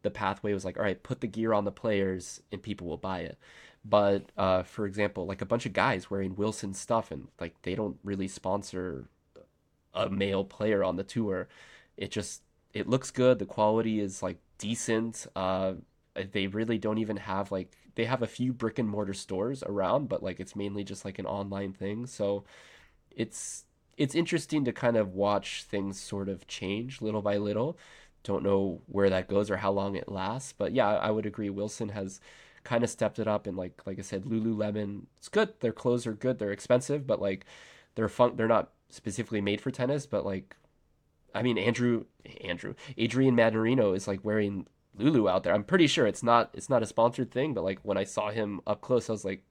the 0.02 0.10
pathway 0.10 0.52
was 0.52 0.64
like 0.64 0.76
all 0.76 0.84
right 0.84 1.02
put 1.02 1.20
the 1.20 1.26
gear 1.26 1.52
on 1.52 1.64
the 1.64 1.72
players 1.72 2.40
and 2.52 2.62
people 2.62 2.86
will 2.86 2.96
buy 2.96 3.20
it 3.20 3.36
but 3.84 4.30
uh, 4.36 4.62
for 4.62 4.86
example, 4.86 5.26
like 5.26 5.42
a 5.42 5.46
bunch 5.46 5.66
of 5.66 5.72
guys 5.72 6.10
wearing 6.10 6.36
Wilson 6.36 6.72
stuff, 6.72 7.10
and 7.10 7.28
like 7.40 7.60
they 7.62 7.74
don't 7.74 7.98
really 8.04 8.28
sponsor 8.28 9.08
a 9.94 10.08
male 10.08 10.44
player 10.44 10.84
on 10.84 10.96
the 10.96 11.04
tour. 11.04 11.48
It 11.96 12.10
just 12.10 12.42
it 12.72 12.88
looks 12.88 13.10
good. 13.10 13.38
The 13.38 13.46
quality 13.46 14.00
is 14.00 14.22
like 14.22 14.38
decent. 14.58 15.26
Uh, 15.36 15.74
they 16.32 16.46
really 16.46 16.78
don't 16.78 16.98
even 16.98 17.16
have 17.16 17.50
like 17.52 17.76
they 17.94 18.04
have 18.04 18.22
a 18.22 18.26
few 18.26 18.52
brick 18.52 18.78
and 18.78 18.88
mortar 18.88 19.14
stores 19.14 19.62
around, 19.64 20.08
but 20.08 20.22
like 20.22 20.40
it's 20.40 20.56
mainly 20.56 20.84
just 20.84 21.04
like 21.04 21.18
an 21.18 21.26
online 21.26 21.72
thing. 21.72 22.06
So 22.06 22.44
it's 23.10 23.64
it's 23.96 24.14
interesting 24.14 24.64
to 24.64 24.72
kind 24.72 24.96
of 24.96 25.14
watch 25.14 25.64
things 25.64 26.00
sort 26.00 26.28
of 26.28 26.46
change 26.46 27.02
little 27.02 27.22
by 27.22 27.36
little. 27.36 27.78
Don't 28.24 28.44
know 28.44 28.80
where 28.86 29.10
that 29.10 29.28
goes 29.28 29.50
or 29.50 29.56
how 29.58 29.72
long 29.72 29.96
it 29.96 30.08
lasts, 30.08 30.52
but 30.56 30.72
yeah, 30.72 30.88
I 30.88 31.10
would 31.10 31.26
agree. 31.26 31.50
Wilson 31.50 31.90
has 31.90 32.20
kind 32.64 32.84
of 32.84 32.90
stepped 32.90 33.18
it 33.18 33.28
up, 33.28 33.46
and 33.46 33.56
like 33.56 33.82
like 33.86 33.98
I 33.98 34.02
said, 34.02 34.24
Lululemon, 34.24 35.02
it's 35.18 35.28
good. 35.28 35.60
Their 35.60 35.72
clothes 35.72 36.06
are 36.06 36.14
good. 36.14 36.38
They're 36.38 36.52
expensive, 36.52 37.06
but 37.06 37.20
like 37.20 37.46
they're 37.94 38.08
fun. 38.08 38.36
They're 38.36 38.48
not 38.48 38.70
specifically 38.90 39.40
made 39.40 39.60
for 39.60 39.70
tennis, 39.70 40.06
but 40.06 40.24
like, 40.24 40.56
I 41.34 41.42
mean, 41.42 41.58
Andrew 41.58 42.04
Andrew 42.44 42.74
Adrian 42.96 43.36
Mannarino 43.36 43.96
is 43.96 44.06
like 44.06 44.24
wearing 44.24 44.66
Lulu 44.96 45.28
out 45.28 45.44
there. 45.44 45.54
I'm 45.54 45.64
pretty 45.64 45.86
sure 45.86 46.06
it's 46.06 46.22
not 46.22 46.50
it's 46.54 46.68
not 46.68 46.82
a 46.82 46.86
sponsored 46.86 47.30
thing, 47.30 47.54
but 47.54 47.64
like 47.64 47.80
when 47.82 47.96
I 47.96 48.04
saw 48.04 48.30
him 48.30 48.60
up 48.66 48.80
close, 48.80 49.08
I 49.08 49.12
was 49.12 49.24
like, 49.24 49.42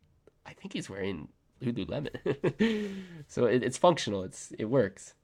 I 0.45 0.53
think 0.53 0.73
he's 0.73 0.89
wearing 0.89 1.29
Lululemon. 1.61 3.03
so 3.27 3.45
it, 3.45 3.63
it's 3.63 3.77
functional. 3.77 4.23
It's 4.23 4.51
it 4.57 4.65
works. 4.65 5.15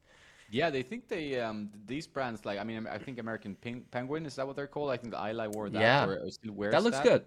Yeah, 0.50 0.70
they 0.70 0.82
think 0.82 1.08
they 1.08 1.40
um 1.40 1.70
these 1.86 2.06
brands 2.06 2.44
like 2.44 2.58
I 2.58 2.64
mean 2.64 2.86
I 2.86 2.98
think 2.98 3.18
American 3.18 3.54
Pink 3.54 3.90
Penguin 3.90 4.26
is 4.26 4.36
that 4.36 4.46
what 4.46 4.56
they're 4.56 4.66
called? 4.66 4.90
I 4.90 4.96
think 4.96 5.12
the 5.12 5.18
Ajla 5.18 5.52
wore 5.52 5.68
that 5.70 5.80
yeah. 5.80 6.06
or, 6.06 6.20
or 6.24 6.30
still 6.30 6.52
wears 6.52 6.72
that. 6.72 6.82
looks 6.82 6.96
that. 6.98 7.04
good. 7.04 7.24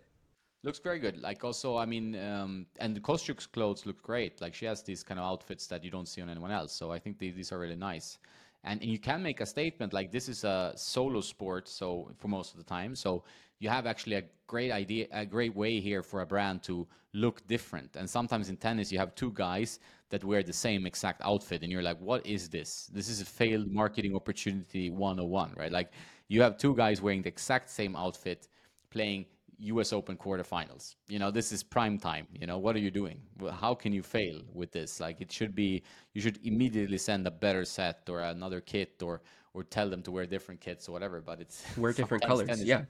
Looks 0.64 0.80
very 0.80 1.00
good. 1.00 1.20
Like 1.20 1.44
also, 1.44 1.76
I 1.76 1.88
mean, 1.88 2.16
um, 2.24 2.68
and 2.80 3.02
Kostyuk's 3.02 3.48
clothes 3.48 3.88
look 3.88 4.00
great. 4.04 4.42
Like 4.42 4.54
she 4.54 4.66
has 4.66 4.84
these 4.84 5.02
kind 5.02 5.20
of 5.20 5.26
outfits 5.26 5.66
that 5.68 5.84
you 5.84 5.90
don't 5.90 6.08
see 6.08 6.22
on 6.22 6.30
anyone 6.30 6.52
else. 6.52 6.72
So 6.72 6.92
I 6.92 7.00
think 7.00 7.18
they, 7.18 7.32
these 7.32 7.52
are 7.52 7.58
really 7.58 7.76
nice. 7.76 8.20
And, 8.64 8.82
and 8.82 8.90
you 8.90 9.00
can 9.00 9.24
make 9.24 9.42
a 9.42 9.46
statement 9.46 9.94
like 9.94 10.12
this 10.12 10.30
is 10.30 10.44
a 10.44 10.74
solo 10.76 11.22
sport. 11.22 11.68
So 11.68 12.12
for 12.18 12.28
most 12.28 12.52
of 12.52 12.58
the 12.58 12.64
time, 12.64 12.96
so 12.96 13.24
you 13.60 13.70
have 13.70 13.86
actually 13.86 14.16
a 14.16 14.24
great 14.48 14.72
idea, 14.72 15.08
a 15.12 15.26
great 15.26 15.56
way 15.56 15.80
here 15.80 16.04
for 16.04 16.22
a 16.22 16.26
brand 16.26 16.64
to 16.64 16.88
look 17.14 17.46
different. 17.48 17.96
And 17.96 18.10
sometimes 18.10 18.50
in 18.50 18.58
tennis, 18.58 18.92
you 18.92 18.98
have 18.98 19.14
two 19.16 19.32
guys 19.34 19.80
that 20.10 20.24
wear 20.24 20.44
the 20.44 20.54
same 20.54 20.86
exact 20.86 21.22
outfit, 21.24 21.62
and 21.62 21.72
you're 21.72 21.84
like, 21.84 22.00
what 22.00 22.26
is 22.26 22.50
this? 22.50 22.90
This 22.94 23.08
is 23.08 23.22
a 23.22 23.26
failed 23.26 23.72
marketing 23.72 24.16
opportunity 24.16 24.90
101, 24.90 25.54
right? 25.56 25.72
Like 25.72 25.92
you 26.28 26.42
have 26.42 26.58
two 26.58 26.76
guys 26.76 27.02
wearing 27.02 27.22
the 27.22 27.30
exact 27.30 27.70
same 27.70 27.96
outfit, 27.96 28.48
playing 28.90 29.26
US 29.62 29.94
Open 29.94 30.18
quarterfinals. 30.18 30.96
You 31.08 31.20
know, 31.20 31.32
this 31.32 31.52
is 31.52 31.64
prime 31.64 31.98
time. 31.98 32.28
You 32.40 32.48
know, 32.48 32.58
what 32.58 32.76
are 32.76 32.80
you 32.80 32.92
doing? 32.92 33.22
How 33.52 33.74
can 33.74 33.94
you 33.94 34.04
fail 34.04 34.42
with 34.54 34.72
this? 34.72 35.00
Like, 35.00 35.22
it 35.22 35.32
should 35.32 35.56
be, 35.56 35.84
you 36.14 36.22
should 36.22 36.40
immediately 36.44 36.98
send 36.98 37.28
a 37.28 37.32
better 37.32 37.66
set 37.66 38.08
or 38.10 38.22
another 38.22 38.62
kit 38.62 39.02
or, 39.04 39.22
or 39.54 39.64
tell 39.64 39.90
them 39.90 40.02
to 40.04 40.12
wear 40.12 40.26
different 40.26 40.62
kits 40.62 40.90
or 40.90 40.92
whatever. 40.94 41.22
But 41.22 41.42
it's 41.42 41.64
wear 41.78 41.94
different 41.94 42.24
colors. 42.24 42.48
Tennis. 42.48 42.66
Yeah. 42.66 42.84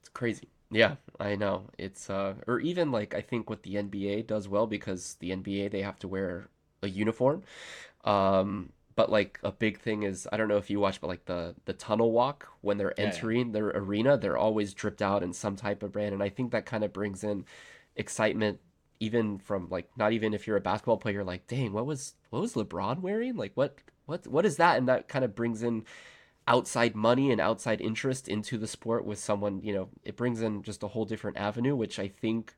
It's 0.00 0.08
crazy. 0.08 0.48
Yeah, 0.70 0.96
I 1.20 1.36
know. 1.36 1.68
It's 1.78 2.08
uh 2.08 2.34
or 2.46 2.58
even 2.60 2.90
like 2.90 3.14
I 3.14 3.20
think 3.20 3.50
what 3.50 3.62
the 3.62 3.74
NBA 3.74 4.26
does 4.26 4.48
well 4.48 4.66
because 4.66 5.16
the 5.20 5.30
NBA 5.30 5.70
they 5.70 5.82
have 5.82 5.98
to 6.00 6.08
wear 6.08 6.48
a 6.82 6.88
uniform. 6.88 7.42
Um 8.04 8.72
but 8.94 9.10
like 9.10 9.38
a 9.42 9.52
big 9.52 9.78
thing 9.78 10.02
is 10.02 10.28
I 10.32 10.36
don't 10.36 10.48
know 10.48 10.56
if 10.56 10.70
you 10.70 10.80
watch 10.80 11.00
but 11.00 11.08
like 11.08 11.24
the 11.26 11.54
the 11.64 11.72
tunnel 11.72 12.12
walk 12.12 12.48
when 12.60 12.78
they're 12.78 12.98
entering 12.98 13.48
yeah. 13.48 13.52
their 13.52 13.68
arena, 13.68 14.16
they're 14.16 14.36
always 14.36 14.74
dripped 14.74 15.02
out 15.02 15.22
in 15.22 15.32
some 15.32 15.56
type 15.56 15.82
of 15.82 15.92
brand 15.92 16.14
and 16.14 16.22
I 16.22 16.28
think 16.28 16.52
that 16.52 16.66
kind 16.66 16.84
of 16.84 16.92
brings 16.92 17.24
in 17.24 17.44
excitement 17.96 18.60
even 19.00 19.38
from 19.38 19.68
like 19.68 19.88
not 19.96 20.12
even 20.12 20.32
if 20.32 20.46
you're 20.46 20.56
a 20.56 20.60
basketball 20.60 20.96
player 20.96 21.24
like 21.24 21.46
dang 21.46 21.72
what 21.72 21.86
was 21.86 22.14
what 22.30 22.40
was 22.40 22.54
LeBron 22.54 23.00
wearing? 23.00 23.36
Like 23.36 23.52
what 23.54 23.76
what 24.06 24.26
what 24.26 24.46
is 24.46 24.56
that 24.56 24.78
and 24.78 24.88
that 24.88 25.08
kind 25.08 25.24
of 25.24 25.34
brings 25.34 25.62
in 25.62 25.84
outside 26.48 26.94
money 26.94 27.30
and 27.30 27.40
outside 27.40 27.80
interest 27.80 28.28
into 28.28 28.58
the 28.58 28.66
sport 28.66 29.04
with 29.04 29.18
someone, 29.18 29.60
you 29.62 29.72
know, 29.72 29.88
it 30.02 30.16
brings 30.16 30.42
in 30.42 30.62
just 30.62 30.82
a 30.82 30.88
whole 30.88 31.04
different 31.04 31.36
avenue, 31.36 31.76
which 31.76 31.98
I 31.98 32.08
think. 32.08 32.54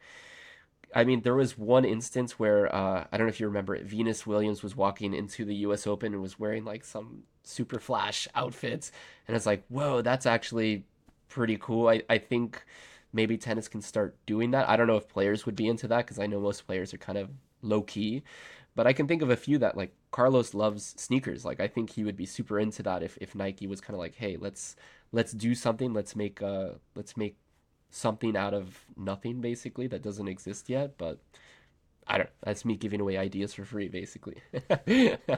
I 0.94 1.04
mean, 1.04 1.22
there 1.22 1.34
was 1.34 1.58
one 1.58 1.84
instance 1.84 2.38
where 2.38 2.72
uh, 2.74 3.06
I 3.10 3.16
don't 3.16 3.26
know 3.26 3.30
if 3.30 3.40
you 3.40 3.46
remember 3.46 3.74
it. 3.74 3.84
Venus 3.84 4.26
Williams 4.26 4.62
was 4.62 4.76
walking 4.76 5.12
into 5.12 5.44
the 5.44 5.54
U.S. 5.56 5.86
Open 5.86 6.12
and 6.12 6.22
was 6.22 6.38
wearing 6.38 6.64
like 6.64 6.84
some 6.84 7.24
super 7.42 7.80
flash 7.80 8.28
outfits, 8.34 8.92
and 9.26 9.36
it's 9.36 9.46
like, 9.46 9.64
whoa, 9.68 10.02
that's 10.02 10.26
actually 10.26 10.84
pretty 11.28 11.58
cool. 11.60 11.88
I 11.88 12.02
I 12.08 12.18
think 12.18 12.64
maybe 13.12 13.36
tennis 13.36 13.68
can 13.68 13.80
start 13.82 14.16
doing 14.26 14.52
that. 14.52 14.68
I 14.68 14.76
don't 14.76 14.86
know 14.86 14.96
if 14.96 15.08
players 15.08 15.46
would 15.46 15.56
be 15.56 15.68
into 15.68 15.88
that 15.88 16.06
because 16.06 16.18
I 16.18 16.26
know 16.26 16.40
most 16.40 16.66
players 16.66 16.94
are 16.94 16.98
kind 16.98 17.18
of 17.18 17.30
low 17.62 17.82
key, 17.82 18.22
but 18.76 18.86
I 18.86 18.92
can 18.92 19.06
think 19.08 19.22
of 19.22 19.30
a 19.30 19.36
few 19.36 19.58
that 19.58 19.76
like 19.76 19.92
Carlos 20.10 20.54
loves 20.54 20.94
sneakers. 20.96 21.44
Like 21.44 21.60
I 21.60 21.68
think 21.68 21.90
he 21.90 22.04
would 22.04 22.16
be 22.16 22.26
super 22.26 22.58
into 22.60 22.82
that 22.84 23.02
if, 23.02 23.18
if 23.20 23.34
Nike 23.34 23.66
was 23.66 23.80
kind 23.80 23.94
of 23.94 24.00
like, 24.00 24.14
hey, 24.16 24.36
let's 24.36 24.76
let's 25.12 25.32
do 25.32 25.54
something. 25.54 25.92
Let's 25.92 26.14
make 26.16 26.42
uh 26.42 26.70
let's 26.94 27.16
make 27.16 27.36
something 27.94 28.36
out 28.36 28.54
of 28.54 28.84
nothing 28.96 29.40
basically 29.40 29.86
that 29.86 30.02
doesn't 30.02 30.28
exist 30.28 30.68
yet. 30.68 30.98
But 30.98 31.18
I 32.06 32.18
don't. 32.18 32.30
That's 32.42 32.64
me 32.64 32.76
giving 32.76 33.00
away 33.00 33.16
ideas 33.16 33.54
for 33.54 33.64
free, 33.64 33.88
basically. 33.88 34.36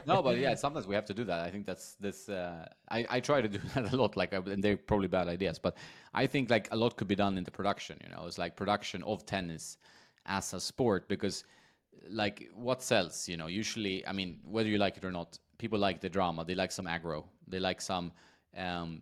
no, 0.05 0.21
but 0.21 0.37
yeah, 0.37 0.55
sometimes 0.55 0.87
we 0.87 0.95
have 0.95 1.05
to 1.05 1.13
do 1.13 1.23
that. 1.25 1.41
I 1.41 1.51
think 1.51 1.65
that's 1.65 1.95
this. 1.99 2.27
Uh, 2.27 2.67
I 2.89 3.05
I 3.09 3.19
try 3.19 3.41
to 3.41 3.47
do 3.47 3.59
that 3.75 3.93
a 3.93 3.95
lot. 3.95 4.17
Like, 4.17 4.33
and 4.33 4.63
they're 4.63 4.77
probably 4.77 5.07
bad 5.07 5.27
ideas, 5.27 5.59
but 5.59 5.77
I 6.13 6.27
think 6.27 6.49
like 6.49 6.67
a 6.71 6.75
lot 6.75 6.97
could 6.97 7.07
be 7.07 7.15
done 7.15 7.37
in 7.37 7.43
the 7.43 7.51
production. 7.51 7.97
You 8.03 8.09
know, 8.09 8.25
it's 8.25 8.37
like 8.37 8.55
production 8.55 9.03
of 9.03 9.25
tennis 9.25 9.77
as 10.25 10.53
a 10.53 10.59
sport 10.59 11.07
because 11.07 11.43
like 12.09 12.49
what 12.53 12.81
sells 12.81 13.27
you 13.27 13.35
know 13.35 13.47
usually 13.47 14.05
i 14.07 14.11
mean 14.13 14.39
whether 14.43 14.69
you 14.69 14.77
like 14.77 14.97
it 14.97 15.03
or 15.03 15.11
not 15.11 15.37
people 15.57 15.79
like 15.79 15.99
the 15.99 16.09
drama 16.09 16.45
they 16.45 16.55
like 16.55 16.71
some 16.71 16.85
aggro 16.85 17.25
they 17.47 17.59
like 17.59 17.81
some 17.81 18.11
um, 18.57 19.01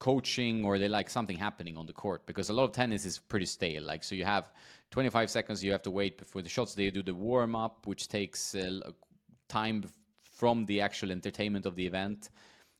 coaching 0.00 0.64
or 0.64 0.78
they 0.78 0.88
like 0.88 1.08
something 1.08 1.36
happening 1.36 1.76
on 1.76 1.86
the 1.86 1.92
court 1.92 2.26
because 2.26 2.48
a 2.48 2.52
lot 2.52 2.64
of 2.64 2.72
tennis 2.72 3.04
is 3.04 3.18
pretty 3.18 3.46
stale. 3.46 3.84
Like 3.84 4.02
so 4.02 4.14
you 4.16 4.24
have 4.24 4.50
25 4.90 5.30
seconds 5.30 5.62
you 5.62 5.70
have 5.70 5.82
to 5.82 5.90
wait 5.90 6.18
before 6.18 6.42
the 6.42 6.48
shots 6.48 6.74
they 6.74 6.90
do 6.90 7.02
the 7.02 7.14
warm 7.14 7.54
up 7.54 7.86
which 7.86 8.08
takes 8.08 8.54
uh, 8.54 8.80
time 9.48 9.84
from 10.22 10.66
the 10.66 10.80
actual 10.80 11.12
entertainment 11.12 11.66
of 11.66 11.76
the 11.76 11.86
event. 11.86 12.30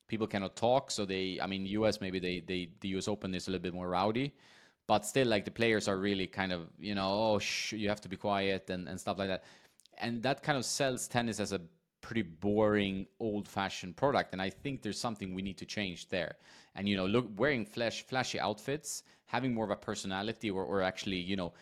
People 0.09 0.27
cannot 0.27 0.57
talk 0.57 0.91
so 0.91 1.05
they 1.05 1.39
i 1.41 1.47
mean 1.47 1.65
us 1.67 2.01
maybe 2.01 2.19
they, 2.19 2.41
they 2.41 2.71
the 2.81 2.89
us 2.89 3.07
open 3.07 3.35
is 3.35 3.47
a 3.47 3.51
little 3.53 3.63
bit 3.63 3.75
more 3.75 3.91
rowdy 3.91 4.35
but 4.87 5.07
still 5.07 5.29
like 5.29 5.45
the 5.45 5.51
players 5.53 5.87
are 5.87 5.99
really 5.99 6.27
kind 6.27 6.53
of 6.53 6.69
you 6.81 6.95
know 6.97 7.09
oh 7.09 7.39
shh, 7.39 7.75
you 7.75 7.89
have 7.89 8.01
to 8.01 8.09
be 8.09 8.17
quiet 8.17 8.71
and, 8.71 8.89
and 8.89 8.99
stuff 8.99 9.19
like 9.19 9.29
that. 9.29 9.45
And 9.99 10.23
that 10.23 10.43
kind 10.43 10.57
of 10.57 10.65
sells 10.65 11.07
tennis 11.07 11.39
as 11.39 11.53
a 11.53 11.61
pretty 12.01 12.23
boring 12.23 13.07
old 13.19 13.47
fashioned 13.47 13.97
product 13.97 14.33
and 14.33 14.41
i 14.41 14.51
think 14.51 14.83
there's 14.83 15.01
something 15.01 15.35
we 15.35 15.43
need 15.43 15.59
to 15.59 15.67
change 15.67 16.09
there 16.09 16.35
and 16.75 16.89
you 16.89 16.97
know 16.97 17.07
look 17.07 17.27
wearing 17.37 17.65
flash 17.65 18.03
flashy 18.03 18.39
outfits 18.41 19.03
having 19.27 19.55
more 19.55 19.65
of 19.65 19.71
a 19.71 19.77
personality 19.77 20.51
or, 20.51 20.65
or 20.65 20.83
actually 20.83 21.17
you 21.17 21.37
know 21.37 21.53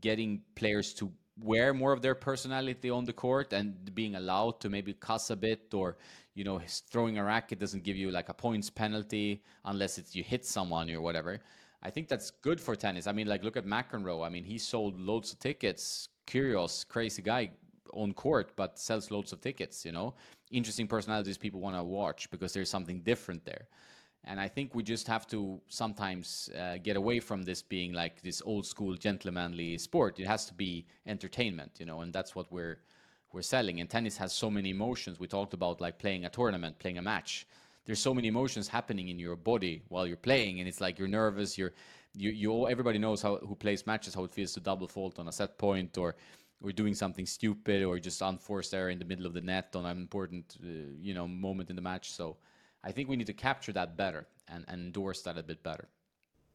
getting 0.00 0.40
players 0.54 0.94
to 0.94 1.10
wear 1.40 1.72
more 1.72 1.92
of 1.92 2.02
their 2.02 2.14
personality 2.14 2.90
on 2.90 3.04
the 3.04 3.12
court 3.12 3.52
and 3.52 3.94
being 3.94 4.16
allowed 4.16 4.60
to 4.60 4.68
maybe 4.68 4.92
cuss 4.92 5.30
a 5.30 5.36
bit 5.36 5.72
or 5.72 5.96
you 6.34 6.44
know 6.44 6.60
throwing 6.90 7.18
a 7.18 7.24
racket 7.24 7.58
doesn't 7.58 7.84
give 7.84 7.96
you 7.96 8.10
like 8.10 8.28
a 8.28 8.34
points 8.34 8.70
penalty 8.70 9.42
unless 9.64 9.98
it's 9.98 10.14
you 10.14 10.22
hit 10.22 10.44
someone 10.44 10.90
or 10.90 11.00
whatever 11.00 11.40
I 11.80 11.90
think 11.90 12.08
that's 12.08 12.30
good 12.30 12.60
for 12.60 12.74
tennis. 12.74 13.06
I 13.06 13.12
mean, 13.12 13.28
like 13.28 13.44
look 13.44 13.56
at 13.56 13.64
McEnroe. 13.64 14.26
I 14.26 14.28
mean, 14.30 14.42
he 14.42 14.58
sold 14.58 14.98
loads 14.98 15.32
of 15.32 15.38
tickets. 15.38 16.08
Curious, 16.26 16.82
crazy 16.82 17.22
guy 17.22 17.50
on 17.92 18.12
court, 18.12 18.52
but 18.56 18.78
sells 18.78 19.10
loads 19.10 19.32
of 19.32 19.40
tickets. 19.40 19.84
You 19.84 19.92
know, 19.92 20.14
interesting 20.50 20.86
personalities 20.86 21.38
people 21.38 21.60
want 21.60 21.76
to 21.76 21.82
watch 21.82 22.30
because 22.30 22.52
there's 22.52 22.70
something 22.70 23.00
different 23.00 23.44
there. 23.44 23.66
And 24.24 24.40
I 24.40 24.48
think 24.48 24.74
we 24.74 24.82
just 24.82 25.06
have 25.06 25.26
to 25.28 25.60
sometimes 25.68 26.50
uh, 26.58 26.78
get 26.78 26.96
away 26.96 27.20
from 27.20 27.42
this 27.42 27.62
being 27.62 27.92
like 27.92 28.20
this 28.22 28.42
old 28.44 28.66
school 28.66 28.94
gentlemanly 28.94 29.78
sport. 29.78 30.18
It 30.18 30.26
has 30.26 30.44
to 30.46 30.54
be 30.54 30.86
entertainment, 31.06 31.72
you 31.78 31.86
know, 31.86 32.00
and 32.00 32.12
that's 32.12 32.34
what 32.34 32.50
we're 32.52 32.78
we're 33.32 33.42
selling. 33.42 33.80
And 33.80 33.88
tennis 33.88 34.16
has 34.16 34.32
so 34.32 34.50
many 34.50 34.70
emotions. 34.70 35.20
We 35.20 35.28
talked 35.28 35.54
about 35.54 35.80
like 35.80 35.98
playing 35.98 36.24
a 36.24 36.30
tournament, 36.30 36.78
playing 36.78 36.98
a 36.98 37.02
match 37.02 37.46
there's 37.88 38.00
so 38.00 38.12
many 38.12 38.28
emotions 38.28 38.68
happening 38.68 39.08
in 39.08 39.18
your 39.18 39.34
body 39.34 39.80
while 39.88 40.06
you're 40.06 40.18
playing, 40.18 40.60
and 40.60 40.68
it's 40.68 40.78
like 40.78 40.98
you're 40.98 41.08
nervous. 41.08 41.56
You're 41.56 41.72
you 42.14 42.30
you 42.30 42.68
everybody 42.68 42.98
knows 42.98 43.22
how 43.22 43.38
who 43.38 43.54
plays 43.54 43.86
matches 43.86 44.14
how 44.14 44.24
it 44.24 44.30
feels 44.30 44.52
to 44.52 44.60
double 44.60 44.86
fault 44.86 45.18
on 45.18 45.26
a 45.26 45.32
set 45.32 45.56
point 45.56 45.96
or 45.96 46.14
or 46.62 46.72
doing 46.72 46.94
something 46.94 47.26
stupid 47.26 47.84
or 47.84 47.98
just 47.98 48.20
unforced 48.20 48.74
error 48.74 48.90
in 48.90 48.98
the 48.98 49.04
middle 49.04 49.26
of 49.26 49.34
the 49.34 49.40
net 49.40 49.74
on 49.74 49.86
an 49.86 49.96
important 49.96 50.56
uh, 50.62 50.66
you 51.00 51.14
know 51.14 51.26
moment 51.28 51.70
in 51.70 51.76
the 51.76 51.82
match. 51.82 52.12
So 52.12 52.36
I 52.82 52.92
think 52.92 53.08
we 53.08 53.16
need 53.16 53.26
to 53.26 53.32
capture 53.32 53.72
that 53.72 53.96
better 53.96 54.26
and, 54.48 54.64
and 54.68 54.80
endorse 54.80 55.22
that 55.22 55.38
a 55.38 55.42
bit 55.42 55.62
better. 55.62 55.88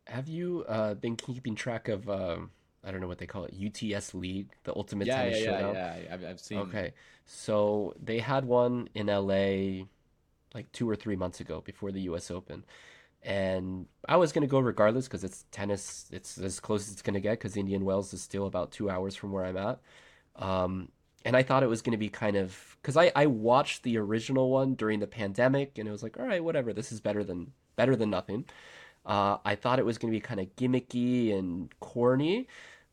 Have 0.07 0.27
you 0.27 0.65
uh, 0.67 0.95
been 0.95 1.15
keeping 1.15 1.55
track 1.55 1.87
of? 1.87 2.09
Um, 2.09 2.51
I 2.83 2.91
don't 2.91 2.99
know 2.99 3.07
what 3.07 3.17
they 3.17 3.25
call 3.25 3.45
it, 3.45 3.53
UTS 3.53 4.13
League, 4.13 4.49
the 4.65 4.75
Ultimate 4.75 5.07
yeah, 5.07 5.23
Tennis 5.23 5.39
yeah, 5.39 5.45
Showdown. 5.45 5.75
Yeah, 5.75 5.95
yeah, 5.97 6.13
I've, 6.13 6.25
I've 6.25 6.39
seen. 6.39 6.57
Okay, 6.59 6.93
so 7.25 7.93
they 8.03 8.19
had 8.19 8.43
one 8.43 8.89
in 8.93 9.07
LA 9.07 9.85
like 10.53 10.71
two 10.73 10.89
or 10.89 10.95
three 10.95 11.15
months 11.15 11.39
ago 11.39 11.61
before 11.61 11.91
the 11.91 12.01
U.S. 12.01 12.29
Open, 12.29 12.65
and 13.23 13.85
I 14.07 14.17
was 14.17 14.31
gonna 14.31 14.47
go 14.47 14.59
regardless 14.59 15.07
because 15.07 15.23
it's 15.23 15.45
tennis. 15.51 16.07
It's 16.11 16.37
as 16.37 16.59
close 16.59 16.87
as 16.87 16.93
it's 16.93 17.01
gonna 17.01 17.19
get 17.19 17.31
because 17.39 17.57
Indian 17.57 17.85
Wells 17.85 18.13
is 18.13 18.21
still 18.21 18.45
about 18.47 18.71
two 18.71 18.89
hours 18.89 19.15
from 19.15 19.31
where 19.31 19.45
I'm 19.45 19.57
at. 19.57 19.79
Um, 20.35 20.89
and 21.25 21.35
I 21.37 21.43
thought 21.43 21.63
it 21.63 21.67
was 21.67 21.81
gonna 21.81 21.97
be 21.97 22.09
kind 22.09 22.35
of 22.35 22.77
because 22.81 22.97
I 22.97 23.11
I 23.15 23.27
watched 23.27 23.83
the 23.83 23.97
original 23.97 24.49
one 24.51 24.75
during 24.75 24.99
the 24.99 25.07
pandemic 25.07 25.77
and 25.77 25.87
it 25.87 25.91
was 25.91 26.03
like 26.03 26.17
all 26.19 26.25
right 26.25 26.43
whatever 26.43 26.73
this 26.73 26.91
is 26.91 26.99
better 27.01 27.23
than 27.23 27.51
better 27.75 27.95
than 27.95 28.09
nothing. 28.09 28.45
Uh, 29.05 29.37
I 29.45 29.55
thought 29.55 29.79
it 29.79 29.85
was 29.85 29.97
gonna 29.97 30.11
be 30.11 30.19
kind 30.21 30.39
of 30.39 30.55
gimmicky 30.55 31.37
and 31.37 31.69
corny. 31.79 32.47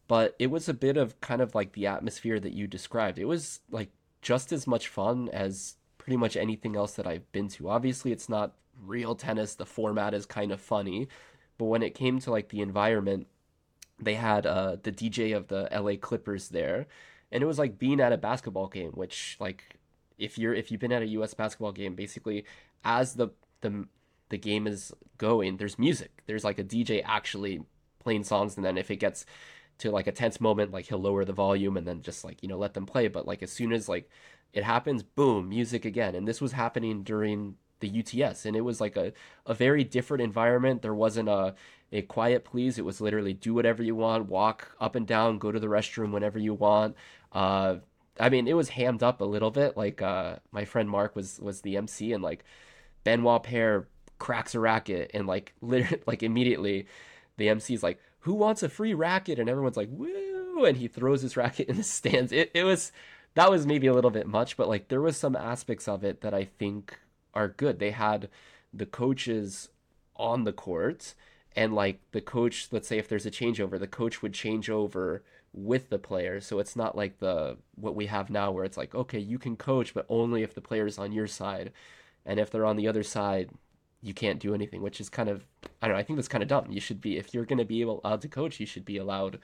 but 0.09 0.35
it 0.39 0.49
was 0.49 0.69
a 0.69 0.75
bit 0.75 0.97
of 0.97 1.21
kind 1.21 1.41
of 1.41 1.55
like 1.55 1.73
the 1.73 1.87
atmosphere 1.87 2.41
that 2.41 2.53
you 2.53 2.67
described. 2.67 3.19
It 3.19 3.27
was 3.27 3.61
like 3.71 3.91
just 4.23 4.53
as 4.53 4.67
much 4.67 4.89
fun 4.89 5.29
as 5.33 5.77
pretty 5.99 6.17
much 6.17 6.37
anything 6.37 6.77
else 6.77 6.95
that 6.95 7.07
I've 7.07 7.31
been 7.33 7.49
to. 7.51 7.71
Obviously, 7.71 8.13
it's 8.13 8.29
not 8.29 8.55
real 8.85 9.15
tennis. 9.15 9.55
The 9.55 9.67
format 9.67 10.15
is 10.15 10.27
kind 10.27 10.53
of 10.53 10.61
funny, 10.61 11.09
but 11.59 11.67
when 11.67 11.83
it 11.83 11.95
came 11.95 12.19
to 12.21 12.31
like 12.31 12.49
the 12.49 12.61
environment, 12.61 13.27
they 13.99 14.15
had 14.15 14.47
uh, 14.47 14.77
the 14.83 14.93
DJ 14.93 15.37
of 15.37 15.49
the 15.49 15.69
LA 15.73 15.97
Clippers 16.01 16.49
there, 16.49 16.87
and 17.31 17.43
it 17.43 17.47
was 17.47 17.59
like 17.59 17.79
being 17.79 18.01
at 18.01 18.13
a 18.13 18.19
basketball 18.19 18.69
game. 18.69 18.93
Which 18.93 19.37
like 19.41 19.77
if 20.19 20.39
you're 20.39 20.55
if 20.55 20.71
you've 20.71 20.81
been 20.81 20.93
at 20.93 21.03
a 21.03 21.09
U.S. 21.09 21.35
basketball 21.35 21.73
game, 21.73 21.95
basically 21.95 22.45
as 22.85 23.15
the 23.15 23.29
the 23.61 23.87
the 24.31 24.39
game 24.39 24.67
is 24.67 24.93
going, 25.19 25.57
there's 25.57 25.79
music. 25.79 26.23
There's 26.27 26.45
like 26.45 26.59
a 26.59 26.65
DJ 26.65 27.03
actually 27.05 27.61
playing 27.99 28.25
songs, 28.25 28.57
and 28.57 28.65
then 28.65 28.79
if 28.79 28.91
it 28.91 28.97
gets 28.97 29.27
to 29.79 29.91
like 29.91 30.07
a 30.07 30.13
tense 30.13 30.41
moment, 30.41 30.73
like 30.73 30.87
he'll 30.87 30.99
lower 30.99 31.25
the 31.25 31.33
volume 31.33 31.77
and 31.77 31.87
then 31.87 32.03
just 32.03 32.25
like 32.25 32.43
you 32.43 32.49
know 32.49 32.59
let 32.59 32.75
them 32.75 32.87
play. 32.87 33.09
But 33.09 33.27
like 33.27 33.43
as 33.43 33.53
soon 33.53 33.73
as 33.73 33.89
like 33.89 34.09
it 34.53 34.65
happens, 34.65 35.03
boom, 35.03 35.49
music 35.49 35.85
again. 35.85 36.15
And 36.15 36.27
this 36.27 36.41
was 36.41 36.53
happening 36.53 37.03
during 37.03 37.57
the 37.81 38.01
UTS, 38.01 38.47
and 38.47 38.57
it 38.57 38.63
was 38.63 38.81
like 38.81 38.97
a 38.97 39.13
a 39.47 39.55
very 39.55 39.85
different 39.85 40.23
environment. 40.23 40.83
There 40.83 40.95
wasn't 40.95 41.29
a 41.29 41.55
a 41.93 42.03
quiet 42.03 42.45
please. 42.45 42.79
It 42.79 42.85
was 42.85 43.01
literally 43.01 43.35
do 43.35 43.55
whatever 43.55 43.83
you 43.83 43.97
want, 43.97 44.29
walk 44.29 44.77
up 44.81 44.95
and 44.95 45.07
down, 45.07 45.39
go 45.39 45.51
to 45.53 45.59
the 45.59 45.67
restroom 45.67 46.13
whenever 46.13 46.39
you 46.39 46.55
want. 46.55 46.97
Uh, 47.33 47.77
I 48.19 48.29
mean, 48.29 48.47
it 48.47 48.55
was 48.55 48.71
hammed 48.71 49.03
up 49.03 49.21
a 49.21 49.25
little 49.25 49.51
bit. 49.51 49.77
Like 49.77 50.03
uh, 50.03 50.37
my 50.53 50.65
friend 50.65 50.89
Mark 50.89 51.17
was 51.17 51.41
was 51.41 51.63
the 51.63 51.77
MC, 51.77 52.13
and 52.13 52.23
like 52.23 52.45
Benoit 53.05 53.43
Paire 53.43 53.89
cracks 54.19 54.55
a 54.55 54.61
racket, 54.61 55.11
and 55.15 55.27
like 55.27 55.55
literally, 55.61 56.03
like 56.07 56.23
immediately, 56.23 56.87
the 57.37 57.49
MC 57.49 57.75
is 57.75 57.83
like, 57.83 57.99
"Who 58.21 58.35
wants 58.35 58.63
a 58.63 58.69
free 58.69 58.95
racket?" 58.95 59.39
And 59.39 59.49
everyone's 59.49 59.77
like, 59.77 59.89
"Woo!" 59.91 60.65
And 60.65 60.77
he 60.77 60.89
throws 60.89 61.23
his 61.23 61.37
racket 61.39 61.69
in 61.69 61.77
the 61.77 61.83
stands. 61.83 62.33
It 62.33 62.51
it 62.55 62.65
was 62.65 62.93
that 63.35 63.51
was 63.51 63.67
maybe 63.67 63.87
a 63.87 63.95
little 63.95 64.11
bit 64.11 64.27
much, 64.27 64.57
but 64.57 64.69
like 64.69 64.89
there 64.89 65.01
was 65.01 65.17
some 65.17 65.37
aspects 65.37 65.89
of 65.89 66.05
it 66.05 66.21
that 66.23 66.35
I 66.35 66.45
think 66.45 66.99
are 67.35 67.49
good. 67.49 67.79
They 67.79 67.91
had 67.91 68.29
the 68.73 68.87
coaches 68.87 69.69
on 70.17 70.45
the 70.45 70.53
court 70.53 71.15
and 71.57 71.75
like 71.75 72.01
the 72.13 72.21
coach 72.21 72.69
let's 72.71 72.87
say 72.87 72.99
if 72.99 73.09
there's 73.09 73.27
a 73.27 73.31
changeover 73.31 73.81
the 73.81 73.87
coach 73.87 74.23
would 74.23 74.35
change 74.35 74.71
over 74.71 75.23
with 75.53 75.91
the 75.91 75.99
player. 75.99 76.41
So 76.41 76.61
it's 76.61 76.77
not 76.77 76.97
like 76.97 77.19
the 77.19 77.57
what 77.75 77.97
we 77.97 78.07
have 78.07 78.31
now 78.31 78.51
where 78.53 78.65
it's 78.65 78.77
like 78.77 78.95
okay 78.95 79.19
you 79.19 79.39
can 79.39 79.57
coach 79.57 79.95
but 79.95 80.07
only 80.09 80.43
if 80.43 80.55
the 80.55 80.61
player's 80.61 80.99
on 80.99 81.13
your 81.13 81.27
side. 81.27 81.73
And 82.27 82.39
if 82.39 82.51
they're 82.51 82.67
on 82.67 82.77
the 82.77 82.89
other 82.89 83.03
side 83.03 83.51
you 84.03 84.15
can't 84.15 84.41
do 84.41 84.55
anything 84.55 84.81
which 84.81 84.99
is 84.99 85.11
kind 85.11 85.29
of 85.29 85.45
i 85.83 85.87
don't 85.87 85.95
know 85.95 86.01
i 86.01 86.03
think 86.03 86.17
that's 86.17 86.29
kind 86.29 86.43
of 86.43 86.49
dumb. 86.49 86.67
You 86.71 86.81
should 86.81 87.01
be 87.01 87.19
if 87.19 87.35
you're 87.35 87.45
going 87.45 87.59
to 87.59 87.65
be 87.65 87.81
able 87.81 88.01
to 88.01 88.29
coach 88.29 88.61
you 88.61 88.67
should 88.67 88.85
be 88.85 88.99
allowed 88.99 89.41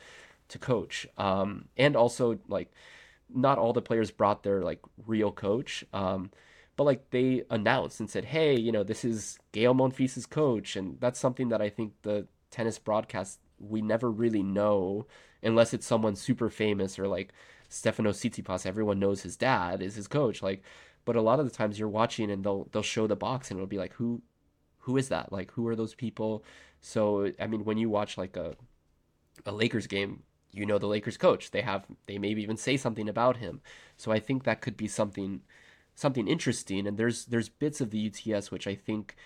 to 0.49 0.59
coach. 0.59 1.07
Um, 1.19 1.67
and 1.77 1.97
also 1.97 2.39
like 2.49 2.73
not 3.33 3.59
all 3.59 3.73
the 3.73 3.83
players 3.83 4.11
brought 4.11 4.43
their 4.43 4.63
like 4.63 4.81
real 5.07 5.33
coach. 5.33 5.85
Um, 5.93 6.31
but 6.77 6.85
like 6.85 7.11
they 7.11 7.43
announced 7.51 8.01
and 8.01 8.11
said, 8.11 8.27
"Hey, 8.27 8.59
you 8.59 8.73
know, 8.73 8.83
this 8.85 9.05
is 9.05 9.39
Gael 9.53 9.75
Monfils's 9.75 10.27
coach," 10.27 10.77
and 10.77 11.01
that's 11.01 11.19
something 11.19 11.49
that 11.49 11.63
I 11.63 11.71
think 11.71 11.95
the 12.03 12.27
tennis 12.51 12.79
broadcast 12.79 13.41
we 13.59 13.83
never 13.83 14.11
really 14.11 14.43
know 14.43 15.07
unless 15.43 15.73
it's 15.73 15.87
someone 15.87 16.17
super 16.17 16.51
famous 16.51 16.99
or 16.99 17.09
like 17.09 17.33
Stefano 17.69 18.11
Tsitsipas. 18.13 18.67
Everyone 18.67 18.99
knows 18.99 19.23
his 19.23 19.37
dad 19.37 19.83
is 19.83 19.95
his 19.95 20.09
coach. 20.09 20.43
Like, 20.43 20.63
but 21.05 21.17
a 21.17 21.23
lot 21.23 21.41
of 21.41 21.47
the 21.47 21.57
times 21.57 21.79
you're 21.79 21.89
watching 21.89 22.31
and 22.31 22.45
they'll 22.45 22.69
they'll 22.73 22.83
show 22.83 23.07
the 23.07 23.17
box 23.17 23.51
and 23.51 23.59
it'll 23.59 23.67
be 23.67 23.79
like, 23.79 23.95
who 23.95 24.23
who 24.81 24.97
is 24.97 25.09
that? 25.09 25.33
Like, 25.33 25.51
who 25.53 25.67
are 25.69 25.77
those 25.77 25.95
people? 25.95 26.45
So 26.81 27.33
I 27.41 27.47
mean, 27.47 27.65
when 27.65 27.79
you 27.79 27.89
watch 27.91 28.19
like 28.19 28.37
a 28.37 28.57
a 29.45 29.53
Lakers 29.53 29.87
game, 29.87 30.23
you 30.51 30.67
know 30.67 30.79
the 30.79 30.87
Lakers 30.87 31.17
coach. 31.17 31.51
They 31.51 31.63
have 31.63 31.87
they 32.07 32.19
maybe 32.19 32.43
even 32.43 32.57
say 32.57 32.77
something 32.77 33.09
about 33.09 33.39
him. 33.39 33.61
So 33.97 34.13
I 34.13 34.21
think 34.21 34.45
that 34.45 34.61
could 34.61 34.77
be 34.77 34.89
something 34.89 35.43
something 35.97 36.29
interesting 36.29 36.87
and 36.87 36.97
there's 36.97 37.25
there's 37.25 37.49
bits 37.49 37.81
of 37.81 37.91
the 37.91 38.13
UTS 38.13 38.51
which 38.53 38.69
I 38.69 38.77
think 38.77 39.17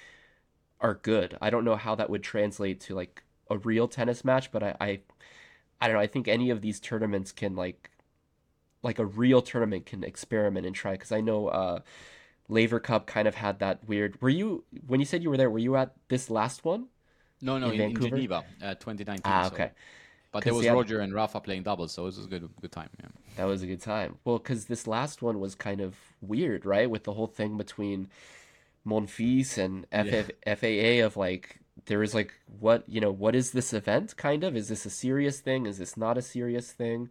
are 0.81 0.95
good. 0.95 1.37
I 1.43 1.51
don't 1.51 1.65
know 1.65 1.77
how 1.77 1.95
that 1.97 2.09
would 2.09 2.23
translate 2.23 2.81
to 2.83 2.95
like 2.95 3.23
a 3.51 3.59
real 3.59 3.89
tennis 3.89 4.25
match, 4.25 4.51
but 4.51 4.63
I 4.63 4.77
I, 4.81 5.01
I 5.81 5.89
don't 5.89 5.97
know, 5.97 6.01
I 6.01 6.07
think 6.07 6.29
any 6.29 6.49
of 6.49 6.63
these 6.63 6.81
tournaments 6.81 7.33
can 7.33 7.55
like 7.57 7.91
like 8.83 8.99
a 8.99 9.05
real 9.05 9.43
tournament 9.43 9.85
can 9.85 10.03
experiment 10.05 10.65
and 10.65 10.75
try 10.75 10.97
cuz 10.97 11.13
I 11.13 11.21
know 11.21 11.49
uh 11.49 11.81
Laver 12.49 12.81
Cup 12.81 13.07
kind 13.07 13.29
of 13.29 13.35
had 13.35 13.59
that 13.59 13.87
weird. 13.87 14.21
Were 14.23 14.29
you 14.29 14.65
when 14.87 15.01
you 15.01 15.07
said 15.07 15.23
you 15.23 15.31
were 15.31 15.37
there? 15.37 15.51
Were 15.51 15.59
you 15.59 15.77
at 15.77 15.95
this 16.09 16.31
last 16.31 16.65
one? 16.65 16.87
No, 17.43 17.59
no, 17.59 17.71
in, 17.71 17.81
in, 17.81 17.91
in 17.91 18.01
Geneva, 18.01 18.45
uh, 18.63 18.75
2019. 18.75 19.23
Ah, 19.25 19.47
okay. 19.47 19.69
So. 19.69 19.73
But 20.33 20.45
there 20.45 20.55
was 20.55 20.67
had, 20.67 20.75
Roger 20.75 21.01
and 21.01 21.13
Rafa 21.13 21.41
playing 21.41 21.65
doubles, 21.65 21.93
so 21.93 22.03
it 22.03 22.07
was 22.07 22.25
a 22.25 22.29
good 22.29 22.49
good 22.61 22.73
time. 22.73 22.89
Yeah. 23.01 23.09
That 23.37 23.45
was 23.45 23.63
a 23.63 23.67
good 23.67 23.81
time. 23.81 24.17
Well, 24.25 24.39
because 24.39 24.67
this 24.67 24.87
last 24.87 25.23
one 25.23 25.41
was 25.41 25.55
kind 25.55 25.81
of 25.81 25.97
weird, 26.21 26.65
right? 26.65 26.89
With 26.89 27.05
the 27.05 27.13
whole 27.13 27.27
thing 27.27 27.57
between 27.57 28.09
Monfils 28.87 29.59
and 29.59 29.87
FF, 29.87 30.31
yeah. 30.47 30.55
FAA 30.55 31.05
of 31.05 31.17
like 31.17 31.61
there 31.87 32.03
is 32.03 32.15
like 32.15 32.35
what 32.59 32.85
you 32.89 33.01
know 33.01 33.11
what 33.11 33.35
is 33.35 33.53
this 33.53 33.73
event 33.73 34.17
kind 34.17 34.45
of 34.45 34.57
is 34.57 34.69
this 34.69 34.87
a 34.87 34.91
serious 34.91 35.41
thing 35.41 35.67
is 35.67 35.79
this 35.79 35.97
not 35.97 36.19
a 36.19 36.23
serious 36.23 36.73
thing 36.73 37.09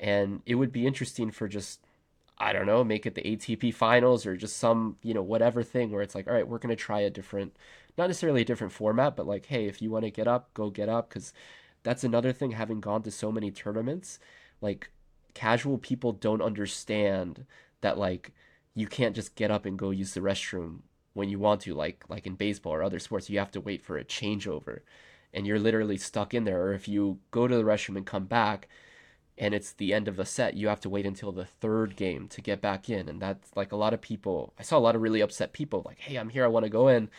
and 0.00 0.42
it 0.46 0.56
would 0.56 0.72
be 0.72 0.86
interesting 0.86 1.30
for 1.30 1.48
just 1.48 1.80
i 2.38 2.52
don't 2.52 2.66
know 2.66 2.84
make 2.84 3.06
it 3.06 3.14
the 3.14 3.22
atp 3.22 3.72
finals 3.72 4.26
or 4.26 4.36
just 4.36 4.56
some 4.56 4.96
you 5.02 5.14
know 5.14 5.22
whatever 5.22 5.62
thing 5.62 5.90
where 5.90 6.02
it's 6.02 6.14
like 6.14 6.26
all 6.26 6.34
right 6.34 6.48
we're 6.48 6.58
going 6.58 6.74
to 6.74 6.76
try 6.76 7.00
a 7.00 7.10
different 7.10 7.56
not 7.96 8.08
necessarily 8.08 8.42
a 8.42 8.44
different 8.44 8.72
format 8.72 9.16
but 9.16 9.26
like 9.26 9.46
hey 9.46 9.66
if 9.66 9.80
you 9.80 9.90
want 9.90 10.04
to 10.04 10.10
get 10.10 10.28
up 10.28 10.52
go 10.54 10.70
get 10.70 10.88
up 10.88 11.08
because 11.08 11.32
that's 11.82 12.04
another 12.04 12.32
thing 12.32 12.52
having 12.52 12.80
gone 12.80 13.02
to 13.02 13.10
so 13.10 13.32
many 13.32 13.50
tournaments 13.50 14.18
like 14.60 14.90
casual 15.34 15.78
people 15.78 16.12
don't 16.12 16.42
understand 16.42 17.44
that 17.80 17.98
like 17.98 18.32
you 18.74 18.86
can't 18.86 19.14
just 19.14 19.34
get 19.34 19.50
up 19.50 19.66
and 19.66 19.78
go 19.78 19.90
use 19.90 20.14
the 20.14 20.20
restroom 20.20 20.78
when 21.14 21.28
you 21.28 21.38
want 21.38 21.60
to 21.62 21.74
like 21.74 22.04
like 22.08 22.26
in 22.26 22.34
baseball 22.34 22.72
or 22.72 22.82
other 22.82 22.98
sports 22.98 23.28
you 23.28 23.38
have 23.38 23.50
to 23.50 23.60
wait 23.60 23.82
for 23.82 23.98
a 23.98 24.04
changeover. 24.04 24.80
And 25.34 25.46
you're 25.46 25.58
literally 25.58 25.96
stuck 25.96 26.34
in 26.34 26.44
there 26.44 26.62
or 26.62 26.74
if 26.74 26.86
you 26.88 27.18
go 27.30 27.48
to 27.48 27.56
the 27.56 27.62
restroom 27.62 27.96
and 27.96 28.06
come 28.06 28.26
back 28.26 28.68
and 29.38 29.54
it's 29.54 29.72
the 29.72 29.94
end 29.94 30.08
of 30.08 30.18
a 30.18 30.26
set 30.26 30.54
you 30.54 30.68
have 30.68 30.80
to 30.80 30.90
wait 30.90 31.06
until 31.06 31.32
the 31.32 31.46
third 31.46 31.96
game 31.96 32.28
to 32.28 32.40
get 32.40 32.60
back 32.60 32.88
in. 32.88 33.08
And 33.08 33.20
that's 33.20 33.50
like 33.56 33.72
a 33.72 33.76
lot 33.76 33.94
of 33.94 34.00
people 34.00 34.52
i 34.58 34.62
saw 34.62 34.78
a 34.78 34.80
lot 34.80 34.94
of 34.94 35.02
really 35.02 35.20
upset 35.20 35.52
people 35.52 35.82
like 35.84 35.98
hey 35.98 36.16
i'm 36.16 36.30
here 36.30 36.44
i 36.44 36.48
want 36.48 36.64
to 36.64 36.70
go 36.70 36.88
in. 36.88 37.10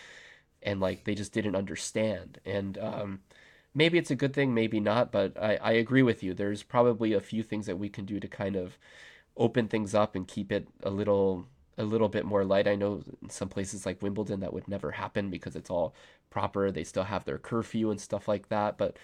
And 0.61 0.79
like 0.79 1.03
they 1.03 1.15
just 1.15 1.33
didn't 1.33 1.55
understand. 1.55 2.39
And 2.45 2.77
um 2.77 3.19
maybe 3.75 3.97
it's 3.97 4.11
a 4.11 4.15
good 4.15 4.33
thing, 4.33 4.53
maybe 4.53 4.79
not, 4.79 5.11
but 5.11 5.37
I, 5.41 5.57
I 5.57 5.71
agree 5.73 6.03
with 6.03 6.23
you. 6.23 6.33
There's 6.33 6.63
probably 6.63 7.13
a 7.13 7.19
few 7.19 7.43
things 7.43 7.65
that 7.65 7.79
we 7.79 7.89
can 7.89 8.05
do 8.05 8.19
to 8.19 8.27
kind 8.27 8.55
of 8.55 8.77
open 9.37 9.67
things 9.67 9.95
up 9.95 10.15
and 10.15 10.27
keep 10.27 10.51
it 10.51 10.67
a 10.83 10.89
little 10.89 11.47
a 11.77 11.83
little 11.83 12.07
bit 12.09 12.23
more 12.25 12.45
light. 12.45 12.67
I 12.67 12.75
know 12.75 13.01
some 13.29 13.49
places 13.49 13.85
like 13.85 14.01
Wimbledon 14.01 14.41
that 14.41 14.53
would 14.53 14.67
never 14.67 14.91
happen 14.91 15.31
because 15.31 15.55
it's 15.55 15.71
all 15.71 15.95
proper. 16.29 16.71
They 16.71 16.83
still 16.83 17.03
have 17.05 17.25
their 17.25 17.39
curfew 17.39 17.89
and 17.89 17.99
stuff 17.99 18.27
like 18.27 18.49
that. 18.49 18.77
But 18.77 18.97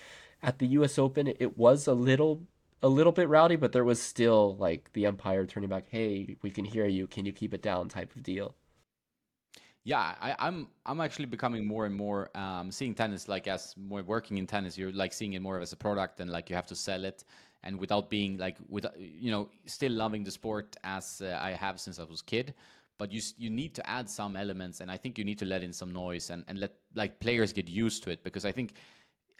at 0.43 0.59
the 0.59 0.67
US 0.67 0.99
Open 0.99 1.27
it 1.27 1.57
was 1.57 1.87
a 1.87 1.93
little 1.93 2.43
a 2.83 2.87
little 2.89 3.11
bit 3.11 3.27
rowdy, 3.29 3.55
but 3.55 3.71
there 3.73 3.83
was 3.83 4.01
still 4.01 4.55
like 4.57 4.91
the 4.93 5.05
umpire 5.07 5.45
turning 5.45 5.69
back, 5.69 5.87
hey, 5.89 6.37
we 6.41 6.51
can 6.51 6.65
hear 6.65 6.85
you, 6.85 7.07
can 7.07 7.25
you 7.25 7.33
keep 7.33 7.53
it 7.53 7.61
down 7.61 7.89
type 7.89 8.15
of 8.15 8.23
deal 8.23 8.55
yeah 9.89 10.13
I, 10.21 10.29
am 10.29 10.35
I'm, 10.39 10.67
I'm 10.85 11.01
actually 11.01 11.25
becoming 11.25 11.65
more 11.65 11.85
and 11.87 11.95
more 11.95 12.29
um, 12.35 12.71
seeing 12.71 12.93
tennis 12.93 13.27
like 13.27 13.47
as 13.47 13.73
more 13.75 14.03
working 14.03 14.37
in 14.37 14.45
tennis 14.45 14.77
you're 14.77 14.91
like 14.91 15.13
seeing 15.13 15.33
it 15.33 15.41
more 15.41 15.59
as 15.59 15.73
a 15.73 15.79
product 15.85 16.19
and 16.19 16.29
like 16.29 16.49
you 16.49 16.55
have 16.55 16.67
to 16.67 16.75
sell 16.75 17.03
it. 17.05 17.23
And 17.63 17.77
without 17.77 18.09
being 18.09 18.37
like 18.37 18.57
with 18.69 18.85
you 18.97 19.31
know 19.31 19.49
still 19.65 19.91
loving 19.91 20.23
the 20.23 20.31
sport 20.31 20.77
as 20.85 21.21
uh, 21.21 21.37
i 21.41 21.51
have 21.51 21.77
since 21.77 21.99
i 21.99 22.03
was 22.03 22.21
kid 22.21 22.53
but 22.97 23.11
you 23.11 23.21
you 23.37 23.49
need 23.49 23.73
to 23.79 23.83
add 23.97 24.09
some 24.09 24.37
elements 24.37 24.79
and 24.79 24.89
i 24.89 24.95
think 24.95 25.17
you 25.17 25.25
need 25.25 25.39
to 25.39 25.45
let 25.53 25.61
in 25.61 25.73
some 25.73 25.91
noise 25.91 26.29
and, 26.29 26.45
and 26.47 26.57
let 26.63 26.71
like 26.95 27.19
players 27.19 27.51
get 27.51 27.67
used 27.67 28.01
to 28.03 28.11
it 28.11 28.23
because 28.23 28.45
i 28.45 28.53
think 28.59 28.69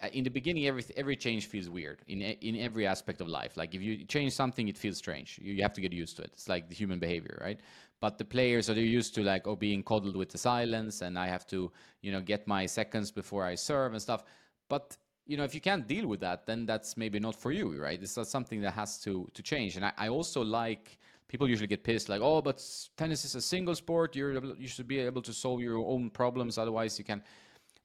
uh, 0.02 0.08
in 0.14 0.24
the 0.24 0.30
beginning 0.30 0.68
every 0.68 0.84
every 0.98 1.16
change 1.16 1.48
feels 1.48 1.70
weird 1.70 2.00
in 2.08 2.22
in 2.22 2.56
every 2.58 2.86
aspect 2.88 3.20
of 3.22 3.28
life. 3.28 3.58
Like 3.58 3.76
if 3.76 3.82
you 3.82 4.06
change 4.06 4.32
something 4.34 4.70
it 4.70 4.78
feels 4.78 4.98
strange. 4.98 5.40
You, 5.42 5.54
you 5.56 5.62
have 5.62 5.74
to 5.74 5.82
get 5.82 5.92
used 5.92 6.16
to 6.18 6.24
it. 6.24 6.32
It's 6.34 6.48
like 6.48 6.70
the 6.70 6.76
human 6.76 7.00
behavior 7.00 7.38
right 7.42 7.60
but 8.02 8.18
the 8.18 8.26
players 8.26 8.70
are 8.70 8.74
used 8.74 9.14
to 9.16 9.24
like 9.24 9.48
oh 9.48 9.56
being 9.56 9.84
coddled 9.84 10.16
with 10.16 10.30
the 10.30 10.38
silence 10.38 11.02
and 11.02 11.18
i 11.18 11.28
have 11.28 11.46
to 11.46 11.72
you 12.02 12.12
know 12.12 12.22
get 12.22 12.48
my 12.48 12.66
seconds 12.66 13.12
before 13.12 13.46
i 13.46 13.56
serve 13.56 13.94
and 13.94 14.02
stuff. 14.02 14.24
But 14.70 14.98
you 15.26 15.38
know 15.38 15.44
if 15.44 15.54
you 15.54 15.62
can't 15.62 15.88
deal 15.88 16.08
with 16.08 16.20
that 16.22 16.46
then 16.46 16.66
that's 16.66 16.96
maybe 16.98 17.20
not 17.20 17.36
for 17.36 17.52
you 17.52 17.80
right? 17.82 18.02
It's 18.02 18.18
something 18.30 18.62
that 18.62 18.74
has 18.74 19.00
to 19.00 19.28
to 19.34 19.42
change. 19.44 19.76
And 19.76 19.86
i, 19.86 19.92
I 19.98 20.08
also 20.10 20.42
like 20.44 20.98
people 21.28 21.48
usually 21.48 21.68
get 21.68 21.84
pissed 21.84 22.10
like 22.10 22.22
oh 22.22 22.42
but 22.42 22.58
tennis 22.98 23.26
is 23.26 23.36
a 23.36 23.42
single 23.42 23.76
sport. 23.76 24.16
You're 24.16 24.34
you 24.56 24.68
should 24.68 24.88
be 24.88 25.00
able 25.00 25.22
to 25.24 25.34
solve 25.34 25.62
your 25.62 25.78
own 25.78 26.10
problems. 26.10 26.58
Otherwise 26.58 26.98
you 27.00 27.06
can 27.06 27.22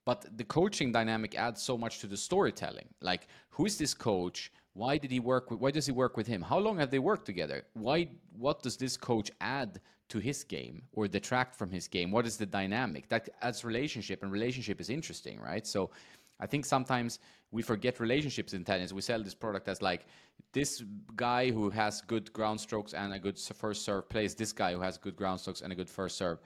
but 0.04 0.26
the 0.36 0.44
coaching 0.44 0.92
dynamic 0.92 1.34
adds 1.34 1.62
so 1.62 1.78
much 1.78 1.98
to 2.00 2.06
the 2.06 2.16
storytelling. 2.16 2.88
Like 3.00 3.28
who 3.50 3.66
is 3.66 3.78
this 3.78 3.94
coach 3.94 4.52
why 4.74 4.98
did 4.98 5.10
he 5.10 5.20
work 5.20 5.50
with 5.50 5.60
why 5.60 5.70
does 5.70 5.86
he 5.86 5.92
work 5.92 6.16
with 6.16 6.26
him 6.26 6.42
how 6.42 6.58
long 6.58 6.78
have 6.78 6.90
they 6.90 6.98
worked 6.98 7.26
together 7.26 7.64
why 7.74 8.08
what 8.36 8.62
does 8.62 8.76
this 8.76 8.96
coach 8.96 9.30
add 9.40 9.80
to 10.08 10.18
his 10.18 10.44
game 10.44 10.82
or 10.92 11.08
detract 11.08 11.56
from 11.56 11.70
his 11.70 11.88
game? 11.88 12.10
What 12.10 12.26
is 12.26 12.36
the 12.36 12.46
dynamic? 12.46 13.08
That 13.08 13.28
adds 13.42 13.64
relationship, 13.64 14.22
and 14.22 14.30
relationship 14.30 14.80
is 14.80 14.90
interesting, 14.90 15.40
right? 15.40 15.66
So 15.66 15.90
I 16.40 16.46
think 16.46 16.64
sometimes 16.66 17.20
we 17.50 17.62
forget 17.62 18.00
relationships 18.00 18.52
in 18.54 18.64
tennis. 18.64 18.92
We 18.92 19.00
sell 19.00 19.22
this 19.22 19.34
product 19.34 19.68
as 19.68 19.80
like 19.80 20.06
this 20.52 20.82
guy 21.16 21.50
who 21.50 21.70
has 21.70 22.00
good 22.00 22.32
ground 22.32 22.60
strokes 22.60 22.92
and 22.92 23.12
a 23.12 23.18
good 23.18 23.38
first 23.38 23.84
serve 23.84 24.08
plays 24.08 24.34
this 24.34 24.52
guy 24.52 24.72
who 24.72 24.80
has 24.80 24.98
good 24.98 25.16
ground 25.16 25.40
strokes 25.40 25.62
and 25.62 25.72
a 25.72 25.76
good 25.76 25.88
first 25.88 26.18
serve. 26.18 26.38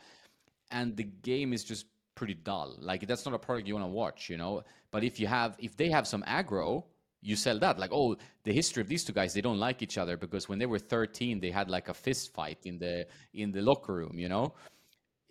And 0.71 0.97
the 0.97 1.05
game 1.05 1.53
is 1.53 1.65
just 1.65 1.87
pretty 2.15 2.35
dull. 2.35 2.77
Like 2.79 3.07
that's 3.07 3.25
not 3.25 3.35
a 3.35 3.39
product 3.39 3.67
you 3.67 3.75
want 3.75 3.87
to 3.87 3.93
watch, 3.93 4.29
you 4.29 4.37
know. 4.37 4.63
But 4.91 5.03
if 5.05 5.19
you 5.19 5.27
have 5.27 5.57
if 5.59 5.77
they 5.77 5.89
have 5.91 6.07
some 6.07 6.23
aggro, 6.25 6.85
you 7.21 7.37
sell 7.37 7.59
that. 7.59 7.79
Like 7.79 7.91
oh 7.93 8.17
the 8.45 8.53
history 8.53 8.83
of 8.83 8.89
these 8.89 9.05
two 9.05 9.13
guys 9.13 9.35
they 9.35 9.41
don't 9.41 9.59
like 9.59 9.83
each 9.83 9.99
other 9.99 10.17
because 10.17 10.49
when 10.49 10.59
they 10.59 10.67
were 10.67 10.79
13 10.79 11.41
they 11.41 11.51
had 11.51 11.69
like 11.71 11.89
a 11.89 11.95
fist 11.95 12.33
fight 12.33 12.59
in 12.65 12.79
the 12.79 13.07
in 13.35 13.53
the 13.53 13.63
locker 13.63 13.95
room 13.95 14.19
you 14.19 14.29
know? 14.29 14.55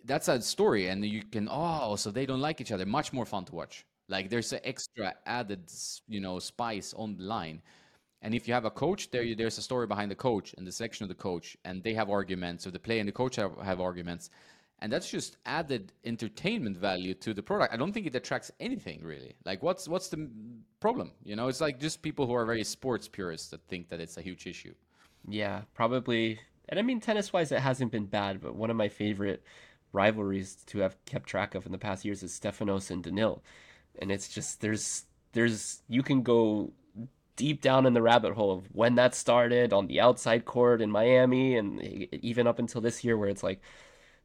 That's 0.04 0.28
a 0.28 0.40
story 0.40 0.88
and 0.88 1.04
you 1.04 1.22
can 1.24 1.48
oh 1.50 1.96
so 1.96 2.10
they 2.10 2.26
don't 2.26 2.40
like 2.40 2.60
each 2.60 2.72
other. 2.72 2.86
Much 2.86 3.12
more 3.12 3.26
fun 3.26 3.44
to 3.46 3.54
watch. 3.54 3.84
Like 4.08 4.30
there's 4.30 4.52
an 4.52 4.60
extra 4.64 5.14
added 5.26 5.70
you 6.06 6.20
know 6.20 6.38
spice 6.38 6.94
on 6.94 7.16
the 7.16 7.24
line. 7.24 7.62
And 8.20 8.34
if 8.34 8.48
you 8.48 8.54
have 8.54 8.64
a 8.64 8.70
coach 8.70 9.10
there 9.10 9.22
you, 9.22 9.36
there's 9.36 9.58
a 9.58 9.62
story 9.62 9.86
behind 9.86 10.10
the 10.10 10.16
coach 10.16 10.54
and 10.58 10.66
the 10.66 10.72
selection 10.72 11.04
of 11.04 11.08
the 11.08 11.14
coach 11.14 11.56
and 11.64 11.82
they 11.82 11.94
have 11.94 12.10
arguments 12.10 12.64
so 12.64 12.70
the 12.70 12.78
player 12.78 13.00
and 13.00 13.08
the 13.08 13.12
coach 13.12 13.36
have, 13.36 13.56
have 13.58 13.80
arguments 13.80 14.30
and 14.80 14.92
that's 14.92 15.10
just 15.10 15.36
added 15.44 15.92
entertainment 16.04 16.76
value 16.76 17.14
to 17.14 17.34
the 17.34 17.42
product. 17.42 17.74
I 17.74 17.76
don't 17.76 17.92
think 17.92 18.06
it 18.06 18.14
attracts 18.14 18.50
anything 18.60 19.00
really. 19.02 19.34
Like, 19.44 19.62
what's 19.62 19.88
what's 19.88 20.08
the 20.08 20.30
problem? 20.80 21.12
You 21.24 21.36
know, 21.36 21.48
it's 21.48 21.60
like 21.60 21.80
just 21.80 22.02
people 22.02 22.26
who 22.26 22.34
are 22.34 22.46
very 22.46 22.64
sports 22.64 23.08
purists 23.08 23.48
that 23.50 23.62
think 23.66 23.88
that 23.88 24.00
it's 24.00 24.16
a 24.16 24.22
huge 24.22 24.46
issue. 24.46 24.74
Yeah, 25.28 25.62
probably. 25.74 26.38
And 26.68 26.78
I 26.78 26.82
mean, 26.82 27.00
tennis 27.00 27.32
wise, 27.32 27.50
it 27.50 27.60
hasn't 27.60 27.90
been 27.90 28.06
bad. 28.06 28.40
But 28.40 28.54
one 28.54 28.70
of 28.70 28.76
my 28.76 28.88
favorite 28.88 29.42
rivalries 29.92 30.56
to 30.66 30.78
have 30.80 31.02
kept 31.06 31.28
track 31.28 31.54
of 31.54 31.66
in 31.66 31.72
the 31.72 31.78
past 31.78 32.04
years 32.04 32.22
is 32.22 32.38
Stefanos 32.38 32.90
and 32.90 33.02
Daniil, 33.02 33.42
and 34.00 34.12
it's 34.12 34.28
just 34.28 34.60
there's 34.60 35.04
there's 35.32 35.82
you 35.88 36.02
can 36.02 36.22
go 36.22 36.72
deep 37.34 37.62
down 37.62 37.86
in 37.86 37.94
the 37.94 38.02
rabbit 38.02 38.34
hole 38.34 38.52
of 38.52 38.64
when 38.72 38.96
that 38.96 39.14
started 39.14 39.72
on 39.72 39.86
the 39.86 40.00
outside 40.00 40.44
court 40.44 40.80
in 40.80 40.90
Miami, 40.90 41.56
and 41.56 41.82
even 42.12 42.46
up 42.46 42.60
until 42.60 42.80
this 42.80 43.02
year 43.02 43.16
where 43.16 43.28
it's 43.28 43.42
like 43.42 43.60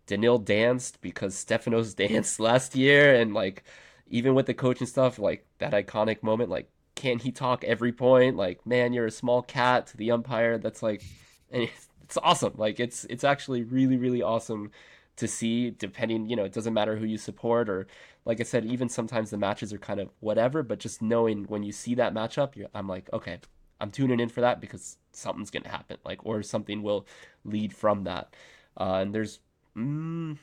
Daniil 0.07 0.37
danced 0.37 1.01
because 1.01 1.35
Stefanos 1.35 1.95
danced 2.07 2.39
last 2.39 2.75
year, 2.75 3.15
and 3.15 3.33
like 3.33 3.63
even 4.07 4.35
with 4.35 4.45
the 4.45 4.53
coaching 4.53 4.87
stuff, 4.87 5.19
like 5.19 5.45
that 5.59 5.73
iconic 5.73 6.23
moment, 6.23 6.49
like 6.49 6.69
can 6.95 7.19
he 7.19 7.31
talk 7.31 7.63
every 7.63 7.91
point? 7.91 8.35
Like, 8.37 8.65
man, 8.65 8.93
you're 8.93 9.07
a 9.07 9.11
small 9.11 9.41
cat 9.41 9.87
to 9.87 9.97
the 9.97 10.11
umpire. 10.11 10.57
That's 10.57 10.83
like, 10.83 11.03
and 11.51 11.63
it's, 11.63 11.87
it's 12.03 12.17
awesome. 12.17 12.53
Like, 12.57 12.79
it's 12.79 13.05
it's 13.05 13.23
actually 13.23 13.63
really 13.63 13.97
really 13.97 14.21
awesome 14.21 14.71
to 15.17 15.27
see. 15.27 15.71
Depending, 15.71 16.29
you 16.29 16.35
know, 16.35 16.43
it 16.45 16.53
doesn't 16.53 16.73
matter 16.73 16.95
who 16.95 17.05
you 17.05 17.17
support 17.17 17.69
or, 17.69 17.87
like 18.25 18.39
I 18.39 18.43
said, 18.43 18.65
even 18.65 18.89
sometimes 18.89 19.29
the 19.31 19.37
matches 19.37 19.73
are 19.73 19.77
kind 19.77 19.99
of 19.99 20.09
whatever. 20.19 20.63
But 20.63 20.79
just 20.79 21.01
knowing 21.01 21.45
when 21.45 21.63
you 21.63 21.71
see 21.71 21.95
that 21.95 22.13
matchup, 22.13 22.53
I'm 22.73 22.87
like, 22.87 23.09
okay, 23.11 23.39
I'm 23.81 23.91
tuning 23.91 24.19
in 24.19 24.29
for 24.29 24.41
that 24.41 24.61
because 24.61 24.97
something's 25.11 25.51
gonna 25.51 25.69
happen. 25.69 25.97
Like, 26.05 26.25
or 26.25 26.43
something 26.43 26.83
will 26.83 27.07
lead 27.43 27.73
from 27.73 28.03
that. 28.05 28.35
Uh, 28.77 28.99
and 29.01 29.13
there's 29.13 29.39
Mm, 29.77 30.37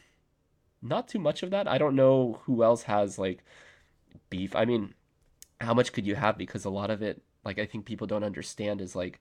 not 0.83 1.09
too 1.09 1.19
much 1.19 1.43
of 1.43 1.51
that. 1.51 1.69
I 1.69 1.79
don't 1.79 1.97
know 1.97 2.41
who 2.45 2.65
else 2.65 2.85
has 2.85 3.19
like 3.19 3.45
beef. 4.31 4.57
I 4.57 4.67
mean, 4.67 4.95
how 5.61 5.75
much 5.75 5.93
could 5.93 6.07
you 6.07 6.17
have? 6.17 6.39
Because 6.39 6.65
a 6.65 6.71
lot 6.71 6.91
of 6.91 7.03
it, 7.03 7.23
like 7.45 7.59
I 7.59 7.67
think 7.67 7.87
people 7.87 8.07
don't 8.07 8.25
understand, 8.25 8.81
is 8.81 8.97
like 8.97 9.21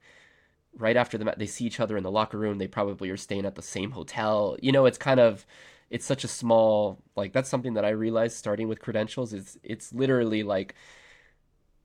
right 0.78 0.96
after 0.96 1.18
the 1.18 1.24
match 1.26 1.38
they 1.38 1.46
see 1.46 1.66
each 1.66 1.80
other 1.80 1.96
in 1.96 2.04
the 2.04 2.10
locker 2.10 2.38
room. 2.38 2.58
They 2.58 2.68
probably 2.68 3.10
are 3.10 3.16
staying 3.18 3.46
at 3.46 3.56
the 3.56 3.62
same 3.62 3.92
hotel. 3.92 4.56
You 4.62 4.72
know, 4.72 4.86
it's 4.86 4.98
kind 4.98 5.20
of 5.20 5.46
it's 5.90 6.06
such 6.06 6.24
a 6.24 6.28
small 6.28 7.00
like 7.16 7.32
that's 7.32 7.50
something 7.50 7.74
that 7.74 7.84
I 7.86 7.90
realized 7.90 8.36
starting 8.38 8.68
with 8.68 8.80
credentials 8.80 9.32
is 9.34 9.58
it's 9.64 9.92
literally 9.92 10.42
like 10.44 10.74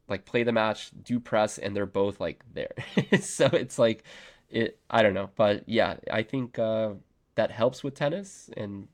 like 0.07 0.25
play 0.25 0.43
the 0.43 0.51
match, 0.51 0.91
do 1.03 1.19
press, 1.19 1.57
and 1.57 1.75
they're 1.75 1.85
both 1.85 2.19
like 2.19 2.43
there. 2.53 2.73
so 3.21 3.45
it's 3.47 3.79
like 3.79 4.03
it. 4.49 4.79
I 4.89 5.01
don't 5.03 5.13
know, 5.13 5.29
but 5.35 5.67
yeah, 5.67 5.97
I 6.11 6.23
think. 6.23 6.59
uh 6.59 6.93
that 7.35 7.51
helps 7.51 7.83
with 7.83 7.93
tennis 7.93 8.49
and 8.57 8.87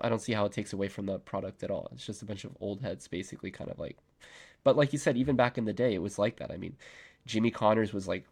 I 0.00 0.08
don't 0.08 0.20
see 0.20 0.32
how 0.32 0.46
it 0.46 0.52
takes 0.52 0.72
away 0.72 0.88
from 0.88 1.06
the 1.06 1.18
product 1.18 1.62
at 1.62 1.70
all. 1.70 1.88
It's 1.92 2.06
just 2.06 2.22
a 2.22 2.26
bunch 2.26 2.44
of 2.44 2.56
old 2.60 2.80
heads 2.80 3.08
basically 3.08 3.50
kind 3.50 3.70
of 3.70 3.78
like 3.78 3.98
but 4.64 4.76
like 4.76 4.92
you 4.92 4.98
said 4.98 5.16
even 5.16 5.36
back 5.36 5.58
in 5.58 5.64
the 5.64 5.72
day 5.72 5.94
it 5.94 6.02
was 6.02 6.18
like 6.18 6.38
that. 6.38 6.50
I 6.50 6.56
mean, 6.56 6.76
Jimmy 7.26 7.50
Connors 7.50 7.92
was 7.92 8.08
like 8.08 8.24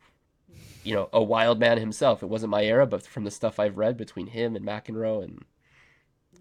you 0.82 0.94
know, 0.94 1.08
a 1.12 1.22
wild 1.22 1.60
man 1.60 1.78
himself. 1.78 2.22
It 2.22 2.28
wasn't 2.28 2.50
my 2.50 2.64
era, 2.64 2.86
but 2.86 3.06
from 3.06 3.24
the 3.24 3.30
stuff 3.30 3.60
I've 3.60 3.78
read 3.78 3.96
between 3.96 4.26
him 4.26 4.56
and 4.56 4.66
McEnroe 4.66 5.22
and 5.22 5.44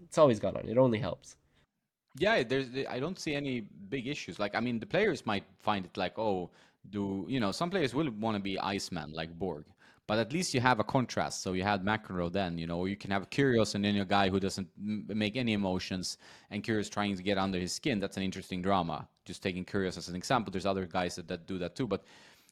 it's 0.02 0.18
always 0.18 0.40
gone 0.40 0.56
on. 0.56 0.68
It 0.68 0.78
only 0.78 0.98
helps. 0.98 1.36
Yeah, 2.18 2.42
there's 2.42 2.66
I 2.88 2.98
don't 2.98 3.18
see 3.18 3.34
any 3.34 3.60
big 3.60 4.08
issues. 4.08 4.38
Like 4.38 4.54
I 4.54 4.60
mean, 4.60 4.80
the 4.80 4.86
players 4.86 5.24
might 5.24 5.44
find 5.60 5.84
it 5.84 5.96
like, 5.96 6.18
"Oh, 6.18 6.50
do, 6.90 7.24
you 7.28 7.38
know, 7.38 7.52
some 7.52 7.70
players 7.70 7.94
will 7.94 8.10
want 8.10 8.36
to 8.36 8.42
be 8.42 8.58
Iceman 8.58 9.12
like 9.12 9.38
Borg 9.38 9.64
but 10.10 10.18
at 10.18 10.32
least 10.32 10.54
you 10.54 10.60
have 10.60 10.80
a 10.80 10.82
contrast. 10.82 11.40
So 11.40 11.52
you 11.52 11.62
had 11.62 11.84
McEnroe 11.84 12.32
then, 12.32 12.58
you 12.58 12.66
know, 12.66 12.84
you 12.84 12.96
can 12.96 13.12
have 13.12 13.30
Kyrgios 13.30 13.76
and 13.76 13.84
then 13.84 13.94
a 13.94 14.04
guy 14.04 14.28
who 14.28 14.40
doesn't 14.40 14.66
make 14.76 15.36
any 15.36 15.52
emotions, 15.52 16.18
and 16.50 16.64
Kyrgios 16.64 16.90
trying 16.90 17.16
to 17.16 17.22
get 17.22 17.38
under 17.38 17.60
his 17.60 17.72
skin. 17.72 18.00
That's 18.00 18.16
an 18.16 18.24
interesting 18.24 18.60
drama. 18.60 19.06
Just 19.24 19.40
taking 19.40 19.64
Kyrgios 19.64 19.96
as 19.98 20.08
an 20.08 20.16
example. 20.16 20.50
There's 20.50 20.66
other 20.66 20.84
guys 20.84 21.14
that, 21.14 21.28
that 21.28 21.46
do 21.46 21.58
that 21.58 21.76
too, 21.76 21.86
but 21.86 22.02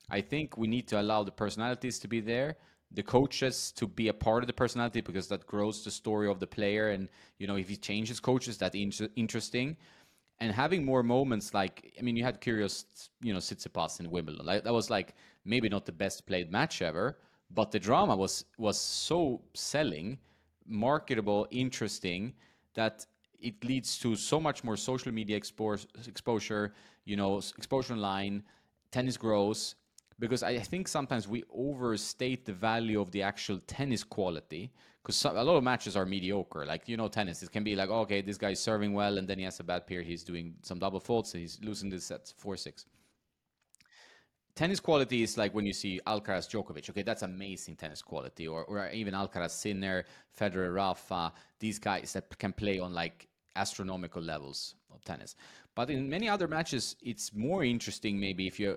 I 0.09 0.21
think 0.21 0.57
we 0.57 0.69
need 0.69 0.87
to 0.87 1.01
allow 1.01 1.25
the 1.25 1.33
personalities 1.33 1.99
to 1.99 2.07
be 2.07 2.21
there, 2.21 2.59
the 2.93 3.03
coaches 3.03 3.73
to 3.73 3.89
be 3.89 4.07
a 4.07 4.15
part 4.15 4.45
of 4.45 4.47
the 4.47 4.53
personality 4.53 5.01
because 5.01 5.27
that 5.27 5.45
grows 5.45 5.83
the 5.83 5.91
story 5.91 6.29
of 6.29 6.39
the 6.39 6.47
player. 6.47 6.91
And 6.91 7.09
you 7.39 7.49
know, 7.49 7.57
if 7.57 7.69
he 7.69 7.77
changes 7.77 8.21
coaches, 8.21 8.57
that's 8.57 8.77
in- 8.77 9.11
interesting. 9.17 9.77
And 10.39 10.53
having 10.53 10.85
more 10.85 11.03
moments 11.03 11.53
like, 11.55 11.93
I 11.99 12.03
mean, 12.03 12.17
you 12.17 12.23
had 12.23 12.41
Kyrgios, 12.41 12.85
you 13.21 13.33
know, 13.33 13.41
Tsitsipas 13.41 13.99
in 13.99 14.09
Wimbledon. 14.13 14.47
Like, 14.47 14.63
that 14.63 14.73
was 14.73 14.91
like 14.91 15.17
maybe 15.45 15.69
not 15.69 15.87
the 15.87 15.91
best 16.05 16.25
played 16.25 16.53
match 16.53 16.83
ever, 16.83 17.19
but 17.51 17.71
the 17.71 17.79
drama 17.79 18.17
was 18.17 18.45
was 18.59 18.79
so 18.79 19.41
selling, 19.55 20.19
marketable, 20.67 21.47
interesting 21.51 22.35
that 22.75 23.07
it 23.41 23.63
leads 23.65 23.99
to 23.99 24.17
so 24.17 24.41
much 24.41 24.65
more 24.65 24.77
social 24.77 25.13
media 25.13 25.37
exposure, 25.37 26.75
you 27.05 27.17
know, 27.17 27.39
exposure 27.39 27.95
online, 27.95 28.43
tennis 28.91 29.17
grows 29.17 29.77
because 30.19 30.43
I 30.43 30.59
think 30.59 30.89
sometimes 30.89 31.29
we 31.29 31.45
overstate 31.53 32.45
the 32.45 32.53
value 32.53 33.01
of 33.01 33.11
the 33.13 33.23
actual 33.23 33.61
tennis 33.67 34.03
quality 34.03 34.73
because 35.03 35.25
a 35.25 35.45
lot 35.45 35.57
of 35.57 35.63
matches 35.63 35.97
are 35.97 36.05
mediocre. 36.05 36.67
Like 36.67 36.89
you 36.89 36.97
know, 36.97 37.09
tennis 37.09 37.43
it 37.43 37.53
can 37.53 37.65
be 37.65 37.77
like, 37.77 37.89
oh, 37.89 38.01
okay, 38.01 38.21
this 38.21 38.37
guy's 38.37 38.61
serving 38.61 38.93
well, 38.93 39.19
and 39.19 39.29
then 39.29 39.39
he 39.39 39.45
has 39.45 39.61
a 39.61 39.65
bad 39.65 39.87
period. 39.87 40.07
He's 40.07 40.25
doing 40.25 40.55
some 40.63 40.79
double 40.79 41.01
faults, 41.01 41.35
and 41.35 41.41
he's 41.41 41.59
losing 41.63 41.89
the 41.89 42.01
sets 42.01 42.35
four 42.37 42.57
six 42.57 42.85
tennis 44.59 44.81
quality 44.81 45.23
is 45.23 45.39
like 45.39 45.55
when 45.55 45.65
you 45.65 45.73
see 45.73 46.01
Alcaraz 46.05 46.49
Djokovic. 46.51 46.91
Okay, 46.91 47.03
that's 47.03 47.23
amazing 47.23 47.77
tennis 47.77 48.03
quality. 48.03 48.49
Or, 48.49 48.65
or 48.65 48.91
even 48.91 49.15
Alcaraz 49.15 49.51
Sinner, 49.51 50.05
Federer 50.37 50.75
Rafa, 50.75 51.33
these 51.61 51.79
guys 51.79 52.13
that 52.15 52.37
can 52.41 52.53
play 52.53 52.81
on 52.81 52.93
like 52.93 53.29
astronomical 53.55 54.21
levels 54.21 54.75
of 54.93 55.05
tennis. 55.05 55.37
But 55.77 55.91
in 55.91 56.09
many 56.09 56.29
other 56.29 56.49
matches, 56.49 56.97
it's 57.01 57.33
more 57.33 57.63
interesting 57.63 58.19
maybe 58.19 58.49
if 58.49 58.59
you 58.59 58.77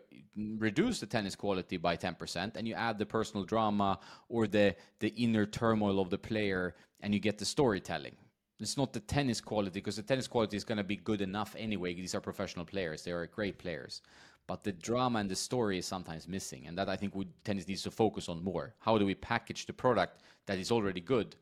reduce 0.60 1.00
the 1.00 1.08
tennis 1.08 1.36
quality 1.36 1.78
by 1.78 1.98
10% 1.98 2.58
and 2.58 2.68
you 2.68 2.76
add 2.76 3.00
the 3.00 3.08
personal 3.08 3.44
drama 3.44 4.00
or 4.30 4.46
the, 4.46 4.76
the 5.00 5.10
inner 5.18 5.48
turmoil 5.48 6.00
of 6.00 6.12
the 6.12 6.20
player 6.20 6.76
and 7.00 7.12
you 7.12 7.20
get 7.20 7.40
the 7.40 7.46
storytelling. 7.46 8.16
It's 8.60 8.78
not 8.78 8.94
the 8.94 9.00
tennis 9.00 9.42
quality 9.42 9.80
because 9.80 9.96
the 9.96 10.04
tennis 10.04 10.28
quality 10.28 10.58
is 10.58 10.64
going 10.64 10.78
to 10.78 10.84
be 10.84 10.98
good 10.98 11.22
enough 11.22 11.56
anyway. 11.58 11.96
These 11.96 12.14
are 12.14 12.22
professional 12.22 12.66
players, 12.66 13.02
they 13.02 13.12
are 13.12 13.26
great 13.26 13.58
players 13.58 14.04
but 14.48 14.64
the 14.64 14.72
drama 14.72 15.20
and 15.20 15.30
the 15.30 15.36
story 15.36 15.78
is 15.78 15.86
sometimes 15.86 16.28
missing 16.28 16.66
and 16.68 16.78
that 16.78 16.90
i 16.90 16.96
think 16.96 17.16
would 17.16 17.32
tennis 17.44 17.68
needs 17.68 17.84
to 17.84 17.92
focus 17.92 18.28
on 18.30 18.44
more. 18.44 18.74
How 18.80 18.98
do 18.98 19.06
we 19.06 19.16
package 19.16 19.66
the 19.66 19.74
product 19.74 20.22
that 20.46 20.58
is 20.60 20.72
already 20.72 21.02
good 21.02 21.36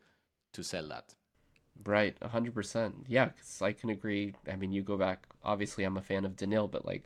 to 0.52 0.62
sell 0.62 0.88
that? 0.88 1.14
Right 1.84 2.18
100% 2.20 2.92
yeah 3.08 3.26
because 3.26 3.62
i 3.62 3.72
can 3.72 3.90
agree. 3.90 4.34
I 4.50 4.56
mean 4.56 4.72
you 4.72 4.82
go 4.82 4.96
back 4.96 5.26
obviously 5.42 5.84
i'm 5.84 5.96
a 5.96 6.02
fan 6.02 6.24
of 6.24 6.36
Daniil 6.36 6.68
but 6.68 6.84
like 6.86 7.04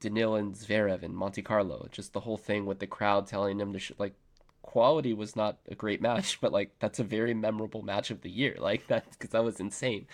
Daniil 0.00 0.34
and 0.34 0.54
Zverev 0.54 1.02
in 1.02 1.14
Monte 1.14 1.42
Carlo 1.42 1.88
just 1.90 2.12
the 2.12 2.20
whole 2.20 2.36
thing 2.36 2.66
with 2.66 2.78
the 2.78 2.86
crowd 2.86 3.26
telling 3.26 3.60
him 3.60 3.72
to 3.72 3.78
sh- 3.78 3.92
like 3.98 4.14
quality 4.62 5.12
was 5.12 5.36
not 5.36 5.58
a 5.68 5.74
great 5.74 6.00
match 6.00 6.40
but 6.42 6.52
like 6.52 6.70
that's 6.78 6.98
a 6.98 7.04
very 7.04 7.34
memorable 7.34 7.82
match 7.82 8.10
of 8.10 8.22
the 8.22 8.30
year. 8.30 8.56
Like 8.58 8.86
that 8.88 9.10
because 9.10 9.30
that 9.30 9.44
was 9.44 9.60
insane. 9.60 10.06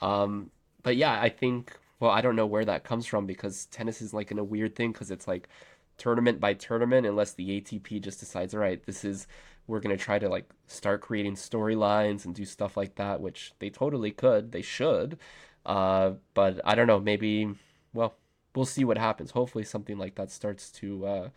Um 0.00 0.50
but 0.82 0.96
yeah 0.96 1.20
i 1.20 1.28
think 1.28 1.76
well, 2.04 2.12
I 2.12 2.20
don't 2.20 2.36
know 2.36 2.44
where 2.44 2.66
that 2.66 2.84
comes 2.84 3.06
from 3.06 3.24
because 3.24 3.64
tennis 3.66 4.02
is 4.02 4.12
like 4.12 4.30
in 4.30 4.38
a 4.38 4.44
weird 4.44 4.76
thing 4.76 4.92
because 4.92 5.10
it's 5.10 5.26
like 5.26 5.48
tournament 5.96 6.38
by 6.38 6.52
tournament 6.52 7.06
unless 7.06 7.32
the 7.32 7.62
ATP 7.62 8.02
just 8.02 8.20
decides, 8.20 8.52
all 8.52 8.60
right, 8.60 8.84
this 8.84 9.06
is 9.06 9.26
we're 9.66 9.80
gonna 9.80 9.96
try 9.96 10.18
to 10.18 10.28
like 10.28 10.50
start 10.66 11.00
creating 11.00 11.34
storylines 11.34 12.26
and 12.26 12.34
do 12.34 12.44
stuff 12.44 12.76
like 12.76 12.96
that, 12.96 13.22
which 13.22 13.54
they 13.58 13.70
totally 13.70 14.10
could, 14.10 14.52
they 14.52 14.60
should. 14.60 15.18
Uh, 15.64 16.12
but 16.34 16.60
I 16.62 16.74
don't 16.74 16.86
know, 16.86 17.00
maybe 17.00 17.54
well, 17.94 18.14
we'll 18.54 18.66
see 18.66 18.84
what 18.84 18.98
happens. 18.98 19.30
Hopefully 19.30 19.64
something 19.64 19.96
like 19.96 20.16
that 20.16 20.30
starts 20.30 20.70
to 20.72 21.06
uh, 21.06 21.28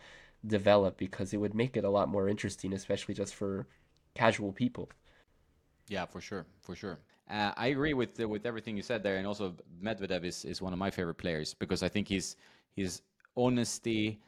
develop 0.46 0.98
because 0.98 1.32
it 1.32 1.38
would 1.38 1.54
make 1.54 1.78
it 1.78 1.84
a 1.84 1.90
lot 1.90 2.10
more 2.10 2.28
interesting, 2.28 2.74
especially 2.74 3.14
just 3.14 3.34
for 3.34 3.66
casual 4.14 4.52
people. 4.52 4.90
Yeah, 5.88 6.04
for 6.04 6.20
sure, 6.20 6.44
for 6.60 6.76
sure. 6.76 6.98
Uh, 7.30 7.52
I 7.56 7.66
agree 7.68 7.94
with 7.94 8.18
with 8.18 8.46
everything 8.46 8.76
you 8.76 8.82
said 8.82 9.02
there, 9.02 9.16
and 9.16 9.26
also 9.26 9.54
Medvedev 9.82 10.24
is, 10.24 10.44
is 10.44 10.62
one 10.62 10.72
of 10.72 10.78
my 10.78 10.90
favorite 10.90 11.16
players 11.16 11.54
because 11.54 11.82
I 11.82 11.88
think 11.88 12.08
his 12.08 12.36
his 12.74 13.02
honesty 13.36 14.18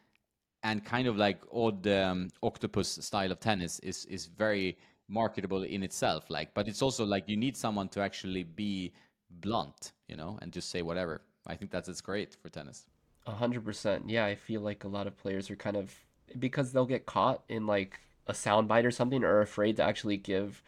and 0.62 0.85
kind 0.85 1.06
of 1.09 1.16
like 1.16 1.40
odd 1.52 1.86
um, 1.86 2.28
octopus 2.43 2.98
style 3.01 3.32
of 3.32 3.40
tennis 3.40 3.78
is 3.81 4.05
is 4.06 4.27
very 4.27 4.77
marketable 5.09 5.62
in 5.62 5.82
itself. 5.82 6.28
Like, 6.28 6.52
but 6.55 6.68
it's 6.68 6.82
also 6.82 7.05
like 7.05 7.28
you 7.28 7.36
need 7.36 7.56
someone 7.56 7.89
to 7.90 8.01
actually 8.01 8.44
be 8.44 8.93
blunt, 9.31 9.93
you 10.09 10.16
know, 10.16 10.39
and 10.43 10.52
just 10.52 10.70
say 10.70 10.82
whatever. 10.82 11.22
I 11.47 11.56
think 11.56 11.70
that's 11.70 11.89
it's 11.89 12.01
great 12.01 12.36
for 12.40 12.51
tennis. 12.51 12.86
A 13.27 13.32
hundred 13.32 13.64
percent. 13.64 14.10
Yeah, 14.10 14.27
I 14.27 14.35
feel 14.35 14.60
like 14.60 14.85
a 14.85 14.89
lot 14.89 15.06
of 15.06 15.16
players 15.16 15.51
are 15.51 15.56
kind 15.56 15.77
of 15.77 15.94
because 16.39 16.72
they'll 16.72 16.86
get 16.86 17.06
caught 17.06 17.43
in 17.48 17.66
like 17.66 18.01
a 18.27 18.32
soundbite 18.32 18.85
or 18.85 18.90
something, 18.90 19.24
or 19.24 19.40
afraid 19.40 19.77
to 19.77 19.82
actually 19.82 20.18
give 20.18 20.62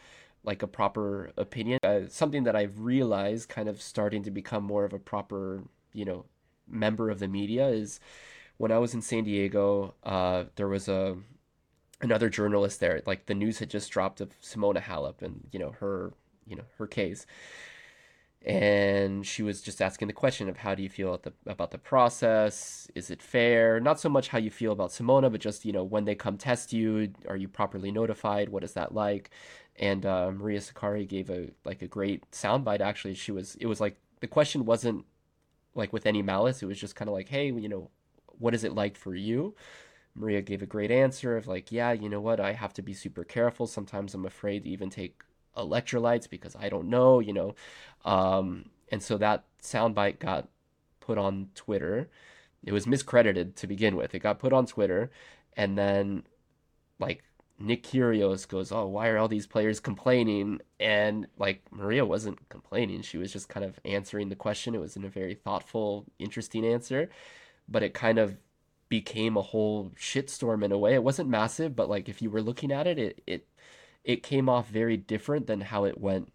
like 0.45 0.63
a 0.63 0.67
proper 0.67 1.33
opinion. 1.37 1.79
Uh, 1.83 2.01
something 2.09 2.45
that 2.45 2.57
I've 2.57 2.81
realized, 2.81 3.49
kind 3.49 3.69
of 3.69 3.81
starting 3.81 4.23
to 4.25 4.31
become 4.31 4.65
more 4.65 4.85
of 4.85 4.93
a 4.93 4.99
proper, 4.99 5.63
you 5.93 6.05
know, 6.05 6.25
member 6.69 7.11
of 7.11 7.19
the 7.19 7.29
media 7.29 7.69
is 7.69 8.01
when 8.57 8.73
I 8.73 8.79
was 8.79 8.95
in 8.95 9.03
San 9.03 9.25
Diego. 9.25 9.95
Uh, 10.03 10.45
there 10.57 10.69
was 10.69 10.89
a 10.89 11.17
another 12.01 12.29
journalist 12.29 12.81
there. 12.81 13.03
Like 13.07 13.27
the 13.27 13.35
news 13.35 13.61
had 13.61 13.71
just 13.71 13.91
dropped 13.91 14.21
of 14.21 14.39
Simona 14.41 14.83
Halep 14.83 15.23
and 15.23 15.49
you 15.53 15.59
know 15.59 15.71
her, 15.81 16.13
you 16.47 16.57
know 16.57 16.65
her 16.79 16.87
case, 16.87 17.27
and 18.45 19.25
she 19.25 19.43
was 19.43 19.63
just 19.63 19.81
asking 19.81 20.09
the 20.09 20.15
question 20.15 20.49
of 20.49 20.57
how 20.57 20.75
do 20.75 20.83
you 20.83 20.89
feel 20.89 21.15
about 21.15 21.23
the, 21.23 21.51
about 21.51 21.71
the 21.71 21.79
process? 21.79 22.91
Is 22.95 23.11
it 23.11 23.23
fair? 23.23 23.79
Not 23.79 24.01
so 24.01 24.09
much 24.09 24.29
how 24.29 24.39
you 24.39 24.51
feel 24.51 24.73
about 24.73 24.91
simona 24.91 25.31
but 25.31 25.41
just 25.41 25.65
you 25.65 25.73
know 25.73 25.85
when 25.85 26.05
they 26.05 26.15
come 26.15 26.37
test 26.37 26.73
you 26.73 27.13
are 27.29 27.37
you 27.37 27.49
properly 27.49 27.93
notified? 27.93 28.49
What 28.49 28.65
is 28.65 28.73
that 28.73 28.95
like? 28.95 29.31
And 29.77 30.05
uh, 30.05 30.33
maria 30.33 30.61
sakkari 30.61 31.09
gave 31.09 31.31
a 31.31 31.51
like 31.65 31.83
a 31.83 31.87
great 31.87 32.29
soundbite 32.33 32.81
actually. 32.81 33.15
She 33.15 33.31
was 33.33 33.55
it 33.57 33.67
was 33.67 33.81
like 33.81 33.97
the 34.21 34.27
question 34.27 34.65
wasn't 34.65 35.05
like 35.75 35.93
with 35.93 36.07
any 36.07 36.23
malice. 36.23 36.63
It 36.63 36.67
was 36.67 36.81
just 36.81 36.97
kind 36.97 37.09
of 37.09 37.15
like 37.15 37.29
hey 37.29 37.47
you 37.47 37.69
know 37.69 37.91
what 38.27 38.55
is 38.55 38.65
it 38.65 38.75
like 38.75 38.97
for 38.97 39.15
you? 39.15 39.55
Maria 40.15 40.43
gave 40.43 40.63
a 40.63 40.67
great 40.67 40.91
answer 40.91 41.37
of 41.37 41.47
like 41.47 41.71
yeah 41.71 41.93
you 41.93 42.09
know 42.09 42.21
what? 42.21 42.41
I 42.41 42.55
have 42.55 42.73
to 42.75 42.83
be 42.83 42.93
super 42.93 43.23
careful. 43.25 43.69
Sometimes 43.69 44.15
i'm 44.15 44.27
afraid 44.27 44.65
to 44.65 44.69
even 44.71 44.91
take 44.91 45.23
electrolytes 45.57 46.29
because 46.29 46.57
I 46.57 46.69
don't 46.69 46.89
know, 46.89 47.21
you 47.21 47.33
know. 47.33 47.55
Um, 48.05 48.67
and 48.91 49.03
so 49.03 49.17
that 49.19 49.45
soundbite 49.63 50.19
got 50.19 50.49
put 51.01 51.19
on 51.19 51.49
Twitter. 51.55 52.09
It 52.65 52.73
was 52.73 52.87
miscredited 52.87 53.57
to 53.57 53.67
begin 53.67 53.97
with. 53.97 54.15
It 54.15 54.21
got 54.21 54.39
put 54.39 54.53
on 54.53 54.67
Twitter, 54.67 55.11
and 55.57 55.77
then 55.77 56.25
like 56.99 57.25
Nick 57.59 57.83
Kyrgios 57.85 58.47
goes, 58.49 58.73
"Oh, 58.73 58.87
why 58.87 59.09
are 59.09 59.19
all 59.19 59.29
these 59.29 59.47
players 59.47 59.81
complaining?" 59.81 60.61
And 60.81 61.27
like 61.39 61.63
Maria 61.73 62.05
wasn't 62.05 62.49
complaining; 62.49 63.03
she 63.03 63.19
was 63.19 63.33
just 63.33 63.49
kind 63.49 63.65
of 63.65 63.79
answering 63.85 64.29
the 64.29 64.37
question. 64.37 64.75
It 64.75 64.81
was 64.81 64.97
in 64.97 65.05
a 65.05 65.09
very 65.09 65.35
thoughtful, 65.35 66.07
interesting 66.19 66.65
answer, 66.65 67.11
but 67.69 67.83
it 67.83 67.95
kind 67.95 68.19
of 68.19 68.37
became 68.89 69.37
a 69.37 69.43
whole 69.43 69.91
shitstorm 69.97 70.63
in 70.65 70.73
a 70.73 70.79
way. 70.79 70.95
It 70.95 71.03
wasn't 71.05 71.29
massive, 71.31 71.75
but 71.75 71.89
like 71.89 72.09
if 72.09 72.21
you 72.23 72.31
were 72.31 72.43
looking 72.43 72.71
at 72.73 72.87
it, 72.87 72.99
it 72.99 73.23
it 73.27 73.47
it 74.05 74.23
came 74.23 74.49
off 74.49 74.69
very 74.69 74.97
different 74.97 75.47
than 75.47 75.61
how 75.61 75.85
it 75.85 76.01
went 76.01 76.33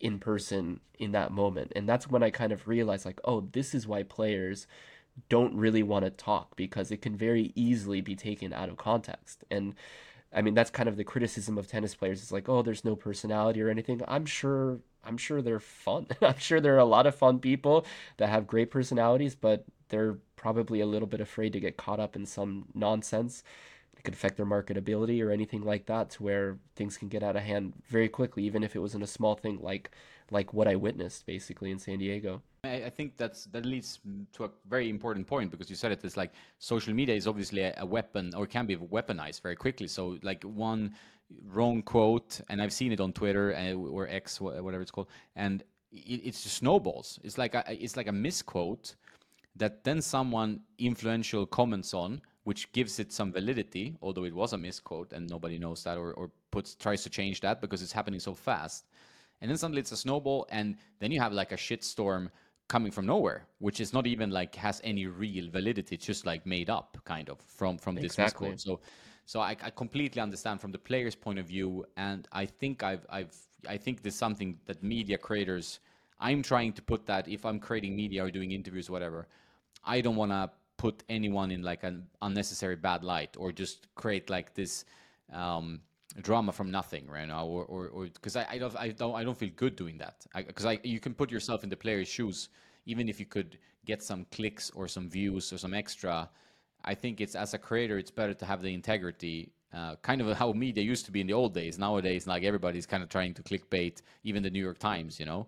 in 0.00 0.18
person 0.18 0.80
in 0.98 1.12
that 1.12 1.32
moment. 1.32 1.72
And 1.76 1.88
that's 1.88 2.10
when 2.10 2.22
I 2.22 2.30
kind 2.30 2.52
of 2.52 2.66
realized, 2.68 3.04
like, 3.04 3.20
oh, 3.24 3.48
this 3.52 3.74
is 3.74 3.86
why 3.86 4.02
players 4.02 4.66
don't 5.28 5.56
really 5.56 5.82
want 5.82 6.04
to 6.04 6.10
talk 6.10 6.56
because 6.56 6.90
it 6.90 7.00
can 7.00 7.16
very 7.16 7.52
easily 7.54 8.00
be 8.00 8.14
taken 8.14 8.52
out 8.52 8.68
of 8.68 8.76
context. 8.76 9.44
And 9.50 9.74
I 10.32 10.42
mean, 10.42 10.54
that's 10.54 10.70
kind 10.70 10.88
of 10.88 10.96
the 10.96 11.04
criticism 11.04 11.56
of 11.56 11.66
tennis 11.66 11.94
players. 11.94 12.22
It's 12.22 12.32
like, 12.32 12.48
oh, 12.48 12.62
there's 12.62 12.84
no 12.84 12.96
personality 12.96 13.62
or 13.62 13.70
anything. 13.70 14.02
I'm 14.06 14.26
sure, 14.26 14.80
I'm 15.04 15.16
sure 15.16 15.40
they're 15.40 15.60
fun. 15.60 16.08
I'm 16.22 16.38
sure 16.38 16.60
there 16.60 16.74
are 16.74 16.78
a 16.78 16.84
lot 16.84 17.06
of 17.06 17.14
fun 17.14 17.38
people 17.38 17.86
that 18.18 18.28
have 18.28 18.46
great 18.46 18.70
personalities, 18.70 19.34
but 19.34 19.64
they're 19.88 20.18
probably 20.34 20.80
a 20.80 20.86
little 20.86 21.08
bit 21.08 21.20
afraid 21.20 21.52
to 21.54 21.60
get 21.60 21.76
caught 21.76 22.00
up 22.00 22.16
in 22.16 22.26
some 22.26 22.66
nonsense 22.74 23.42
could 24.06 24.14
affect 24.14 24.36
their 24.36 24.46
marketability 24.46 25.18
or 25.24 25.30
anything 25.30 25.62
like 25.62 25.84
that 25.86 26.10
to 26.10 26.22
where 26.22 26.58
things 26.76 26.96
can 26.96 27.08
get 27.08 27.22
out 27.24 27.34
of 27.34 27.42
hand 27.42 27.72
very 27.88 28.08
quickly 28.08 28.44
even 28.44 28.62
if 28.62 28.76
it 28.76 28.78
was 28.78 28.94
in 28.94 29.02
a 29.02 29.06
small 29.18 29.34
thing 29.34 29.58
like 29.60 29.90
like 30.30 30.54
what 30.54 30.66
I 30.68 30.76
witnessed 30.76 31.26
basically 31.26 31.70
in 31.70 31.78
San 31.78 31.98
Diego. 31.98 32.42
I, 32.64 32.90
think 32.90 33.16
that's 33.16 33.44
that 33.46 33.64
leads 33.64 34.00
to 34.34 34.44
a 34.44 34.50
very 34.68 34.88
important 34.88 35.26
point 35.26 35.50
because 35.52 35.70
you 35.70 35.76
said 35.76 35.92
it 35.92 36.04
is 36.04 36.16
like 36.16 36.32
social 36.58 36.94
media 36.94 37.14
is 37.14 37.26
obviously 37.26 37.62
a, 37.62 37.74
a, 37.78 37.86
weapon 37.86 38.32
or 38.34 38.44
can 38.46 38.66
be 38.66 38.76
weaponized 38.76 39.40
very 39.42 39.54
quickly. 39.54 39.86
So 39.86 40.18
like 40.22 40.42
one 40.42 40.94
wrong 41.44 41.82
quote, 41.82 42.40
and 42.48 42.60
I've 42.60 42.72
seen 42.72 42.90
it 42.90 43.00
on 43.00 43.12
Twitter 43.12 43.54
uh, 43.54 43.74
or 43.74 44.08
X, 44.08 44.40
whatever 44.40 44.82
it's 44.82 44.90
called, 44.90 45.08
and 45.36 45.62
it, 45.92 46.20
it's 46.28 46.42
just 46.42 46.56
snowballs. 46.56 47.20
It's 47.22 47.38
like 47.38 47.54
a, 47.54 47.62
it's 47.68 47.96
like 47.96 48.08
a 48.08 48.12
misquote 48.26 48.96
that 49.54 49.84
then 49.84 50.02
someone 50.02 50.60
influential 50.78 51.46
comments 51.46 51.94
on 51.94 52.20
which 52.46 52.70
gives 52.70 53.00
it 53.00 53.12
some 53.12 53.32
validity, 53.32 53.96
although 54.00 54.22
it 54.22 54.32
was 54.32 54.52
a 54.52 54.56
misquote 54.56 55.12
and 55.12 55.28
nobody 55.28 55.58
knows 55.58 55.82
that 55.82 55.98
or, 55.98 56.12
or 56.12 56.30
puts 56.52 56.76
tries 56.76 57.02
to 57.02 57.10
change 57.10 57.40
that 57.40 57.60
because 57.60 57.82
it's 57.82 57.90
happening 57.90 58.20
so 58.20 58.34
fast. 58.34 58.86
And 59.40 59.50
then 59.50 59.58
suddenly 59.58 59.80
it's 59.80 59.90
a 59.90 59.96
snowball, 59.96 60.46
and 60.50 60.76
then 61.00 61.10
you 61.10 61.18
have 61.18 61.32
like 61.32 61.50
a 61.50 61.56
shitstorm 61.56 62.30
coming 62.68 62.92
from 62.92 63.04
nowhere, 63.04 63.48
which 63.58 63.80
is 63.80 63.92
not 63.92 64.06
even 64.06 64.30
like 64.30 64.54
has 64.54 64.80
any 64.84 65.06
real 65.06 65.50
validity. 65.50 65.96
It's 65.96 66.06
just 66.06 66.24
like 66.24 66.46
made 66.46 66.70
up, 66.70 66.96
kind 67.04 67.28
of 67.28 67.40
from 67.40 67.78
from 67.78 67.96
this 67.96 68.04
exactly. 68.04 68.50
misquote. 68.50 68.78
So, 68.78 68.80
so 69.24 69.40
I, 69.40 69.56
I 69.68 69.70
completely 69.70 70.22
understand 70.22 70.60
from 70.60 70.70
the 70.70 70.78
player's 70.78 71.16
point 71.16 71.40
of 71.40 71.46
view, 71.46 71.84
and 71.96 72.28
I 72.30 72.46
think 72.46 72.84
I've 72.84 73.04
I've 73.10 73.34
I 73.68 73.76
think 73.76 74.02
there's 74.02 74.14
something 74.26 74.56
that 74.66 74.84
media 74.84 75.18
creators. 75.18 75.80
I'm 76.20 76.42
trying 76.44 76.74
to 76.74 76.82
put 76.82 77.06
that 77.06 77.26
if 77.26 77.44
I'm 77.44 77.58
creating 77.58 77.96
media 77.96 78.24
or 78.24 78.30
doing 78.30 78.52
interviews, 78.52 78.88
whatever. 78.88 79.26
I 79.84 80.00
don't 80.00 80.16
want 80.16 80.30
to 80.30 80.50
put 80.76 81.02
anyone 81.08 81.50
in 81.50 81.62
like 81.62 81.84
an 81.84 82.06
unnecessary 82.22 82.76
bad 82.76 83.02
light 83.02 83.36
or 83.38 83.52
just 83.52 83.86
create 83.94 84.28
like 84.30 84.54
this 84.54 84.84
um, 85.32 85.80
drama 86.22 86.52
from 86.52 86.70
nothing 86.70 87.06
right 87.08 87.28
now 87.28 87.46
or 87.46 87.64
or 87.64 88.04
because 88.04 88.36
I, 88.36 88.46
I 88.50 88.58
don't 88.58 88.76
I 88.76 88.88
don't 88.90 89.14
I 89.14 89.24
don't 89.24 89.36
feel 89.36 89.50
good 89.56 89.76
doing 89.76 89.98
that. 89.98 90.26
Because 90.34 90.66
I, 90.66 90.72
I, 90.72 90.80
you 90.82 91.00
can 91.00 91.14
put 91.14 91.30
yourself 91.30 91.64
in 91.64 91.70
the 91.70 91.76
player's 91.76 92.08
shoes 92.08 92.48
even 92.86 93.08
if 93.08 93.18
you 93.18 93.26
could 93.26 93.58
get 93.84 94.02
some 94.02 94.26
clicks 94.30 94.70
or 94.70 94.88
some 94.88 95.08
views 95.08 95.52
or 95.52 95.58
some 95.58 95.74
extra. 95.74 96.28
I 96.84 96.94
think 96.94 97.20
it's 97.20 97.34
as 97.34 97.54
a 97.54 97.58
creator 97.58 97.98
it's 97.98 98.10
better 98.10 98.34
to 98.34 98.44
have 98.44 98.62
the 98.62 98.72
integrity 98.72 99.52
uh, 99.74 99.96
kind 99.96 100.20
of 100.20 100.36
how 100.36 100.52
media 100.52 100.82
used 100.82 101.04
to 101.06 101.12
be 101.12 101.20
in 101.20 101.26
the 101.26 101.32
old 101.32 101.52
days. 101.54 101.78
Nowadays 101.78 102.26
like 102.26 102.44
everybody's 102.44 102.86
kind 102.86 103.02
of 103.02 103.08
trying 103.08 103.34
to 103.34 103.42
clickbait 103.42 104.02
even 104.24 104.42
the 104.42 104.50
New 104.50 104.62
York 104.62 104.78
Times 104.78 105.18
you 105.18 105.26
know 105.26 105.46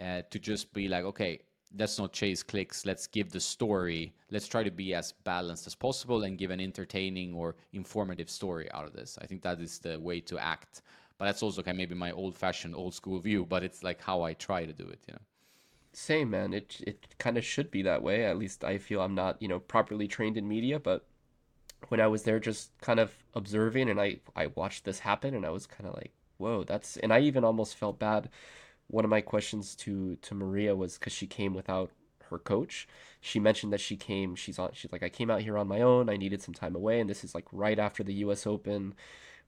uh, 0.00 0.22
to 0.30 0.38
just 0.38 0.72
be 0.72 0.88
like 0.88 1.04
okay 1.04 1.40
let's 1.78 1.98
not 1.98 2.12
chase 2.12 2.42
clicks 2.42 2.84
let's 2.84 3.06
give 3.06 3.30
the 3.30 3.40
story 3.40 4.12
let's 4.30 4.48
try 4.48 4.62
to 4.62 4.70
be 4.70 4.94
as 4.94 5.12
balanced 5.24 5.66
as 5.66 5.74
possible 5.74 6.24
and 6.24 6.38
give 6.38 6.50
an 6.50 6.60
entertaining 6.60 7.34
or 7.34 7.56
informative 7.72 8.30
story 8.30 8.70
out 8.72 8.86
of 8.86 8.92
this. 8.92 9.18
I 9.20 9.26
think 9.26 9.42
that 9.42 9.60
is 9.60 9.78
the 9.78 9.98
way 9.98 10.20
to 10.20 10.38
act. 10.38 10.82
But 11.18 11.26
that's 11.26 11.42
also 11.42 11.62
kind 11.62 11.74
of 11.74 11.78
maybe 11.78 11.94
my 11.94 12.12
old 12.12 12.36
fashioned 12.36 12.74
old 12.74 12.94
school 12.94 13.18
view 13.20 13.44
but 13.44 13.62
it's 13.62 13.82
like 13.82 14.00
how 14.00 14.22
i 14.22 14.32
try 14.32 14.64
to 14.64 14.72
do 14.72 14.88
it 14.88 15.00
you 15.06 15.14
know? 15.14 15.20
Same 15.92 16.30
man. 16.30 16.54
It 16.54 16.76
it 16.86 17.14
kind 17.18 17.36
of 17.36 17.44
should 17.44 17.70
be 17.70 17.82
that 17.82 18.02
way. 18.02 18.24
At 18.24 18.38
least 18.38 18.64
i 18.64 18.78
feel 18.78 19.00
i'm 19.02 19.14
not 19.14 19.40
you 19.42 19.48
know 19.48 19.58
properly 19.58 20.08
trained 20.08 20.36
in 20.36 20.48
media 20.48 20.78
but 20.78 21.04
when 21.88 22.00
i 22.00 22.06
was 22.06 22.22
there 22.22 22.38
just 22.38 22.70
kind 22.80 23.00
of 23.00 23.12
observing 23.34 23.88
and 23.90 24.00
i 24.00 24.18
i 24.36 24.46
watched 24.48 24.84
this 24.84 25.00
happen 25.00 25.34
and 25.34 25.46
i 25.46 25.50
was 25.50 25.66
kind 25.66 25.88
of 25.88 25.94
like 25.94 26.12
whoa 26.36 26.62
that's 26.64 26.96
and 26.98 27.12
i 27.12 27.18
even 27.18 27.44
almost 27.44 27.76
felt 27.76 27.98
bad 27.98 28.28
one 28.90 29.04
of 29.04 29.10
my 29.10 29.20
questions 29.20 29.74
to 29.76 30.16
to 30.16 30.34
Maria 30.34 30.74
was 30.74 30.98
because 30.98 31.12
she 31.12 31.26
came 31.26 31.54
without 31.54 31.90
her 32.30 32.38
coach. 32.38 32.88
She 33.20 33.38
mentioned 33.40 33.72
that 33.72 33.80
she 33.80 33.96
came. 33.96 34.34
She's 34.34 34.58
on. 34.58 34.70
She's 34.72 34.92
like, 34.92 35.02
I 35.02 35.08
came 35.08 35.30
out 35.30 35.42
here 35.42 35.58
on 35.58 35.68
my 35.68 35.80
own. 35.80 36.08
I 36.08 36.16
needed 36.16 36.42
some 36.42 36.54
time 36.54 36.74
away, 36.74 37.00
and 37.00 37.08
this 37.08 37.24
is 37.24 37.34
like 37.34 37.46
right 37.52 37.78
after 37.78 38.02
the 38.02 38.14
U.S. 38.14 38.46
Open, 38.46 38.94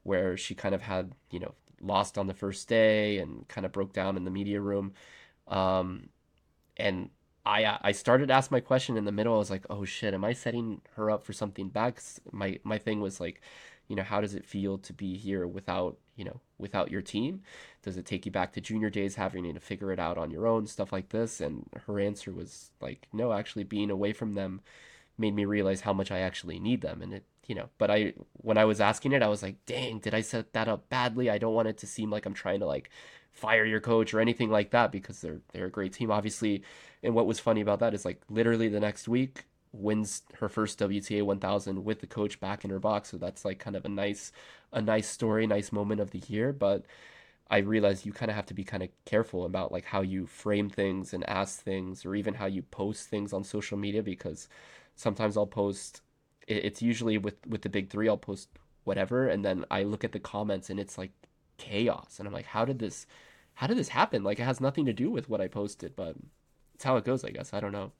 where 0.02 0.36
she 0.36 0.54
kind 0.54 0.74
of 0.74 0.82
had 0.82 1.12
you 1.30 1.40
know 1.40 1.54
lost 1.80 2.18
on 2.18 2.26
the 2.26 2.34
first 2.34 2.68
day 2.68 3.18
and 3.18 3.46
kind 3.48 3.66
of 3.66 3.72
broke 3.72 3.92
down 3.92 4.16
in 4.16 4.24
the 4.24 4.30
media 4.30 4.60
room. 4.60 4.92
Um, 5.48 6.08
and 6.76 7.10
I 7.44 7.78
I 7.82 7.92
started 7.92 8.28
to 8.28 8.34
ask 8.34 8.50
my 8.50 8.60
question 8.60 8.96
in 8.96 9.04
the 9.04 9.12
middle. 9.12 9.34
I 9.34 9.38
was 9.38 9.50
like, 9.50 9.66
oh 9.70 9.84
shit, 9.84 10.14
am 10.14 10.24
I 10.24 10.32
setting 10.32 10.80
her 10.96 11.10
up 11.10 11.24
for 11.24 11.32
something 11.32 11.68
bad? 11.68 11.94
My 12.32 12.58
my 12.64 12.78
thing 12.78 13.00
was 13.00 13.20
like, 13.20 13.40
you 13.88 13.96
know, 13.96 14.02
how 14.02 14.20
does 14.20 14.34
it 14.34 14.44
feel 14.44 14.78
to 14.78 14.92
be 14.92 15.16
here 15.16 15.46
without 15.46 15.98
you 16.16 16.24
know 16.24 16.40
without 16.58 16.90
your 16.90 17.02
team? 17.02 17.42
Does 17.82 17.96
it 17.96 18.06
take 18.06 18.26
you 18.26 18.32
back 18.32 18.52
to 18.52 18.60
junior 18.60 18.90
days, 18.90 19.16
having 19.16 19.52
to 19.52 19.60
figure 19.60 19.92
it 19.92 19.98
out 19.98 20.18
on 20.18 20.30
your 20.30 20.46
own, 20.46 20.66
stuff 20.66 20.92
like 20.92 21.10
this? 21.10 21.40
And 21.40 21.66
her 21.86 21.98
answer 22.00 22.32
was 22.32 22.70
like, 22.80 23.08
no, 23.12 23.32
actually, 23.32 23.64
being 23.64 23.90
away 23.90 24.12
from 24.12 24.34
them 24.34 24.60
made 25.18 25.34
me 25.34 25.44
realize 25.44 25.82
how 25.82 25.92
much 25.92 26.10
I 26.10 26.20
actually 26.20 26.58
need 26.58 26.80
them. 26.80 27.02
And 27.02 27.14
it, 27.14 27.24
you 27.46 27.54
know, 27.54 27.68
but 27.78 27.90
I, 27.90 28.14
when 28.34 28.58
I 28.58 28.64
was 28.64 28.80
asking 28.80 29.12
it, 29.12 29.22
I 29.22 29.28
was 29.28 29.42
like, 29.42 29.56
dang, 29.66 29.98
did 29.98 30.14
I 30.14 30.20
set 30.22 30.52
that 30.54 30.68
up 30.68 30.88
badly? 30.88 31.30
I 31.30 31.38
don't 31.38 31.54
want 31.54 31.68
it 31.68 31.78
to 31.78 31.86
seem 31.86 32.10
like 32.10 32.26
I'm 32.26 32.34
trying 32.34 32.60
to 32.60 32.66
like 32.66 32.90
fire 33.32 33.64
your 33.64 33.80
coach 33.80 34.14
or 34.14 34.20
anything 34.20 34.50
like 34.50 34.70
that 34.70 34.92
because 34.92 35.20
they're 35.20 35.40
they're 35.52 35.66
a 35.66 35.70
great 35.70 35.92
team, 35.92 36.10
obviously. 36.10 36.62
And 37.02 37.14
what 37.14 37.26
was 37.26 37.40
funny 37.40 37.60
about 37.60 37.80
that 37.80 37.94
is 37.94 38.04
like 38.04 38.22
literally 38.28 38.68
the 38.68 38.80
next 38.80 39.08
week 39.08 39.44
wins 39.72 40.22
her 40.38 40.48
first 40.48 40.78
WTA 40.78 41.22
1000 41.22 41.84
with 41.84 42.00
the 42.00 42.06
coach 42.06 42.40
back 42.40 42.64
in 42.64 42.70
her 42.70 42.78
box. 42.78 43.10
So 43.10 43.16
that's 43.16 43.44
like 43.44 43.58
kind 43.58 43.76
of 43.76 43.84
a 43.84 43.88
nice, 43.88 44.32
a 44.72 44.82
nice 44.82 45.08
story, 45.08 45.46
nice 45.46 45.72
moment 45.72 46.00
of 46.00 46.10
the 46.10 46.22
year. 46.28 46.52
But 46.52 46.84
I 47.52 47.58
realize 47.58 48.06
you 48.06 48.14
kind 48.14 48.30
of 48.30 48.34
have 48.34 48.46
to 48.46 48.54
be 48.54 48.64
kind 48.64 48.82
of 48.82 48.88
careful 49.04 49.44
about 49.44 49.72
like 49.72 49.84
how 49.84 50.00
you 50.00 50.26
frame 50.26 50.70
things 50.70 51.12
and 51.12 51.28
ask 51.28 51.62
things 51.62 52.06
or 52.06 52.14
even 52.14 52.32
how 52.32 52.46
you 52.46 52.62
post 52.62 53.08
things 53.08 53.34
on 53.34 53.44
social 53.44 53.76
media 53.76 54.02
because 54.02 54.48
sometimes 54.96 55.36
I'll 55.36 55.46
post 55.46 56.00
it's 56.48 56.80
usually 56.80 57.18
with 57.18 57.36
with 57.46 57.60
the 57.60 57.68
big 57.68 57.90
3 57.90 58.08
I'll 58.08 58.16
post 58.16 58.48
whatever 58.84 59.28
and 59.28 59.44
then 59.44 59.66
I 59.70 59.82
look 59.82 60.02
at 60.02 60.12
the 60.12 60.18
comments 60.18 60.70
and 60.70 60.80
it's 60.80 60.96
like 60.96 61.12
chaos 61.58 62.16
and 62.18 62.26
I'm 62.26 62.32
like 62.32 62.46
how 62.46 62.64
did 62.64 62.78
this 62.78 63.06
how 63.54 63.66
did 63.66 63.76
this 63.76 63.90
happen 63.90 64.24
like 64.24 64.40
it 64.40 64.44
has 64.44 64.60
nothing 64.60 64.86
to 64.86 64.94
do 64.94 65.10
with 65.10 65.28
what 65.28 65.42
I 65.42 65.46
posted 65.46 65.94
but 65.94 66.16
it's 66.74 66.84
how 66.84 66.96
it 66.96 67.04
goes 67.04 67.22
I 67.22 67.30
guess 67.30 67.52
I 67.52 67.60
don't 67.60 67.72
know 67.72 67.92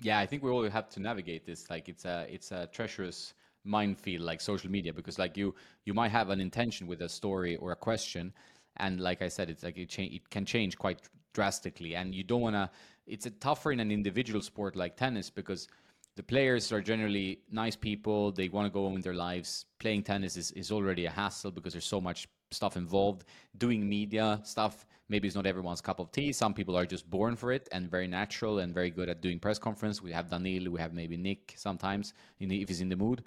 yeah 0.00 0.18
I 0.18 0.26
think 0.26 0.42
we 0.42 0.50
all 0.50 0.68
have 0.68 0.88
to 0.90 1.00
navigate 1.00 1.46
this 1.46 1.70
like 1.70 1.88
it's 1.88 2.04
a 2.04 2.26
it's 2.28 2.52
a 2.52 2.68
treacherous 2.72 3.34
minefield 3.64 4.22
like 4.22 4.40
social 4.40 4.70
media 4.70 4.92
because 4.92 5.18
like 5.18 5.36
you 5.36 5.54
you 5.84 5.94
might 5.94 6.10
have 6.10 6.30
an 6.30 6.40
intention 6.40 6.86
with 6.86 7.02
a 7.02 7.08
story 7.08 7.56
or 7.56 7.72
a 7.72 7.76
question 7.76 8.32
and 8.76 9.00
like 9.00 9.22
I 9.22 9.28
said, 9.28 9.50
it's 9.50 9.62
like 9.62 9.76
it, 9.76 9.88
cha- 9.88 10.02
it 10.02 10.28
can 10.30 10.44
change 10.44 10.78
quite 10.78 11.00
drastically, 11.34 11.94
and 11.94 12.14
you 12.14 12.24
don't 12.24 12.40
want 12.40 12.56
to. 12.56 12.70
It's 13.06 13.26
a 13.26 13.30
tougher 13.30 13.72
in 13.72 13.80
an 13.80 13.90
individual 13.90 14.40
sport 14.40 14.76
like 14.76 14.96
tennis 14.96 15.30
because 15.30 15.68
the 16.16 16.22
players 16.22 16.72
are 16.72 16.80
generally 16.80 17.40
nice 17.50 17.76
people. 17.76 18.32
They 18.32 18.48
want 18.48 18.66
to 18.66 18.70
go 18.70 18.86
on 18.86 18.94
with 18.94 19.04
their 19.04 19.14
lives. 19.14 19.66
Playing 19.78 20.04
tennis 20.04 20.36
is, 20.36 20.52
is 20.52 20.70
already 20.70 21.06
a 21.06 21.10
hassle 21.10 21.50
because 21.50 21.72
there's 21.72 21.86
so 21.86 22.00
much 22.00 22.28
stuff 22.50 22.76
involved. 22.76 23.24
Doing 23.58 23.88
media 23.88 24.40
stuff 24.44 24.86
maybe 25.10 25.26
it's 25.26 25.34
not 25.34 25.44
everyone's 25.44 25.80
cup 25.80 25.98
of 25.98 26.10
tea. 26.12 26.32
Some 26.32 26.54
people 26.54 26.76
are 26.76 26.86
just 26.86 27.10
born 27.10 27.36
for 27.36 27.52
it 27.52 27.68
and 27.72 27.90
very 27.90 28.06
natural 28.06 28.60
and 28.60 28.72
very 28.72 28.90
good 28.90 29.08
at 29.08 29.20
doing 29.20 29.38
press 29.38 29.58
conference. 29.58 30.00
We 30.00 30.12
have 30.12 30.30
Daniil, 30.30 30.70
we 30.70 30.80
have 30.80 30.94
maybe 30.94 31.16
Nick 31.16 31.54
sometimes 31.56 32.14
the, 32.38 32.62
if 32.62 32.68
he's 32.68 32.80
in 32.80 32.88
the 32.88 32.96
mood, 32.96 33.24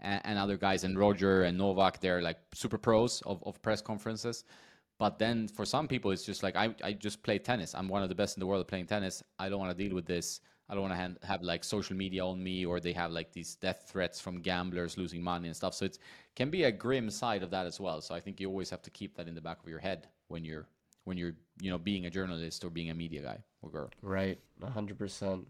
and, 0.00 0.20
and, 0.24 0.38
other 0.38 0.56
guys 0.56 0.82
and 0.84 0.98
Roger 0.98 1.42
and 1.42 1.56
Novak. 1.56 2.00
They're 2.00 2.22
like 2.22 2.38
super 2.54 2.78
pros 2.78 3.22
of, 3.22 3.42
of 3.44 3.60
press 3.62 3.82
conferences. 3.82 4.44
But 4.98 5.18
then 5.18 5.46
for 5.46 5.66
some 5.66 5.86
people, 5.86 6.10
it's 6.10 6.24
just 6.24 6.42
like 6.42 6.56
I, 6.56 6.74
I 6.82 6.94
just 6.94 7.22
play 7.22 7.38
tennis. 7.38 7.74
I'm 7.74 7.86
one 7.86 8.02
of 8.02 8.08
the 8.08 8.14
best 8.14 8.38
in 8.38 8.40
the 8.40 8.46
world 8.46 8.62
at 8.62 8.68
playing 8.68 8.86
tennis. 8.86 9.22
I 9.38 9.50
don't 9.50 9.60
want 9.60 9.76
to 9.76 9.84
deal 9.84 9.94
with 9.94 10.06
this. 10.06 10.40
I 10.68 10.74
don't 10.74 10.82
want 10.82 10.94
to 10.94 10.98
have, 10.98 11.16
have 11.22 11.42
like 11.42 11.62
social 11.62 11.96
media 11.96 12.24
on 12.24 12.42
me, 12.42 12.66
or 12.66 12.80
they 12.80 12.92
have 12.92 13.12
like 13.12 13.32
these 13.32 13.54
death 13.54 13.88
threats 13.88 14.20
from 14.20 14.40
gamblers 14.40 14.98
losing 14.98 15.22
money 15.22 15.46
and 15.46 15.56
stuff. 15.56 15.74
So 15.74 15.84
it 15.84 15.98
can 16.34 16.50
be 16.50 16.64
a 16.64 16.72
grim 16.72 17.08
side 17.10 17.42
of 17.42 17.50
that 17.50 17.66
as 17.66 17.78
well. 17.78 18.00
So 18.00 18.14
I 18.14 18.20
think 18.20 18.40
you 18.40 18.48
always 18.48 18.70
have 18.70 18.82
to 18.82 18.90
keep 18.90 19.16
that 19.16 19.28
in 19.28 19.34
the 19.34 19.40
back 19.40 19.62
of 19.62 19.68
your 19.68 19.78
head 19.78 20.08
when 20.28 20.44
you're 20.44 20.66
when 21.04 21.16
you're 21.16 21.34
you 21.60 21.70
know 21.70 21.78
being 21.78 22.06
a 22.06 22.10
journalist 22.10 22.64
or 22.64 22.70
being 22.70 22.90
a 22.90 22.94
media 22.94 23.22
guy 23.22 23.38
or 23.62 23.70
girl. 23.70 23.90
Right, 24.02 24.38
hundred 24.62 24.98
percent. 24.98 25.46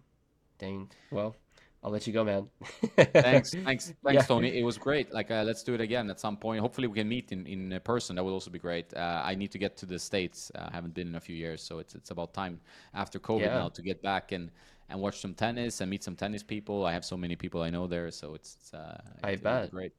Dang. 0.58 0.90
Well, 1.10 1.36
I'll 1.82 1.90
let 1.90 2.06
you 2.06 2.12
go, 2.12 2.24
man. 2.24 2.48
thanks, 2.96 3.52
thanks, 3.52 3.52
thanks, 3.64 3.94
yeah. 4.04 4.22
Tony. 4.22 4.58
It 4.58 4.64
was 4.64 4.76
great. 4.78 5.12
Like, 5.12 5.30
uh, 5.30 5.44
let's 5.46 5.62
do 5.62 5.74
it 5.74 5.80
again 5.80 6.10
at 6.10 6.18
some 6.18 6.36
point. 6.36 6.60
Hopefully, 6.60 6.88
we 6.88 6.94
can 6.94 7.08
meet 7.08 7.32
in 7.32 7.46
in 7.46 7.80
person. 7.84 8.16
That 8.16 8.24
would 8.24 8.32
also 8.32 8.50
be 8.50 8.58
great. 8.58 8.92
Uh, 8.94 9.22
I 9.24 9.34
need 9.34 9.52
to 9.52 9.58
get 9.58 9.76
to 9.78 9.86
the 9.86 9.98
states. 9.98 10.50
Uh, 10.54 10.68
I 10.68 10.74
haven't 10.74 10.94
been 10.94 11.08
in 11.08 11.14
a 11.14 11.20
few 11.20 11.36
years, 11.36 11.62
so 11.62 11.78
it's 11.78 11.94
it's 11.94 12.10
about 12.10 12.34
time 12.34 12.60
after 12.92 13.18
COVID 13.18 13.40
yeah. 13.40 13.58
now 13.58 13.68
to 13.68 13.82
get 13.82 14.02
back 14.02 14.32
and 14.32 14.50
and 14.88 15.00
watch 15.00 15.20
some 15.20 15.34
tennis 15.34 15.80
and 15.80 15.90
meet 15.90 16.02
some 16.02 16.16
tennis 16.16 16.42
people. 16.42 16.84
I 16.84 16.92
have 16.92 17.04
so 17.04 17.16
many 17.16 17.36
people 17.36 17.62
I 17.62 17.70
know 17.70 17.86
there, 17.86 18.10
so 18.10 18.34
it's. 18.34 18.56
it's 18.60 18.74
uh, 18.74 19.00
I 19.22 19.30
it's, 19.30 19.42
bet. 19.42 19.70
great. 19.70 19.92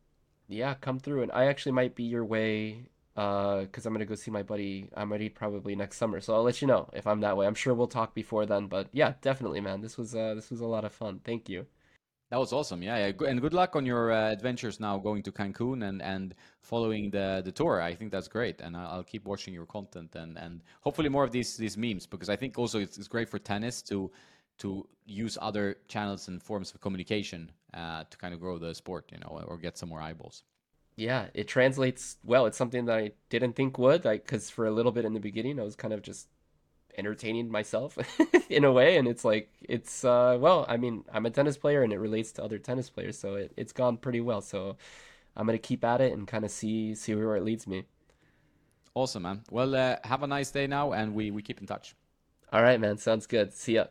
Yeah, 0.48 0.76
come 0.76 1.00
through, 1.00 1.24
and 1.24 1.32
I 1.32 1.46
actually 1.46 1.74
might 1.74 1.96
be 1.96 2.04
your 2.04 2.24
way 2.24 2.88
because 3.16 3.86
uh, 3.86 3.88
I'm 3.90 3.94
gonna 3.94 4.06
go 4.06 4.16
see 4.16 4.32
my 4.32 4.44
buddy. 4.44 4.90
I'm 4.96 5.12
ready 5.12 5.28
probably 5.28 5.76
next 5.76 5.98
summer, 5.98 6.22
so 6.22 6.36
I'll 6.36 6.44
let 6.44 6.62
you 6.62 6.68
know 6.68 6.90
if 6.94 7.08
I'm 7.08 7.22
that 7.22 7.36
way. 7.36 7.48
I'm 7.48 7.56
sure 7.56 7.74
we'll 7.74 7.88
talk 7.88 8.14
before 8.14 8.46
then, 8.46 8.68
but 8.68 8.88
yeah, 8.94 9.14
definitely, 9.22 9.60
man. 9.60 9.82
This 9.82 9.98
was 9.98 10.16
uh, 10.16 10.36
this 10.36 10.50
was 10.50 10.62
a 10.62 10.66
lot 10.66 10.86
of 10.86 10.94
fun. 10.94 11.20
Thank 11.24 11.50
you. 11.50 11.66
That 12.30 12.40
was 12.40 12.52
awesome. 12.52 12.84
Yeah, 12.84 12.98
yeah. 12.98 13.28
and 13.28 13.40
good 13.40 13.54
luck 13.54 13.76
on 13.78 13.86
your 13.86 14.12
uh, 14.12 14.32
adventures 14.32 14.82
now 14.82 14.98
going 14.98 15.24
to 15.24 15.32
Cancun 15.32 15.88
and, 15.88 16.02
and 16.02 16.36
following 16.62 17.10
the, 17.10 17.42
the 17.44 17.54
tour. 17.54 17.82
I 17.82 17.96
think 17.96 18.12
that's 18.12 18.28
great, 18.28 18.60
and 18.60 18.76
I'll 18.76 19.04
keep 19.04 19.26
watching 19.26 19.54
your 19.54 19.66
content 19.66 20.14
and, 20.16 20.38
and 20.38 20.62
hopefully 20.82 21.08
more 21.08 21.24
of 21.24 21.32
these 21.32 21.56
these 21.56 21.78
memes 21.78 22.06
because 22.06 22.30
I 22.30 22.36
think 22.36 22.58
also 22.58 22.80
it's, 22.80 22.98
it's 22.98 23.08
great 23.08 23.30
for 23.30 23.40
tennis 23.40 23.82
to 23.84 24.12
to 24.60 24.88
use 25.06 25.38
other 25.42 25.78
channels 25.88 26.28
and 26.28 26.42
forms 26.42 26.74
of 26.74 26.82
communication 26.82 27.52
uh, 27.74 28.04
to 28.10 28.18
kind 28.18 28.34
of 28.34 28.40
grow 28.40 28.58
the 28.58 28.74
sport, 28.74 29.10
you 29.12 29.20
know, 29.20 29.44
or 29.48 29.58
get 29.58 29.78
some 29.78 29.90
more 29.90 30.02
eyeballs. 30.02 30.44
Yeah, 30.96 31.28
it 31.34 31.48
translates 31.48 32.18
well. 32.24 32.46
It's 32.48 32.58
something 32.58 32.86
that 32.86 32.98
I 32.98 33.12
didn't 33.30 33.54
think 33.56 33.78
would, 33.78 34.04
like, 34.04 34.26
because 34.26 34.50
for 34.50 34.66
a 34.66 34.72
little 34.72 34.92
bit 34.92 35.06
in 35.06 35.14
the 35.14 35.20
beginning, 35.20 35.60
I 35.60 35.64
was 35.64 35.76
kind 35.76 35.94
of 35.94 36.02
just 36.02 36.28
entertaining 36.98 37.50
myself 37.52 37.98
in 38.50 38.64
a 38.64 38.72
way. 38.72 38.98
And 38.98 39.08
it's 39.08 39.24
like 39.24 39.52
it's 39.62 40.04
uh 40.04 40.38
well 40.40 40.66
i 40.68 40.78
mean 40.78 41.04
i'm 41.14 41.26
a 41.26 41.30
tennis 41.30 41.58
player 41.58 41.84
and 41.84 41.94
it 41.94 42.00
relates 42.00 42.32
to 42.34 42.44
other 42.44 42.58
tennis 42.58 42.90
players 42.90 43.18
so 43.18 43.36
it, 43.36 43.52
it's 43.56 43.72
gone 43.72 43.98
pretty 43.98 44.22
well. 44.22 44.42
So 44.42 44.78
i'm 45.36 45.46
gonna 45.46 45.58
keep 45.60 45.84
at 45.84 46.02
it 46.02 46.14
and 46.14 46.28
kind 46.28 46.44
of 46.46 46.52
see 46.52 46.96
see 46.96 47.14
where 47.16 47.36
it 47.36 47.44
leads 47.44 47.68
me. 47.68 47.86
Awesome 48.96 49.24
man. 49.24 49.44
Well 49.52 49.76
uh, 49.76 49.98
have 50.04 50.24
a 50.24 50.28
nice 50.28 50.52
day 50.52 50.68
now 50.68 50.94
and 50.94 51.14
we 51.14 51.32
we 51.32 51.42
keep 51.42 51.60
in 51.60 51.68
touch. 51.68 51.96
All 52.52 52.64
right 52.64 52.80
man. 52.80 52.98
Sounds 52.98 53.28
good. 53.28 53.54
See 53.54 53.76
ya 53.76 53.86